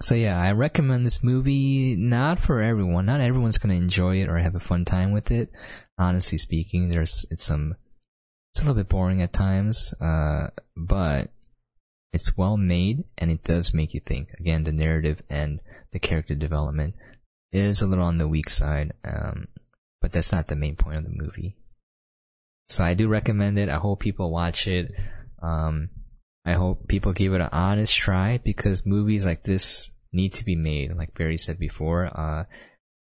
so 0.00 0.14
yeah, 0.14 0.40
I 0.40 0.52
recommend 0.52 1.06
this 1.06 1.22
movie 1.22 1.94
not 1.96 2.40
for 2.40 2.60
everyone. 2.60 3.06
Not 3.06 3.20
everyone's 3.20 3.58
gonna 3.58 3.74
enjoy 3.74 4.16
it 4.16 4.28
or 4.28 4.38
have 4.38 4.56
a 4.56 4.60
fun 4.60 4.84
time 4.84 5.12
with 5.12 5.30
it. 5.30 5.50
Honestly 5.98 6.36
speaking, 6.36 6.88
there's 6.88 7.24
it's 7.30 7.44
some 7.44 7.76
it's 8.52 8.60
a 8.60 8.64
little 8.64 8.74
bit 8.74 8.88
boring 8.88 9.22
at 9.22 9.32
times, 9.32 9.94
uh, 10.00 10.48
but 10.76 11.30
it's 12.14 12.36
well 12.36 12.56
made 12.56 13.02
and 13.18 13.30
it 13.30 13.42
does 13.42 13.74
make 13.74 13.92
you 13.92 14.00
think. 14.00 14.30
Again, 14.38 14.62
the 14.62 14.72
narrative 14.72 15.20
and 15.28 15.60
the 15.92 15.98
character 15.98 16.36
development 16.36 16.94
is 17.52 17.82
a 17.82 17.88
little 17.88 18.04
on 18.04 18.18
the 18.18 18.28
weak 18.28 18.48
side, 18.48 18.92
um, 19.04 19.48
but 20.00 20.12
that's 20.12 20.32
not 20.32 20.46
the 20.46 20.54
main 20.54 20.76
point 20.76 20.98
of 20.98 21.04
the 21.04 21.10
movie. 21.10 21.56
So 22.68 22.84
I 22.84 22.94
do 22.94 23.08
recommend 23.08 23.58
it. 23.58 23.68
I 23.68 23.76
hope 23.76 23.98
people 23.98 24.30
watch 24.30 24.68
it. 24.68 24.92
Um, 25.42 25.90
I 26.46 26.52
hope 26.52 26.86
people 26.86 27.12
give 27.12 27.34
it 27.34 27.40
an 27.40 27.48
honest 27.50 27.94
try 27.94 28.38
because 28.38 28.86
movies 28.86 29.26
like 29.26 29.42
this 29.42 29.90
need 30.12 30.34
to 30.34 30.44
be 30.44 30.54
made, 30.54 30.96
like 30.96 31.14
Barry 31.14 31.36
said 31.36 31.58
before. 31.58 32.06
Uh, 32.06 32.44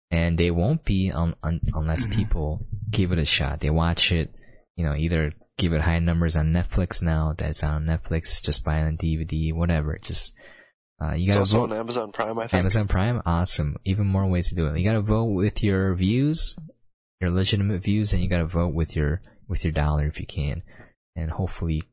and 0.09 0.37
they 0.37 0.51
won't 0.51 0.85
be 0.85 1.11
un- 1.11 1.35
un- 1.43 1.61
unless 1.73 2.05
mm-hmm. 2.05 2.17
people 2.17 2.65
give 2.89 3.11
it 3.11 3.19
a 3.19 3.25
shot. 3.25 3.59
They 3.59 3.69
watch 3.69 4.13
it, 4.13 4.33
you 4.77 4.85
know, 4.85 4.95
either 4.95 5.33
give 5.61 5.73
it 5.73 5.81
high 5.81 5.99
numbers 5.99 6.35
on 6.35 6.51
Netflix 6.51 7.03
now 7.03 7.35
that's 7.37 7.63
on 7.63 7.85
Netflix, 7.85 8.41
just 8.41 8.65
buy 8.65 8.79
it 8.79 8.87
on 8.87 8.97
DVD, 8.97 9.53
whatever. 9.53 9.99
Just 10.01 10.33
uh, 10.99 11.13
you 11.13 11.31
gotta 11.31 11.45
vote 11.45 11.71
on 11.71 11.77
Amazon 11.77 12.11
Prime. 12.11 12.39
I 12.39 12.47
think 12.47 12.55
Amazon 12.55 12.87
Prime, 12.87 13.21
awesome. 13.27 13.77
Even 13.85 14.07
more 14.07 14.25
ways 14.25 14.49
to 14.49 14.55
do 14.55 14.65
it. 14.65 14.79
You 14.79 14.83
gotta 14.83 15.01
vote 15.01 15.25
with 15.25 15.61
your 15.61 15.93
views, 15.93 16.57
your 17.19 17.29
legitimate 17.29 17.83
views, 17.83 18.11
and 18.11 18.23
you 18.23 18.27
gotta 18.27 18.47
vote 18.47 18.73
with 18.73 18.95
your 18.95 19.21
with 19.47 19.63
your 19.63 19.71
dollar 19.71 20.07
if 20.07 20.19
you 20.19 20.25
can, 20.25 20.63
and 21.15 21.29
hopefully 21.29 21.83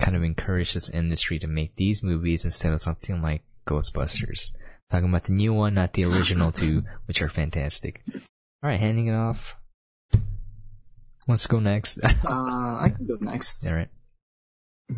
kind 0.00 0.16
of 0.16 0.24
encourage 0.24 0.74
this 0.74 0.90
industry 0.90 1.38
to 1.38 1.46
make 1.46 1.76
these 1.76 2.02
movies 2.02 2.44
instead 2.44 2.72
of 2.72 2.80
something 2.80 3.22
like 3.22 3.44
Ghostbusters. 3.68 4.50
Talking 4.90 5.10
about 5.10 5.24
the 5.24 5.32
new 5.32 5.54
one, 5.54 5.74
not 5.74 5.92
the 5.92 6.06
original 6.06 6.50
two, 6.50 6.82
which 7.06 7.22
are 7.22 7.28
fantastic. 7.28 8.02
Alright, 8.64 8.80
handing 8.80 9.06
it 9.06 9.14
off. 9.14 9.59
Let's 11.30 11.46
go 11.46 11.60
next. 11.60 12.00
uh, 12.04 12.08
I 12.26 12.92
can 12.94 13.06
go 13.06 13.16
next. 13.20 13.64
Alright. 13.64 13.88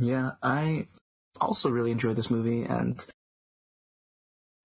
Yeah, 0.00 0.30
I 0.42 0.88
also 1.38 1.68
really 1.68 1.90
enjoyed 1.90 2.16
this 2.16 2.30
movie, 2.30 2.62
and 2.62 3.04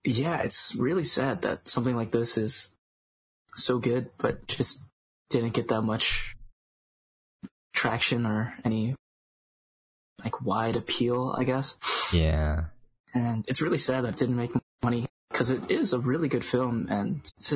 yeah, 0.05 0.43
it's 0.43 0.73
really 0.75 1.03
sad 1.03 1.41
that 1.41 1.67
something 1.67 1.93
like 1.93 2.11
this 2.11 2.37
is 2.37 2.73
so 3.57 3.79
good, 3.79 4.09
but 4.17 4.47
just 4.47 4.81
didn't 5.29 5.53
get 5.53 5.67
that 5.67 5.81
much 5.81 6.37
traction 7.73 8.25
or 8.25 8.53
any 8.63 8.95
like 10.23 10.41
wide 10.41 10.77
appeal, 10.77 11.35
I 11.37 11.43
guess. 11.43 11.75
Yeah. 12.13 12.67
And 13.13 13.43
it's 13.49 13.61
really 13.61 13.77
sad 13.77 14.05
that 14.05 14.13
it 14.13 14.15
didn't 14.15 14.37
make 14.37 14.51
money 14.81 15.05
because 15.29 15.49
it 15.49 15.69
is 15.69 15.91
a 15.91 15.99
really 15.99 16.29
good 16.29 16.45
film 16.45 16.87
and 16.89 17.29
it's 17.37 17.53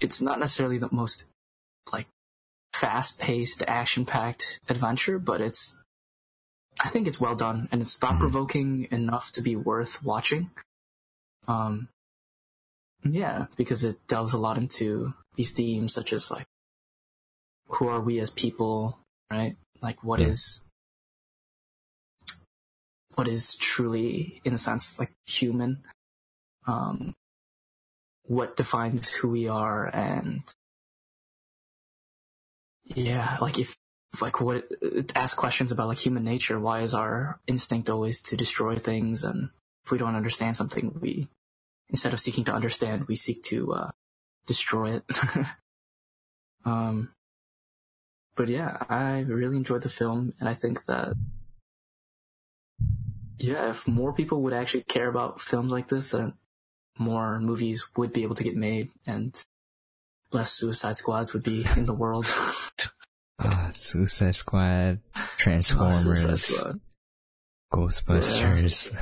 it's 0.00 0.22
not 0.22 0.40
necessarily 0.40 0.78
the 0.78 0.88
most 0.90 1.24
like 1.92 2.06
fast 2.74 3.18
paced, 3.18 3.62
action 3.66 4.04
packed 4.04 4.60
adventure, 4.68 5.18
but 5.18 5.40
it's 5.40 5.80
I 6.80 6.88
think 6.88 7.06
it's 7.06 7.20
well 7.20 7.36
done 7.36 7.68
and 7.70 7.80
it's 7.80 7.96
thought 7.96 8.18
provoking 8.18 8.84
mm-hmm. 8.84 8.94
enough 8.94 9.32
to 9.32 9.42
be 9.42 9.56
worth 9.56 10.02
watching. 10.02 10.50
Um 11.46 11.88
yeah, 13.04 13.46
because 13.56 13.84
it 13.84 14.06
delves 14.08 14.32
a 14.32 14.38
lot 14.38 14.56
into 14.56 15.14
these 15.36 15.52
themes 15.52 15.94
such 15.94 16.12
as 16.12 16.30
like 16.30 16.46
who 17.68 17.88
are 17.88 18.00
we 18.00 18.18
as 18.20 18.30
people, 18.30 18.98
right? 19.30 19.56
Like 19.80 20.02
what 20.02 20.20
yeah. 20.20 20.28
is 20.28 20.64
what 23.14 23.28
is 23.28 23.54
truly, 23.56 24.40
in 24.44 24.54
a 24.54 24.58
sense, 24.58 24.98
like 24.98 25.12
human. 25.26 25.82
Um, 26.66 27.14
what 28.26 28.56
defines 28.56 29.10
who 29.10 29.28
we 29.28 29.48
are 29.48 29.86
and 29.86 30.42
yeah, 32.84 33.38
like 33.40 33.58
if, 33.58 33.76
like 34.20 34.40
what, 34.40 34.64
it 34.80 35.16
asks 35.16 35.38
questions 35.38 35.72
about 35.72 35.88
like 35.88 35.98
human 35.98 36.24
nature. 36.24 36.58
Why 36.58 36.82
is 36.82 36.94
our 36.94 37.40
instinct 37.46 37.90
always 37.90 38.22
to 38.22 38.36
destroy 38.36 38.76
things? 38.76 39.24
And 39.24 39.50
if 39.84 39.90
we 39.90 39.98
don't 39.98 40.14
understand 40.14 40.56
something, 40.56 40.96
we, 41.00 41.28
instead 41.88 42.12
of 42.12 42.20
seeking 42.20 42.44
to 42.44 42.54
understand, 42.54 43.06
we 43.08 43.16
seek 43.16 43.42
to, 43.44 43.72
uh, 43.72 43.90
destroy 44.46 44.96
it. 44.96 45.04
um, 46.64 47.10
but 48.36 48.48
yeah, 48.48 48.76
I 48.88 49.20
really 49.20 49.56
enjoyed 49.56 49.82
the 49.82 49.88
film 49.88 50.34
and 50.40 50.48
I 50.48 50.54
think 50.54 50.84
that 50.86 51.14
yeah, 53.38 53.70
if 53.70 53.88
more 53.88 54.12
people 54.12 54.42
would 54.42 54.52
actually 54.52 54.84
care 54.84 55.08
about 55.08 55.40
films 55.40 55.72
like 55.72 55.88
this, 55.88 56.12
then 56.12 56.34
more 56.98 57.40
movies 57.40 57.88
would 57.96 58.12
be 58.12 58.22
able 58.22 58.36
to 58.36 58.44
get 58.44 58.56
made 58.56 58.90
and 59.06 59.44
less 60.32 60.52
Suicide 60.52 60.98
Squads 60.98 61.32
would 61.32 61.42
be 61.42 61.66
in 61.76 61.86
the 61.86 61.94
world. 61.94 62.26
uh, 63.38 63.70
Suicide 63.72 64.34
Squad, 64.34 65.00
Transformers, 65.38 66.06
Oh, 66.06 66.14
Suicide 66.14 66.38
Squad. 66.38 66.80
Ghostbusters. 67.72 68.92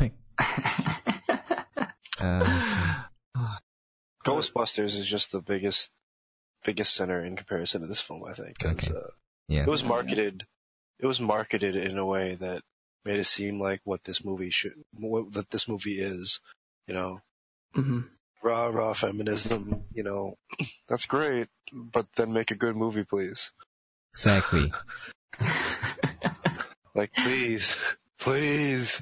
like, 0.00 0.14
uh, 2.20 3.04
Ghostbusters 4.24 4.98
is 4.98 5.06
just 5.06 5.32
the 5.32 5.40
biggest 5.40 5.90
biggest 6.64 6.94
center 6.94 7.24
in 7.24 7.36
comparison 7.36 7.82
to 7.82 7.86
this 7.86 8.00
film, 8.00 8.24
I 8.24 8.34
think. 8.34 8.56
Okay. 8.62 8.94
uh, 8.94 9.00
yeah. 9.48 9.62
it 9.62 9.68
was 9.68 9.84
marketed 9.84 10.44
it 10.98 11.06
was 11.06 11.20
marketed 11.20 11.76
in 11.76 11.96
a 11.96 12.04
way 12.04 12.34
that 12.34 12.62
made 13.04 13.20
it 13.20 13.24
seem 13.24 13.60
like 13.60 13.80
what 13.84 14.02
this 14.04 14.24
movie 14.24 14.50
should 14.50 14.74
what 14.92 15.32
that 15.32 15.50
this 15.50 15.68
movie 15.68 16.00
is. 16.00 16.40
You 16.86 16.94
know, 16.94 17.20
hmm 17.74 18.00
rah 18.42 18.66
rah 18.66 18.92
feminism. 18.94 19.84
You 19.92 20.02
know, 20.04 20.36
that's 20.88 21.06
great, 21.06 21.48
but 21.72 22.06
then 22.16 22.32
make 22.32 22.50
a 22.50 22.56
good 22.56 22.76
movie, 22.76 23.04
please. 23.04 23.50
Exactly. 24.12 24.72
Like, 26.94 27.14
please, 27.14 27.76
please. 28.18 29.00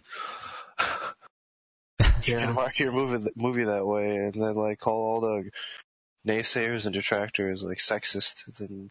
You 2.24 2.36
can 2.36 2.52
market 2.52 2.80
your 2.80 2.92
movie 2.92 3.30
movie 3.34 3.64
that 3.64 3.86
way, 3.86 4.16
and 4.16 4.34
then 4.34 4.54
like 4.54 4.80
call 4.80 4.94
all 5.00 5.20
the 5.22 5.50
naysayers 6.30 6.84
and 6.84 6.92
detractors 6.92 7.62
like 7.62 7.78
sexist. 7.78 8.42
Then, 8.58 8.90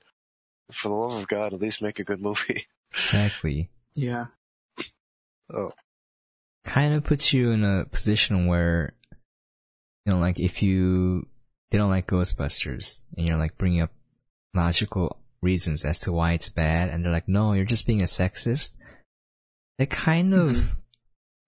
for 0.72 0.90
the 0.90 0.96
love 0.96 1.20
of 1.22 1.28
God, 1.28 1.54
at 1.54 1.60
least 1.62 1.84
make 1.84 2.00
a 2.00 2.04
good 2.04 2.20
movie. 2.22 2.66
Exactly. 2.96 3.70
yeah. 3.94 4.28
Oh, 5.54 5.74
Kind 6.64 6.94
of 6.96 7.04
puts 7.04 7.32
you 7.34 7.52
in 7.52 7.64
a 7.64 7.86
position 7.86 8.48
where, 8.48 8.94
you 10.06 10.14
know, 10.14 10.19
like 10.19 10.40
if 10.40 10.61
you 10.61 11.27
didn't 11.72 11.90
like 11.90 12.07
Ghostbusters 12.07 13.02
and 13.18 13.27
you're 13.27 13.38
like 13.38 13.57
bringing 13.57 13.82
up 13.82 13.91
logical 14.53 15.18
reasons 15.41 15.84
as 15.86 15.99
to 16.02 16.11
why 16.11 16.34
it's 16.34 16.49
bad, 16.49 16.90
and 16.90 17.03
they're 17.03 17.11
like, 17.11 17.27
no, 17.27 17.53
you're 17.53 17.65
just 17.65 17.86
being 17.88 18.02
a 18.02 18.06
sexist. 18.06 18.76
It 19.77 19.90
kind 19.90 20.34
of 20.34 20.56
Mhm. 20.57 20.69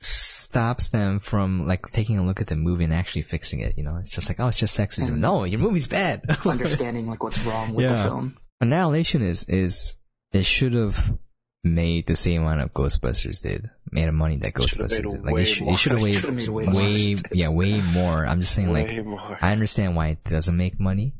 stops 0.01 0.89
them 0.89 1.19
from 1.19 1.67
like 1.67 1.89
taking 1.91 2.17
a 2.19 2.25
look 2.25 2.41
at 2.41 2.47
the 2.47 2.55
movie 2.55 2.83
and 2.83 2.93
actually 2.93 3.21
fixing 3.23 3.59
it. 3.61 3.77
You 3.77 3.83
know, 3.83 3.97
it's 3.97 4.11
just 4.11 4.29
like, 4.29 4.39
oh, 4.39 4.47
it's 4.47 4.59
just 4.59 4.77
sexism. 4.77 5.09
And- 5.13 5.21
no, 5.21 5.43
your 5.43 5.59
movie's 5.59 5.87
bad. 5.87 6.23
Understanding 6.45 7.07
like 7.07 7.23
what's 7.23 7.39
wrong 7.43 7.73
with 7.73 7.87
the 7.87 7.95
film. 7.95 8.37
Annihilation 8.61 9.21
is 9.21 9.43
is 9.45 9.97
it 10.33 10.45
should 10.45 10.73
have 10.73 11.17
made 11.63 12.07
the 12.07 12.15
same 12.15 12.43
amount 12.43 12.61
of 12.61 12.73
Ghostbusters 12.73 13.41
did. 13.41 13.69
Made 13.91 14.07
of 14.07 14.13
money 14.13 14.37
that 14.37 14.53
Ghostbusters 14.53 15.11
did. 15.11 15.23
Like 15.23 15.33
way 15.33 15.41
it, 15.41 15.45
should, 15.45 15.67
it 15.69 15.77
should 15.77 15.91
have 15.93 16.33
made 16.33 16.47
way 16.49 16.67
way, 16.67 17.15
more. 17.15 17.23
yeah, 17.31 17.49
way 17.49 17.81
more. 17.81 18.25
I'm 18.25 18.41
just 18.41 18.53
saying 18.53 18.71
like 18.73 19.05
more. 19.05 19.37
I 19.41 19.51
understand 19.51 19.95
why 19.95 20.09
it 20.09 20.23
doesn't 20.23 20.55
make 20.55 20.79
money, 20.79 21.15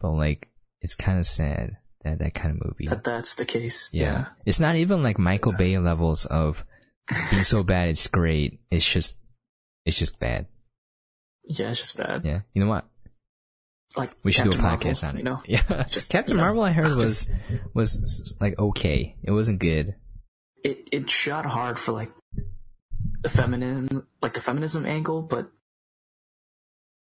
but 0.00 0.10
like 0.10 0.48
it's 0.80 0.94
kind 0.94 1.18
of 1.18 1.26
sad 1.26 1.76
that 2.04 2.18
that 2.18 2.34
kind 2.34 2.56
of 2.56 2.66
movie. 2.66 2.86
That 2.86 3.04
that's 3.04 3.34
the 3.34 3.44
case. 3.44 3.90
Yeah. 3.92 4.04
Yeah. 4.12 4.26
It's 4.46 4.60
not 4.60 4.76
even 4.76 5.02
like 5.02 5.18
Michael 5.18 5.52
Bay 5.52 5.78
levels 5.78 6.26
of 6.26 6.64
being 7.30 7.44
so 7.44 7.62
bad 7.62 7.88
it's 7.90 8.06
great. 8.06 8.60
It's 8.70 8.90
just 8.90 9.16
it's 9.84 9.98
just 9.98 10.18
bad. 10.18 10.46
Yeah, 11.52 11.70
it's 11.70 11.80
just 11.80 11.96
bad. 11.96 12.24
Yeah. 12.24 12.42
You 12.54 12.62
know 12.62 12.70
what? 12.70 12.84
Like 13.96 14.10
We 14.22 14.30
should 14.32 14.44
do 14.44 14.50
a 14.50 14.52
Captain 14.52 14.62
Marvel, 14.62 14.90
podcast 14.90 15.08
on 15.08 15.14
it. 15.16 15.18
You 15.18 15.24
know, 15.24 15.42
Yeah. 15.46 15.84
Just, 15.90 16.10
Captain 16.10 16.34
you 16.34 16.38
know, 16.38 16.44
Marvel 16.44 16.62
I 16.62 16.70
heard 16.72 16.96
was 16.96 17.26
just- 17.26 17.30
was 17.74 18.36
like 18.40 18.58
okay. 18.58 19.16
It 19.22 19.32
wasn't 19.32 19.58
good. 19.58 19.94
it 20.62 20.88
it 20.92 21.10
shot 21.10 21.44
hard 21.46 21.78
for 21.78 21.92
like 21.92 22.10
the 23.22 23.28
feminine, 23.28 24.06
like 24.22 24.32
the 24.34 24.40
feminism 24.40 24.86
angle, 24.86 25.22
but 25.22 25.50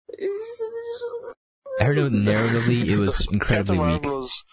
I 1.79 1.83
heard 1.83 1.97
it 1.97 2.11
narratively 2.11 2.87
it 2.87 2.97
was 2.97 3.27
incredibly 3.31 3.77
Captain 3.77 3.93
weak. 3.93 4.03
Marvel's 4.03 4.43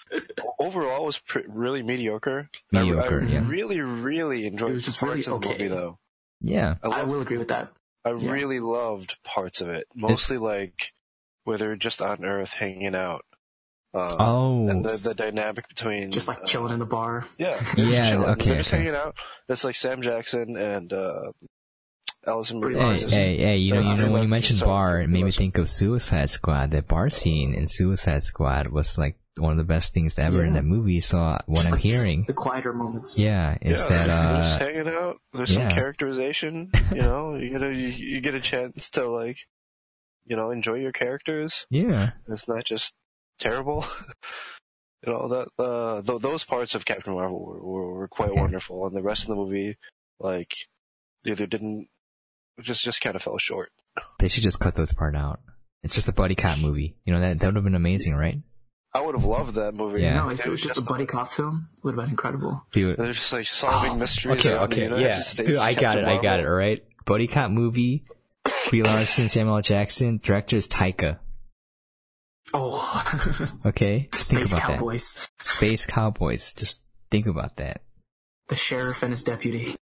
overall 0.58 1.06
was 1.06 1.18
pre- 1.18 1.44
really 1.48 1.82
mediocre. 1.82 2.50
I- 2.72 2.80
Mediocre, 2.82 3.22
I, 3.22 3.26
yeah. 3.26 3.46
really, 3.48 3.80
really 3.80 4.46
enjoyed 4.46 4.72
It 4.72 4.74
was 4.74 4.84
just 4.84 4.98
parts 4.98 5.26
really 5.26 5.36
of 5.36 5.42
the 5.42 5.48
movie 5.48 5.68
though. 5.68 5.98
Yeah. 6.40 6.74
I, 6.82 6.88
I 6.88 7.02
will 7.04 7.22
agree 7.22 7.38
with 7.38 7.48
that. 7.48 7.72
I 8.04 8.12
yeah. 8.12 8.30
really 8.30 8.60
loved 8.60 9.16
parts 9.24 9.60
of 9.62 9.68
it. 9.70 9.86
Mostly 9.94 10.36
like 10.36 10.92
where 11.44 11.58
they're 11.58 11.76
just 11.76 12.02
on 12.02 12.24
Earth 12.24 12.52
hanging 12.52 12.94
out. 12.94 13.24
Um, 13.94 14.16
Oh. 14.18 14.68
and 14.68 14.84
the 14.84 14.96
the 14.96 15.14
dynamic 15.14 15.68
between 15.68 16.10
Just 16.10 16.26
like 16.26 16.42
uh, 16.42 16.46
chilling 16.46 16.72
in 16.72 16.80
the 16.80 16.84
bar. 16.86 17.26
Yeah, 17.38 17.62
they're 17.76 17.86
Yeah, 17.86 18.10
chilling. 18.10 18.28
okay, 18.30 18.48
They're 18.50 18.58
just 18.58 18.70
okay. 18.74 18.78
hanging 18.84 18.96
out. 18.98 19.14
It's 19.48 19.62
like 19.62 19.76
Sam 19.76 20.02
Jackson 20.02 20.56
and 20.56 20.92
uh, 20.92 21.30
Allison 22.26 22.58
Brie 22.60 22.76
Hey, 22.78 22.96
Hey, 22.98 23.08
hey, 23.08 23.36
hey, 23.36 23.56
you 23.58 23.74
know, 23.74 23.80
Yeah, 23.80 23.94
you 23.94 24.02
know, 24.06 24.12
when 24.12 24.22
you 24.22 24.28
mentioned 24.28 24.58
so 24.60 24.66
bar, 24.66 25.00
it 25.00 25.08
made 25.08 25.24
me 25.24 25.30
think 25.30 25.58
of 25.58 25.68
Suicide 25.68 26.30
Squad. 26.30 26.70
That 26.72 26.88
bar 26.88 27.10
scene 27.10 27.54
in 27.54 27.68
Suicide 27.68 28.22
Squad 28.22 28.68
was 28.68 28.96
like 28.98 29.16
one 29.36 29.52
of 29.52 29.58
the 29.58 29.64
best 29.64 29.92
things 29.94 30.18
ever 30.18 30.42
in 30.44 30.54
that 30.54 30.64
movie. 30.64 31.00
So 31.00 31.20
uh, 31.20 31.38
what 31.46 31.56
Just 31.58 31.66
I'm 31.66 31.72
like 31.72 31.82
hearing, 31.82 32.24
the 32.26 32.32
quieter 32.32 32.72
moments. 32.72 33.18
yeah, 33.18 33.58
is 33.60 33.82
yeah, 33.82 33.88
that, 33.88 34.06
they're 34.06 34.36
just 34.38 34.54
uh, 34.54 34.58
hanging 34.58 34.88
out. 34.88 35.18
There's 35.32 35.54
yeah. 35.54 35.68
some 35.68 35.76
characterization. 35.76 36.70
You 36.90 37.02
know, 37.02 37.34
you 37.34 37.58
know, 37.58 37.68
you, 37.68 37.88
you 37.88 38.20
get 38.20 38.34
a 38.34 38.40
chance 38.40 38.90
to 38.90 39.06
like, 39.08 39.36
you 40.26 40.36
know, 40.36 40.50
enjoy 40.50 40.74
your 40.74 40.92
characters. 40.92 41.66
yeah, 41.70 42.12
It's 42.28 42.48
not 42.48 42.64
just 42.64 42.92
terrible. 43.38 43.84
you 45.06 45.12
know 45.12 45.28
that 45.28 45.62
uh, 45.62 46.02
th- 46.02 46.20
those 46.22 46.44
parts 46.44 46.74
of 46.74 46.84
Captain 46.84 47.12
Marvel 47.14 47.44
were, 47.44 47.60
were, 47.62 47.94
were 47.94 48.08
quite 48.08 48.30
Okay. 48.30 48.40
wonderful, 48.40 48.86
and 48.86 48.96
the 48.96 49.02
rest 49.02 49.22
of 49.24 49.28
the 49.28 49.36
movie, 49.36 49.76
like, 50.20 50.52
either 51.26 51.46
didn't 51.46 51.88
just 52.60 52.82
just 52.82 53.00
kind 53.00 53.16
of 53.16 53.22
fell 53.22 53.38
short. 53.38 53.70
they 54.20 54.28
should 54.28 54.42
just 54.42 54.60
cut 54.60 54.74
those 54.74 54.92
part 54.92 55.16
out. 55.16 55.40
It's 55.82 55.94
just 55.94 56.08
a 56.08 56.12
buddy 56.12 56.34
cop 56.34 56.58
movie. 56.58 56.96
You 57.04 57.12
know, 57.12 57.20
that, 57.20 57.40
that 57.40 57.46
would 57.46 57.56
have 57.56 57.64
been 57.64 57.74
amazing, 57.74 58.14
right? 58.14 58.38
I 58.94 59.00
would 59.00 59.14
have 59.16 59.24
loved 59.24 59.56
that 59.56 59.74
movie. 59.74 60.00
Yeah. 60.02 60.14
No, 60.14 60.30
if 60.30 60.46
it 60.46 60.48
was 60.48 60.60
just 60.62 60.78
a 60.78 60.80
buddy 60.82 61.04
cop 61.04 61.28
film, 61.32 61.68
it 61.76 61.84
would 61.84 61.94
have 61.96 62.04
been 62.04 62.10
incredible. 62.10 62.64
Dude. 62.72 62.96
They're 62.96 63.12
just 63.12 63.32
like 63.32 63.46
solving 63.46 63.98
mysteries. 63.98 64.38
Okay, 64.38 64.54
around 64.54 64.70
the 64.70 64.86
okay, 64.86 65.02
yeah. 65.02 65.16
States, 65.18 65.48
Dude, 65.50 65.58
I 65.58 65.74
got 65.74 65.80
Captain 65.96 66.04
it, 66.04 66.18
I 66.18 66.22
got 66.22 66.40
it, 66.40 66.46
alright? 66.46 66.84
Buddy 67.04 67.26
cop 67.26 67.50
movie, 67.50 68.04
Brie 68.68 68.82
Larson, 68.82 69.28
Samuel 69.28 69.56
L. 69.56 69.62
Jackson, 69.62 70.18
director 70.22 70.56
is 70.56 70.68
Taika. 70.68 71.18
Oh, 72.52 73.48
Okay? 73.66 74.08
Just 74.12 74.30
think 74.30 74.42
Space 74.46 74.52
about 74.58 74.62
Cowboys. 74.78 75.14
that. 75.38 75.46
Space 75.46 75.86
Cowboys. 75.86 76.52
Just 76.52 76.84
think 77.10 77.26
about 77.26 77.56
that. 77.56 77.82
The 78.48 78.56
sheriff 78.56 79.02
and 79.02 79.12
his 79.12 79.22
deputy. 79.22 79.76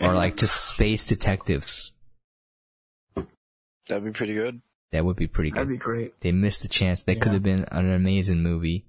Or 0.00 0.12
like 0.14 0.36
just 0.36 0.68
space 0.68 1.06
detectives. 1.06 1.92
That'd 3.88 4.04
be 4.04 4.10
pretty 4.10 4.34
good. 4.34 4.60
That 4.92 5.04
would 5.04 5.16
be 5.16 5.26
pretty 5.28 5.50
good. 5.50 5.58
That'd 5.58 5.68
be 5.68 5.76
great. 5.76 6.20
They 6.20 6.32
missed 6.32 6.64
a 6.64 6.68
chance. 6.68 7.04
That 7.04 7.20
could 7.20 7.32
have 7.32 7.42
been 7.42 7.64
an 7.70 7.92
amazing 7.92 8.42
movie. 8.42 8.86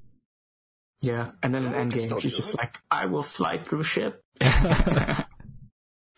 Yeah, 1.01 1.31
and 1.43 1.53
then 1.53 1.65
an 1.65 1.75
I 1.75 1.91
could 1.91 2.01
still 2.03 2.17
Endgame, 2.17 2.21
she's 2.21 2.35
just 2.35 2.53
it. 2.53 2.57
like, 2.57 2.79
"I 2.89 3.05
will 3.05 3.21
fly 3.23 3.61
through 3.61 3.83
ship," 3.83 4.23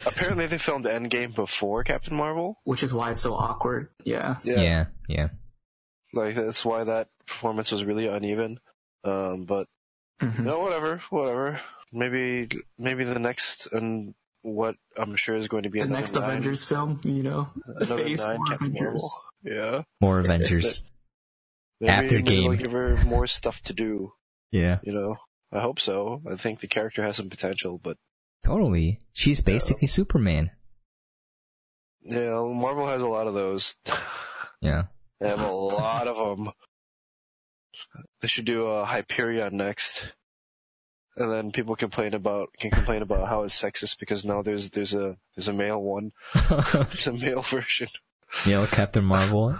Apparently, 0.06 0.46
they 0.46 0.58
filmed 0.58 0.86
Endgame 0.86 1.34
before 1.34 1.84
Captain 1.84 2.16
Marvel. 2.16 2.60
which 2.64 2.84
is 2.84 2.94
why 2.94 3.12
it's 3.12 3.22
so 3.22 3.34
awkward. 3.36 3.90
Yeah, 4.04 4.38
Yeah, 4.44 4.86
yeah. 5.08 5.30
Like 6.14 6.36
that's 6.36 6.64
why 6.64 6.84
that 6.86 7.10
performance 7.26 7.72
was 7.72 7.84
really 7.84 8.08
uneven. 8.08 8.60
Um, 9.04 9.46
but 9.46 9.68
Mhm. 10.22 10.40
no, 10.46 10.60
whatever, 10.60 10.98
whatever. 11.10 11.62
Maybe, 11.92 12.48
maybe 12.78 13.04
the 13.06 13.20
next 13.20 13.68
and 13.68 14.14
what 14.42 14.76
I'm 14.96 15.16
sure 15.16 15.36
is 15.36 15.48
going 15.48 15.64
to 15.64 15.70
be 15.70 15.80
the 15.80 15.88
next 15.88 16.14
nine, 16.14 16.24
Avengers 16.24 16.64
film, 16.64 17.00
you 17.04 17.24
know, 17.24 17.50
the 17.66 17.84
another 17.86 18.04
Phase 18.04 18.22
nine 18.24 18.40
Captain 18.48 18.68
Avengers. 18.68 18.82
Marvel. 18.84 19.12
Yeah. 19.44 19.82
More 20.02 20.20
Avengers. 20.20 20.84
Maybe, 21.80 21.92
After 21.94 22.16
maybe 22.16 22.30
they'll 22.36 22.50
game. 22.52 22.58
give 22.58 22.72
her 22.72 22.98
more 23.06 23.28
stuff 23.28 23.62
to 23.64 23.74
do. 23.74 24.12
yeah. 24.52 24.80
You 24.84 24.94
know, 24.94 25.18
I 25.52 25.60
hope 25.60 25.80
so. 25.80 26.22
I 26.28 26.36
think 26.36 26.60
the 26.60 26.68
character 26.68 27.04
has 27.04 27.18
some 27.18 27.30
potential, 27.30 27.78
but 27.78 27.98
Totally. 28.44 29.00
She's 29.14 29.42
basically 29.42 29.88
Superman. 29.88 30.52
yeah, 32.04 32.30
Marvel 32.42 32.88
has 32.88 33.02
a 33.02 33.08
lot 33.08 33.28
of 33.28 33.34
those. 33.34 33.76
Yeah. 34.60 34.86
They 35.20 35.30
have 35.30 35.40
a 35.42 35.52
lot 35.52 36.08
of 36.08 36.38
them. 36.38 36.52
They 38.22 38.28
should 38.28 38.46
do 38.46 38.66
a 38.66 38.86
Hyperion 38.86 39.56
next, 39.56 40.12
and 41.16 41.32
then 41.32 41.52
people 41.52 41.76
complain 41.76 42.16
about 42.16 42.50
can 42.60 42.72
complain 42.72 43.04
about 43.04 43.28
how 43.28 43.44
it's 43.44 43.62
sexist 43.62 44.00
because 44.00 44.26
now 44.26 44.42
there's 44.42 44.72
there's 44.72 44.96
a 44.96 45.16
there's 45.36 45.48
a 45.48 45.54
male 45.54 45.80
one, 45.80 46.12
there's 46.74 47.06
a 47.06 47.14
male 47.14 47.44
version. 47.44 47.90
Male 48.48 48.66
Captain 48.66 49.04
Marvel. 49.06 49.60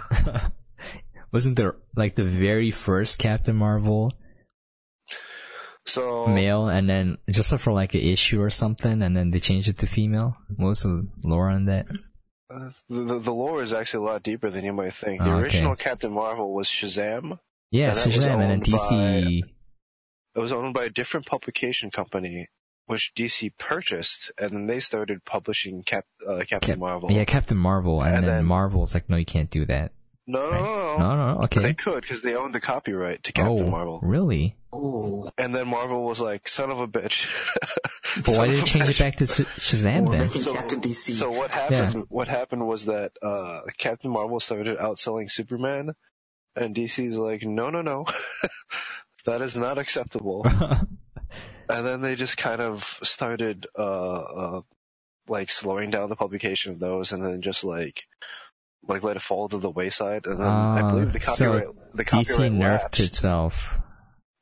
Wasn't 1.32 1.54
there 1.54 1.76
like 1.94 2.16
the 2.16 2.24
very 2.24 2.72
first 2.72 3.20
Captain 3.20 3.54
Marvel 3.54 4.12
So 5.88 6.26
male 6.26 6.68
and 6.68 6.88
then 6.88 7.18
just 7.30 7.56
for 7.58 7.72
like 7.72 7.94
an 7.94 8.00
issue 8.00 8.40
or 8.42 8.50
something 8.50 9.02
and 9.02 9.16
then 9.16 9.30
they 9.30 9.40
changed 9.40 9.68
it 9.68 9.78
to 9.78 9.86
female? 9.86 10.36
What 10.56 10.68
was 10.68 10.82
the 10.82 11.08
lore 11.24 11.48
on 11.48 11.64
that? 11.66 11.86
uh, 12.50 12.70
the 12.88 13.18
the 13.18 13.32
lore 13.32 13.62
is 13.62 13.72
actually 13.72 14.06
a 14.06 14.10
lot 14.10 14.22
deeper 14.22 14.50
than 14.50 14.64
you 14.64 14.72
might 14.72 14.94
think. 14.94 15.20
The 15.20 15.26
Oh, 15.30 15.32
okay. 15.34 15.42
original 15.42 15.76
Captain 15.76 16.12
Marvel 16.12 16.52
was 16.54 16.68
Shazam. 16.68 17.38
Yeah, 17.70 17.88
And 17.88 17.96
that 17.96 18.00
so 18.00 18.06
was 18.08 18.18
Shazam 18.18 18.40
and 18.40 18.50
then 18.50 18.60
DC. 18.62 19.42
It 20.34 20.38
was 20.40 20.52
owned 20.52 20.72
by 20.74 20.84
a 20.84 20.90
different 20.90 21.26
publication 21.26 21.90
company, 21.90 22.46
which 22.86 23.12
DC 23.16 23.50
purchased, 23.58 24.30
and 24.38 24.50
then 24.50 24.66
they 24.66 24.80
started 24.80 25.24
publishing 25.24 25.82
Cap 25.82 26.04
uh, 26.26 26.44
Captain 26.48 26.72
Cap- 26.74 26.78
Marvel. 26.78 27.10
Yeah, 27.12 27.24
Captain 27.24 27.58
Marvel, 27.58 28.00
and, 28.02 28.16
And 28.18 28.26
then, 28.26 28.34
then- 28.36 28.44
Marvel's 28.46 28.94
like, 28.94 29.08
no, 29.10 29.16
you 29.16 29.24
can't 29.26 29.50
do 29.50 29.66
that. 29.66 29.92
No, 30.30 30.50
no, 30.50 30.60
no, 30.60 30.98
No, 30.98 31.38
no, 31.40 31.62
They 31.62 31.72
could 31.72 32.02
because 32.02 32.20
they 32.20 32.34
owned 32.34 32.54
the 32.54 32.60
copyright 32.60 33.24
to 33.24 33.32
Captain 33.32 33.66
oh, 33.66 33.70
Marvel, 33.70 33.98
really? 34.02 34.56
Oh, 34.70 35.30
and 35.38 35.54
then 35.54 35.68
Marvel 35.68 36.04
was 36.04 36.20
like, 36.20 36.46
"Son 36.46 36.70
of 36.70 36.80
a 36.80 36.86
bitch." 36.86 37.26
But 38.16 38.36
why 38.36 38.46
did 38.46 38.60
they 38.60 38.64
change 38.64 38.88
it 38.90 38.98
back 38.98 39.16
to 39.16 39.24
Shazam 39.24 40.10
then? 40.10 40.20
making 40.20 40.44
Captain 40.44 40.80
DC. 40.80 41.12
So 41.12 41.30
what 41.30 41.50
happened? 41.50 42.06
What 42.08 42.28
happened 42.28 42.66
was 42.66 42.86
that 42.86 43.12
uh, 43.22 43.62
Captain 43.78 44.10
Marvel 44.10 44.38
started 44.40 44.76
outselling 44.78 45.30
Superman, 45.30 45.94
and 46.54 46.74
DC's 46.74 47.16
like, 47.16 47.42
"No, 47.44 47.70
no, 47.70 47.80
no, 47.80 48.04
that 49.24 49.40
is 49.40 49.56
not 49.56 49.78
acceptable." 49.78 50.44
and 51.68 51.86
then 51.86 52.02
they 52.02 52.16
just 52.16 52.36
kind 52.36 52.60
of 52.60 52.82
started 53.02 53.66
uh, 53.78 54.18
uh, 54.18 54.60
like 55.26 55.50
slowing 55.50 55.90
down 55.90 56.10
the 56.10 56.16
publication 56.16 56.72
of 56.72 56.78
those, 56.78 57.12
and 57.12 57.24
then 57.24 57.40
just 57.40 57.64
like 57.64 58.04
like 58.86 59.02
let 59.02 59.16
it 59.16 59.22
fall 59.22 59.48
to 59.48 59.58
the 59.58 59.70
wayside. 59.70 60.26
And 60.26 60.38
then 60.38 60.46
I 60.46 60.80
Ah, 60.82 60.90
believe 60.90 61.12
the 61.12 61.20
so 61.20 61.44
copyright 61.52 61.66
the 61.94 62.04
DC 62.04 62.08
copyright 62.08 62.52
nerfed 62.52 62.60
lapsed. 62.82 63.00
itself. 63.00 63.78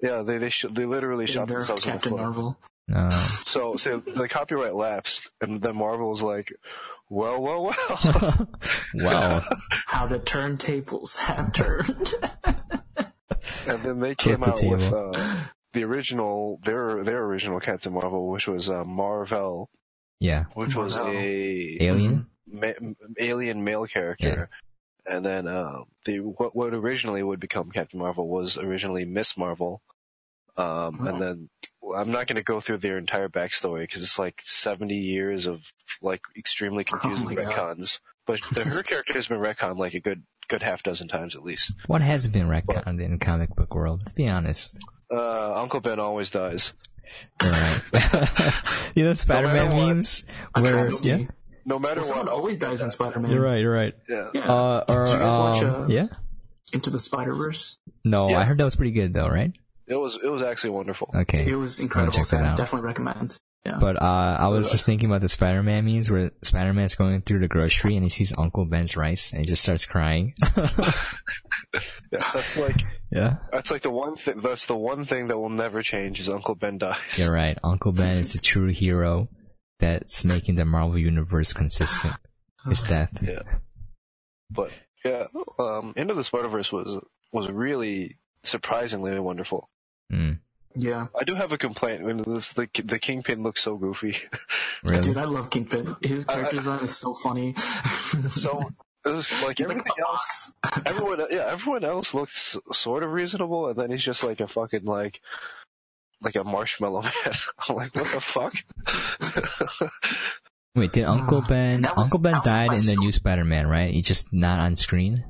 Yeah, 0.02 0.22
they 0.22 0.38
they 0.38 0.50
sh- 0.50 0.66
they 0.70 0.84
literally 0.84 1.26
they 1.26 1.32
shot 1.32 1.48
themselves 1.48 1.84
Captain 1.84 2.12
in 2.12 2.16
the 2.18 2.22
foot. 2.22 2.34
Marvel. 2.34 2.58
No. 2.88 3.08
So, 3.46 3.76
so 3.76 3.98
the 3.98 4.28
copyright 4.28 4.74
lapsed, 4.74 5.30
and 5.40 5.60
then 5.60 5.74
Marvel 5.76 6.08
was 6.10 6.22
like, 6.22 6.52
"Well, 7.10 7.42
well, 7.42 7.64
well." 7.64 8.48
wow. 8.94 9.42
How 9.70 10.06
the 10.06 10.20
turntables 10.20 11.16
have 11.16 11.52
turned. 11.52 12.14
and 13.66 13.82
then 13.82 13.98
they 14.00 14.14
came 14.14 14.40
the 14.40 14.50
out 14.50 14.62
with 14.62 14.92
uh, 14.92 15.36
the 15.72 15.82
original, 15.84 16.60
their 16.64 17.02
their 17.02 17.24
original 17.24 17.58
Captain 17.58 17.92
Marvel, 17.92 18.28
which 18.30 18.46
was 18.46 18.68
uh, 18.70 18.84
Marvel, 18.84 19.68
Yeah. 20.20 20.44
which 20.54 20.76
was 20.76 20.94
Marvel. 20.94 21.12
a 21.16 21.78
Alien? 21.80 22.26
Ma- 22.46 22.72
alien 23.18 23.64
male 23.64 23.86
character. 23.86 24.48
And 25.08 25.24
then 25.24 25.46
uh, 25.46 25.82
the 26.04 26.18
what, 26.18 26.56
what 26.56 26.74
originally 26.74 27.22
would 27.22 27.38
become 27.38 27.70
Captain 27.70 28.00
Marvel 28.00 28.28
was 28.28 28.58
originally 28.58 29.04
Miss 29.04 29.36
Marvel. 29.36 29.80
Um, 30.56 31.00
Oh. 31.00 31.06
And 31.06 31.20
then 31.20 31.48
I'm 31.94 32.10
not 32.10 32.26
going 32.26 32.36
to 32.36 32.42
go 32.42 32.60
through 32.60 32.78
their 32.78 32.98
entire 32.98 33.28
backstory 33.28 33.80
because 33.80 34.02
it's 34.02 34.18
like 34.18 34.40
70 34.42 34.94
years 34.94 35.46
of 35.46 35.62
like 36.02 36.22
extremely 36.36 36.84
confusing 36.84 37.26
my 37.26 37.34
God. 37.34 37.46
retcons. 37.78 37.98
But 38.26 38.40
the, 38.52 38.64
her 38.64 38.82
character 38.84 39.12
has 39.12 39.28
been 39.28 39.38
retconned 39.38 39.78
like 39.78 39.94
a 39.94 40.00
good 40.00 40.22
good 40.48 40.62
half 40.62 40.82
dozen 40.82 41.08
times 41.08 41.34
at 41.36 41.42
least. 41.42 41.74
What 41.86 42.02
has 42.02 42.26
been 42.28 42.48
retconned 42.48 43.00
in 43.00 43.18
comic 43.18 43.54
book 43.54 43.74
world? 43.74 44.00
Let's 44.00 44.12
be 44.12 44.28
honest. 44.28 44.76
Uh, 45.10 45.54
Uncle 45.54 45.80
Ben 45.80 46.00
always 46.00 46.30
dies. 46.30 46.72
Right. 47.40 47.80
you 48.94 49.04
know 49.04 49.12
Spider-Man 49.12 49.72
what, 49.72 49.86
memes? 49.86 50.24
Where, 50.58 50.90
yeah? 51.02 51.18
No 51.68 51.78
matter 51.80 52.00
Well, 52.00 52.08
someone 52.08 52.26
what, 52.26 52.34
always 52.34 52.58
dies 52.58 52.80
in 52.80 52.90
Spider-Man. 52.90 53.30
You're 53.30 53.42
right, 53.42 53.58
you're 53.60 53.72
right. 53.74 53.92
Yeah. 54.08 54.30
Yeah. 54.32 54.50
Uh, 54.52 54.84
or, 54.88 55.04
Did 55.06 55.12
you 55.12 55.18
guys 55.18 55.38
watch, 55.38 55.62
um, 55.64 55.82
uh, 55.82 55.86
yeah? 55.88 56.06
Into 56.72 56.90
the 56.90 56.98
Spider-Verse. 57.00 57.78
No, 58.04 58.30
Yeah. 58.30 58.38
I 58.40 58.44
heard 58.44 58.58
that 58.58 58.64
was 58.64 58.76
pretty 58.76 58.92
good 58.92 59.12
though, 59.12 59.28
right? 59.28 59.52
It 59.88 59.94
was 59.96 60.18
it 60.22 60.28
was 60.28 60.42
actually 60.42 60.70
wonderful. 60.70 61.10
Okay. 61.14 61.46
It 61.48 61.54
was 61.54 61.78
incredible. 61.80 62.12
check 62.12 62.26
that 62.28 62.44
out. 62.44 62.56
definitely 62.56 62.86
recommend. 62.86 63.36
Yeah. 63.64 63.78
But 63.80 64.00
uh, 64.00 64.36
I 64.38 64.46
was 64.48 64.70
just 64.70 64.86
thinking 64.86 65.08
about 65.08 65.22
the 65.22 65.28
Spider-Man 65.28 65.84
memes 65.84 66.08
where 66.08 66.30
Spider-Man's 66.42 66.94
going 66.94 67.22
through 67.22 67.40
the 67.40 67.48
grocery 67.48 67.96
and 67.96 68.04
he 68.04 68.10
sees 68.10 68.32
Uncle 68.38 68.64
Ben's 68.64 68.96
rice 68.96 69.32
and 69.32 69.40
he 69.40 69.46
just 69.46 69.62
starts 69.62 69.86
crying. 69.86 70.34
Yeah, 72.12 72.24
that's 72.32 72.56
like 72.56 72.82
yeah, 73.10 73.36
that's 73.52 73.70
like 73.70 73.82
the 73.82 73.90
one 73.90 74.16
thing. 74.16 74.38
That's 74.38 74.66
the 74.66 74.76
one 74.76 75.04
thing 75.04 75.28
that 75.28 75.36
will 75.38 75.50
never 75.50 75.82
change 75.82 76.20
is 76.20 76.28
Uncle 76.28 76.54
Ben 76.54 76.78
dies. 76.78 76.96
you're 77.18 77.32
right. 77.32 77.58
Uncle 77.62 77.92
Ben 77.92 78.16
is 78.18 78.32
the 78.32 78.38
true 78.38 78.68
hero 78.68 79.28
that's 79.78 80.24
making 80.24 80.56
the 80.56 80.64
Marvel 80.64 80.98
universe 80.98 81.52
consistent. 81.52 82.14
His 82.68 82.82
death. 82.82 83.18
Yeah. 83.22 83.42
But 84.50 84.72
yeah, 85.04 85.26
um, 85.58 85.94
of 85.96 86.16
the 86.16 86.24
Spider 86.24 86.48
Verse 86.48 86.72
was 86.72 87.00
was 87.32 87.48
really 87.50 88.16
surprisingly 88.42 89.18
wonderful. 89.20 89.68
Mm, 90.12 90.38
yeah. 90.76 91.06
I 91.18 91.24
do 91.24 91.34
have 91.34 91.52
a 91.52 91.58
complaint. 91.58 92.02
When 92.02 92.18
this 92.18 92.52
the 92.52 92.68
the 92.84 92.98
Kingpin 92.98 93.42
looks 93.42 93.62
so 93.62 93.76
goofy. 93.76 94.16
really? 94.84 95.02
Dude, 95.02 95.16
I 95.16 95.24
love 95.24 95.50
Kingpin. 95.50 95.96
His 96.02 96.24
character 96.24 96.56
design 96.56 96.84
is 96.84 96.96
so 96.96 97.14
funny. 97.14 97.54
so 98.30 98.70
it 99.04 99.08
was 99.08 99.30
like 99.42 99.58
He's 99.58 99.68
everything 99.68 99.92
a 99.98 100.08
else. 100.08 100.54
Everyone, 100.84 101.26
yeah, 101.30 101.48
everyone 101.50 101.84
else 101.84 102.12
looks 102.12 102.56
sort 102.72 103.02
of 103.02 103.12
reasonable, 103.12 103.68
and 103.68 103.78
then 103.78 103.90
he's 103.90 104.02
just 104.02 104.22
like 104.22 104.40
a 104.40 104.48
fucking 104.48 104.84
like 104.84 105.20
like 106.22 106.36
a 106.36 106.44
marshmallow 106.44 107.02
man. 107.02 107.12
I'm 107.68 107.76
like, 107.76 107.94
what 107.94 108.12
the 108.12 108.20
fuck? 108.20 109.90
Wait, 110.74 110.92
did 110.92 111.04
Uncle 111.04 111.42
Ah, 111.44 111.48
Ben? 111.48 111.82
was- 111.82 112.06
Uncle 112.06 112.18
Ben 112.18 112.40
died 112.44 112.72
in 112.72 112.84
the 112.84 112.96
new 112.96 113.10
Spider-Man, 113.12 113.66
right? 113.68 113.92
He's 113.94 114.04
just 114.06 114.32
not 114.32 114.58
on 114.60 114.76
screen. 114.76 115.24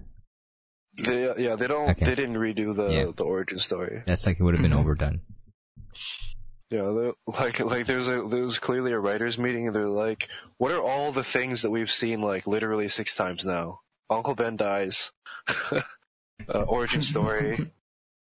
they, 0.98 1.32
yeah, 1.42 1.55
they 1.56 1.66
don't. 1.68 1.90
Okay. 1.90 2.05
They 2.05 2.15
didn't 2.15 2.36
redo 2.36 2.74
the 2.74 2.89
Yeah. 2.89 3.10
the 3.15 3.24
origin 3.24 3.58
story. 3.58 4.02
That's 4.06 4.26
like 4.26 4.40
it 4.40 4.42
would 4.42 4.55
have 4.55 4.62
been 4.62 4.73
Mhm. 4.73 4.78
overdone. 4.81 5.20
Yeah, 6.70 6.90
they're- 6.90 7.12
like 7.26 7.60
like 7.60 7.86
there's 7.86 8.08
a 8.08 8.23
there's 8.23 8.58
clearly 8.58 8.92
a 8.92 8.98
writers 8.98 9.39
meeting, 9.39 9.66
and 9.68 9.76
they're 9.76 9.89
like, 9.89 10.28
what 10.58 10.73
are 10.73 10.81
all 10.82 11.12
the 11.12 11.23
things 11.23 11.62
that 11.62 11.70
we've 11.70 11.90
seen 11.92 12.20
like 12.23 12.47
literally 12.47 12.89
six 12.89 13.15
times 13.15 13.44
now? 13.44 13.81
Uncle 14.10 14.34
Ben 14.34 14.56
dies, 14.56 15.12
uh, 15.73 15.82
origin 16.48 17.02
story, 17.02 17.70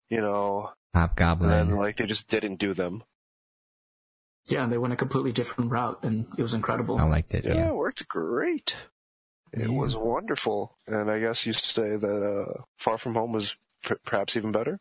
you 0.09 0.21
know, 0.21 0.69
and 0.69 0.76
Hobgoblin. 0.97 1.49
then 1.49 1.71
like 1.75 1.97
they 1.97 2.05
just 2.05 2.27
didn't 2.27 2.55
do 2.57 2.73
them. 2.73 3.03
Yeah, 4.47 4.63
and 4.63 4.71
they 4.71 4.77
went 4.77 4.93
a 4.93 4.97
completely 4.97 5.31
different 5.33 5.71
route, 5.71 5.99
and 6.03 6.25
it 6.37 6.41
was 6.41 6.53
incredible. 6.53 6.97
I 6.97 7.03
liked 7.03 7.33
it. 7.33 7.45
Yeah, 7.45 7.53
Yeah. 7.55 7.67
it 7.69 7.75
worked 7.75 8.07
great. 8.07 8.75
It 9.53 9.69
Yeah. 9.69 9.75
was 9.77 9.95
wonderful, 9.95 10.77
and 10.87 11.09
I 11.11 11.19
guess 11.19 11.45
you 11.45 11.53
say 11.53 11.95
that 11.97 12.23
uh, 12.23 12.61
Far 12.77 12.97
From 12.97 13.15
Home 13.15 13.31
was 13.33 13.55
p- 13.85 13.95
perhaps 14.05 14.37
even 14.37 14.51
better. 14.51 14.79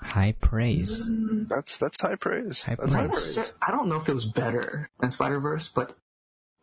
High 0.00 0.32
praise. 0.38 1.08
Mm, 1.08 1.48
That's 1.48 1.76
that's 1.78 2.00
high 2.00 2.16
praise. 2.16 2.62
High 2.62 2.76
that's 2.76 2.94
high 2.94 3.08
praise. 3.08 3.34
praise. 3.34 3.52
I 3.60 3.70
don't 3.70 3.88
know 3.88 3.96
if 3.96 4.08
it 4.08 4.14
was 4.14 4.24
better 4.26 4.88
than 5.00 5.10
Spider 5.10 5.40
Verse, 5.40 5.68
but 5.68 5.96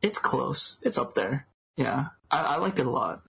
it's 0.01 0.19
close. 0.19 0.77
It's 0.83 0.97
up 0.97 1.15
there. 1.15 1.47
Yeah, 1.77 2.07
I, 2.31 2.41
I 2.41 2.55
liked 2.57 2.79
it 2.79 2.85
a 2.85 2.89
lot. 2.91 3.21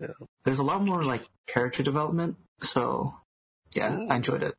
Yeah. 0.00 0.08
There's 0.44 0.58
a 0.58 0.64
lot 0.64 0.82
more 0.84 1.02
like 1.04 1.22
character 1.46 1.82
development, 1.82 2.36
so 2.60 3.14
yeah, 3.74 3.94
Ooh. 3.94 4.08
I 4.08 4.16
enjoyed 4.16 4.42
it. 4.42 4.54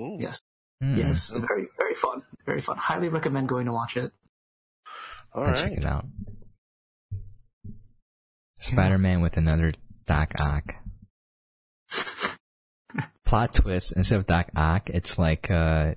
Ooh. 0.00 0.16
Yes, 0.20 0.40
Hmm. 0.80 0.96
yes, 0.96 1.30
very 1.30 1.68
very 1.78 1.94
fun, 1.94 2.22
very 2.46 2.60
fun. 2.60 2.76
Highly 2.76 3.08
recommend 3.08 3.48
going 3.48 3.66
to 3.66 3.72
watch 3.72 3.96
it. 3.96 4.12
All 5.34 5.52
check 5.54 5.72
it 5.72 5.84
out. 5.84 6.06
Spider-Man 8.60 9.20
with 9.20 9.36
another 9.36 9.72
Doc 10.06 10.34
Ock. 10.40 10.74
Plot 13.24 13.52
twist, 13.52 13.92
instead 13.96 14.18
of 14.18 14.26
Doc 14.26 14.48
Ock, 14.56 14.88
it's 14.90 15.18
like, 15.18 15.50
uh, 15.50 15.94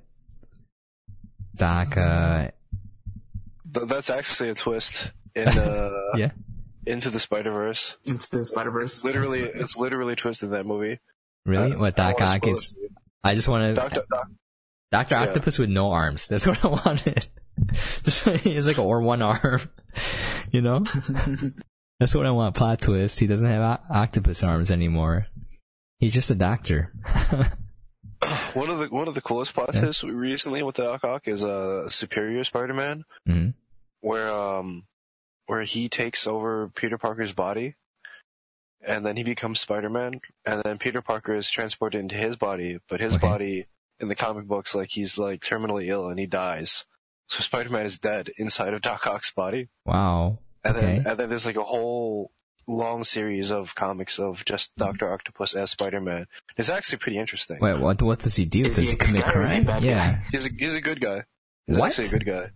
Doc, 1.56 1.96
uh, 1.98 2.50
Th- 3.74 3.88
that's 3.88 4.10
actually 4.10 4.50
a 4.50 4.54
twist 4.56 5.12
in 5.34 5.48
uh, 5.48 5.92
yeah. 6.18 6.32
Into 6.86 7.10
the 7.10 7.20
Spider 7.20 7.52
Verse. 7.52 7.96
Into 8.06 8.30
the 8.30 8.46
Spider 8.46 8.72
Verse. 8.72 9.04
Literally, 9.04 9.42
it's 9.44 9.78
literally 9.78 10.14
a 10.14 10.16
twist 10.18 10.44
in 10.44 10.52
that 10.52 10.66
movie. 10.66 11.00
Really? 11.46 11.74
I- 11.74 11.76
what 11.78 11.96
Doc 11.96 12.22
Ock 12.22 12.48
is. 12.48 12.78
I 13.24 13.36
just 13.36 13.48
want 13.48 13.64
to, 13.66 13.74
Doctor, 13.76 14.04
doc, 14.12 14.28
Dr. 14.92 15.16
yeah. 15.16 15.22
Octopus 15.24 15.60
with 15.60 15.70
no 15.70 15.92
arms. 15.92 16.28
That's 16.30 16.48
what 16.48 16.64
I 16.66 16.68
wanted. 16.68 17.28
Just, 18.04 18.26
it's 18.28 18.66
like, 18.68 18.80
or 18.80 19.02
one 19.02 19.22
arm. 19.22 19.62
You 20.52 20.62
know? 20.62 20.84
That's 22.00 22.14
what 22.14 22.26
I 22.26 22.32
want. 22.32 22.56
Plot 22.56 22.82
twist. 22.82 23.20
He 23.20 23.28
doesn't 23.28 23.48
have 23.48 23.62
o- 23.90 23.94
octopus 23.96 24.44
arms 24.44 24.70
anymore. 24.72 25.28
He's 26.00 26.14
just 26.14 26.30
a 26.32 26.36
doctor. 26.36 26.92
one 28.54 28.70
of 28.70 28.80
the 28.80 28.88
one 28.90 29.08
of 29.08 29.14
the 29.14 29.22
coolest 29.22 29.54
plot 29.54 29.70
Yeah. 29.74 29.82
twists 29.82 30.04
recently 30.04 30.62
with 30.64 30.76
the 30.76 30.84
Doc 30.84 31.04
Ock 31.06 31.28
is 31.28 31.44
uh, 31.44 31.88
Superior 31.90 32.44
Spider 32.44 32.74
Man, 32.74 33.04
hmm 33.26 33.50
where 34.02 34.30
um 34.34 34.84
where 35.46 35.62
he 35.64 35.88
takes 35.88 36.26
over 36.28 36.70
Peter 36.76 36.98
Parker's 36.98 37.32
body, 37.34 37.76
and 38.86 39.06
then 39.06 39.16
he 39.18 39.24
becomes 39.24 39.60
Spider 39.60 39.90
Man, 39.90 40.20
and 40.46 40.62
then 40.64 40.78
Peter 40.78 41.02
Parker 41.02 41.36
is 41.36 41.50
transported 41.50 42.00
into 42.00 42.16
his 42.16 42.36
body, 42.36 42.80
but 42.88 43.00
his 43.00 43.16
Okay. 43.16 43.28
body 43.28 43.66
in 44.00 44.08
the 44.08 44.16
comic 44.16 44.46
books 44.48 44.74
like 44.74 44.90
he's 44.90 45.18
like 45.18 45.42
terminally 45.42 45.88
ill 45.88 46.10
and 46.10 46.20
he 46.20 46.26
dies. 46.26 46.86
So 47.28 47.42
Spider 47.42 47.70
Man 47.70 47.86
is 47.86 48.00
dead 48.00 48.30
inside 48.38 48.74
of 48.74 48.82
Doc 48.82 49.06
Ock's 49.08 49.32
body. 49.32 49.70
Wow. 49.86 50.40
And 50.64 50.76
then, 50.76 50.84
Okay. 51.00 51.10
and 51.10 51.18
then 51.20 51.30
there's 51.30 51.46
like 51.46 51.56
a 51.58 51.64
whole 51.64 52.32
long 52.68 53.04
series 53.04 53.52
of 53.52 53.74
comics 53.76 54.20
of 54.20 54.44
just 54.46 54.72
mm-hmm. 54.76 54.86
Doctor 54.86 55.12
Octopus 55.14 55.56
as 55.56 55.72
Spider-Man. 55.72 56.28
It's 56.58 56.70
actually 56.70 57.00
pretty 57.00 57.18
interesting. 57.18 57.58
Wait, 57.60 57.80
what, 57.80 58.02
what 58.02 58.20
does 58.20 58.36
he 58.36 58.46
do? 58.46 58.66
Is 58.66 58.76
does 58.76 58.86
he 58.86 58.92
he 58.92 58.96
commit 58.98 59.24
guy 59.24 59.34
or 59.34 59.42
is 59.44 59.52
he 59.52 59.60
a 59.60 59.66
crime? 59.66 59.82
bad 59.82 59.84
Yeah. 59.84 60.12
guy? 60.14 60.24
He's 60.32 60.46
a 60.46 60.50
he's 60.58 60.74
a 60.76 60.82
good 60.82 61.02
guy. 61.02 61.24
He's 61.68 61.78
What? 61.78 61.88
actually 61.88 62.06
a 62.06 62.10
good 62.10 62.26
guy. 62.26 62.50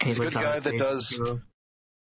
And 0.00 0.06
He's 0.08 0.18
a 0.18 0.20
good 0.22 0.34
guy 0.34 0.58
that 0.60 0.78
does- 0.78 1.12
of 1.18 1.26
the- 1.26 1.42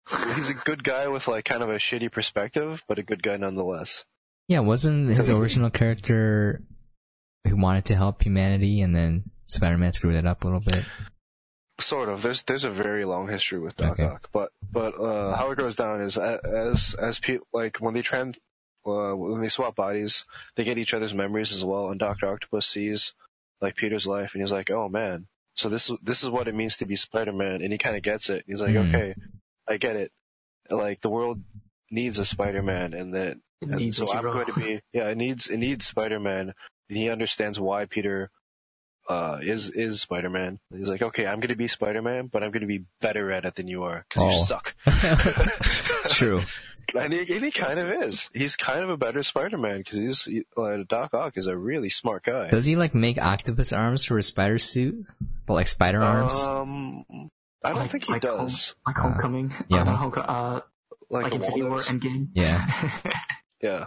He's 0.08 0.48
a 0.50 0.54
good 0.54 0.82
guy 0.82 1.08
with 1.08 1.28
like 1.28 1.44
kind 1.44 1.62
of 1.62 1.68
a 1.70 1.76
shitty 1.76 2.10
perspective, 2.10 2.82
but 2.88 2.98
a 2.98 3.02
good 3.02 3.22
guy 3.22 3.36
nonetheless. 3.36 4.04
Yeah, 4.48 4.60
wasn't 4.60 5.14
his 5.14 5.30
original 5.30 5.70
character 5.70 6.62
who 7.46 7.56
wanted 7.56 7.84
to 7.86 7.94
help 7.96 8.22
humanity 8.22 8.80
and 8.82 8.94
then 8.94 9.30
Spider-Man 9.46 9.92
screwed 9.92 10.16
it 10.16 10.26
up 10.26 10.42
a 10.42 10.46
little 10.46 10.60
bit? 10.60 10.84
Sort 11.78 12.08
of. 12.08 12.22
There's 12.22 12.42
there's 12.42 12.64
a 12.64 12.70
very 12.70 13.04
long 13.04 13.28
history 13.28 13.58
with 13.58 13.76
Doc 13.76 13.92
Okay. 13.92 14.04
Ock, 14.04 14.28
but 14.32 14.50
but 14.70 15.00
uh, 15.00 15.36
how 15.36 15.50
it 15.52 15.56
goes 15.56 15.76
down 15.76 16.00
is 16.02 16.18
as 16.18 16.94
as 16.94 17.18
pe- 17.18 17.38
like 17.52 17.78
when 17.78 17.94
they 17.94 18.02
trans 18.02 18.36
uh, 18.84 19.12
when 19.14 19.40
they 19.40 19.48
swap 19.48 19.76
bodies, 19.76 20.24
they 20.56 20.64
get 20.64 20.76
each 20.78 20.92
other's 20.94 21.14
memories 21.14 21.52
as 21.52 21.64
well. 21.64 21.90
And 21.90 21.98
Doctor 21.98 22.26
Octopus 22.26 22.66
sees 22.66 23.14
like 23.62 23.76
Peter's 23.76 24.06
life, 24.06 24.34
and 24.34 24.42
he's 24.42 24.52
like, 24.52 24.70
"Oh 24.70 24.88
man, 24.90 25.26
so 25.54 25.68
this 25.70 25.90
this 26.02 26.22
is 26.22 26.28
what 26.28 26.48
it 26.48 26.54
means 26.54 26.76
to 26.78 26.86
be 26.86 26.96
Spider-Man," 26.96 27.62
and 27.62 27.72
he 27.72 27.78
kind 27.78 27.96
of 27.96 28.02
gets 28.02 28.28
it. 28.28 28.44
He's 28.46 28.60
like, 28.60 28.72
Hmm. 28.74 28.88
"Okay, 28.94 29.14
I 29.70 29.76
get 29.78 29.96
it. 29.96 30.10
Like 30.68 31.00
the 31.00 31.08
world 31.10 31.40
needs 31.90 32.18
a 32.18 32.24
Spider-Man, 32.24 32.92
and 32.94 33.14
that 33.14 33.38
and 33.62 33.94
so 33.94 34.12
I'm 34.12 34.22
going 34.24 34.46
to 34.46 34.52
be 34.54 34.80
yeah, 34.92 35.08
it 35.08 35.16
needs 35.16 35.46
it 35.46 35.56
needs 35.58 35.86
Spider-Man, 35.86 36.52
and 36.88 36.98
he 36.98 37.08
understands 37.08 37.58
why 37.58 37.86
Peter 37.86 38.30
uh 39.08 39.38
is 39.42 39.70
is 39.70 40.00
Spider-Man. 40.02 40.58
He's 40.76 40.88
like, 40.88 41.02
okay, 41.02 41.26
I'm 41.26 41.40
going 41.40 41.48
to 41.48 41.56
be 41.56 41.68
Spider-Man, 41.68 42.26
but 42.26 42.42
I'm 42.44 42.50
going 42.50 42.60
to 42.62 42.66
be 42.66 42.84
better 43.00 43.32
at 43.32 43.44
it 43.44 43.54
than 43.54 43.66
you 43.68 43.84
are 43.84 44.04
because 44.08 44.22
Oh. 44.22 44.38
you 44.38 44.44
suck. 44.44 44.74
it's 44.86 46.14
true. 46.14 46.42
And 46.94 47.12
he, 47.12 47.20
and 47.34 47.44
he 47.44 47.52
kind 47.52 47.78
of 47.78 47.88
is. 47.88 48.28
He's 48.34 48.56
kind 48.56 48.80
of 48.80 48.90
a 48.90 48.96
better 48.96 49.22
Spider-Man 49.22 49.78
because 49.78 49.98
he's 49.98 50.24
he, 50.24 50.42
uh, 50.56 50.78
Doc 50.88 51.14
Ock 51.14 51.36
is 51.36 51.46
a 51.46 51.56
really 51.56 51.88
smart 51.90 52.24
guy. 52.24 52.50
Does 52.50 52.64
he 52.64 52.74
like 52.76 52.94
make 52.96 53.16
octopus 53.20 53.72
arms 53.72 54.04
for 54.04 54.16
his 54.16 54.26
spider 54.26 54.58
suit? 54.58 55.06
But 55.46 55.54
like 55.54 55.68
spider 55.68 56.02
arms? 56.02 56.34
Um, 56.34 57.04
I 57.62 57.70
don't 57.70 57.78
Like- 57.78 57.90
think 57.90 58.04
he 58.04 58.12
like 58.12 58.24
home- 58.24 58.46
does. 58.46 58.74
Like 58.86 58.96
Homecoming. 58.96 59.52
yeah. 59.68 59.80
Uh, 59.82 59.84
not 59.84 59.96
Homecoming. 59.98 60.28
Uh, 60.30 60.60
Like, 61.10 61.22
like 61.24 61.30
the 61.32 61.36
Infinity 61.36 61.62
War 61.62 61.70
Waldo's. 61.70 61.88
Endgame. 61.88 62.28
yeah. 62.34 62.66
Yeah. 63.62 63.86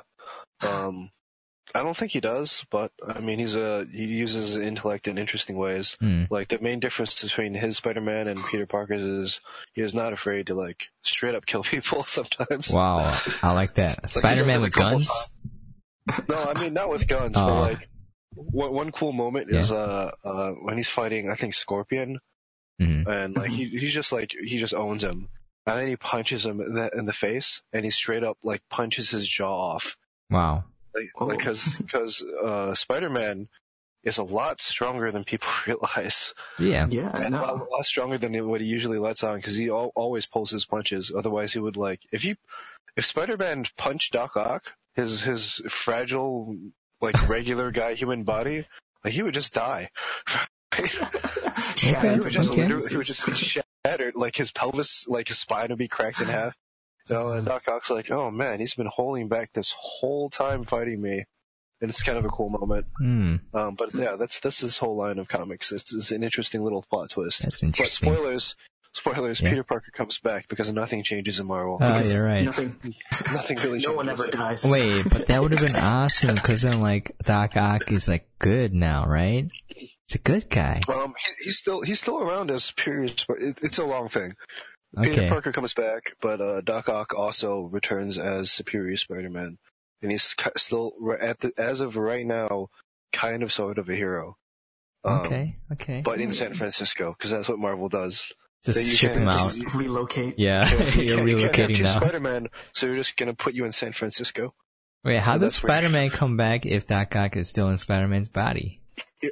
Um, 0.61 1.10
I 1.74 1.82
don't 1.82 1.98
think 1.98 2.11
he 2.11 2.19
does, 2.19 2.64
but 2.69 2.92
I 3.03 3.19
mean, 3.22 3.40
he's 3.40 3.56
a 3.56 3.88
he 3.92 4.03
uses 4.06 4.53
his 4.53 4.58
intellect 4.58 5.08
in 5.08 5.18
interesting 5.18 5.58
ways. 5.58 5.98
Hmm. 6.00 6.26
Like 6.30 6.50
the 6.50 6.60
main 6.60 6.80
difference 6.80 7.24
between 7.24 7.56
his 7.56 7.77
Spider-Man 7.77 8.27
and 8.27 8.40
Peter 8.52 8.68
Parker's 8.68 9.02
is 9.02 9.40
he 9.74 9.82
is 9.82 9.95
not 9.95 10.14
afraid 10.14 10.48
to 10.48 10.53
like 10.56 10.90
straight 11.03 11.34
up 11.34 11.48
kill 11.48 11.64
people 11.74 12.03
sometimes. 12.03 12.69
Wow, 12.69 13.19
I 13.42 13.53
like 13.53 13.76
that. 13.76 14.08
Spider-Man 14.10 14.60
does 14.60 14.61
with 14.61 14.74
guns? 14.74 15.34
No, 16.30 16.43
I 16.43 16.60
mean 16.60 16.74
not 16.74 16.90
with 16.90 17.08
guns, 17.08 17.35
Oh. 17.38 17.45
but 17.48 17.56
like 17.61 17.90
one, 18.35 18.74
one 18.74 18.92
cool 18.92 19.14
moment 19.14 19.50
is 19.50 19.72
uh 19.72 20.11
uh 20.24 20.52
when 20.52 20.77
he's 20.77 20.90
fighting 20.90 21.32
I 21.32 21.35
think 21.35 21.53
Scorpion 21.56 22.19
Mhm. 22.84 23.08
and 23.08 23.36
like 23.36 23.50
he 23.52 23.66
he's 23.70 23.94
just 23.94 24.12
like 24.12 24.32
he 24.32 24.58
just 24.58 24.74
owns 24.74 25.03
him. 25.03 25.30
And 25.66 25.78
then 25.80 25.88
he 25.88 25.95
punches 25.95 26.45
him 26.45 26.60
in 26.60 26.74
the, 26.74 26.90
in 26.98 27.06
the 27.06 27.14
face, 27.14 27.62
and 27.72 27.86
he 27.86 27.92
straight 27.92 28.24
up 28.24 28.38
like 28.44 28.62
punches 28.70 29.10
his 29.12 29.26
jaw 29.28 29.72
off. 29.74 29.95
Wow. 30.30 30.66
Like, 30.94 31.10
Oh. 31.16 31.28
because 31.28 31.74
because 31.78 32.22
uh, 32.22 32.74
Spider-Man 32.76 33.48
is 34.03 34.18
a 34.18 34.24
lot 34.24 34.60
stronger 34.60 35.10
than 35.12 35.24
people 35.24 35.48
realize, 35.68 36.34
Yeah. 36.60 36.88
Yeah, 36.90 37.10
and 37.16 37.34
a, 37.34 37.42
lot, 37.42 37.62
a 37.62 37.64
lot 37.64 37.86
stronger 37.86 38.18
than 38.18 38.48
what 38.50 38.60
he 38.60 38.68
usually 38.68 39.00
lets 39.00 39.24
on. 39.24 39.38
Because 39.38 39.56
he 39.56 39.70
al- 39.70 39.94
always 39.95 40.26
pulls 40.26 40.52
his 40.52 40.66
punches. 40.66 41.14
Otherwise, 41.16 41.53
he 41.53 41.60
would 41.60 41.78
like 41.78 42.02
if 42.12 42.22
he 42.24 42.36
if 42.98 43.06
Spider-Man 43.06 43.66
punched 43.78 44.12
Doc 44.12 44.36
Ock, 44.36 44.74
his 44.95 45.22
his 45.24 45.62
fragile 45.70 46.58
like 47.00 47.30
regular 47.30 47.72
guy 47.72 47.94
human 47.94 48.24
body, 48.24 48.66
like 49.03 49.14
he 49.14 49.24
would 49.24 49.34
just 49.34 49.53
die. 49.53 49.90
Yeah, 51.84 52.00
Okay, 52.00 52.14
he 52.14 52.19
would 52.19 52.32
just 52.32 52.52
okay. 52.52 52.61
literally, 52.64 52.90
he 52.90 52.98
would 52.98 53.06
just 53.06 53.26
be 53.26 53.34
shattered, 53.34 54.16
like 54.16 54.35
his 54.35 54.52
pelvis, 54.52 55.06
like 55.08 55.27
his 55.27 55.38
spine 55.40 55.69
would 55.69 55.77
be 55.77 55.88
cracked 55.88 56.22
in 56.22 56.27
half. 56.27 56.56
You 57.10 57.16
know, 57.16 57.32
and 57.34 57.45
Doc 57.45 57.64
Ock's 57.68 57.90
like, 57.90 58.10
oh 58.11 58.32
man, 58.32 58.60
he's 58.60 58.74
been 58.76 58.88
holding 58.88 59.27
back 59.27 59.52
this 59.53 59.74
whole 59.77 60.30
time 60.30 60.64
fighting 60.64 61.02
me. 61.02 61.26
And 61.82 61.90
it's 61.90 62.02
kind 62.02 62.18
of 62.18 62.24
a 62.24 62.30
cool 62.30 62.50
moment. 62.50 62.85
Hmm. 62.98 63.35
Um, 63.53 63.76
but 63.76 63.93
yeah, 63.93 64.16
that's, 64.16 64.40
that's 64.40 64.60
his 64.60 64.77
whole 64.77 64.95
line 64.95 65.19
of 65.19 65.27
comics. 65.27 65.72
It's, 65.74 65.93
it's 65.93 66.11
an 66.11 66.24
interesting 66.24 66.64
little 66.64 66.82
plot 66.82 67.10
twist. 67.10 67.42
That's 67.43 67.61
interesting. 67.61 68.10
But 68.10 68.16
spoilers, 68.16 68.56
spoilers, 68.93 69.42
Yeah. 69.42 69.50
Peter 69.50 69.64
Parker 69.66 69.92
comes 69.92 70.18
back 70.19 70.48
because 70.48 70.72
nothing 70.72 71.03
changes 71.03 71.42
in 71.42 71.48
Marvel. 71.48 71.77
Oh, 71.82 71.85
Because 71.92 72.14
you're 72.14 72.24
right. 72.26 72.45
Nothing. 72.45 72.77
nothing 73.34 73.58
really. 73.58 73.80
No 73.80 73.93
one 73.93 74.08
ever 74.08 74.27
dies. 74.27 74.64
Wait, 74.64 75.03
but 75.10 75.27
that 75.27 75.42
would 75.42 75.52
have 75.52 75.60
been 75.60 75.76
awesome 75.76 76.35
because 76.35 76.61
then 76.61 76.80
like 76.80 77.14
Doc 77.24 77.58
Ock 77.58 77.92
is 77.92 78.08
like 78.08 78.30
good 78.40 78.74
now, 78.74 79.06
right? 79.06 79.50
He's 80.07 80.15
a 80.15 80.19
good 80.23 80.49
guy. 80.49 80.82
Um, 80.88 81.14
he, 81.17 81.45
he's 81.45 81.57
still, 81.57 81.82
he's 81.82 81.99
still 81.99 82.22
around 82.22 82.51
as 82.51 82.65
Superior, 82.65 83.14
but 83.27 83.38
it, 83.40 83.59
it's 83.64 83.77
a 83.80 83.85
long 83.85 84.09
thing. 84.09 84.33
Peter 85.01 85.27
Parker 85.27 85.51
comes 85.51 85.73
back, 85.73 86.15
but 86.22 86.40
uh, 86.40 86.61
Doc 86.61 86.88
Ock 86.88 87.15
also 87.17 87.61
returns 87.61 88.19
as 88.19 88.51
Superior 88.51 88.95
Spider-Man, 88.95 89.57
and 90.03 90.11
he's 90.11 90.35
still 90.57 90.93
at 91.19 91.40
the 91.40 91.51
as 91.57 91.80
of 91.80 91.98
right 91.98 92.25
now, 92.25 92.67
kind 93.11 93.41
of 93.41 93.51
sort 93.51 93.80
of 93.80 93.90
a 93.90 93.95
hero. 93.95 94.38
Um, 95.03 95.19
Okay. 95.22 95.57
Okay. 95.72 96.01
But 96.06 96.19
in 96.22 96.32
San 96.32 96.53
Francisco, 96.53 97.15
because 97.17 97.32
that's 97.32 97.49
what 97.49 97.57
Marvel 97.57 97.90
does. 97.90 98.32
Just 98.65 98.88
you 98.88 98.95
ship 98.95 99.15
him 99.15 99.27
out. 99.27 99.53
just- 99.56 99.73
Relocate. 99.73 100.38
Yeah, 100.38 100.69
You 100.95 101.01
you're 101.03 101.17
can't- 101.17 101.27
you 101.30 101.38
can't 101.38 101.53
relocating 101.72 101.77
two 101.77 101.83
now. 101.83 101.99
Spider-Man, 101.99 102.48
so 102.73 102.85
you're 102.85 102.95
just 102.98 103.17
gonna 103.17 103.33
put 103.33 103.56
you 103.56 103.65
in 103.65 103.72
San 103.72 103.93
Francisco. 103.93 104.53
Wait, 105.03 105.17
how 105.17 105.33
So 105.33 105.40
does 105.40 105.56
Spider-Man 105.56 106.11
come 106.11 106.38
back 106.38 106.67
if 106.67 106.85
Doc 106.85 107.15
Ock 107.15 107.35
is 107.35 107.49
still 107.49 107.69
in 107.69 107.77
Spider-Man's 107.77 108.30
body? 108.30 108.80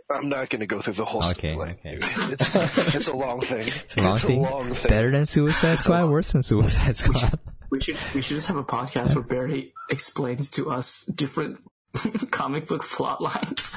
I'm 0.10 0.30
not 0.30 0.50
gonna 0.50 0.66
go 0.68 0.80
through 0.82 0.94
the 0.94 1.06
whole 1.06 1.24
Okay, 1.32 1.54
storyline. 1.54 1.78
okay. 1.80 2.00
It's 2.34 2.96
it's 2.96 3.08
a 3.08 3.16
long 3.16 3.42
thing. 3.42 3.68
It's 3.68 3.98
a 3.98 4.02
long 4.02 4.18
thing. 4.18 4.42
long 4.42 4.74
thing. 4.74 4.90
Better 4.90 5.12
than 5.12 5.26
Suicide 5.26 5.80
Squad, 5.80 6.10
worse 6.10 6.32
than 6.32 6.44
Suicide 6.44 6.96
Squad. 6.96 7.40
We 7.70 7.82
should 7.82 7.98
we 8.16 8.22
should 8.22 8.36
just 8.36 8.48
have 8.48 8.58
a 8.58 8.64
podcast 8.64 9.14
where 9.16 9.24
Barry 9.24 9.74
explains 9.90 10.52
to 10.52 10.72
us 10.72 11.06
different 11.06 11.60
comic 12.32 12.68
book 12.68 12.84
plot 12.84 13.22
lines. 13.22 13.76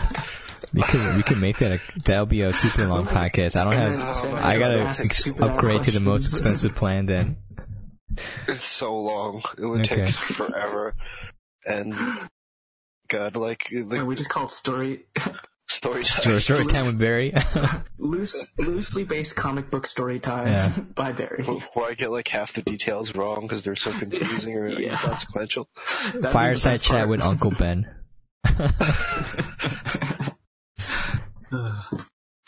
We 0.73 0.83
could 0.83 1.17
we 1.17 1.23
could 1.23 1.39
make 1.39 1.59
that 1.59 1.73
a 1.73 1.81
that'll 2.05 2.27
be 2.27 2.43
a 2.43 2.53
super 2.53 2.87
long 2.87 3.07
podcast. 3.19 3.57
I 3.61 3.65
don't 3.65 3.75
have 3.75 4.35
I 4.35 4.59
gotta 4.59 4.81
ex- 5.01 5.27
upgrade 5.29 5.83
to 5.85 5.91
the 5.91 6.01
most 6.01 6.31
expensive 6.31 6.75
plan 6.77 7.07
then. 7.07 7.37
It's 8.47 8.65
so 8.65 8.97
long. 8.97 9.43
It 9.59 9.67
would 9.67 9.81
Okay. 9.81 10.07
take 10.07 10.15
forever. 10.15 10.95
And 11.67 11.95
God, 13.09 13.37
like 13.37 13.67
And 13.73 13.91
the 13.91 14.05
we 14.05 14.15
just 14.15 14.31
call 14.31 14.47
it 14.47 15.07
story 15.67 16.03
story 16.03 16.41
Story, 16.41 16.41
story 16.41 16.67
time 16.67 16.87
with 16.87 16.99
Barry. 16.99 17.33
loose 17.99 18.53
loosely 18.59 19.05
based 19.05 19.35
comic 19.37 19.71
book 19.71 19.87
story 19.87 20.21
time 20.21 20.47
Yeah. 20.49 20.69
by 20.95 21.13
Barry. 21.13 21.45
where 21.45 21.91
I 21.91 21.95
get 21.95 22.11
like 22.11 22.29
half 22.29 22.53
the 22.53 22.63
details 22.63 23.15
wrong 23.15 23.43
because 23.43 23.65
they're 23.65 23.77
so 23.77 23.93
confusing 23.93 24.55
or 24.55 24.69
Yeah. 24.69 24.93
inconsequential. 24.93 25.69
That'd 26.15 26.31
Fireside 26.31 26.81
chat 26.83 26.97
part. 26.99 27.09
with 27.09 27.23
Uncle 27.23 27.51
Ben. 27.53 27.87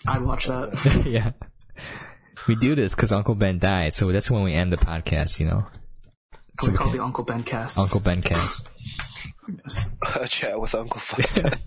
I'd 0.06 0.22
watch 0.22 0.46
that. 0.46 1.02
yeah. 1.06 1.32
We 2.46 2.54
do 2.54 2.74
this 2.74 2.94
because 2.94 3.12
Uncle 3.12 3.34
Ben 3.34 3.58
died, 3.58 3.92
so 3.92 4.12
that's 4.12 4.30
when 4.30 4.42
we 4.42 4.52
end 4.52 4.72
the 4.72 4.76
podcast, 4.76 5.40
you 5.40 5.46
know. 5.46 5.66
So 6.60 6.68
we 6.68 6.72
we 6.72 6.76
call 6.76 6.88
can- 6.88 6.96
the 6.98 7.02
Uncle 7.04 7.24
Ben 7.24 7.42
cast. 7.42 7.78
Uncle 7.78 8.00
Ben 8.00 8.22
cast. 8.22 8.68
Yes. 9.64 9.86
A 10.14 10.28
chat 10.28 10.60
with 10.60 10.74
Uncle 10.74 11.00
Fat. 11.00 11.58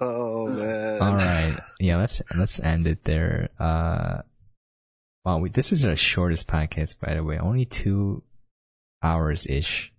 Oh 0.00 0.48
man. 0.48 1.00
All 1.02 1.14
right. 1.14 1.58
Yeah, 1.80 1.96
let's 1.96 2.22
let's 2.36 2.60
end 2.60 2.86
it 2.86 3.04
there. 3.04 3.50
Uh, 3.58 4.22
wow, 5.24 5.38
we, 5.38 5.50
this 5.50 5.72
is 5.72 5.84
our 5.86 5.96
shortest 5.96 6.46
podcast, 6.48 7.00
by 7.00 7.14
the 7.14 7.24
way. 7.24 7.38
Only 7.38 7.64
two 7.64 8.22
hours 9.02 9.46
ish. 9.46 9.92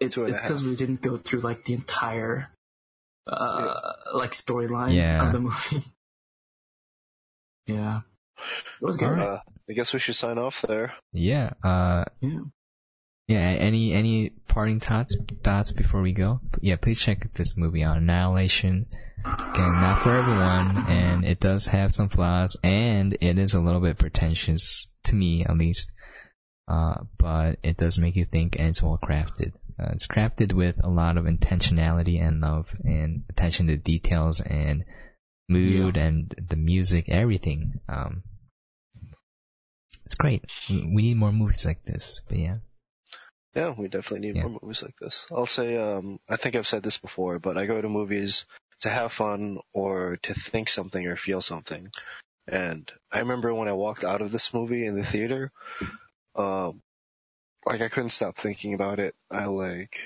It, 0.00 0.12
Two 0.12 0.24
and 0.24 0.32
a 0.32 0.34
it's 0.34 0.42
because 0.42 0.62
we 0.64 0.74
didn't 0.76 1.02
go 1.02 1.16
through 1.16 1.40
like 1.40 1.64
the 1.64 1.74
entire 1.74 2.50
uh 3.26 3.92
like 4.14 4.32
storyline 4.32 4.92
Yeah. 4.94 5.26
of 5.26 5.32
the 5.32 5.40
movie. 5.40 5.84
Yeah. 7.66 8.00
It 8.80 8.84
was 8.84 8.96
good. 8.96 9.08
All 9.08 9.14
right. 9.14 9.26
Uh, 9.28 9.40
I 9.70 9.72
guess 9.72 9.92
we 9.94 9.98
should 9.98 10.16
sign 10.16 10.36
off 10.38 10.62
there. 10.68 10.92
Yeah. 11.12 11.52
Uh, 11.62 12.04
Yeah. 12.20 12.40
yeah. 13.28 13.38
Any 13.38 13.94
any 13.94 14.30
parting 14.48 14.80
thoughts 14.80 15.16
thoughts 15.42 15.72
before 15.72 16.02
we 16.02 16.12
go? 16.12 16.40
Yeah, 16.60 16.76
please 16.76 17.00
check 17.00 17.32
this 17.34 17.56
movie 17.56 17.82
out. 17.82 17.96
Annihilation. 17.96 18.86
Again, 19.24 19.72
not 19.72 20.02
for 20.02 20.14
everyone, 20.14 20.84
and 20.88 21.24
it 21.24 21.40
does 21.40 21.66
have 21.68 21.94
some 21.94 22.08
flaws, 22.10 22.56
and 22.62 23.16
it 23.20 23.38
is 23.38 23.54
a 23.54 23.60
little 23.60 23.80
bit 23.80 23.98
pretentious 23.98 24.88
to 25.04 25.14
me, 25.14 25.44
at 25.44 25.56
least. 25.56 25.92
Uh, 26.68 27.04
but 27.18 27.58
it 27.62 27.76
does 27.76 27.98
make 27.98 28.16
you 28.16 28.24
think, 28.26 28.56
and 28.58 28.68
it's 28.68 28.82
well 28.82 28.98
crafted. 29.02 29.52
Uh, 29.80 29.88
it's 29.92 30.06
crafted 30.06 30.52
with 30.52 30.78
a 30.84 30.88
lot 30.88 31.16
of 31.16 31.24
intentionality 31.24 32.20
and 32.22 32.40
love, 32.40 32.74
and 32.84 33.24
attention 33.30 33.66
to 33.68 33.76
details, 33.76 34.40
and 34.40 34.84
mood, 35.48 35.96
and 35.96 36.34
the 36.50 36.56
music, 36.56 37.06
everything. 37.08 37.80
Um, 37.88 38.22
it's 40.04 40.14
great. 40.14 40.44
We 40.68 40.82
we 40.94 41.02
need 41.02 41.16
more 41.16 41.32
movies 41.32 41.64
like 41.64 41.82
this. 41.84 42.20
But 42.28 42.38
yeah, 42.38 42.56
Yeah, 43.54 43.74
we 43.78 43.88
definitely 43.88 44.28
need 44.28 44.36
Yeah. 44.36 44.48
more 44.48 44.58
movies 44.62 44.82
like 44.82 44.96
this. 45.00 45.24
I'll 45.30 45.46
say, 45.46 45.76
um, 45.78 46.18
I 46.28 46.36
think 46.36 46.56
I've 46.56 46.66
said 46.66 46.82
this 46.82 46.98
before, 46.98 47.38
but 47.38 47.56
I 47.56 47.66
go 47.66 47.80
to 47.80 47.88
movies 47.88 48.44
to 48.80 48.90
have 48.90 49.12
fun 49.12 49.58
or 49.74 50.18
to 50.24 50.34
think 50.34 50.68
something 50.68 51.06
or 51.06 51.16
feel 51.16 51.40
something. 51.42 51.90
And 52.48 52.90
I 53.12 53.20
remember 53.20 53.54
when 53.54 53.68
I 53.68 53.72
walked 53.74 54.04
out 54.04 54.22
of 54.22 54.32
this 54.32 54.54
movie 54.54 54.86
in 54.86 54.96
the 54.96 55.04
theater, 55.04 55.52
um, 56.36 56.82
like 57.66 57.82
I 57.82 57.88
couldn't 57.88 58.10
stop 58.10 58.36
thinking 58.36 58.74
about 58.74 59.00
it. 59.00 59.14
I 59.30 59.46
like 59.46 59.98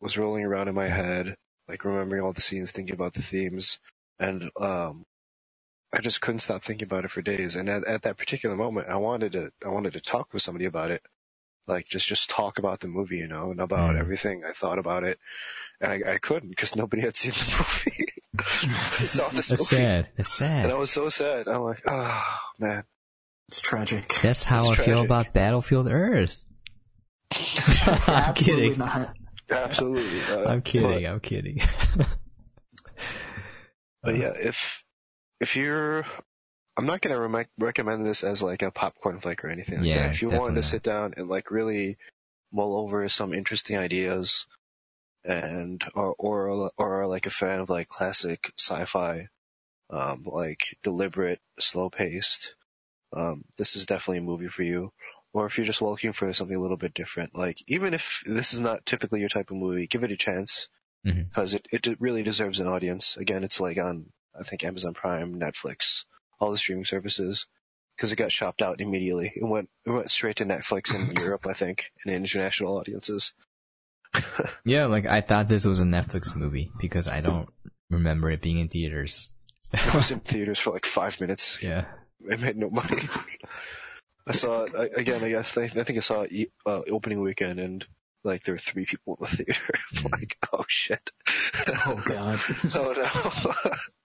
was 0.00 0.18
rolling 0.18 0.44
around 0.44 0.68
in 0.68 0.74
my 0.76 0.88
head, 0.88 1.36
like 1.68 1.84
remembering 1.84 2.22
all 2.22 2.32
the 2.34 2.40
scenes, 2.42 2.72
thinking 2.72 2.94
about 2.94 3.14
the 3.14 3.22
themes, 3.22 3.78
and 4.20 4.50
um, 4.60 5.04
I 5.92 6.00
just 6.02 6.22
couldn't 6.22 6.40
stop 6.42 6.64
thinking 6.64 6.86
about 6.86 7.06
it 7.06 7.12
for 7.12 7.22
days. 7.22 7.56
And 7.56 7.68
at, 7.70 7.84
at 7.86 8.02
that 8.04 8.18
particular 8.18 8.56
moment, 8.56 8.90
I 8.90 8.98
wanted 8.98 9.32
to, 9.34 9.52
I 9.66 9.70
wanted 9.70 9.94
to 9.94 10.02
talk 10.02 10.34
with 10.34 10.44
somebody 10.44 10.66
about 10.66 10.92
it. 10.92 11.02
Like 11.68 11.86
just, 11.88 12.08
just 12.08 12.30
talk 12.30 12.58
about 12.58 12.80
the 12.80 12.88
movie, 12.88 13.18
you 13.18 13.28
know, 13.28 13.50
and 13.52 13.60
about 13.60 13.96
Mm. 13.96 13.98
everything 13.98 14.44
I 14.44 14.52
thought 14.52 14.78
about 14.78 15.04
it. 15.04 15.18
And 15.80 15.92
I, 15.92 16.14
I 16.14 16.18
couldn't 16.18 16.50
because 16.50 16.76
nobody 16.76 17.02
had 17.02 17.16
seen 17.16 17.32
the 17.32 17.56
movie. 17.86 18.08
I 18.40 19.04
saw 19.04 19.28
this 19.28 19.48
That's 19.48 19.72
movie. 19.72 19.84
sad. 19.84 20.08
That's 20.16 20.40
And 20.40 20.72
I 20.72 20.74
was 20.74 20.90
so 20.90 21.08
sad. 21.08 21.48
I'm 21.48 21.62
like, 21.62 21.82
oh 21.86 22.24
man. 22.58 22.84
It's 23.48 23.60
tragic. 23.60 24.12
That's 24.22 24.42
how 24.44 24.70
It's 24.72 24.80
I 24.80 24.84
feel 24.84 25.02
about 25.02 25.32
Battlefield 25.32 25.88
Earth. 25.88 26.42
I'm 27.32 28.34
kidding. 28.34 28.78
not. 28.78 29.14
Absolutely. 29.50 30.20
Uh, 30.34 30.48
I'm 30.50 30.62
kidding. 30.62 31.02
But, 31.04 31.06
I'm 31.10 31.20
kidding. 31.20 31.60
but 34.02 34.16
yeah, 34.16 34.32
if, 34.36 34.82
if 35.40 35.56
you're, 35.56 36.04
I'm 36.76 36.86
not 36.86 37.00
gonna 37.00 37.20
re- 37.20 37.46
recommend 37.58 38.04
this 38.04 38.24
as 38.24 38.42
like 38.42 38.62
a 38.62 38.70
popcorn 38.70 39.20
flick 39.20 39.44
or 39.44 39.48
anything 39.48 39.78
like 39.78 39.86
Yeah, 39.88 39.98
that. 40.06 40.14
If 40.14 40.22
you 40.22 40.28
definitely 40.28 40.40
wanted 40.42 40.54
to 40.56 40.60
not. 40.62 40.70
sit 40.70 40.82
down 40.82 41.14
and 41.16 41.28
like 41.28 41.50
really 41.50 41.96
mull 42.52 42.76
over 42.76 43.08
some 43.08 43.32
interesting 43.32 43.76
ideas 43.76 44.46
and, 45.26 45.82
or, 45.94 46.14
or, 46.18 46.70
or 46.76 47.02
are 47.02 47.06
like 47.06 47.26
a 47.26 47.30
fan 47.30 47.60
of 47.60 47.70
like 47.70 47.88
classic 47.88 48.52
sci-fi, 48.58 49.28
um, 49.90 50.24
like 50.24 50.76
deliberate, 50.82 51.40
slow 51.58 51.90
paced, 51.90 52.54
um, 53.12 53.44
this 53.56 53.76
is 53.76 53.86
definitely 53.86 54.18
a 54.18 54.22
movie 54.22 54.48
for 54.48 54.62
you. 54.62 54.92
Or 55.32 55.46
if 55.46 55.58
you're 55.58 55.66
just 55.66 55.82
looking 55.82 56.12
for 56.12 56.32
something 56.32 56.56
a 56.56 56.60
little 56.60 56.76
bit 56.78 56.94
different, 56.94 57.36
like 57.36 57.62
even 57.66 57.92
if 57.94 58.22
this 58.26 58.54
is 58.54 58.60
not 58.60 58.86
typically 58.86 59.20
your 59.20 59.28
type 59.28 59.50
of 59.50 59.56
movie, 59.56 59.86
give 59.86 60.04
it 60.04 60.10
a 60.12 60.16
chance 60.16 60.68
because 61.28 61.54
it, 61.54 61.66
it 61.72 62.00
really 62.00 62.22
deserves 62.22 62.60
an 62.60 62.66
audience. 62.68 63.16
Again, 63.16 63.44
it's 63.44 63.60
like 63.60 63.78
on, 63.78 64.06
I 64.38 64.42
think 64.44 64.64
Amazon 64.64 64.94
Prime, 64.94 65.38
Netflix, 65.38 66.04
all 66.40 66.50
the 66.50 66.58
streaming 66.58 66.84
services 66.84 67.46
because 67.96 68.12
it 68.12 68.16
got 68.16 68.32
shopped 68.32 68.60
out 68.62 68.80
immediately. 68.80 69.32
It 69.34 69.44
went, 69.44 69.68
it 69.86 69.90
went 69.90 70.10
straight 70.10 70.36
to 70.36 70.44
Netflix 70.46 70.94
in 70.94 71.14
Europe, 71.22 71.46
I 71.46 71.52
think, 71.54 71.90
and 72.04 72.14
international 72.14 72.76
audiences. 72.76 73.32
yeah, 74.64 74.86
like 74.86 75.06
I 75.06 75.20
thought 75.20 75.48
this 75.48 75.64
was 75.64 75.80
a 75.80 75.84
Netflix 75.84 76.34
movie 76.34 76.70
because 76.78 77.08
I 77.08 77.20
don't 77.20 77.48
remember 77.90 78.30
it 78.30 78.42
being 78.42 78.58
in 78.58 78.68
theaters. 78.68 79.28
It 79.72 79.94
was 79.94 80.10
in 80.10 80.20
theaters 80.24 80.58
for 80.58 80.70
like 80.70 80.86
five 80.86 81.20
minutes. 81.20 81.62
yeah. 81.62 81.84
It 82.28 82.40
made 82.40 82.56
no 82.56 82.70
money. 82.70 83.02
I 84.26 84.32
saw 84.32 84.62
it 84.62 84.72
I, 84.76 84.86
again. 84.98 85.22
I 85.22 85.28
guess 85.28 85.56
I, 85.56 85.64
I 85.64 85.68
think 85.68 85.98
I 85.98 86.00
saw 86.00 86.22
it 86.22 86.50
uh, 86.64 86.80
opening 86.90 87.20
weekend, 87.20 87.60
and 87.60 87.86
like 88.24 88.42
there 88.42 88.54
were 88.54 88.58
three 88.58 88.86
people 88.86 89.18
in 89.20 89.26
the 89.30 89.36
theater. 89.36 89.74
I'm 89.98 90.10
like, 90.10 90.36
oh 90.52 90.64
shit. 90.66 91.10
Oh 91.68 92.02
god. 92.04 92.40
oh 92.74 93.54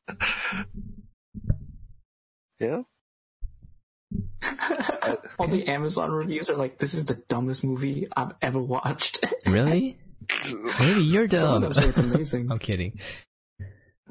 no. 0.09 0.17
yeah. 2.59 2.81
All 5.39 5.47
the 5.47 5.67
Amazon 5.67 6.11
reviews 6.11 6.49
are 6.49 6.55
like, 6.55 6.77
"This 6.77 6.93
is 6.93 7.05
the 7.05 7.15
dumbest 7.15 7.63
movie 7.63 8.07
I've 8.15 8.33
ever 8.41 8.61
watched." 8.61 9.23
Really? 9.45 9.97
Maybe 10.79 11.01
you're 11.01 11.27
dumb. 11.27 11.63
of 11.63 11.73
them 11.73 11.73
say 11.73 11.89
it's 11.89 11.99
amazing. 11.99 12.51
I'm 12.51 12.59
kidding. 12.59 12.99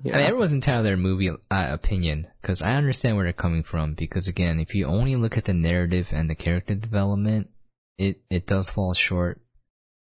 Yeah. 0.02 0.14
I 0.14 0.18
mean, 0.18 0.26
everyone's 0.26 0.52
entitled 0.52 0.84
to 0.84 0.88
their 0.88 0.96
movie 0.96 1.30
uh, 1.30 1.36
opinion 1.50 2.26
because 2.40 2.62
I 2.62 2.74
understand 2.74 3.16
where 3.16 3.24
they're 3.24 3.32
coming 3.32 3.62
from. 3.62 3.94
Because 3.94 4.28
again, 4.28 4.58
if 4.58 4.74
you 4.74 4.86
only 4.86 5.16
look 5.16 5.36
at 5.36 5.44
the 5.44 5.54
narrative 5.54 6.10
and 6.12 6.28
the 6.30 6.34
character 6.34 6.74
development, 6.74 7.50
it 7.98 8.22
it 8.30 8.46
does 8.46 8.70
fall 8.70 8.94
short. 8.94 9.40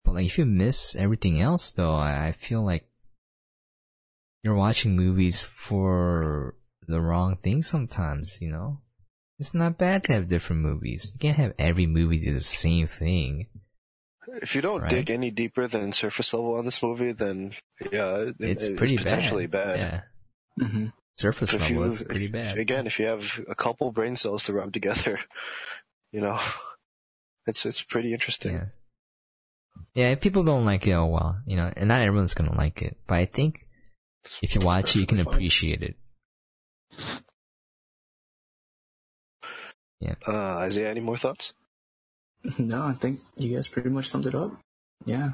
But 0.04 0.14
like, 0.14 0.26
if 0.26 0.38
you 0.38 0.46
miss 0.46 0.96
everything 0.96 1.40
else, 1.40 1.70
though, 1.70 1.94
I, 1.94 2.28
I 2.28 2.32
feel 2.32 2.62
like 2.62 2.88
you're 4.42 4.54
watching 4.54 4.96
movies 4.96 5.44
for 5.44 6.56
the 6.86 7.00
wrong 7.00 7.36
thing 7.36 7.62
sometimes. 7.62 8.38
You 8.40 8.50
know, 8.50 8.80
it's 9.38 9.54
not 9.54 9.78
bad 9.78 10.04
to 10.04 10.12
have 10.12 10.28
different 10.28 10.62
movies. 10.62 11.10
You 11.14 11.18
can't 11.18 11.36
have 11.36 11.54
every 11.58 11.86
movie 11.86 12.18
do 12.18 12.32
the 12.34 12.40
same 12.40 12.86
thing. 12.88 13.48
If 14.42 14.54
you 14.54 14.62
don't 14.62 14.80
Right. 14.82 14.90
dig 14.90 15.10
any 15.10 15.30
deeper 15.30 15.66
than 15.68 15.92
surface 15.92 16.32
level 16.32 16.54
on 16.54 16.64
this 16.64 16.82
movie, 16.82 17.12
then 17.12 17.52
yeah, 17.92 18.30
It's 18.40 18.66
it's 18.66 18.68
pretty 18.78 18.96
potentially 18.96 19.46
bad. 19.46 19.78
Yeah, 20.58 20.66
hmm 20.66 20.86
surface 21.16 21.52
If 21.54 21.60
level 21.60 21.76
you- 21.76 21.84
is 21.84 22.02
pretty 22.02 22.26
bad. 22.28 22.58
Again, 22.58 22.86
if 22.86 22.98
you 22.98 23.06
have 23.06 23.40
a 23.48 23.54
couple 23.54 23.92
brain 23.92 24.16
cells 24.16 24.44
to 24.44 24.52
rub 24.54 24.72
together, 24.72 25.20
you 26.12 26.20
know, 26.20 26.40
it's 27.46 27.66
it's 27.66 27.82
pretty 27.82 28.12
interesting. 28.12 28.54
Yeah. 28.54 28.64
Yeah, 29.94 30.10
if 30.10 30.20
people 30.20 30.44
don't 30.44 30.64
like 30.64 30.86
it, 30.86 30.92
oh 30.92 31.06
well, 31.06 31.40
you 31.46 31.56
know, 31.56 31.70
and 31.76 31.88
not 31.88 32.00
everyone's 32.00 32.34
gonna 32.34 32.56
like 32.56 32.80
it. 32.82 32.96
But 33.06 33.16
I 33.18 33.24
think 33.26 33.66
if 34.42 34.54
you 34.54 34.60
watch 34.60 34.96
it, 34.96 35.00
you 35.00 35.06
can 35.06 35.20
appreciate 35.20 35.82
it. 35.82 35.96
Uh, 40.26 40.32
Isaiah, 40.58 40.90
any 40.90 41.00
more 41.00 41.16
thoughts? 41.16 41.52
No, 42.58 42.82
I 42.84 42.92
think 42.92 43.20
you 43.38 43.54
guys 43.54 43.68
pretty 43.68 43.88
much 43.88 44.08
summed 44.10 44.26
it 44.26 44.34
up. 44.34 44.52
Yeah. 45.06 45.30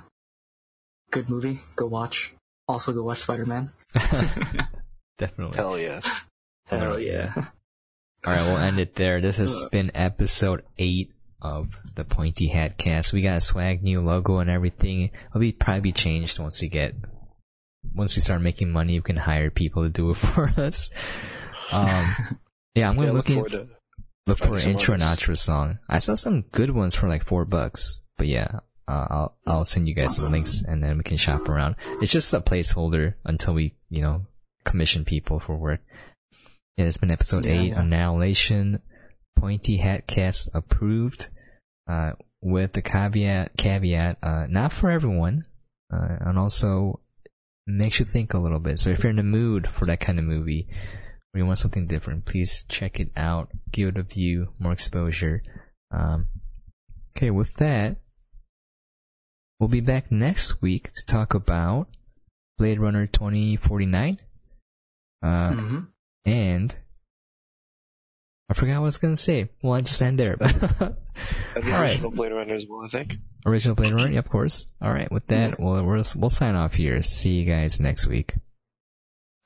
Good 1.11 1.29
movie. 1.29 1.59
Go 1.75 1.87
watch. 1.87 2.33
Also, 2.69 2.93
go 2.93 3.03
watch 3.03 3.19
Spider 3.19 3.47
Man. 3.47 3.71
Definitely. 5.19 5.57
Hell 5.57 5.77
yeah. 5.79 6.01
Hell 6.67 7.01
yeah. 7.01 7.33
All 8.25 8.33
right, 8.33 8.43
we'll 8.47 8.59
end 8.59 8.79
it 8.79 8.95
there. 8.95 9.21
This 9.21 9.39
has 9.39 9.65
Uh. 9.65 9.69
been 9.71 9.91
episode 9.95 10.63
eight 10.79 11.11
of 11.43 11.69
the 11.97 12.05
Pointy 12.05 12.47
Hat 12.47 12.79
Cast. 12.79 13.13
We 13.13 13.23
got 13.23 13.39
a 13.39 13.41
swag 13.41 13.83
new 13.83 14.01
logo 14.01 14.39
and 14.39 14.49
everything. 14.49 15.11
It'll 15.31 15.41
be 15.41 15.51
probably 15.53 15.81
be 15.81 15.93
changed 15.93 16.39
once 16.39 16.61
we 16.63 16.69
get 16.69 16.95
once 17.95 18.15
we 18.15 18.23
start 18.23 18.41
making 18.41 18.71
money. 18.71 18.99
We 18.99 19.03
can 19.03 19.17
hire 19.17 19.51
people 19.51 19.83
to 19.83 19.89
do 19.89 20.11
it 20.11 20.17
for 20.17 20.53
us. 20.57 20.91
Um, 21.73 22.07
yeah, 22.77 22.89
I'm 22.89 22.95
Yeah, 22.95 22.95
gonna 22.95 23.07
look 23.07 23.15
look 23.15 23.31
in, 23.31 23.35
forward 23.35 23.51
to 23.53 23.69
look 24.27 24.39
for 24.39 24.57
an 24.57 24.69
intro 24.69 24.95
and 24.95 25.03
outro 25.03 25.37
song. 25.37 25.79
I 25.89 25.99
saw 25.99 26.15
some 26.15 26.43
good 26.43 26.71
ones 26.71 26.95
for 26.95 27.09
like 27.09 27.25
four 27.25 27.45
bucks, 27.45 28.01
but 28.17 28.27
yeah, 28.27 28.61
uh, 28.89 29.07
I'll 29.11 29.39
I'll 29.47 29.65
send 29.65 29.89
you 29.89 29.95
guys 29.95 30.17
some 30.17 30.31
links 30.31 30.63
and 30.67 30.83
then 30.83 30.99
we 30.99 31.05
can 31.05 31.17
shop 31.17 31.49
around. 31.49 31.77
It's 32.01 32.13
just 32.13 32.35
a 32.35 32.41
placeholder 32.41 33.15
until 33.25 33.55
we 33.55 33.75
you 33.89 34.03
know 34.03 34.27
commission 34.65 35.05
people 35.05 35.41
for 35.41 35.57
work. 35.57 35.81
Yeah, 36.77 36.87
it's 36.87 36.97
been 36.97 37.11
episode 37.11 37.45
Yeah, 37.45 37.53
eight. 37.53 37.73
Annihilation, 37.73 38.81
Pointy 39.39 39.79
Hat 39.79 40.07
Cast 40.07 40.51
approved, 40.55 41.29
uh, 41.89 42.13
with 42.43 42.73
the 42.73 42.83
caveat 42.83 43.57
caveat 43.57 44.19
uh, 44.23 44.47
not 44.49 44.73
for 44.73 44.91
everyone, 44.91 45.45
uh, 45.93 46.17
and 46.21 46.39
also 46.39 47.01
makes 47.67 47.99
you 48.01 48.07
think 48.07 48.35
a 48.35 48.39
little 48.39 48.61
bit. 48.61 48.79
So 48.79 48.91
if 48.91 49.03
you're 49.03 49.11
in 49.11 49.17
the 49.17 49.23
mood 49.23 49.69
for 49.69 49.87
that 49.87 50.01
kind 50.01 50.19
of 50.19 50.25
movie, 50.25 50.69
or 51.35 51.39
you 51.39 51.47
want 51.47 51.59
something 51.59 51.87
different, 51.87 52.25
please 52.25 52.65
check 52.69 52.99
it 52.99 53.11
out. 53.17 53.51
Give 53.73 53.89
it 53.89 53.97
a 53.97 54.03
view, 54.03 54.49
more 54.59 54.73
exposure. 54.73 55.43
Um, 55.93 56.27
okay, 57.17 57.31
with 57.31 57.55
that, 57.57 57.97
we'll 59.59 59.69
be 59.69 59.81
back 59.81 60.11
next 60.11 60.61
week 60.63 60.93
to 60.93 61.05
talk 61.07 61.35
about 61.35 61.89
Blade 62.59 62.81
Runner 62.81 63.07
2049. 63.07 64.19
Uh, 65.23 65.53
hmm 65.53 65.79
and 66.27 66.75
I 68.51 68.55
forgot 68.55 68.73
what 68.75 68.77
I 68.79 68.81
was 68.81 68.99
gonna 68.99 69.17
say. 69.17 69.49
Well, 69.63 69.75
I 69.75 69.81
just 69.83 70.01
end 70.03 70.19
there. 70.19 70.37
And 71.55 71.65
the 71.65 71.73
All 71.75 71.81
right. 71.81 71.91
original 71.91 72.11
Blade 72.13 72.33
Runner 72.33 72.55
as 72.55 72.65
well, 72.69 72.85
I 72.85 72.89
think. 72.89 73.17
Original 73.45 73.75
Blade 73.75 73.93
Runner, 73.93 74.13
yeah, 74.13 74.21
of 74.21 74.29
course. 74.31 74.67
All 74.81 74.93
right, 74.93 75.11
with 75.11 75.27
that, 75.27 75.59
we'll 75.61 75.85
we'll, 75.85 76.03
we'll 76.17 76.31
sign 76.31 76.55
off 76.55 76.75
here. 76.75 77.03
See 77.03 77.33
you 77.33 77.45
guys 77.45 77.81
next 77.81 78.07
week. 78.07 78.35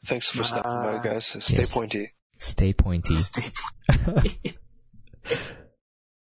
Thanks 0.06 0.28
for 0.30 0.44
stopping 0.44 0.70
by, 0.70 0.98
guys. 1.02 1.26
Stay 1.40 1.56
Yes. 1.58 1.74
pointy. 1.74 2.12
Stay 2.38 2.72
pointy. 2.72 3.16
Stay 3.16 3.52